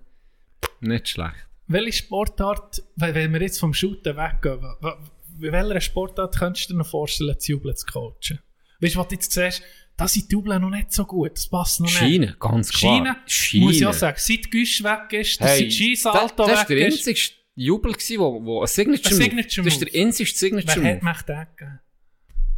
Nicht 0.81 1.09
schlecht. 1.09 1.47
Welche 1.67 1.93
Sportart, 2.05 2.83
wenn 2.97 3.33
wir 3.33 3.41
jetzt 3.41 3.59
vom 3.59 3.73
Shooten 3.73 4.17
weggehen, 4.17 4.61
bei 4.81 5.51
welcher 5.53 5.81
Sportart 5.81 6.39
könntest 6.39 6.69
du 6.69 6.75
dir 6.75 6.79
noch 6.79 6.87
vorstellen, 6.87 7.39
zu 7.39 7.53
jubeln 7.53 7.75
zu 7.75 7.87
coachen? 7.87 8.39
Weißt 8.81 8.95
du, 8.95 8.99
was 8.99 9.09
du 9.09 9.15
jetzt 9.15 9.33
siehst, 9.33 9.63
da 9.97 10.09
sind 10.09 10.29
die 10.31 10.33
Jubeln 10.35 10.61
noch 10.61 10.71
nicht 10.71 10.93
so 10.93 11.05
gut, 11.05 11.33
das 11.35 11.49
passt 11.49 11.81
noch 11.81 11.87
nicht. 11.87 11.97
Schiene, 11.99 12.37
ganz 12.41 12.71
klar. 12.73 12.97
Schiene, 12.97 13.17
Schiene. 13.27 13.65
muss 13.67 13.77
ich 13.77 13.87
auch 13.87 13.93
sagen, 13.93 14.17
seit 14.19 14.51
Güsch 14.51 14.83
weg 14.83 15.13
ist, 15.13 15.41
Hey, 15.41 15.61
seit 15.61 15.73
Skisalto 15.73 16.47
das, 16.47 16.49
das 16.49 16.63
ist 16.63 16.69
weg 16.71 16.79
der 16.79 16.89
ist. 16.89 17.07
einzige 17.09 17.21
Jubel, 17.57 17.93
gewesen, 17.93 18.19
wo, 18.19 18.45
wo 18.45 18.61
ein 18.63 18.67
Signature, 18.67 19.15
Ein. 19.15 19.21
Signature 19.23 19.65
Das 19.65 19.75
ist 19.75 19.81
der 19.95 20.01
einzige 20.03 20.31
Signature 20.31 20.83
Wer 20.83 20.95
hat 20.97 21.03
Move. 21.03 21.13
mich 21.13 21.23
den 21.23 21.47
gegeben? 21.57 21.81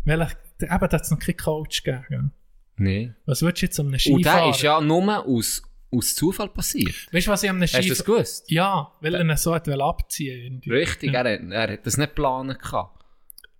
Welcher 0.04 0.30
eben, 0.60 0.68
da 0.68 0.78
hat 0.80 0.92
es 1.02 1.10
noch 1.10 1.18
keinen 1.18 1.36
Coach 1.36 1.82
gegeben. 1.82 2.32
Nein. 2.76 3.16
Was 3.26 3.42
würdest 3.42 3.62
du 3.62 3.66
jetzt 3.66 3.78
um 3.78 3.86
einen 3.86 3.94
Und 3.94 4.24
der 4.24 4.32
Skifahrer? 4.32 4.50
ist 4.50 4.62
ja 4.62 4.80
nur 4.80 5.26
aus, 5.26 5.62
aus 5.90 6.14
Zufall 6.14 6.48
passiert. 6.48 6.94
Weißt 7.12 7.26
du, 7.26 7.30
was 7.30 7.42
ich 7.42 7.50
am 7.50 7.60
Hast 7.60 7.74
du 7.74 7.78
das 7.78 7.84
Skifahrer... 7.98 8.04
gewusst? 8.16 8.50
Ja, 8.50 8.92
weil 9.00 9.14
er 9.14 9.20
ihn 9.20 9.36
so 9.36 9.54
hat 9.54 9.68
abziehen 9.68 10.40
irgendwie. 10.42 10.70
Richtig, 10.70 11.12
Ja. 11.12 11.22
er, 11.22 11.34
hat, 11.34 11.50
er 11.50 11.72
hat 11.74 11.86
das 11.86 11.96
nicht 11.98 12.14
planen 12.14 12.56
gehabt. 12.56 12.95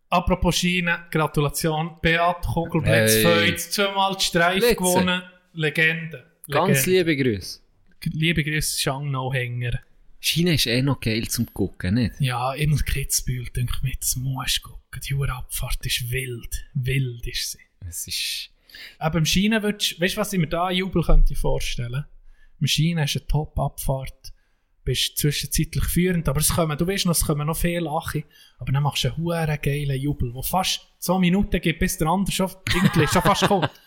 Apropos 0.08 0.56
Schiene, 0.56 1.06
Gratulation. 1.10 1.96
Beat 2.00 2.42
Kugelblitz 2.42 3.14
Hey. 3.16 3.22
Feuz, 3.22 3.70
zweimal 3.70 4.14
die 4.16 4.24
Streif 4.24 4.58
Blitze. 4.60 4.76
gewonnen. 4.76 5.22
Legende. 5.52 6.24
Ganz 6.48 6.86
Legende. 6.86 7.12
liebe 7.12 7.16
Grüße. 7.16 7.60
Liebe 8.04 8.44
Grüße, 8.44 8.80
Shang 8.80 9.10
No 9.10 9.32
Hänger. 9.32 9.80
China 10.20 10.52
ist 10.52 10.66
eh 10.66 10.80
noch 10.82 11.00
geil 11.00 11.26
zum 11.28 11.52
Gucken, 11.52 11.94
nicht? 11.94 12.14
Ja, 12.20 12.54
immer 12.54 12.78
Kitzbühel, 12.78 13.46
denke 13.46 13.72
ich 13.76 13.82
mir, 13.82 13.94
das 13.98 14.16
musst 14.16 14.58
du 14.64 14.70
gucken. 14.70 15.00
Die 15.08 15.14
Urabfahrt 15.14 15.84
ist 15.84 16.10
wild. 16.10 16.64
Wild 16.74 17.26
ist 17.26 17.52
sie. 17.52 17.58
Es 17.88 18.06
ist... 18.06 18.50
Aber 18.98 19.18
im 19.18 19.26
Schienen 19.26 19.62
würdest 19.62 20.00
weißt 20.00 20.16
du, 20.16 20.20
was 20.20 20.32
ich 20.32 20.38
mir 20.38 20.48
da 20.48 20.70
Jubel 20.70 21.02
könnte 21.02 21.34
vorstellen? 21.34 22.04
Im 22.60 22.66
Schienen 22.66 23.00
hast 23.00 23.14
du 23.14 23.18
eine 23.20 23.26
Top-Abfahrt, 23.28 24.32
bist 24.86 25.18
zwischenzeitlich 25.18 25.84
führend, 25.84 26.26
aber 26.28 26.40
es 26.40 26.48
kommen, 26.54 26.78
du 26.78 26.86
weißt 26.86 27.04
noch, 27.04 27.12
es 27.12 27.26
kommen 27.26 27.46
noch 27.46 27.56
viele 27.56 27.80
Lache, 27.80 28.24
aber 28.58 28.72
dann 28.72 28.82
machst 28.82 29.04
du 29.04 29.08
einen 29.08 29.16
huere 29.18 29.58
geilen 29.58 30.00
Jubel, 30.00 30.32
wo 30.32 30.40
fast 30.40 30.80
so 30.98 31.18
Minuten 31.18 31.60
gibt, 31.60 31.80
bis 31.80 31.98
der 31.98 32.08
andere 32.08 32.32
schon, 32.32 32.50
irgendwie 32.72 33.06
schon 33.06 33.22
fast 33.22 33.46
kommt. 33.46 33.70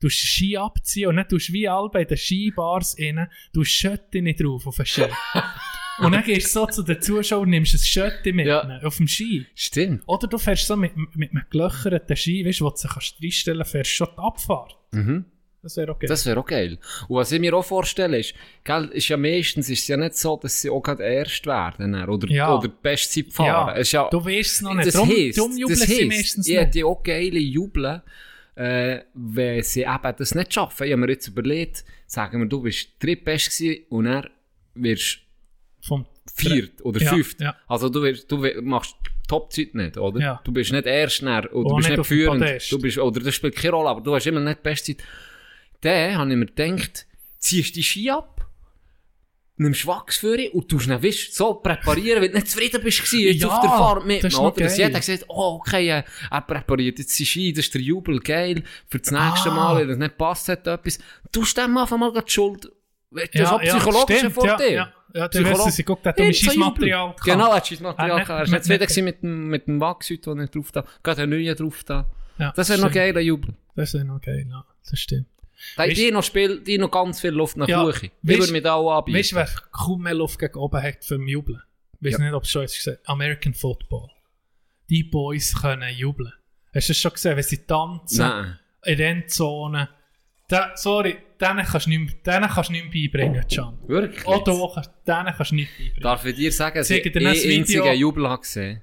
Du 0.00 0.08
den 0.08 0.12
Ski 0.12 0.56
abziehen 0.58 1.08
und 1.08 1.16
dann 1.16 1.28
tust 1.28 1.48
du 1.48 1.52
wie 1.54 1.68
alle 1.68 1.88
bei 1.88 2.04
den 2.04 2.18
Skibars 2.18 2.96
rein, 2.98 3.28
du 3.54 3.64
Schötte 3.64 4.20
nicht 4.20 4.42
drauf 4.42 4.66
auf 4.66 4.76
den 4.76 4.84
Ski. 4.84 5.04
und 6.00 6.12
dann 6.12 6.22
gehst 6.24 6.54
du 6.54 6.60
so 6.60 6.66
zu 6.66 6.82
den 6.82 7.00
Zuschauern, 7.00 7.48
nimmst 7.48 7.74
ein 7.74 7.78
Schötte 7.78 8.32
mit 8.32 8.46
Ja. 8.46 8.80
auf 8.82 8.96
dem 8.98 9.06
Ski. 9.06 9.46
Stimmt. 9.54 10.02
Oder 10.06 10.26
du 10.26 10.36
fährst 10.36 10.66
so 10.66 10.76
mit, 10.76 10.92
mit 11.14 11.30
einem 11.30 11.44
gelöcherten 11.48 12.16
Ski, 12.16 12.44
weißt 12.44 12.60
du, 12.60 12.64
wo 12.64 12.70
du 12.70 12.76
dich 12.76 12.90
kannst 12.90 13.14
reinstellen 13.22 13.64
fährst 13.64 13.92
schon 13.92 14.08
die 14.14 14.18
Abfahrt. 14.18 14.76
Mhm. 14.92 15.24
Das 15.64 15.76
wäre 15.76 15.90
okay. 15.92 16.06
Das 16.06 16.24
wäre 16.26 16.38
auch 16.38 16.46
geil. 16.46 16.78
Und 17.08 17.16
was 17.16 17.32
ich 17.32 17.40
mir 17.40 17.54
auch 17.54 17.64
vorstelle, 17.64 18.18
ist, 18.18 18.34
gell, 18.62 18.90
ist 18.92 19.08
ja 19.08 19.16
meistens 19.16 19.68
ist 19.70 19.80
es 19.80 19.88
ja 19.88 19.96
nicht 19.96 20.14
so, 20.16 20.36
dass 20.36 20.60
sie 20.60 20.70
auch 20.70 20.80
gerade 20.82 21.02
erst 21.02 21.46
werden 21.46 21.92
dann, 21.92 22.08
oder, 22.08 22.28
Ja. 22.28 22.54
oder 22.54 22.68
die 22.68 22.74
beste 22.82 23.24
Zeit 23.24 23.32
fahren. 23.32 23.46
Ja, 23.68 23.72
ist 23.72 23.90
ja, 23.92 24.08
du 24.10 24.24
weißt 24.24 24.50
es 24.52 24.60
noch 24.62 24.74
nicht. 24.74 24.86
Das 24.88 24.94
Drum- 24.94 25.08
heisst, 25.08 25.38
drum 25.38 25.56
jubeln 25.56 25.78
das 25.80 25.88
sie 25.88 26.04
meistens 26.04 26.46
ich 26.48 26.56
hätte 26.56 26.86
auch 26.86 27.02
geile 27.02 27.38
Jubeln, 27.40 28.02
äh, 28.56 29.00
wenn 29.14 29.62
sie 29.62 29.82
eben 29.82 30.14
das 30.16 30.34
nicht 30.34 30.54
schaffen. 30.54 30.84
Ich 30.86 30.92
habe 30.92 31.00
mir 31.00 31.10
jetzt 31.10 31.26
überlegt, 31.28 31.84
sagen 32.06 32.38
wir, 32.40 32.46
du 32.46 32.62
bist 32.62 32.90
drittbest 33.02 33.58
gewesen 33.58 33.84
und 33.88 34.06
er 34.06 34.30
wirst 34.74 35.18
Vom 35.80 36.06
viert 36.36 36.82
oder 36.84 37.00
Ja, 37.00 37.10
fünft. 37.10 37.40
ja. 37.40 37.56
Also 37.66 37.88
du, 37.88 38.02
wirst, 38.02 38.30
du 38.30 38.38
machst 38.62 38.94
Topzeit 39.26 39.74
nicht, 39.74 39.96
oder? 39.96 40.20
Ja. 40.20 40.40
Du 40.44 40.52
bist 40.52 40.70
nicht 40.72 40.86
erst 40.86 41.22
näher, 41.22 41.48
oder 41.54 41.68
du 41.70 41.76
bist 41.76 41.88
nicht 41.88 41.98
nicht 41.98 42.06
führend. 42.06 42.70
Du 42.72 42.78
bist, 42.78 42.98
oder 42.98 43.20
das 43.20 43.34
spielt 43.34 43.56
keine 43.56 43.72
Rolle, 43.72 43.88
aber 43.88 44.00
du 44.02 44.14
hast 44.14 44.26
immer 44.26 44.40
nicht 44.40 44.58
die 44.58 44.62
beste 44.62 44.96
Zeit. 44.96 45.06
Dann 45.84 46.16
habe 46.18 46.30
ich 46.32 46.36
mir 46.36 46.46
gedacht, 46.46 47.06
ziehst 47.38 47.76
die 47.76 47.82
Ski 47.82 48.10
ab, 48.10 48.46
nimmst 49.56 49.86
Wachs 49.86 50.16
für 50.18 50.36
und 50.52 50.68
tust 50.68 50.88
dann, 50.88 51.02
weißt, 51.02 51.34
so 51.34 51.54
präparieren, 51.54 52.20
weil 52.22 52.28
du 52.30 52.34
nicht 52.36 52.48
zufrieden 52.50 52.82
bist 52.82 52.98
gewesen, 53.04 53.20
jetzt 53.20 53.42
Ja, 53.42 53.48
auf 53.48 53.60
der 53.60 53.70
Fahrt 53.70 54.06
mit 54.06 54.24
das 54.24 54.32
ist 54.32 54.38
oder? 54.40 54.64
Dass 54.64 54.76
jeder 54.78 55.00
sagt, 55.02 55.24
oh, 55.28 55.58
okay, 55.60 55.88
äh, 55.90 56.02
er 56.30 56.40
präpariert 56.40 56.98
jetzt 56.98 57.16
die 57.18 57.26
Ski, 57.26 57.52
das 57.52 57.66
ist 57.66 57.74
der 57.74 57.80
Jubel, 57.82 58.18
geil, 58.20 58.64
für 58.88 58.98
das 58.98 59.10
nächste 59.12 59.50
Ah. 59.52 59.54
Mal, 59.54 59.78
wenn 59.80 59.88
das 59.88 59.98
nicht 59.98 60.18
passt 60.18 60.48
hat, 60.48 60.66
etwas. 60.66 60.98
Du 61.30 61.40
tust 61.40 61.56
dem 61.56 61.76
einfach 61.76 61.96
mal 61.96 62.12
die 62.12 62.30
Schuld, 62.30 62.68
das 63.10 63.28
ist 63.32 63.46
auch 63.46 63.62
ja, 63.62 63.76
psychologischer 63.76 64.18
stimmt, 64.18 64.34
Vorteil. 64.34 64.72
Ja, 64.74 64.92
ja, 65.14 65.20
ja 65.20 65.28
der 65.28 65.44
weiss, 65.44 65.76
sie 65.76 65.84
guckt, 65.84 66.04
hat 66.04 66.18
um 66.18 66.32
Schießmaterial 66.32 67.08
Jubel. 67.10 67.22
Genau, 67.24 67.52
hat 67.52 67.66
Schießmaterial 67.68 68.10
Ah, 68.10 68.14
nicht- 68.16 68.26
gehabt. 68.26 68.38
Er 68.40 68.42
ist 68.58 68.68
nicht- 68.68 68.88
zufrieden 68.90 69.04
mit 69.04 69.22
dem, 69.22 69.46
mit 69.48 69.66
dem 69.68 69.80
Wachshüt, 69.80 70.26
den 70.26 70.38
er 70.40 70.46
drauf 70.48 70.72
da. 70.72 70.84
Gerade 71.04 71.22
einen 71.22 71.30
neuen 71.30 71.54
drauf 71.56 71.84
da. 71.84 72.06
Ja, 72.38 72.52
Das 72.56 72.68
wäre 72.70 72.80
noch 72.80 72.90
geiler 72.90 73.20
Jubel. 73.20 73.54
Das 73.76 73.94
wäre 73.94 74.04
noch 74.04 74.20
geil, 74.20 74.44
ja. 74.50 74.64
Das 74.90 74.98
stimmt. 74.98 75.28
Da 75.76 75.84
Weißt- 75.84 75.94
die 75.94 76.10
noch 76.10 76.22
Spiel, 76.24 76.60
die 76.60 76.78
noch 76.78 76.90
ganz 76.90 77.20
viel 77.20 77.30
Luft 77.30 77.56
nach 77.56 77.68
Ja. 77.68 77.88
Ich 77.88 77.96
weißt- 77.96 78.10
würde 78.22 78.52
mir 78.52 78.62
da 78.62 78.74
auch 78.74 78.98
anbieten. 78.98 79.18
Weißt 79.18 79.32
du, 79.32 79.36
wer 79.36 79.48
kaum 79.72 80.02
mehr 80.02 80.14
Luft 80.14 80.38
gegen 80.38 80.56
oben 80.58 80.82
hat 80.82 81.04
für 81.04 81.16
Jubeln? 81.16 81.62
Ich 82.00 82.06
weiß 82.06 82.18
Ja. 82.18 82.24
nicht, 82.24 82.34
ob 82.34 82.42
es 82.44 82.50
schon 82.50 82.62
jetzt 82.62 82.76
gesagt 82.76 83.00
American 83.08 83.54
Football. 83.54 84.10
Die 84.90 85.02
Boys 85.04 85.54
können 85.60 85.94
jubeln. 85.96 86.32
Hast 86.74 86.88
du 86.88 86.92
das 86.92 86.98
schon 86.98 87.12
gesehen, 87.12 87.36
wenn 87.36 87.42
sie 87.44 87.58
tanzen 87.66 88.18
Nein. 88.18 88.58
in 88.84 88.98
der 88.98 89.08
Endzone? 89.10 89.88
Da, 90.48 90.72
sorry, 90.76 91.16
denen 91.40 91.64
kannst 91.64 91.86
du 91.86 91.90
nicht, 91.90 92.24
mehr- 92.24 92.34
denen 92.40 92.50
kannst 92.50 92.68
du 92.68 92.72
nicht 92.74 92.90
beibringen, 92.92 93.44
Can. 93.48 93.78
Wirklich? 93.86 94.26
Auch 94.26 94.44
doch, 94.44 94.82
denen 95.06 95.32
kannst 95.34 95.52
du 95.52 95.54
nicht 95.54 95.70
beibringen. 95.78 96.02
Darf 96.02 96.24
ich 96.26 96.34
dir 96.36 96.52
sagen, 96.52 96.76
dass 96.76 96.90
ich 96.90 97.02
einen 97.06 97.14
Video. 97.14 97.58
einzigen 97.60 97.94
Jubel 97.94 98.28
habe 98.28 98.42
gesehen 98.42 98.82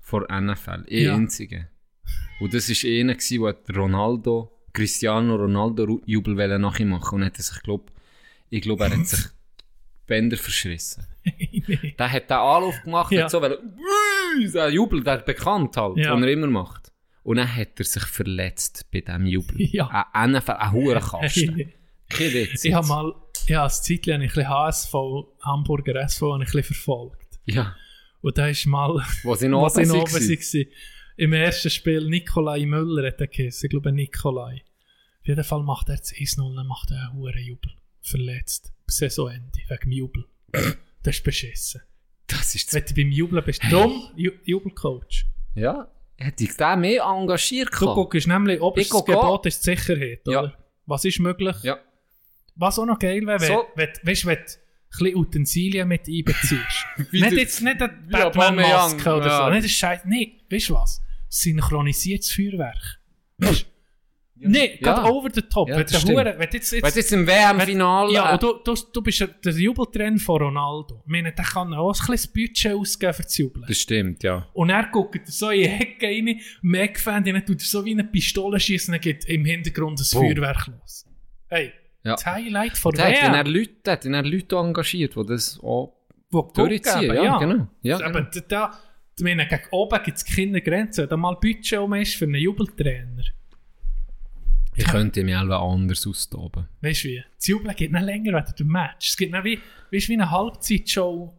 vor 0.00 0.26
NFL. 0.28 0.70
Einen 0.70 0.86
Ja. 0.88 1.14
einzigen. 1.14 1.68
Und 2.40 2.52
das 2.52 2.68
war 2.68 2.90
einer, 2.90 3.14
der 3.54 3.76
Ronaldo, 3.76 4.52
Cristiano 4.76 5.36
Ronaldo 5.36 5.86
wollte 5.88 6.58
nachher 6.58 6.86
machen 6.86 7.16
und 7.16 7.24
hat 7.24 7.36
er 7.38 7.42
sich, 7.42 7.62
glaub, 7.62 7.90
ich 8.50 8.60
glaube, 8.62 8.84
er 8.84 8.96
hat 8.98 9.06
sich 9.06 9.24
die 9.24 10.06
Bänder 10.06 10.36
verschrissen. 10.36 11.06
nee. 11.24 11.94
Der 11.98 12.12
hat 12.12 12.30
den 12.30 12.36
Anlauf 12.36 12.80
gemacht, 12.82 13.10
Ja. 13.12 13.24
hat 13.24 13.30
so, 13.30 13.40
weil, 13.42 13.58
der 14.54 14.68
Jubel, 14.70 15.02
der 15.02 15.18
bekannt 15.18 15.76
halt, 15.76 15.96
Ja. 15.96 16.14
den 16.14 16.22
er 16.22 16.30
immer 16.32 16.46
macht. 16.46 16.92
Und 17.24 17.38
dann 17.38 17.56
hat 17.56 17.78
er 17.78 17.84
sich 17.84 18.04
verletzt 18.04 18.86
bei 18.92 19.00
diesem 19.00 19.26
Jubel. 19.26 19.56
Ja. 19.58 20.06
Ein 20.12 20.32
NFL, 20.32 20.52
ein 20.52 20.72
hoher 20.72 21.00
Kasten. 21.00 21.72
Kein 22.08 22.32
Witz. 22.34 22.64
Ich 22.64 22.72
habe 22.72 22.86
mal, 22.86 23.12
ja, 23.48 23.64
als 23.64 23.82
Zeitchen 23.82 24.14
ein 24.22 24.28
bisschen 24.28 24.48
HSV, 24.48 24.92
Hamburger 25.42 25.96
SV, 26.02 26.34
ein 26.34 26.40
bisschen 26.40 26.62
verfolgt. 26.62 27.40
Ja, 27.46 27.74
Und 28.20 28.38
da 28.38 28.46
ist 28.46 28.64
mal, 28.66 29.02
wo 29.24 29.34
sie 29.34 29.48
noch 29.48 29.62
was 29.62 29.74
noch 29.76 30.02
oben 30.02 30.12
war, 30.12 30.20
im 31.16 31.32
ersten 31.32 31.70
Spiel 31.70 32.08
Nikolai 32.08 32.66
Müller 32.66 33.06
hat 33.08 33.20
er 33.20 33.26
geheißen. 33.26 33.66
Ich 33.66 33.70
glaube 33.70 33.92
Nikolai. 33.92 34.62
Auf 35.20 35.26
jeden 35.26 35.44
Fall 35.44 35.62
macht 35.62 35.88
er 35.88 35.96
jetzt 35.96 36.12
1-0, 36.12 36.54
dann 36.54 36.66
macht 36.66 36.90
er 36.90 37.08
einen 37.08 37.14
hohen 37.14 37.38
Jubel. 37.38 37.72
Verletzt. 38.00 38.72
Saisonende, 38.86 39.58
wegen 39.68 39.80
dem 39.90 39.92
Jubel. 39.92 40.24
das 41.02 41.16
ist 41.16 41.24
beschissen. 41.24 41.82
Das 42.26 42.54
ist 42.54 42.72
Wenn 42.74 42.84
du 42.84 42.94
beim 42.94 43.10
Jubeln 43.10 43.44
bist, 43.44 43.62
drum 43.70 44.10
Ju 44.16 44.30
Jubelcoach. 44.44 45.26
Ja, 45.54 45.88
hätte 46.16 46.44
ich 46.44 46.56
den 46.56 46.80
mehr 46.80 47.02
engagiert 47.02 47.70
Du 47.72 47.94
guckst 47.94 48.26
nämlich, 48.26 48.60
ob 48.60 48.76
es 48.78 48.88
das 48.88 49.04
Gebot 49.04 49.46
ist 49.46 49.66
die 49.66 49.74
Sicherheit, 49.74 50.20
Ja. 50.26 50.40
oder? 50.40 50.58
Was 50.86 51.04
ist 51.04 51.18
möglich? 51.18 51.56
Ja. 51.62 51.78
Was 52.54 52.78
auch 52.78 52.86
noch 52.86 52.98
geil 52.98 53.26
wäre, 53.26 53.40
So. 53.40 53.66
wenn, 53.74 53.88
weißt, 54.02 54.24
du 54.24 54.30
ein 54.30 54.38
bisschen 54.90 55.16
Utensilien 55.16 55.88
mit 55.88 56.08
einbeziehst. 56.08 56.86
Nicht 57.12 57.32
jetzt 57.32 57.60
nicht 57.62 57.82
eine 57.82 57.92
Batman-Maske 58.10 59.14
oder 59.14 59.26
ja. 59.26 59.44
so. 59.44 59.50
Nicht 59.50 59.64
das 59.64 59.70
Scheiß. 59.72 60.00
Nee, 60.06 60.40
weißt 60.50 60.70
du 60.70 60.74
was? 60.74 61.02
Synchronisiertes 61.40 62.32
Feuerwerk. 62.32 63.00
Du? 63.38 63.48
Nee, 64.38 64.78
Ja. 64.80 64.92
gerade 64.92 65.10
over 65.10 65.30
the 65.32 65.40
top. 65.42 65.68
Ja, 65.70 65.76
wenn, 65.78 65.86
das 65.86 66.04
der. 66.04 66.14
Hure, 66.14 66.34
wenn 66.38 66.50
du 66.50 66.56
jetzt, 66.58 66.70
jetzt, 66.70 66.96
jetzt 66.96 67.12
im 67.12 67.26
WM-Finale... 67.26 68.12
ja, 68.12 68.32
und 68.34 68.42
du, 68.42 68.52
du, 68.62 68.74
du 68.92 69.00
bist 69.02 69.18
ja 69.20 69.26
der 69.28 69.52
Jubeltrend 69.54 70.20
von 70.20 70.42
Ronaldo. 70.42 71.00
Ich 71.06 71.10
meine, 71.10 71.32
der 71.32 71.44
kann 71.44 71.72
auch 71.72 71.88
ein 71.98 72.04
kleines 72.04 72.26
Budget 72.26 72.74
ausgeben 72.74 73.14
für 73.14 73.22
das 73.22 73.38
Jubeln. 73.38 73.64
das 73.66 73.78
stimmt, 73.80 74.22
ja. 74.22 74.46
Und 74.52 74.68
er 74.68 74.88
guckt 74.92 75.16
er 75.16 75.32
so 75.32 75.48
in 75.48 75.62
die 75.62 75.68
Hecke 75.68 76.06
rein, 76.06 76.38
Mac-Fan, 76.60 77.24
dann 77.24 77.46
tut 77.46 77.62
er 77.62 77.66
so 77.66 77.82
wie 77.86 77.92
eine 77.92 78.04
Pistole 78.04 78.60
schießen, 78.60 78.92
dann 78.92 79.00
geht 79.00 79.24
im 79.24 79.44
Hintergrund 79.46 79.98
ein 80.00 80.06
Boom. 80.12 80.22
Feuerwerk 80.34 80.66
los. 80.66 81.06
Hey, 81.48 81.72
Ja. 82.04 82.12
das 82.12 82.26
Highlight 82.26 82.76
von 82.76 82.94
er 82.94 83.06
hat 83.08 83.22
dann 83.34 83.46
WM. 83.46 83.54
Leute, 83.54 83.72
der 83.86 83.92
hat 83.94 84.04
dann 84.04 84.24
Leute 84.26 84.56
engagiert, 84.56 85.16
die 85.16 85.26
das 85.26 85.58
auch 85.62 85.94
Wo 86.28 86.42
durchziehen. 86.42 87.08
gucken, 87.08 87.24
Ja, 87.24 87.38
genau. 87.38 87.68
Ja, 87.80 87.96
Aber 88.04 88.22
genau. 88.24 88.44
da, 88.48 88.78
ich 89.18 89.24
meine, 89.24 89.46
gegen 89.46 89.62
oben 89.70 90.02
gibt 90.02 90.18
es 90.18 90.24
keine 90.24 90.60
Grenzen. 90.60 91.02
Wenn 91.02 91.08
da 91.08 91.16
mal 91.16 91.36
Budget 91.36 91.78
um 91.78 91.94
ist 91.94 92.14
für 92.14 92.26
einen 92.26 92.34
Jubeltrainer. 92.34 93.24
Ich 94.78 94.84
könnte 94.84 95.24
mich 95.24 95.34
auch 95.34 95.72
anders 95.72 96.06
austoben. 96.06 96.68
Weißt 96.82 97.04
du 97.04 97.08
wie? 97.08 97.24
Das 97.36 97.46
Jubeln 97.46 97.74
geht 97.74 97.92
nicht 97.92 98.04
länger 98.04 98.34
als 98.34 98.54
der 98.54 98.66
Match. 98.66 99.08
Es 99.08 99.16
geht 99.16 99.32
nicht 99.32 99.44
wie, 99.44 99.58
weißt, 99.90 100.08
du, 100.08 100.10
wie 100.10 100.12
eine 100.12 100.30
Halbzeitshow. 100.30 101.34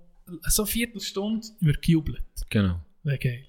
So 0.48 0.64
eine 0.64 0.68
Viertelstunde 0.68 1.48
wird 1.60 1.82
gejubelt. 1.84 2.24
Genau. 2.50 2.82
Wäre 3.04 3.20
geil. 3.20 3.46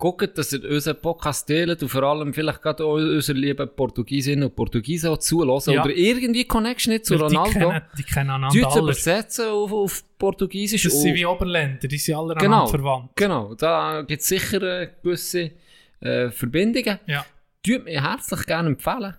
Guckt, 0.00 0.36
dass 0.38 0.52
ihr 0.52 0.64
unseren 0.68 0.96
Podcast 1.00 1.46
teilt 1.46 1.82
und 1.82 1.88
vor 1.90 2.02
allem 2.02 2.32
vielleicht 2.34 2.62
gerade 2.62 2.82
auch 2.84 2.94
unsere 2.94 3.38
lieben 3.38 3.68
Portugiesinnen 3.76 4.44
und 4.48 4.56
Portugiesen 4.56 5.10
auch 5.10 5.18
zulassen 5.18 5.74
Ja. 5.74 5.84
oder 5.84 5.94
irgendwie 5.94 6.44
Connection 6.44 6.92
nicht 6.94 7.04
zu 7.04 7.14
Weil 7.14 7.26
Ronaldo. 7.28 7.50
Die 7.52 7.58
kennen, 7.58 7.82
die 7.98 8.02
kennen 8.02 8.30
einander 8.30 8.68
alle. 8.70 8.80
übersetzen 8.82 9.48
auf, 9.50 9.70
auf 9.72 10.02
Portugiesisch. 10.18 10.82
Das 10.84 11.00
sind 11.02 11.14
wie 11.14 11.26
Oberländer, 11.26 11.86
die 11.86 11.98
sind 11.98 12.14
alle 12.16 12.34
Genau. 12.34 12.66
verwandt. 12.66 13.10
Genau, 13.14 13.54
da 13.54 14.02
gibt 14.02 14.22
es 14.22 14.28
sicher 14.28 14.62
äh, 14.62 14.88
gewisse 15.02 15.50
äh, 16.00 16.30
Verbindungen. 16.30 16.98
Ja. 17.06 17.24
Tut 17.62 17.84
mir 17.84 18.02
herzlich 18.02 18.46
gerne 18.46 18.70
empfehlen. 18.70 19.14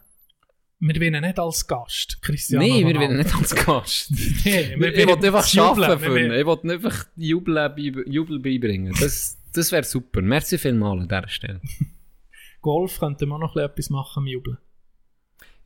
Wir 0.80 0.99
wollen 0.99 1.22
nicht 1.22 1.38
als 1.38 1.68
Gast, 1.68 2.20
Cristiano 2.24 2.66
Nein, 2.66 2.88
wir 2.88 2.95
wollen 2.95 3.18
nicht 3.18 3.36
als 3.36 3.53
Gast. 3.56 4.10
Nee, 4.45 4.62
ich 4.62 4.70
wir 4.80 4.80
will 4.80 5.08
wollen 5.08 5.24
einfach 5.26 5.58
arbeiten 5.60 5.99
für 5.99 6.20
ihn. 6.20 6.32
Ich 6.32 6.45
will 6.48 6.72
einfach 6.72 7.06
Jubel, 7.16 7.70
bei, 7.70 7.82
Jubel 8.08 8.40
beibringen. 8.40 8.95
Das, 8.99 9.38
das 9.53 9.72
wäre 9.72 9.84
super. 9.84 10.22
Merci 10.22 10.57
vielmals 10.57 11.02
an 11.02 11.07
dieser 11.07 11.28
Stelle. 11.30 11.61
Golf 12.61 12.99
könnte 12.99 13.26
man 13.26 13.40
noch 13.41 13.56
etwas 13.57 13.90
machen 13.90 14.28
Jubeln. 14.28 14.57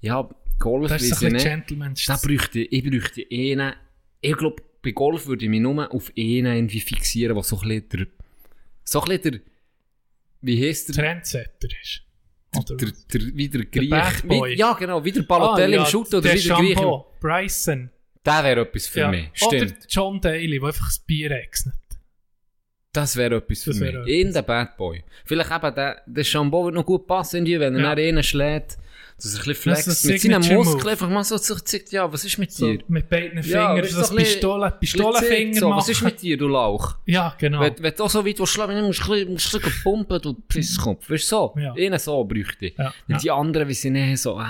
Ja, 0.01 0.29
Golf 0.59 0.89
Das 0.89 1.01
ist 1.01 1.23
ein 1.23 1.33
nicht. 1.33 1.43
Gentleman's. 1.45 2.05
Da 2.05 2.17
bräuchte, 2.21 2.59
ich 2.59 2.83
bräuchte 2.89 3.25
einen. 3.31 3.73
Ich 4.21 4.37
glaube, 4.37 4.63
bei 4.81 4.91
Golf 4.91 5.27
würde 5.27 5.43
ich 5.45 5.49
mich 5.49 5.61
nur 5.61 5.93
auf 5.93 6.11
einen 6.17 6.45
irgendwie 6.55 6.79
fixieren, 6.79 7.35
der 7.35 7.43
so 7.43 7.59
ein 7.59 7.67
bisschen 7.67 7.89
der. 7.89 8.07
So 8.83 9.01
ein 9.01 9.09
bisschen 9.09 9.31
der. 9.33 9.41
Wie 10.41 10.67
heisst 10.67 10.89
der? 10.89 10.95
Trendsetter 10.95 11.67
ist. 11.81 12.01
Oder 12.55 12.75
der, 12.77 12.91
der, 13.11 13.21
wie 13.35 13.49
der 13.49 13.65
Griech. 13.65 14.23
Wie, 14.23 14.53
ja, 14.55 14.73
genau, 14.73 15.03
wie 15.03 15.11
der 15.11 15.23
Balotelli 15.23 15.75
Ah, 15.77 15.81
im 15.81 15.85
Schutt 15.87 16.13
oder 16.13 16.21
der 16.21 16.35
wie 16.35 16.47
der 16.47 16.55
Griech. 16.55 16.79
Bryson. 17.19 17.89
Der 18.25 18.43
wäre 18.43 18.61
etwas 18.61 18.87
für 18.87 18.99
Ja. 19.01 19.09
mich. 19.11 19.29
Oder 19.41 19.57
Stimmt. 19.67 19.85
John 19.89 20.21
Daly, 20.21 20.59
der 20.59 20.67
einfach 20.67 20.85
das 20.87 20.99
Bier 20.99 21.31
exnet. 21.31 21.75
Das 22.95 23.15
wäre 23.17 23.35
etwas 23.35 23.63
für 23.63 23.71
Das 23.71 23.79
mich. 23.79 23.93
wäre 23.93 24.09
In 24.09 24.31
der 24.33 24.41
Bad 24.41 24.77
Boy. 24.77 25.03
Vielleicht 25.25 25.51
eben 25.51 25.75
der, 25.75 26.01
der 26.05 26.23
Shampoo 26.23 26.65
wird 26.65 26.75
noch 26.75 26.85
gut 26.85 27.05
passen, 27.07 27.45
wenn 27.45 27.75
er 27.75 27.81
Ja. 27.81 27.93
innen 27.93 28.23
schlägt, 28.23 28.77
dass 29.17 29.33
er 29.33 29.41
ein 29.41 29.45
bisschen 29.47 29.71
Das 29.73 29.83
flext. 29.83 30.05
Mit 30.05 30.21
seinen 30.21 30.55
Muskeln 30.57 30.87
einfach 30.89 31.09
mal 31.09 31.23
so 31.23 31.37
zeigt, 31.37 31.91
ja, 31.91 32.11
was 32.11 32.25
ist 32.25 32.37
mit 32.37 32.51
So, 32.51 32.71
dir? 32.71 32.79
mit 32.87 33.09
beiden 33.09 33.37
Ja, 33.43 33.43
Fingern, 33.43 33.77
das 33.81 33.91
so 33.91 33.99
bisschen- 33.99 34.15
Pistole, 34.17 34.73
Pistolenfinger 34.79 35.59
so. 35.59 35.69
Was 35.71 35.89
ist 35.89 36.01
mit 36.03 36.21
dir, 36.21 36.37
du 36.37 36.47
Lauch? 36.47 36.95
Ja, 37.05 37.33
genau. 37.37 37.61
Wenn, 37.61 37.75
wenn 37.79 37.93
du 37.95 38.07
so 38.07 38.25
weit 38.25 38.39
willst 38.39 38.53
schlagen 38.53 38.81
musst 38.85 38.99
du 39.07 39.13
ein 39.13 39.19
bisschen- 39.19 39.31
musst 39.33 39.53
du 39.53 39.57
ein 39.57 39.61
bisschen 39.63 39.83
pumpen, 39.83 40.21
du 40.21 40.33
Pisskopf. 40.33 41.09
Weißt 41.09 41.23
du, 41.31 41.35
so? 41.35 41.55
Ja. 41.57 41.73
Einen 41.73 41.99
so 41.99 42.23
bräuchte 42.23 42.67
ich. 42.67 42.77
Ja, 42.77 42.87
Und 42.87 42.93
ja. 43.13 43.17
die 43.19 43.31
anderen, 43.31 43.67
wie 43.67 43.73
sie 43.73 43.89
nicht 43.89 44.19
so, 44.21 44.37
ah, 44.37 44.43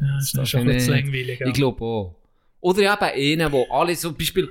Ja, 0.00 0.14
das 0.16 0.26
ist 0.26 0.36
darf 0.38 0.48
schon 0.48 0.60
ich 0.62 0.66
ein 0.68 0.74
bisschen 0.76 0.94
langweilig, 0.94 1.40
ja. 1.40 1.46
Ich 1.48 1.52
glaube 1.54 1.84
auch. 1.84 2.14
Oder 2.60 2.80
eben 2.92 3.40
einen, 3.40 3.52
wo 3.52 3.66
alle 3.70 3.94
so, 3.96 4.12
Beispiel, 4.12 4.48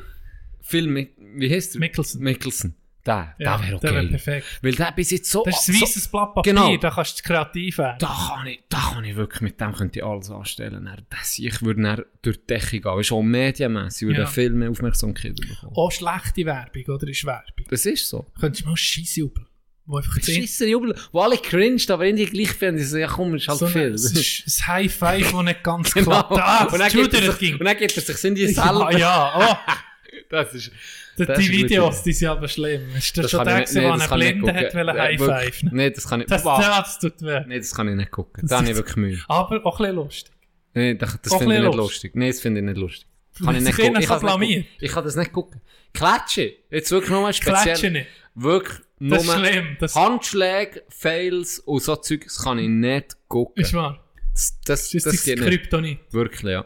Phil, 0.62 1.08
wie 1.36 1.50
heißt 1.50 1.74
der? 1.76 1.80
Mickelson. 1.80 2.22
Mickelson. 2.22 2.74
Der, 3.06 3.36
Ja, 3.38 3.58
der 3.58 3.68
wäre 3.68 3.80
der 3.82 3.92
okay. 3.92 4.02
wär 4.04 4.10
perfekt. 4.10 4.48
Weil 4.62 4.72
der 4.76 4.92
bis 4.94 5.12
jetzt 5.12 5.30
so... 5.30 5.44
Das 5.46 5.62
ist 5.62 5.70
ein 5.70 5.76
so, 5.76 5.82
weißes 5.82 6.08
Blatt 6.08 6.36
Papier, 6.36 6.54
Genau. 6.54 6.78
da 6.78 6.90
kannst 6.90 7.20
du 7.20 7.24
kreativ 7.24 7.78
werden. 7.80 7.98
da 8.00 8.08
kann 8.36 8.48
ich, 8.48 8.64
da 8.70 8.78
kann 8.94 9.04
ich 9.04 9.16
wirklich, 9.18 9.42
mit 9.42 9.60
dem 9.60 9.74
könnte 9.74 10.00
ich 10.00 10.06
alles 10.06 10.30
anstellen. 10.30 10.86
Dann, 10.86 11.06
das, 11.10 11.38
ich 11.38 11.62
würde 11.62 11.82
dann 11.82 12.04
durch 12.22 12.38
die 12.40 12.48
Decke 12.48 12.80
gehen. 12.80 12.84
Weißt 12.96 13.10
du, 13.10 13.18
auch 13.18 13.22
medienmässig 13.24 14.08
würde 14.08 14.20
Ja. 14.20 14.24
ja. 14.26 14.30
viel 14.30 14.52
mehr 14.52 14.70
Aufmerksamkeit 14.70 15.36
bekommen. 15.36 15.74
Auch 15.76 15.92
schlechte 15.92 16.46
Werbung, 16.46 16.96
oder? 16.96 17.08
Ist 17.10 17.26
Werbung. 17.26 17.66
Das 17.70 17.86
ist 17.86 18.08
so. 18.08 18.26
Könntest 18.40 18.64
du 18.64 18.70
mal 18.70 18.78
Scheissjubel. 18.78 19.46
Wo 19.86 19.98
einfach 19.98 20.18
zehn- 20.20 20.40
Scheisse 20.44 20.66
Jubel, 20.66 20.96
wo 21.12 21.20
alle 21.20 21.36
cringed, 21.38 21.92
aber 21.92 22.06
irgendwie 22.06 22.26
gleich 22.28 22.52
finden, 22.54 22.78
die 22.78 22.86
so, 22.86 22.96
ja 22.96 23.08
komm, 23.08 23.36
ist 23.36 23.50
halt 23.50 23.60
so 23.60 23.68
viel. 23.68 23.92
es 23.94 24.06
ist 24.14 24.62
ein 24.62 24.68
High 24.68 24.94
Five, 24.96 25.32
das 25.34 25.44
nicht 25.44 25.62
ganz 25.62 25.94
Genau. 25.94 26.10
klappt. 26.10 26.32
Ah, 26.40 26.64
und, 26.64 26.72
dann 26.72 26.80
das 26.80 26.94
gibt 26.94 27.14
er 27.14 27.22
sich, 27.32 27.38
ging. 27.40 27.58
und 27.58 27.66
dann 27.66 27.76
gibt 27.78 27.98
er 27.98 28.02
sich 28.02 28.24
in 28.24 28.34
die 28.34 28.44
Ja, 28.54 28.64
selber. 28.64 28.98
ja, 28.98 29.34
oh. 29.68 29.72
Das 30.30 30.54
ist, 30.54 30.72
Die, 31.18 31.26
das 31.26 31.40
ist 31.40 31.48
die 31.48 31.52
Videos, 31.52 32.04
die 32.04 32.14
sind 32.14 32.28
aber 32.30 32.48
schlimm. 32.48 32.96
Ist 32.98 33.16
das, 33.18 33.24
Das 33.24 33.32
schon 33.32 33.46
der, 33.46 33.60
nicht- 33.60 33.74
nee, 33.74 33.82
der 33.82 33.92
das 33.98 34.12
einen 34.12 34.20
nicht 34.20 34.32
Blinden 34.42 34.56
hat, 34.58 34.74
wollen 34.74 34.88
Ja, 34.88 34.94
High 35.04 35.20
wirklich. 35.20 35.56
Five? 35.60 35.72
Nee, 35.72 35.90
das 35.92 36.08
kann 36.08 36.22
ich- 36.22 36.28
Das, 36.28 36.44
Wow. 36.46 36.60
das 36.60 37.00
tut 37.00 37.22
weh. 37.22 37.40
Nee, 37.48 37.58
das 37.60 37.76
kann 37.76 37.88
ich 37.90 37.96
nicht 37.96 38.12
gucken. 38.12 38.42
Das 38.42 38.50
Da 38.50 38.56
habe 38.58 38.66
ich 38.66 38.72
ist- 38.72 38.78
wirklich 38.78 38.96
Mühe. 38.96 39.20
Aber 39.28 39.66
auch 39.66 39.80
ein 39.80 39.84
bisschen 39.86 39.96
lustig. 39.96 40.34
Nee, 40.74 40.96
das, 40.96 41.20
das 41.22 41.36
finde 41.36 41.56
ich 41.58 41.62
nicht 41.64 41.76
lustig. 41.76 42.16
Nee, 42.16 42.28
das 42.30 42.40
finde 42.40 42.60
ich 42.62 42.66
nicht 42.66 42.78
lustig. 42.78 43.08
Kann 43.44 43.56
ich 43.56 43.62
nicht 43.64 43.76
gucken. 43.78 44.02
Ich 44.02 44.08
kann, 44.08 44.40
nicht 44.40 44.68
ich 44.80 44.92
kann 44.92 45.04
das 45.04 45.16
nicht 45.16 45.32
gucken. 45.34 45.62
Klatsche. 45.94 46.54
Jetzt 46.72 46.92
wirklich 46.92 47.12
nochmal 47.12 47.34
speziell. 47.34 47.64
Klatsche 47.64 47.92
nicht. 47.92 48.08
Wirklich 48.36 48.80
Das 49.00 49.22
ist 49.22 49.26
nur 49.28 49.36
schlimm. 49.46 49.78
Das 49.80 49.96
Handschläge, 49.96 50.84
Fails 50.90 51.60
und 51.60 51.82
so 51.84 51.96
Zeug, 51.98 52.24
das 52.24 52.38
kann 52.44 52.58
ich 52.58 52.70
nicht 52.70 53.16
gucken. 53.28 53.62
ist 53.64 53.74
wahr. 53.74 54.04
Das, 54.34 54.60
das, 54.66 54.82
Das 54.90 54.94
ist 54.96 55.06
das 55.06 55.14
das 55.16 55.24
geht 55.24 55.40
nicht. 55.40 55.48
Kryptonit. 55.48 56.00
Wirklich, 56.12 56.42
ja. 56.52 56.66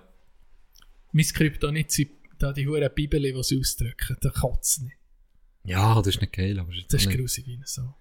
Mein 1.11 1.25
Kryptonit 1.25 1.91
sind 1.91 2.11
da 2.39 2.53
die 2.53 2.67
huren 2.67 2.89
Bibel, 2.93 3.21
die 3.21 3.43
sie 3.43 3.59
ausdrücken. 3.59 4.17
Der 4.23 4.31
kotzt 4.31 4.81
nicht. 4.83 4.95
Ja, 5.63 5.95
das 5.95 6.07
ist 6.07 6.21
nicht 6.21 6.33
geil, 6.33 6.59
aber 6.59 6.71
Das 6.89 7.01
ist 7.01 7.09
grusig 7.09 7.45
wie 7.47 7.59
so. 7.65 7.93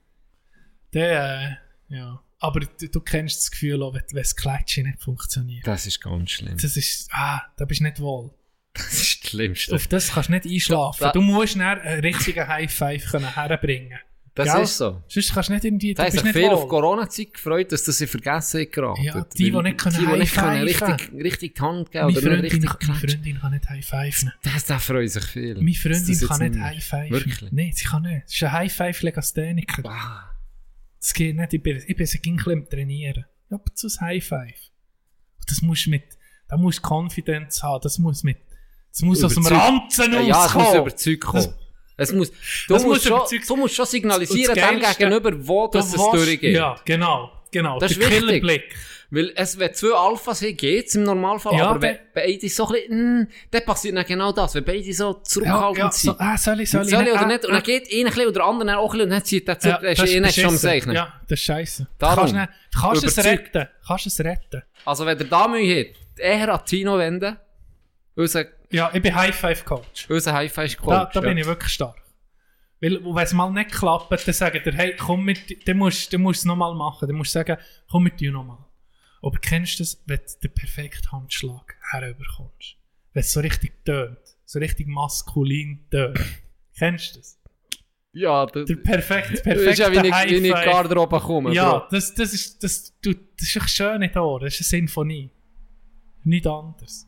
Der, 0.92 1.58
äh, 1.90 1.94
ja. 1.94 2.22
Aber 2.38 2.60
du, 2.60 2.88
du 2.88 3.00
kennst 3.00 3.40
das 3.40 3.50
Gefühl 3.50 3.82
auch, 3.82 3.94
wenn, 3.94 4.02
wenn 4.10 4.18
das 4.22 4.36
Klatschen 4.36 4.86
nicht 4.86 5.02
funktioniert. 5.02 5.66
Das 5.66 5.86
ist 5.86 6.00
ganz 6.00 6.30
schlimm. 6.30 6.56
Das 6.58 6.76
ist, 6.76 7.08
ah, 7.12 7.40
da 7.56 7.64
bist 7.64 7.80
du 7.80 7.84
nicht 7.84 7.98
wohl. 8.00 8.30
Das 8.74 8.92
ist 8.92 9.24
das 9.24 9.30
Schlimmste. 9.30 9.74
Auf 9.74 9.86
das 9.88 10.12
kannst 10.12 10.28
du 10.28 10.32
nicht 10.34 10.46
einschlafen. 10.46 11.00
Da- 11.00 11.12
du 11.12 11.22
musst 11.22 11.56
dann 11.56 11.80
einen 11.80 12.00
richtigen 12.02 12.46
High 12.46 12.72
Five 12.72 13.06
können 13.10 13.34
herbringen. 13.34 13.98
Das 14.36 14.52
Gell? 14.52 14.62
ist 14.64 14.76
so. 14.76 15.02
Sonst 15.08 15.32
kannst 15.32 15.48
du 15.48 15.52
nicht 15.54 15.64
irgendwie, 15.64 15.94
Da 15.94 16.04
nicht 16.04 16.20
viel 16.20 16.42
wohl. 16.42 16.50
auf 16.50 16.68
Corona-Zeit 16.68 17.32
gefreut, 17.32 17.72
dass 17.72 17.82
das 17.84 18.00
in 18.02 18.06
Vergessen 18.06 18.70
geraten. 18.70 19.02
Ja, 19.02 19.24
die, 19.36 19.50
die 19.50 19.62
nicht 19.62 19.78
können 19.78 19.96
Die, 19.98 20.06
die 20.06 20.18
nicht 20.18 20.34
können 20.34 20.50
high-fiven. 20.60 20.88
richtig, 20.92 21.24
richtig 21.24 21.54
die 21.54 21.60
Hand 21.62 21.90
geben 21.90 22.04
Meine 22.04 22.18
oder 22.18 22.26
Freundin, 22.26 22.40
richtig 22.42 22.64
meine 22.64 22.78
klatschen. 22.78 23.08
Freundin 23.08 23.40
kann 23.40 23.52
nicht 23.52 23.68
High 23.70 23.86
Five 23.86 24.22
nehmen. 24.24 24.34
Das, 24.42 24.64
da 24.66 24.78
freuen 24.78 25.08
sich 25.08 25.24
viele. 25.24 25.54
Meine 25.62 25.74
Freundin 25.74 26.06
das 26.06 26.28
kann 26.28 26.38
nicht 26.40 26.54
nicht- 26.54 26.62
High 26.62 26.84
Five 26.84 27.10
Wirklich? 27.10 27.50
Nein, 27.52 27.70
sie 27.74 27.84
kann 27.86 28.02
nicht. 28.02 28.24
Das 28.26 28.34
ist 28.34 28.42
ein 28.44 28.52
High 28.52 28.72
Five 28.74 29.02
Legastheniker. 29.02 29.82
Ah, 29.88 30.30
Das 31.00 31.14
geht 31.14 31.34
nicht. 31.34 31.54
Ich 31.54 31.62
bin, 31.62 31.82
ich 31.86 31.96
bin 31.96 32.06
so 32.06 32.18
ein 32.22 32.36
bisschen 32.36 32.52
am 32.52 32.68
Trainieren. 32.68 33.24
Ja, 33.50 33.56
aber 33.56 33.74
zu 33.74 33.88
High 34.00 34.22
Five. 34.22 34.70
Und 35.38 35.50
das 35.50 35.62
musst 35.62 35.86
du 35.86 35.90
mit, 35.90 36.02
da 36.48 36.58
musst 36.58 36.80
du 36.84 36.88
Confidence 36.94 37.62
haben. 37.62 37.80
Das 37.82 37.98
muss 37.98 38.22
mit, 38.22 38.36
das 38.92 39.00
muss 39.00 39.24
aus 39.24 39.32
dem 39.34 39.46
Überzeug- 39.46 39.60
Ranzen 39.62 40.12
Ja, 40.12 40.20
ja, 40.20 40.44
es 40.46 40.52
muss 40.52 40.62
rauskommen. 40.64 40.80
überzeugt 40.82 41.20
kommen. 41.22 41.42
Das- 41.44 41.54
Es 41.98 42.12
muss, 42.12 42.30
du, 42.30 42.74
das 42.74 42.84
musst 42.84 43.08
muss 43.10 43.28
schon, 43.30 43.40
du 43.48 43.56
musst 43.56 43.74
schon 43.74 43.86
signalisieren 43.86 44.54
dem 44.54 44.80
gegenüber, 44.80 45.30
wo 45.46 45.66
das 45.68 45.88
es 45.88 45.94
durchgeht. 45.94 46.54
Ja, 46.54 46.76
genau. 46.84 47.32
genau. 47.50 47.78
Das 47.78 47.92
Der 47.94 48.02
ist 48.02 48.10
wichtig. 48.10 48.26
Killerblick. 48.28 48.74
Weil 49.08 49.32
es, 49.36 49.56
wenn 49.56 49.72
zwei 49.72 49.94
Alphas 49.96 50.42
haben, 50.42 50.56
geht's 50.56 50.96
im 50.96 51.04
Normalfall. 51.04 51.56
Ja, 51.56 51.68
aber 51.68 51.80
wenn 51.80 51.94
der- 51.94 52.00
beide 52.12 52.48
so 52.48 52.66
ein 52.66 52.72
bisschen, 52.72 53.20
mm, 53.20 53.28
dann 53.52 53.64
passiert 53.64 53.96
dann 53.96 54.04
genau 54.04 54.32
das. 54.32 54.56
Wenn 54.56 54.64
beide 54.64 54.92
so 54.92 55.12
Ja, 55.12 55.22
zurückhaltend 55.22 55.78
ja, 55.78 55.90
so, 55.92 56.10
sind. 56.10 56.20
ah, 56.20 56.36
soll 56.36 56.60
ich, 56.60 56.70
soll 56.70 56.82
ich, 56.82 56.90
Soll 56.90 57.02
ich 57.04 57.12
oder 57.12 57.20
Ah, 57.20 57.26
nicht? 57.26 57.44
Und 57.44 57.50
ah. 57.52 57.54
dann 57.54 57.62
geht 57.62 57.84
einer 57.92 57.98
ein 58.00 58.04
bisschen 58.06 58.26
und 58.26 58.36
der 58.36 58.44
andere 58.44 58.78
auch 58.78 58.84
ein 58.84 58.90
bisschen 58.90 59.04
und 59.04 59.10
dann 59.10 59.24
zieht 59.24 59.46
der. 59.48 59.58
Ja, 59.62 59.80
Ja, 59.80 59.88
ist 59.90 60.06
eh 60.12 60.20
nicht 60.20 60.34
schon 60.34 60.44
am. 60.46 60.56
Zeichnen. 60.56 60.94
Ja, 60.96 61.20
das 61.28 61.38
ist 61.38 61.44
scheiße. 61.46 61.86
Darum. 61.98 62.16
Kannst, 62.16 62.34
nicht, 62.34 62.48
kannst 62.80 63.04
es 63.04 63.24
retten. 63.24 63.68
Kannst 63.86 64.06
es 64.06 64.20
retten. 64.20 64.62
Also 64.84 65.06
wenn 65.06 65.16
der 65.16 65.26
da 65.28 65.46
Mühe 65.48 65.80
hat, 65.88 66.18
eher 66.18 66.52
an 66.52 66.60
Tino 66.66 66.98
wenden. 66.98 67.36
Unser, 68.16 68.44
Ja, 68.70 68.90
ich 68.92 69.02
bin 69.02 69.14
High 69.14 69.34
Five 69.34 69.64
Coach. 69.64 70.08
unser 70.10 70.32
High-Five-Coach. 70.32 70.88
Da, 70.88 71.04
da 71.06 71.20
ja. 71.20 71.28
bin 71.28 71.38
ich 71.38 71.46
wirklich 71.46 71.72
stark. 71.72 71.96
Weil, 72.80 73.02
wenn 73.02 73.24
es 73.24 73.32
mal 73.32 73.50
nicht 73.50 73.72
klappt, 73.72 74.10
dann 74.10 74.34
sagen 74.34 74.60
dir, 74.62 74.72
hey, 74.72 74.94
komm 74.96 75.24
mit, 75.24 75.66
dann 75.66 75.78
musst 75.78 76.12
du 76.12 76.30
es 76.30 76.44
nochmal 76.44 76.74
machen. 76.74 77.08
Dann 77.08 77.16
musst 77.16 77.34
du 77.34 77.38
sagen, 77.38 77.56
komm 77.90 78.04
mit 78.04 78.20
dir 78.20 78.32
nochmal. 78.32 78.58
Aber 79.22 79.38
kennst 79.38 79.78
du 79.78 79.82
das, 79.82 80.02
wenn 80.06 80.18
du 80.18 80.48
den 80.48 80.54
perfekten 80.54 81.10
Handschlag 81.10 81.76
herüberkommst? 81.90 82.76
Wenn 83.12 83.20
es 83.20 83.32
so 83.32 83.40
richtig 83.40 83.84
tönt. 83.84 84.18
So 84.44 84.58
richtig 84.58 84.86
maskulin 84.88 85.86
tönt. 85.90 86.18
kennst 86.78 87.14
du 87.14 87.18
das? 87.20 87.40
Ja, 88.12 88.46
das, 88.46 88.66
Der 88.66 88.76
perfekte, 88.76 89.32
das 89.32 89.42
perfekte 89.42 89.70
ist 89.70 89.78
ja 89.78 89.92
wie 89.92 90.08
ich, 90.08 90.36
in 90.38 90.44
die. 90.44 90.50
Garderobe 90.50 91.18
komme. 91.20 91.52
Ja, 91.52 91.78
Bro. 91.78 91.88
das, 91.90 92.14
das 92.14 92.32
ist, 92.32 92.62
das, 92.62 92.98
du, 93.00 93.12
das 93.12 93.48
ist 93.48 93.56
echt 93.56 93.70
schön 93.70 94.00
nicht 94.00 94.16
da. 94.16 94.38
Das 94.40 94.58
ist 94.58 94.72
eine 94.72 94.80
Sinfonie. 94.80 95.30
Nicht 96.24 96.46
anders. 96.46 97.06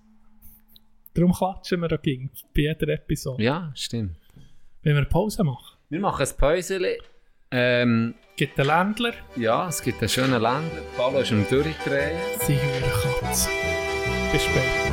Darum 1.15 1.33
klatschen 1.33 1.81
wir 1.81 1.89
dagegen 1.89 2.31
bei 2.55 2.63
jeder 2.63 2.89
Episode. 2.89 3.43
ja, 3.43 3.73
stimmt. 3.75 4.17
Wenn 4.83 4.95
wir 4.97 5.05
Pause 5.05 5.43
machen. 5.45 5.77
Wir 5.89 6.01
machen 6.01 6.27
ein 6.27 6.37
Päuschen. 6.37 6.85
Ähm, 7.51 8.15
Gibt 8.37 8.59
den 8.59 8.67
Ländler, 8.67 9.15
ja, 9.37 9.69
es 9.69 9.83
gibt 9.83 10.01
einen 10.01 10.09
schönen 10.09 10.41
Länder. 10.41 10.83
Paulo 10.97 11.21
ist 11.21 11.33
am 11.33 11.45
Durchdrehen. 11.49 12.17
sie 12.41 12.55
hören 12.55 13.21
Katze. 13.21 13.49
Bis 14.31 14.45
später. 14.45 14.88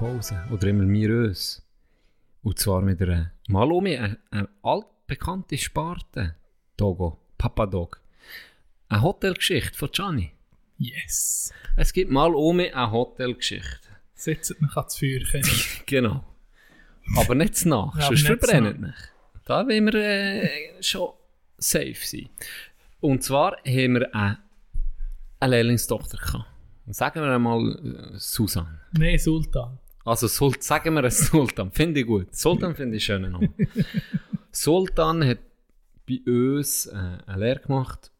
Uli, 0.00 0.18
aus 0.18 0.28
der 0.28 0.36
Pause. 0.36 0.44
Oder 0.50 0.68
immer 0.68 0.88
wir 0.88 1.28
uns. 1.28 1.62
Und 2.42 2.58
zwar 2.58 2.82
mit 2.82 3.00
einer, 3.02 3.32
mal 3.48 3.70
um 3.70 3.84
mich, 3.84 3.98
eine, 3.98 4.18
eine 4.30 4.48
altbekannte 4.62 5.58
Sparte. 5.58 6.34
Togo, 6.76 7.18
Papadog. 7.36 8.00
Eine 8.88 9.02
Hotelgeschichte 9.02 9.76
von 9.76 9.90
Gianni. 9.90 10.32
Yes. 10.78 11.52
Es 11.76 11.92
gibt 11.92 12.10
mal 12.10 12.34
um 12.34 12.56
mich 12.56 12.74
eine 12.74 12.90
Hotelgeschichte. 12.90 13.88
Setzt 14.14 14.60
mich 14.60 14.76
ans 14.76 14.96
Feuer. 14.96 15.20
Genau. 15.86 16.24
Aber 17.16 17.34
nicht 17.34 17.56
zu 17.56 17.68
nach, 17.68 17.96
Ja, 17.96 18.06
sonst 18.08 18.26
verbrennt 18.26 18.80
nicht. 18.80 19.12
Da 19.44 19.66
wollen 19.66 19.86
wir 19.86 19.94
äh, 19.94 20.82
schon 20.82 21.12
safe 21.56 21.96
sein. 22.02 22.28
Und 23.00 23.22
zwar 23.22 23.56
haben 23.64 23.94
wir 23.94 24.14
eine, 24.14 24.38
eine 25.40 25.50
Lehrlingstochter 25.56 26.18
gehabt. 26.18 26.46
Sagen 26.90 27.22
wir 27.22 27.34
einmal 27.34 28.12
äh, 28.14 28.18
Susan. 28.18 28.80
Nein, 28.92 29.18
Sultan. 29.18 29.78
Also 30.08 30.26
Sul 30.28 30.54
sagen 30.60 30.94
wir 30.94 31.00
einen 31.00 31.10
Sultan, 31.28 31.70
finde 31.70 32.00
ich 32.00 32.06
gut. 32.06 32.34
Sultan 32.34 32.74
finde 32.74 32.96
ich 32.96 33.04
schönen 33.04 33.32
Namen. 33.32 33.54
Sultan 34.52 35.24
hat 35.26 35.38
bei 36.06 36.20
uns 36.26 36.86
äh, 36.86 36.94
eine 37.26 37.40
Lehre 37.40 37.60
gemacht 37.60 38.10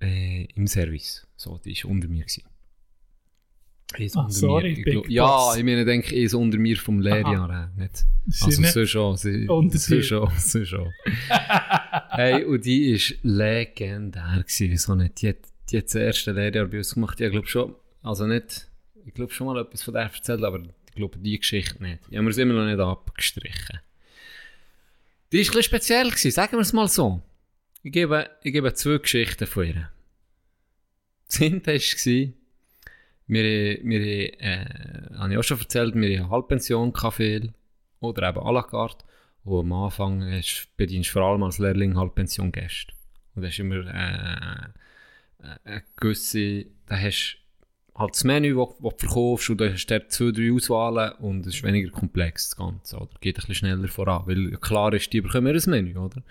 äh, 0.00 0.44
im 0.54 0.66
Service. 0.66 1.26
So, 1.36 1.58
die 1.64 1.74
war 1.84 1.90
unter 1.90 2.08
mir. 2.08 2.24
Gewesen. 2.24 2.42
Ist 3.98 4.16
Ah, 4.16 4.20
unter 4.22 4.32
sorry, 4.32 4.82
mir. 4.84 5.02
Ich 5.02 5.08
ja, 5.10 5.26
Boss. 5.26 5.56
ich 5.56 5.64
meine, 5.64 5.84
denke 5.84 6.16
ist 6.16 6.34
unter 6.34 6.58
mir 6.58 6.76
vom 6.76 7.00
Lehrjahr 7.00 7.50
her. 7.50 7.70
Nicht. 7.76 8.04
Sie 8.26 8.44
Also 8.44 8.62
so 8.64 8.86
schon, 8.86 9.16
sie, 9.16 9.48
unter 9.48 9.78
so 9.78 10.00
schon, 10.02 10.30
so 10.38 10.64
schon. 10.64 10.90
hey, 12.10 12.44
und 12.44 12.64
die 12.64 12.94
war 12.94 13.16
legendär. 13.22 14.38
Gewesen, 14.46 14.70
wieso 14.70 14.94
nicht? 14.94 15.20
Die 15.22 15.28
hat, 15.28 15.36
die 15.70 15.78
hat 15.78 15.84
das 15.84 15.94
erste 15.94 16.32
Lehrjahr 16.32 16.66
bei 16.66 16.78
uns 16.78 16.94
gemacht. 16.94 17.20
Ich 17.20 17.30
glaube 17.30 17.46
schon, 17.46 17.74
also 18.02 18.26
nicht, 18.26 18.68
ich 19.04 19.14
glaube 19.14 19.32
schon 19.32 19.46
mal 19.46 19.60
etwas 19.60 19.82
von 19.82 19.94
der 19.94 20.04
erzählt, 20.04 20.42
aber 20.42 20.60
Ich 20.92 20.96
glaube, 20.96 21.18
die 21.18 21.38
Geschichte 21.38 21.82
nicht. 21.82 22.00
Ich 22.10 22.16
habe 22.16 22.24
mir 22.24 22.30
es 22.30 22.38
immer 22.38 22.54
noch 22.54 22.66
nicht 22.66 22.78
abgestrichen. 22.78 23.80
Die 25.32 25.38
war 25.38 25.44
bisschen 25.44 25.62
speziell, 25.62 26.10
gewesen, 26.10 26.30
sagen 26.30 26.52
wir 26.52 26.60
es 26.60 26.74
mal 26.74 26.88
so. 26.88 27.22
Ich 27.82 27.92
gebe, 27.92 28.30
ich 28.42 28.52
gebe 28.52 28.74
zwei 28.74 28.98
Geschichten 28.98 29.46
von 29.46 29.66
ihr. 29.66 29.90
Das 31.26 31.40
eine 31.40 31.64
war, 31.64 32.32
wir, 33.26 33.78
wir, 33.82 34.40
äh, 34.40 34.66
habe 35.16 35.32
ich 35.32 35.38
auch 35.38 35.42
schon 35.42 35.58
erzählt, 35.58 35.94
wir 35.94 36.20
haben 36.20 36.30
Halbpension 36.30 36.92
Kaffee 36.92 37.50
oder 38.00 38.28
eben 38.28 38.38
à 38.38 38.52
la 38.52 38.62
carte. 38.62 39.06
Und 39.44 39.60
am 39.60 39.72
Anfang 39.72 40.22
hast, 40.30 40.68
bedienst 40.76 41.08
du 41.08 41.12
vor 41.14 41.22
allem 41.22 41.42
als 41.42 41.58
Lehrling 41.58 41.96
Halbpension 41.96 42.52
Gäste. 42.52 42.92
Und 43.34 43.42
das 43.42 43.52
ist 43.52 43.60
immer 43.60 43.86
äh, 43.86 44.68
äh, 45.42 45.58
eine 45.64 45.82
gewisse, 45.96 46.66
da 46.86 46.98
hast 46.98 47.38
du 47.38 47.41
halt 47.94 48.14
das 48.14 48.24
Menü, 48.24 48.54
das 48.54 48.78
du 48.78 48.90
verkaufst 48.96 49.50
und 49.50 49.60
da 49.60 49.70
hast 49.70 49.86
du 49.86 50.08
zwei, 50.08 50.30
drei 50.30 50.52
Auswahlen 50.52 51.12
und 51.18 51.46
es 51.46 51.56
ist 51.56 51.62
weniger 51.62 51.90
komplex 51.90 52.50
das 52.50 52.56
Ganze, 52.56 52.96
oder? 52.96 53.10
Geht 53.20 53.36
ein 53.36 53.40
bisschen 53.40 53.54
schneller 53.54 53.88
voran, 53.88 54.22
weil 54.26 54.52
klar 54.58 54.92
ist, 54.94 55.12
die 55.12 55.20
bekommen 55.20 55.54
ein 55.54 55.70
Menü, 55.70 55.96
oder? 55.96 56.22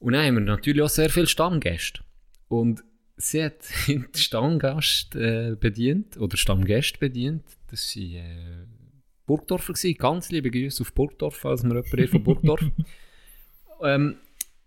Und 0.00 0.12
dann 0.12 0.26
haben 0.26 0.34
wir 0.34 0.40
natürlich 0.42 0.82
auch 0.82 0.88
sehr 0.88 1.10
viele 1.10 1.26
Stammgäste. 1.26 2.00
Und 2.48 2.84
sie 3.16 3.44
hat 3.44 3.64
den 3.88 4.06
Stammgast 4.14 5.14
äh, 5.16 5.56
bedient, 5.58 6.16
oder 6.16 6.36
Stammgäste 6.36 6.98
bedient. 6.98 7.44
Das 7.70 7.96
waren 7.96 8.14
äh, 8.14 8.66
Burgdorfer, 9.26 9.72
gewesen. 9.72 9.96
ganz 9.98 10.30
liebe 10.30 10.50
Grüße 10.50 10.82
auf 10.82 10.92
Burgdorf, 10.92 11.36
falls 11.36 11.62
wir 11.62 11.70
jemanden 11.74 12.08
von 12.08 12.24
Burgdorf. 12.24 12.60
ähm, 13.82 14.16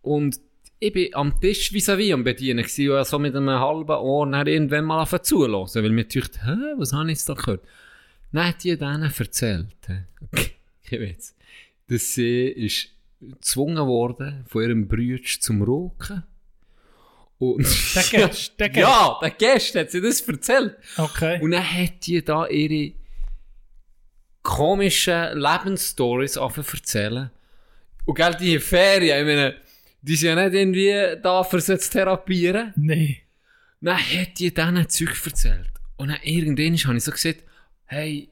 und 0.01 0.39
ich 0.79 0.93
bin 0.93 1.13
am 1.15 1.39
Tisch 1.39 1.71
vis-à-vis 1.71 2.13
am 2.13 2.23
Bedienen 2.23 2.63
gewesen, 2.63 2.91
und 2.91 3.07
so 3.07 3.19
mit 3.19 3.35
einem 3.35 3.49
halben 3.49 3.97
Ohr 3.97 4.29
dann 4.29 4.47
irgendwann 4.47 4.85
mal 4.85 5.01
auf 5.01 5.21
zulassen, 5.21 5.83
weil 5.83 5.91
mir 5.91 6.05
dachte, 6.05 6.39
hä, 6.45 6.55
was 6.77 6.93
habe 6.93 7.05
ich 7.11 7.17
jetzt 7.17 7.29
da 7.29 7.33
gehört? 7.33 7.65
Dann 8.31 8.47
hat 8.47 8.63
die 8.63 8.77
denen 8.77 9.11
erzählt, 9.17 9.67
ich 10.83 10.99
weiß, 10.99 11.35
dass 11.87 12.13
sie 12.13 12.47
ist 12.49 12.89
gezwungen 13.19 13.87
worden 13.87 14.45
von 14.47 14.63
ihrem 14.63 14.87
Bruder 14.87 15.23
zum 15.39 15.63
Rauchen. 15.63 16.23
Und 17.39 17.67
Der 17.95 18.03
Gast, 18.27 18.59
der 18.59 18.69
Gast. 18.69 18.77
Ja, 18.77 19.17
der 19.21 19.31
Gast 19.31 19.75
hat 19.75 19.91
sie 19.91 20.01
das 20.01 20.21
erzählt. 20.21 20.75
Okay. 20.97 21.39
Und 21.41 21.51
dann 21.51 21.63
hat 21.63 22.05
die 22.05 22.23
da 22.23 22.47
ihre 22.47 22.93
komischen 24.41 25.37
Lebensstories 25.37 26.37
angefangen 26.37 26.67
zu 26.67 26.77
erzählen. 26.77 27.31
Und 28.05 28.15
gell, 28.15 28.35
die 28.39 28.59
Ferien, 28.59 29.19
ich 29.19 29.25
meine, 29.25 29.55
die 30.07 30.15
sind 30.15 30.29
ja 30.37 30.43
nicht 30.43 30.55
irgendwie 30.55 31.21
da, 31.21 31.43
für 31.43 31.59
sie 31.59 31.77
zu 31.77 31.91
therapieren. 31.91 32.73
Nee. 32.75 33.23
Dann 33.81 33.97
hat 33.97 34.39
die 34.39 34.53
diesen 34.53 34.89
Zeug 34.89 35.25
erzählt. 35.25 35.71
Und 35.97 36.09
dann 36.09 36.19
irgendwann 36.23 36.77
habe 36.77 36.97
ich 36.97 37.03
so 37.03 37.11
gesagt, 37.11 37.43
hey, 37.85 38.29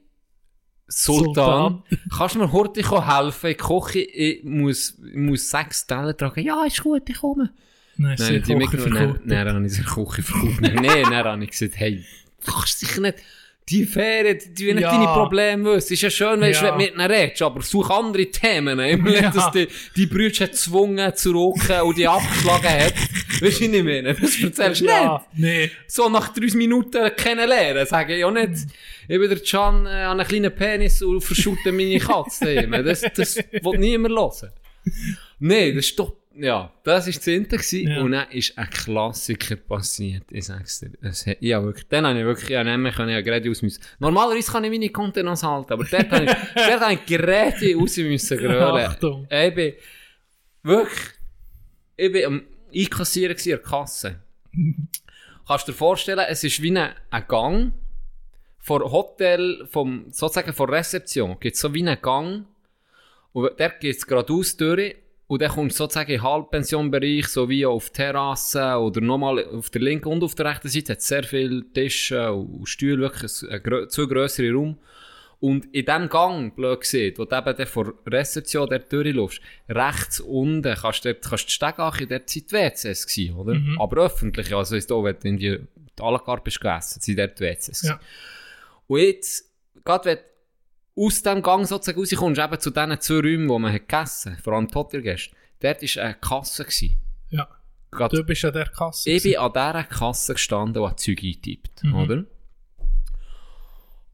Sultan, 0.88 1.84
kannst 2.18 2.36
du 2.36 2.40
mir 2.40 2.52
heute 2.52 2.82
helfen? 3.08 3.50
Ich 3.50 3.58
koche, 3.58 4.00
ich 4.00 4.44
muss, 4.44 5.00
ich 5.04 5.16
muss 5.16 5.50
sechs 5.50 5.86
Teller 5.86 6.16
tragen. 6.16 6.42
Ja, 6.42 6.64
ist 6.66 6.82
gut, 6.82 7.10
ich 7.10 7.18
komme. 7.18 7.52
Nein, 7.98 8.16
Nein, 8.20 8.44
die 8.44 8.56
verkauft. 8.78 9.22
Dann, 9.26 9.46
dann 9.46 9.56
habe 9.56 9.66
ich 9.66 9.74
sie 9.74 9.84
Küche 9.84 10.22
verkauft. 10.22 10.62
Nein, 10.62 10.84
dann 10.84 11.26
habe 11.26 11.44
ich 11.44 11.52
gesagt, 11.52 11.78
hey, 11.78 12.06
du 12.46 12.52
kannst 12.52 12.80
sicher 12.80 13.02
nicht, 13.02 13.18
die 13.68 13.86
Ferien, 13.86 14.38
die, 14.40 14.54
die 14.54 14.74
nicht 14.74 14.84
Ja. 14.84 14.92
deine 14.92 15.06
Probleme 15.08 15.74
wissen. 15.76 15.94
Ist 15.94 16.02
ja 16.04 16.10
schön, 16.12 16.40
wenn 16.40 16.54
Ja. 16.54 16.72
du 16.72 16.78
mit 16.78 16.92
ihnen 16.94 17.02
redest, 17.02 17.42
aber 17.42 17.62
such 17.64 17.90
andere 17.90 18.28
Themen. 18.28 18.80
Ich 18.80 19.04
will 19.04 19.16
Ja. 19.16 19.22
nicht, 19.24 19.36
dass 19.36 19.52
die, 19.52 19.68
die 19.96 20.06
Brüder 20.06 20.46
gezwungen 20.46 21.16
zu 21.16 21.32
rocken 21.32 21.82
und 21.82 21.98
die 21.98 22.08
abgeschlagen 22.08 22.70
hat. 22.70 22.94
Weißt 23.42 23.60
du, 23.62 23.66
ich 23.66 23.84
meine? 23.84 24.14
Das 24.14 24.40
erzählst 24.40 24.82
du 24.82 24.86
nicht. 24.86 24.94
Ja, 24.94 25.26
nee. 25.36 25.72
So 25.88 26.10
nach 26.10 26.32
drei 26.34 26.48
Minuten 26.56 27.10
kennenlernen, 27.16 27.88
sage 27.88 28.14
ich 28.14 28.20
ja 28.22 28.30
nicht, 28.30 28.68
ich 29.08 29.20
bin 29.20 29.30
der 29.30 29.40
Can, 29.40 29.86
äh, 29.86 29.90
an 29.90 30.20
einen 30.20 30.28
kleinen 30.28 30.54
Penis 30.56 31.02
und 31.02 31.22
verschütte 31.22 31.72
meine 31.72 31.98
Katze 32.00 32.52
immer. 32.54 32.84
Das, 32.84 33.02
das 33.16 33.38
will 33.38 33.80
niemand 33.80 34.14
hören. 34.16 34.52
Nein, 35.40 35.76
das 35.76 35.86
ist 35.88 36.00
doch, 36.00 36.14
ja, 36.38 36.72
das 36.84 37.06
war 37.08 37.14
das 37.14 37.24
gewesen. 37.24 37.88
Ja. 37.88 38.02
und 38.02 38.12
dann 38.12 38.30
ist 38.32 38.58
ein 38.58 38.70
Klassiker 38.70 39.56
passiert, 39.56 40.24
ich 40.32 40.46
sag's 40.46 40.80
dir. 40.80 40.92
Das, 41.02 41.26
ja, 41.40 41.64
wirklich, 41.64 41.88
dann 41.88 42.06
habe 42.06 42.20
ich 42.20 42.26
wirklich, 42.26 42.50
ja, 42.50 42.64
nicht 42.64 42.78
mehr 42.78 42.92
können, 42.92 43.10
ja, 43.10 43.22
gerade 43.22 43.48
raus 43.48 43.62
müssen. 43.62 43.82
Normalerweise 44.00 44.52
kann 44.52 44.64
ich 44.64 44.72
meine 44.72 44.90
Kontenance 44.90 45.48
halten, 45.48 45.74
aber 45.74 45.86
dort 45.86 46.12
habe 46.12 46.26
ich, 46.26 46.32
dort 46.56 46.82
habe 46.82 46.94
ich 46.94 47.06
gerade 47.06 47.76
raus 47.76 47.98
müssen 47.98 48.38
grölen. 48.38 48.86
Achtung. 48.86 49.28
Ich 49.30 49.56
bin, 49.56 49.74
wirklich, 50.64 51.04
ich 51.96 52.12
bin 52.12 52.26
am 52.26 52.44
Einkassieren 52.76 53.38
an 53.38 53.44
der 53.44 53.58
Kasse. 53.60 54.20
Kannst 55.48 55.68
du 55.68 55.72
dir 55.72 55.78
vorstellen, 55.78 56.26
es 56.28 56.44
ist 56.44 56.62
wie 56.62 56.78
ein, 56.78 56.94
ein 57.10 57.28
Gang 57.28 57.74
vor 58.60 58.92
Hotel, 58.92 59.68
vom, 59.70 60.06
sozusagen 60.12 60.54
vor 60.54 60.70
Rezeption, 60.70 61.38
gibt 61.40 61.56
so 61.56 61.74
wie 61.74 61.88
einen 61.88 62.02
Gang 62.02 62.46
und 63.32 63.52
dort 63.60 63.80
geht 63.80 63.98
es 63.98 64.08
geradeaus 64.08 64.58
durch 64.58 64.96
und 65.28 65.42
dann 65.42 65.52
kommst 65.52 65.80
du 65.80 65.84
sozusagen 65.84 66.12
in 66.12 66.18
den 66.18 66.24
Halbpensionbereich, 66.24 67.28
so 67.28 67.50
wie 67.50 67.66
auf 67.66 67.90
Terrassen 67.90 68.76
oder 68.76 69.02
nochmal 69.02 69.44
auf 69.46 69.70
der 69.72 69.82
linken 69.82 70.10
und 70.10 70.24
auf 70.24 70.36
der 70.36 70.46
rechten 70.46 70.70
Seite 70.70 70.94
hat 70.94 71.02
sehr 71.02 71.24
viele 71.24 71.64
Tische 71.74 72.32
und 72.32 72.68
Stühle, 72.68 73.02
wirklich 73.02 73.32
ein, 73.50 73.90
zwei 73.90 74.06
grössere 74.06 74.54
Raum. 74.54 74.78
Und 75.40 75.66
in 75.74 75.86
diesem 75.86 76.10
Gang, 76.10 76.56
blöd 76.56 76.80
gesehen, 76.82 77.14
wo 77.18 77.26
du 77.26 77.36
eben 77.36 77.58
dann 77.58 77.68
vor 77.68 77.94
Rezeption 78.08 78.70
dort 78.70 78.92
durchläufst, 78.92 79.42
rechts 79.68 80.20
unten 80.20 80.76
kannst 80.76 81.06
du 81.06 81.14
dort, 81.14 81.26
kannst 81.26 81.44
du 81.44 81.48
die 81.48 81.54
Stegache, 81.54 82.08
dort 82.08 82.30
sind 82.30 82.52
die 82.52 82.56
WCs 82.56 83.08
gewesen, 83.08 83.36
oder? 83.36 83.60
Aber 83.80 84.06
öffentlich, 84.06 84.56
also 84.56 84.76
ist 84.76 84.90
da, 84.90 85.04
wenn 85.04 85.18
du 85.20 85.28
in 85.28 85.38
die, 85.38 85.60
carte 85.98 86.44
bist 86.44 86.62
gegessen, 86.62 87.02
sind 87.02 87.20
dort 87.20 87.40
die 87.40 87.44
WCs. 87.44 87.82
Ja. 87.84 88.00
Und 88.88 89.00
jetzt, 89.00 89.52
gerade 89.84 90.06
wenn 90.06 90.18
aus 90.98 91.22
dem 91.22 91.42
Gang 91.42 91.68
sozusagen 91.68 92.00
rauskommst, 92.00 92.42
eben 92.42 92.60
zu 92.60 92.70
diesen 92.72 93.02
zwei 93.02 93.16
Räumen, 93.16 93.50
wo 93.50 93.60
man 93.60 93.74
hat 93.74 93.88
gegessen, 93.88 94.38
vor 94.44 94.54
allem 94.54 94.68
die 94.68 94.74
Hotelgäste, 94.76 95.36
dort 95.60 95.82
war 95.82 96.04
eine 96.04 96.14
Kasse. 96.16 96.64
Gewesen. 96.64 97.00
Ja. 97.30 97.48
Gerade 97.92 98.18
Du 98.18 98.24
bist 98.24 98.44
an 98.46 98.54
der 98.54 98.70
Kasse. 98.70 99.10
ich 99.10 99.24
bin 99.24 99.38
an 99.38 99.52
dieser 99.54 99.84
Kasse 99.84 100.34
gestanden 100.34 100.84
habe 100.84 100.96
Zeug 100.96 101.20
eingetippt, 101.22 101.84
Mhm. 101.84 101.96
oder? 101.96 102.24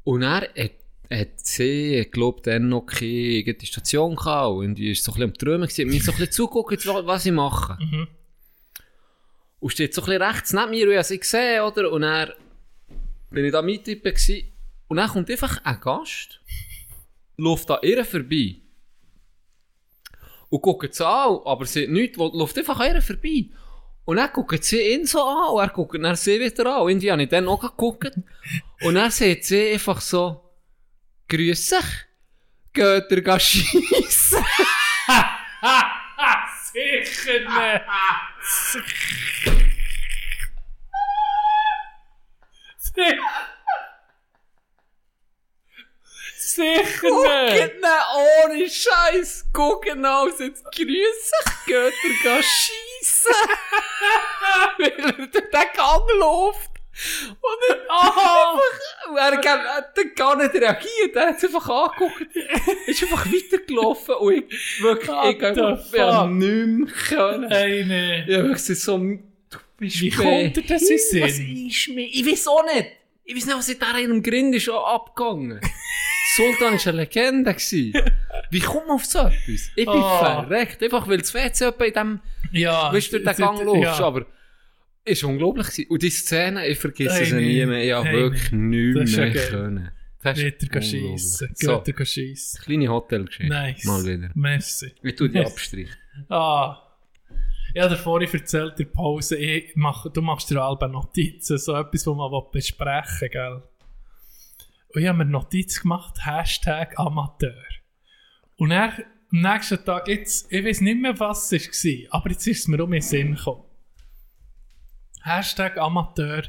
Und 0.04 0.24
er 0.24 0.42
hat, 0.42 0.72
hat 1.12 1.40
sie, 1.40 2.08
glaube, 2.12 2.42
dann 2.44 2.70
noch 2.70 2.82
keine 2.86 3.44
Station 3.62 4.16
gehabt 4.16 4.50
und 4.56 4.76
die 4.76 4.92
ist 4.92 5.04
so 5.04 5.12
ein 5.12 5.16
bisschen 5.16 5.30
am 5.30 5.34
Träumen 5.38 5.68
gewesen, 5.68 5.88
mir 5.90 6.02
so 6.02 6.12
ein 6.12 6.18
bisschen 6.18 6.32
zugucken, 6.34 6.78
wa- 6.86 7.06
was 7.06 7.26
ich 7.26 7.32
mache. 7.32 7.78
Mhm. 7.84 8.08
Und 9.60 9.70
steht 9.70 9.94
so 9.94 10.02
ein 10.02 10.06
bisschen 10.08 10.22
rechts 10.24 10.54
neben 10.54 10.72
mir 10.72 10.88
ich 10.90 10.96
habe 10.96 11.04
sie 11.04 11.20
gesehen, 11.20 11.62
oder? 11.62 11.92
Und 11.92 12.02
er 12.04 12.34
bin 13.30 13.46
ich 13.46 13.52
da 13.52 13.62
mittippen 13.62 14.12
gewesen. 14.14 14.48
Und 14.88 14.98
dann 14.98 15.10
kommt 15.10 15.30
einfach 15.30 15.64
ein 15.64 15.80
Gast, 15.80 16.42
läuft 17.38 17.70
an 17.72 17.80
ihr 17.82 18.04
vorbei. 18.06 18.58
Und 20.50 20.62
guckt 20.62 20.94
sie 20.94 21.06
an, 21.06 21.40
aber 21.46 21.66
sie 21.66 21.88
nichts, 21.88 22.18
läuft 22.18 22.58
einfach 22.58 22.80
ihr 22.82 23.02
vorbei. 23.02 23.50
Und 24.06 24.18
dann 24.18 24.32
guckt 24.34 24.64
sie 24.64 24.82
ihn 24.82 25.06
so 25.06 25.24
an, 25.24 25.54
und 25.54 25.62
er 25.62 25.70
guckt 25.70 26.04
dann 26.04 26.16
sie 26.16 26.40
wieder 26.40 26.78
an. 26.78 26.84
Und 26.84 27.04
ich 27.04 27.30
dann 27.30 27.48
auch 27.48 27.62
geguckt. 27.62 28.12
Und 28.82 28.96
dann 28.96 29.12
sieht 29.12 29.46
sie 29.46 29.72
einfach 29.72 30.02
so, 30.02 30.52
grüß 31.30 31.70
dich, 31.70 31.86
geht 37.26 37.46
er? 37.46 37.82
Sicher. 38.42 38.86
Sicher. 42.78 43.51
Sicher 46.56 46.74
nicht. 46.82 47.02
Guckt 47.02 47.30
ihn 47.76 47.86
ohne 48.46 48.70
Scheiß, 48.70 49.46
guckt 49.54 49.88
ihn 49.88 50.06
an 50.06 50.28
und 50.28 50.38
sagt, 50.38 50.64
grüß 50.76 50.78
dich, 50.82 51.66
geht 51.66 52.26
er 52.26 52.44
schiessen? 52.44 53.32
Weil 54.78 54.92
er 54.98 55.12
durch 55.14 55.32
den 55.32 55.50
Gang 55.52 56.10
läuft. 56.20 56.72
Und 57.30 57.70
er, 57.70 57.90
Aha. 57.90 58.60
und 59.10 59.18
er 59.18 59.76
hat 59.76 60.16
gar 60.16 60.36
nicht 60.36 60.54
reagiert, 60.54 61.16
er 61.16 61.28
hat 61.30 61.38
es 61.38 61.46
einfach 61.46 61.70
angeguckt. 61.70 62.36
ist 62.86 63.02
einfach 63.04 63.26
weitergelaufen 63.26 64.16
und 64.16 64.34
ich 64.52 64.82
wirklich, 64.82 65.10
ich 65.24 65.42
ich 65.42 65.42
fuck? 65.42 66.30
nicht 66.30 66.68
mehr 66.68 66.88
können. 67.08 67.52
Ey, 67.52 67.86
nee. 67.86 68.20
Ja, 68.28 68.44
wirklich 68.44 68.80
so, 68.82 68.98
du 68.98 69.20
bist 69.78 70.02
Wie 70.02 70.10
kommt 70.12 70.58
dir 70.58 70.64
das 70.68 70.82
in 70.84 70.98
den 71.14 71.24
Was 71.24 71.36
Sinn? 71.38 71.68
ist 71.68 71.88
mir? 71.88 72.06
Ich 72.08 72.26
weiß 72.26 72.48
auch 72.50 72.66
nicht. 72.66 72.88
Ich 73.24 73.36
weiß 73.38 73.46
nicht, 73.46 73.58
was 73.58 73.70
in 73.70 73.80
diesem 73.80 74.24
Grind 74.24 74.56
ist 74.56 74.70
abgegangen. 74.70 75.62
Sultan 76.36 76.74
war 76.74 76.88
eine 76.88 76.98
Legende. 77.02 77.54
gewesen. 77.54 77.94
Wie 78.50 78.60
kommt 78.60 78.88
man 78.88 78.96
auf 78.96 79.06
so 79.06 79.20
etwas? 79.20 79.40
Ich 79.48 79.76
bin 79.76 79.88
Oh. 79.88 80.20
verreckt. 80.20 80.82
Einfach 80.84 81.08
weil 81.08 81.18
das 81.20 81.34
WC 81.34 81.72
in 81.86 81.94
dem, 81.94 82.20
Ja. 82.52 82.94
weißt 82.94 83.14
du, 83.14 83.20
den 83.20 83.36
Gang 83.36 83.64
läufst. 83.64 84.00
ja. 84.00 84.06
Aber 84.06 84.26
ist 85.06 85.24
unglaublich 85.24 85.68
gewesen. 85.68 85.90
Und 85.90 86.02
die 86.04 86.10
Szene, 86.10 86.68
ich 86.68 86.78
vergesse 86.80 87.16
Hey, 87.16 87.26
sie 87.26 87.36
nee. 87.36 87.48
nie 87.60 87.66
mehr. 87.66 87.84
Ich 87.84 87.92
habe 87.94 88.08
Hey, 88.08 88.20
wirklich 88.22 88.52
nee. 88.52 88.94
nichts 88.94 89.16
ja 89.16 89.24
mehr 89.24 89.32
geil. 89.34 89.48
können. 89.50 89.92
Das 90.24 90.38
er 90.38 90.52
unglaublich. 90.52 90.84
schiessen. 90.84 91.50
So, 91.56 91.72
er 91.86 92.06
schiessen. 92.06 92.62
kleine 92.64 92.88
Hotelgeschichte. 92.90 93.52
Nice. 93.52 93.84
Mal 93.86 94.06
wieder. 94.06 94.30
Merci. 94.36 94.92
Ich 95.02 95.16
tue 95.16 95.30
die 95.30 95.34
Merci. 95.40 95.52
abstreichen. 95.52 95.96
Ah. 96.30 96.78
Ich 97.74 97.82
habe 97.82 97.96
dir 97.96 98.02
vorhin 98.02 98.30
erzählt, 98.32 98.72
in 98.80 98.86
der 98.86 98.92
Pause, 98.94 99.38
mach, 99.76 100.06
du 100.12 100.22
machst 100.22 100.50
dir 100.52 100.62
alle 100.62 100.90
Notizen, 100.90 101.58
so 101.58 101.74
etwas, 101.76 102.06
was 102.06 102.16
man 102.16 102.30
besprechen 102.52 103.22
will, 103.22 103.30
gell? 103.30 103.64
Und 104.94 105.02
ich 105.02 105.08
habe 105.08 105.20
mir 105.20 105.26
Notiz 105.26 105.82
gemacht, 105.82 106.26
Hashtag 106.26 107.00
Amateur. 107.00 107.64
Und 108.58 108.70
dann, 108.70 108.92
am 109.32 109.42
nächsten 109.42 109.84
Tag, 109.86 110.08
jetzt, 110.08 110.52
ich 110.52 110.66
weiß 110.66 110.82
nicht 110.82 111.02
mehr, 111.02 111.18
was 111.20 111.52
es 111.52 111.86
war, 111.86 112.20
aber 112.20 112.32
jetzt 112.32 112.46
ist 112.48 112.60
es 112.60 112.68
mir 112.68 112.84
um 112.84 112.92
den 112.92 113.02
Sinn 113.02 113.36
gekommen. 113.36 113.64
Hashtag 115.24 115.78
Amateur 115.78 116.44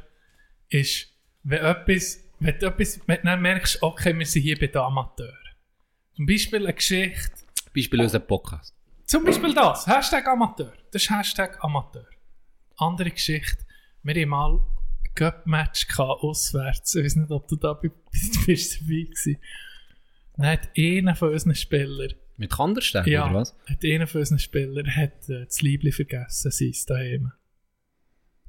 ist, 0.68 1.08
wenn 1.44 1.64
etwas, 1.64 2.18
wenn 2.40 2.58
du 2.58 2.66
etwas, 2.66 3.00
wenn 3.06 3.18
du 3.18 3.22
dann 3.22 3.42
merkst, 3.42 3.82
okay, 3.82 4.18
wir 4.18 4.26
sind 4.26 4.42
hier 4.42 4.58
bei 4.58 4.66
den 4.66 4.80
Amateuren. 4.80 5.36
Zum 6.14 6.26
Beispiel 6.26 6.64
eine 6.64 6.74
Geschichte, 6.74 7.30
Beispiel 7.74 8.00
unser 8.00 8.18
Podcast. 8.18 8.74
zum 9.06 9.24
Beispiel 9.24 9.54
das, 9.54 9.86
Hashtag 9.86 10.26
Amateur. 10.26 10.72
Das 10.90 11.02
ist 11.02 11.10
Hashtag 11.10 11.62
Amateur. 11.62 12.06
Andere 12.76 13.10
Geschichte, 13.10 13.64
wir 14.02 14.14
haben 14.14 14.28
mal 14.28 14.60
Cup-Match 15.14 15.86
auswärts. 15.98 16.94
Ich 16.94 17.04
weiß 17.04 17.16
nicht, 17.16 17.30
ob 17.30 17.48
du 17.48 17.56
da 17.56 17.72
bei- 17.74 17.90
bist 18.46 18.80
dabei 18.80 19.02
gewesen. 19.04 19.36
Dann 20.36 20.46
hat 20.46 20.70
einer 20.76 21.14
von 21.14 21.30
unseren 21.30 21.54
Spielern, 21.54 22.14
Mit 22.38 22.50
Kandersteg, 22.50 23.06
ja, 23.06 23.26
oder 23.26 23.34
was? 23.40 23.54
hat 23.68 23.84
einer 23.84 24.06
von 24.06 24.20
unseren 24.20 24.38
Spielern 24.38 24.96
hat, 24.96 25.28
äh, 25.28 25.44
das 25.44 25.60
Liebling 25.62 25.92
vergessen, 25.92 26.50
sein 26.50 26.72
daheim. 26.86 27.32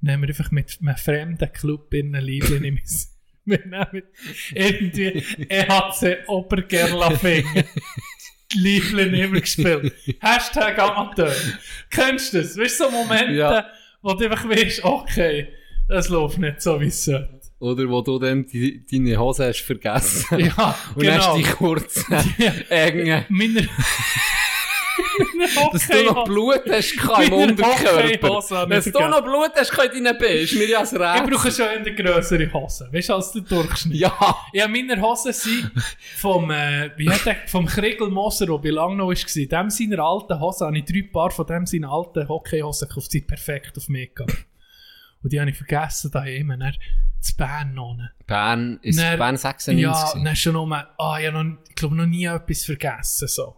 Dann 0.02 0.14
haben 0.16 0.22
wir 0.22 0.30
einfach 0.30 0.52
mit 0.52 0.80
einem 0.82 0.96
fremden 0.98 1.52
Club 1.54 1.94
in 1.94 2.16
einem 2.16 2.26
Liebling 2.26 2.64
in 2.64 2.80
Wir 3.46 3.60
nehmen 3.66 4.04
irgendwie 4.54 5.24
EHC 5.50 6.28
Obergerlafingen. 6.28 7.66
Die 8.54 8.58
Liebling 8.60 9.14
immer 9.16 9.42
gespielt. 9.42 9.94
Hashtag 10.22 10.80
Amateur. 10.80 11.34
Kennst 11.90 12.34
du 12.34 12.38
das? 12.42 12.58
Weißt 12.58 12.80
du, 12.80 12.86
so 12.86 12.92
Momente, 12.92 13.34
Ja. 13.34 13.70
wo 14.02 14.14
du 14.14 14.26
einfach 14.30 14.48
weißt, 14.48 14.84
okay, 14.86 15.50
es 15.90 16.10
läuft 16.10 16.38
nicht 16.40 16.62
so, 16.62 16.80
wie 16.80 16.88
es 16.88 17.06
sollte. 17.06 17.42
Oder 17.60 17.88
wo 17.88 18.02
du 18.02 18.20
dann 18.20 18.46
die, 18.46 18.86
deine 18.92 19.18
Hose 19.18 19.48
hast 19.48 19.62
vergessen. 19.62 20.38
Ja, 20.58 20.76
Und 20.96 21.08
hast 21.08 21.22
genau. 21.22 21.32
du 21.36 21.38
die 21.38 21.50
kurzen, 21.50 22.14
engen, 22.70 23.26
Meine, 23.30 23.62
dass 25.72 25.88
du 25.88 26.04
noch 26.04 26.26
Blut 26.26 26.62
hast 26.70 26.98
gehabt 26.98 27.28
im 27.28 27.34
Unterkörper. 27.34 28.06
Ich 28.06 28.20
Dass 28.20 28.86
du 28.86 29.00
noch 29.08 29.22
Blut 29.24 29.52
hast 29.56 29.72
in 29.96 30.04
deinen 30.04 30.18
Beinen, 30.18 30.38
ist 30.40 30.54
mir 30.56 30.68
ja 30.68 30.84
Ich 30.84 30.92
Rätsel. 30.92 31.28
brauche 31.30 31.52
schon 31.52 31.68
eine 31.68 31.96
grössere 31.96 32.52
Hose. 32.54 32.90
Weißt 32.92 33.10
du, 33.10 33.14
als 33.14 33.32
der 33.32 33.42
Durchschnitt. 33.44 33.96
Ja. 33.98 34.14
Ja, 34.54 34.68
meine 34.68 35.02
Hosen 35.02 35.34
sind 35.34 35.72
vom, 36.18 36.52
äh, 36.52 36.92
wie 36.98 37.10
hat 37.10 37.26
der, 37.26 37.38
vom 37.48 37.66
Kriegel 37.66 38.10
Moser, 38.10 38.46
der 38.48 38.58
bei 38.58 38.70
Langnau 38.70 39.08
war. 39.10 39.16
Dem 39.16 39.70
seiner 39.70 40.00
alten 40.04 40.40
Hosen 40.40 40.68
habe 40.68 40.78
ich 40.78 40.86
drei 40.86 41.04
Paar 41.12 41.32
von 41.32 41.46
dem 41.46 41.66
seinen 41.66 41.86
alten 41.86 42.28
Hockeyhosen 42.28 42.88
gekauft. 42.88 43.12
Sind 43.12 43.28
perfekt 43.28 43.78
auf 43.78 43.88
mich 43.90 44.10
gegangen. 44.14 44.38
Und 45.24 45.32
die 45.34 45.40
habe 45.40 45.50
ich 45.50 45.58
vergessen 45.58 46.12
daheim. 46.12 46.50
Dann 46.60 46.74
zu 47.22 47.36
Bern 47.38 47.74
noch. 47.74 47.98
Bern 48.28 48.80
ist 48.82 49.00
Dann- 49.00 49.18
Bern 49.18 49.38
96. 49.38 49.80
Ja, 49.80 49.92
gewesen. 49.94 50.26
dann 50.26 50.36
schon 50.36 50.54
nur, 50.54 50.72
ah, 50.74 51.18
ich 51.20 51.28
habe 51.28 51.44
noch, 51.44 51.58
ich 51.70 51.76
glaube 51.76 51.96
noch 51.96 52.06
nie 52.06 52.26
etwas 52.26 52.66
vergessen, 52.66 53.28
so. 53.30 53.56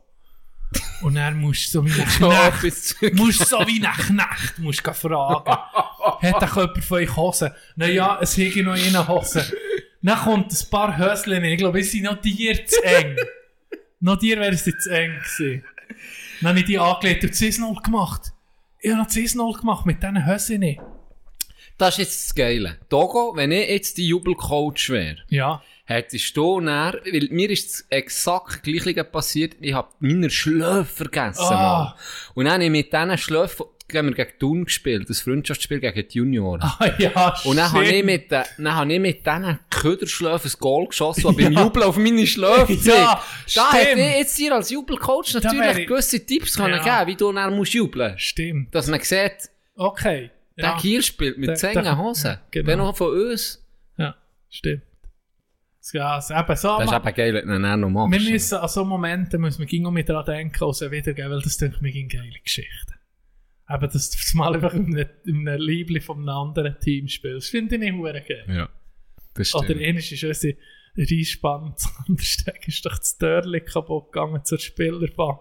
Und 1.01 1.15
dann 1.15 1.39
musst 1.39 1.67
du 1.73 1.79
so 1.79 1.85
wie 1.85 1.89
Nacht, 2.21 2.63
etwas 2.63 2.95
musst 3.13 3.47
so 3.47 3.59
wie 3.65 3.79
nach 3.79 4.09
Nacht, 4.09 4.59
musst 4.59 4.81
fragen. 4.81 5.51
Hat 5.51 6.41
doch 6.41 6.57
jemand 6.57 6.83
von 6.83 6.97
euch 6.97 7.15
Hosen? 7.15 7.51
Naja, 7.75 8.19
es 8.21 8.37
hege 8.37 8.61
noch 8.63 8.73
eine 8.73 9.07
Hose. 9.07 9.45
Dann 10.01 10.17
kommt 10.19 10.51
ein 10.51 10.69
paar 10.69 10.97
Höschen, 10.97 11.43
ich 11.43 11.57
glaube, 11.57 11.79
es 11.79 11.91
sind 11.91 12.03
noch 12.03 12.19
dir 12.21 12.63
zu 12.65 12.83
eng. 12.83 13.15
noch 13.99 14.17
dir 14.17 14.39
wären 14.39 14.55
sie 14.57 14.77
zu 14.77 14.89
eng 14.91 15.15
gewesen. 15.15 15.63
Dann 16.41 16.49
habe 16.49 16.59
ich 16.59 16.65
die 16.65 16.77
angelegt 16.77 17.23
und 17.23 17.33
10-0 17.33 17.81
gemacht. 17.81 18.33
Ich 18.79 18.91
habe 18.91 19.01
noch 19.01 19.09
10-0 19.09 19.59
gemacht 19.59 19.85
mit 19.85 20.03
diesen 20.03 20.25
Höschen. 20.25 20.77
Das 21.77 21.95
ist 21.95 21.97
jetzt 21.99 22.27
das 22.29 22.35
Geile. 22.35 22.77
Togo, 22.89 23.33
wenn 23.35 23.51
ich 23.51 23.69
jetzt 23.69 23.97
die 23.97 24.07
Jubelcoach 24.07 24.89
wäre, 24.89 25.17
Ja. 25.29 25.61
hättest 25.83 26.35
du 26.37 26.61
näher, 26.61 26.99
weil 27.11 27.27
mir 27.31 27.49
ist 27.49 27.69
das 27.69 27.85
exakt 27.89 28.63
Gleiche 28.63 29.03
passiert, 29.03 29.55
ich 29.59 29.73
habe 29.73 29.89
meine 29.99 30.29
Schlöfe 30.29 30.85
vergessen. 30.85 31.41
Ah. 31.43 31.53
Mal. 31.53 31.95
Und 32.33 32.45
dann 32.45 32.53
habe 32.55 32.63
ich 32.65 32.69
mit 32.71 32.93
diesen 32.93 33.17
Schlöfen, 33.17 33.65
haben 33.93 34.07
wir 34.07 34.15
gegen 34.15 34.39
Thun 34.39 34.65
gespielt, 34.65 35.09
das 35.09 35.19
Freundschaftsspiel 35.19 35.79
gegen 35.81 36.07
die 36.07 36.17
Junioren. 36.17 36.61
Ah, 36.63 36.89
ja, 36.97 37.35
Und 37.43 37.57
dann 37.57 37.71
habe 37.71 37.85
ich 37.85 38.03
mit, 38.03 38.31
den- 38.31 38.43
dann 38.57 38.73
habe 38.75 38.93
ich 38.93 38.99
mit 38.99 39.25
diesen 39.25 39.59
Köderschläfen 39.69 40.49
ein 40.51 40.59
Goal 40.59 40.87
geschossen, 40.87 41.25
und 41.25 41.37
beim 41.37 41.51
Jubeln 41.51 41.85
auf 41.85 41.97
meine 41.97 42.25
Schläfe 42.25 42.71
Ja, 42.73 43.21
Da 43.53 43.73
hätte 43.73 43.99
ich 43.99 44.17
jetzt 44.17 44.37
dir 44.39 44.55
als 44.55 44.69
Jubelcoach 44.71 45.33
natürlich 45.35 45.77
ich- 45.79 45.87
gewisse 45.87 46.25
Tipps 46.25 46.55
können 46.55 46.81
Ja. 46.83 46.99
geben, 46.99 47.11
wie 47.11 47.15
du 47.17 47.31
dann 47.33 47.53
musst 47.53 47.73
jubeln. 47.73 48.17
Stimmt. 48.17 48.73
Dass 48.73 48.87
man 48.87 49.01
sieht, 49.01 49.49
Okay. 49.77 50.31
Der 50.57 50.65
Ja. 50.65 50.81
hier 50.81 51.01
spielt 51.01 51.37
mit 51.37 51.49
Der- 51.49 51.55
zehn 51.55 51.73
der- 51.73 51.97
Hosen. 51.97 52.37
genau. 52.51 52.65
Der 52.67 52.77
noch 52.77 52.95
von 52.95 53.11
uns. 53.13 53.65
Ja, 53.97 54.15
stimmt. 54.49 54.83
Ja, 55.93 56.15
also 56.15 56.33
eben 56.33 56.55
so. 56.55 56.77
Das 56.79 56.85
ist 56.91 56.93
eben 56.97 57.13
geil, 57.15 57.33
wenn 57.35 57.47
du 57.61 57.77
noch 57.77 57.89
machst. 57.89 58.11
wir 58.23 58.31
müssen 58.31 58.55
an 58.57 58.67
so 58.67 58.83
Momente 58.85 59.37
müssen 59.37 59.67
wir 59.69 59.87
auch 59.87 59.91
mit 59.91 60.09
daran 60.09 60.25
denken, 60.25 60.63
und 60.63 60.75
sie 60.75 60.89
wiedergeben, 60.89 61.29
weil 61.31 61.41
das 61.41 61.57
denke 61.57 61.75
ich 61.75 61.81
mir 61.81 62.07
geile 62.07 62.39
Geschichten. 62.43 62.93
Eben, 63.69 63.89
dass 63.91 64.09
du 64.09 64.17
das 64.17 64.33
mal 64.33 64.53
einfach 64.55 64.73
in 64.73 64.95
einem, 64.95 65.09
in 65.25 65.47
einem 65.47 65.61
Liebling 65.61 66.01
von 66.01 66.17
einem 66.19 66.29
anderen 66.29 66.79
Team 66.79 67.07
spielst. 67.07 67.49
Finde 67.51 67.75
ich 67.75 67.81
nicht 67.81 67.93
hure 67.93 68.21
geil. 68.21 68.45
Ja. 68.47 68.69
Das 69.35 69.49
stimmt. 69.49 69.69
Oder 69.69 69.79
ähnlich 69.79 70.11
ist 70.11 70.23
unsere 70.23 70.55
Reinspann 70.97 71.73
zu 71.77 71.89
Andersteg 72.07 72.67
ist 72.67 72.85
doch 72.85 72.97
das 72.97 73.17
Törli 73.17 73.61
kaputt 73.61 74.11
gegangen 74.11 74.43
zur 74.45 74.59
Spielerbank. 74.59 75.39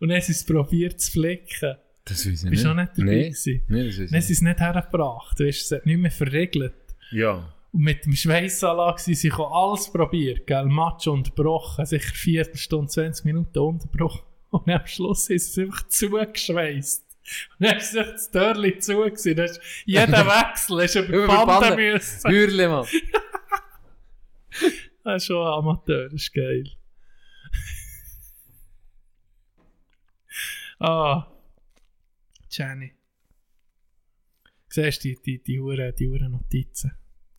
Und 0.00 0.08
dann 0.08 0.16
haben 0.16 0.22
sie 0.24 0.32
es 0.32 0.44
probiert 0.44 1.00
zu 1.00 1.12
flicken. 1.12 1.76
Das 2.04 2.26
weiß 2.26 2.44
ich 2.44 2.50
Bist 2.50 2.64
nicht. 2.64 2.64
du 2.64 2.68
noch 2.68 2.74
nicht 2.74 2.92
dabei 2.96 3.04
Nee. 3.10 3.22
gewesen? 3.28 3.62
Nee, 3.68 3.86
das 3.86 3.98
weiß 3.98 3.98
ich 3.98 4.00
haben 4.00 4.08
sie 4.08 4.14
nicht. 4.16 4.30
es 4.30 4.42
nicht 4.42 4.60
hergebracht. 4.60 5.38
Du 5.40 5.44
weißt, 5.46 5.60
es 5.62 5.70
hat 5.78 5.86
nicht 5.86 5.98
mehr 5.98 6.10
verriegelt. 6.10 6.74
Ja. 7.12 7.52
Und 7.72 7.80
mit 7.82 8.04
dem 8.04 8.12
Schweissanlage 8.14 9.00
sind 9.00 9.14
sie 9.16 9.30
alles 9.32 9.90
probiert, 9.90 10.46
gell? 10.46 10.64
Match 10.66 11.06
unterbrochen, 11.06 11.86
sicher 11.86 12.12
Viertelstunde, 12.14 12.88
20 12.90 13.24
Minuten 13.24 13.58
unterbrochen. 13.58 14.22
Und 14.50 14.68
am 14.68 14.86
Schluss 14.86 15.30
ist 15.30 15.50
es 15.50 15.58
einfach 15.58 15.86
zugeschweißt. 15.88 17.04
Und 17.58 17.66
dann 17.66 17.76
ist 17.78 17.92
sich 17.92 18.02
das 18.04 18.30
Törli 18.30 18.78
zu 18.78 18.96
gewesen. 18.96 19.36
Dann 19.36 19.46
ist 19.46 19.60
Jeder 19.86 20.26
Wechsel 20.26 20.80
ist 20.80 20.94
über 20.96 21.06
die 21.06 21.26
Bande 21.46 21.76
müssen. 21.76 22.30
Hürle, 22.30 22.68
Mann. 22.68 22.86
Das 25.04 25.22
ist 25.22 25.26
schon 25.26 25.44
ein 25.44 25.52
Amateur, 25.54 26.04
das 26.04 26.12
ist 26.14 26.32
geil. 26.34 26.64
ah. 30.80 31.31
Jenny. 32.52 32.92
Siehst 34.68 35.04
du, 35.04 35.08
die, 35.08 35.22
die, 35.22 35.42
die 35.42 35.60
Uhren, 35.60 35.94
die 35.98 36.08
Uhren 36.08 36.32
Notizen. 36.32 36.92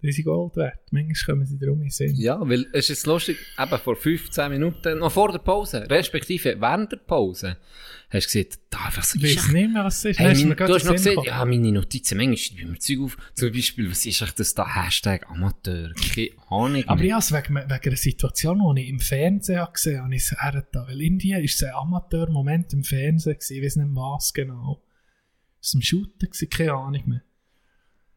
Die 0.03 0.11
sind 0.11 0.25
Gold 0.25 0.57
wert. 0.57 0.91
Manchmal 0.91 1.15
kommen 1.25 1.45
sie 1.45 1.57
darum 1.57 1.81
in 1.81 1.89
Sinn. 1.89 2.13
Ja, 2.15 2.37
weil 2.41 2.67
es 2.73 2.89
ist 2.89 3.05
lustig, 3.05 3.37
eben 3.57 3.79
vor 3.79 3.95
15 3.95 4.51
Minuten, 4.51 4.99
noch 4.99 5.11
vor 5.11 5.31
der 5.31 5.39
Pause, 5.39 5.89
respektive 5.89 6.59
während 6.59 6.91
der 6.91 6.97
Pause, 6.97 7.55
hast 8.09 8.35
du 8.35 8.39
gesagt, 8.39 8.59
da 8.69 8.91
was 8.93 9.15
Ich 9.15 9.23
ist 9.23 9.37
weiß 9.37 9.53
nicht 9.53 9.71
mehr, 9.71 9.85
was 9.85 9.99
es 9.99 10.05
ist. 10.11 10.19
Hey, 10.19 10.31
Hast 10.31 10.39
mein, 10.39 10.49
mir 10.49 10.55
du 10.57 10.73
hast 10.73 10.81
in 10.81 10.87
noch 10.87 10.93
gesehen, 10.95 11.23
ja, 11.23 11.45
meine 11.45 11.71
Notizen, 11.71 12.17
manchmal 12.17 12.37
schreiben 12.37 12.73
wir 12.73 12.79
Zeug 12.81 12.99
auf. 12.99 13.17
Zum 13.33 13.51
Beispiel, 13.53 13.89
was 13.89 14.05
ist 14.05 14.21
echt 14.21 14.39
das 14.39 14.53
da? 14.53 14.75
Hashtag 14.75 15.29
Amateur. 15.29 15.93
Keine 15.93 16.29
Ahnung. 16.49 16.83
Aber 16.85 17.03
ja, 17.03 17.15
also 17.15 17.37
wegen, 17.37 17.55
wegen 17.55 17.69
einer 17.71 17.95
Situation, 17.95 18.75
die 18.75 18.81
ich 18.81 18.89
im 18.89 18.99
Fernsehen 18.99 19.59
habe 19.59 19.71
gesehen 19.71 19.95
habe, 19.99 20.03
habe 20.03 20.15
ich 20.15 20.23
es 20.23 20.31
hergetan. 20.37 20.85
Weil 20.85 21.01
Indien 21.01 21.37
war 21.37 21.45
es 21.45 21.63
ein 21.63 21.73
Amateur-Moment 21.73 22.73
im 22.73 22.83
Fernsehen, 22.83 23.35
gewesen, 23.35 23.55
ich 23.55 23.63
weiß 23.63 23.75
nicht 23.77 23.89
was 23.95 24.33
genau. 24.33 24.83
War 25.63 25.79
ein 25.79 25.81
Shooter, 25.81 26.27
gewesen, 26.27 26.49
keine 26.49 26.73
Ahnung 26.73 27.03
mehr. 27.05 27.21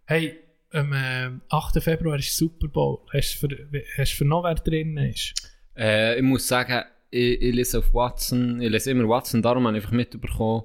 Hey, 0.05 0.39
am 0.73 0.93
äh, 0.93 1.31
8. 1.49 1.81
Februar 1.81 2.19
ist 2.19 2.37
Super 2.37 2.67
Bowl. 2.67 2.99
Hast 3.13 3.41
du 3.43 3.49
für, 3.49 3.69
hast 3.97 4.13
du 4.13 4.17
für 4.17 4.25
noch 4.25 4.43
wer 4.43 4.57
drin 4.57 4.97
ist? 4.97 5.33
Äh, 5.77 6.17
ich 6.17 6.23
muss 6.23 6.49
sagen, 6.49 6.83
ich, 7.09 7.41
ich 7.41 7.55
lese 7.55 7.79
auf 7.79 7.95
Watson, 7.95 8.61
ich 8.61 8.71
lese 8.71 8.91
immer 8.91 9.09
Watson, 9.09 9.43
darum 9.43 9.65
habe 9.67 9.79
ich 9.79 9.85
einfach 9.85 9.95
mitbekommen, 9.97 10.65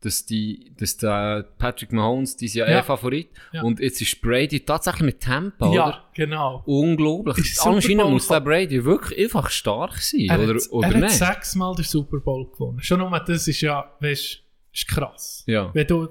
dass, 0.00 0.26
die, 0.26 0.74
dass 0.76 0.96
der 0.96 1.44
Patrick 1.56 1.92
Mahomes, 1.92 2.36
die 2.36 2.46
ist 2.46 2.54
ja, 2.54 2.66
eh 2.66 2.82
Favorit. 2.82 3.30
Ja. 3.52 3.62
Und 3.62 3.78
jetzt 3.78 4.00
ist 4.00 4.20
Brady 4.20 4.60
tatsächlich 4.60 5.02
mit 5.02 5.20
Tempo, 5.20 5.72
ja, 5.72 5.88
oder? 5.88 6.04
genau. 6.14 6.62
Unglaublich. 6.66 7.58
Anscheinend 7.60 8.10
muss 8.10 8.26
der 8.26 8.40
Brady 8.40 8.84
wirklich 8.84 9.20
einfach 9.20 9.50
stark 9.50 9.96
sein, 9.98 10.26
Er 10.28 10.40
oder, 10.40 10.54
hat, 10.54 10.70
oder 10.70 10.88
er 10.88 10.94
hat 10.94 11.00
nicht? 11.00 11.14
sechsmal 11.14 11.76
den 11.76 11.84
Super 11.84 12.18
Bowl 12.18 12.50
gewonnen. 12.50 12.82
Schon 12.82 12.98
nur 12.98 13.10
das 13.20 13.46
ist 13.46 13.60
ja, 13.60 13.92
weißt 14.00 14.47
ist 14.78 14.88
krass. 14.88 15.44
Ja. 15.46 15.70
Wenn 15.74 15.86
du 15.86 16.08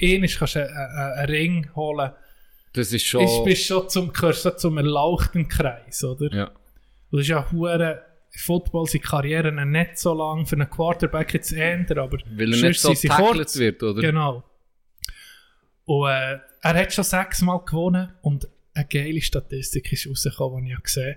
einmal 0.00 0.28
kannst 0.28 0.56
einen, 0.56 0.68
einen, 0.68 1.26
Ring 1.26 1.70
holen 1.74 2.12
Das 2.72 2.92
ist 2.92 3.04
schon... 3.04 3.22
ist, 3.22 3.44
bist 3.44 3.66
schon 3.66 3.88
zum, 3.88 4.12
gehörst 4.12 4.44
du 4.44 4.56
zum 4.56 4.78
erlauchten 4.78 5.48
Kreis, 5.48 6.02
oder? 6.04 6.32
ja. 6.34 6.46
Und 7.10 7.18
das 7.18 7.22
ist 7.22 7.28
ja 7.28 7.50
hure 7.52 8.02
Football 8.36 8.86
sind 8.86 9.04
Karrieren 9.04 9.70
nicht 9.70 9.98
so 9.98 10.12
lang 10.12 10.44
für 10.44 10.56
einen 10.56 10.68
Quarterback 10.68 11.34
jetzt 11.34 11.52
ändern, 11.52 12.00
aber 12.00 12.18
Weil 12.30 12.52
er 12.52 12.68
nicht 12.68 12.80
so 12.80 12.92
tackled 12.92 13.56
wird, 13.56 13.82
oder? 13.82 14.00
Genau. 14.00 14.42
Und 15.84 16.08
äh, 16.08 16.40
er 16.62 16.74
hat 16.74 16.92
schon 16.92 17.04
sechsmal 17.04 17.60
gewonnen 17.64 18.12
und 18.22 18.48
eine 18.74 18.86
geile 18.86 19.20
Statistik 19.20 19.92
ist 19.92 20.08
rausgekommen, 20.08 20.64
die 20.64 20.70
ich 20.70 20.74
habe 20.74 20.82
gesehen 20.82 21.16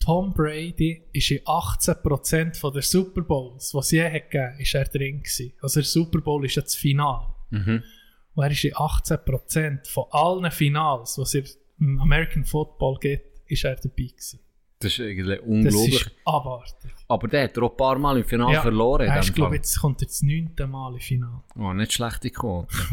Tom 0.00 0.32
Brady 0.32 1.02
ist 1.12 1.30
in 1.30 1.40
18% 1.40 2.56
von 2.58 2.72
der 2.72 2.82
Super 2.82 3.22
Bowls, 3.22 3.74
was 3.74 3.86
es 3.86 3.90
je 3.92 4.04
hat 4.04 4.30
gegeben, 4.30 4.58
ist 4.60 4.74
er 4.74 4.84
drin 4.84 5.18
gewesen. 5.22 5.52
Also 5.60 5.80
der 5.80 5.84
Super 5.86 6.20
Bowl 6.20 6.44
ist 6.44 6.54
ja 6.54 6.62
das 6.62 6.74
Finale. 6.76 7.26
Mhm. 7.50 7.82
Und 8.34 8.44
er 8.44 8.50
ist 8.50 8.64
in 8.64 8.72
18% 8.74 9.88
von 9.88 10.04
allen 10.10 10.50
Finals, 10.50 11.18
was 11.18 11.34
es 11.34 11.58
im 11.80 11.98
American 12.00 12.44
Football 12.44 12.98
gibt, 13.00 13.24
ist 13.50 13.64
er 13.64 13.74
dabei 13.76 14.04
gewesen. 14.04 14.40
Das 14.80 14.92
ist 14.92 14.98
irgendwie 15.00 15.34
Das 15.36 15.44
unglaublich. 15.44 15.94
ist 16.02 16.10
abartig. 16.24 16.92
Aber 17.08 17.26
der 17.26 17.44
hat 17.44 17.58
auch 17.58 17.70
ein 17.70 17.76
paar 17.76 17.98
Mal 17.98 18.18
im 18.18 18.24
Finale 18.24 18.60
verloren. 18.60 19.06
in 19.06 19.08
Er 19.12 19.16
dem 19.16 19.20
ist, 19.22 19.34
glaube 19.34 19.56
jetzt 19.56 19.80
kommt 19.80 20.00
er 20.02 20.06
das 20.06 20.22
neunte 20.22 20.66
Mal 20.68 20.94
im 20.94 21.00
Finale. 21.00 21.42
Oh, 21.56 21.72
nicht 21.72 21.92
schlechte 21.92 22.30
Quote. 22.30 22.68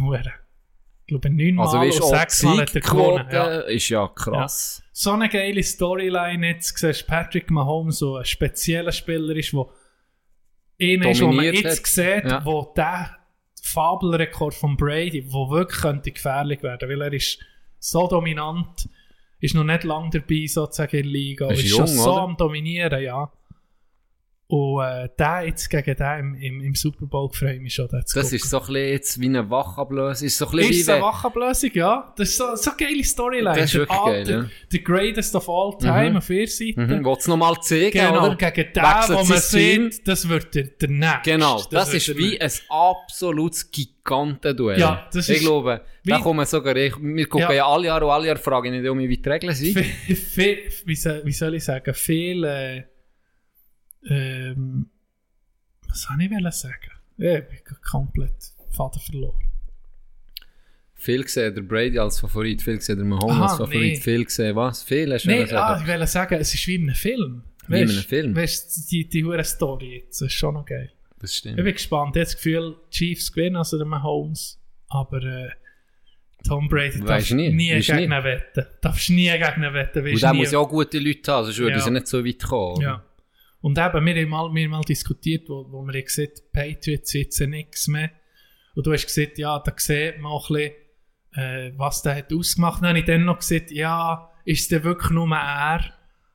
Ich 1.06 1.10
glaube, 1.10 1.30
neunmal 1.30 1.68
Also 1.68 1.78
weißt 1.78 2.02
und 2.02 2.10
du, 2.10 2.16
auch 2.16 2.20
sechs 2.20 2.42
Mal 2.44 2.56
die 2.56 2.62
hat 2.64 2.76
er 2.76 2.82
gewonnen. 2.82 3.28
Ja. 3.32 3.60
ist 3.62 3.90
ja 3.90 4.08
krass. 4.08 4.82
So 4.92 5.12
eine 5.12 5.30
geile 5.30 5.62
Storyline 5.62 6.48
jetzt 6.48 6.76
siehst 6.80 7.06
Patrick 7.06 7.52
Mahomes 7.52 8.00
so 8.00 8.16
ein 8.18 8.26
spezieller 8.26 8.92
Spieler 8.92 9.36
ist, 9.36 9.54
wo 9.54 9.72
einer 10.82 11.12
ist, 11.12 11.22
wo 11.22 11.28
man 11.32 11.46
jetzt 11.46 11.80
hat. 11.80 11.86
sieht, 11.86 12.26
Ja. 12.32 12.44
wo 12.44 12.74
der 12.76 13.18
Fabelrekord 13.62 14.56
von 14.56 14.76
Brady, 14.78 15.32
wo 15.32 15.52
wirklich 15.52 15.80
könnte 15.82 16.12
gefährlich 16.12 16.64
werden, 16.64 16.90
weil 16.90 17.02
er 17.04 17.14
ist 17.14 17.40
so 17.78 18.08
dominant, 18.08 18.90
ist 19.40 19.54
noch 19.54 19.64
nicht 19.64 19.84
lang 19.84 20.10
dabei 20.10 20.46
sozusagen 20.48 20.98
in 20.98 21.04
der 21.04 21.12
Liga, 21.12 21.52
ist 21.52 21.60
ist 21.66 21.70
jung, 21.70 21.78
schon 21.86 21.88
so 21.88 22.14
oder? 22.14 22.22
am 22.24 22.36
dominieren, 22.38 23.04
ja. 23.04 23.32
Und 24.48 24.84
äh, 24.84 25.10
der 25.18 25.42
jetzt 25.48 25.68
gegen 25.72 25.96
den 25.96 26.20
im, 26.20 26.36
im, 26.36 26.62
im 26.62 26.76
Super 26.76 27.08
Bowl 27.08 27.32
freue 27.34 27.56
ich 27.56 27.62
mich 27.62 27.74
schon. 27.74 27.88
Das 27.92 28.14
gucken. 28.14 28.30
ist 28.36 28.48
so 28.48 28.60
ein 28.60 28.66
bisschen 28.68 28.90
jetzt 28.92 29.20
wie 29.20 29.26
eine 29.26 29.50
Wachablösung. 29.50 30.28
Ist 30.28 30.38
so 30.38 30.48
ein 30.48 30.60
Ist 30.60 30.88
wie 30.88 30.92
eine 30.92 31.02
Wachablösung, 31.02 31.72
ja. 31.74 32.14
Das 32.16 32.30
ist 32.30 32.38
so, 32.38 32.56
so 32.56 32.70
eine 32.70 32.78
geile 32.78 33.04
Storyline. 33.04 33.56
Das 33.56 33.66
ist 33.66 33.74
Der 33.74 33.80
wirklich 33.82 34.00
alte- 34.00 34.32
geil, 34.34 34.42
ja. 34.44 34.50
The 34.70 34.84
greatest 34.84 35.36
of 35.36 35.50
all 35.50 35.76
time 35.80 36.12
Mhm. 36.12 36.18
auf 36.18 36.30
ihrer 36.30 36.46
Seite. 36.48 36.80
Mhm, 36.80 37.04
Wollt's 37.06 37.28
noch 37.28 37.38
mal 37.38 37.60
zeigen, 37.62 37.92
Genau, 37.92 38.28
oder? 38.28 38.36
gegen 38.36 38.72
den, 38.72 38.84
Wechselt 38.84 39.18
wo 39.20 39.24
man 39.24 39.38
sieht, 39.40 40.08
das 40.08 40.30
wird 40.30 40.54
der, 40.54 40.64
der 40.66 40.90
Nächste. 40.90 41.22
Genau, 41.32 41.64
das, 41.72 41.88
wird 41.88 41.98
ist 41.98 42.08
der 42.10 42.18
wie 42.18 42.40
ein 42.40 42.52
absolutes 42.70 43.72
Gigantenduell. 43.72 44.80
Ja, 44.80 45.08
das 45.12 45.28
ich 45.28 45.38
ist 45.38 45.42
glaube, 45.42 45.82
da 46.06 46.20
kommen 46.20 46.46
sogar 46.46 46.76
ich, 46.76 46.94
wir 47.02 47.26
gucken 47.28 47.48
Ja. 47.50 47.54
ja, 47.54 47.66
alle 47.68 47.88
Jahre 47.88 48.06
und 48.06 48.12
alle 48.12 48.28
Jahre 48.28 48.38
fragen 48.40 48.80
nicht 48.80 48.88
um, 48.88 49.00
wie 49.00 49.18
die 49.18 49.28
Regeln 49.28 49.56
sind. 49.56 49.76
Wie, 50.06 50.96
soll, 51.32 51.56
ich 51.56 51.64
sagen, 51.64 51.94
viel, 51.96 52.44
äh, 52.44 52.84
ähm, 54.10 54.90
was 55.88 56.02
soll 56.04 56.22
ich 56.22 56.56
sagen? 56.56 56.92
Ja, 57.18 57.38
ich 57.40 57.46
bin 57.48 57.60
komplett 57.82 58.34
Vater 58.72 59.00
verloren. 59.00 59.40
Viel 60.96 61.24
gesehen 61.24 61.54
der 61.54 61.62
Brady 61.62 62.00
als 62.00 62.20
Favorit, 62.20 62.62
viel 62.62 62.78
gesehen 62.78 62.98
der 62.98 63.06
Mahomes 63.06 63.38
als 63.42 63.52
Favorit, 63.58 63.82
nee. 63.82 64.00
viel 64.00 64.26
gesehen 64.26 64.56
was? 64.56 64.84
Viel 64.84 65.14
hast 65.14 65.26
du 65.26 65.30
wollen 65.32 65.48
sagen. 65.48 65.58
ah, 65.58 65.80
ich 65.82 65.88
will 65.88 66.08
sagen, 66.08 66.36
es 66.36 66.54
ist 66.54 66.68
wie 66.68 66.76
in 66.76 66.84
einem 66.84 66.96
Film. 66.96 67.44
Wie 67.68 67.82
in 67.82 67.88
Weisst- 67.88 67.94
einem 67.98 68.04
Film? 68.08 68.36
Weißt 68.36 68.78
du, 68.78 68.82
die, 68.90 69.10
die 69.10 69.24
hure 69.26 69.44
Story 69.44 69.98
jetzt, 69.98 70.22
das 70.22 70.28
ist 70.28 70.34
schon 70.34 70.54
noch 70.56 70.66
geil. 70.66 70.92
Das 71.20 71.32
Ich 71.32 71.38
stimmt. 71.38 71.58
bin 71.58 71.66
gespannt. 71.66 72.16
Ich 72.16 72.20
habe 72.22 72.26
das 72.26 72.36
Gefühl, 72.36 72.76
Chiefs 72.90 73.32
gewinnen, 73.32 73.56
also 73.58 73.78
der 73.78 73.86
Mahomes. 73.88 74.60
Aber 74.88 75.22
äh, 75.24 75.50
Tom 76.48 76.68
Brady 76.70 77.00
darfst 77.02 77.32
du 77.32 77.36
nie. 77.36 77.50
nie 77.52 77.80
gegen 77.80 78.00
ihn 78.00 78.12
wetten. 78.24 78.66
Darfst 78.82 79.10
nie 79.10 79.30
gegen 79.30 79.64
ihn 79.64 79.74
wetten. 79.74 80.00
Und 80.06 80.22
nie. 80.32 80.38
muss 80.38 80.52
ja 80.52 80.60
auch 80.60 80.70
gute 80.70 81.00
Leute 81.00 81.32
haben, 81.32 81.46
sonst 81.46 81.58
würde 81.60 81.78
Ja. 81.78 81.82
sie 81.82 81.92
nicht 81.92 82.08
so 82.08 82.24
weit 82.26 82.44
kommen. 82.44 82.82
Ja. 82.82 83.04
Und 83.66 83.80
eben, 83.80 84.06
wir 84.06 84.16
haben 84.22 84.30
mal, 84.30 84.54
wir 84.54 84.64
haben 84.66 84.72
mal 84.72 84.82
diskutiert, 84.82 85.50
wo, 85.50 85.66
wo 85.72 85.82
wir 85.84 85.94
haben 85.94 86.06
gesagt 86.06 86.52
Patriots 86.54 87.14
jetzt 87.14 87.40
nichts 87.40 87.88
mehr. 87.88 88.12
Und 88.76 88.86
du 88.86 88.94
hast 88.94 89.08
gesagt, 89.08 89.40
ja, 89.40 89.58
da 89.58 89.74
sieht 89.76 90.20
man 90.20 90.32
auch 90.32 90.52
ein 90.52 90.56
bisschen, 90.56 90.74
äh, 91.36 91.72
was 91.76 92.04
der 92.04 92.16
hat 92.18 92.32
ausgemacht. 92.32 92.84
Dann 92.84 92.90
habe 92.90 93.00
ich 93.00 93.06
dann 93.06 93.26
noch 93.26 93.40
gesagt, 93.40 93.72
ja, 93.72 94.30
ist 94.46 94.62
es 94.62 94.68
denn 94.68 94.84
wirklich 94.84 95.10
nur 95.10 95.28
er? 95.36 95.84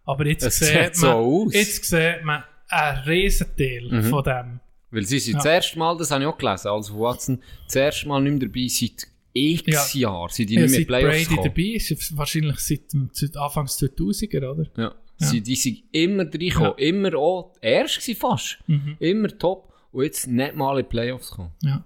Aber 0.05 0.27
jetzt 0.27 0.43
Es 0.45 0.59
sieht 0.59 0.75
man, 0.75 0.93
so 0.95 1.49
jetzt 1.53 1.85
sieht 1.85 2.25
man 2.25 2.43
einen 2.67 2.99
Riesenteil 3.05 3.89
Mhm. 3.91 4.03
von 4.05 4.25
dem. 4.25 4.61
Weil 4.91 5.05
sie 5.05 5.21
sind 5.21 5.35
Ja. 5.35 5.39
das 5.39 5.47
erste 5.47 5.79
Mal, 5.79 5.97
das 5.99 6.11
habe 6.11 6.25
ich 6.25 6.29
auch 6.29 6.37
gelesen, 6.37 6.67
also 6.69 6.99
Watson, 6.99 7.41
das 7.67 7.77
erste 7.77 8.09
Mal 8.09 8.23
nicht 8.23 8.41
mehr 8.41 8.49
dabei 8.49 8.67
seit 8.67 9.07
x 9.35 9.95
Ja. 9.95 10.01
Jahren, 10.11 10.31
sind 10.31 10.51
die 10.51 10.55
Ja, 10.57 10.63
nicht 10.63 10.73
mehr 10.73 10.85
Playoffs 10.85 11.29
Brady 11.29 11.37
gekommen. 11.37 11.45
dabei 11.55 11.63
ist, 11.77 12.17
wahrscheinlich 12.17 12.59
seit 12.59 12.81
seit 13.13 13.37
Anfangs 13.37 13.77
2000er, 13.79 14.51
oder? 14.51 14.67
Ja. 14.77 14.95
Ja. 15.21 15.27
Sie, 15.27 15.41
die 15.43 15.55
sind 15.57 15.83
immer 15.93 16.25
reingekommen, 16.25 16.75
immer 16.79 17.15
auch 17.15 17.55
erst 17.61 17.97
gewesen 18.01 18.19
fast, 18.21 18.59
Mhm. 18.67 18.97
immer 18.99 19.29
top 19.39 19.73
und 19.93 20.05
jetzt 20.05 20.27
nicht 20.27 20.55
mal 20.57 20.79
in 20.79 20.85
die 20.85 20.89
Playoffs 20.89 21.31
gekommen. 21.31 21.53
Ja. 21.63 21.85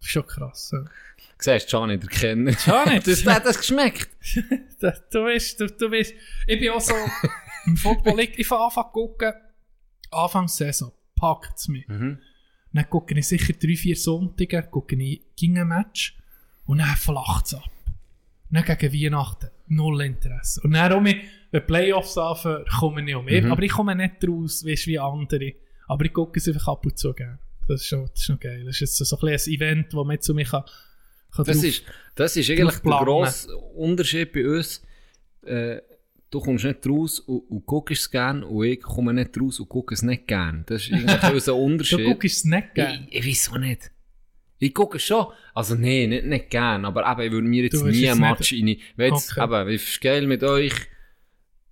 Schon 0.00 0.26
krass. 0.26 0.70
Ja. 0.72 0.84
Siehst 1.40 1.72
du, 1.72 1.76
Gianni, 1.76 1.98
der 1.98 2.08
kennt. 2.08 2.58
Gianni, 2.58 3.00
das 3.04 3.24
hat 3.26 3.44
das 3.46 3.58
geschmeckt. 3.58 4.08
Du 5.10 5.24
weißt, 5.24 5.58
du, 5.60 5.66
du 5.66 5.90
weißt, 5.90 6.14
ich 6.46 6.60
bin 6.60 6.70
auch 6.70 6.80
so 6.80 6.94
im 7.66 7.76
Football, 7.76 8.20
ich, 8.20 8.38
ich 8.38 8.46
fange 8.46 8.62
an 8.64 8.70
zu 8.70 8.84
gucken, 8.92 9.32
Anfangs 10.12 10.56
Saison, 10.56 10.92
packt 11.16 11.58
es 11.58 11.66
mich. 11.68 11.86
Mhm. 11.88 12.18
Dann 12.72 12.88
gucke 12.88 13.18
ich 13.18 13.26
sicher 13.26 13.54
drei, 13.54 13.74
vier 13.74 13.96
Sonntage, 13.96 14.62
gucke 14.70 14.94
ich 14.94 15.22
gegen 15.34 15.58
ein 15.58 15.66
Match 15.68 16.16
und 16.66 16.78
dann 16.78 16.94
flacht 16.96 17.46
es 17.46 17.54
ab. 17.54 17.68
Dann 18.50 18.64
gegen 18.64 18.92
Weihnachten, 18.92 19.50
null 19.66 20.00
Interesse. 20.02 20.60
Und 20.62 20.72
dann 20.72 21.02
mich, 21.02 21.16
wenn 21.50 21.66
Playoffs 21.66 22.16
anfangen, 22.18 22.64
komme 22.78 23.00
ich 23.00 23.06
nicht 23.06 23.14
um. 23.16 23.24
Mhm. 23.26 23.50
Aber 23.52 23.62
ich 23.62 23.70
komme 23.72 23.94
nicht 23.94 24.14
raus, 24.26 24.64
weißt, 24.66 24.86
wie 24.86 24.98
andere. 24.98 25.52
Aber 25.86 26.04
ich 26.04 26.12
gucke 26.12 26.38
es 26.38 26.46
einfach 26.48 26.68
ab 26.68 26.84
und 26.84 26.98
zu 26.98 27.12
gerne. 27.14 27.38
Das 27.66 27.80
ist 27.82 27.86
schon, 27.88 28.02
das 28.06 28.18
ist 28.20 28.24
schon 28.24 28.38
geil. 28.40 28.64
Das 28.64 28.80
ist 28.80 28.80
jetzt 28.80 28.96
so 28.96 29.16
ein 29.16 29.20
ein 29.20 29.46
Event, 29.48 29.94
wo 29.94 30.04
man 30.04 30.20
zu 30.20 30.34
mir 30.34 30.44
kann, 30.44 30.64
kann 31.34 31.44
Das 31.44 31.56
drauf- 31.56 31.64
ist, 31.64 31.82
das 32.14 32.36
ist 32.36 32.50
eigentlich 32.50 32.78
der 32.80 32.90
grosse 32.90 33.56
Unterschied 33.56 34.32
bei 34.32 34.46
uns. 34.46 34.82
Äh, 35.42 35.80
du 36.30 36.40
kommst 36.40 36.64
nicht 36.64 36.86
raus 36.86 37.20
und, 37.20 37.40
und 37.50 37.64
guckst 37.66 38.00
es 38.02 38.10
gerne 38.10 38.46
und 38.46 38.64
ich 38.64 38.80
komme 38.82 39.14
nicht 39.14 39.38
raus 39.40 39.60
und 39.60 39.68
gucke 39.68 39.94
es 39.94 40.02
nicht 40.02 40.26
gerne. 40.26 40.64
Das 40.66 40.82
ist 40.88 40.92
eigentlich 40.92 41.32
unser 41.32 41.56
Unterschied. 41.66 42.00
Du 42.00 42.04
guckst 42.04 42.38
es 42.38 42.44
nicht 42.44 42.74
gerne. 42.74 43.06
Ich, 43.10 43.18
ich 43.26 43.26
weiß 43.26 43.52
auch 43.54 43.58
nicht. 43.58 43.90
Ich 44.60 44.74
gucke 44.74 44.98
schon. 44.98 45.26
Also 45.54 45.74
nee, 45.76 46.06
nicht, 46.06 46.24
nicht 46.26 46.50
gern. 46.50 46.84
Aber 46.84 47.10
eben, 47.10 47.22
ich 47.22 47.32
würde 47.32 47.46
mir 47.48 47.62
jetzt 47.64 47.74
Du 47.80 47.86
nie 47.86 48.08
ein 48.10 48.18
nicht- 48.18 48.20
Match 48.20 48.52
rein. 48.52 48.76
Wenn 48.96 49.12
Okay. 49.12 49.22
eben, 49.40 49.68
es 49.68 50.00
geil 50.00 50.26
mit 50.26 50.42
euch, 50.42 50.72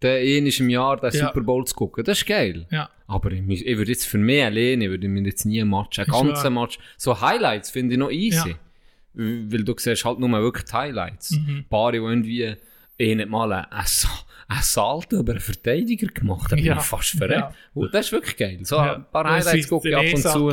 den 0.03 0.37
einen 0.39 0.47
im 0.47 0.71
Jahr 0.71 0.97
den 0.99 1.13
Ja. 1.13 1.27
Super 1.27 1.41
Bowl 1.41 1.65
zu 1.67 1.75
gucken. 1.75 2.05
Das 2.05 2.19
ist 2.19 2.27
geil. 2.27 2.67
Ja. 2.71 2.91
Aber 3.07 3.31
ich, 3.33 3.67
ich 3.67 3.77
würde 3.79 3.91
jetzt 3.91 4.07
für 4.07 4.19
mich 4.19 4.43
alleine, 4.43 4.85
ich 4.85 4.91
würde 4.91 5.09
mir 5.09 5.23
jetzt 5.23 5.45
nie 5.47 5.61
ein 5.61 5.69
Match, 5.69 5.99
einen 5.99 6.09
ganzen. 6.09 6.55
Match. 6.55 6.79
So 6.97 7.21
Highlights 7.21 7.71
finde 7.71 7.95
ich 7.95 7.99
noch 7.99 8.11
easy. 8.11 8.51
Ja. 8.51 8.57
Weil 9.15 9.65
du 9.65 9.75
siehst 9.79 10.05
halt 10.05 10.19
nur 10.19 10.31
wirklich 10.31 10.73
Highlights. 10.73 11.31
Mhm. 11.31 11.65
Paare, 11.71 11.93
die 11.93 11.99
irgendwie 11.99 12.57
eh 12.99 13.15
nicht 13.15 13.29
mal 13.29 13.53
einen, 13.53 13.65
einen, 13.73 13.87
Sa- 13.87 14.09
einen 14.49 14.63
Salto 14.63 15.17
über 15.19 15.33
einen 15.33 15.41
Verteidiger 15.41 16.07
gemacht 16.09 16.51
Ja. 16.53 16.57
bin 16.57 16.65
ich 16.79 16.85
fast 16.85 17.11
verreckt. 17.11 17.55
Ja. 17.75 17.89
Das 17.93 18.07
ist 18.07 18.13
wirklich 18.13 18.37
geil. 18.37 18.59
So 18.63 18.77
Ja. 18.77 18.95
ein 18.97 19.11
paar 19.11 19.29
Highlights 19.31 19.69
gucke 19.69 19.89
ich 19.89 19.97
ab 19.97 20.05
und 20.05 20.21
zu. 20.23 20.47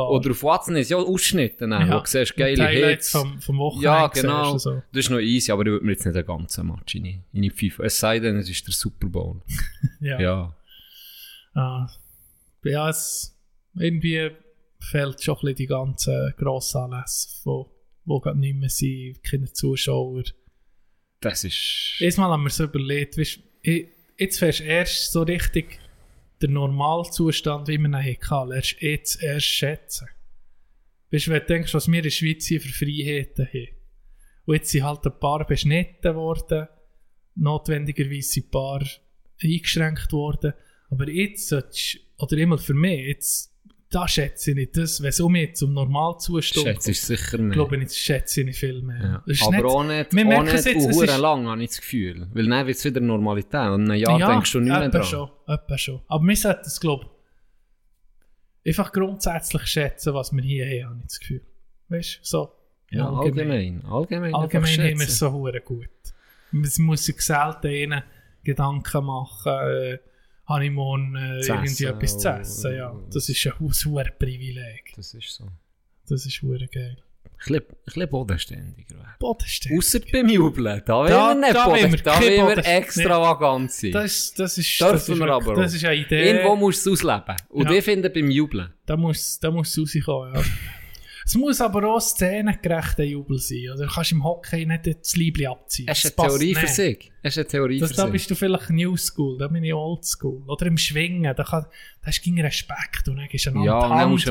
Oder 0.00 0.30
auf 0.30 0.42
Watson 0.42 0.76
ist 0.76 0.90
ja 0.90 0.96
Ausschnitte, 0.96 1.64
ja. 1.66 1.80
Ja. 1.86 1.94
wo 1.96 2.00
du 2.00 2.06
siehst, 2.06 2.36
geile 2.36 2.54
die 2.56 2.62
Highlights 2.62 3.12
Hits. 3.12 3.22
vom- 3.22 3.40
vom 3.40 3.58
Wochenende 3.58 3.84
Ja, 3.86 4.06
genau. 4.08 4.58
so. 4.58 4.82
Das 4.92 5.04
ist 5.04 5.10
noch 5.10 5.18
easy, 5.20 5.52
aber 5.52 5.62
ich 5.62 5.68
würde 5.68 5.84
mir 5.84 5.92
jetzt 5.92 6.04
nicht 6.04 6.16
den 6.16 6.26
ganzen 6.26 6.66
Match 6.66 6.94
in 6.94 7.04
die, 7.04 7.20
in 7.32 7.42
die 7.42 7.50
FIFA. 7.50 7.84
Es 7.84 7.98
sei 7.98 8.18
denn, 8.18 8.36
es 8.36 8.50
ist 8.50 8.66
der 8.66 8.74
Super 8.74 9.06
Bowl. 9.08 9.40
Ja. 10.00 10.20
ja. 10.20 10.56
Ah, 11.54 11.88
ja, 12.64 12.88
es 12.88 13.36
irgendwie 13.74 14.30
fehlt 14.80 15.22
schon 15.22 15.34
ein 15.36 15.40
bisschen 15.40 15.56
die 15.56 15.66
ganzen 15.66 16.32
grossen 16.36 16.80
Anlässe, 16.82 17.28
gerade 18.06 18.38
nicht 18.38 18.56
mehr 18.56 18.68
sind, 18.68 19.22
keine 19.22 19.52
Zuschauer. 19.52 20.22
Das 21.20 21.44
ist... 21.44 21.96
Erstmal 22.00 22.30
haben 22.30 22.42
wir 22.42 22.50
so 22.50 22.64
überlegt, 22.64 23.18
weißt, 23.18 23.40
ich, 23.62 23.88
jetzt 24.18 24.38
fährst 24.38 24.60
du 24.60 24.64
erst 24.64 25.12
so 25.12 25.22
richtig 25.22 25.78
den 26.40 26.54
Normalzustand, 26.54 27.68
wie 27.68 27.78
wir 27.78 27.88
ihn 27.88 27.96
hatten, 27.96 28.48
lernst 28.48 28.80
du 28.80 28.86
jetzt 28.86 29.22
erst 29.22 29.46
schätzen. 29.46 30.08
Weißt 31.12 31.26
du, 31.26 31.30
wenn 31.32 31.40
du 31.40 31.46
denkst, 31.46 31.74
was 31.74 31.88
wir 31.88 31.98
in 31.98 32.02
der 32.04 32.10
Schweiz 32.10 32.46
hier 32.46 32.60
für 32.60 32.72
Freiheiten 32.72 33.46
haben. 33.46 33.68
Und 34.46 34.54
jetzt 34.54 34.70
sind 34.70 34.84
halt 34.84 35.04
ein 35.04 35.18
paar 35.18 35.46
beschnitten 35.46 36.14
worden, 36.14 36.68
notwendigerweise 37.34 38.40
ein 38.40 38.50
paar 38.50 38.82
eingeschränkt 39.42 40.12
worden. 40.12 40.54
Aber 40.88 41.08
jetzt 41.08 41.52
oder 41.52 42.36
immer 42.36 42.58
für 42.58 42.74
mich, 42.74 43.06
jetzt, 43.06 43.49
da 43.90 44.06
schätze 44.06 44.50
ich 44.50 44.56
nicht 44.56 44.76
das, 44.76 45.02
wenn 45.02 45.08
es 45.08 45.18
um 45.20 45.32
mich 45.32 45.56
zum 45.56 45.74
Normalzustand 45.74 46.66
Schätze 46.66 46.92
ich 46.92 47.00
sicher 47.02 47.40
ich 47.40 47.52
glaube, 47.52 47.76
jetzt 47.76 47.98
schätze 47.98 48.40
ich 48.40 48.46
nicht 48.46 48.58
viel 48.58 48.82
mehr. 48.82 49.02
Ja. 49.02 49.14
Aber 49.16 49.52
nicht- 49.56 49.64
auch 49.64 49.84
nicht, 49.84 50.12
wir 50.14 50.38
auch 50.38 50.42
nicht 50.44 50.52
jetzt, 50.54 50.66
es 50.66 50.96
ist- 50.96 51.18
lang, 51.18 51.48
habe 51.48 51.62
ich 51.62 51.70
das 51.70 51.80
Gefühl. 51.80 52.28
Weil 52.32 52.46
dann 52.48 52.66
wird 52.68 52.76
es 52.78 52.84
wieder 52.84 53.00
Normalität. 53.00 53.68
Und 53.70 53.86
in 53.86 53.90
einem 53.90 54.00
Jahr 54.00 54.32
denkst 54.32 54.52
du 54.52 54.60
nicht 54.60 54.68
mehr 54.70 54.88
dran. 54.88 55.02
Schon, 55.02 55.30
schon. 55.76 56.00
Aber 56.06 56.24
wir 56.24 56.36
sollten 56.36 56.66
es, 56.66 56.78
glaube 56.80 57.06
ich, 58.64 58.70
einfach 58.70 58.92
grundsätzlich 58.92 59.66
schätzen, 59.66 60.14
was 60.14 60.32
wir 60.32 60.42
hier 60.42 60.66
haben, 60.84 60.90
habe 60.90 60.98
ich 61.00 61.06
das 61.06 61.18
Gefühl. 61.20 61.42
Weißt 61.88 62.14
du, 62.16 62.18
so. 62.22 62.52
Ja, 62.90 63.08
allgemein. 63.08 63.84
Allgemein, 63.84 64.34
Allgemein 64.34 64.64
einfach 64.70 64.84
haben 64.84 64.98
wir 64.98 65.06
es 65.06 65.18
so 65.18 65.30
gut. 65.64 65.88
Es 66.64 66.78
muss 66.78 67.04
sich 67.04 67.20
selten 67.20 68.02
Gedanken 68.44 69.04
machen, 69.04 69.52
äh, 69.52 69.98
morgen 70.70 71.16
äh, 71.16 71.40
Zu 71.40 71.52
irgendwie 71.52 71.84
essen 71.84 71.86
etwas 71.88 72.18
zu 72.18 72.28
oder- 72.28 72.40
essen. 72.40 72.74
Ja. 72.76 72.96
Das 73.12 73.28
ist 73.28 73.46
ein 73.46 73.52
hure 73.60 74.12
Privileg. 74.18 74.92
Das 74.96 75.14
ist 75.14 75.34
so. 75.34 75.48
Das 76.08 76.26
ist 76.26 76.42
hure 76.42 76.66
geil. 76.66 76.96
Ein 77.46 77.60
bisschen, 77.86 78.10
bodenständiger 78.10 78.96
werden. 78.96 79.14
Bodenständig. 79.18 79.78
Ausser 79.78 80.00
beim 80.12 80.28
Jubeln. 80.28 80.82
Da 80.84 81.02
will 81.04 81.10
Da- 81.10 81.28
wir 81.30 81.40
nicht 81.40 81.54
da 81.54 81.64
boden, 81.68 81.92
wir 81.92 82.02
da 82.02 82.20
will 82.20 82.36
wir 82.36 82.66
extravagant 82.66 83.72
sein. 83.72 83.92
Das 83.92 84.04
ist, 84.04 84.38
das 84.38 84.58
ist, 84.58 84.78
Dürfen 84.80 84.92
das 84.92 85.08
ist 85.08 85.18
wir 85.18 85.28
aber. 85.30 85.54
Das 85.54 85.72
ist 85.72 85.84
eine 85.84 85.96
Idee. 85.96 86.30
Irgendwo 86.32 86.54
musst 86.56 86.84
du 86.84 86.92
es 86.92 87.00
ausleben. 87.02 87.36
Und 87.48 87.70
Ja. 87.70 87.76
ich 87.78 87.84
finde 87.84 88.10
beim 88.10 88.30
Jubeln. 88.30 88.70
Da 88.84 88.96
muss, 88.96 89.38
da 89.40 89.50
muss 89.50 89.70
es 89.70 89.78
rauskommen, 89.96 90.34
ja. 90.34 90.42
Es 91.30 91.36
muss 91.36 91.60
aber 91.60 91.84
auch 91.88 92.00
szenengerechter 92.00 93.04
Jubel 93.04 93.38
sein. 93.38 93.70
Oder 93.72 93.86
du 93.86 93.92
kannst 93.92 94.10
im 94.10 94.24
Hockey 94.24 94.66
nicht 94.66 94.84
das 94.84 95.14
Liebling 95.14 95.46
abziehen. 95.46 95.86
Du 95.86 95.92
Das 95.92 96.04
eine 96.04 96.28
Theorie 96.28 96.54
für 96.56 96.66
sich? 96.66 97.12
Hast 97.22 97.36
du 97.36 97.40
eine 97.42 97.46
Theorie 97.48 97.78
Das, 97.78 97.90
für 97.92 97.96
da 97.98 98.06
bist 98.06 98.28
du 98.30 98.34
vielleicht 98.34 98.70
New 98.70 98.96
School, 98.96 99.38
da 99.38 99.46
bin 99.46 99.62
ich 99.62 99.72
Old 99.72 100.04
School. 100.04 100.42
Oder 100.48 100.66
im 100.66 100.76
Schwingen, 100.76 101.22
da, 101.22 101.44
kann, 101.44 101.66
da 102.02 102.06
hast 102.08 102.26
du 102.26 102.30
Respekt 102.42 103.08
und 103.08 103.14
dann 103.16 103.28
gehst 103.28 103.46
du 103.46 103.50
Ja, 103.62 103.78
und 103.78 103.90
dann 103.90 104.10
musst 104.10 104.26
du 104.26 104.30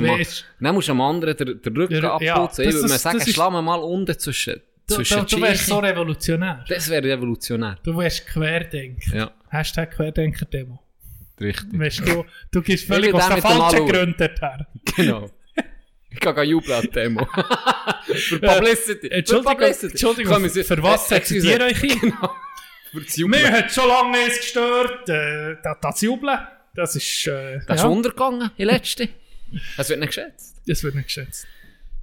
am- 0.59 0.75
musst 0.75 0.89
am 0.89 0.99
anderen 0.99 1.37
den, 1.37 1.61
den 1.61 1.77
Rücken 1.77 1.93
Ja, 2.03 2.17
ja, 2.19 2.35
abputzen. 2.35 2.63
ich 2.65 2.71
das 2.71 2.75
würde 2.75 2.87
mir 2.89 2.95
ist- 2.95 3.01
sagen, 3.01 3.17
das 3.19 3.27
ist- 3.29 3.33
schlag 3.33 3.51
mir 3.53 3.61
mal 3.61 3.79
unten 3.79 4.19
zwischen, 4.19 4.59
Du, 4.85 4.95
zwischen 4.95 5.19
du, 5.19 5.25
du 5.37 5.41
wärst 5.41 5.67
so 5.67 5.79
revolutionär. 5.79 6.65
Das 6.67 6.89
wäre 6.89 7.03
revolutionär. 7.07 7.77
Du 7.81 7.97
wärst 7.97 8.27
Querdenker. 8.27 9.15
Ja, 9.15 9.31
Hashtag 9.47 9.91
Querdenker-Demo. 9.91 10.77
richtig. 11.39 11.79
Weißt 11.79 11.99
du, 12.05 12.25
du 12.51 12.61
gehst 12.61 12.83
Ich 12.83 12.87
völlig 12.89 13.13
aus 13.13 13.25
den 13.29 13.41
falschen. 13.41 13.87
Gründen 13.87 14.17
dorthin. 14.17 14.65
Genau. 14.97 15.29
Ich 16.11 16.19
kann 16.19 16.35
gar 16.35 16.43
jubeln 16.43 16.73
an 16.73 16.81
die 16.81 16.89
Demo. 16.89 17.25
für 18.05 18.39
Publicity. 18.39 19.07
Äh, 19.07 19.19
Entschuldigung, 19.19 19.51
für 19.51 19.55
Publicity. 19.57 19.91
Entschuldigung 19.91 20.33
Kommen 20.33 20.49
Sie- 20.49 20.63
für 20.63 20.81
was 20.83 21.11
äh, 21.11 21.15
excuse. 21.17 21.47
ihr 21.51 21.61
euch 21.61 21.83
ein? 21.83 21.99
Genau. 21.99 23.27
Mir 23.27 23.51
hat 23.51 23.71
schon 23.71 23.87
lange 23.87 24.17
es 24.27 24.37
gestört, 24.37 25.07
äh, 25.09 25.57
das, 25.63 25.77
das 25.81 26.01
Jubeln. 26.01 26.39
Das 26.73 26.95
ist, 26.95 27.27
äh, 27.27 27.59
Das 27.67 27.77
ist 27.77 27.83
ja, 27.83 27.87
untergegangen, 27.89 28.49
die 28.57 28.63
letzte. 28.63 29.09
Das 29.77 29.89
wird 29.89 29.99
nicht 29.99 30.09
geschätzt. 30.09 30.61
das 30.65 30.83
wird 30.83 30.95
nicht 30.95 31.05
geschätzt. 31.07 31.45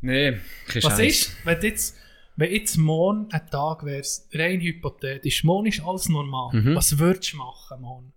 Nee, 0.03 0.39
kein 0.69 0.83
Was 0.85 0.97
Scheiß. 0.99 1.07
ist, 1.07 1.37
wenn 1.45 1.61
jetzt, 1.63 1.97
wenn 2.37 2.53
jetzt 2.53 2.77
morgen 2.77 3.29
ein 3.33 3.51
Tag 3.51 3.85
wäre, 3.85 4.03
rein 4.35 4.61
hypothetisch, 4.61 5.43
morgen 5.43 5.67
ist 5.67 5.81
alles 5.85 6.09
normal. 6.09 6.55
Mhm. 6.55 6.77
Was 6.77 6.99
würdest 6.99 7.33
du 7.33 7.39
machen 7.39 7.81
morgen? 7.81 8.13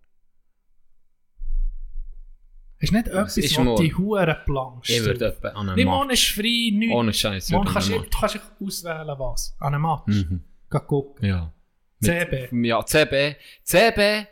Ist 2.80 2.93
nicht 2.93 3.07
etwas, 3.07 3.38
ist 3.38 3.60
morgen? 3.60 3.84
die 3.84 3.93
Huren 3.93 4.35
planst. 4.45 4.89
Ich 4.89 5.03
würde 5.03 5.27
etwa 5.27 5.49
an 5.49 5.69
einem 5.69 5.85
Match. 5.89 6.14
ist 6.14 6.31
frei, 6.31 6.69
nichts. 6.73 6.95
Ohne 6.95 7.14
Scheiß. 7.14 7.51
Würde 7.51 7.69
kannst 7.72 7.89
ich 7.89 7.95
du, 7.95 8.01
an 8.01 8.10
du 8.10 8.18
kannst 8.18 8.39
auswählen, 8.61 9.15
was. 9.19 9.56
An 9.60 9.73
einem 9.73 9.81
Match. 9.81 10.30
Mhm. 10.30 10.43
Geh 10.72 10.80
gucken. 10.80 11.26
Ja. 11.26 11.53
CB. 12.01 12.49
Ja, 12.65 12.85
CB. 12.85 13.35
CB, 13.64 14.27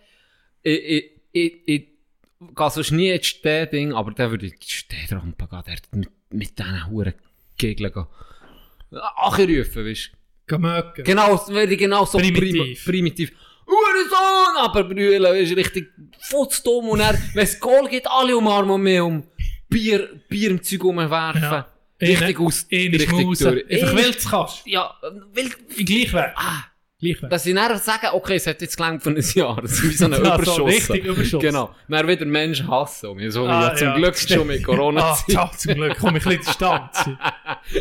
ich, 0.64 0.80
ich, 0.84 1.11
ich, 1.34 1.68
ich 1.68 1.88
gehe 2.56 2.69
sonst 2.69 2.91
nie 2.91 3.10
ins 3.10 3.28
Städting, 3.28 3.94
aber 3.94 4.11
der 4.11 4.32
würde 4.32 4.45
in 4.48 4.53
die 4.53 4.69
Städrampe 4.72 5.48
gehen, 5.48 5.64
der 5.65 5.99
mit, 5.99 6.10
mit 6.32 6.57
diesen 6.57 6.88
Huren 6.90 7.14
Gegeln 7.57 7.91
gehen. 7.91 8.06
Anrufen, 9.18 9.86
weißt 9.86 10.11
du. 10.14 10.18
Geh 10.48 10.57
mögen. 10.57 11.03
Genau, 11.03 11.48
würde 11.49 11.74
ich 11.74 11.80
genau 11.80 12.06
so 12.06 12.18
Primitiv. 12.18 12.86
primitiv. 12.86 13.32
Hurensohn! 13.68 14.57
Aber 14.57 14.84
brüllen, 14.85 15.35
ist 15.35 15.56
richtig 15.56 15.89
futzdumm 16.19 16.89
und 16.89 16.99
dann, 16.99 17.18
wenn 17.34 17.44
es 17.44 17.60
Goal 17.60 17.88
gibt, 17.89 18.07
alle 18.07 18.35
umarmen 18.38 18.81
mich 18.81 18.99
um 18.99 19.23
Bier, 19.69 20.10
Bier 20.30 20.52
im 20.52 20.64
Zeug 20.64 20.84
umwerfen. 20.84 21.41
Ja. 21.41 21.68
Richtig 22.02 22.39
aus, 22.39 22.64
ist 22.64 22.72
richtig 22.72 23.10
Maus. 23.10 23.39
durch. 23.39 23.69
Einfach 23.72 23.95
weil 23.95 24.11
du 24.11 24.30
kannst. 24.30 24.65
Ja, 24.68 24.94
weil, 25.34 25.49
Gleich 25.84 26.14
weg. 26.14 26.31
ah, 26.35 26.64
Gleich 26.99 27.22
weg. 27.23 27.30
dass 27.31 27.44
sie 27.44 27.53
dann 27.56 27.77
sagen, 27.80 28.07
okay, 28.14 28.35
es 28.35 28.45
hat 28.48 28.61
jetzt 28.61 28.77
gelangt 28.77 29.02
für 29.03 29.10
ein 29.10 29.23
Jahr. 29.34 29.60
Das 29.61 29.72
ist 29.73 29.84
wie 29.84 29.94
so 29.94 30.06
ein 30.06 30.11
Ja, 30.14 30.18
so 30.18 30.34
Überschuss. 30.35 30.60
richtig 30.68 31.06
Überschuss. 31.06 31.41
Genau. 31.41 31.73
Dann 31.89 32.07
wieder 32.07 32.26
Menschen 32.26 32.68
hassen 32.69 33.15
mich. 33.15 33.34
So 33.34 33.45
Ah, 33.48 33.69
ja, 33.69 33.76
zum 33.76 33.88
ja. 33.88 33.95
Glück 33.95 34.15
schon 34.18 34.48
mit 34.48 34.60
Ah, 34.61 34.65
Corona-Zeit. 34.65 35.30
ja, 35.35 35.52
zum 35.57 35.73
Glück 35.73 35.98
komme 35.98 36.18
ich 36.19 36.26
ein 36.26 36.38
bisschen 36.38 36.45
Distanz. 36.45 37.10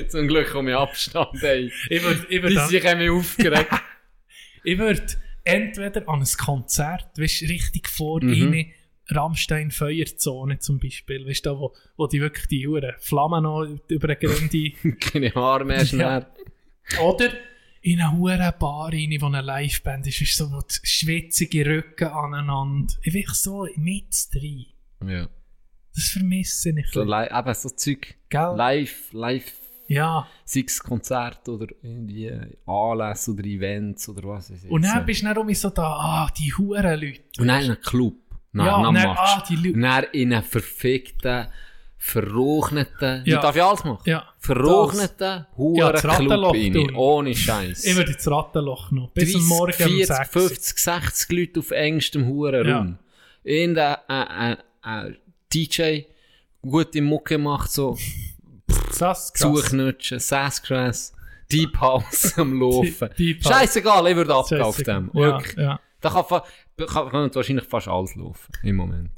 zum 0.09 0.29
Glück 0.29 0.51
komme 0.51 0.71
ich 0.71 0.77
Abstand, 0.77 1.43
ey. 1.43 1.71
Ich 1.91 2.03
würde 2.03 2.21
ich 2.23 2.29
Die 2.29 2.43
würd, 2.43 2.69
sich 2.69 2.87
haben 2.87 2.99
mich 2.99 3.11
aufgeregt. 3.11 3.71
ich 4.65 4.79
würd 4.79 5.03
entweder 5.47 6.09
an 6.09 6.21
ein 6.21 6.29
Konzert, 6.39 7.19
weißt 7.19 7.43
du, 7.43 7.47
richtig 7.47 7.89
vor 7.89 8.23
Mhm. 8.23 8.33
ihnen, 8.33 8.67
Rammstein 9.09 9.71
Feuerzone 9.71 10.59
zum 10.59 10.81
Beispiel, 10.81 11.27
weißt 11.27 11.47
du, 11.47 11.51
da, 11.51 11.59
wo, 11.59 11.75
wo 11.97 12.07
die 12.09 12.21
wirklich 12.21 12.47
die 12.49 12.67
Huren 12.67 12.93
Flammen 12.99 13.45
noch 13.45 13.65
über 13.89 14.09
den 14.15 14.19
Gelände 14.19 14.73
Keine 15.01 15.33
Haare 15.35 15.65
mehr 15.65 15.87
schnell. 15.87 16.27
Oder 17.01 17.31
in 17.83 18.01
eine 18.01 18.19
hure 18.19 18.53
Bar 18.59 18.93
rein, 18.93 19.17
wo 19.21 19.27
eine 19.27 19.43
Liveband 19.43 20.09
ist, 20.09 20.21
ist 20.21 20.37
so 20.37 20.51
wo 20.51 20.61
die 20.61 20.75
schwitzige 20.83 21.65
Rücken 21.65 22.09
aneinander. 22.09 22.93
Ich 23.03 23.15
will 23.15 23.25
so 23.33 23.69
mit 23.77 24.09
drin. 24.33 24.67
Ja. 25.07 25.29
Das 25.95 26.09
vermisse 26.09 26.71
ich. 26.71 26.89
So 26.91 27.05
li 27.05 27.27
eben 27.31 27.55
so 27.55 27.69
Zeug. 27.71 28.17
Gell? 28.29 28.55
Live, 28.57 29.13
live. 29.13 29.53
Ja. 29.89 30.27
Sei 30.45 30.65
es 30.67 30.83
Konzert 30.83 31.49
oder 31.49 31.67
irgendwie 31.83 32.33
Anlässe 32.67 33.33
oder 33.33 33.45
Events 33.45 34.09
oder 34.09 34.29
was 34.29 34.51
weiß 34.51 34.65
ich. 34.65 34.71
Und 34.71 34.83
dann 34.83 35.07
bist 35.07 35.23
du 35.23 35.27
dann 35.27 35.39
um 35.39 35.55
so 35.55 35.71
da, 35.71 35.83
ah, 35.85 36.29
die 36.37 36.53
huren 36.53 37.01
Leute. 37.01 37.21
Und 37.39 37.49
dann 37.49 37.63
in 37.63 37.71
einem 37.71 37.81
Club. 37.81 38.15
Nach, 38.53 38.67
Ja, 38.67 38.83
dann, 38.83 38.97
ah, 38.97 39.45
die 39.49 39.57
Leute. 39.57 39.79
Dann 39.79 40.05
in 40.13 40.33
einem 40.33 40.43
verfickten, 40.45 41.47
verrogneten, 41.99 43.23
Ja. 43.25 43.35
ja. 43.37 43.41
darf 43.43 43.57
ich 43.57 43.63
alles 43.63 43.85
machen? 43.85 43.99
Ja. 44.05 44.25
Verrogneten, 44.39 45.27
Ja, 45.27 45.47
huren 45.57 45.97
Rattenloch 45.97 46.53
Club 46.53 46.75
rein. 46.75 46.95
Ohne 46.95 47.35
Scheiß. 47.35 47.85
Ich 47.85 47.97
würde 47.97 48.13
ins 48.13 48.31
Rattenloch 48.31 48.91
noch. 48.93 49.11
Bis 49.11 49.33
30, 49.33 49.37
am 49.37 49.49
Morgen 49.49 49.73
um 49.73 49.89
40, 49.89 50.07
6. 50.07 50.29
50, 50.31 50.79
60 50.79 51.39
Leute 51.39 51.61
auf 51.61 51.71
engstem 51.71 52.27
huren 52.27 52.67
Ja. 52.67 52.79
Raum. 52.79 52.99
Irgendein 53.45 53.97
äh, 54.09 54.53
äh, 54.53 55.09
äh, 55.09 55.13
DJ, 55.53 56.01
gute 56.63 57.01
Mucke 57.03 57.39
macht, 57.39 57.71
so. 57.71 57.97
Zuknutschen, 59.33 60.19
Sassgrass, 60.19 61.13
Deep 61.51 61.81
House 61.81 62.37
am 62.39 62.61
Laufen. 62.61 63.11
Scheißegal, 63.41 64.09
ich 64.09 64.17
würde 64.17 64.35
abgehen 64.35 64.63
auf 64.63 64.77
Scheißegal. 64.77 65.03
dem. 65.03 65.11
Ja, 65.15 65.41
ja. 65.57 65.81
Da 66.01 66.11
kann, 66.11 66.43
kann, 66.85 67.09
kann 67.09 67.35
wahrscheinlich 67.35 67.65
fast 67.65 67.89
alles 67.89 68.15
laufen 68.17 68.53
im 68.63 68.77
Moment. 68.77 69.09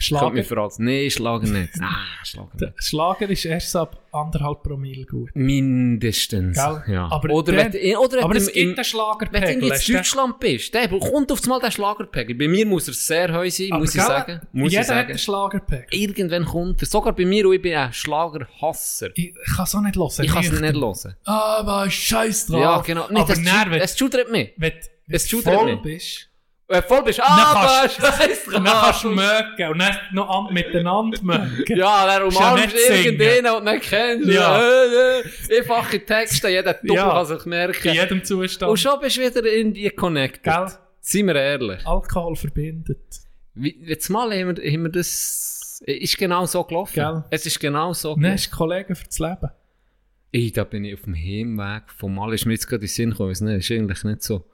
Schlager. 0.00 0.24
Könnte 0.26 0.38
mich 0.38 0.46
für 0.48 0.60
alles. 0.60 0.78
Nein, 0.80 1.08
Schlager 1.10 1.46
nicht. 1.46 1.76
Nein, 1.76 1.88
Schlager 2.24 2.56
Der 2.58 2.68
nicht. 2.70 2.82
Schlager 2.84 3.30
ist 3.30 3.44
erst 3.44 3.76
ab 3.76 4.00
anderthalb 4.10 4.62
Promille 4.64 5.04
gut. 5.06 5.30
Mindestens. 5.34 6.56
Gell? 6.56 6.82
Ja. 6.94 7.08
Aber 7.10 7.30
oder 7.30 7.52
dann- 7.52 7.72
wenn, 7.72 7.96
oder 7.96 8.24
Aber 8.24 8.34
du 8.34 8.40
es 8.40 8.48
im- 8.48 8.54
gibt 8.54 8.58
einen 8.64 8.70
Wenn 8.70 8.76
du 8.76 8.84
Schlagerpegel. 8.84 9.48
in 9.50 9.60
du? 9.60 9.68
Deutschland 9.92 10.40
bist, 10.40 10.74
der 10.74 10.88
kommt 10.88 11.30
auf 11.32 11.46
mal 11.46 11.60
der 11.60 11.70
Schlagerpegel. 11.70 12.34
Bei 12.36 12.48
mir 12.48 12.66
muss 12.66 12.88
er 12.88 12.94
sehr 12.94 13.32
heu 13.32 13.48
sein, 13.48 13.68
Aber 13.70 13.80
muss 13.80 13.90
ich 13.94 14.00
gell, 14.00 14.06
sagen. 14.06 14.40
Muss 14.52 14.72
jeder 14.72 14.82
ich 14.82 14.88
hat 14.88 14.96
sagen. 14.96 15.08
einen 15.10 15.18
Schlagerpegel. 15.18 15.86
Irgendwann 15.90 16.44
kommt 16.44 16.82
er. 16.82 16.86
Sogar 16.86 17.12
bei 17.14 17.24
mir, 17.24 17.46
und 17.48 17.54
ich 17.54 17.62
bin 17.62 17.74
ein 17.74 17.92
Schlagerhasser. 17.92 19.08
Ich 19.14 19.34
kann 19.54 19.64
es 19.64 19.74
auch 19.74 19.80
nicht 19.82 19.96
hören. 19.96 20.10
Ich 20.20 20.30
kann 20.32 20.44
es 20.44 20.50
nicht 20.60 20.74
hören. 20.74 21.14
Aber 21.24 21.88
scheiß 21.90 22.46
drauf. 22.46 22.60
Ja, 22.60 22.78
genau. 22.80 23.08
Nicht, 23.08 23.20
Aber 23.20 23.32
es, 23.32 23.38
wenn, 23.44 23.80
es 23.80 23.96
schudert 23.98 24.30
mich. 24.32 24.52
wenn, 24.56 24.72
wenn 25.06 25.16
es 25.16 25.22
du 25.28 25.36
schudert 25.38 25.54
voll 25.54 25.72
mich. 25.74 25.82
bist, 25.82 26.30
Wenn 26.66 26.80
du 26.80 26.86
voll 26.88 27.02
bist, 27.04 27.18
dann 27.18 27.26
aber 27.28 27.88
scheiß 27.90 28.44
dann 28.52 28.64
kannst 28.64 29.04
du 29.04 29.10
mögen 29.10 29.68
und 29.72 29.78
dann 29.80 29.96
noch 30.12 30.28
an, 30.48 30.54
miteinander 30.54 31.18
mögen. 31.22 31.64
Ja, 31.76 32.06
dann 32.06 32.22
umarmst 32.22 32.64
nicht 32.74 32.88
du 32.88 32.94
irgendeinen 32.94 33.54
und 33.56 33.64
nicht 33.64 33.82
kennst. 33.82 34.28
Ja. 34.28 34.62
Ja. 34.62 35.20
Einfache 35.58 36.04
Texte, 36.04 36.48
jeder 36.48 36.72
Doppel 36.74 36.94
Ja. 36.96 37.10
kann 37.10 37.26
sich 37.26 37.44
In 37.44 37.50
merken. 37.50 37.92
jedem 37.92 38.24
Zustand. 38.24 38.70
Und 38.70 38.78
schon 38.78 38.98
bist 39.00 39.16
du 39.18 39.20
wieder 39.20 39.44
irgendwie 39.44 39.90
connected. 39.90 40.42
Gell? 40.42 40.66
Seien 41.00 41.26
wir 41.26 41.34
ehrlich. 41.36 41.86
Alkohol 41.86 42.34
verbindet. 42.34 42.98
Wie, 43.52 43.76
jetzt 43.84 44.08
mal 44.08 44.32
haben 44.32 44.56
wir, 44.56 44.72
haben 44.72 44.82
wir 44.84 44.90
das... 44.90 45.82
Ist 45.86 46.16
genau 46.16 46.46
so 46.46 46.64
gelaufen. 46.64 46.94
Gell? 46.94 47.24
Es 47.30 47.44
ist 47.44 47.60
genau 47.60 47.92
so 47.92 48.14
Dann 48.14 48.20
gelaufen. 48.22 48.38
hast 48.38 48.50
du 48.52 48.56
Kollegen 48.56 48.94
für 48.96 49.04
das 49.04 49.18
Leben. 49.18 49.50
Ey, 50.32 50.50
da 50.50 50.64
bin 50.64 50.84
ich 50.86 50.94
auf 50.94 51.02
dem 51.02 51.14
Heimweg 51.14 51.90
vom 51.94 52.14
Mal. 52.14 52.32
Ist 52.32 52.46
mir 52.46 52.54
jetzt 52.54 52.66
gerade 52.66 52.76
in 52.80 52.86
den 52.86 52.88
Sinn 52.88 53.10
gekommen. 53.10 53.32
Ich 53.32 53.40
nicht, 53.42 53.70
ist 53.70 53.76
eigentlich 53.76 54.02
nicht 54.04 54.22
so... 54.22 54.46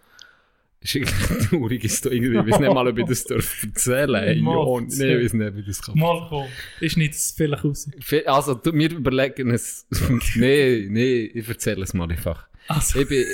Ist 0.83 0.95
irgendwie 0.95 1.15
eine 1.35 1.39
traurige 1.49 1.89
Story. 1.89 2.17
irgendwie. 2.17 2.39
Ich 2.49 2.53
weiß 2.55 2.61
nicht 2.61 2.73
mal, 2.75 2.89
ob 2.89 2.99
ich 2.99 3.05
das 3.07 3.25
darf 3.25 3.63
erzählen 3.65 4.41
Mal, 4.43 4.65
ja, 4.65 4.81
nee, 4.81 5.15
ich 5.17 5.25
weiß 5.25 5.33
nicht, 5.35 5.57
wie 5.57 5.63
das 5.63 5.83
kann. 5.83 5.99
Mal 5.99 6.27
komm. 6.29 6.47
Ist 6.81 6.97
nicht 6.97 7.15
das 7.15 7.35
vielleicht 7.37 7.65
raus. 7.65 7.89
Also, 8.27 8.55
du, 8.55 8.73
wir 8.73 8.91
überlegen 8.91 9.51
es. 9.51 9.87
nee, 10.37 10.87
nee, 10.89 11.25
ich 11.35 11.47
erzähle 11.49 11.83
es 11.83 11.93
mal 11.93 12.11
einfach. 12.11 12.47
Also, 12.69 13.01
Ich 13.01 13.09
bin, 13.09 13.25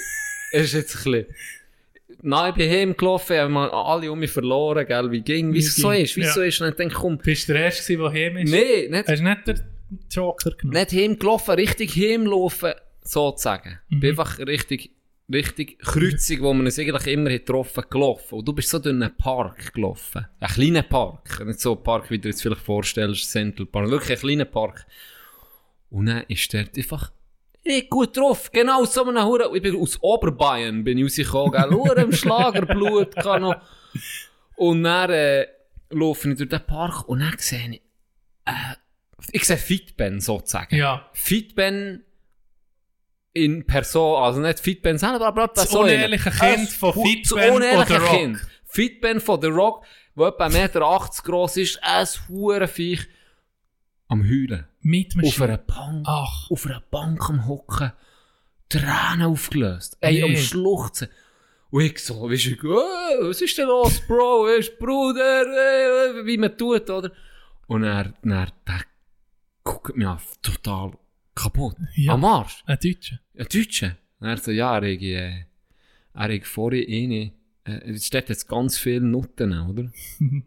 es 0.52 0.64
ist 0.64 0.72
jetzt 0.74 0.96
ein 1.06 1.12
bisschen, 1.12 1.26
nein, 2.22 2.50
ich 2.50 2.56
bin 2.56 2.70
heimgelaufen, 2.70 3.36
haben 3.38 3.52
wir 3.52 3.72
alle 3.72 4.10
um 4.10 4.18
mich 4.18 4.30
verloren, 4.32 4.84
gell, 4.86 5.10
wie 5.12 5.20
ging, 5.20 5.52
wie 5.54 5.58
es 5.58 5.76
so 5.76 5.90
ist, 5.92 6.16
wie 6.16 6.22
es 6.22 6.26
ja. 6.28 6.32
so 6.32 6.42
ist. 6.42 6.60
Und 6.60 6.68
ich 6.70 6.74
denke, 6.74 6.94
komm, 6.96 7.18
bist 7.18 7.48
du 7.48 7.52
der 7.52 7.66
Erste, 7.66 7.96
der 7.96 8.10
heim 8.12 8.38
ist? 8.38 8.50
nee, 8.50 8.88
nicht, 8.88 9.06
Hast 9.08 9.20
du 9.20 9.24
nicht 9.24 9.46
den 9.46 9.60
Joker 10.10 10.50
genommen? 10.50 10.78
nicht 10.80 10.92
heimgelaufen, 10.92 11.54
richtig 11.54 11.94
heimlaufen, 11.94 12.72
sozusagen. 13.02 13.78
Ich 13.88 13.96
Mhm. 13.96 14.00
bin 14.00 14.10
einfach 14.10 14.38
richtig, 14.40 14.90
richtig 15.32 15.78
Kreuzung, 15.80 16.40
wo 16.42 16.52
man 16.52 16.66
uns 16.66 16.78
eigentlich 16.78 17.06
immer 17.06 17.30
getroffen, 17.30 17.84
gelaufen. 17.90 18.38
Und 18.38 18.48
du 18.48 18.52
bist 18.52 18.68
so 18.68 18.78
durch 18.78 18.94
einen 18.94 19.16
Park 19.16 19.74
gelaufen. 19.74 20.26
Ein 20.40 20.48
kleiner 20.48 20.82
Park. 20.82 21.44
Nicht 21.44 21.60
so 21.60 21.76
ein 21.76 21.82
Park, 21.82 22.10
wie 22.10 22.18
du 22.18 22.22
dir 22.22 22.28
jetzt 22.30 22.42
vielleicht 22.42 22.62
vorstellst, 22.62 23.30
Central 23.30 23.66
Park. 23.66 23.90
Wirklich 23.90 24.18
ein 24.18 24.26
kleiner 24.26 24.44
Park. 24.44 24.86
Und 25.90 26.06
dann 26.06 26.24
ist 26.28 26.52
der 26.52 26.66
einfach 26.76 27.12
ich 27.68 27.90
gut 27.90 28.16
drauf, 28.16 28.52
genau 28.52 28.84
so 28.84 29.04
einem 29.04 29.24
Hure. 29.24 29.50
Ich 29.56 29.62
bin 29.62 29.74
aus 29.74 30.00
Oberbayern, 30.00 30.84
bin 30.84 30.98
ich 30.98 31.04
rausgekommen, 31.04 31.50
gell, 31.50 31.70
Hure 31.70 32.00
im 32.02 32.12
Schlagerblut, 32.12 33.16
kann 33.16 33.42
noch. 33.42 33.56
Und 34.54 34.84
dann, 34.84 35.10
äh, 35.10 35.46
laufe 35.90 36.30
ich 36.30 36.36
durch 36.36 36.48
den 36.48 36.64
Park 36.64 37.08
und 37.08 37.20
dann 37.20 37.34
sehe 37.38 37.70
ich, 37.70 37.82
äh, 38.44 38.74
ich 39.32 39.44
sehe 39.44 39.56
Fitben 39.56 40.20
sozusagen. 40.20 40.76
Ja. 40.76 41.08
Fitben 41.12 42.04
in 43.36 43.66
Person, 43.66 44.22
also 44.22 44.40
nicht 44.40 44.60
Fitben 44.60 44.98
selber, 44.98 45.26
aber 45.26 45.48
Das 45.48 45.74
unehrliche 45.74 46.30
Kind 46.30 46.42
Ein 46.42 46.66
von 46.66 46.92
Fitben 46.94 47.50
oder 47.52 48.00
Rock. 48.00 48.10
Kind. 48.10 48.38
Fitben 48.64 49.20
von 49.20 49.40
The 49.40 49.48
Rock, 49.48 49.84
der 50.16 50.28
etwa 50.28 50.46
1,80 50.46 50.52
Meter 50.52 51.22
groß 51.24 51.56
ist, 51.58 51.78
ein 51.82 52.06
Hurenviech. 52.28 53.06
am 54.08 54.22
Heulen. 54.24 54.66
Mit 54.80 55.14
Auf 55.24 55.40
einer 55.42 55.58
Bank. 55.58 56.04
Ach. 56.06 56.50
Auf 56.50 56.66
einer 56.66 56.82
Bank 56.90 57.28
am 57.28 57.46
Hocken. 57.46 57.92
Tränen 58.68 59.22
aufgelöst. 59.26 59.96
Ey, 60.00 60.22
am. 60.22 60.36
Schluchzen. 60.36 61.08
Und 61.70 61.82
ich 61.82 61.98
so, 61.98 62.30
weißt 62.30 62.62
du, 62.62 62.72
oh, 62.72 63.28
was 63.28 63.42
ist 63.42 63.58
denn 63.58 63.66
los, 63.66 64.00
Bro? 64.06 64.44
Weißt 64.46 64.78
Bruder, 64.78 65.42
äh, 65.42 66.24
wie 66.24 66.38
man 66.38 66.56
tut, 66.56 66.88
oder? 66.88 67.10
Und 67.66 67.82
er, 67.82 68.12
er, 68.24 68.46
der 68.66 68.80
guckt 69.64 69.96
mich 69.96 70.06
an, 70.06 70.20
total 70.42 70.92
kaputt. 71.36 71.76
Ja. 71.94 72.14
Am 72.14 72.24
Arsch. 72.24 72.64
Ein 72.66 72.78
Deutscher. 72.82 73.20
Ein 73.38 73.46
Deutscher. 73.52 73.96
Und 74.18 74.28
er 74.28 74.36
so, 74.38 74.50
ja, 74.50 74.76
er 74.78 74.94
hat, 74.94 75.02
äh, 75.02 75.44
er 76.14 76.34
hat 76.34 76.44
vorhin 76.46 76.86
eine, 76.88 77.32
äh, 77.64 77.92
es 77.92 78.06
steht 78.06 78.28
jetzt 78.28 78.48
ganz 78.48 78.78
viele 78.78 79.02
Nutten, 79.02 79.52
oder? 79.52 79.92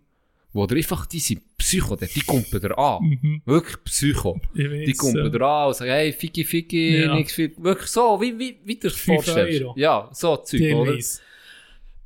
Wo 0.51 0.65
der 0.65 0.77
einfach 0.77 1.05
diese 1.05 1.35
Psycho, 1.57 1.95
die, 1.95 2.07
die 2.07 2.21
kommt 2.21 2.51
da 2.51 2.69
an. 2.73 3.03
Mhm. 3.03 3.41
Wirklich 3.45 3.83
Psycho. 3.83 4.41
Die 4.55 4.93
kommt 4.93 5.15
ja. 5.15 5.29
da 5.29 5.61
an 5.61 5.67
und 5.67 5.75
sagt, 5.75 5.91
hey, 5.91 6.11
Fiki, 6.11 6.43
Fiki, 6.43 7.03
Ja. 7.03 7.23
viel. 7.23 7.53
Wirklich 7.57 7.89
so, 7.89 8.19
wie, 8.19 8.37
wie, 8.39 8.59
wie 8.65 8.75
du 8.75 8.89
Fünf 8.89 9.23
vorstellst. 9.23 9.63
Ja, 9.75 10.09
so 10.11 10.37
Zeug, 10.37 10.73
oder? 10.73 10.93
weiss. 10.93 11.21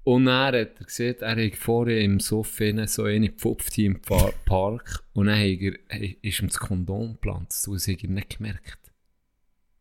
Und 0.04 0.26
dann 0.26 0.48
hat 0.48 0.56
er 0.56 0.66
gesehen, 0.66 1.16
er 1.22 1.46
hat 1.46 1.56
vorhin 1.56 1.98
im 2.14 2.20
Sofa 2.20 2.88
so 2.88 3.04
eine 3.04 3.30
gepfupft 3.30 3.78
im 3.78 4.02
Pa- 4.02 4.34
Park 4.46 5.02
und 5.14 5.28
dann 5.28 5.38
hat 5.40 5.46
er, 5.90 6.24
ist 6.24 6.42
ihm 6.42 6.48
das 6.48 6.58
Kondom 6.60 7.14
gepflanzt. 7.14 7.68
Das 7.68 7.88
hat 7.88 8.04
er 8.04 8.10
nicht 8.10 8.38
gemerkt. 8.38 8.78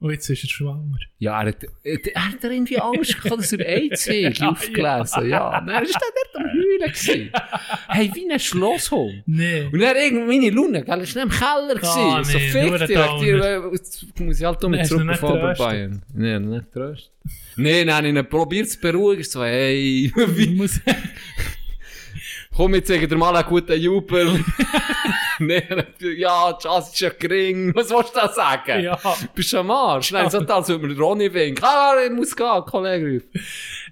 Und 0.02 0.10
jetzt 0.10 0.28
ist 0.28 0.42
er 0.42 0.48
schwanger. 0.50 0.98
Ja, 1.18 1.40
er 1.40 1.48
hat, 1.50 1.64
er, 1.84 2.14
er 2.14 2.28
hat 2.28 2.42
irgendwie 2.42 2.76
Angst 2.80 3.22
gehabt, 3.22 3.40
dass 3.40 3.52
er 3.52 3.64
AIDS 3.64 4.06
Ja, 4.06 4.48
aufgelesen. 4.48 5.28
Ja, 5.28 5.58
Und 5.60 5.68
dann 5.68 5.84
ist 5.84 5.94
er 5.94 6.00
dort 6.00 6.44
am 6.44 6.50
Heulen 6.50 6.92
gewesen. 6.92 7.30
Hey, 7.88 8.10
wie 8.12 8.32
ein 8.32 8.40
Schlosshund. 8.40 9.22
Nee. 9.26 9.68
Und 9.72 9.78
dann 9.80 9.94
irgendwie 9.94 10.40
meine 10.40 10.50
Lune, 10.50 10.82
gell, 10.82 11.00
ist 11.02 11.14
nicht 11.14 11.24
im 11.24 11.30
Keller 11.30 11.74
gewesen. 11.76 11.88
Ah, 11.96 12.24
so 12.24 12.38
nee, 12.38 12.48
fick 12.48 12.86
dich, 12.88 12.96
jetzt 13.70 14.20
muss 14.20 14.40
ich 14.40 14.44
halt 14.44 14.64
um 14.64 14.72
Nee, 14.72 14.82
zurück 14.82 15.22
auf? 15.22 15.58
Bayern. 15.58 16.02
Nee, 16.12 16.40
nicht 16.40 16.72
tröst. 16.72 17.12
Nee, 17.56 17.88
habe 17.88 18.08
ich 18.08 18.28
probiert 18.28 18.68
zu 18.68 18.80
beruhigen, 18.80 19.22
so, 19.22 19.44
hey, 19.44 20.10
wie, 20.16 20.68
komm, 22.54 22.74
jetzt 22.74 22.88
zeige 22.88 23.08
dir 23.08 23.16
mal 23.16 23.34
einen 23.34 23.48
guten 23.48 23.80
Jubel. 23.80 24.44
ja, 26.16 26.52
die 26.52 26.62
Chance 26.62 26.90
ist 26.92 27.00
ja 27.00 27.10
gering. 27.10 27.74
Was 27.74 27.90
willst 27.90 28.14
du 28.14 28.20
da 28.20 28.28
sagen? 28.28 28.82
Ja. 28.82 28.98
Bist 29.34 29.52
du 29.52 29.58
am 29.58 29.70
Arsch? 29.70 30.12
Nein, 30.12 30.30
so 30.30 30.38
als 30.38 30.68
würde 30.68 30.86
mir 30.86 30.98
Ronny 30.98 31.32
winken. 31.32 31.64
Ah, 31.64 31.94
ich 32.04 32.12
muss 32.12 32.36
gehen, 32.36 32.62
Kollege. 32.66 33.22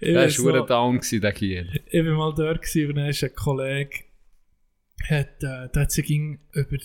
ich, 0.00 0.12
Der 0.12 0.28
war 0.38 0.52
noch, 0.58 0.66
down, 0.66 0.96
gewesen, 0.98 1.20
der 1.20 1.32
Kiel. 1.32 1.68
ich 1.86 1.92
bin 2.02 2.12
mal 2.12 2.34
dort 2.34 2.62
gewesen, 2.62 2.90
und 2.90 2.96
dann 2.96 3.06
ist 3.08 3.24
ein 3.24 3.34
Kollege, 3.34 4.04
hat, 5.08 5.42
äh, 5.42 5.68
der 5.74 5.82
hat 5.82 5.90
sich 5.90 6.04
ging 6.06 6.40
über, 6.52 6.76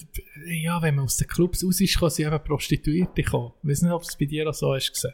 ja, 0.47 0.81
wenn 0.81 0.95
man 0.95 1.05
aus 1.05 1.17
den 1.17 1.27
Clubs 1.27 1.63
raus 1.65 1.81
ist, 1.81 1.99
kann 1.99 2.09
sie 2.09 2.23
eben 2.23 2.43
Prostituierte 2.43 3.23
kommen. 3.23 3.51
Ich 3.63 3.69
weiß 3.69 3.81
nicht, 3.83 3.91
ob 3.91 4.03
es 4.03 4.17
bei 4.17 4.25
dir 4.25 4.49
auch 4.49 4.53
so 4.53 4.73
hast 4.73 4.93
gesehen. 4.93 5.13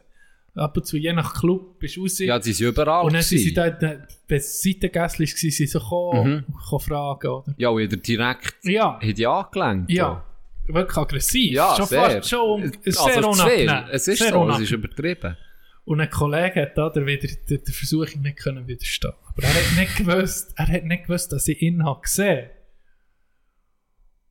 Ab 0.54 0.76
und 0.76 0.86
zu, 0.86 0.98
je 0.98 1.12
nach 1.14 1.32
Club, 1.32 1.78
bist 1.78 1.96
du 1.96 2.02
raus. 2.02 2.18
Ja, 2.18 2.40
sie 2.40 2.52
sind 2.52 2.68
überall. 2.68 3.06
und 3.06 3.14
dann 3.14 3.22
sind 3.22 3.38
sie 3.38 3.54
da, 3.54 3.70
da 3.70 4.06
bei 4.28 4.38
Seitengässli 4.38 5.26
waren 5.26 5.50
sie 5.50 5.66
so 5.66 5.78
gekommen, 5.78 6.44
mhm. 6.46 6.80
fragen, 6.80 7.26
oder? 7.28 7.54
Ja, 7.56 7.70
und 7.70 7.80
jeder 7.80 7.96
direkt 7.96 8.56
Ja. 8.62 9.00
hat 9.00 9.18
die 9.18 9.26
angelenkt. 9.26 9.90
Ja. 9.90 10.24
Wirklich 10.66 10.96
aggressiv. 10.98 11.52
Ja, 11.52 11.74
schon 11.76 11.86
sehr. 11.86 12.10
Fast, 12.10 12.28
schon 12.28 12.62
also 12.62 13.04
sehr 13.04 13.28
unangenehm. 13.28 13.84
Es 13.90 14.06
ist 14.08 14.18
sehr 14.18 14.28
so, 14.28 14.34
es 14.36 14.42
unangenehm. 14.42 14.62
ist 14.62 14.70
übertrieben. 14.72 15.36
Und 15.84 16.00
ein 16.00 16.10
Kollege 16.10 16.62
hat 16.62 16.78
da 16.78 16.90
der, 16.90 17.06
wieder, 17.06 17.28
der, 17.48 17.58
der 17.58 17.74
Versuchung 17.74 18.22
nicht 18.22 18.36
können 18.38 18.68
widerstehen. 18.68 19.14
Aber 19.24 19.42
er 19.42 19.54
hat 19.54 19.78
nicht 19.78 19.96
gewusst, 20.06 20.52
er 20.56 20.68
hat 20.68 20.84
nicht 20.84 21.06
gewusst, 21.06 21.32
dass 21.32 21.48
ich 21.48 21.60
ihn 21.62 21.84
habe 21.84 22.02
gesehen. 22.02 22.50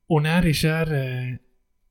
Und 0.06 0.24
er 0.24 0.44
ist 0.44 0.64
er 0.64 0.88
äh, 0.90 1.38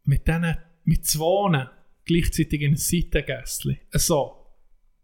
mit 0.05 0.27
denen, 0.27 0.57
mit 0.83 1.05
zwei 1.05 1.69
gleichzeitig 2.11 2.61
in 2.61 2.73
ein 2.73 2.77
Seitengässli. 2.77 3.79
So. 3.91 4.37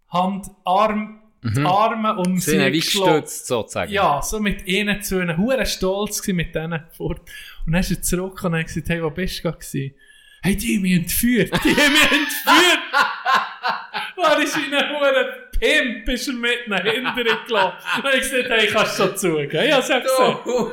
Hand, 0.10 0.48
Arm, 0.64 1.22
die 1.44 1.62
Arme 1.62 2.16
um 2.18 2.38
Sie 2.38 2.52
sind 2.52 2.72
wie 2.74 2.80
gestützt, 2.80 3.48
sozusagen. 3.48 3.92
Ja, 3.92 4.22
so 4.22 4.40
mit 4.40 4.66
ihnen 4.68 5.02
zu 5.02 5.20
einem 5.20 5.38
Huren 5.38 5.66
stolz 5.66 6.22
gewesen 6.22 6.38
mit 6.38 6.56
denen 6.56 6.82
fort. 6.92 7.20
Und 7.66 7.74
dann 7.74 7.82
ist 7.82 7.92
er 7.92 8.02
zurück 8.02 8.44
und 8.44 8.56
hat 8.56 8.66
gesagt, 8.68 8.90
hey, 8.90 9.04
wo 9.04 9.10
bist 9.10 9.44
du 9.44 9.52
gewesen? 9.52 9.94
Hey, 10.42 10.56
die 10.56 10.76
haben 10.76 10.82
mich 10.84 10.94
entführt, 10.94 11.52
die 11.64 11.70
haben 11.76 11.94
mich 11.94 12.04
entführt! 12.04 12.80
War 14.18 14.42
ist 14.42 14.58
in 14.58 14.74
einem 14.74 14.96
Huren 14.96 15.26
Pimp, 15.60 16.10
ist 16.10 16.28
er 16.28 16.34
mit 16.34 16.68
nach 16.68 16.82
hinten 16.84 17.16
gelaufen. 17.48 17.78
Und 18.04 18.14
ich 18.14 18.20
gesagt, 18.22 18.50
hey, 18.50 18.68
kannst 18.68 19.00
du 19.00 19.04
schon 19.04 19.18
zugeben? 19.18 19.68
Ja, 19.68 19.82
sag 19.82 20.04
so. 20.08 20.72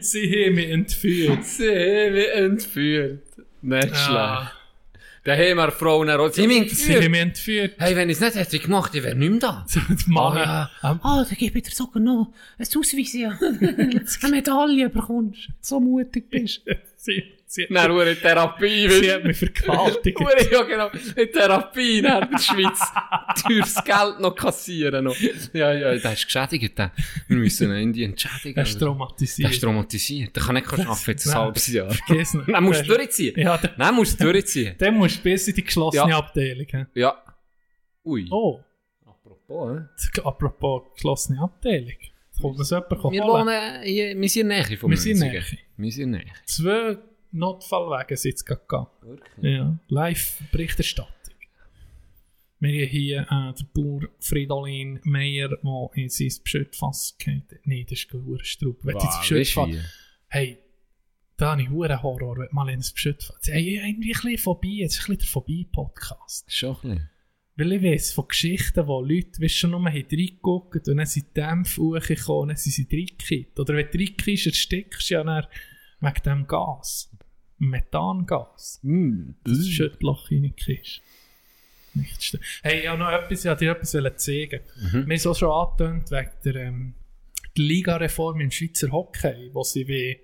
Sie 0.00 0.44
haben 0.46 0.54
mich 0.54 0.70
entführt. 0.70 1.44
Sie 1.44 1.68
haben 1.68 2.12
mich 2.14 2.28
entführt. 2.32 3.22
Nicht 3.62 3.88
Ja. 3.90 3.94
schlecht. 3.96 4.52
Da 5.26 5.32
haben 5.32 5.56
wir 5.56 5.72
Frauen 5.72 6.08
auch. 6.08 6.32
Sie 6.32 6.42
haben 6.42 6.48
mich 6.48 6.72
Sie 6.78 6.94
haben 6.94 7.02
entführt. 7.02 7.10
mich 7.10 7.20
entführt. 7.20 7.74
Hey, 7.78 7.96
wenn 7.96 8.08
ich 8.08 8.16
es 8.16 8.20
nicht 8.20 8.36
hätte 8.36 8.58
gemacht, 8.60 8.94
ich 8.94 9.02
wäre 9.02 9.16
nicht 9.16 9.28
mehr 9.28 9.40
da. 9.40 9.66
Die 10.06 10.10
Mann, 10.10 10.36
ja. 10.36 10.70
ähm, 10.84 11.00
Ah, 11.02 11.24
dann 11.28 11.36
gebe 11.36 11.58
ich 11.58 11.64
dir 11.64 11.74
sogar 11.74 12.00
noch 12.00 12.32
ein 12.58 12.62
Ausweis, 12.64 13.12
ja. 13.12 13.30
Eine 13.40 14.30
Medaille 14.30 14.88
bekommst. 14.88 15.48
So 15.60 15.80
mutig 15.80 16.30
bist. 16.30 16.62
sie, 17.06 17.22
sie, 17.46 17.66
Dann 17.70 17.90
nur 17.90 18.06
in 18.06 18.16
Therapie. 18.18 18.88
sie 18.90 19.12
hat 19.12 19.24
mich 19.24 19.36
vergewaltigt. 19.38 20.18
Hure, 20.18 20.50
ja, 20.52 20.62
genau. 20.62 20.88
In 21.16 21.32
Therapie, 21.32 22.02
dann 22.02 22.24
in 22.24 22.30
der 22.32 22.38
Schweiz. 22.38 22.80
Teures 23.42 23.74
Geld 23.84 24.20
noch 24.20 24.34
kassieren. 24.34 25.04
Noch. 25.04 25.16
Ja, 25.52 25.72
ja, 25.72 25.94
der 25.96 26.12
ist 26.12 26.24
geschädigt. 26.24 26.76
Der. 26.78 26.92
Wir 27.28 27.36
müssen 27.36 27.70
ihn 27.70 27.76
irgendwie 27.76 28.04
entschädigen. 28.04 28.56
Er 28.58 28.62
ist 28.64 28.78
traumatisiert. 28.78 29.46
Der 29.48 29.54
ist 29.54 29.60
traumatisiert. 29.62 30.36
Der 30.36 30.42
kann 30.42 30.54
nicht 30.56 30.66
arbeiten 30.72 31.10
jetzt 31.10 31.26
ein 31.26 31.32
Nein. 31.32 31.40
halbes 31.42 31.66
Jahr. 31.68 31.90
Vergiss 31.90 32.34
nicht. 32.34 32.48
Dann 32.48 32.64
musst 32.64 32.80
du 32.88 32.94
durchziehen. 32.96 33.38
Ja, 33.38 33.56
der, 33.58 33.70
Dann 33.70 33.94
musst 33.94 34.20
du 34.20 34.24
durchziehen. 34.24 34.74
der 34.80 34.92
musst 34.92 35.18
du 35.18 35.22
bis 35.22 35.48
in 35.48 35.54
die 35.54 35.64
geschlossene 35.64 36.10
Ja. 36.10 36.18
Abteilung. 36.18 36.66
hä? 36.70 36.86
Ja. 36.94 37.22
Ui. 38.04 38.26
Oh, 38.30 38.60
Apropos, 39.04 39.80
t- 40.14 40.22
apropos 40.22 40.82
geschlossene 40.94 41.40
Abteilung. 41.40 41.92
Kommt 42.40 42.58
uns 42.58 42.70
jemand 42.70 42.90
Wir 42.90 43.24
holen? 43.24 43.46
wohnen 43.46 43.82
hier, 43.82 44.16
wir 44.20 44.28
sind 44.28 44.42
in 44.42 44.48
der 44.48 44.66
Nähe 44.66 44.76
von 44.76 44.90
Wir 44.90 44.96
sind 44.96 45.12
in 45.12 45.18
Münzigen. 45.18 45.44
Nähe. 45.50 45.58
Wir 45.76 45.92
sind 45.92 46.04
in 46.04 46.12
der 46.12 46.20
Nähe. 46.22 46.32
Zwei 46.44 46.98
Notfallwege 47.32 48.16
sind 48.16 48.30
jetzt 48.30 48.44
gerade 48.44 48.60
gegangen. 48.62 48.88
Ja, 49.42 49.78
Live-Berichterstattung. 49.88 51.12
Wir 52.58 52.84
haben 52.86 52.90
hier 52.90 53.26
äh, 53.30 53.52
den 53.52 53.68
Bauer 53.74 54.08
Fridolin 54.18 55.00
Meyer, 55.04 55.48
der 55.48 55.90
in 55.94 56.08
sein 56.08 56.32
Beschüttfass 56.42 57.16
geht. 57.18 57.60
Nein, 57.64 57.84
das 57.88 57.98
ist 57.98 58.14
ein 58.14 58.38
Straub. 58.42 58.78
Wenn 58.82 58.94
du 58.94 59.00
ins 59.00 59.14
Wow, 59.14 59.20
Beschüttfass... 59.20 59.68
du 59.68 59.74
wie? 59.74 59.80
Hey, 60.28 60.58
da 61.36 61.50
habe 61.52 61.62
ich 61.62 61.68
einen 61.68 62.02
Horror, 62.02 62.38
wenn 62.38 62.48
du 62.48 62.54
mal 62.54 62.68
ins 62.70 62.92
Beschüttfass... 62.92 63.36
Hey, 63.44 63.76
irgendwie 63.76 64.14
ein 64.14 64.20
bisschen 64.22 64.38
vorbei, 64.38 64.68
jetzt 64.68 64.94
ist 64.94 65.00
ein 65.00 65.16
bisschen 65.16 65.18
der 65.18 65.28
Vorbei-Podcast. 65.28 66.50
Schon 66.50 66.70
ein 66.76 66.80
bisschen. 66.80 67.10
Weil 67.58 67.72
ich 67.72 67.82
weiss 67.82 68.12
von 68.12 68.28
Geschichten, 68.28 68.86
wo 68.86 69.00
Leute, 69.00 69.40
weißt 69.40 69.56
schon 69.56 69.70
nur 69.70 69.84
reingeguckt 69.84 70.88
und 70.88 70.96
dann 70.98 71.06
sind 71.06 71.28
die 71.28 71.40
Dämpfe 71.40 71.80
hochgekommen 71.80 72.42
und 72.42 72.48
dann 72.48 72.56
sind 72.58 72.72
sie 72.72 72.86
reingekippt. 72.90 73.58
Oder 73.58 73.74
wenn 73.74 73.90
du 73.90 73.98
reinkriegst, 73.98 74.46
erstickst 74.46 75.08
du 75.10 75.14
ja 75.14 75.24
dann 75.24 75.46
wegen 76.00 76.22
dem 76.24 76.46
Gas. 76.46 77.10
Methangas. 77.58 78.80
Mm. 78.82 79.30
Das 79.42 79.58
ist 79.58 79.70
Schüttloch 79.72 80.30
reinkriegst. 80.30 81.00
Nicht 81.94 82.20
st- 82.20 82.40
Hey, 82.62 82.80
ich 82.80 82.88
habe 82.88 82.98
noch 82.98 83.10
etwas, 83.10 83.40
ich 83.40 83.46
wollte 83.46 83.64
dir 83.64 83.70
etwas 83.72 84.22
zeigen. 84.22 84.60
Wir 84.92 85.00
haben 85.00 85.10
es 85.10 85.26
auch 85.26 85.34
schon 85.34 85.50
angetönt 85.50 86.10
wegen 86.10 86.30
der 86.44 86.54
ähm, 86.56 86.94
der 87.56 87.64
Liga-Reform 87.64 88.40
im 88.42 88.50
Schweizer 88.50 88.92
Hockey, 88.92 89.48
wo 89.54 89.62
sie 89.62 89.88
wie... 89.88 90.20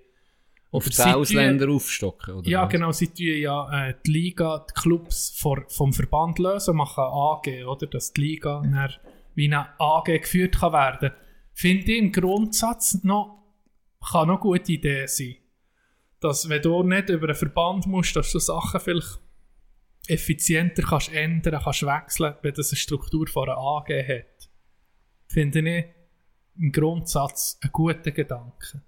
Auf 0.73 0.87
oder 0.87 1.05
die 1.05 1.13
Ausländer 1.13 1.69
aufstocken, 1.69 2.33
oder? 2.33 2.49
ja, 2.49 2.63
was? 2.63 2.71
genau. 2.71 2.91
Sie 2.91 3.07
tun 3.07 3.37
ja 3.39 3.89
äh, 3.89 3.93
die 4.05 4.11
Liga, 4.11 4.65
die 4.67 4.73
Clubs 4.73 5.37
vor, 5.37 5.63
vom 5.69 5.93
Verband 5.93 6.39
lösen, 6.39 6.75
machen 6.75 7.03
AG, 7.03 7.65
oder? 7.67 7.85
Dass 7.85 8.11
die 8.11 8.21
Liga 8.21 8.61
dann 8.63 8.89
wie 9.35 9.45
eine 9.45 9.79
AG 9.79 10.05
geführt 10.05 10.59
kann 10.59 10.73
werden. 10.73 11.11
Finde 11.53 11.91
ich 11.91 11.99
im 11.99 12.11
Grundsatz 12.11 13.03
noch, 13.03 13.43
kann 14.01 14.27
noch 14.27 14.41
eine 14.41 14.57
gute 14.57 14.71
Idee 14.71 15.05
sein. 15.05 15.35
Dass, 16.19 16.49
wenn 16.49 16.61
du 16.61 16.81
nicht 16.81 17.09
über 17.09 17.27
einen 17.27 17.35
Verband 17.35 17.85
musst, 17.85 18.15
dass 18.15 18.31
du 18.31 18.39
Sachen 18.39 18.79
vielleicht 18.79 19.19
effizienter 20.07 20.81
kannst 20.83 21.13
ändern, 21.13 21.61
kannst 21.63 21.85
wechseln, 21.85 22.33
wenn 22.41 22.53
das 22.53 22.71
eine 22.71 22.77
Struktur 22.77 23.27
von 23.27 23.47
einer 23.47 23.57
AG 23.57 23.89
hat. 23.89 24.49
Finde 25.27 25.59
ich 25.59 25.85
im 26.57 26.71
Grundsatz 26.71 27.59
einen 27.61 27.71
guten 27.71 28.13
Gedanken. 28.13 28.83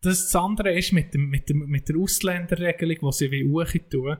Das, 0.00 0.34
andere 0.36 0.76
ist 0.78 0.92
mit, 0.92 1.12
dem, 1.12 1.28
mit, 1.28 1.48
dem, 1.48 1.66
mit 1.66 1.88
der 1.88 1.96
Ausländerregelung, 1.96 3.10
die 3.10 3.12
sie 3.12 3.30
wie 3.30 3.78
tun. 3.90 4.16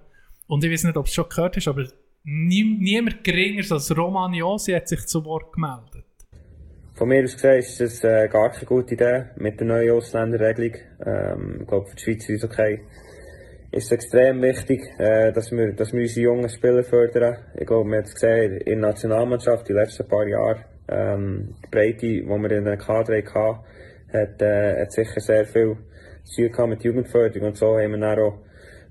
Und 0.48 0.64
ich 0.64 0.72
weiß 0.72 0.84
nicht, 0.84 0.96
ob 0.96 1.04
du 1.04 1.08
es 1.08 1.14
schon 1.14 1.28
gehört 1.28 1.56
hast, 1.56 1.68
aber 1.68 1.84
nie, 2.24 2.64
niemand 2.64 3.22
geringer 3.22 3.64
als 3.70 3.96
Roman 3.96 4.34
Josi 4.34 4.72
hat 4.72 4.88
sich 4.88 5.06
zu 5.06 5.24
Wort 5.24 5.52
gemeldet. 5.52 6.04
Von 6.94 7.08
mir 7.08 7.22
aus 7.22 7.34
gesehen 7.34 7.58
ist 7.58 7.80
das 7.80 8.02
äh, 8.02 8.28
gar 8.28 8.50
keine 8.50 8.66
gute 8.66 8.94
Idee 8.94 9.26
mit 9.36 9.60
der 9.60 9.68
neuen 9.68 9.92
Ausländerregelung. 9.92 10.74
Ähm, 11.06 11.58
ich 11.60 11.66
glaube, 11.68 11.86
für 11.86 11.96
die 11.96 12.34
Eishockey 12.34 12.80
ist 13.70 13.84
es 13.84 13.92
extrem 13.92 14.42
wichtig, 14.42 14.80
äh, 14.98 15.30
dass, 15.32 15.52
wir, 15.52 15.74
dass 15.74 15.92
wir 15.92 16.00
unsere 16.00 16.24
jungen 16.24 16.48
Spieler 16.48 16.82
fördern. 16.82 17.36
Ich 17.54 17.66
glaube, 17.66 17.88
man 17.88 18.00
hat 18.00 18.06
es 18.06 18.14
gesehen 18.14 18.56
in 18.62 18.80
der 18.80 18.90
Nationalmannschaft 18.90 19.68
die 19.68 19.74
letzten 19.74 20.08
paar 20.08 20.26
Jahre. 20.26 20.64
Ähm, 20.88 21.54
die 21.64 21.70
Breite, 21.70 22.06
die 22.06 22.26
wir 22.26 22.50
in 22.50 22.64
den 22.64 22.78
Kader 22.78 23.22
hatten, 23.22 23.60
hat, 24.12 24.42
äh, 24.42 24.80
hat 24.80 24.92
sicher 24.92 25.20
sehr 25.20 25.44
viel, 25.44 25.76
zu 26.24 26.48
tun 26.50 26.70
mit 26.70 26.84
Jugendförderung 26.84 27.48
und 27.48 27.56
so 27.56 27.78
haben 27.78 27.92
wir 27.92 27.98
dann 27.98 28.18
auch 28.18 28.38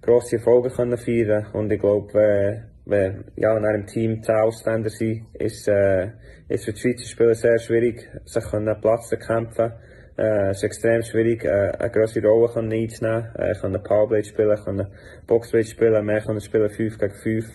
grosse 0.02 0.38
Erfolge 0.38 0.69
können 0.69 0.98
feiern 0.98 1.48
und 1.53 1.72
ich 1.72 1.80
glaube, 1.80 2.19
äh, 2.19 2.61
wenn 2.85 3.26
ja, 3.35 3.56
in 3.57 3.65
einem 3.65 3.85
Team 3.85 4.23
10 4.23 4.35
Ausländer 4.35 4.89
sind, 4.89 5.26
ist, 5.34 5.68
äh, 5.68 6.11
ist 6.48 6.65
für 6.65 6.73
die 6.73 6.80
Schweizer 6.80 7.06
Spieler 7.06 7.34
sehr 7.35 7.60
schwierig, 7.60 8.10
sich 8.26 8.53
einen 8.53 8.80
Platz 8.80 9.10
zu 9.10 9.18
kämpfen. 9.18 9.73
Äh, 10.18 10.49
es 10.49 10.57
ist 10.57 10.64
extrem 10.64 11.02
schwierig, 11.03 11.44
äh, 11.44 11.72
eine 11.77 11.91
grosse 11.91 12.22
Rolle 12.23 12.52
können 12.52 12.72
einzunehmen, 12.72 13.30
äh, 13.35 13.53
können 13.60 13.84
Powerblade 13.84 14.23
spielen, 14.23 14.57
können 14.64 14.88
Boxblade 15.27 15.65
spielen, 15.65 16.06
mehr 16.06 16.22
können 16.22 16.41
spielen 16.41 16.69
5 16.69 16.98
gegen 16.98 17.14
5. 17.14 17.45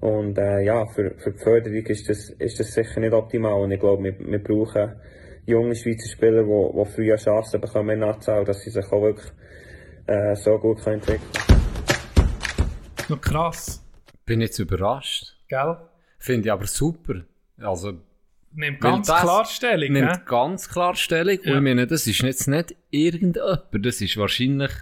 Und 0.00 0.38
äh, 0.38 0.62
ja, 0.62 0.86
für, 0.86 1.14
für 1.18 1.32
die 1.32 1.38
Förderung 1.38 1.86
ist 1.86 2.08
das, 2.08 2.30
ist 2.30 2.58
das 2.60 2.72
sicher 2.72 3.00
nicht 3.00 3.12
optimal. 3.12 3.60
Und 3.60 3.72
ich 3.72 3.80
glaube, 3.80 4.04
wir, 4.04 4.18
wir 4.18 4.42
brauchen 4.42 4.94
junge 5.50 5.74
Schweizer 5.74 6.08
Spieler, 6.08 6.42
die, 6.44 6.84
die 6.84 6.90
früher 6.94 7.16
Chancen 7.16 7.60
bekommen 7.60 7.90
in 7.90 7.98
Natal, 8.00 8.44
dass 8.44 8.62
sie 8.62 8.70
sich 8.70 8.84
auch 8.86 9.02
wirklich 9.02 9.30
äh, 10.06 10.34
so 10.36 10.58
gut 10.58 10.82
können 10.82 11.00
entwickeln 11.00 11.22
Noch 13.08 13.20
krass, 13.20 13.84
Bin 14.24 14.40
jetzt 14.40 14.58
überrascht. 14.58 15.36
gell? 15.48 15.76
Finde 16.18 16.48
ich 16.48 16.52
aber 16.52 16.66
super. 16.66 17.22
Also, 17.58 17.94
Nimmt 18.52 18.80
ganz 18.80 19.06
klar 19.06 19.44
Stellung, 19.44 19.92
nimmt 19.92 20.10
ne? 20.10 20.22
ganz 20.26 20.68
klar 20.68 20.94
Stellung. 20.96 21.38
Und 21.38 21.46
Ja. 21.46 21.54
ich 21.56 21.60
meine, 21.62 21.86
das 21.86 22.06
ist 22.08 22.20
jetzt 22.20 22.48
nicht 22.48 22.74
irgendjemand. 22.90 23.62
Das 23.72 24.00
ist 24.00 24.16
wahrscheinlich 24.16 24.72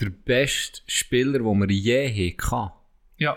der 0.00 0.10
beste 0.10 0.80
Spieler, 0.86 1.38
den 1.40 1.58
wir 1.58 1.70
je 1.70 2.36
hatten. 2.38 2.72
Ja, 3.18 3.36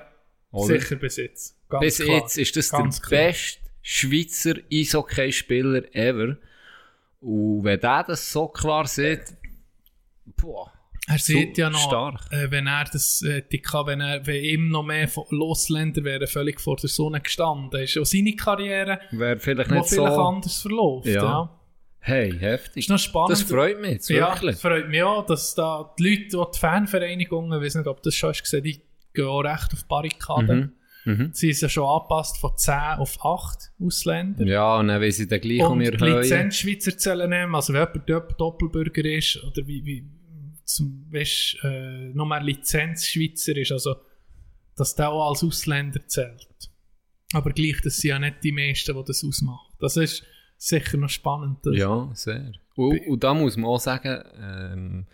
Oder? 0.51 0.79
sicher 0.79 0.95
bis 0.97 1.17
jetzt. 1.17 1.57
Ganz 1.69 1.81
Bis 1.81 1.97
klar. 1.99 2.17
jetzt 2.17 2.37
ist 2.37 2.55
das 2.55 2.69
Ganz 2.69 3.01
der 3.01 3.07
klar. 3.09 3.21
beste 3.27 3.61
Schweizer 3.89 4.55
Eishockey-Spieler 4.69 5.95
ever. 5.95 6.35
Und 7.21 7.63
wenn 7.63 7.79
der 7.79 8.03
das 8.03 8.29
so 8.31 8.49
klar 8.49 8.85
sieht, 8.85 9.21
boah. 10.41 10.71
Er 11.09 11.17
so 11.19 11.31
sieht 11.33 11.57
ja 11.57 11.69
noch, 11.69 11.79
Stark. 11.87 12.19
äh, 12.31 12.51
wenn 12.51 12.67
er 12.67 12.83
das, 12.83 13.21
äh, 13.21 13.41
kann- 13.59 13.87
wenn 13.87 14.01
er, 14.01 14.27
wenn 14.27 14.43
ihm 14.43 14.67
noch 14.67 14.83
mehr 14.83 15.09
Losländer 15.29 16.03
wäre 16.03 16.27
völlig 16.27 16.59
vor 16.59 16.75
der 16.75 16.89
Sonne 16.89 17.21
gestanden, 17.21 17.79
ist 17.79 17.97
auch 17.97 18.05
seine 18.05 18.35
Karriere, 18.35 18.99
Wäre 19.11 19.39
vielleicht 19.39 19.71
nicht 19.71 19.87
vielleicht 19.87 20.13
so. 20.15 20.21
anders 20.21 20.61
verläuft. 20.61 21.07
Ja. 21.07 21.23
Ja. 21.23 21.59
Hey, 21.99 22.37
heftig. 22.37 22.83
Ist 22.83 22.89
noch 22.89 22.99
spannend. 22.99 23.31
Das 23.31 23.41
freut 23.43 23.79
mich 23.79 23.91
jetzt, 23.91 24.09
Ja, 24.09 24.31
wirklich. 24.33 24.55
das 24.55 24.61
freut 24.61 24.89
mich 24.89 25.01
auch, 25.01 25.25
dass 25.25 25.55
da 25.55 25.93
die 25.97 26.09
Leute, 26.09 26.27
die, 26.27 26.51
die 26.53 26.59
Fanvereinigungen, 26.59 27.57
ich 27.57 27.65
weiß 27.65 27.75
nicht, 27.75 27.87
ob 27.87 28.03
das 28.03 28.13
schon 28.13 28.29
hast 28.31 28.43
gesehen, 28.43 28.63
die 28.63 28.81
gehen 29.13 29.25
auch 29.27 29.39
recht 29.41 29.71
auf 29.73 29.85
Barrikaden. 29.87 30.59
Mhm. 30.59 30.71
Mhm. 31.07 31.29
Sie 31.31 31.53
sind 31.53 31.61
ja 31.61 31.69
schon 31.69 31.85
angepasst 31.85 32.37
von 32.37 32.51
10 32.57 32.73
auf 32.97 33.23
8 33.23 33.71
Ausländer. 33.79 34.45
Ja, 34.45 34.77
und 34.77 34.89
dann 34.89 34.99
will 34.99 35.11
sie 35.13 35.25
dann 35.25 35.39
gleich 35.39 35.61
um 35.61 35.77
Und 35.77 35.79
die 35.79 35.97
hören. 35.97 36.21
Lizenzschweizer 36.21 36.97
zählen 36.97 37.29
nehmen, 37.29 37.55
also 37.55 37.71
wenn 37.71 37.87
jemand 38.05 38.37
Doppelbürger 38.37 39.05
ist, 39.05 39.41
oder 39.41 39.65
wie, 39.65 39.85
wie 39.85 40.05
zum, 40.65 41.07
weißt, 41.09 41.59
äh, 41.63 42.09
nur 42.09 42.25
mehr 42.25 42.43
Lizenzschweizer 42.43 43.55
ist, 43.55 43.71
also 43.71 43.95
dass 44.75 44.95
der 44.95 45.09
auch 45.09 45.29
als 45.29 45.45
Ausländer 45.45 46.05
zählt. 46.07 46.69
Aber 47.31 47.51
gleich, 47.51 47.79
das 47.81 47.97
sind 47.97 48.09
ja 48.09 48.19
nicht 48.19 48.43
die 48.43 48.51
meisten, 48.51 48.93
die 48.93 49.03
das 49.05 49.23
ausmachen. 49.23 49.73
Das 49.79 49.95
ist 49.95 50.25
sicher 50.57 50.97
noch 50.97 51.09
spannend. 51.09 51.59
Ja, 51.71 52.09
sehr. 52.13 52.51
Und, 52.75 52.99
und 53.07 53.23
da 53.23 53.33
muss 53.33 53.55
man 53.55 53.69
auch 53.69 53.79
sagen, 53.79 54.23
ähm, 54.41 55.07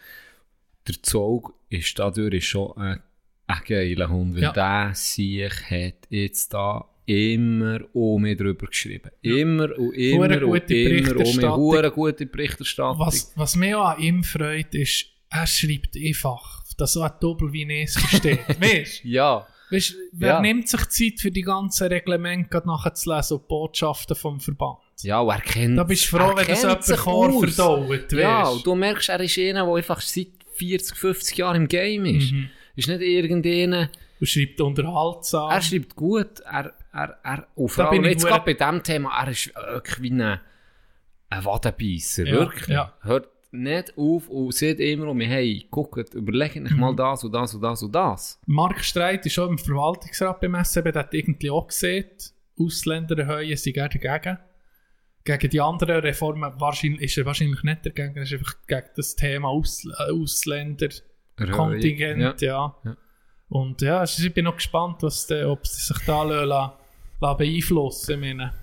der 0.87 1.03
Zug 1.03 1.53
ist 1.69 1.99
dadurch 1.99 2.47
schon 2.47 2.75
ein, 2.77 3.03
ein 3.47 3.59
geiler 3.67 4.09
Hund, 4.09 4.35
weil 4.35 4.43
Ja. 4.43 4.51
der 4.51 4.91
sich 4.95 5.51
hat 5.69 6.07
jetzt 6.09 6.53
da 6.53 6.85
immer 7.05 7.79
um 7.93 8.21
mich 8.21 8.37
drüber 8.37 8.67
geschrieben. 8.67 9.11
Immer 9.21 9.77
und 9.77 9.93
immer 9.93 10.25
Hure 10.41 10.45
und 10.47 10.71
immer 10.71 11.15
um 11.17 11.35
mich. 11.35 11.45
Hure 11.45 11.91
gute 11.91 12.25
Berichterstattung. 12.25 12.99
Was, 12.99 13.31
was 13.35 13.55
mich 13.55 13.75
auch 13.75 13.89
an 13.89 14.01
ihm 14.01 14.23
freut, 14.23 14.73
ist, 14.73 15.05
er 15.29 15.45
schreibt 15.47 15.97
einfach, 15.97 16.63
dass 16.77 16.93
so 16.93 17.01
ein 17.01 17.11
Doppel 17.19 17.51
wie 17.51 17.81
es 17.81 17.93
versteht. 17.97 18.39
weißt 18.61 19.03
du? 19.03 19.07
Ja. 19.09 19.47
Weißt, 19.69 19.95
wer 20.13 20.29
Ja. 20.29 20.41
nimmt 20.41 20.69
sich 20.69 20.85
Zeit 20.89 21.19
für 21.19 21.31
die 21.31 21.41
ganzen 21.41 21.87
Reglemente 21.87 22.49
gerade 22.49 22.67
nachher 22.67 22.93
zu 22.93 23.13
lesen 23.13 23.33
und 23.35 23.41
die 23.43 23.47
Botschaften 23.47 24.15
vom 24.15 24.39
Verband? 24.39 24.77
Ja, 25.01 25.19
und 25.19 25.31
er 25.33 25.41
kennt 25.41 25.77
Da 25.77 25.83
bist 25.83 26.05
du 26.05 26.17
froh, 26.17 26.33
wenn 26.35 26.47
das 26.47 26.61
jemand 26.61 26.85
Chor 27.03 27.47
verdaut, 27.47 28.11
Ja, 28.13 28.47
und 28.47 28.65
du 28.65 28.75
merkst, 28.75 29.09
er 29.09 29.19
ist 29.19 29.37
einer, 29.37 29.65
der 29.65 29.73
einfach 29.75 29.99
seit 29.99 30.27
40, 30.55 30.95
50 30.95 31.37
Jahren 31.37 31.55
im 31.63 31.67
Game 31.67 32.05
ist. 32.05 32.31
Mhm. 32.31 32.49
Ist 32.75 32.87
nicht 32.87 33.01
irgendeiner... 33.01 33.89
Er 34.19 34.25
schreibt 34.25 34.61
unterhaltsam. 34.61 35.51
Er 35.51 35.61
schreibt 35.61 35.95
gut, 35.95 36.39
er, 36.41 36.73
er, 36.93 37.17
er, 37.23 37.47
und 37.55 37.69
vor 37.69 37.89
allem 37.91 38.05
jetzt 38.05 38.25
gerade 38.25 38.45
bei 38.45 38.53
diesem 38.53 38.81
Thema, 38.83 39.21
er 39.21 39.31
ist 39.31 39.53
wirklich 39.55 40.01
wie 40.01 40.11
ein, 40.11 40.39
ein 41.29 41.45
Wadenbeisser, 41.45 42.25
Ja, 42.25 42.31
wirklich. 42.33 42.67
ja. 42.69 42.93
Hört 43.01 43.27
nicht 43.51 43.93
auf 43.97 44.29
und 44.29 44.53
sieht 44.53 44.79
immer 44.79 45.07
um 45.09 45.17
mich, 45.17 45.27
hey, 45.29 45.67
guckt, 45.69 46.13
überlegt 46.15 46.55
euch 46.57 46.71
mal 46.71 46.91
Mhm. 46.91 46.97
das 46.97 47.23
und 47.23 47.31
das 47.33 47.53
und 47.53 47.61
das 47.61 47.83
und 47.83 47.93
das. 47.93 48.39
Mark 48.47 48.83
Streit 48.83 49.25
ist 49.25 49.33
schon 49.33 49.49
im 49.49 49.57
Verwaltungsrat 49.59 50.39
beim 50.41 50.55
SCB, 50.63 50.91
der 50.91 51.03
hat 51.03 51.13
irgendwie 51.13 51.51
auch 51.51 51.67
gesehen, 51.67 52.05
Ausländer 52.57 53.17
erhöhen 53.17 53.55
sind 53.57 53.73
gerne 53.73 53.89
dagegen. 53.99 54.37
Gegen 55.25 55.49
die 55.49 55.61
anderen 55.61 56.01
Reformen 56.01 56.51
wahrscheinlich, 56.59 57.01
ist 57.01 57.17
er 57.17 57.25
wahrscheinlich 57.25 57.61
nicht 57.63 57.85
dagegen, 57.85 58.15
er 58.15 58.23
ist 58.23 58.33
einfach 58.33 58.55
gegen 58.67 58.87
das 58.95 59.15
Thema 59.15 59.49
Aus, 59.49 59.85
Ausländer 59.97 60.89
Kontingent, 61.35 62.41
ja. 62.41 62.75
Ja. 62.83 62.97
Und 63.49 63.81
ja, 63.81 63.99
also 63.99 64.23
ich 64.23 64.33
bin 64.33 64.45
noch 64.45 64.55
gespannt, 64.55 65.03
was 65.03 65.27
de, 65.27 65.45
ob 65.45 65.65
sie 65.67 65.93
sich 65.93 66.05
da 66.05 66.23
lassen, 66.23 66.73
beeinflussen. 67.19 68.19
Meine, 68.19 68.53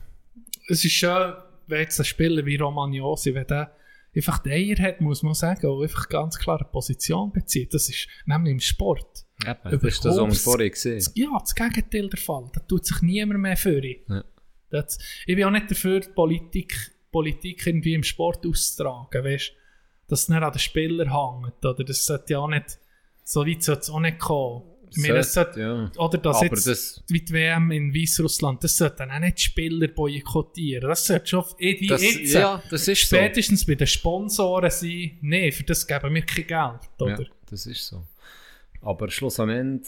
es 0.68 0.84
ist 0.84 0.92
schön, 0.92 1.34
wenn 1.66 1.80
jetzt 1.80 1.98
ein 2.00 2.04
Spieler 2.04 2.44
wie 2.44 2.56
Romagnosi, 2.56 3.34
wenn 3.34 3.46
der 3.46 3.72
einfach 4.14 4.38
die 4.38 4.50
Eier 4.50 4.78
hat, 4.78 5.00
muss 5.00 5.22
man 5.22 5.34
sagen, 5.34 5.66
und 5.66 5.82
einfach 5.82 6.08
ganz 6.08 6.38
klar 6.38 6.58
eine 6.58 6.68
Position 6.68 7.32
bezieht. 7.32 7.72
Das 7.72 7.88
ist 7.88 8.08
nämlich 8.26 8.52
im 8.52 8.60
Sport. 8.60 9.24
Eben, 9.46 9.58
das 9.64 9.82
ist 9.82 10.04
das, 10.04 10.16
was 10.18 10.42
vorhin 10.42 10.70
gesehen. 10.70 11.02
Ja, 11.14 11.38
das 11.38 11.54
Gegenteil 11.54 12.08
der 12.08 12.18
Fall. 12.18 12.50
Da 12.52 12.60
tut 12.60 12.84
sich 12.84 13.00
niemand 13.02 13.40
mehr 13.40 13.56
für. 13.56 13.82
Ja. 13.84 14.24
Das, 14.70 14.98
ich 15.26 15.36
bin 15.36 15.44
auch 15.44 15.50
nicht 15.50 15.70
dafür, 15.70 16.00
Politik, 16.00 16.92
Politik 17.10 17.66
irgendwie 17.66 17.94
im 17.94 18.02
Sport 18.02 18.46
auszutragen, 18.46 19.24
weißt 19.24 19.52
dass 20.10 20.22
es 20.22 20.28
nicht 20.28 20.42
an 20.42 20.52
den 20.52 20.58
Spielern 20.58 21.10
hängt. 21.12 21.64
Oder 21.64 21.84
das 21.84 22.04
sollte 22.04 22.32
ja 22.34 22.38
auch 22.40 22.48
nicht, 22.48 22.78
so 23.24 23.46
weit 23.46 23.62
sollte 23.62 23.80
es 23.82 23.90
auch 23.90 24.00
nicht 24.00 24.18
kommen. 24.18 24.64
Sollte, 24.92 25.22
sollte- 25.22 25.60
ja. 25.60 25.92
Oder 25.98 26.18
dass 26.18 26.36
Aber 26.38 26.46
jetzt, 26.46 26.66
das- 26.66 27.02
wie 27.08 27.20
die 27.20 27.32
WM 27.32 27.70
in 27.70 27.94
Weißrussland, 27.94 28.64
das 28.64 28.76
sollte 28.76 28.96
dann 28.96 29.12
auch 29.12 29.20
nicht 29.20 29.38
die 29.38 29.42
Spieler 29.42 29.86
boykottieren. 29.86 30.88
Das 30.88 31.06
sollte 31.06 31.26
schon, 31.28 31.44
eh, 31.60 31.80
wie 31.80 31.86
Das- 31.86 32.02
jetzt, 32.02 32.32
ja, 32.32 32.60
das 32.70 32.88
ist 32.88 33.08
so. 33.08 33.16
spätestens 33.16 33.64
bei 33.64 33.76
den 33.76 33.86
Sponsoren 33.86 34.68
sein, 34.70 35.16
nee, 35.20 35.52
für 35.52 35.62
das 35.62 35.86
geben 35.86 36.12
wir 36.12 36.22
kein 36.22 36.44
Geld, 36.46 36.90
oder? 36.98 37.22
Ja, 37.22 37.28
das 37.48 37.66
ist 37.66 37.86
so. 37.86 38.04
Aber 38.82 39.08
schlussendlich 39.10 39.86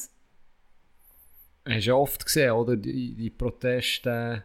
hast 1.66 1.84
du 1.86 1.90
ja 1.90 1.94
oft 1.94 2.24
gesehen, 2.24 2.52
oder? 2.52 2.76
Die, 2.76 3.14
die 3.14 3.30
Proteste, 3.30 4.44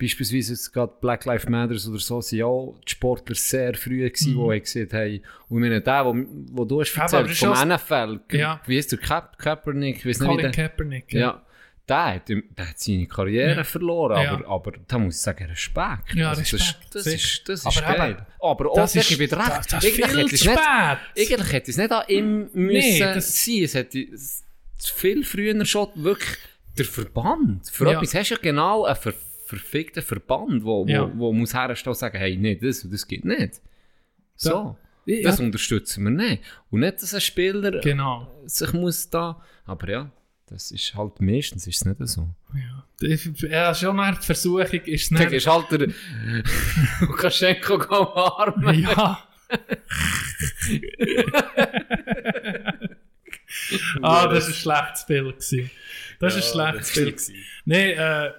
beispielsweise 0.00 0.52
jetzt 0.52 0.72
gerade 0.72 0.92
Black 1.00 1.24
Lives 1.24 1.48
Matter 1.48 1.74
oder 1.90 1.98
so, 1.98 2.20
sind 2.20 2.38
ja 2.38 2.46
die 2.86 2.90
Sportler 2.90 3.34
sehr 3.34 3.74
früh 3.74 3.98
gewesen, 4.08 4.32
Mhm. 4.32 4.36
die 4.36 4.40
haben 4.52 4.60
gesehen 4.60 4.92
haben. 4.92 5.20
Und 5.48 5.62
ich 5.64 5.68
meine, 5.70 5.80
der, 5.80 6.04
wo, 6.06 6.14
wo 6.52 6.64
du 6.64 6.80
hast 6.80 6.96
aber 6.96 7.28
erzählt, 7.28 7.36
vom 7.36 7.68
NFL, 7.68 8.20
Ja. 8.32 8.60
wie 8.66 8.76
ist 8.78 8.92
der 8.92 8.98
Ka 8.98 9.20
Kaepernick, 9.38 9.96
ich 9.98 10.04
nicht, 10.04 10.20
Colin 10.20 10.38
der, 10.38 10.50
Kaepernick, 10.52 11.12
ja. 11.12 11.20
ja. 11.20 11.42
Der 11.88 12.14
hat, 12.16 12.28
der 12.28 12.42
hat 12.68 12.78
seine 12.78 13.06
Karriere 13.06 13.56
Ja. 13.56 13.64
verloren, 13.64 14.14
aber, 14.26 14.46
aber 14.46 14.72
da 14.86 14.98
muss 14.98 15.16
ich 15.16 15.22
sagen, 15.22 15.46
Respekt. 15.46 16.14
Ja, 16.14 16.28
Also 16.30 16.42
Respekt, 16.42 16.94
Das, 16.94 17.04
das 17.04 17.06
ist, 17.14 17.48
das 17.48 17.64
Aber 17.66 17.74
ist 17.74 17.82
geil. 17.82 18.10
eben, 18.10 18.26
aber 18.42 18.70
auch, 18.70 18.74
das 18.76 18.94
ist- 18.94 19.10
ich 19.10 19.18
recht. 19.18 19.32
das- 19.32 19.66
das 19.66 19.66
ist 19.66 19.72
Eigentlich 19.74 19.94
viel 19.94 20.04
hätte 20.24 20.34
es 20.34 20.40
zu 20.42 20.48
nicht- 20.50 20.58
spät. 20.60 20.98
Eigentlich 21.16 21.52
hätte 21.52 21.70
es 21.70 21.76
nicht 21.78 21.90
an 21.92 22.04
ihm 22.08 22.38
müssen 22.52 22.54
Nee, 22.90 22.98
das- 23.00 23.44
sein. 23.44 23.62
Es 23.64 23.74
hätte 23.74 24.06
viel 24.94 25.24
früher 25.24 25.64
schon 25.64 25.88
wirklich 25.94 26.36
der 26.76 26.84
Verband. 26.84 27.68
Für 27.70 27.86
Ja. 27.90 27.92
etwas 27.94 28.14
hast 28.14 28.30
du 28.30 28.34
ja 28.34 28.40
genau 28.42 28.84
einen 28.84 28.94
ver 28.96 29.14
verfickten 29.48 30.02
Verband, 30.02 30.62
wo, 30.64 30.84
wo, 30.86 30.90
Ja. 30.90 31.10
wo 31.16 31.32
muss 31.32 31.54
herstellen 31.54 31.92
und 31.94 31.98
sagen, 31.98 32.18
hey, 32.18 32.36
nee, 32.36 32.56
das, 32.56 32.84
und 32.84 32.92
das 32.92 33.06
geht 33.06 33.24
nicht. 33.24 33.60
So. 34.36 34.76
Ja. 35.06 35.22
Das 35.22 35.40
unterstützen 35.40 36.04
wir 36.04 36.10
nicht. 36.10 36.42
Und 36.70 36.80
nicht, 36.80 37.02
dass 37.02 37.14
ein 37.14 37.20
Spieler 37.22 37.80
Genau. 37.80 38.42
sich 38.46 38.72
muss 38.74 39.08
da... 39.08 39.42
Aber 39.64 39.88
ja, 39.88 40.10
das 40.46 40.70
ist 40.70 40.94
halt 40.94 41.18
meistens 41.20 41.66
ist 41.66 41.76
es 41.76 41.84
nicht 41.86 41.96
so. 42.08 42.28
Ja, 43.00 43.16
ja, 43.48 43.74
schon 43.74 43.98
eine 44.00 44.16
Versuchung 44.16 44.64
ist 44.84 45.10
Dann 45.12 45.20
nicht. 45.20 45.32
ist 45.32 45.46
halt 45.46 45.70
der 45.70 45.88
Lukaschenko 47.00 47.74
umarmen. 47.76 48.80
Ja. 48.80 49.24
ah, 54.02 54.26
das 54.28 54.44
war 54.44 54.48
ein 54.48 54.54
schlechtes 54.54 55.06
Bild. 55.06 55.34
Gewesen. 55.36 55.70
Das 56.20 56.34
war 56.34 56.40
Ja, 56.40 56.46
ein 56.78 56.84
schlechtes 56.84 56.94
Bild. 56.94 57.28
war 57.28 57.34
Nein, 57.64 57.90
äh, 57.90 58.30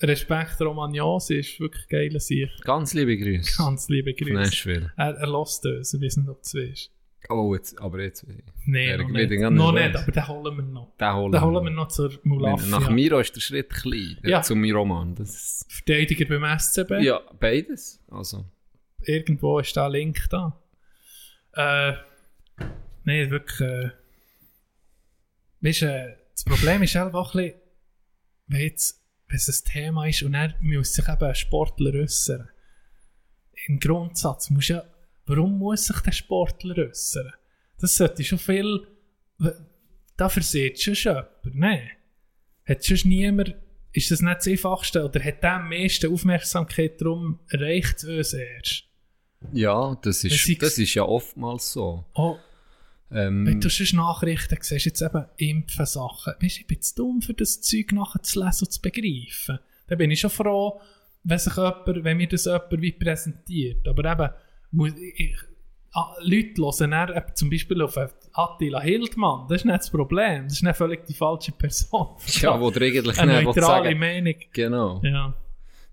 Respekt 0.00 0.60
Romagnosi 0.60 1.36
ist 1.36 1.58
wirklich 1.58 1.88
geil 1.88 2.20
Sieg. 2.20 2.50
Ganz 2.62 2.94
liebe 2.94 3.16
Grüße. 3.16 3.56
Ganz 3.56 3.88
liebe 3.88 4.14
Grüße. 4.14 4.34
Nashville. 4.34 4.92
Er, 4.96 5.14
er 5.14 5.26
lässt 5.26 5.64
uns, 5.64 5.94
ich 5.94 6.00
weiß 6.00 6.16
nicht, 6.18 6.28
ob 6.28 6.42
du 6.42 6.42
es 6.42 6.54
weißt. 6.54 6.90
Oh, 7.28 7.54
jetzt, 7.54 7.80
aber 7.80 8.02
jetzt... 8.02 8.24
Nein, 8.66 8.98
noch 9.00 9.08
ich 9.08 9.28
nicht. 9.28 9.50
Noch 9.50 9.72
nicht, 9.72 9.96
aber 9.96 10.12
den 10.12 10.28
holen 10.28 10.56
wir 10.56 10.62
noch. 10.62 10.96
Den 10.96 11.14
holen 11.14 11.32
den 11.32 11.40
holen 11.40 11.64
wir 11.64 11.70
noch 11.70 11.88
zur 11.88 12.12
Mulafia. 12.22 12.66
Nach 12.68 12.88
Miro 12.88 13.18
ist 13.18 13.34
der 13.34 13.40
Schritt 13.40 13.70
klein. 13.70 14.18
Ja. 14.22 14.30
Ja. 14.30 14.42
Zum 14.42 14.62
Roman. 14.70 15.14
Das 15.14 15.66
Verteidiger 15.68 16.26
beim 16.26 16.58
SCB. 16.58 17.00
ja, 17.00 17.20
beides. 17.40 18.00
Also, 18.08 18.44
Irgendwo 19.02 19.58
ist 19.58 19.76
ein 19.76 19.90
Link 19.90 20.28
da. 20.30 20.60
Äh, 21.54 21.94
Nein, 23.06 23.30
wirklich. 23.30 23.60
Äh, 23.60 23.90
weißt 25.60 25.82
äh, 25.82 26.16
das 26.32 26.44
Problem 26.44 26.82
ist 26.82 26.96
auch 26.96 27.06
ein 27.06 27.12
bisschen, 27.12 27.60
wenn, 28.48 28.60
jetzt, 28.60 29.00
wenn 29.28 29.36
es 29.36 29.48
ein 29.48 29.72
Thema 29.72 30.06
ist 30.06 30.22
und 30.22 30.34
er 30.34 30.54
muss 30.60 30.94
sich 30.94 31.08
eben 31.08 31.22
ein 31.24 31.34
Sportler 31.34 31.94
äußern. 31.94 32.48
Im 33.66 33.80
Grundsatz 33.80 34.50
muss 34.50 34.68
ja, 34.68 34.84
warum 35.26 35.58
muss 35.58 35.86
sich 35.86 35.98
der 36.00 36.12
Sportler 36.12 36.76
äußern? 36.88 37.32
Das 37.80 37.96
sollte 37.96 38.22
schon 38.24 38.38
viel. 38.38 38.86
Da 40.16 40.28
versieht 40.28 40.80
schon 40.80 40.94
jemand. 40.94 41.28
Nein. 41.54 41.90
Hat 42.66 42.82
sonst 42.82 43.04
niemand. 43.04 43.54
Ist 43.92 44.10
das 44.10 44.20
nicht 44.20 44.36
das 44.38 44.46
Einfachste? 44.46 45.04
Oder 45.04 45.22
hat 45.24 45.42
der 45.42 45.54
am 45.54 45.68
meisten 45.68 46.12
Aufmerksamkeit 46.12 47.00
darum 47.00 47.40
erreicht 47.48 48.04
uns 48.04 48.32
erst? 48.34 48.84
Ja, 49.52 49.94
das 50.02 50.18
Es 50.18 50.32
ist- 50.32 50.48
ist, 50.48 50.62
das 50.62 50.78
ist 50.78 50.94
ja 50.94 51.02
oftmals 51.04 51.72
so. 51.72 52.04
Oh, 52.14 52.36
Ähm, 53.10 53.46
Wenn 53.46 53.60
du 53.60 53.68
sonst 53.68 53.92
Nachrichten 53.92 54.56
siehst, 54.60 54.86
jetzt 54.86 55.02
eben 55.02 55.24
impfen 55.36 55.86
Sachen, 55.86 56.34
weißt, 56.40 56.56
du, 56.56 56.60
ich 56.60 56.66
bin 56.66 56.82
zu 56.82 56.94
dumm, 56.96 57.22
für 57.22 57.34
das 57.34 57.60
Zeug 57.60 57.92
nachher 57.92 58.22
zu 58.22 58.42
lesen 58.44 58.64
und 58.64 58.72
zu 58.72 58.82
begreifen. 58.82 59.58
Dann 59.86 59.98
bin 59.98 60.10
ich 60.10 60.20
schon 60.20 60.30
froh, 60.30 60.80
wenn, 61.22 61.38
sich 61.38 61.56
jemand, 61.56 61.86
wenn 61.86 62.16
mir 62.16 62.26
das 62.28 62.46
jemand 62.46 62.80
wie 62.82 62.92
präsentiert. 62.92 63.86
Aber 63.86 64.10
eben, 64.10 64.30
muss 64.72 64.92
ich, 65.16 65.36
ah, 65.92 66.14
Leute 66.20 66.60
hören 66.60 66.90
dann 66.90 67.16
eben 67.16 67.34
zum 67.34 67.50
Beispiel 67.50 67.82
auf 67.82 67.96
Attila 68.32 68.80
Hildmann, 68.80 69.46
das 69.48 69.60
ist 69.60 69.64
nicht 69.64 69.78
das 69.78 69.90
Problem, 69.90 70.44
das 70.44 70.54
ist 70.54 70.62
nicht 70.62 70.76
völlig 70.76 71.06
die 71.06 71.14
falsche 71.14 71.52
Person. 71.52 72.08
ja, 72.40 72.60
wo 72.60 72.70
du 72.70 72.80
eigentlich 72.84 73.18
Eine 73.20 73.42
neutrale. 73.42 73.94
Meinung. 73.94 74.34
Genau. 74.52 75.00
Ja. 75.04 75.32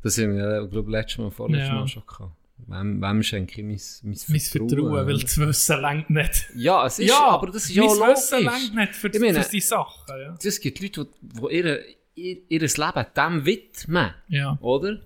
Das 0.02 0.18
haben 0.18 0.36
wir, 0.36 0.52
ja, 0.52 0.66
glaube 0.66 0.92
letztes 0.92 1.20
Mal, 1.20 1.32
vorletztes 1.32 1.70
Ja. 1.70 1.76
Mal 1.76 1.88
schon 1.88 2.04
gehabt. 2.06 2.32
Wem, 2.68 3.02
wem 3.02 3.24
schenke 3.24 3.62
ich 3.62 3.66
mein, 4.04 4.12
mein 4.12 4.20
Mein 4.28 4.40
Vertrauen, 4.40 5.08
weil 5.08 5.20
das 5.20 5.38
Wissen 5.38 5.82
längt 5.82 6.10
nicht. 6.10 6.46
Ja, 6.56 6.86
es 6.86 7.00
ist, 7.00 7.10
Ja, 7.10 7.28
aber 7.30 7.48
das 7.48 7.66
ist 7.66 7.76
ja 7.76 7.84
mein 7.84 7.92
auch 7.92 8.08
Wissen 8.16 8.44
logisch. 8.46 8.60
längt 8.62 8.76
nicht 8.76 8.96
für, 8.96 9.08
Ich 9.10 9.20
meine, 9.20 9.44
für 9.44 9.52
die 9.52 9.60
Sachen. 9.60 10.04
Ja. 10.20 10.36
Es 10.44 10.60
gibt 10.60 10.80
Leute, 10.82 11.08
die, 11.22 11.28
die 11.50 11.56
ihre, 11.56 11.84
ihr, 12.16 12.38
ihr 12.50 12.60
Leben 12.60 13.06
dem 13.18 13.46
widmen. 13.46 14.12
Ja. 14.30 14.58
Oder? 14.62 15.00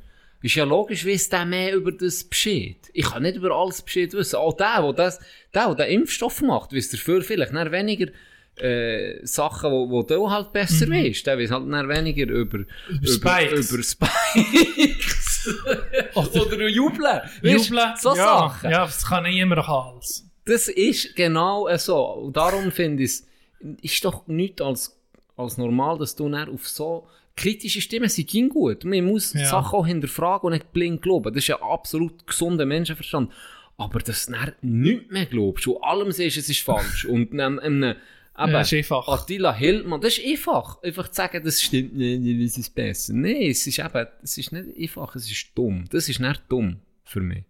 Ist 0.43 0.53
ja 0.55 0.65
logisch, 0.65 1.05
weiss 1.05 1.29
der 1.29 1.45
mehr 1.45 1.75
über 1.75 1.91
das 1.91 2.23
Bescheid. 2.23 2.77
Ich 2.93 3.05
kann 3.05 3.23
nicht 3.23 3.35
über 3.37 3.51
alles 3.51 3.81
Bescheid 3.81 4.13
wissen. 4.13 4.35
Auch 4.35 4.55
der, 4.55 4.81
der, 4.83 4.93
das, 4.93 5.19
der, 5.53 5.73
der 5.73 5.87
den 5.87 6.01
Impfstoff 6.01 6.41
macht, 6.43 6.73
weiss 6.73 6.89
dafür 6.89 7.21
vielleicht 7.23 7.53
dann 7.53 7.71
weniger 7.71 8.07
äh, 8.59 9.19
Sachen, 9.25 9.71
wo, 9.71 9.89
wo 9.89 10.03
du 10.03 10.29
halt 10.29 10.51
besser 10.53 10.85
Mhm. 10.87 10.91
weißt. 10.93 11.25
Der 11.27 11.37
weiss 11.39 11.49
halt 11.51 11.71
dann 11.71 11.89
weniger 11.89 12.27
über, 12.31 12.59
über, 12.59 13.07
Spikes. 13.07 13.71
über 13.71 13.83
Spikes. 13.83 14.96
Oder 16.15 16.67
jubeln. 16.67 17.21
Weisst, 17.41 17.69
Jubeln, 17.69 17.93
So 17.97 18.09
ja, 18.09 18.15
Sachen. 18.15 18.71
Ja, 18.71 18.85
das 18.85 19.05
kann 19.05 19.25
immer 19.25 19.65
Hals. 19.67 20.25
Das 20.45 20.67
ist 20.67 21.15
genau 21.15 21.67
so. 21.77 21.97
Und 21.97 22.37
darum 22.37 22.71
finde 22.71 23.03
ich 23.03 23.11
es, 23.11 23.27
ist 23.81 24.05
doch 24.05 24.25
nichts 24.27 24.61
als, 24.61 24.97
als 25.35 25.57
normal, 25.57 25.97
dass 25.97 26.15
du 26.15 26.29
dann 26.29 26.49
auf 26.49 26.67
so 26.67 27.07
kritische 27.35 27.81
Stimmen 27.81 28.09
sie 28.09 28.25
ging 28.25 28.49
gut. 28.49 28.83
Man 28.83 29.05
muss 29.05 29.33
Ja. 29.33 29.45
Sachen 29.45 29.77
auch 29.79 29.85
hinterfragen 29.85 30.47
und 30.47 30.53
nicht 30.53 30.71
blind 30.73 31.01
glauben. 31.01 31.33
Das 31.33 31.43
ist 31.43 31.47
ja 31.47 31.61
absolut 31.61 32.25
gesunder 32.25 32.65
Menschenverstand. 32.65 33.31
Aber 33.77 33.99
dass 33.99 34.25
du 34.25 34.31
dann 34.31 34.53
nichts 34.61 35.11
mehr 35.11 35.27
glaubst 35.27 35.67
und 35.67 35.83
allem 35.83 36.11
siehst, 36.11 36.37
es 36.37 36.49
ist 36.49 36.61
falsch. 36.61 37.05
und 37.05 37.31
einem, 37.33 37.59
einem, 37.59 37.95
eben, 38.39 38.51
Ja, 38.51 38.61
ist 38.61 38.73
einfach. 38.73 39.07
Attila 39.07 39.53
Hildmann, 39.53 40.01
das 40.01 40.17
ist 40.17 40.25
einfach. 40.25 40.81
Einfach 40.81 41.07
zu 41.09 41.15
sagen, 41.15 41.43
das 41.43 41.61
stimmt 41.61 41.95
nicht, 41.95 42.21
nicht 42.21 42.41
es 42.41 42.57
ist 42.57 42.73
besser. 42.75 43.13
Nein, 43.13 43.43
es 43.49 43.65
ist 43.65 43.79
eben, 43.79 44.07
es 44.23 44.37
ist 44.37 44.51
nicht 44.51 44.79
einfach, 44.79 45.15
es 45.15 45.29
ist 45.29 45.47
dumm. 45.55 45.85
Das 45.89 46.07
ist 46.09 46.19
nicht 46.19 46.41
dumm 46.49 46.79
für 47.03 47.21
mich. 47.21 47.43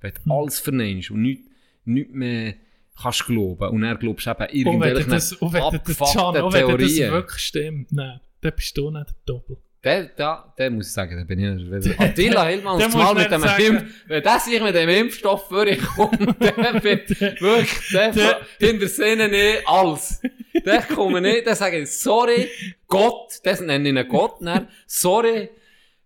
Wenn 0.00 0.12
Hm. 0.14 0.20
du 0.24 0.32
alles 0.34 0.58
verneinst 0.58 1.10
und 1.10 1.22
nichts 1.22 1.48
nicht 1.84 2.10
mehr 2.10 2.54
kannst 3.00 3.26
glauben 3.26 3.68
und 3.70 3.80
dann 3.82 3.98
glaubst 3.98 4.26
eben 4.26 5.08
das, 5.08 5.32
abgefuckten 5.42 5.96
Can, 5.96 6.42
und 6.42 6.52
wenn 6.52 6.68
das 6.68 6.76
Theorien. 6.92 7.12
wirklich 7.12 7.40
stimmt, 7.42 7.92
nein, 7.92 8.20
dann 8.40 8.52
bist 8.54 8.76
du 8.76 8.90
nicht 8.90 9.06
der 9.08 9.16
Doppel. 9.26 9.56
Der, 9.84 10.04
der, 10.04 10.44
der 10.56 10.70
muss 10.70 10.86
ich 10.86 10.92
sagen, 10.92 11.16
der 11.16 11.24
bin 11.24 11.40
ich 11.40 11.64
nicht. 11.64 11.70
Wenn 11.98 11.98
Attila 12.08 12.44
Hildmann 12.46 12.78
der 12.78 12.86
muss 12.88 12.96
Mal 12.96 13.14
mit 13.14 13.30
dem 13.32 13.42
Impf, 13.42 13.82
wenn 14.06 14.22
der 14.22 14.38
sich 14.38 14.62
mit 14.62 14.74
dem 14.76 14.88
Impfstoff 14.88 15.48
vorkommt, 15.48 16.38
bin 16.82 17.00
wirklich, 17.40 17.88
der, 17.92 18.12
Der- 18.12 18.40
hinter 18.60 18.86
Sinne 18.86 19.28
nicht 19.28 19.66
alles. 19.66 20.20
Der 20.64 20.82
komme 20.82 21.20
nicht, 21.20 21.46
der 21.46 21.56
ich, 21.74 21.90
sorry, 21.90 22.48
Gott, 22.86 23.40
das 23.42 23.60
nenne 23.60 23.88
ich 23.88 23.94
ihn 23.96 24.08
Gott, 24.08 24.40
ne? 24.40 24.68
sorry, 24.86 25.48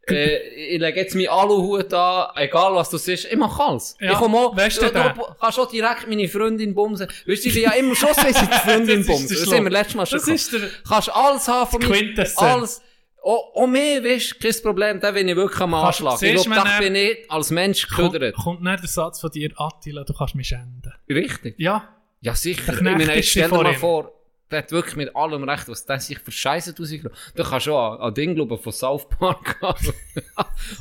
äh, 0.08 0.36
ich 0.74 0.80
lege 0.80 1.00
jetzt 1.00 1.14
meinen 1.14 1.28
Aluhut 1.28 1.92
an, 1.92 2.28
egal 2.36 2.74
was 2.76 2.88
du 2.88 2.96
siehst, 2.96 3.26
ich 3.30 3.36
mach 3.36 3.58
alles. 3.58 3.94
Ja, 4.00 4.12
ich 4.12 4.18
komme 4.18 4.38
auch, 4.38 4.56
weißt 4.56 4.80
du 4.80 4.88
du 4.88 5.12
kannst 5.38 5.58
auch 5.58 5.68
direkt 5.70 6.08
meine 6.08 6.28
Freundin 6.28 6.74
bumsen. 6.74 7.08
Weißt 7.26 7.44
du, 7.44 7.48
ich 7.48 7.54
bin 7.54 7.62
ja 7.64 7.72
immer 7.72 7.94
schon 7.94 8.14
so, 8.14 8.22
ich 8.26 8.36
die 8.36 8.46
Freundin 8.70 8.98
Das 9.00 9.06
bumsen. 9.06 9.28
der 9.36 9.44
Das 9.44 9.52
haben 9.54 9.64
wir 9.64 9.70
letztes 9.70 9.94
Mal 9.96 10.06
schon 10.06 10.18
Das 10.20 10.28
ist 10.28 10.52
der- 10.52 10.60
Kannst 10.88 11.10
alles 11.14 11.48
haben 11.48 11.70
von 11.70 11.80
mir. 11.86 12.24
Alles. 12.36 12.80
Auch, 13.26 13.56
auch 13.56 13.66
mehr, 13.66 14.04
weißt 14.04 14.34
du, 14.34 14.38
kein 14.38 14.62
Problem, 14.62 15.00
da 15.00 15.10
bin 15.10 15.26
ich 15.26 15.34
wirklich 15.34 15.60
am 15.60 15.74
Anschlag. 15.74 16.22
Ich 16.22 16.32
glaube, 16.32 16.48
du, 16.48 16.54
da 16.54 16.78
wenn 16.78 16.92
bin 16.92 16.94
ich 16.94 17.28
als 17.28 17.50
Mensch 17.50 17.88
Kommt, 17.88 18.12
geködert. 18.12 18.36
kommt 18.36 18.62
nicht 18.62 18.82
der 18.82 18.88
Satz 18.88 19.20
von 19.20 19.30
dir, 19.32 19.50
Attila, 19.56 20.04
du 20.04 20.14
kannst 20.14 20.36
mich 20.36 20.46
schänden. 20.46 20.92
Richtig. 21.10 21.56
Ja. 21.58 21.88
Ja, 22.20 22.36
sicher. 22.36 22.72
Ich 22.72 22.80
meine, 22.82 23.20
stell 23.24 23.50
dir 23.50 23.62
mal 23.62 23.74
vor, 23.74 24.12
der 24.48 24.58
hat 24.58 24.70
wirklich 24.70 24.94
mit 24.94 25.16
allem 25.16 25.42
recht, 25.42 25.66
was 25.66 25.84
der 25.84 25.98
sich 25.98 26.20
für 26.20 26.30
Scheiße 26.30 26.76
rausgenommen 26.78 27.10
Du 27.34 27.42
kannst 27.42 27.64
schon 27.64 27.74
an, 27.74 27.98
an 27.98 28.14
Ding 28.14 28.36
glauben 28.36 28.58
von 28.58 28.72
South 28.72 29.08
Park, 29.08 29.56
also, 29.60 29.92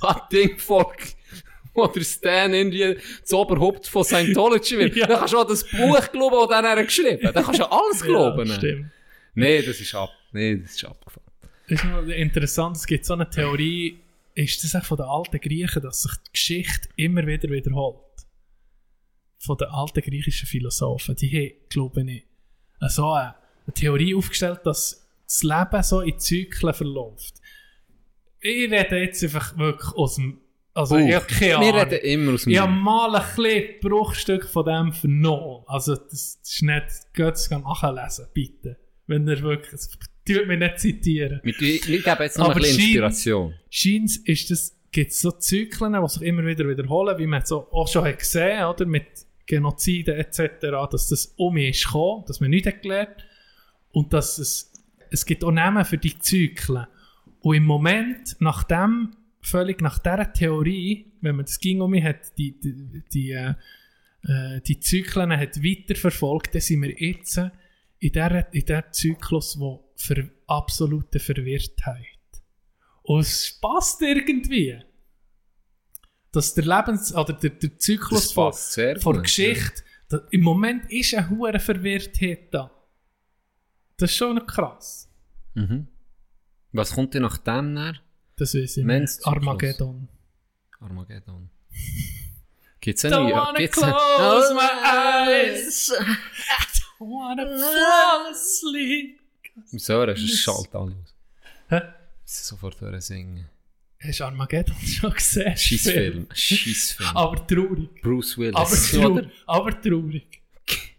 an 0.02 0.22
Ding 0.32 0.56
Volk, 0.60 1.02
wo 1.74 1.88
der 1.88 2.02
Stan 2.02 2.54
irgendwie 2.54 2.96
das 3.22 3.34
Oberhaupt 3.34 3.88
von 3.88 4.04
Scientology 4.04 4.78
wird. 4.78 4.96
Ja. 4.98 5.08
Dann 5.08 5.18
kannst 5.18 5.34
du 5.34 5.40
an 5.40 5.48
das 5.48 5.64
Buch 5.64 6.12
glauben, 6.12 6.50
das 6.52 6.64
er 6.64 6.84
geschrieben 6.84 7.28
hat. 7.28 7.36
Dann 7.36 7.44
kannst 7.44 7.60
du 7.60 7.72
alles 7.72 8.02
glauben. 8.04 8.48
Ja, 8.48 8.54
stimmt. 8.54 8.92
Nee, 9.34 9.64
das 9.64 9.80
ist 9.80 9.96
ab, 9.96 10.12
nee, 10.32 10.58
das 10.58 10.76
ist 10.76 10.86
abgefahren. 10.86 11.25
Das 11.68 11.84
ist 11.84 11.86
noch 11.86 12.04
interessant, 12.04 12.78
es 12.78 12.86
gibt 12.86 13.06
so 13.06 13.14
eine 13.14 13.30
Theorie, 13.30 14.00
ist 14.36 14.64
das 14.64 14.76
auch 14.76 14.86
von 14.86 14.98
den 14.98 15.06
alten 15.06 15.40
Griechen, 15.40 15.82
dass 15.82 16.04
sich 16.04 16.12
die 16.28 16.32
Geschichte 16.32 16.90
immer 16.96 17.26
wieder 17.26 17.50
wiederholt. 17.50 18.02
Von 19.40 19.58
den 19.58 19.68
alten 19.70 20.02
griechischen 20.02 20.48
Philosophen. 20.48 21.16
Die 21.16 21.30
haben, 21.30 21.56
glaube 21.70 22.02
ich, 22.02 22.24
so 22.90 23.12
eine, 23.12 23.36
eine 23.66 23.74
Theorie 23.74 24.14
aufgestellt, 24.16 24.62
dass 24.64 25.08
das 25.26 25.44
Leben 25.44 25.84
so 25.84 26.02
in 26.02 26.20
Zyklen 26.20 26.74
verläuft. 26.74 27.36
Ich 28.40 28.70
rede 28.70 28.98
jetzt 28.98 29.24
einfach 29.24 29.58
wirklich 29.58 29.92
aus 29.94 30.16
dem, 30.16 30.40
also 30.74 30.98
ich 30.98 31.16
habe 31.16 31.26
keine 31.26 31.62
Wir 31.62 31.74
reden 31.74 32.00
immer 32.04 32.34
aus 32.34 32.44
dem 32.44 32.52
Ich 32.52 32.60
habe 32.60 32.72
mal 32.72 33.16
ein 33.16 33.24
kleines 33.34 33.80
Bruchstück 33.82 34.48
von 34.48 34.66
dem 34.66 34.94
vernommen. 34.94 35.64
Also, 35.68 35.96
das 35.96 36.40
ist 36.44 36.62
nicht, 36.62 37.14
geht 37.14 37.34
es 37.34 37.50
nachlesen, 37.50 38.28
bitte. 38.34 38.78
Wenn 39.08 39.28
ihr 39.28 39.42
wirklich, 39.42 39.82
tut 40.26 40.48
mich 40.48 40.60
nicht 40.60 40.80
zitieren. 40.80 41.40
Wir, 41.44 41.54
wir 41.60 41.80
geben 41.80 42.18
jetzt 42.20 42.38
noch 42.38 42.46
ein 42.46 42.52
Aber 42.52 42.60
bisschen 42.60 42.80
scheint- 42.80 42.88
Inspiration. 42.90 43.54
Scheint 43.70 44.18
ist 44.28 44.52
das, 44.52 44.76
gibt 44.92 45.12
es 45.12 45.22
so 45.22 45.32
Zyklen, 45.32 46.02
die 46.02 46.10
sich 46.10 46.22
immer 46.24 46.46
wieder 46.46 46.68
wiederholen, 46.68 47.18
wie 47.18 47.28
man 47.28 47.46
so 47.46 47.68
auch 47.72 47.88
schon 47.88 48.06
hat 48.06 48.20
gesehen 48.20 48.64
oder 48.66 48.86
mit 48.86 49.06
Genoziden 49.46 50.16
etc., 50.16 50.40
dass 50.92 51.08
das 51.10 51.34
um 51.38 51.58
ist 51.58 51.86
gekommen, 51.86 52.24
dass 52.28 52.40
man 52.40 52.50
nichts 52.50 52.68
hat 52.68 52.82
gelernt 52.82 53.26
und 53.92 54.12
dass 54.14 54.38
es, 54.40 54.72
es 55.12 55.26
gibt 55.26 55.44
auch 55.44 55.52
Namen 55.52 55.86
für 55.86 55.98
die 56.00 56.18
Zyklen. 56.18 56.88
Und 57.42 57.56
im 57.56 57.66
Moment, 57.66 58.36
nach 58.40 58.64
dem, 58.64 59.12
völlig 59.42 59.82
nach 59.82 60.00
dieser 60.00 60.34
Theorie, 60.34 61.12
wenn 61.22 61.36
man 61.36 61.46
das 61.46 61.60
ging 61.60 61.80
um 61.82 61.92
mich 61.92 62.04
hat, 62.04 62.36
die, 62.40 62.60
die, 62.60 63.04
die, 63.14 63.32
äh, 63.32 63.54
äh, 64.24 64.62
die 64.62 64.80
Zyklen 64.80 65.32
hat 65.38 65.64
weiterverfolgt, 65.64 66.56
dann 66.56 66.62
sind 66.62 66.82
wir 66.82 67.00
jetzt 67.00 67.38
in 67.38 67.52
dieser, 68.12 68.52
in 68.54 68.62
dieser 68.66 68.92
Zyklus, 68.92 69.60
wo 69.60 69.85
für 69.96 70.30
absolute 70.48 71.20
Verwirrtheit. 71.20 72.08
Und 73.04 73.22
es 73.22 73.58
passt 73.62 74.02
irgendwie. 74.02 74.82
Dass 76.32 76.54
der 76.54 76.66
Lebens- 76.66 77.14
oder 77.14 77.34
der, 77.34 77.52
der 77.52 77.78
Zyklus 77.80 78.34
Das 78.34 78.76
von, 78.76 79.00
von 79.00 79.24
Geschichte, 79.24 79.84
da, 80.10 80.20
im 80.32 80.42
Moment 80.42 80.92
ist 80.92 81.14
eine 81.14 81.30
hohe 81.30 81.58
Verwirrtheit 81.60 82.54
da. 82.54 82.72
Das 83.98 84.12
ist 84.12 84.18
schon 84.18 84.46
krass. 84.46 85.10
Mhm. 85.54 85.88
Was 86.74 86.92
kommt 86.94 87.14
denn 87.14 87.22
nach 87.22 87.38
dem 87.38 87.74
näher? 87.74 87.96
Das 88.36 88.54
weiß 88.54 88.78
ich 88.78 88.84
nicht. 88.86 89.26
Armageddon. 89.26 90.10
Armageddon. 90.82 91.50
Gibt's 92.82 93.04
Don't 93.06 93.14
eine 93.16 93.34
wanna 93.34 93.58
gibt's 93.58 93.78
close 93.78 94.50
eine- 94.50 94.56
my 94.56 95.42
eyes. 95.50 95.92
I 95.92 96.04
don't 97.00 97.10
wanna 97.10 97.46
fall 97.48 98.32
asleep. 98.32 99.22
So, 99.66 100.06
das 100.06 100.20
ist 100.20 100.40
schalt 100.42 100.74
alles 100.76 100.96
aus. 100.96 101.16
Hä? 101.70 101.82
Sofort 102.26 102.80
hören 102.82 103.02
singen. 103.02 103.46
Hast 104.00 104.20
du 104.20 104.24
Armageddon 104.26 104.76
schon 104.86 105.14
gesehen? 105.14 105.56
Scheissfilm. 105.58 106.28
Scheissfilm. 106.34 107.10
Aber 107.16 107.48
traurig. 107.48 108.02
Bruce 108.02 108.38
Willis. 108.38 108.56
Aber, 108.56 108.76
trau 108.76 109.12
oder? 109.14 109.32
aber 109.48 109.82
traurig. 109.82 110.42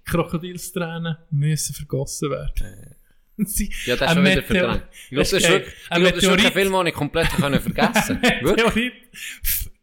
Krokodilstränen 0.04 1.16
müssen 1.30 1.74
vergossen 1.74 2.30
werden. 2.30 2.94
Sie- 3.44 3.72
Ja, 3.84 3.96
das 3.96 4.10
ist 4.10 4.14
schon 4.14 4.24
wieder 4.24 4.42
verdrängt. 4.42 4.82
Ich 4.92 5.08
glaube, 5.10 5.16
das 5.22 5.32
ist 5.32 5.48
wirklich, 5.48 5.74
ich 5.74 5.90
Ein 5.90 6.00
glaube, 6.00 6.14
das 6.14 6.22
ist 6.22 6.30
wirklich 6.30 6.46
ein 6.46 6.52
Meteorit- 6.52 6.52
Film, 6.52 6.72
den 6.72 6.86
ich 6.86 6.94
komplett 6.94 7.28
vergessen? 7.28 8.20
Meteorit 8.20 8.92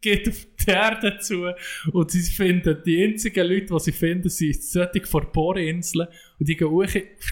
geht 0.04 0.28
auf 0.28 0.46
die 0.64 0.70
Erde 0.70 1.18
zu 1.18 1.52
und 1.92 2.10
sie 2.10 2.22
finden, 2.22 2.82
die 2.86 3.02
einzigen 3.04 3.46
Leute, 3.48 3.66
die 3.66 3.80
sie 3.80 3.92
finden, 3.92 4.28
sind 4.28 4.62
solche 4.62 5.06
von 5.06 5.30
Bohrinseln 5.32 6.08
und 6.38 6.48
die 6.48 6.56
gehen, 6.56 6.68
hoch, 6.70 6.86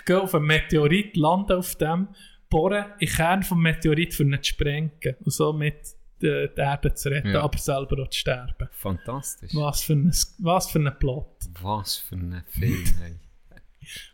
gehen 0.04 0.16
auf 0.16 0.34
einen 0.34 0.46
Meteorit, 0.46 1.16
landen 1.16 1.52
auf 1.52 1.74
dem, 1.76 2.08
bohren 2.50 2.86
in 2.98 3.06
den 3.06 3.14
Kern 3.14 3.42
vom 3.42 3.60
Meteorit 3.62 4.14
für 4.14 4.24
ihn 4.24 4.38
zu 4.42 4.50
sprengen 4.50 4.90
und 5.20 5.30
somit 5.32 5.76
die, 6.20 6.48
die 6.56 6.60
Erde 6.60 6.94
zu 6.94 7.08
retten, 7.10 7.32
Ja. 7.32 7.42
aber 7.42 7.58
selber 7.58 8.02
auch 8.02 8.08
zu 8.10 8.18
sterben. 8.20 8.68
Fantastisch. 8.72 9.50
Was 9.54 9.82
für 9.82 9.94
ein, 9.94 10.12
was 10.38 10.70
für 10.70 10.78
ein 10.78 10.98
Plot. 10.98 11.26
Was 11.62 11.96
für 11.96 12.14
ein 12.16 12.44
Film, 12.48 12.84
hey. 13.00 13.16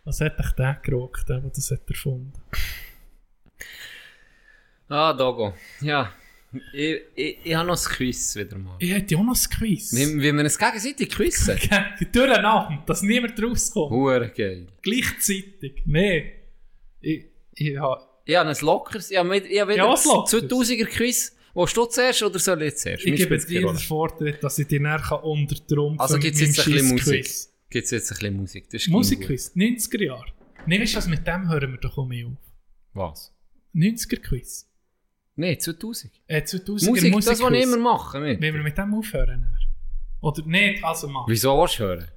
Was 0.05 0.21
hat 0.23 0.39
dich 0.39 0.51
der 0.53 0.79
gerockt, 0.83 1.29
der 1.29 1.41
das 1.41 1.71
hat 1.71 1.89
erfunden 1.89 2.33
Ah, 4.89 5.13
Dogo. 5.13 5.53
Ja. 5.83 6.13
Ich, 6.73 7.01
ich, 7.15 7.39
ich 7.45 7.55
habe 7.55 7.67
noch 7.69 7.79
ein 7.79 7.93
Quiz 7.93 8.35
wieder 8.37 8.57
mal. 8.59 8.77
Ich 8.79 8.91
hätte 8.91 9.17
auch 9.19 9.23
noch 9.23 9.37
ein 9.37 9.51
Quiz. 9.59 9.93
Wie, 9.95 10.17
wie 10.23 10.33
wir 10.33 10.43
uns 10.45 10.59
gegenseitig 10.59 11.11
quizzen? 11.11 11.59
Durcheinander, 12.13 12.83
dass 12.87 13.03
niemand 13.03 13.43
rauskommt. 13.43 13.91
Hure 13.91 14.31
geil. 14.31 14.67
Gleichzeitig. 14.83 15.83
Nee. 15.85 16.33
Ich, 17.01 17.27
ich 17.55 17.77
habe... 17.79 18.03
Ich 18.25 18.37
habe 18.37 18.51
ein 18.51 18.57
lockeres, 18.61 19.11
ich 19.11 19.17
habe, 19.17 19.29
mit- 19.29 19.47
ich 19.47 19.61
habe 19.61 19.73
wieder 19.73 19.85
Ja, 19.85 19.91
was 19.93 20.05
das 20.05 20.13
Lockeres? 20.33 20.71
2000er 20.71 20.85
Quiz. 20.87 21.35
Willst 21.55 21.77
du 21.77 21.85
zuerst 21.87 22.23
oder 22.23 22.39
soll 22.39 22.63
ich 22.63 22.77
zuerst? 22.77 23.05
Ich 23.07 23.17
gebe 23.17 23.39
dir 23.39 23.61
den 23.67 23.77
Vortritt, 23.79 24.43
dass 24.45 24.59
ich 24.59 24.67
dich 24.67 24.81
näher 24.81 25.25
untertrumpfen 25.25 25.99
Also 26.01 26.15
mit 26.15 26.23
gibt 26.25 26.35
es 26.37 26.41
jetzt 26.41 26.59
ein 26.67 26.73
bisschen 26.73 26.89
Musik. 26.91 27.27
Gibt 27.71 27.85
es 27.87 27.91
jetzt 27.91 28.11
ein 28.13 28.15
bisschen 28.19 28.37
Musik? 28.37 28.65
Das 28.71 28.83
ist. 28.83 28.89
Musikquiz, 28.89 29.53
90er 29.57 30.05
Jahre. 30.05 30.27
Weißt 30.67 30.93
du 30.93 30.97
was, 30.99 31.07
mit 31.09 31.27
dem 31.27 31.49
hören 31.49 31.73
wir 31.73 31.79
doch 31.79 31.97
auch 31.99 32.07
mehr 32.07 32.27
auf. 32.27 32.33
Was? 32.95 33.35
90er 33.75 34.21
Quiz. 34.21 34.68
Nein, 35.39 35.59
2000. 35.59 36.13
Äh, 36.27 36.41
2000er 36.41 36.71
Musik, 36.73 36.91
Musikquiz. 36.91 37.25
das, 37.27 37.41
was 37.41 37.53
ich 37.53 37.63
immer 37.63 37.77
mache. 37.79 38.19
Mit. 38.21 38.41
Wenn 38.41 38.55
wir 38.55 38.63
mit 38.63 38.77
dem 38.77 38.93
aufhören. 38.93 39.43
dann? 39.43 39.57
Oder 40.21 40.45
nicht, 40.45 40.83
also 40.83 41.07
machen. 41.09 41.27
Wieso 41.31 41.57
willst 41.61 41.79
du 41.79 41.85
hören? 41.85 42.09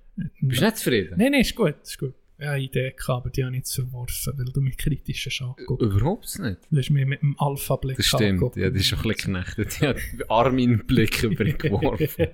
Bist 0.42 0.62
du 0.62 0.66
nicht 0.66 0.78
zufrieden? 0.78 1.14
Nein, 1.18 1.32
nein, 1.32 1.42
ist 1.42 1.56
gut, 1.56 1.76
ist 1.84 2.00
gut. 2.00 2.16
Ja, 2.40 2.56
Idee 2.56 2.90
gehabt, 2.98 3.10
aber 3.10 3.30
die 3.30 3.44
habe 3.44 3.54
ich 3.54 3.60
jetzt 3.60 3.76
verworfen, 3.76 4.34
weil 4.36 4.46
du 4.46 4.62
mich 4.62 4.76
kritisch 4.76 5.28
hast 5.28 5.44
angeguckt. 5.44 5.84
Überhaupt 5.84 6.40
nicht. 6.40 6.58
Du 6.72 6.78
hast 6.78 6.90
mich 6.90 7.06
mit 7.06 7.22
dem 7.22 7.36
Alpha-Blick 7.40 7.98
Das 7.98 8.08
stimmt, 8.08 8.56
ja, 8.56 8.72
das 8.72 8.82
ist 8.82 8.88
schon 8.88 9.00
ein 9.00 9.08
bisschen 9.10 9.34
geknechtet. 9.36 9.74
Ich 9.76 9.82
habe 9.84 10.00
den 10.14 10.30
Arm 10.30 10.58
in 10.58 10.78
den 10.78 10.88
Blick 10.88 11.22
übergeworfen. 11.24 12.28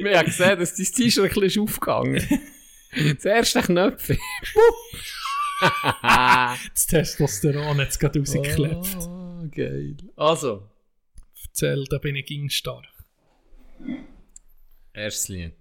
Wir 0.00 0.18
haben 0.18 0.24
gesehen, 0.24 0.58
dass 0.58 0.74
dein 0.74 0.86
T-Shirt 0.86 1.24
ein 1.24 1.28
bisschen 1.28 1.44
ist 1.44 1.58
aufgegangen 1.58 2.26
Das 3.16 3.24
erste 3.26 3.60
Knöpfchen. 3.60 4.16
das 6.02 6.86
Testosteron 6.86 7.76
hat 7.78 7.88
es 7.88 7.98
gerade 7.98 8.18
rausgeklebt. 8.20 8.96
Oh, 9.00 9.23
geil. 9.54 9.96
Also. 10.16 10.68
Erzähl, 11.46 11.84
da 11.84 11.98
bin 11.98 12.16
ich 12.16 12.26
ging 12.26 12.48
stark. 12.48 12.84
Erstes 14.92 15.28
Lied. 15.28 15.54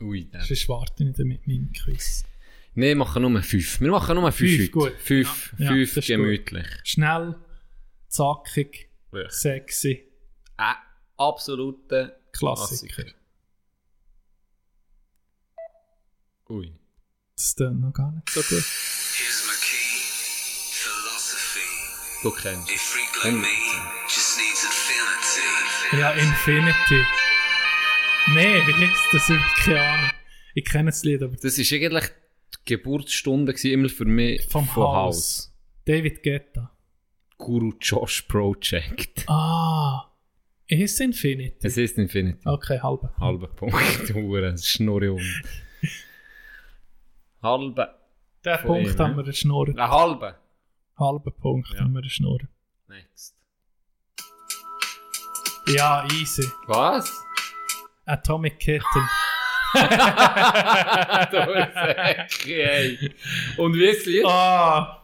Ui, 0.00 0.24
der. 0.30 0.42
Sonst 0.42 0.68
warte 0.68 1.04
ich 1.04 1.16
mit 1.18 1.46
meinem 1.46 1.72
Quiz. 1.72 2.24
Nein, 2.74 2.88
wir 2.88 2.96
machen 2.96 3.22
nur 3.22 3.42
fünf. 3.42 3.80
Wir 3.80 3.90
machen 3.90 4.14
nur 4.16 4.30
fünf. 4.32 4.50
Fünf, 4.50 4.74
heute. 4.74 4.92
gut. 4.92 5.00
Fünf, 5.00 5.54
Ja, 5.58 5.64
ja, 5.64 5.70
fünf 5.72 5.96
ist 5.96 6.06
gemütlich. 6.06 6.66
Schnell, 6.84 7.36
zackig, 8.08 8.90
Ja. 9.12 9.28
sexy. 9.28 10.06
Ein 10.56 10.76
absoluter 11.16 12.16
Klassiker. 12.32 13.04
Ui. 16.48 16.72
Das 17.36 17.46
ist 17.46 17.60
dann 17.60 17.80
noch 17.80 17.92
gar 17.92 18.12
nicht 18.12 18.30
so 18.30 18.40
gut. 18.42 18.64
Du 22.22 22.30
kennst 22.30 22.70
A 22.70 22.76
freak 22.76 23.24
like 23.24 23.34
me 23.34 23.48
just 24.06 24.36
needs 24.38 24.62
infinity. 24.64 26.00
Ja, 26.00 26.10
Infinity. 26.10 27.04
Nee, 28.34 28.60
wie 28.66 28.74
heißt 28.74 29.08
das? 29.12 29.30
Ich 29.30 29.64
keine 29.64 29.80
Ahnung. 29.80 30.10
Ich 30.54 30.64
kenne 30.66 30.90
das 30.90 31.02
Lied, 31.02 31.22
aber 31.22 31.34
Das 31.36 31.56
war 31.58 31.76
eigentlich 31.78 32.04
die 32.66 32.76
Geburtsstunde 32.76 33.52
gewesen, 33.54 33.72
immer 33.72 33.88
für 33.88 34.04
mich 34.04 34.46
vom 34.48 34.66
von 34.66 34.84
Haus. 34.84 34.94
Haus. 35.16 35.56
David 35.86 36.22
Guetta. 36.22 36.70
Guru 37.38 37.72
Josh 37.80 38.22
Project. 38.22 39.24
Ah. 39.26 40.10
Ist 40.66 41.00
Infinity? 41.00 41.66
Es 41.66 41.78
ist 41.78 41.96
Infinity. 41.96 42.46
Okay, 42.46 42.80
halbe. 42.80 43.14
Halber 43.18 43.48
Punkt. 43.48 43.74
Hure, 44.14 44.58
Schnurri 44.58 45.08
um. 45.08 45.22
Halbe. 47.42 47.94
Der 48.44 48.58
Punkt 48.58 48.92
ihm, 48.92 48.98
haben 48.98 49.16
wir 49.16 49.24
geschnurrt. 49.24 49.70
Ein 49.70 49.90
halber. 49.90 50.38
Halber 51.00 51.30
Punkt 51.30 51.68
haben 51.80 51.94
wir 51.94 52.02
geschnurrt. 52.02 52.42
Next. 52.86 53.34
Ja, 55.68 56.06
easy. 56.12 56.46
Was? 56.66 57.10
Atomic 58.04 58.58
Kitten. 58.58 59.08
du 59.72 61.68
Säcki, 61.72 62.60
ey. 62.60 63.14
Und 63.56 63.74
wie 63.74 63.86
ist 63.86 64.04
Lied? 64.04 64.26
Ah. 64.26 65.02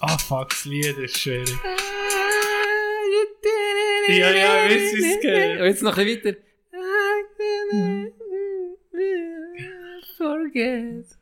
Ah, 0.00 0.16
fuck, 0.16 0.48
das 0.48 0.64
Lied 0.64 0.96
ist 0.96 1.18
schwierig. 1.18 1.54
Ja, 4.08 4.30
ja, 4.30 4.66
ich 4.66 4.72
weiß, 4.72 4.94
wie 4.94 5.12
es 5.12 5.20
geht. 5.20 5.60
Und 5.60 5.66
jetzt 5.66 5.82
noch 5.82 5.98
ein 5.98 6.06
bisschen 6.06 6.36
weiter. 6.36 6.40
Forget. 10.16 11.19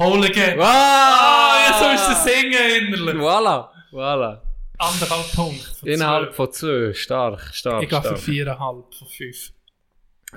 Hole 0.00 0.24
again. 0.26 0.56
Wow! 0.58 0.64
Ah, 0.64 1.66
jetzt 1.68 1.78
sollst 1.80 2.24
du 2.24 2.30
singen 2.30 2.70
innerlich. 2.94 3.20
Voilà, 3.20 3.68
voilà. 3.92 4.42
Anderthalb 4.78 5.30
Punkte. 5.34 5.74
von 5.78 5.88
Innerhalb 5.88 6.34
von 6.34 6.50
zwei. 6.52 6.94
Stark, 6.94 7.54
stark, 7.54 7.82
Ich 7.82 7.88
gehe 7.90 8.00
für 8.00 8.08
stark. 8.08 8.20
viereinhalb 8.20 8.94
von 8.94 9.08
fünf. 9.08 9.52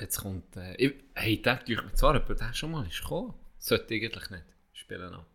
Jetzt 0.02 0.18
kommt... 0.18 0.58
Äh, 0.58 0.76
ich, 0.76 0.94
hey, 1.16 1.42
der 1.42 1.64
tue 1.64 1.76
ich 1.76 1.82
mir 1.82 1.94
zwar, 1.94 2.16
aber 2.16 2.36
der 2.36 2.54
schon 2.54 2.72
mal 2.72 2.86
ist 2.86 3.02
gekommen. 3.02 3.34
Sollte 3.58 3.94
eigentlich 3.94 4.30
nicht 4.32 4.44
spielen 4.74 5.14
ab. 5.14 5.26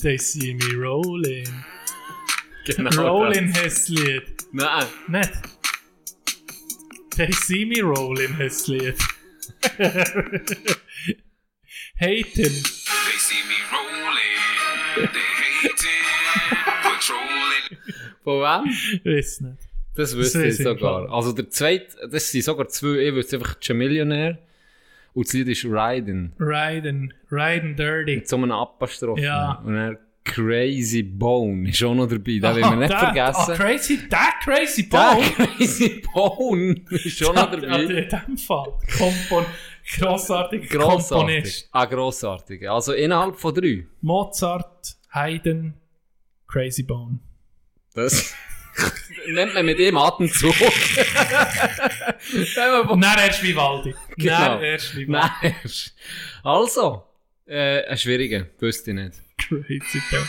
They 0.00 0.18
see 0.18 0.54
me 0.54 0.76
rolling. 0.80 1.64
Genau 2.64 2.90
rolling 3.18 3.52
das. 3.52 3.88
Lied. 3.88 4.44
Nein. 4.52 4.86
Nicht? 5.08 5.32
They 7.16 7.32
see 7.32 7.64
me 7.64 7.82
rolling 7.82 8.38
das 8.38 8.68
Lied. 8.68 8.96
Haten. 12.00 12.32
They 12.34 13.18
see 13.18 13.42
me 13.48 13.58
rolling. 13.72 15.08
They 15.12 15.68
hating. 15.68 16.04
Controlling. 16.82 17.96
Von 18.24 18.40
wem? 18.40 19.14
Weiß 19.16 19.40
nicht. 19.40 19.58
Das 19.96 20.16
wüsste 20.16 20.46
ich 20.46 20.56
sogar. 20.58 21.06
im 21.06 21.12
Also 21.12 21.32
der 21.32 21.50
zweite, 21.50 22.08
das 22.10 22.30
sind 22.30 22.44
sogar 22.44 22.68
zwei, 22.68 22.98
ich 23.08 23.14
wüsste 23.14 23.36
einfach 23.36 23.56
Millionär. 23.74 24.38
Und 25.14 25.26
das 25.26 25.32
Lied 25.32 25.48
ist 25.48 25.64
Riding. 25.64 26.32
Riding. 26.38 27.12
Riding 27.32 27.74
dirty. 27.74 28.16
Mit 28.16 28.28
so 28.28 28.36
einem 28.36 28.52
Apostrophen. 28.52 29.24
Ja. 29.24 29.60
Und 29.64 29.74
dann 29.74 29.98
Crazy 30.24 31.02
Bone 31.02 31.70
ist 31.70 31.82
auch 31.82 31.94
noch 31.94 32.06
dabei. 32.06 32.38
Den 32.38 32.42
will 32.42 32.60
man 32.60 32.78
nicht 32.80 32.92
der- 32.92 32.98
vergessen. 32.98 33.52
Ah, 33.52 33.56
crazy, 33.56 34.08
der 34.08 34.28
Crazy 34.44 34.88
Der 34.88 34.98
Bone. 34.98 35.30
Crazy 35.56 36.02
Bone 36.12 36.74
ist 36.90 37.24
auch 37.24 37.34
noch 37.34 37.50
dabei. 37.50 37.80
In 37.82 38.08
dem 38.08 38.36
Fall. 38.36 38.74
Kompon 38.98 39.46
grossartiger 39.96 40.66
Grossartig. 40.66 41.08
Komponist. 41.08 41.68
Ah, 41.72 41.84
grossartig. 41.84 42.68
Also 42.68 42.92
innerhalb 42.92 43.38
von 43.38 43.54
drei. 43.54 43.86
Mozart, 44.00 44.96
Haydn, 45.12 45.74
Crazy 46.46 46.82
Bone. 46.82 47.18
Das 47.94 48.34
nennt 49.26 49.54
man 49.54 49.66
mit 49.66 49.78
dem 49.78 49.96
Atemzug. 49.96 50.54
Dann 52.54 53.18
erst 53.18 53.42
Vivaldi. 53.42 53.94
Genau. 54.16 54.38
Dann 54.38 54.62
erst. 54.62 54.94
Nein, 55.06 55.30
erst. 55.62 55.94
Also, 56.42 57.04
äh, 57.46 57.84
ein 57.86 57.98
schwieriger. 57.98 58.46
Wüsste 58.58 58.90
ich 58.90 58.96
nicht. 58.96 59.18
Crazy 59.38 60.02
Bone. 60.10 60.28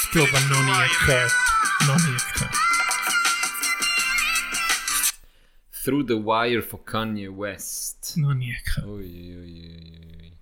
Ich 0.00 0.10
glaube, 0.12 0.32
noch 0.32 0.62
nie 0.62 0.88
gehört. 1.06 1.32
Noch 1.88 1.96
gehört. 1.96 2.52
Through 5.82 6.04
the 6.06 6.16
Wire 6.16 6.60
von 6.60 6.84
Kanye 6.84 7.28
West. 7.28 8.14
Noch 8.18 8.34
nie 8.34 8.54
gehört. 8.62 8.86
Ui, 8.86 9.04
ui, 9.04 9.38
ui, 9.38 10.32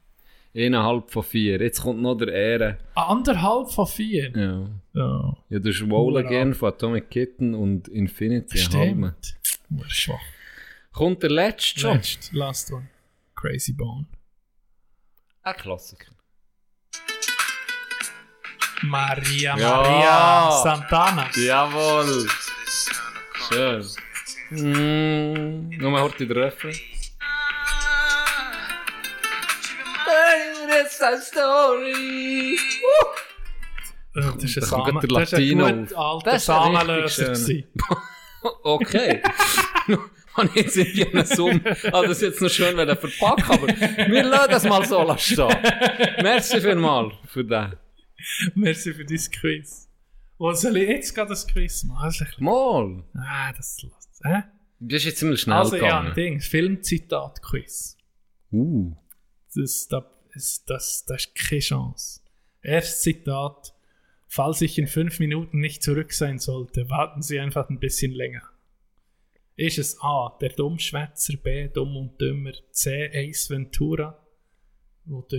ui. 0.55 0.65
Eineinhalb 0.67 1.09
von 1.09 1.23
vier. 1.23 1.61
Jetzt 1.61 1.83
kommt 1.83 2.03
noch 2.03 2.17
der 2.17 2.33
Ehre. 2.33 2.79
Anderthalb 2.97 3.71
von 3.71 3.87
vier. 3.87 4.33
Ja. 4.37 4.69
Ja. 4.95 5.37
Ja, 5.49 5.59
das 5.61 5.77
ist 5.77 5.83
Roll. 5.89 6.17
Again 6.17 6.53
von 6.53 6.71
Atomic 6.71 7.11
Kitten 7.11 7.55
und 7.55 7.87
Infinity. 7.87 8.59
Stimmt. 8.59 9.37
Schwach. 9.87 10.19
Kommt 10.91 11.23
der 11.23 11.31
letzte 11.31 11.79
schon? 11.79 11.97
Last, 11.99 12.33
last 12.33 12.73
one. 12.73 12.89
Crazy 13.37 13.73
Bone. 13.73 14.07
Ein 15.43 15.55
Klassiker. 15.55 16.11
Maria 18.87 19.57
Maria. 19.57 20.51
Santana. 20.63 21.29
Jawohl. 21.35 22.27
Schön. 23.49 23.85
Mm. 24.51 25.71
Nur 25.79 25.91
mal 25.91 26.03
hört 26.03 26.21
den 26.21 26.31
Refrain. 26.31 26.75
It's 30.69 31.01
a 31.01 31.21
story. 31.21 32.57
Uh. 32.57 33.27
Das 34.15 34.45
ist 34.45 34.57
ein 34.59 34.63
Samen. 34.63 35.01
Das 35.09 35.33
ist 35.33 35.35
ein 35.35 35.59
gut 35.59 35.95
alter 35.95 36.39
Samenlöser. 36.39 37.33
okay. 38.63 39.23
habe 40.37 40.49
ich 40.55 40.55
jetzt 40.55 40.77
irgendwie 40.77 41.07
einen 41.07 41.27
Summ. 41.27 41.61
Ah, 41.93 42.03
das 42.03 42.11
ist 42.11 42.23
jetzt 42.23 42.43
noch 42.43 42.51
schön, 42.51 42.77
wenn 42.77 42.89
er 42.89 42.97
verpackt, 42.97 43.49
aber 43.49 43.67
wir 43.69 44.25
lassen 44.25 44.51
das 44.51 44.65
mal 44.65 44.85
so 44.85 45.15
stehen. 45.19 45.49
Merci 46.23 46.61
vielmals 46.61 47.15
für 47.29 47.45
das. 47.45 47.71
Merci 48.55 48.93
für 48.95 49.05
dein 49.05 49.19
Quiz. 49.19 49.89
Wo 50.39 50.53
soll 50.53 50.77
ich 50.77 50.89
jetzt 50.89 51.15
gerade 51.15 51.31
das 51.31 51.47
Quiz 51.47 51.85
machen? 51.85 52.07
Das 52.09 52.19
bisschen- 52.19 52.45
Mal. 52.45 53.05
Ah, 53.15 53.53
das 53.53 53.83
lässt. 53.83 54.21
Hä? 54.25 54.43
Du 54.79 54.87
bist 54.89 55.07
jetzt 55.07 55.19
ziemlich 55.19 55.41
schnell 55.41 55.57
Also, 55.57 55.77
ja, 55.77 55.83
gegangen. 55.83 56.09
ein 56.09 56.15
Ding. 56.15 56.41
Filmzitat-Quiz. 56.41 57.97
Uh. 58.53 58.95
Das, 59.55 59.89
das, 59.89 60.05
das, 60.35 60.65
das, 60.67 61.05
das 61.07 61.25
ist 61.27 61.35
keine 61.35 61.61
Chance. 61.61 62.21
Erstes 62.63 63.01
Zitat. 63.03 63.73
Falls 64.29 64.61
ich 64.61 64.77
in 64.79 64.87
fünf 64.87 65.19
Minuten 65.21 65.61
nicht 65.61 65.83
zurück 65.83 66.13
sein 66.13 66.39
sollte, 66.39 66.91
warten 66.91 67.23
Sie 67.23 67.41
einfach 67.41 67.71
ein 67.71 67.79
bisschen 67.79 68.13
länger. 68.13 68.43
Ist 69.55 69.79
es 69.79 69.99
A. 70.03 70.37
Der 70.41 70.51
Dummschwätzer, 70.51 71.39
B. 71.39 71.69
Dumm 71.69 71.97
und 71.97 72.21
Dümmer, 72.21 72.53
C. 72.73 73.09
Ace 73.15 73.49
Ventura 73.49 74.23
oder 75.09 75.39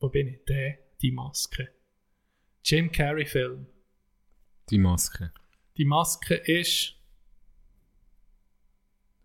wo 0.00 0.08
bin 0.08 0.26
ich? 0.26 0.44
D. 0.46 0.78
Die 1.04 1.10
Maske. 1.12 1.68
Jim 2.64 2.90
Carrey 2.90 3.26
Film. 3.26 3.66
Die 4.70 4.78
Maske. 4.78 5.34
Die 5.76 5.84
Maske 5.84 6.34
ist. 6.34 6.94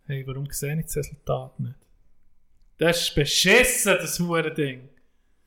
Hey, 0.05 0.27
warum 0.27 0.45
sehe 0.51 0.77
ich 0.77 0.87
das 0.87 0.97
Resultat 0.97 1.57
nicht? 1.57 1.77
Das 2.79 3.01
ist 3.03 3.15
beschissen, 3.15 3.93
das 3.97 4.19
hure 4.19 4.53
Ding. 4.53 4.89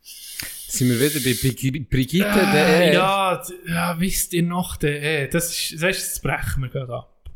Sind 0.00 0.88
wir 0.88 0.98
wieder 1.00 1.20
bei 1.20 1.34
Brig- 1.34 1.90
Brigitte, 1.90 2.24
Äh, 2.30 2.52
der 2.52 2.92
ja, 2.94 3.42
ja, 3.66 4.00
wisst 4.00 4.32
ihr 4.32 4.42
noch, 4.42 4.82
eh. 4.82 5.28
Das 5.28 5.50
ist, 5.50 5.82
das, 5.82 5.98
ist, 5.98 6.12
das 6.14 6.20
brechen 6.22 6.62
wir 6.62 6.70
gerade 6.70 6.94
ab. 6.94 7.30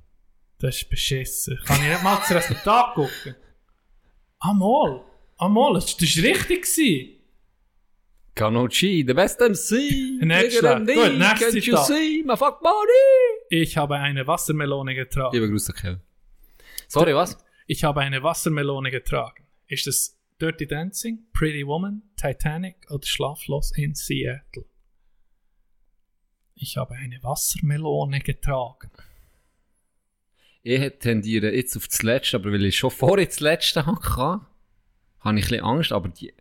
Das 0.56 0.74
ist 0.74 0.88
beschissen. 0.88 1.58
Kann 1.66 1.82
ich 1.82 1.88
nicht 1.90 2.02
mal 2.02 2.16
das 2.16 2.30
Resultat 2.30 2.94
gucken? 2.94 3.36
Ah, 4.38 4.54
mal. 4.54 5.04
Ah, 5.36 5.48
mal. 5.50 5.74
Das, 5.74 5.92
ist 5.92 6.00
richtig 6.00 6.62
gewesen. 6.62 7.15
G, 8.36 9.02
the 9.06 9.14
best 9.14 9.40
MC. 9.40 10.18
Than 10.60 10.86
Gut, 10.86 11.18
nächstes 11.18 11.64
Zitat. 11.64 11.86
see 11.86 12.22
my 12.22 12.36
fuck 12.36 12.60
body? 12.60 13.48
Ich 13.48 13.78
habe 13.78 13.96
eine 13.96 14.26
Wassermelone 14.26 14.94
getragen. 14.94 15.34
Liebe 15.34 15.48
Grüße, 15.48 15.72
Kevin. 15.72 16.00
Sorry, 16.86 17.14
was? 17.14 17.38
Ich 17.66 17.82
habe 17.82 18.00
eine 18.00 18.22
Wassermelone 18.22 18.90
getragen. 18.90 19.44
Ist 19.68 19.86
es 19.86 20.18
Dirty 20.40 20.66
Dancing, 20.66 21.26
Pretty 21.32 21.66
Woman, 21.66 22.02
Titanic 22.16 22.76
oder 22.90 23.06
Schlaflos 23.06 23.72
in 23.74 23.94
Seattle? 23.94 24.66
Ich 26.54 26.76
habe 26.76 26.94
eine 26.94 27.22
Wassermelone 27.22 28.20
getragen. 28.20 28.90
Ich 30.62 30.92
tendiere 30.98 31.54
jetzt 31.54 31.76
auf 31.76 31.88
das 31.88 32.02
Letzte, 32.02 32.36
aber 32.36 32.52
weil 32.52 32.64
ich 32.66 32.76
schon 32.76 32.90
vorher 32.90 33.24
das 33.24 33.40
Letzte 33.40 33.86
hatte, 33.86 34.10
habe 34.10 34.40
ich 35.20 35.24
ein 35.24 35.34
bisschen 35.36 35.64
Angst, 35.64 35.92
aber 35.92 36.08
die, 36.08 36.34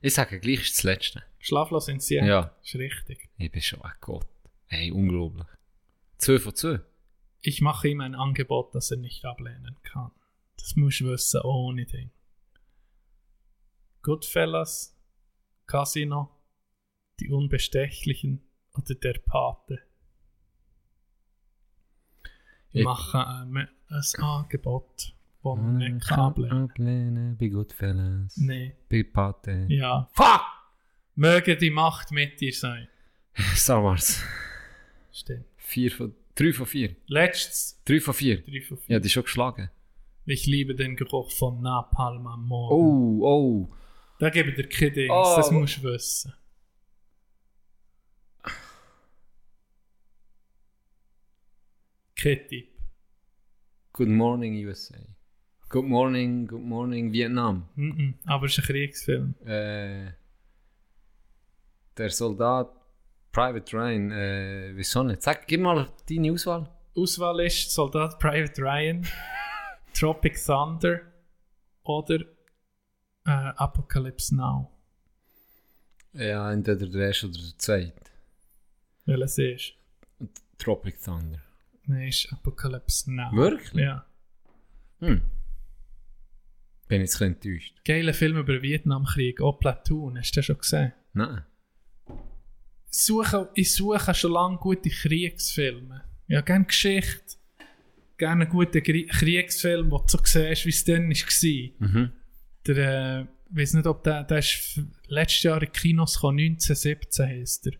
ich 0.00 0.14
sage 0.14 0.40
gleich, 0.40 0.60
es 0.60 0.66
ist 0.68 0.78
das 0.78 0.82
Letzte. 0.84 1.22
Schlaflos 1.38 1.88
in 1.88 2.00
Seattle. 2.00 2.28
Ja. 2.30 2.56
Ist 2.62 2.74
richtig. 2.76 3.28
Ich 3.38 3.50
bin 3.52 3.62
schon 3.62 3.82
ein 3.82 3.92
Gott. 4.00 4.26
Hey, 4.66 4.90
unglaublich. 4.90 5.46
Zwei 6.18 6.38
von 6.38 6.54
zwei. 6.54 6.80
Ich 7.40 7.60
mache 7.60 7.88
ihm 7.88 8.00
ein 8.00 8.14
Angebot, 8.14 8.74
das 8.74 8.90
er 8.90 8.96
nicht 8.96 9.24
ablehnen 9.24 9.76
kann. 9.82 10.10
Das 10.58 10.74
musst 10.76 11.00
du 11.00 11.06
wissen, 11.06 11.40
ohne 11.42 11.84
Ding. 11.86 12.10
Goodfellas, 14.02 14.96
Casino, 15.66 16.30
die 17.20 17.30
Unbestechlichen 17.30 18.42
oder 18.74 18.94
der 18.94 19.14
Pate. 19.24 19.80
Ich 22.72 22.80
Ich- 22.80 22.84
mache 22.84 23.26
ein, 23.26 23.56
ein 23.56 24.22
Angebot, 24.22 25.14
das 25.42 25.56
man 25.56 25.76
nicht 25.76 26.06
kann 26.06 26.20
ablehnen 26.20 26.64
ablehnen, 26.70 27.36
bei 27.38 27.48
Goodfellas. 27.48 28.36
Nee. 28.36 28.76
Bei 28.90 29.02
Pate. 29.04 29.66
Ja. 29.68 30.08
Fuck! 30.12 30.40
Möge 31.16 31.56
die 31.56 31.70
Macht 31.70 32.12
mit 32.12 32.40
dir 32.40 32.52
sein. 32.52 32.88
Star 33.54 33.82
Wars. 33.82 34.22
Stimmt. 35.12 35.46
Vier 35.56 35.90
von, 35.90 36.14
drei 36.34 36.52
von 36.52 36.66
vier. 36.66 36.94
Letztes. 37.06 37.80
Drei 37.84 38.00
von 38.00 38.14
vier. 38.14 38.42
Drei 38.42 38.60
von 38.60 38.76
vier. 38.78 38.94
Ja, 38.94 39.00
die 39.00 39.06
ist 39.06 39.12
schon 39.12 39.22
geschlagen. 39.24 39.70
Ich 40.26 40.46
liebe 40.46 40.74
den 40.74 40.96
Geruch 40.96 41.30
von 41.32 41.62
Napalm 41.62 42.26
am 42.26 42.46
Morgen. 42.46 42.74
Oh, 42.74 43.26
oh. 43.26 43.74
Da 44.18 44.28
gebe 44.30 44.50
ich 44.50 44.56
dir 44.56 44.68
kein 44.68 44.92
Dings, 44.92 45.12
Oh. 45.14 45.34
das 45.36 45.50
musst 45.50 45.78
du 45.78 45.82
wissen. 45.84 46.32
Kein 52.16 52.40
Tipp. 52.48 52.68
Good 53.92 54.08
morning, 54.08 54.54
USA. 54.66 54.96
Good 55.68 55.84
morning, 55.84 56.46
good 56.46 56.62
morning, 56.62 57.12
Vietnam. 57.12 57.68
Mhm, 57.76 58.14
aber 58.24 58.46
es 58.46 58.52
ist 58.52 58.58
ein 58.60 58.64
Kriegsfilm. 58.66 59.34
Äh, 59.44 60.12
der 61.96 62.10
Soldat 62.10 62.68
Private 63.32 63.76
Ryan, 63.76 64.10
äh, 64.12 64.72
wieso 64.74 65.02
nicht? 65.02 65.22
Sag, 65.22 65.46
gib 65.46 65.60
mal 65.60 65.88
deine 66.08 66.32
Auswahl. 66.32 66.68
Auswahl 66.94 67.40
ist 67.40 67.70
Soldat 67.70 68.18
Private 68.18 68.62
Ryan, 68.62 69.06
Tropic 69.94 70.38
Thunder 70.42 71.00
oder 71.82 72.20
äh, 73.26 73.30
Apocalypse 73.56 74.34
Now. 74.34 74.70
Ja, 76.12 76.50
entweder 76.50 76.86
der 76.86 77.08
erste 77.08 77.26
oder 77.26 77.38
der 77.38 77.58
zweite. 77.58 78.10
Welches 79.04 79.38
ist? 79.38 79.72
Tropic 80.58 80.98
Thunder. 81.02 81.40
Nein, 81.84 82.08
ist 82.08 82.32
Apocalypse 82.32 83.12
Now. 83.12 83.32
Wirklich? 83.32 83.74
Ja. 83.74 84.06
Hm. 85.00 85.20
Bin 86.88 87.00
jetzt 87.00 87.20
ein 87.20 87.34
bisschen 87.34 87.52
enttäuscht. 87.52 87.84
Geiler 87.84 88.14
Film 88.14 88.38
über 88.38 88.54
den 88.54 88.62
Vietnamkrieg, 88.62 89.40
auch 89.40 89.58
Platoon, 89.58 90.18
hast 90.18 90.32
du 90.32 90.40
den 90.40 90.44
schon 90.44 90.58
gesehen? 90.58 90.92
Nein. 91.12 91.44
Suche, 93.04 93.48
ich 93.54 93.74
suche 93.74 94.14
schon 94.14 94.32
lange 94.32 94.56
gute 94.58 94.88
Kriegsfilme. 94.90 96.02
Ja, 96.28 96.40
gerne 96.40 96.64
Geschichte. 96.64 97.36
Gerne 98.18 98.44
einen 98.44 98.50
guten 98.50 98.78
Krie- 98.82 99.06
Kriegsfilm, 99.08 99.90
wo 99.90 99.98
du 99.98 100.04
so 100.06 100.18
siehst, 100.24 100.64
wie 100.64 100.70
es 100.70 100.84
dann 100.84 101.10
war. 101.10 101.88
Mhm. 101.88 102.12
Der, 102.66 103.18
äh, 103.20 103.22
ich 103.50 103.56
weiß 103.56 103.74
nicht, 103.74 103.86
ob 103.86 104.02
der, 104.02 104.24
der 104.24 104.38
ist 104.38 104.80
letztes 105.06 105.42
Jahr 105.44 105.62
in 105.62 105.70
Kinos 105.70 106.14
gekommen, 106.14 106.38
1917 106.38 107.26
heisst 107.26 107.66
er. 107.66 107.72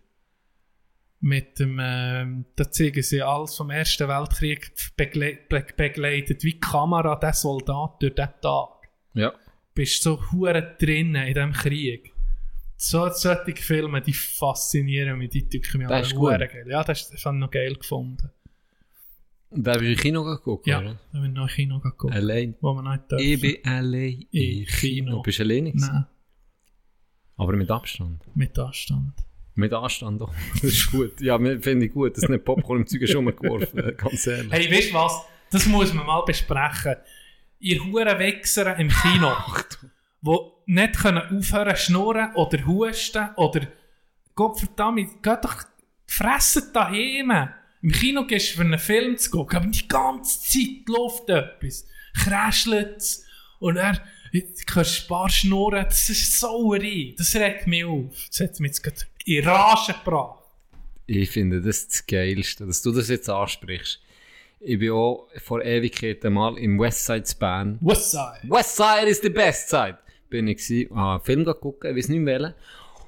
Mit 1.19 1.59
dem, 1.59 1.79
ähm, 1.81 2.45
da 2.55 2.71
zeigen 2.71 3.01
sie 3.01 3.23
alles 3.23 3.55
vom 3.55 3.71
Ersten 3.71 4.07
Weltkrieg 4.07 4.71
begle 4.95 5.39
be 5.49 5.65
begleitet, 5.75 6.43
wie 6.43 6.53
die 6.53 6.59
Kamera 6.59 7.15
der 7.15 7.33
Soldat 7.33 7.95
durch 8.01 8.13
den 8.13 8.29
Tag. 8.39 8.69
Ja. 9.15 9.33
Bist 9.73 10.03
so 10.03 10.21
hure 10.31 10.75
drinnen 10.79 11.15
in 11.27 11.33
diesem 11.33 11.53
Krieg. 11.53 12.13
So, 12.79 13.09
solche 13.09 13.55
Filme, 13.55 14.01
die 14.01 14.13
faszinieren 14.13 15.17
mich, 15.17 15.29
die 15.31 15.49
tücken 15.49 15.79
mich 15.79 15.87
Das 15.87 16.07
ist 16.07 16.15
gut. 16.15 16.29
geil. 16.29 16.65
Ja, 16.67 16.83
das, 16.83 17.01
ist- 17.01 17.13
das 17.13 17.25
habe 17.25 17.35
ich 17.35 17.39
noch 17.41 17.49
geil 17.51 17.73
gefunden. 17.75 18.29
Und 19.49 19.63
da 19.65 19.73
habe 19.73 19.85
ich 19.85 19.91
in 19.91 19.97
Kino 19.97 20.23
geguckt, 20.23 20.67
Ja, 20.67 20.79
oder? 20.79 20.99
da 21.11 21.17
haben 21.17 21.23
wir 21.23 21.29
noch 21.29 21.47
in 21.49 21.55
Kino 21.55 21.79
geguckt. 21.79 22.13
Allein. 22.13 22.55
Wo 22.61 22.73
wir 22.73 22.83
nicht 22.83 23.09
dürfen. 23.11 23.25
Ich 23.25 23.41
bin 23.41 23.65
allein 23.65 24.25
Im 24.31 24.65
Kino. 24.65 24.65
Kino. 24.67 25.21
Bist 25.23 25.39
du 25.39 25.43
alleine? 25.43 25.71
Nein, 25.73 26.05
Aber 27.37 27.53
mit 27.53 27.71
Abstand. 27.71 28.23
mit 28.35 28.57
Anstand. 28.59 29.13
Mit 29.55 29.73
Anstand 29.73 30.21
auch. 30.21 30.33
Das 30.53 30.63
ist 30.65 30.91
gut. 30.91 31.19
Ja, 31.21 31.37
finde 31.39 31.85
ich 31.87 31.91
gut. 31.93 32.15
Das 32.15 32.23
ist 32.23 32.29
nicht 32.29 32.45
Popcorn 32.45 32.81
im 32.81 32.87
Zeug 32.87 33.07
schon 33.09 33.23
mal 33.25 33.33
geworfen. 33.33 33.79
äh, 33.79 33.93
Ganz 33.97 34.27
ehrlich. 34.27 34.51
Hey, 34.51 34.71
weißt 34.71 34.89
du 34.91 34.93
was? 34.95 35.21
Das 35.49 35.65
muss 35.65 35.93
man 35.93 36.05
mal 36.05 36.21
besprechen. 36.25 36.95
Ihr 37.59 37.83
hure 37.83 38.19
Wichser 38.19 38.75
im 38.77 38.89
Kino, 38.89 39.31
wo 40.21 40.63
nicht 40.65 40.97
können 40.97 41.23
aufhören 41.37 41.75
zu 41.75 41.83
schnurren 41.83 42.35
oder 42.35 42.65
husten 42.65 43.29
oder 43.35 43.67
Gott 44.35 44.59
verdammt, 44.59 45.23
geht 45.23 45.43
doch 45.43 45.63
fressen 46.05 46.71
daheim. 46.73 47.49
Im 47.81 47.91
Kino 47.91 48.25
gehst 48.25 48.51
du 48.51 48.57
für 48.57 48.61
einen 48.61 48.79
Film 48.79 49.17
zu 49.17 49.31
gucken, 49.31 49.57
aber 49.57 49.67
die 49.67 49.87
ganze 49.87 50.39
Zeit 50.41 50.87
läuft 50.87 51.29
etwas. 51.29 51.85
Kräschelt 52.23 53.03
und 53.59 53.77
er, 53.77 54.01
hörst 54.31 55.03
ein 55.03 55.07
paar 55.07 55.29
Schnurren, 55.29 55.85
das 55.85 56.09
ist 56.09 56.39
Sauerei. 56.39 57.13
Das 57.17 57.35
regt 57.35 57.67
mich 57.67 57.85
auf. 57.85 58.27
Das 58.29 58.39
hat 58.41 58.59
mich 58.59 58.73
jetzt 58.83 59.07
in 59.25 59.47
Rage 59.47 59.93
gebracht. 59.93 60.43
Ich 61.05 61.31
finde 61.31 61.61
das 61.61 61.87
das 61.87 62.05
Geilste, 62.05 62.65
dass 62.65 62.81
du 62.81 62.91
das 62.91 63.09
jetzt 63.09 63.29
ansprichst. 63.29 64.01
Ich 64.59 64.79
bin 64.79 64.91
auch 64.91 65.29
vor 65.43 65.63
Ewigkeiten 65.63 66.33
mal 66.33 66.57
im 66.57 66.79
Westside 66.79 67.25
Span. 67.25 67.77
Westside. 67.79 68.41
Westside 68.43 69.07
is 69.07 69.21
the 69.21 69.29
best 69.29 69.69
side. 69.69 69.97
Bin 70.29 70.47
ich 70.47 70.57
gewesen, 70.57 70.95
habe 70.95 71.11
einen 71.11 71.21
Film 71.23 71.45
geguckt, 71.45 71.83
ich 71.85 71.95
weiß 71.95 72.09
nicht 72.09 72.19
mehr 72.19 72.39
welchen. 72.39 72.55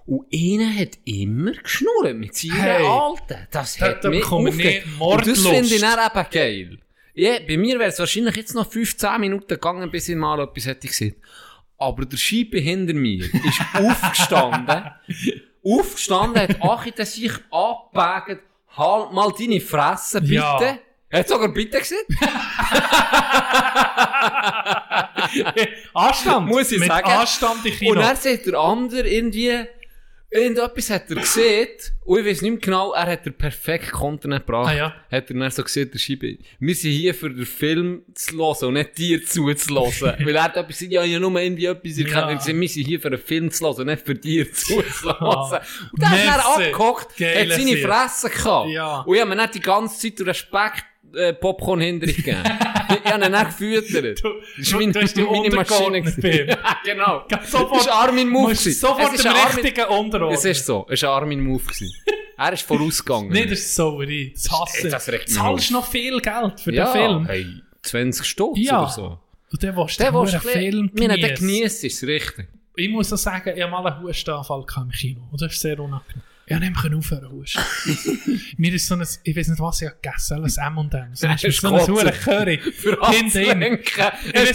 Und 0.05 0.25
einer 0.33 0.75
hat 0.79 0.97
immer 1.05 1.51
geschnurrt 1.51 2.15
mit 2.15 2.35
seinen 2.35 2.53
Hey. 2.53 2.85
Alten. 2.85 3.47
Das 3.51 3.77
Da- 3.77 3.87
hat 3.89 4.03
mich 4.05 4.25
aufgeregt. 4.31 4.87
Und 4.99 5.27
das 5.27 5.45
finde 5.45 5.75
ich 5.75 5.81
dann 5.81 5.99
eben 6.11 6.29
geil. 6.31 6.79
Ja, 7.13 7.33
bei 7.47 7.57
mir 7.57 7.77
wäre 7.79 7.89
es 7.89 7.99
wahrscheinlich 7.99 8.35
jetzt 8.37 8.55
noch 8.55 8.69
15 8.71 9.19
Minuten 9.19 9.47
gegangen, 9.47 9.91
bis 9.91 10.07
ich 10.09 10.15
mal 10.15 10.39
etwas 10.39 10.65
hätte 10.65 10.87
gesehen. 10.87 11.15
Aber 11.77 12.05
der 12.05 12.17
Scheibe 12.17 12.59
hinter 12.59 12.93
mir 12.93 13.23
ist 13.25 13.61
aufgestanden. 13.73 14.83
aufgestanden, 15.63 16.41
hat 16.41 16.61
Achite 16.61 17.05
sich 17.05 17.31
abgepackt. 17.51 18.41
Halt 18.77 19.11
mal 19.13 19.31
deine 19.37 19.59
Fresse, 19.59 20.21
bitte. 20.21 20.33
Ja. 20.35 20.79
Er 21.09 21.19
hat 21.19 21.27
sogar 21.27 21.49
bitte 21.49 21.79
gesagt. 21.79 22.05
Anstand. 25.93 26.47
Muss 26.47 26.71
ich 26.71 26.79
Mit 26.79 26.87
sagen. 26.87 27.09
Anstand 27.09 27.65
in 27.65 27.73
Kino. 27.73 27.91
Und 27.91 27.97
er 27.97 28.15
sagt 28.15 28.45
der 28.45 28.59
andere 28.59 29.07
irgendwie, 29.09 29.65
irgendetwas 30.31 30.89
hat 30.91 31.09
er 31.09 31.15
gesehen, 31.17 31.67
und 32.05 32.19
ich 32.19 32.25
weiß 32.25 32.41
nicht 32.43 32.51
mehr 32.51 32.59
genau, 32.59 32.93
er 32.93 33.07
hat 33.11 33.25
den 33.25 33.33
perfekten 33.33 33.91
Content 33.91 34.33
gebracht. 34.35 34.69
Ah, 34.69 34.75
ja. 34.75 34.95
Hat 35.11 35.29
er 35.29 35.35
dann 35.35 35.51
so 35.51 35.63
gesehen, 35.63 35.89
der 35.91 35.99
Scheibe, 35.99 36.37
wir 36.59 36.75
sind 36.75 36.91
hier 36.91 37.13
für 37.15 37.29
den 37.29 37.45
Film 37.45 38.03
zu 38.13 38.37
hören 38.37 38.67
und 38.67 38.73
nicht 38.75 38.97
dir 38.97 39.25
zuzulassen. 39.25 40.13
Weil 40.19 40.35
er 40.35 40.43
hat 40.43 40.57
etwas 40.57 40.77
gesagt, 40.77 40.91
ja, 40.91 41.03
ja, 41.03 41.19
nur 41.19 41.39
irgendwie 41.39 41.65
etwas 41.65 41.97
erkannt. 41.97 42.45
Ja. 42.45 42.53
Wir 42.59 42.67
sind 42.69 42.85
hier 42.85 42.99
für 42.99 43.09
den 43.09 43.19
Film 43.19 43.51
zu 43.51 43.65
hören 43.65 43.81
und 43.81 43.85
nicht 43.87 44.05
für 44.05 44.15
dir 44.15 44.51
zuzulassen. 44.51 45.09
Ah. 45.19 45.61
Und 45.91 46.01
dann 46.01 46.11
hat 46.11 46.19
er 46.19 46.35
Merci. 46.37 46.63
abgehockt, 46.63 47.11
hat 47.19 47.51
seine. 47.51 47.77
Fresse 47.77 48.29
gehabt. 48.29 48.69
Ja. 48.69 49.01
Und 49.01 49.15
ich 49.15 49.21
habe 49.21 49.29
mir 49.29 49.41
nicht 49.41 49.55
die 49.55 49.59
ganze 49.59 49.99
Zeit 49.99 50.27
Respekt 50.27 50.85
äh, 51.15 51.33
Popcorn 51.33 51.79
hinter 51.81 52.07
ich 52.07 52.17
gegeben. 52.17 52.43
ich 52.43 53.11
habe 53.11 53.25
ihn 53.25 53.31
nicht 53.31 53.45
gefüttert. 53.57 54.23
Du, 54.23 54.29
Das 54.57 54.67
ist 54.67 54.73
meine, 54.73 54.91
du 54.91 55.01
hast 55.01 55.17
dich 55.17 55.25
meine 55.29 55.55
Maschine. 55.55 56.47
Ja, 56.47 56.77
genau. 56.83 57.23
Sofort- 57.45 57.71
das 57.75 57.85
ist 57.85 57.91
Armin 57.91 58.29
Move. 58.29 58.55
sofort 58.55 59.13
Es 59.13 59.19
ist 59.25 59.25
richtigen 59.57 59.85
unterordnen. 59.87 60.37
Es 60.37 60.45
ist 60.45 60.65
so. 60.65 60.85
Es 60.89 61.01
war 61.03 61.21
Armin 61.21 61.41
Move. 61.41 61.61
Er 62.37 62.53
ist 62.53 62.63
vorausgegangen. 62.63 63.29
Nee, 63.31 63.45
das 63.45 63.59
ist 63.59 63.75
Sauerei. 63.75 64.31
Das 64.33 64.49
hasse 64.51 64.87
ich. 64.87 64.93
Das 64.93 65.07
mich 65.07 65.27
Zahlst 65.27 65.71
noch 65.71 65.85
viel 65.85 66.19
Geld 66.21 66.59
für 66.59 66.73
ja, 66.73 66.85
den 66.85 66.91
Film. 66.93 67.25
Hey, 67.25 67.45
20 67.81 68.25
Stutz 68.25 68.57
Ja. 68.59 68.81
oder 68.83 68.89
so. 68.91 69.19
Und 69.51 69.63
dann 69.63 69.75
willst 69.75 69.99
du 69.99 70.03
den 70.03 70.13
willst 70.13 70.35
verdammten 70.35 70.61
Film 70.61 70.91
der 70.95 71.17
geniessen. 71.17 71.35
genießt 71.47 71.83
ist 71.83 72.03
richtig. 72.03 72.47
Ich 72.75 72.89
muss 72.89 73.11
auch 73.11 73.17
sagen, 73.17 73.51
ich 73.57 73.61
habe 73.61 73.71
mal 73.71 73.85
einen 73.85 74.03
Hustenanfall 74.03 74.63
im 74.77 74.89
Kino. 74.91 75.21
Und 75.31 75.41
das 75.41 75.51
ist 75.53 75.59
sehr 75.59 75.77
unangenehm. 75.79 76.21
Ich 76.49 76.55
habe 76.55 76.65
nicht 76.65 76.83
mehr 76.83 76.97
aufhören 76.97 77.31
husten. 77.31 77.61
Mir 78.57 78.73
ist 78.73 78.87
so 78.87 78.95
ein, 78.95 79.05
ich 79.23 79.35
weiß 79.35 79.49
nicht, 79.49 79.59
was 79.59 79.81
ich 79.83 79.87
habe 79.87 79.99
gegessen 80.01 80.37
habe, 80.37 80.47
ein 80.47 80.77
M&M. 80.77 81.15
So 81.15 81.27
Das 81.27 81.43
ist 81.43 81.61
so 81.61 81.67
ein 81.67 81.87
hoher 81.87 82.11
Curry. 82.11 82.57
Für 82.57 82.97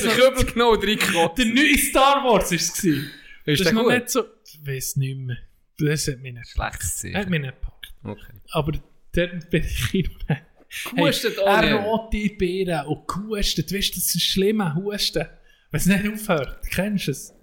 du 0.03 0.09
noch- 0.09 0.17
Kübel 0.17 0.45
genommen 0.53 0.77
und 0.79 0.85
reingekotzt? 0.85 1.39
Der 1.39 1.47
neue 1.47 1.79
Star 1.79 2.25
Wars 2.25 2.51
war 2.51 2.57
es. 2.57 2.85
Ist 2.85 3.11
das 3.47 3.59
der 3.59 3.73
noch 3.75 3.89
nicht 3.89 4.11
so, 4.11 4.25
ich 4.45 4.67
weiß 4.67 4.97
nicht 4.97 5.19
mehr. 5.19 5.37
Das 5.79 6.09
hat 6.09 6.19
mich 6.19 6.35
nicht 6.35 6.47
Zeichen. 6.49 7.17
Hat 7.17 7.31
mich 7.31 7.41
nicht 7.41 7.55
gepackt. 7.55 7.95
Okay. 8.03 8.41
Aber 8.51 8.73
dann 9.13 9.47
bin 9.51 9.63
ich 9.63 9.95
im 9.95 10.05
Kino. 10.09 10.11
Gehustet 10.97 11.39
auch 11.39 11.59
hey, 11.59 11.73
nicht. 11.73 11.81
Er 11.81 11.85
rote 11.85 12.29
Beeren 12.37 12.87
und 12.87 13.07
gehustet. 13.07 13.73
Weißt 13.73 13.91
du, 13.91 13.95
das 14.01 14.07
ist 14.09 14.17
ein 14.17 14.21
schlimmer 14.21 14.75
Husten. 14.75 15.27
Wenn 15.71 15.79
es 15.79 15.87
nicht 15.87 16.09
aufhört. 16.09 16.59
Kennst 16.71 17.07
du 17.07 17.11
es? 17.13 17.35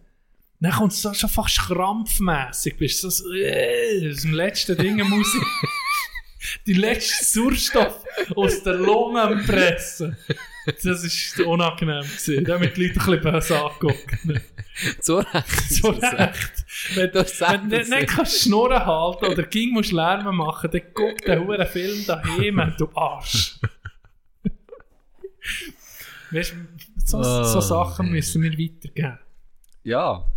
Dann 0.61 0.71
kommt 0.73 0.91
es 0.93 1.01
so 1.01 1.13
schon 1.13 1.29
fast 1.29 1.57
krampfmässig. 1.59 2.77
Bist 2.77 3.03
du 3.03 3.09
so, 3.09 3.31
äh, 3.33 4.11
aus 4.11 4.21
dem 4.21 4.33
letzten 4.33 4.77
Ding 4.77 5.01
muss 5.09 5.27
ich 5.35 6.63
die 6.67 6.73
letzte 6.73 7.25
Sauerstoff 7.25 8.03
aus 8.35 8.61
der 8.63 8.75
Lunge 8.75 9.43
pressen. 9.45 10.15
Das 10.65 10.85
war 10.85 11.47
unangenehm. 11.47 12.03
Gewesen. 12.03 12.45
Da 12.45 12.53
haben 12.53 12.69
die 12.75 12.83
Leute 12.87 12.99
ein 12.99 13.05
bisschen 13.05 13.21
böse 13.21 13.59
angeguckt. 13.59 14.17
So 15.01 15.17
recht. 15.19 15.45
So 15.69 15.89
recht. 15.89 16.65
Wenn, 16.93 17.11
wenn 17.13 17.69
du 17.69 17.95
nicht, 17.95 18.07
kannst 18.07 18.43
Schnurren 18.43 18.85
halten 18.85 19.25
oder 19.25 19.43
ging 19.43 19.71
musst 19.71 19.91
Lärm 19.91 20.35
machen, 20.35 20.69
dann 20.71 20.81
guck 20.93 21.17
den 21.25 21.39
huren 21.45 21.67
Film 21.67 22.05
daheim, 22.05 22.73
du 22.77 22.89
Arsch. 22.93 23.59
weißt 26.29 26.55
so, 27.05 27.23
so 27.23 27.57
Oh, 27.57 27.61
Sachen 27.61 28.11
müssen 28.11 28.41
wir 28.43 28.51
weitergeben. 28.51 29.17
Ja. 29.83 30.31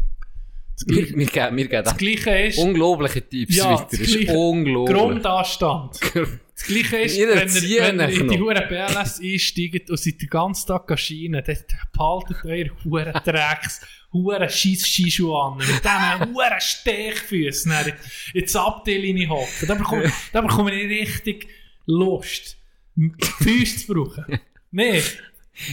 Wir, 0.87 1.07
geben, 1.07 1.19
wir 1.21 1.69
geben 1.69 1.85
Das 1.85 1.97
Gleiche 1.97 2.31
ist, 2.49 2.59
unglaubliche 2.59 3.23
Tipps 3.23 3.57
Ja, 3.57 3.73
weiter. 3.75 3.87
das 3.91 4.01
Das 4.01 4.09
ist 4.09 4.29
unglaublich. 4.31 4.97
Grundanstand. 4.97 6.01
Das 6.57 6.67
Gleiche 6.69 6.97
ist, 6.99 7.17
Wir 7.19 7.29
wenn 7.35 7.65
ihr, 7.69 7.83
wenn 7.83 7.99
ihr 7.99 8.21
in 8.21 8.29
die 8.29 8.39
huren 8.39 8.63
BLS 8.69 9.21
einsteigt 9.21 9.91
und 9.91 9.99
seid 9.99 10.21
den 10.23 10.29
ganzen 10.29 10.69
Tag 10.69 10.99
schienen, 11.01 11.43
dann 11.45 11.57
behaltet 11.93 12.37
euer 12.45 12.67
huren 12.85 13.13
Drecks, 13.25 13.81
huren 14.13 14.49
scheiss 14.49 14.87
Shishu 14.87 15.35
an, 15.35 15.57
mit 15.59 15.67
diesen 15.67 16.33
huren 16.33 16.61
Stechfüßen 16.61 17.73
in- 18.33 18.41
ins 18.41 18.55
Abteil 18.55 19.29
hocken. 19.29 19.67
Da 19.67 19.75
bekomme, 19.75 20.13
da 20.33 20.41
bekomme 20.43 20.73
ich 20.81 20.89
richtig 21.09 21.49
Lust, 21.87 22.57
Füße 23.43 23.87
zu 23.87 23.93
brauchen. 23.93 24.39
Nee. 24.71 25.03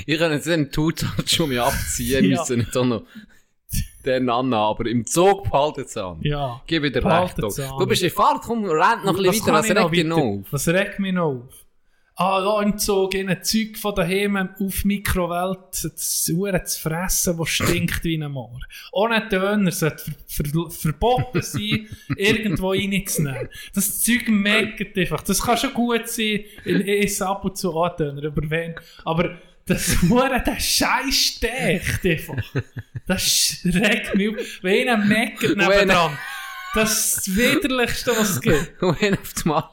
Ich 0.07 0.17
kann 0.17 0.31
jetzt 0.31 0.47
den 0.47 0.71
Tutat 0.71 1.29
schon 1.29 1.49
mal 1.53 1.59
abziehen 1.59 2.25
Ja. 2.25 2.39
müssen, 2.39 2.57
nicht 2.57 2.75
auch 2.75 2.85
noch 2.85 3.03
den 4.05 4.29
an, 4.29 4.53
aber 4.53 4.85
im 4.85 5.05
Zug 5.05 5.43
behalten 5.43 5.81
es 5.81 5.97
an. 5.97 6.17
Ja. 6.21 6.61
Gib 6.67 6.83
dir 6.83 7.05
recht. 7.05 7.43
An. 7.43 7.51
Du 7.79 7.87
bist 7.87 8.03
in 8.03 8.09
Fahrt, 8.09 8.41
komm, 8.43 8.65
renn 8.65 9.03
noch 9.03 9.17
ein 9.17 9.25
Was 9.25 9.35
bisschen 9.35 9.53
weiter, 9.53 9.67
ich 9.67 9.73
noch 9.73 9.91
regt 9.91 9.95
dich 9.95 10.05
noch 10.05 10.17
auf. 10.17 10.45
Was 10.51 10.67
regt 10.67 10.99
mich 10.99 11.13
noch 11.13 11.23
auf? 11.23 11.65
Ah, 12.15 12.41
da 12.41 12.61
im 12.61 12.77
Zug 12.77 13.15
ein 13.15 13.35
Zeug 13.41 13.77
von 13.77 13.95
daheim 13.95 14.37
auf 14.37 14.85
Mikrowelt 14.85 15.59
zu, 15.71 15.95
zu, 15.95 16.45
fressen, 16.45 17.37
das 17.37 17.49
stinkt 17.49 18.03
wie 18.03 18.21
ein 18.21 18.31
Moor. 18.31 18.59
Ohne 18.91 19.27
Döner 19.27 19.71
sollte 19.71 20.03
ver, 20.27 20.45
ver, 20.45 20.69
verboten 20.69 21.41
sein, 21.41 21.87
irgendwo 22.17 22.71
reinzunehmen. 22.71 23.49
Das 23.73 24.03
Zeug 24.03 24.27
meckert 24.27 24.95
einfach. 24.97 25.23
Das 25.23 25.41
kann 25.41 25.57
schon 25.57 25.73
gut 25.73 26.07
sein, 26.09 26.41
in 26.65 26.81
es 26.81 27.21
ab 27.21 27.45
und 27.45 27.57
zu 27.57 27.73
auch 27.73 27.95
Döner, 27.95 28.27
aber 28.27 28.49
wenn, 28.49 28.75
aber 29.03 29.37
das 29.65 29.97
Hure, 30.09 30.41
der 30.45 30.59
Scheiß 30.59 31.15
stecht 31.15 32.05
einfach. 32.05 32.43
Das 33.07 33.57
regt 33.65 34.15
mich 34.15 34.29
auf. 34.29 34.35
Wenn 34.61 34.89
einer 34.89 35.03
meckert 35.05 35.55
nebendran, 35.57 36.17
das 36.73 37.17
ist 37.17 37.27
das 37.27 37.35
Widerlichste, 37.35 38.11
was 38.11 38.29
es 38.31 38.41
gibt. 38.41 38.71
Und 38.81 39.01
wenn 39.01 39.13
auf 39.15 39.33
einmal 39.43 39.63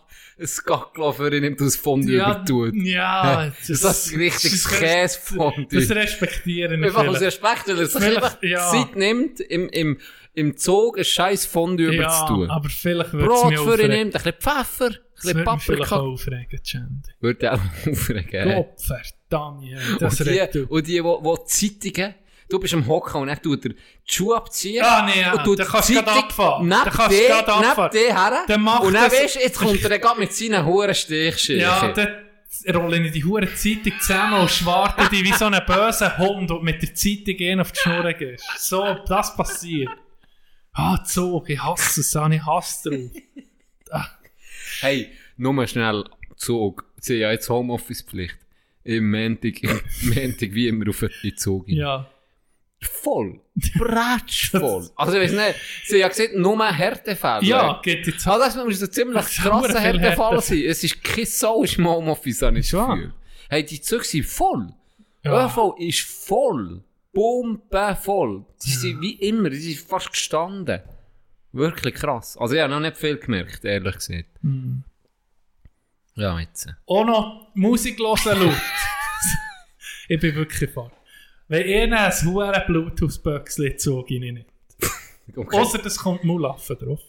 ein 0.41 0.49
Gacklo 0.67 1.13
für 1.13 1.35
ihn 1.35 1.43
nimmt, 1.43 1.61
das 1.61 1.75
Fondue 1.77 2.17
Ja, 2.17 2.31
übertut. 2.31 2.75
ja, 2.77 3.53
das, 3.67 3.81
das 3.81 4.07
ist 4.07 4.17
richtiges 4.17 4.63
das- 4.65 4.79
Käsefondue. 4.79 5.81
Das 5.81 5.91
respektiere 5.91 6.77
ich 6.77 6.85
Einfach 6.85 7.07
aus. 7.09 7.21
Respekt, 7.21 7.67
weil 7.69 7.79
er 7.81 7.87
sich 7.87 8.03
einfach 8.05 8.43
ja. 8.43 8.71
Zeit 8.71 8.95
nimmt, 8.95 9.41
im, 9.41 9.69
im, 9.71 9.99
im 10.35 10.57
Zug 10.57 10.97
ein 10.99 11.05
scheiß 11.05 11.47
Fondue 11.47 11.87
Ja, 11.93 12.03
überzutun. 12.03 12.51
aber 12.51 12.69
vielleicht 12.69 13.13
würde 13.15 13.35
es 13.35 13.45
mich 13.51 13.59
für 13.59 13.83
ihn 13.83 13.91
nimmt, 13.91 14.15
ein 14.17 14.23
bisschen 14.23 14.41
Pfeffer, 14.41 14.87
ein 14.87 14.97
Das 15.17 15.23
bisschen 15.23 15.37
würde 15.39 15.53
mich 15.55 15.63
vielleicht 15.65 15.83
Paprika. 15.91 15.97
auch 15.97 16.13
aufregen, 16.13 16.63
Chandy. 16.63 17.11
Würde 17.21 17.53
auch 17.53 17.61
aufregen. 17.91 18.45
Gott 18.55 18.81
ey, 19.31 19.77
das 19.99 20.21
und 20.21 20.29
die, 20.29 20.61
und 20.69 20.87
die, 20.87 21.05
wo, 21.05 21.23
wo 21.23 21.37
Zeitungen, 21.37 22.15
du 22.49 22.59
bist 22.59 22.75
am 22.75 22.87
Hocken 22.87 23.23
und 23.23 23.29
er 23.29 23.41
tut 23.41 23.65
er 23.65 23.71
die 23.71 23.77
Schuhe 24.05 24.37
abziehen. 24.37 24.85
Ah, 24.85 25.07
nee, 25.07 25.21
ja, 25.21 25.33
und 25.33 25.45
tut 25.45 25.59
kannst 25.59 25.91
du 25.91 25.95
Zeitung 25.95 26.15
abfahren. 26.15 26.71
Dann 26.71 26.85
kannst 26.85 27.11
du 27.11 27.23
dir, 27.23 27.37
neben 27.37 27.51
abfahren. 27.51 27.91
dir 27.93 28.15
her. 28.15 28.45
Dann 28.47 28.61
macht 28.63 28.85
und 28.85 28.93
dann 28.95 29.11
weisst 29.11 29.37
du, 29.37 29.41
jetzt 29.41 29.59
kommt 29.59 29.85
er 29.85 29.99
gerade 29.99 30.21
mit 30.21 30.33
seinen 30.33 30.65
Huren 30.65 30.95
Stichschirchen. 30.95 31.61
Ja, 31.61 31.93
dann 31.93 32.77
rolle 32.77 33.07
ich 33.07 33.13
die 33.13 33.25
hure 33.25 33.53
Zeitung 33.55 33.93
zusammen 34.01 34.41
und 34.41 34.51
schwarte 34.51 35.09
die 35.11 35.23
wie 35.23 35.33
so 35.33 35.45
ein 35.45 35.61
böser 35.67 36.17
Hund 36.19 36.51
und 36.51 36.63
mit 36.63 36.83
der 36.83 36.95
Zeitung 36.95 37.37
gehen 37.37 37.61
auf 37.61 37.73
die 37.73 37.81
Schnur 37.81 38.13
gehst. 38.15 38.45
So, 38.57 38.97
das 39.07 39.37
passiert. 39.37 39.91
Ah, 40.73 41.03
Zug, 41.05 41.51
ich 41.51 41.63
hasse 41.63 42.01
es, 42.01 42.15
ich 42.15 42.47
hasse 42.47 43.11
drauf. 43.91 44.11
Hey, 44.81 45.11
nur 45.37 45.53
mal 45.53 45.67
schnell 45.67 46.05
Zug. 46.37 46.85
Sie 47.01 47.15
haben 47.15 47.21
ja 47.21 47.31
jetzt 47.33 47.49
Homeoffice-Pflicht. 47.49 48.39
Im 48.89 49.11
Montag, 49.11 49.63
im 49.63 49.81
Montag 50.03 50.55
wie 50.55 50.67
immer 50.67 50.89
auf 50.89 51.05
den 51.23 51.37
Zug. 51.37 51.69
Ja. 51.69 52.09
Voll. 52.81 53.41
Bratschvoll. 53.77 54.89
Also, 54.97 55.19
ich 55.19 55.25
weiß 55.25 55.33
nicht, 55.33 55.55
sie 55.85 55.97
haben 55.97 56.01
ja 56.01 56.09
gesagt, 56.09 56.35
nur 56.35 56.65
Härtefälle. 56.65 57.45
Ja, 57.45 57.81
geht 57.83 58.07
jetzt. 58.07 58.27
Ah, 58.27 58.39
das 58.39 58.57
muss 58.57 58.79
so 58.79 58.87
ziemlich 58.87 59.17
Das 59.17 59.31
ist 59.31 59.43
krasser 59.43 59.79
Härtefall 59.81 60.41
sein. 60.41 60.63
Es 60.67 60.83
ist 60.83 61.05
kein 61.05 61.27
Sau 61.27 61.65
im 61.65 61.87
Homeoffice, 61.87 62.41
habe 62.41 62.61
ich 62.61 62.71
das. 62.71 62.89
Gefühl. 62.89 63.13
Hey, 63.51 63.63
die 63.63 63.81
Züge 63.81 64.05
sind 64.05 64.25
voll. 64.25 64.73
Ja. 65.23 65.45
ÖV 65.45 65.75
ist 65.79 66.01
voll. 66.01 66.83
Bombenvoll. 67.13 68.47
Die 68.65 68.71
sind 68.71 69.03
wie 69.03 69.17
immer, 69.17 69.51
die 69.51 69.59
sind 69.59 69.87
fast 69.87 70.13
gestanden. 70.13 70.81
Wirklich 71.53 71.95
krass. 71.95 72.39
Also, 72.39 72.55
ich 72.55 72.63
habe 72.63 72.73
noch 72.73 72.81
nicht 72.81 72.97
viel 72.97 73.19
gemerkt, 73.19 73.67
ehrlich 73.67 73.97
gesagt. 73.97 74.31
Hm. 74.43 74.83
Ja, 76.19 76.39
jetzt. 76.41 76.69
Auch 76.87 77.05
noch 77.05 77.49
Musik 77.55 77.99
hören 77.99 78.43
laut. 78.43 78.55
ich 80.09 80.21
bin 80.21 80.35
wirklich 80.35 80.71
voll. 80.71 80.91
Wenn 81.47 81.67
ihr 81.67 81.99
ein 81.99 82.13
hure 82.25 82.65
Bluetooth-Böckchen 82.67 83.79
zog 83.79 84.11
ich 84.11 84.21
nicht. 84.21 84.47
Okay. 85.37 85.57
Außer 85.57 85.79
das 85.79 85.97
kommt 85.99 86.25
Mulaffen 86.25 86.77
drauf. 86.77 87.01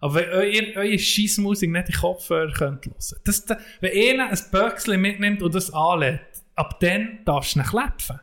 Aber 0.00 0.14
wenn 0.14 0.30
euer, 0.30 0.76
eure 0.76 0.98
Scheissmusik 0.98 1.70
nicht 1.70 1.88
in 1.88 1.94
Kopfhörer 1.94 2.52
könnt 2.52 2.86
hören. 2.86 2.94
Das, 3.24 3.44
das, 3.44 3.58
wenn 3.80 3.92
ihr 3.92 4.24
ein 4.24 4.38
Böckchen 4.50 5.00
mitnimmt 5.00 5.42
und 5.42 5.54
das 5.54 5.72
anlädt, 5.72 6.20
ab 6.54 6.78
dann 6.80 7.18
darfst 7.24 7.56
du 7.56 7.58
nicht 7.58 7.70
klepfen. 7.70 8.20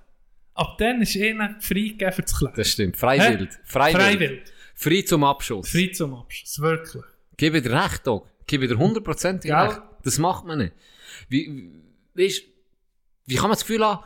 Ab 0.53 0.77
dann 0.79 1.01
ist 1.01 1.15
einer 1.17 1.55
freigegeben 1.59 2.13
für 2.13 2.21
das 2.21 2.37
Klepfen. 2.37 2.57
Das 2.57 2.69
stimmt. 2.69 2.97
Freiwillig. 2.97 3.49
Freiwillig. 3.63 4.01
Freiwillig. 4.01 4.43
Frei 4.73 5.01
zum 5.01 5.23
Abschuss. 5.23 5.69
Frei 5.69 5.91
zum 5.93 6.15
Abschluss. 6.15 6.59
Wirklich. 6.59 7.03
Gib 7.35 7.53
dir 7.53 7.71
recht, 7.71 8.07
Doc. 8.07 8.27
Gib 8.47 8.61
dir 8.61 8.77
hundertprozentig 8.77 9.51
Gell? 9.51 9.59
recht. 9.59 9.81
Das 10.03 10.17
macht 10.19 10.45
man 10.45 10.59
nicht. 10.59 10.73
Wie, 11.29 11.71
weißt, 12.15 12.43
wie 13.25 13.35
kann 13.35 13.43
man 13.45 13.51
das 13.51 13.61
Gefühl 13.61 13.85
haben, 13.85 14.03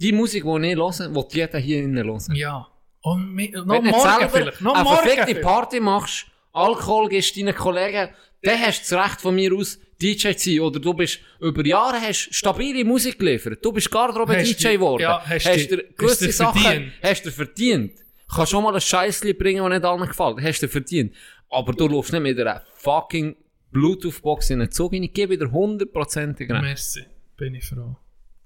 die 0.00 0.12
Musik, 0.12 0.44
die 0.44 0.48
ich 0.70 0.76
höre, 0.76 1.14
will 1.14 1.24
jeder 1.30 1.58
hier 1.58 1.82
innen 1.82 2.04
hören? 2.06 2.34
Ja. 2.34 2.68
Und 3.00 3.32
mi- 3.34 3.50
noch 3.50 3.66
Wenn 3.68 3.84
du 3.84 3.90
morgen 3.90 4.18
selber 4.18 4.28
vielleicht. 4.28 4.60
Noch 4.60 4.74
eine 4.74 4.84
morgen 4.84 5.08
vielleicht. 5.08 5.40
Party 5.42 5.80
machst, 5.80 6.26
Alkohol 6.52 7.08
gibst 7.08 7.36
deinen 7.36 7.54
Kollegen, 7.54 8.08
dann 8.42 8.60
hast 8.60 8.90
du 8.90 8.94
das 8.96 9.04
Recht 9.10 9.20
von 9.20 9.34
mir 9.34 9.52
aus, 9.54 9.78
DJ 10.00 10.32
zu 10.34 10.50
sein. 10.50 10.60
Oder 10.60 10.78
du 10.80 10.94
bist 10.94 11.18
über 11.40 11.64
Jahre 11.66 12.00
hast 12.00 12.32
stabile 12.34 12.84
Musik 12.84 13.18
geliefert. 13.18 13.64
Du 13.64 13.72
bist 13.72 13.90
Garderobe 13.90 14.36
Hast 14.36 14.46
DJ 14.60 14.68
die- 14.68 14.74
geworden. 14.74 15.02
ja, 15.02 15.20
hast 15.24 15.46
hast 15.46 15.70
dir 15.70 15.78
hast 15.78 15.96
gewisse 15.96 16.26
dir 16.26 16.32
Sachen 16.32 16.60
verdient. 16.60 16.92
hast 17.02 17.26
du 17.26 17.30
verdient. 17.32 17.92
Kannst 18.32 18.50
schon 18.52 18.62
mal 18.62 18.74
ein 18.74 18.80
Scheissli 18.80 19.32
bringen, 19.32 19.62
das 19.62 19.70
nicht 19.70 19.84
allen 19.84 20.06
gefällt. 20.06 20.40
Hast 20.42 20.62
du 20.62 20.68
verdient. 20.68 21.14
Aber 21.50 21.72
du 21.72 21.88
läufst 21.88 22.12
nicht 22.12 22.22
mit 22.22 22.38
einer 22.38 22.62
fucking 22.74 23.34
Bluetooth-Box 23.70 24.50
in 24.50 24.60
den 24.60 24.70
Zug 24.70 24.92
rein. 24.92 25.02
Ich 25.02 25.12
gebe 25.12 25.36
dir 25.36 25.50
hundertprozentig 25.50 26.50
recht. 26.50 26.62
Merci. 26.62 27.04
Bin 27.36 27.54
ich 27.54 27.66
froh. 27.66 27.96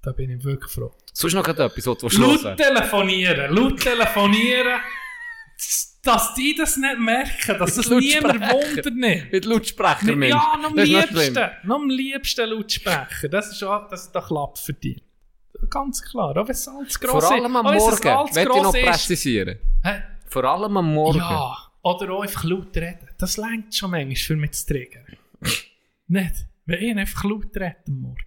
Da 0.01 0.11
bin 0.11 0.29
ich 0.29 0.43
wirklich 0.43 0.71
froh. 0.71 0.93
Sonst 1.13 1.33
noch 1.33 1.47
etwas, 1.47 1.71
was 1.75 1.83
du 1.83 1.91
Laut 1.91 2.11
schlossen 2.11 2.57
telefonieren, 2.57 3.55
laut 3.55 3.79
telefonieren. 3.79 4.79
Dass 6.03 6.33
die 6.33 6.53
das 6.53 6.75
nicht 6.75 6.99
merken, 6.99 7.57
dass 7.57 7.75
das 7.75 7.89
niemand 7.89 8.41
wundert 8.41 8.93
nicht. 8.93 9.31
Mit 9.31 9.45
Lautsprecher, 9.45 10.15
Mensch. 10.17 10.33
Ja, 10.33 10.57
noch 10.61 10.71
am 10.71 10.77
ist 10.77 10.87
liebsten. 10.89 11.49
Noch 11.63 11.75
am 11.77 11.89
liebsten 11.89 12.49
Lautsprecher. 12.49 13.29
Das 13.29 13.49
ist 13.51 13.63
auch, 13.63 13.87
das 13.89 14.03
ist 14.05 14.11
der 14.13 14.21
Klapp 14.21 14.57
verdient. 14.57 15.01
Ganz 15.69 16.01
klar. 16.01 16.35
Auch 16.35 16.45
wenn 16.47 16.51
es 16.51 16.67
alles 16.67 16.99
gross 16.99 17.23
Vor 17.23 17.31
allem 17.31 17.45
ist. 17.45 17.55
am 17.55 17.63
Morgen. 17.63 18.35
Will 18.35 18.41
ich 18.41 18.63
noch 18.63 18.75
ist. 18.75 18.85
präzisieren. 18.85 19.59
Vor 20.27 20.43
allem 20.43 20.75
am 20.75 20.93
Morgen. 20.93 21.19
Ja. 21.19 21.55
Oder 21.83 22.11
auch 22.13 22.21
einfach 22.21 22.43
laut 22.45 22.75
reden. 22.75 23.09
Das 23.17 23.37
längt 23.37 23.75
schon 23.75 23.91
manchmal 23.91 24.15
für 24.15 24.35
mich 24.35 24.51
zu 24.53 24.67
triggern. 24.67 25.05
nicht? 26.07 26.33
Wenn 26.65 26.81
ich 26.81 26.97
einfach 26.97 27.23
laut 27.25 27.55
rede 27.55 27.75
am 27.87 27.99
Morgen. 28.01 28.17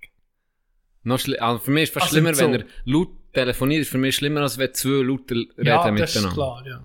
Noch 1.05 1.21
also 1.39 1.59
für 1.59 1.71
mich 1.71 1.85
ist 1.85 1.89
es 1.91 1.95
fast 1.95 2.07
Also 2.07 2.19
im 2.19 2.35
schlimmer, 2.35 2.53
wenn 2.53 2.61
er 2.61 2.67
laut 2.85 3.09
telefoniert, 3.33 3.83
ist 3.83 3.91
für 3.91 3.99
mich 3.99 4.17
schlimmer, 4.17 4.43
als 4.43 4.59
wenn 4.59 4.75
zwei 4.75 5.03
Leute 5.03 5.35
reden 5.35 5.53
Ja, 5.59 5.79
miteinander. 5.79 6.01
das 6.03 6.17
ist 6.17 6.33
klar, 6.33 6.65
ja. 6.67 6.85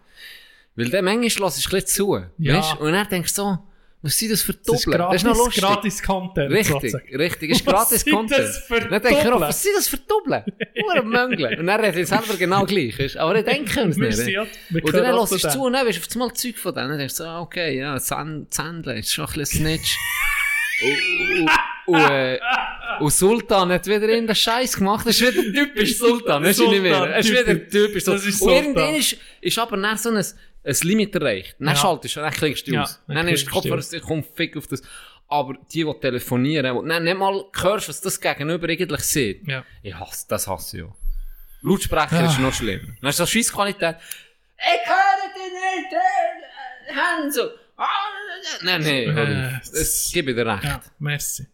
Weil 0.76 0.90
der 0.90 1.02
manchmal 1.02 1.48
lässt 1.48 1.60
ich 1.60 1.66
ein 1.66 1.72
bisschen 1.72 1.88
zu. 1.88 2.26
Ja. 2.38 2.58
Weißt? 2.58 2.80
Und 2.80 2.94
dann 2.94 3.08
denkst 3.10 3.34
du 3.34 3.42
so, 3.42 3.60
was 4.04 4.18
sind 4.18 4.32
das 4.32 4.42
für 4.42 4.54
Das 4.54 4.78
ist 4.80 4.86
Doppel? 4.88 4.98
Das 5.00 5.16
ist 5.16 5.24
noch 5.24 5.34
gratis, 5.36 5.46
lustig. 5.46 5.64
gratis 5.64 6.04
Content. 6.04 6.52
Richtig, 6.52 6.94
richtig. 7.20 7.50
Ist 7.52 7.66
gratis 7.66 8.06
Content. 8.06 8.40
das 8.40 8.58
für 8.60 8.80
dann 8.80 9.02
denke 9.02 9.22
ich 9.24 9.32
was 9.40 9.64
sind 9.64 9.74
das 9.76 9.88
für 9.88 9.98
Doppel? 9.98 10.44
Nur 10.96 11.04
Möngle. 11.04 11.58
Und 11.60 11.68
dann 11.68 11.80
redet 11.80 12.02
ich 12.02 12.08
selber 12.08 12.36
genau 12.38 12.66
gleich. 12.66 12.98
Weißt? 12.98 13.18
Aber 13.18 13.38
ich 13.38 13.46
denke 13.46 13.80
es 13.82 13.98
nicht. 13.98 14.28
ja- 14.28 14.42
und 14.42 14.94
dann 14.94 15.28
zu 15.28 15.38
du 15.38 15.50
zu 15.50 15.62
und 15.64 15.74
dann 15.74 15.86
bist 15.86 16.00
du 16.00 16.04
auf 16.08 16.16
einmal 16.16 16.34
Zeug 16.34 16.58
von 16.58 16.74
denen. 16.74 16.90
Dann 16.90 16.98
denkst 16.98 17.18
du 17.18 17.24
ah, 17.24 17.42
okay, 17.42 17.78
ja, 17.78 17.96
Zänd- 17.98 18.52
Zändle, 18.52 19.00
ist 19.00 19.14
schon 19.14 19.26
ein 19.26 19.34
bisschen 19.34 19.62
Snitch. 19.66 19.98
und, 20.84 21.50
und, 21.96 22.00
und, 22.00 22.40
und 23.02 23.12
Sultan 23.14 23.72
hat 23.72 23.86
wieder 23.88 24.10
in 24.10 24.26
den 24.28 24.36
Scheiß 24.36 24.78
gemacht. 24.78 25.06
Das 25.06 25.20
ist 25.20 25.36
wieder 25.36 25.44
typisch 25.54 25.98
Sultan. 25.98 26.44
Das 26.44 26.58
ist 26.58 26.68
nicht 26.68 26.82
mehr. 26.82 27.18
Es 27.18 27.30
ist 27.30 27.32
wieder 27.34 27.68
typisch. 27.70 28.04
Das 28.04 28.26
ist 28.26 28.42
und 28.42 28.50
Sultan. 28.50 28.56
irgendwann 28.64 28.96
ist, 28.96 29.18
ist 29.42 29.60
aber 29.60 29.78
dann 29.78 29.98
so 29.98 30.10
ein, 30.10 30.26
ein 30.64 30.76
Limit 30.84 31.16
erreicht. 31.16 31.56
Dann 31.60 31.70
Ja. 31.70 31.76
schaltest 31.76 32.16
du, 32.16 32.20
dann 32.20 32.32
klingst 32.34 32.68
du 32.68 32.72
Ja, 32.74 32.84
aus. 32.84 33.02
dann 33.08 33.16
Dann 33.16 33.28
ist 33.28 33.44
der 33.44 33.50
klingst 33.52 33.66
du 33.66 33.70
Kopf, 33.70 33.80
aus. 33.80 33.94
ich 33.94 34.02
komm 34.02 34.24
fick 34.24 34.56
auf 34.58 34.68
das. 34.68 34.82
Aber 35.28 35.54
die, 35.74 35.84
die 35.86 35.94
telefonieren, 36.02 36.78
und 36.78 36.90
dann 36.90 37.04
nicht 37.04 37.18
mal 37.18 37.46
hörst, 37.62 37.88
was 37.90 38.02
das 38.02 38.20
Gegenüber 38.20 38.68
eigentlich 38.68 39.02
sieht. 39.02 39.48
Ja. 39.48 39.64
Ich 39.82 39.94
hasse, 39.96 40.26
das 40.28 40.48
hasse 40.48 40.78
ich 40.78 40.84
auch. 40.84 40.96
Lautsprecher 41.62 42.26
ist 42.26 42.38
Ah. 42.38 42.42
noch 42.42 42.54
schlimmer. 42.54 42.94
Dann 43.02 43.10
ist 43.10 43.18
so 43.18 43.26
Scheissqualität. 43.26 43.96
Ich 44.58 44.90
höre 44.90 45.34
dich 45.34 45.54
nicht, 45.54 45.94
äh, 45.94 46.94
Hanso. 46.94 47.50
Ah, 47.78 47.86
Nein, 48.64 48.82
nein, 48.82 49.14
hör 49.16 49.28
Äh, 49.30 49.56
auf. 49.56 49.72
Das 49.72 50.12
gebe 50.14 50.32
ich 50.32 50.38
dir 50.38 50.46
recht. 50.46 50.64
Ja, 50.64 50.82
merci. 51.00 51.48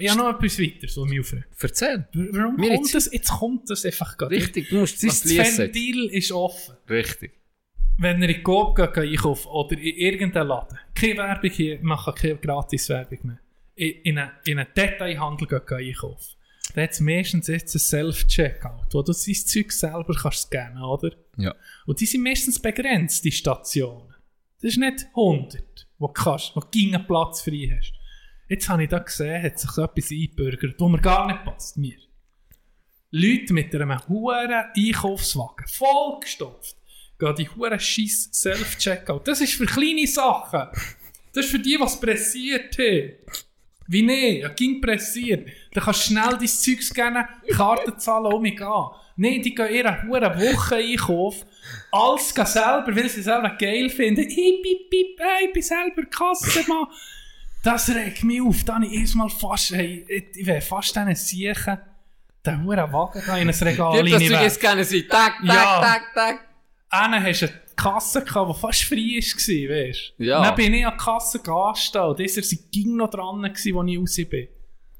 Ich 0.00 0.10
habe 0.10 0.20
noch 0.20 0.30
etwas 0.38 0.58
weiter, 0.58 0.88
so 0.88 1.04
mich 1.04 1.20
aufregen. 1.20 1.44
Erzähl. 1.60 2.06
Warum 2.12 2.56
Mir 2.56 2.68
kommt 2.74 2.80
jetzt- 2.86 2.94
das? 2.94 3.12
Jetzt 3.12 3.30
kommt 3.30 3.70
das 3.70 3.84
einfach 3.84 4.16
gerade. 4.18 4.34
Richtig, 4.34 4.68
du 4.68 4.76
musst 4.76 5.02
Das 5.02 5.14
es 5.14 5.20
schließen. 5.22 5.58
Ventil 5.58 6.06
ist 6.10 6.30
offen. 6.32 6.76
Richtig. 6.90 7.32
Wenn 8.00 8.22
ihr 8.22 8.28
in 8.28 8.42
Coop 8.44 8.76
geht, 8.76 8.94
geht 8.94 9.10
einkaufen 9.10 9.48
oder 9.48 9.76
in 9.76 9.96
irgendeinen 9.96 10.48
Laden. 10.48 10.78
Keine 10.94 11.16
Werbung 11.16 11.50
hier, 11.50 11.78
wir 11.78 11.84
machen 11.84 12.14
keine 12.14 12.36
Gratis-Werbung 12.36 13.18
mehr. 13.24 13.38
In, 13.74 13.90
in, 14.04 14.18
einen, 14.18 14.30
in 14.46 14.58
einen 14.58 14.68
Detailhandel 14.74 15.48
geht 15.48 15.72
einkaufen. 15.72 16.36
Da 16.74 16.82
hat 16.82 16.92
es 16.92 17.00
meistens 17.00 17.48
jetzt 17.48 17.74
ein 17.74 17.80
Self-Checkout, 17.80 18.94
wo 18.94 19.02
du 19.02 19.12
dein 19.12 19.34
Zeug 19.34 19.72
selber 19.72 20.14
kannst 20.14 20.42
scannen, 20.42 20.82
oder? 20.82 21.10
Ja. 21.38 21.54
Und 21.86 22.00
die 22.00 22.06
sind 22.06 22.22
meistens 22.22 22.60
begrenzt, 22.60 23.24
die 23.24 23.32
Stationen. 23.32 24.14
Das 24.60 24.72
ist 24.72 24.78
nicht 24.78 25.06
100, 25.16 25.88
wo 25.98 26.06
du 26.06 26.12
kannst, 26.12 26.54
wo 26.54 26.60
du 26.60 26.98
Platz 27.04 27.40
frei 27.40 27.76
hast. 27.76 27.92
Jetzt 28.48 28.68
habe 28.68 28.84
ich 28.84 28.88
da 28.88 29.00
gesehen, 29.00 29.42
hat 29.42 29.58
sich 29.58 29.70
so 29.70 29.82
etwas 29.82 30.10
eingebürgert, 30.10 30.76
wo 30.78 30.88
mir 30.88 31.00
gar 31.00 31.26
nicht 31.26 31.44
passt, 31.44 31.76
mir. 31.76 31.98
Leute 33.10 33.52
mit 33.52 33.74
einem 33.74 33.98
hohen 34.06 34.52
Einkaufswagen, 34.52 35.66
vollgestopft, 35.66 36.76
gehen 37.18 37.34
die 37.36 37.48
hohen 37.48 37.80
Scheiss 37.80 38.28
Self-Checkout. 38.32 39.26
Das 39.26 39.40
ist 39.40 39.54
für 39.54 39.66
kleine 39.66 40.06
Sachen. 40.06 40.68
Das 41.32 41.44
ist 41.44 41.50
für 41.50 41.58
die, 41.58 41.78
was 41.78 42.00
pressiert 42.00 42.76
haben. 42.78 43.12
Wie 43.86 44.02
nicht? 44.02 44.42
Ja, 44.42 44.48
ging 44.48 44.80
pressiert. 44.80 45.48
Dann 45.72 45.84
kannst 45.84 46.00
du 46.04 46.12
schnell 46.12 46.36
dein 46.38 46.46
Zeug 46.46 46.82
scannen, 46.82 47.24
Karte 47.50 47.96
zahlen, 47.96 48.32
um 48.32 48.42
mich 48.42 48.56
gehen. 48.56 48.84
Nein, 49.16 49.42
die 49.42 49.54
gehen 49.54 49.74
ihre 49.74 50.02
hure 50.02 50.38
Woche 50.38 50.76
einkaufen. 50.76 51.48
Alles 51.90 52.34
gehen 52.34 52.46
selber, 52.46 52.94
weil 52.94 53.08
sie 53.08 53.22
selber 53.22 53.50
geil 53.58 53.88
finden. 53.88 54.20
Ich 54.20 54.36
bin, 54.36 54.76
bin, 54.90 55.06
ich 55.44 55.52
bin 55.52 55.62
selber 55.62 56.04
Kassenmann. 56.04 56.86
Das 57.64 57.88
regt 57.88 58.22
mich 58.24 58.40
auf. 58.40 58.62
Dann 58.64 58.76
habe 58.84 58.86
ich 58.86 59.00
erstmal 59.00 59.30
fast, 59.30 59.72
hey, 59.72 60.04
ich 60.08 60.46
wäre 60.46 60.60
fast 60.60 60.96
einen 60.96 61.16
Siechen, 61.16 61.78
den 62.46 62.64
huren 62.64 62.92
Wagen 62.92 63.22
da 63.26 63.36
in 63.38 63.48
ein 63.48 63.54
Regal 63.54 64.02
Gib 64.02 64.12
das 64.12 64.22
jetzt 64.22 64.60
gerne 64.60 64.84
sein. 64.84 65.04
Tag, 65.08 65.38
tag, 65.38 65.44
Ja. 65.44 65.80
tag, 65.80 66.02
tag. 66.14 66.47
Einen 66.90 67.22
hast 67.22 67.42
eine 67.42 67.52
Kasse 67.76 68.24
gehabt, 68.24 68.56
die 68.56 68.60
fast 68.60 68.82
frei 68.84 68.96
war, 68.96 69.76
weißt 69.88 70.14
du? 70.18 70.24
Ja. 70.24 70.42
Dann 70.42 70.54
bin 70.54 70.74
ich 70.74 70.86
an 70.86 70.94
die 70.98 71.04
Kasse 71.04 71.38
und 72.08 72.18
dieser 72.18 72.40
war 72.42 72.58
ging 72.72 72.96
noch 72.96 73.10
dran, 73.10 73.44
als 73.44 73.64
ich 73.66 73.74
raus 73.74 74.16
bin. 74.30 74.48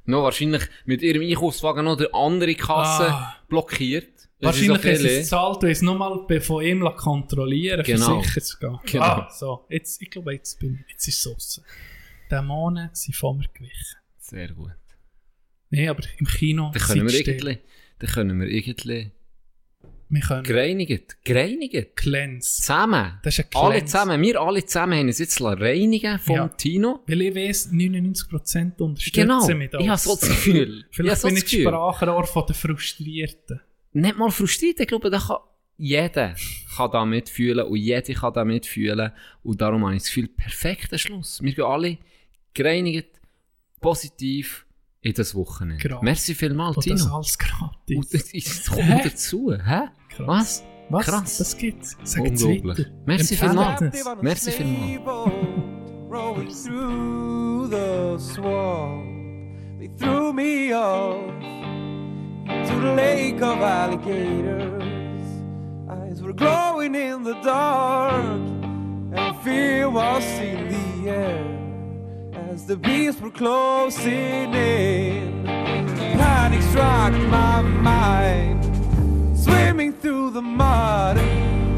Noch 0.05 0.23
wahrscheinlich 0.23 0.63
mit 0.87 1.03
ihrem 1.03 1.23
Einkaufswagen 1.23 1.85
noch 1.85 1.97
die 1.97 2.13
andere 2.13 2.55
Kasse 2.55 3.09
Ah. 3.13 3.37
blockiert. 3.49 4.09
Das 4.41 4.55
Wahrscheinlich 4.61 4.85
ist 4.85 5.05
es 5.05 5.19
gezahlt 5.25 5.63
und 5.65 5.69
es 5.69 5.83
nochmal 5.83 6.41
von 6.41 6.65
ihm 6.65 6.79
kontrollieren 6.97 7.83
Genau. 7.83 8.21
für 8.23 8.29
sicher 8.29 8.41
zu 8.41 8.59
gehen. 8.59 8.79
Genau. 8.87 9.05
Ah, 9.05 9.31
so. 9.31 9.65
Jetzt, 9.69 10.01
ich 10.01 10.11
glaube, 10.11 10.33
jetzt, 10.33 10.61
bin 10.61 10.79
ich, 10.87 10.93
jetzt 10.93 11.09
ist 11.09 11.27
es 11.27 11.33
raus. 11.33 11.61
Dämonen 12.31 12.91
sind 12.93 13.17
von 13.17 13.39
mir 13.39 13.49
gewichen. 13.53 13.97
Sehr 14.19 14.49
gut. 14.53 14.71
Nein, 15.71 15.89
aber 15.89 16.05
im 16.19 16.27
Kino 16.27 16.71
Dann 16.73 16.83
können 16.83 17.09
wir 17.09 17.15
irgendwie, 17.27 17.59
dann 17.99 18.11
können 18.11 18.41
wir 18.41 18.47
irgendwie 18.47 19.11
Wir 20.11 20.21
können 20.23 20.43
gereinigt, 20.43 21.19
gereinigt. 21.25 21.97
Cleanse. 21.97 22.63
Zusammen. 22.63 23.19
Das 23.23 23.39
ist 23.39 23.45
ein 23.45 23.51
Alle 23.61 23.75
Cleanse. 23.75 23.87
zusammen, 23.93 24.23
wir 24.23 24.41
alle 24.41 24.65
zusammen 24.65 24.99
haben 24.99 25.07
uns 25.07 25.19
jetzt 25.19 25.41
reinigen 25.41 26.19
vom 26.19 26.37
Ja. 26.37 26.49
Tino. 26.49 27.01
Weil 27.07 27.23
ich 27.23 27.35
weiss, 27.35 27.71
99% 27.71 28.81
unterstützen 28.81 29.21
Genau. 29.21 29.47
mich 29.55 29.71
da. 29.71 29.79
Ich 29.81 29.89
habe 29.89 29.99
so 29.99 30.15
das 30.17 30.29
Gefühl. 30.29 30.85
Ich 30.91 30.97
Vielleicht 30.97 31.19
so 31.21 31.29
bin 31.29 31.35
das 31.37 31.53
ich. 31.53 31.61
Sprachrohr 31.63 32.25
von 32.25 32.47
den 32.47 32.55
Frustrierten. 32.55 33.61
Nicht 33.93 34.17
mal 34.17 34.31
frustriert, 34.31 34.81
ich 34.81 34.87
glaube, 34.87 35.11
da 35.11 35.19
kann 35.19 35.39
jeder 35.77 36.35
kann 36.77 36.91
da 36.91 37.05
mitfühlen 37.05 37.67
und 37.67 37.77
jeder 37.77 38.15
kann 38.15 38.33
da 38.33 38.45
mitfühlen. 38.45 39.13
Und 39.43 39.61
darum 39.61 39.85
habe 39.85 39.95
ich 39.97 40.03
das 40.03 40.09
Gefühl, 40.09 40.29
perfekter 40.29 40.99
Schluss. 40.99 41.41
Wir 41.43 41.53
gehen 41.53 41.65
alle 41.65 41.99
gereinigt, 42.55 43.21
positiv 43.81 44.65
in 45.01 45.13
das 45.15 45.35
Wochenende. 45.35 45.83
Gratis. 45.83 46.03
Merci 46.03 46.35
vielmals, 46.35 46.77
Und 46.77 46.91
das 46.91 47.07
alles 47.11 47.39
gratis. 47.39 47.97
Und 47.97 48.15
das 48.15 48.33
ist, 48.33 48.69
kommt 48.71 48.83
Hä? 48.83 49.01
dazu, 49.05 49.53
hä? 49.53 49.89
Krass. 50.09 50.27
Was? 50.27 50.65
Was? 50.91 51.07
Krass. 51.07 51.39
Das 51.39 51.57
gibt's. 51.57 51.97
Sagt's 52.03 52.43
Unglaublich. 52.43 52.87
weiter. 52.87 52.91
Merci 53.07 53.37
vielmals. 53.37 53.81
Merci 54.23 54.51
vielmals. 54.51 55.33
Rolling 56.11 56.49
through 56.49 57.69
the 57.71 58.19
swamp, 58.19 59.05
they 59.79 59.89
threw 59.99 60.33
me 60.33 60.73
off 60.75 61.21
to 62.47 62.81
the 62.81 62.95
lake 62.97 63.43
of 63.43 63.61
alligators. 63.61 64.83
Eyes 65.91 66.23
were 66.23 66.33
glowing 66.33 66.95
in 66.95 67.23
the 67.25 67.35
dark, 67.45 68.41
and 69.13 69.37
fear 69.45 69.91
was 69.91 70.25
in 70.41 70.69
the 70.71 71.11
air 71.11 71.58
as 72.59 72.67
the 72.67 72.77
beams 72.77 73.21
were 73.21 73.31
closing 73.31 74.53
in. 74.53 75.45
Panic 76.21 76.63
struck 76.71 77.13
my 77.39 77.61
mind, 77.63 78.61
swimming 79.45 79.93
through 79.93 80.31
the 80.31 80.43
mud. 80.43 81.17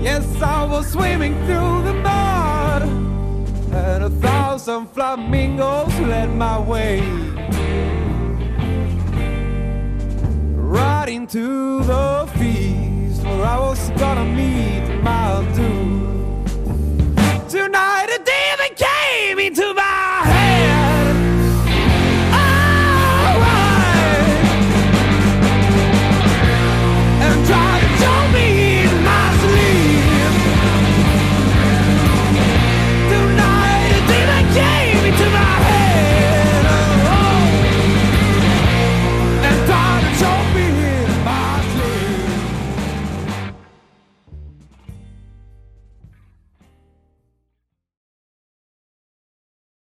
Yes, 0.01 0.25
I 0.41 0.65
was 0.65 0.87
swimming 0.95 1.35
through 1.47 1.77
the 1.89 1.97
mud, 2.09 2.83
and 3.85 4.05
a 4.11 4.13
thousand 4.27 4.87
flamingos 4.95 5.93
led 6.13 6.31
my 6.47 6.59
way. 6.73 7.01
Right 10.79 11.09
into 11.19 11.83
the 11.93 12.27
feast 12.39 13.23
where 13.29 13.45
I 13.55 13.59
was 13.69 13.81
gonna 14.03 14.29
meet 14.41 14.87
my 15.11 15.29
doom. 15.57 16.45
Tonight 17.57 18.09
a 18.19 18.21
demon 18.33 18.73
came 18.87 19.39
into 19.47 19.75
my 19.75 19.90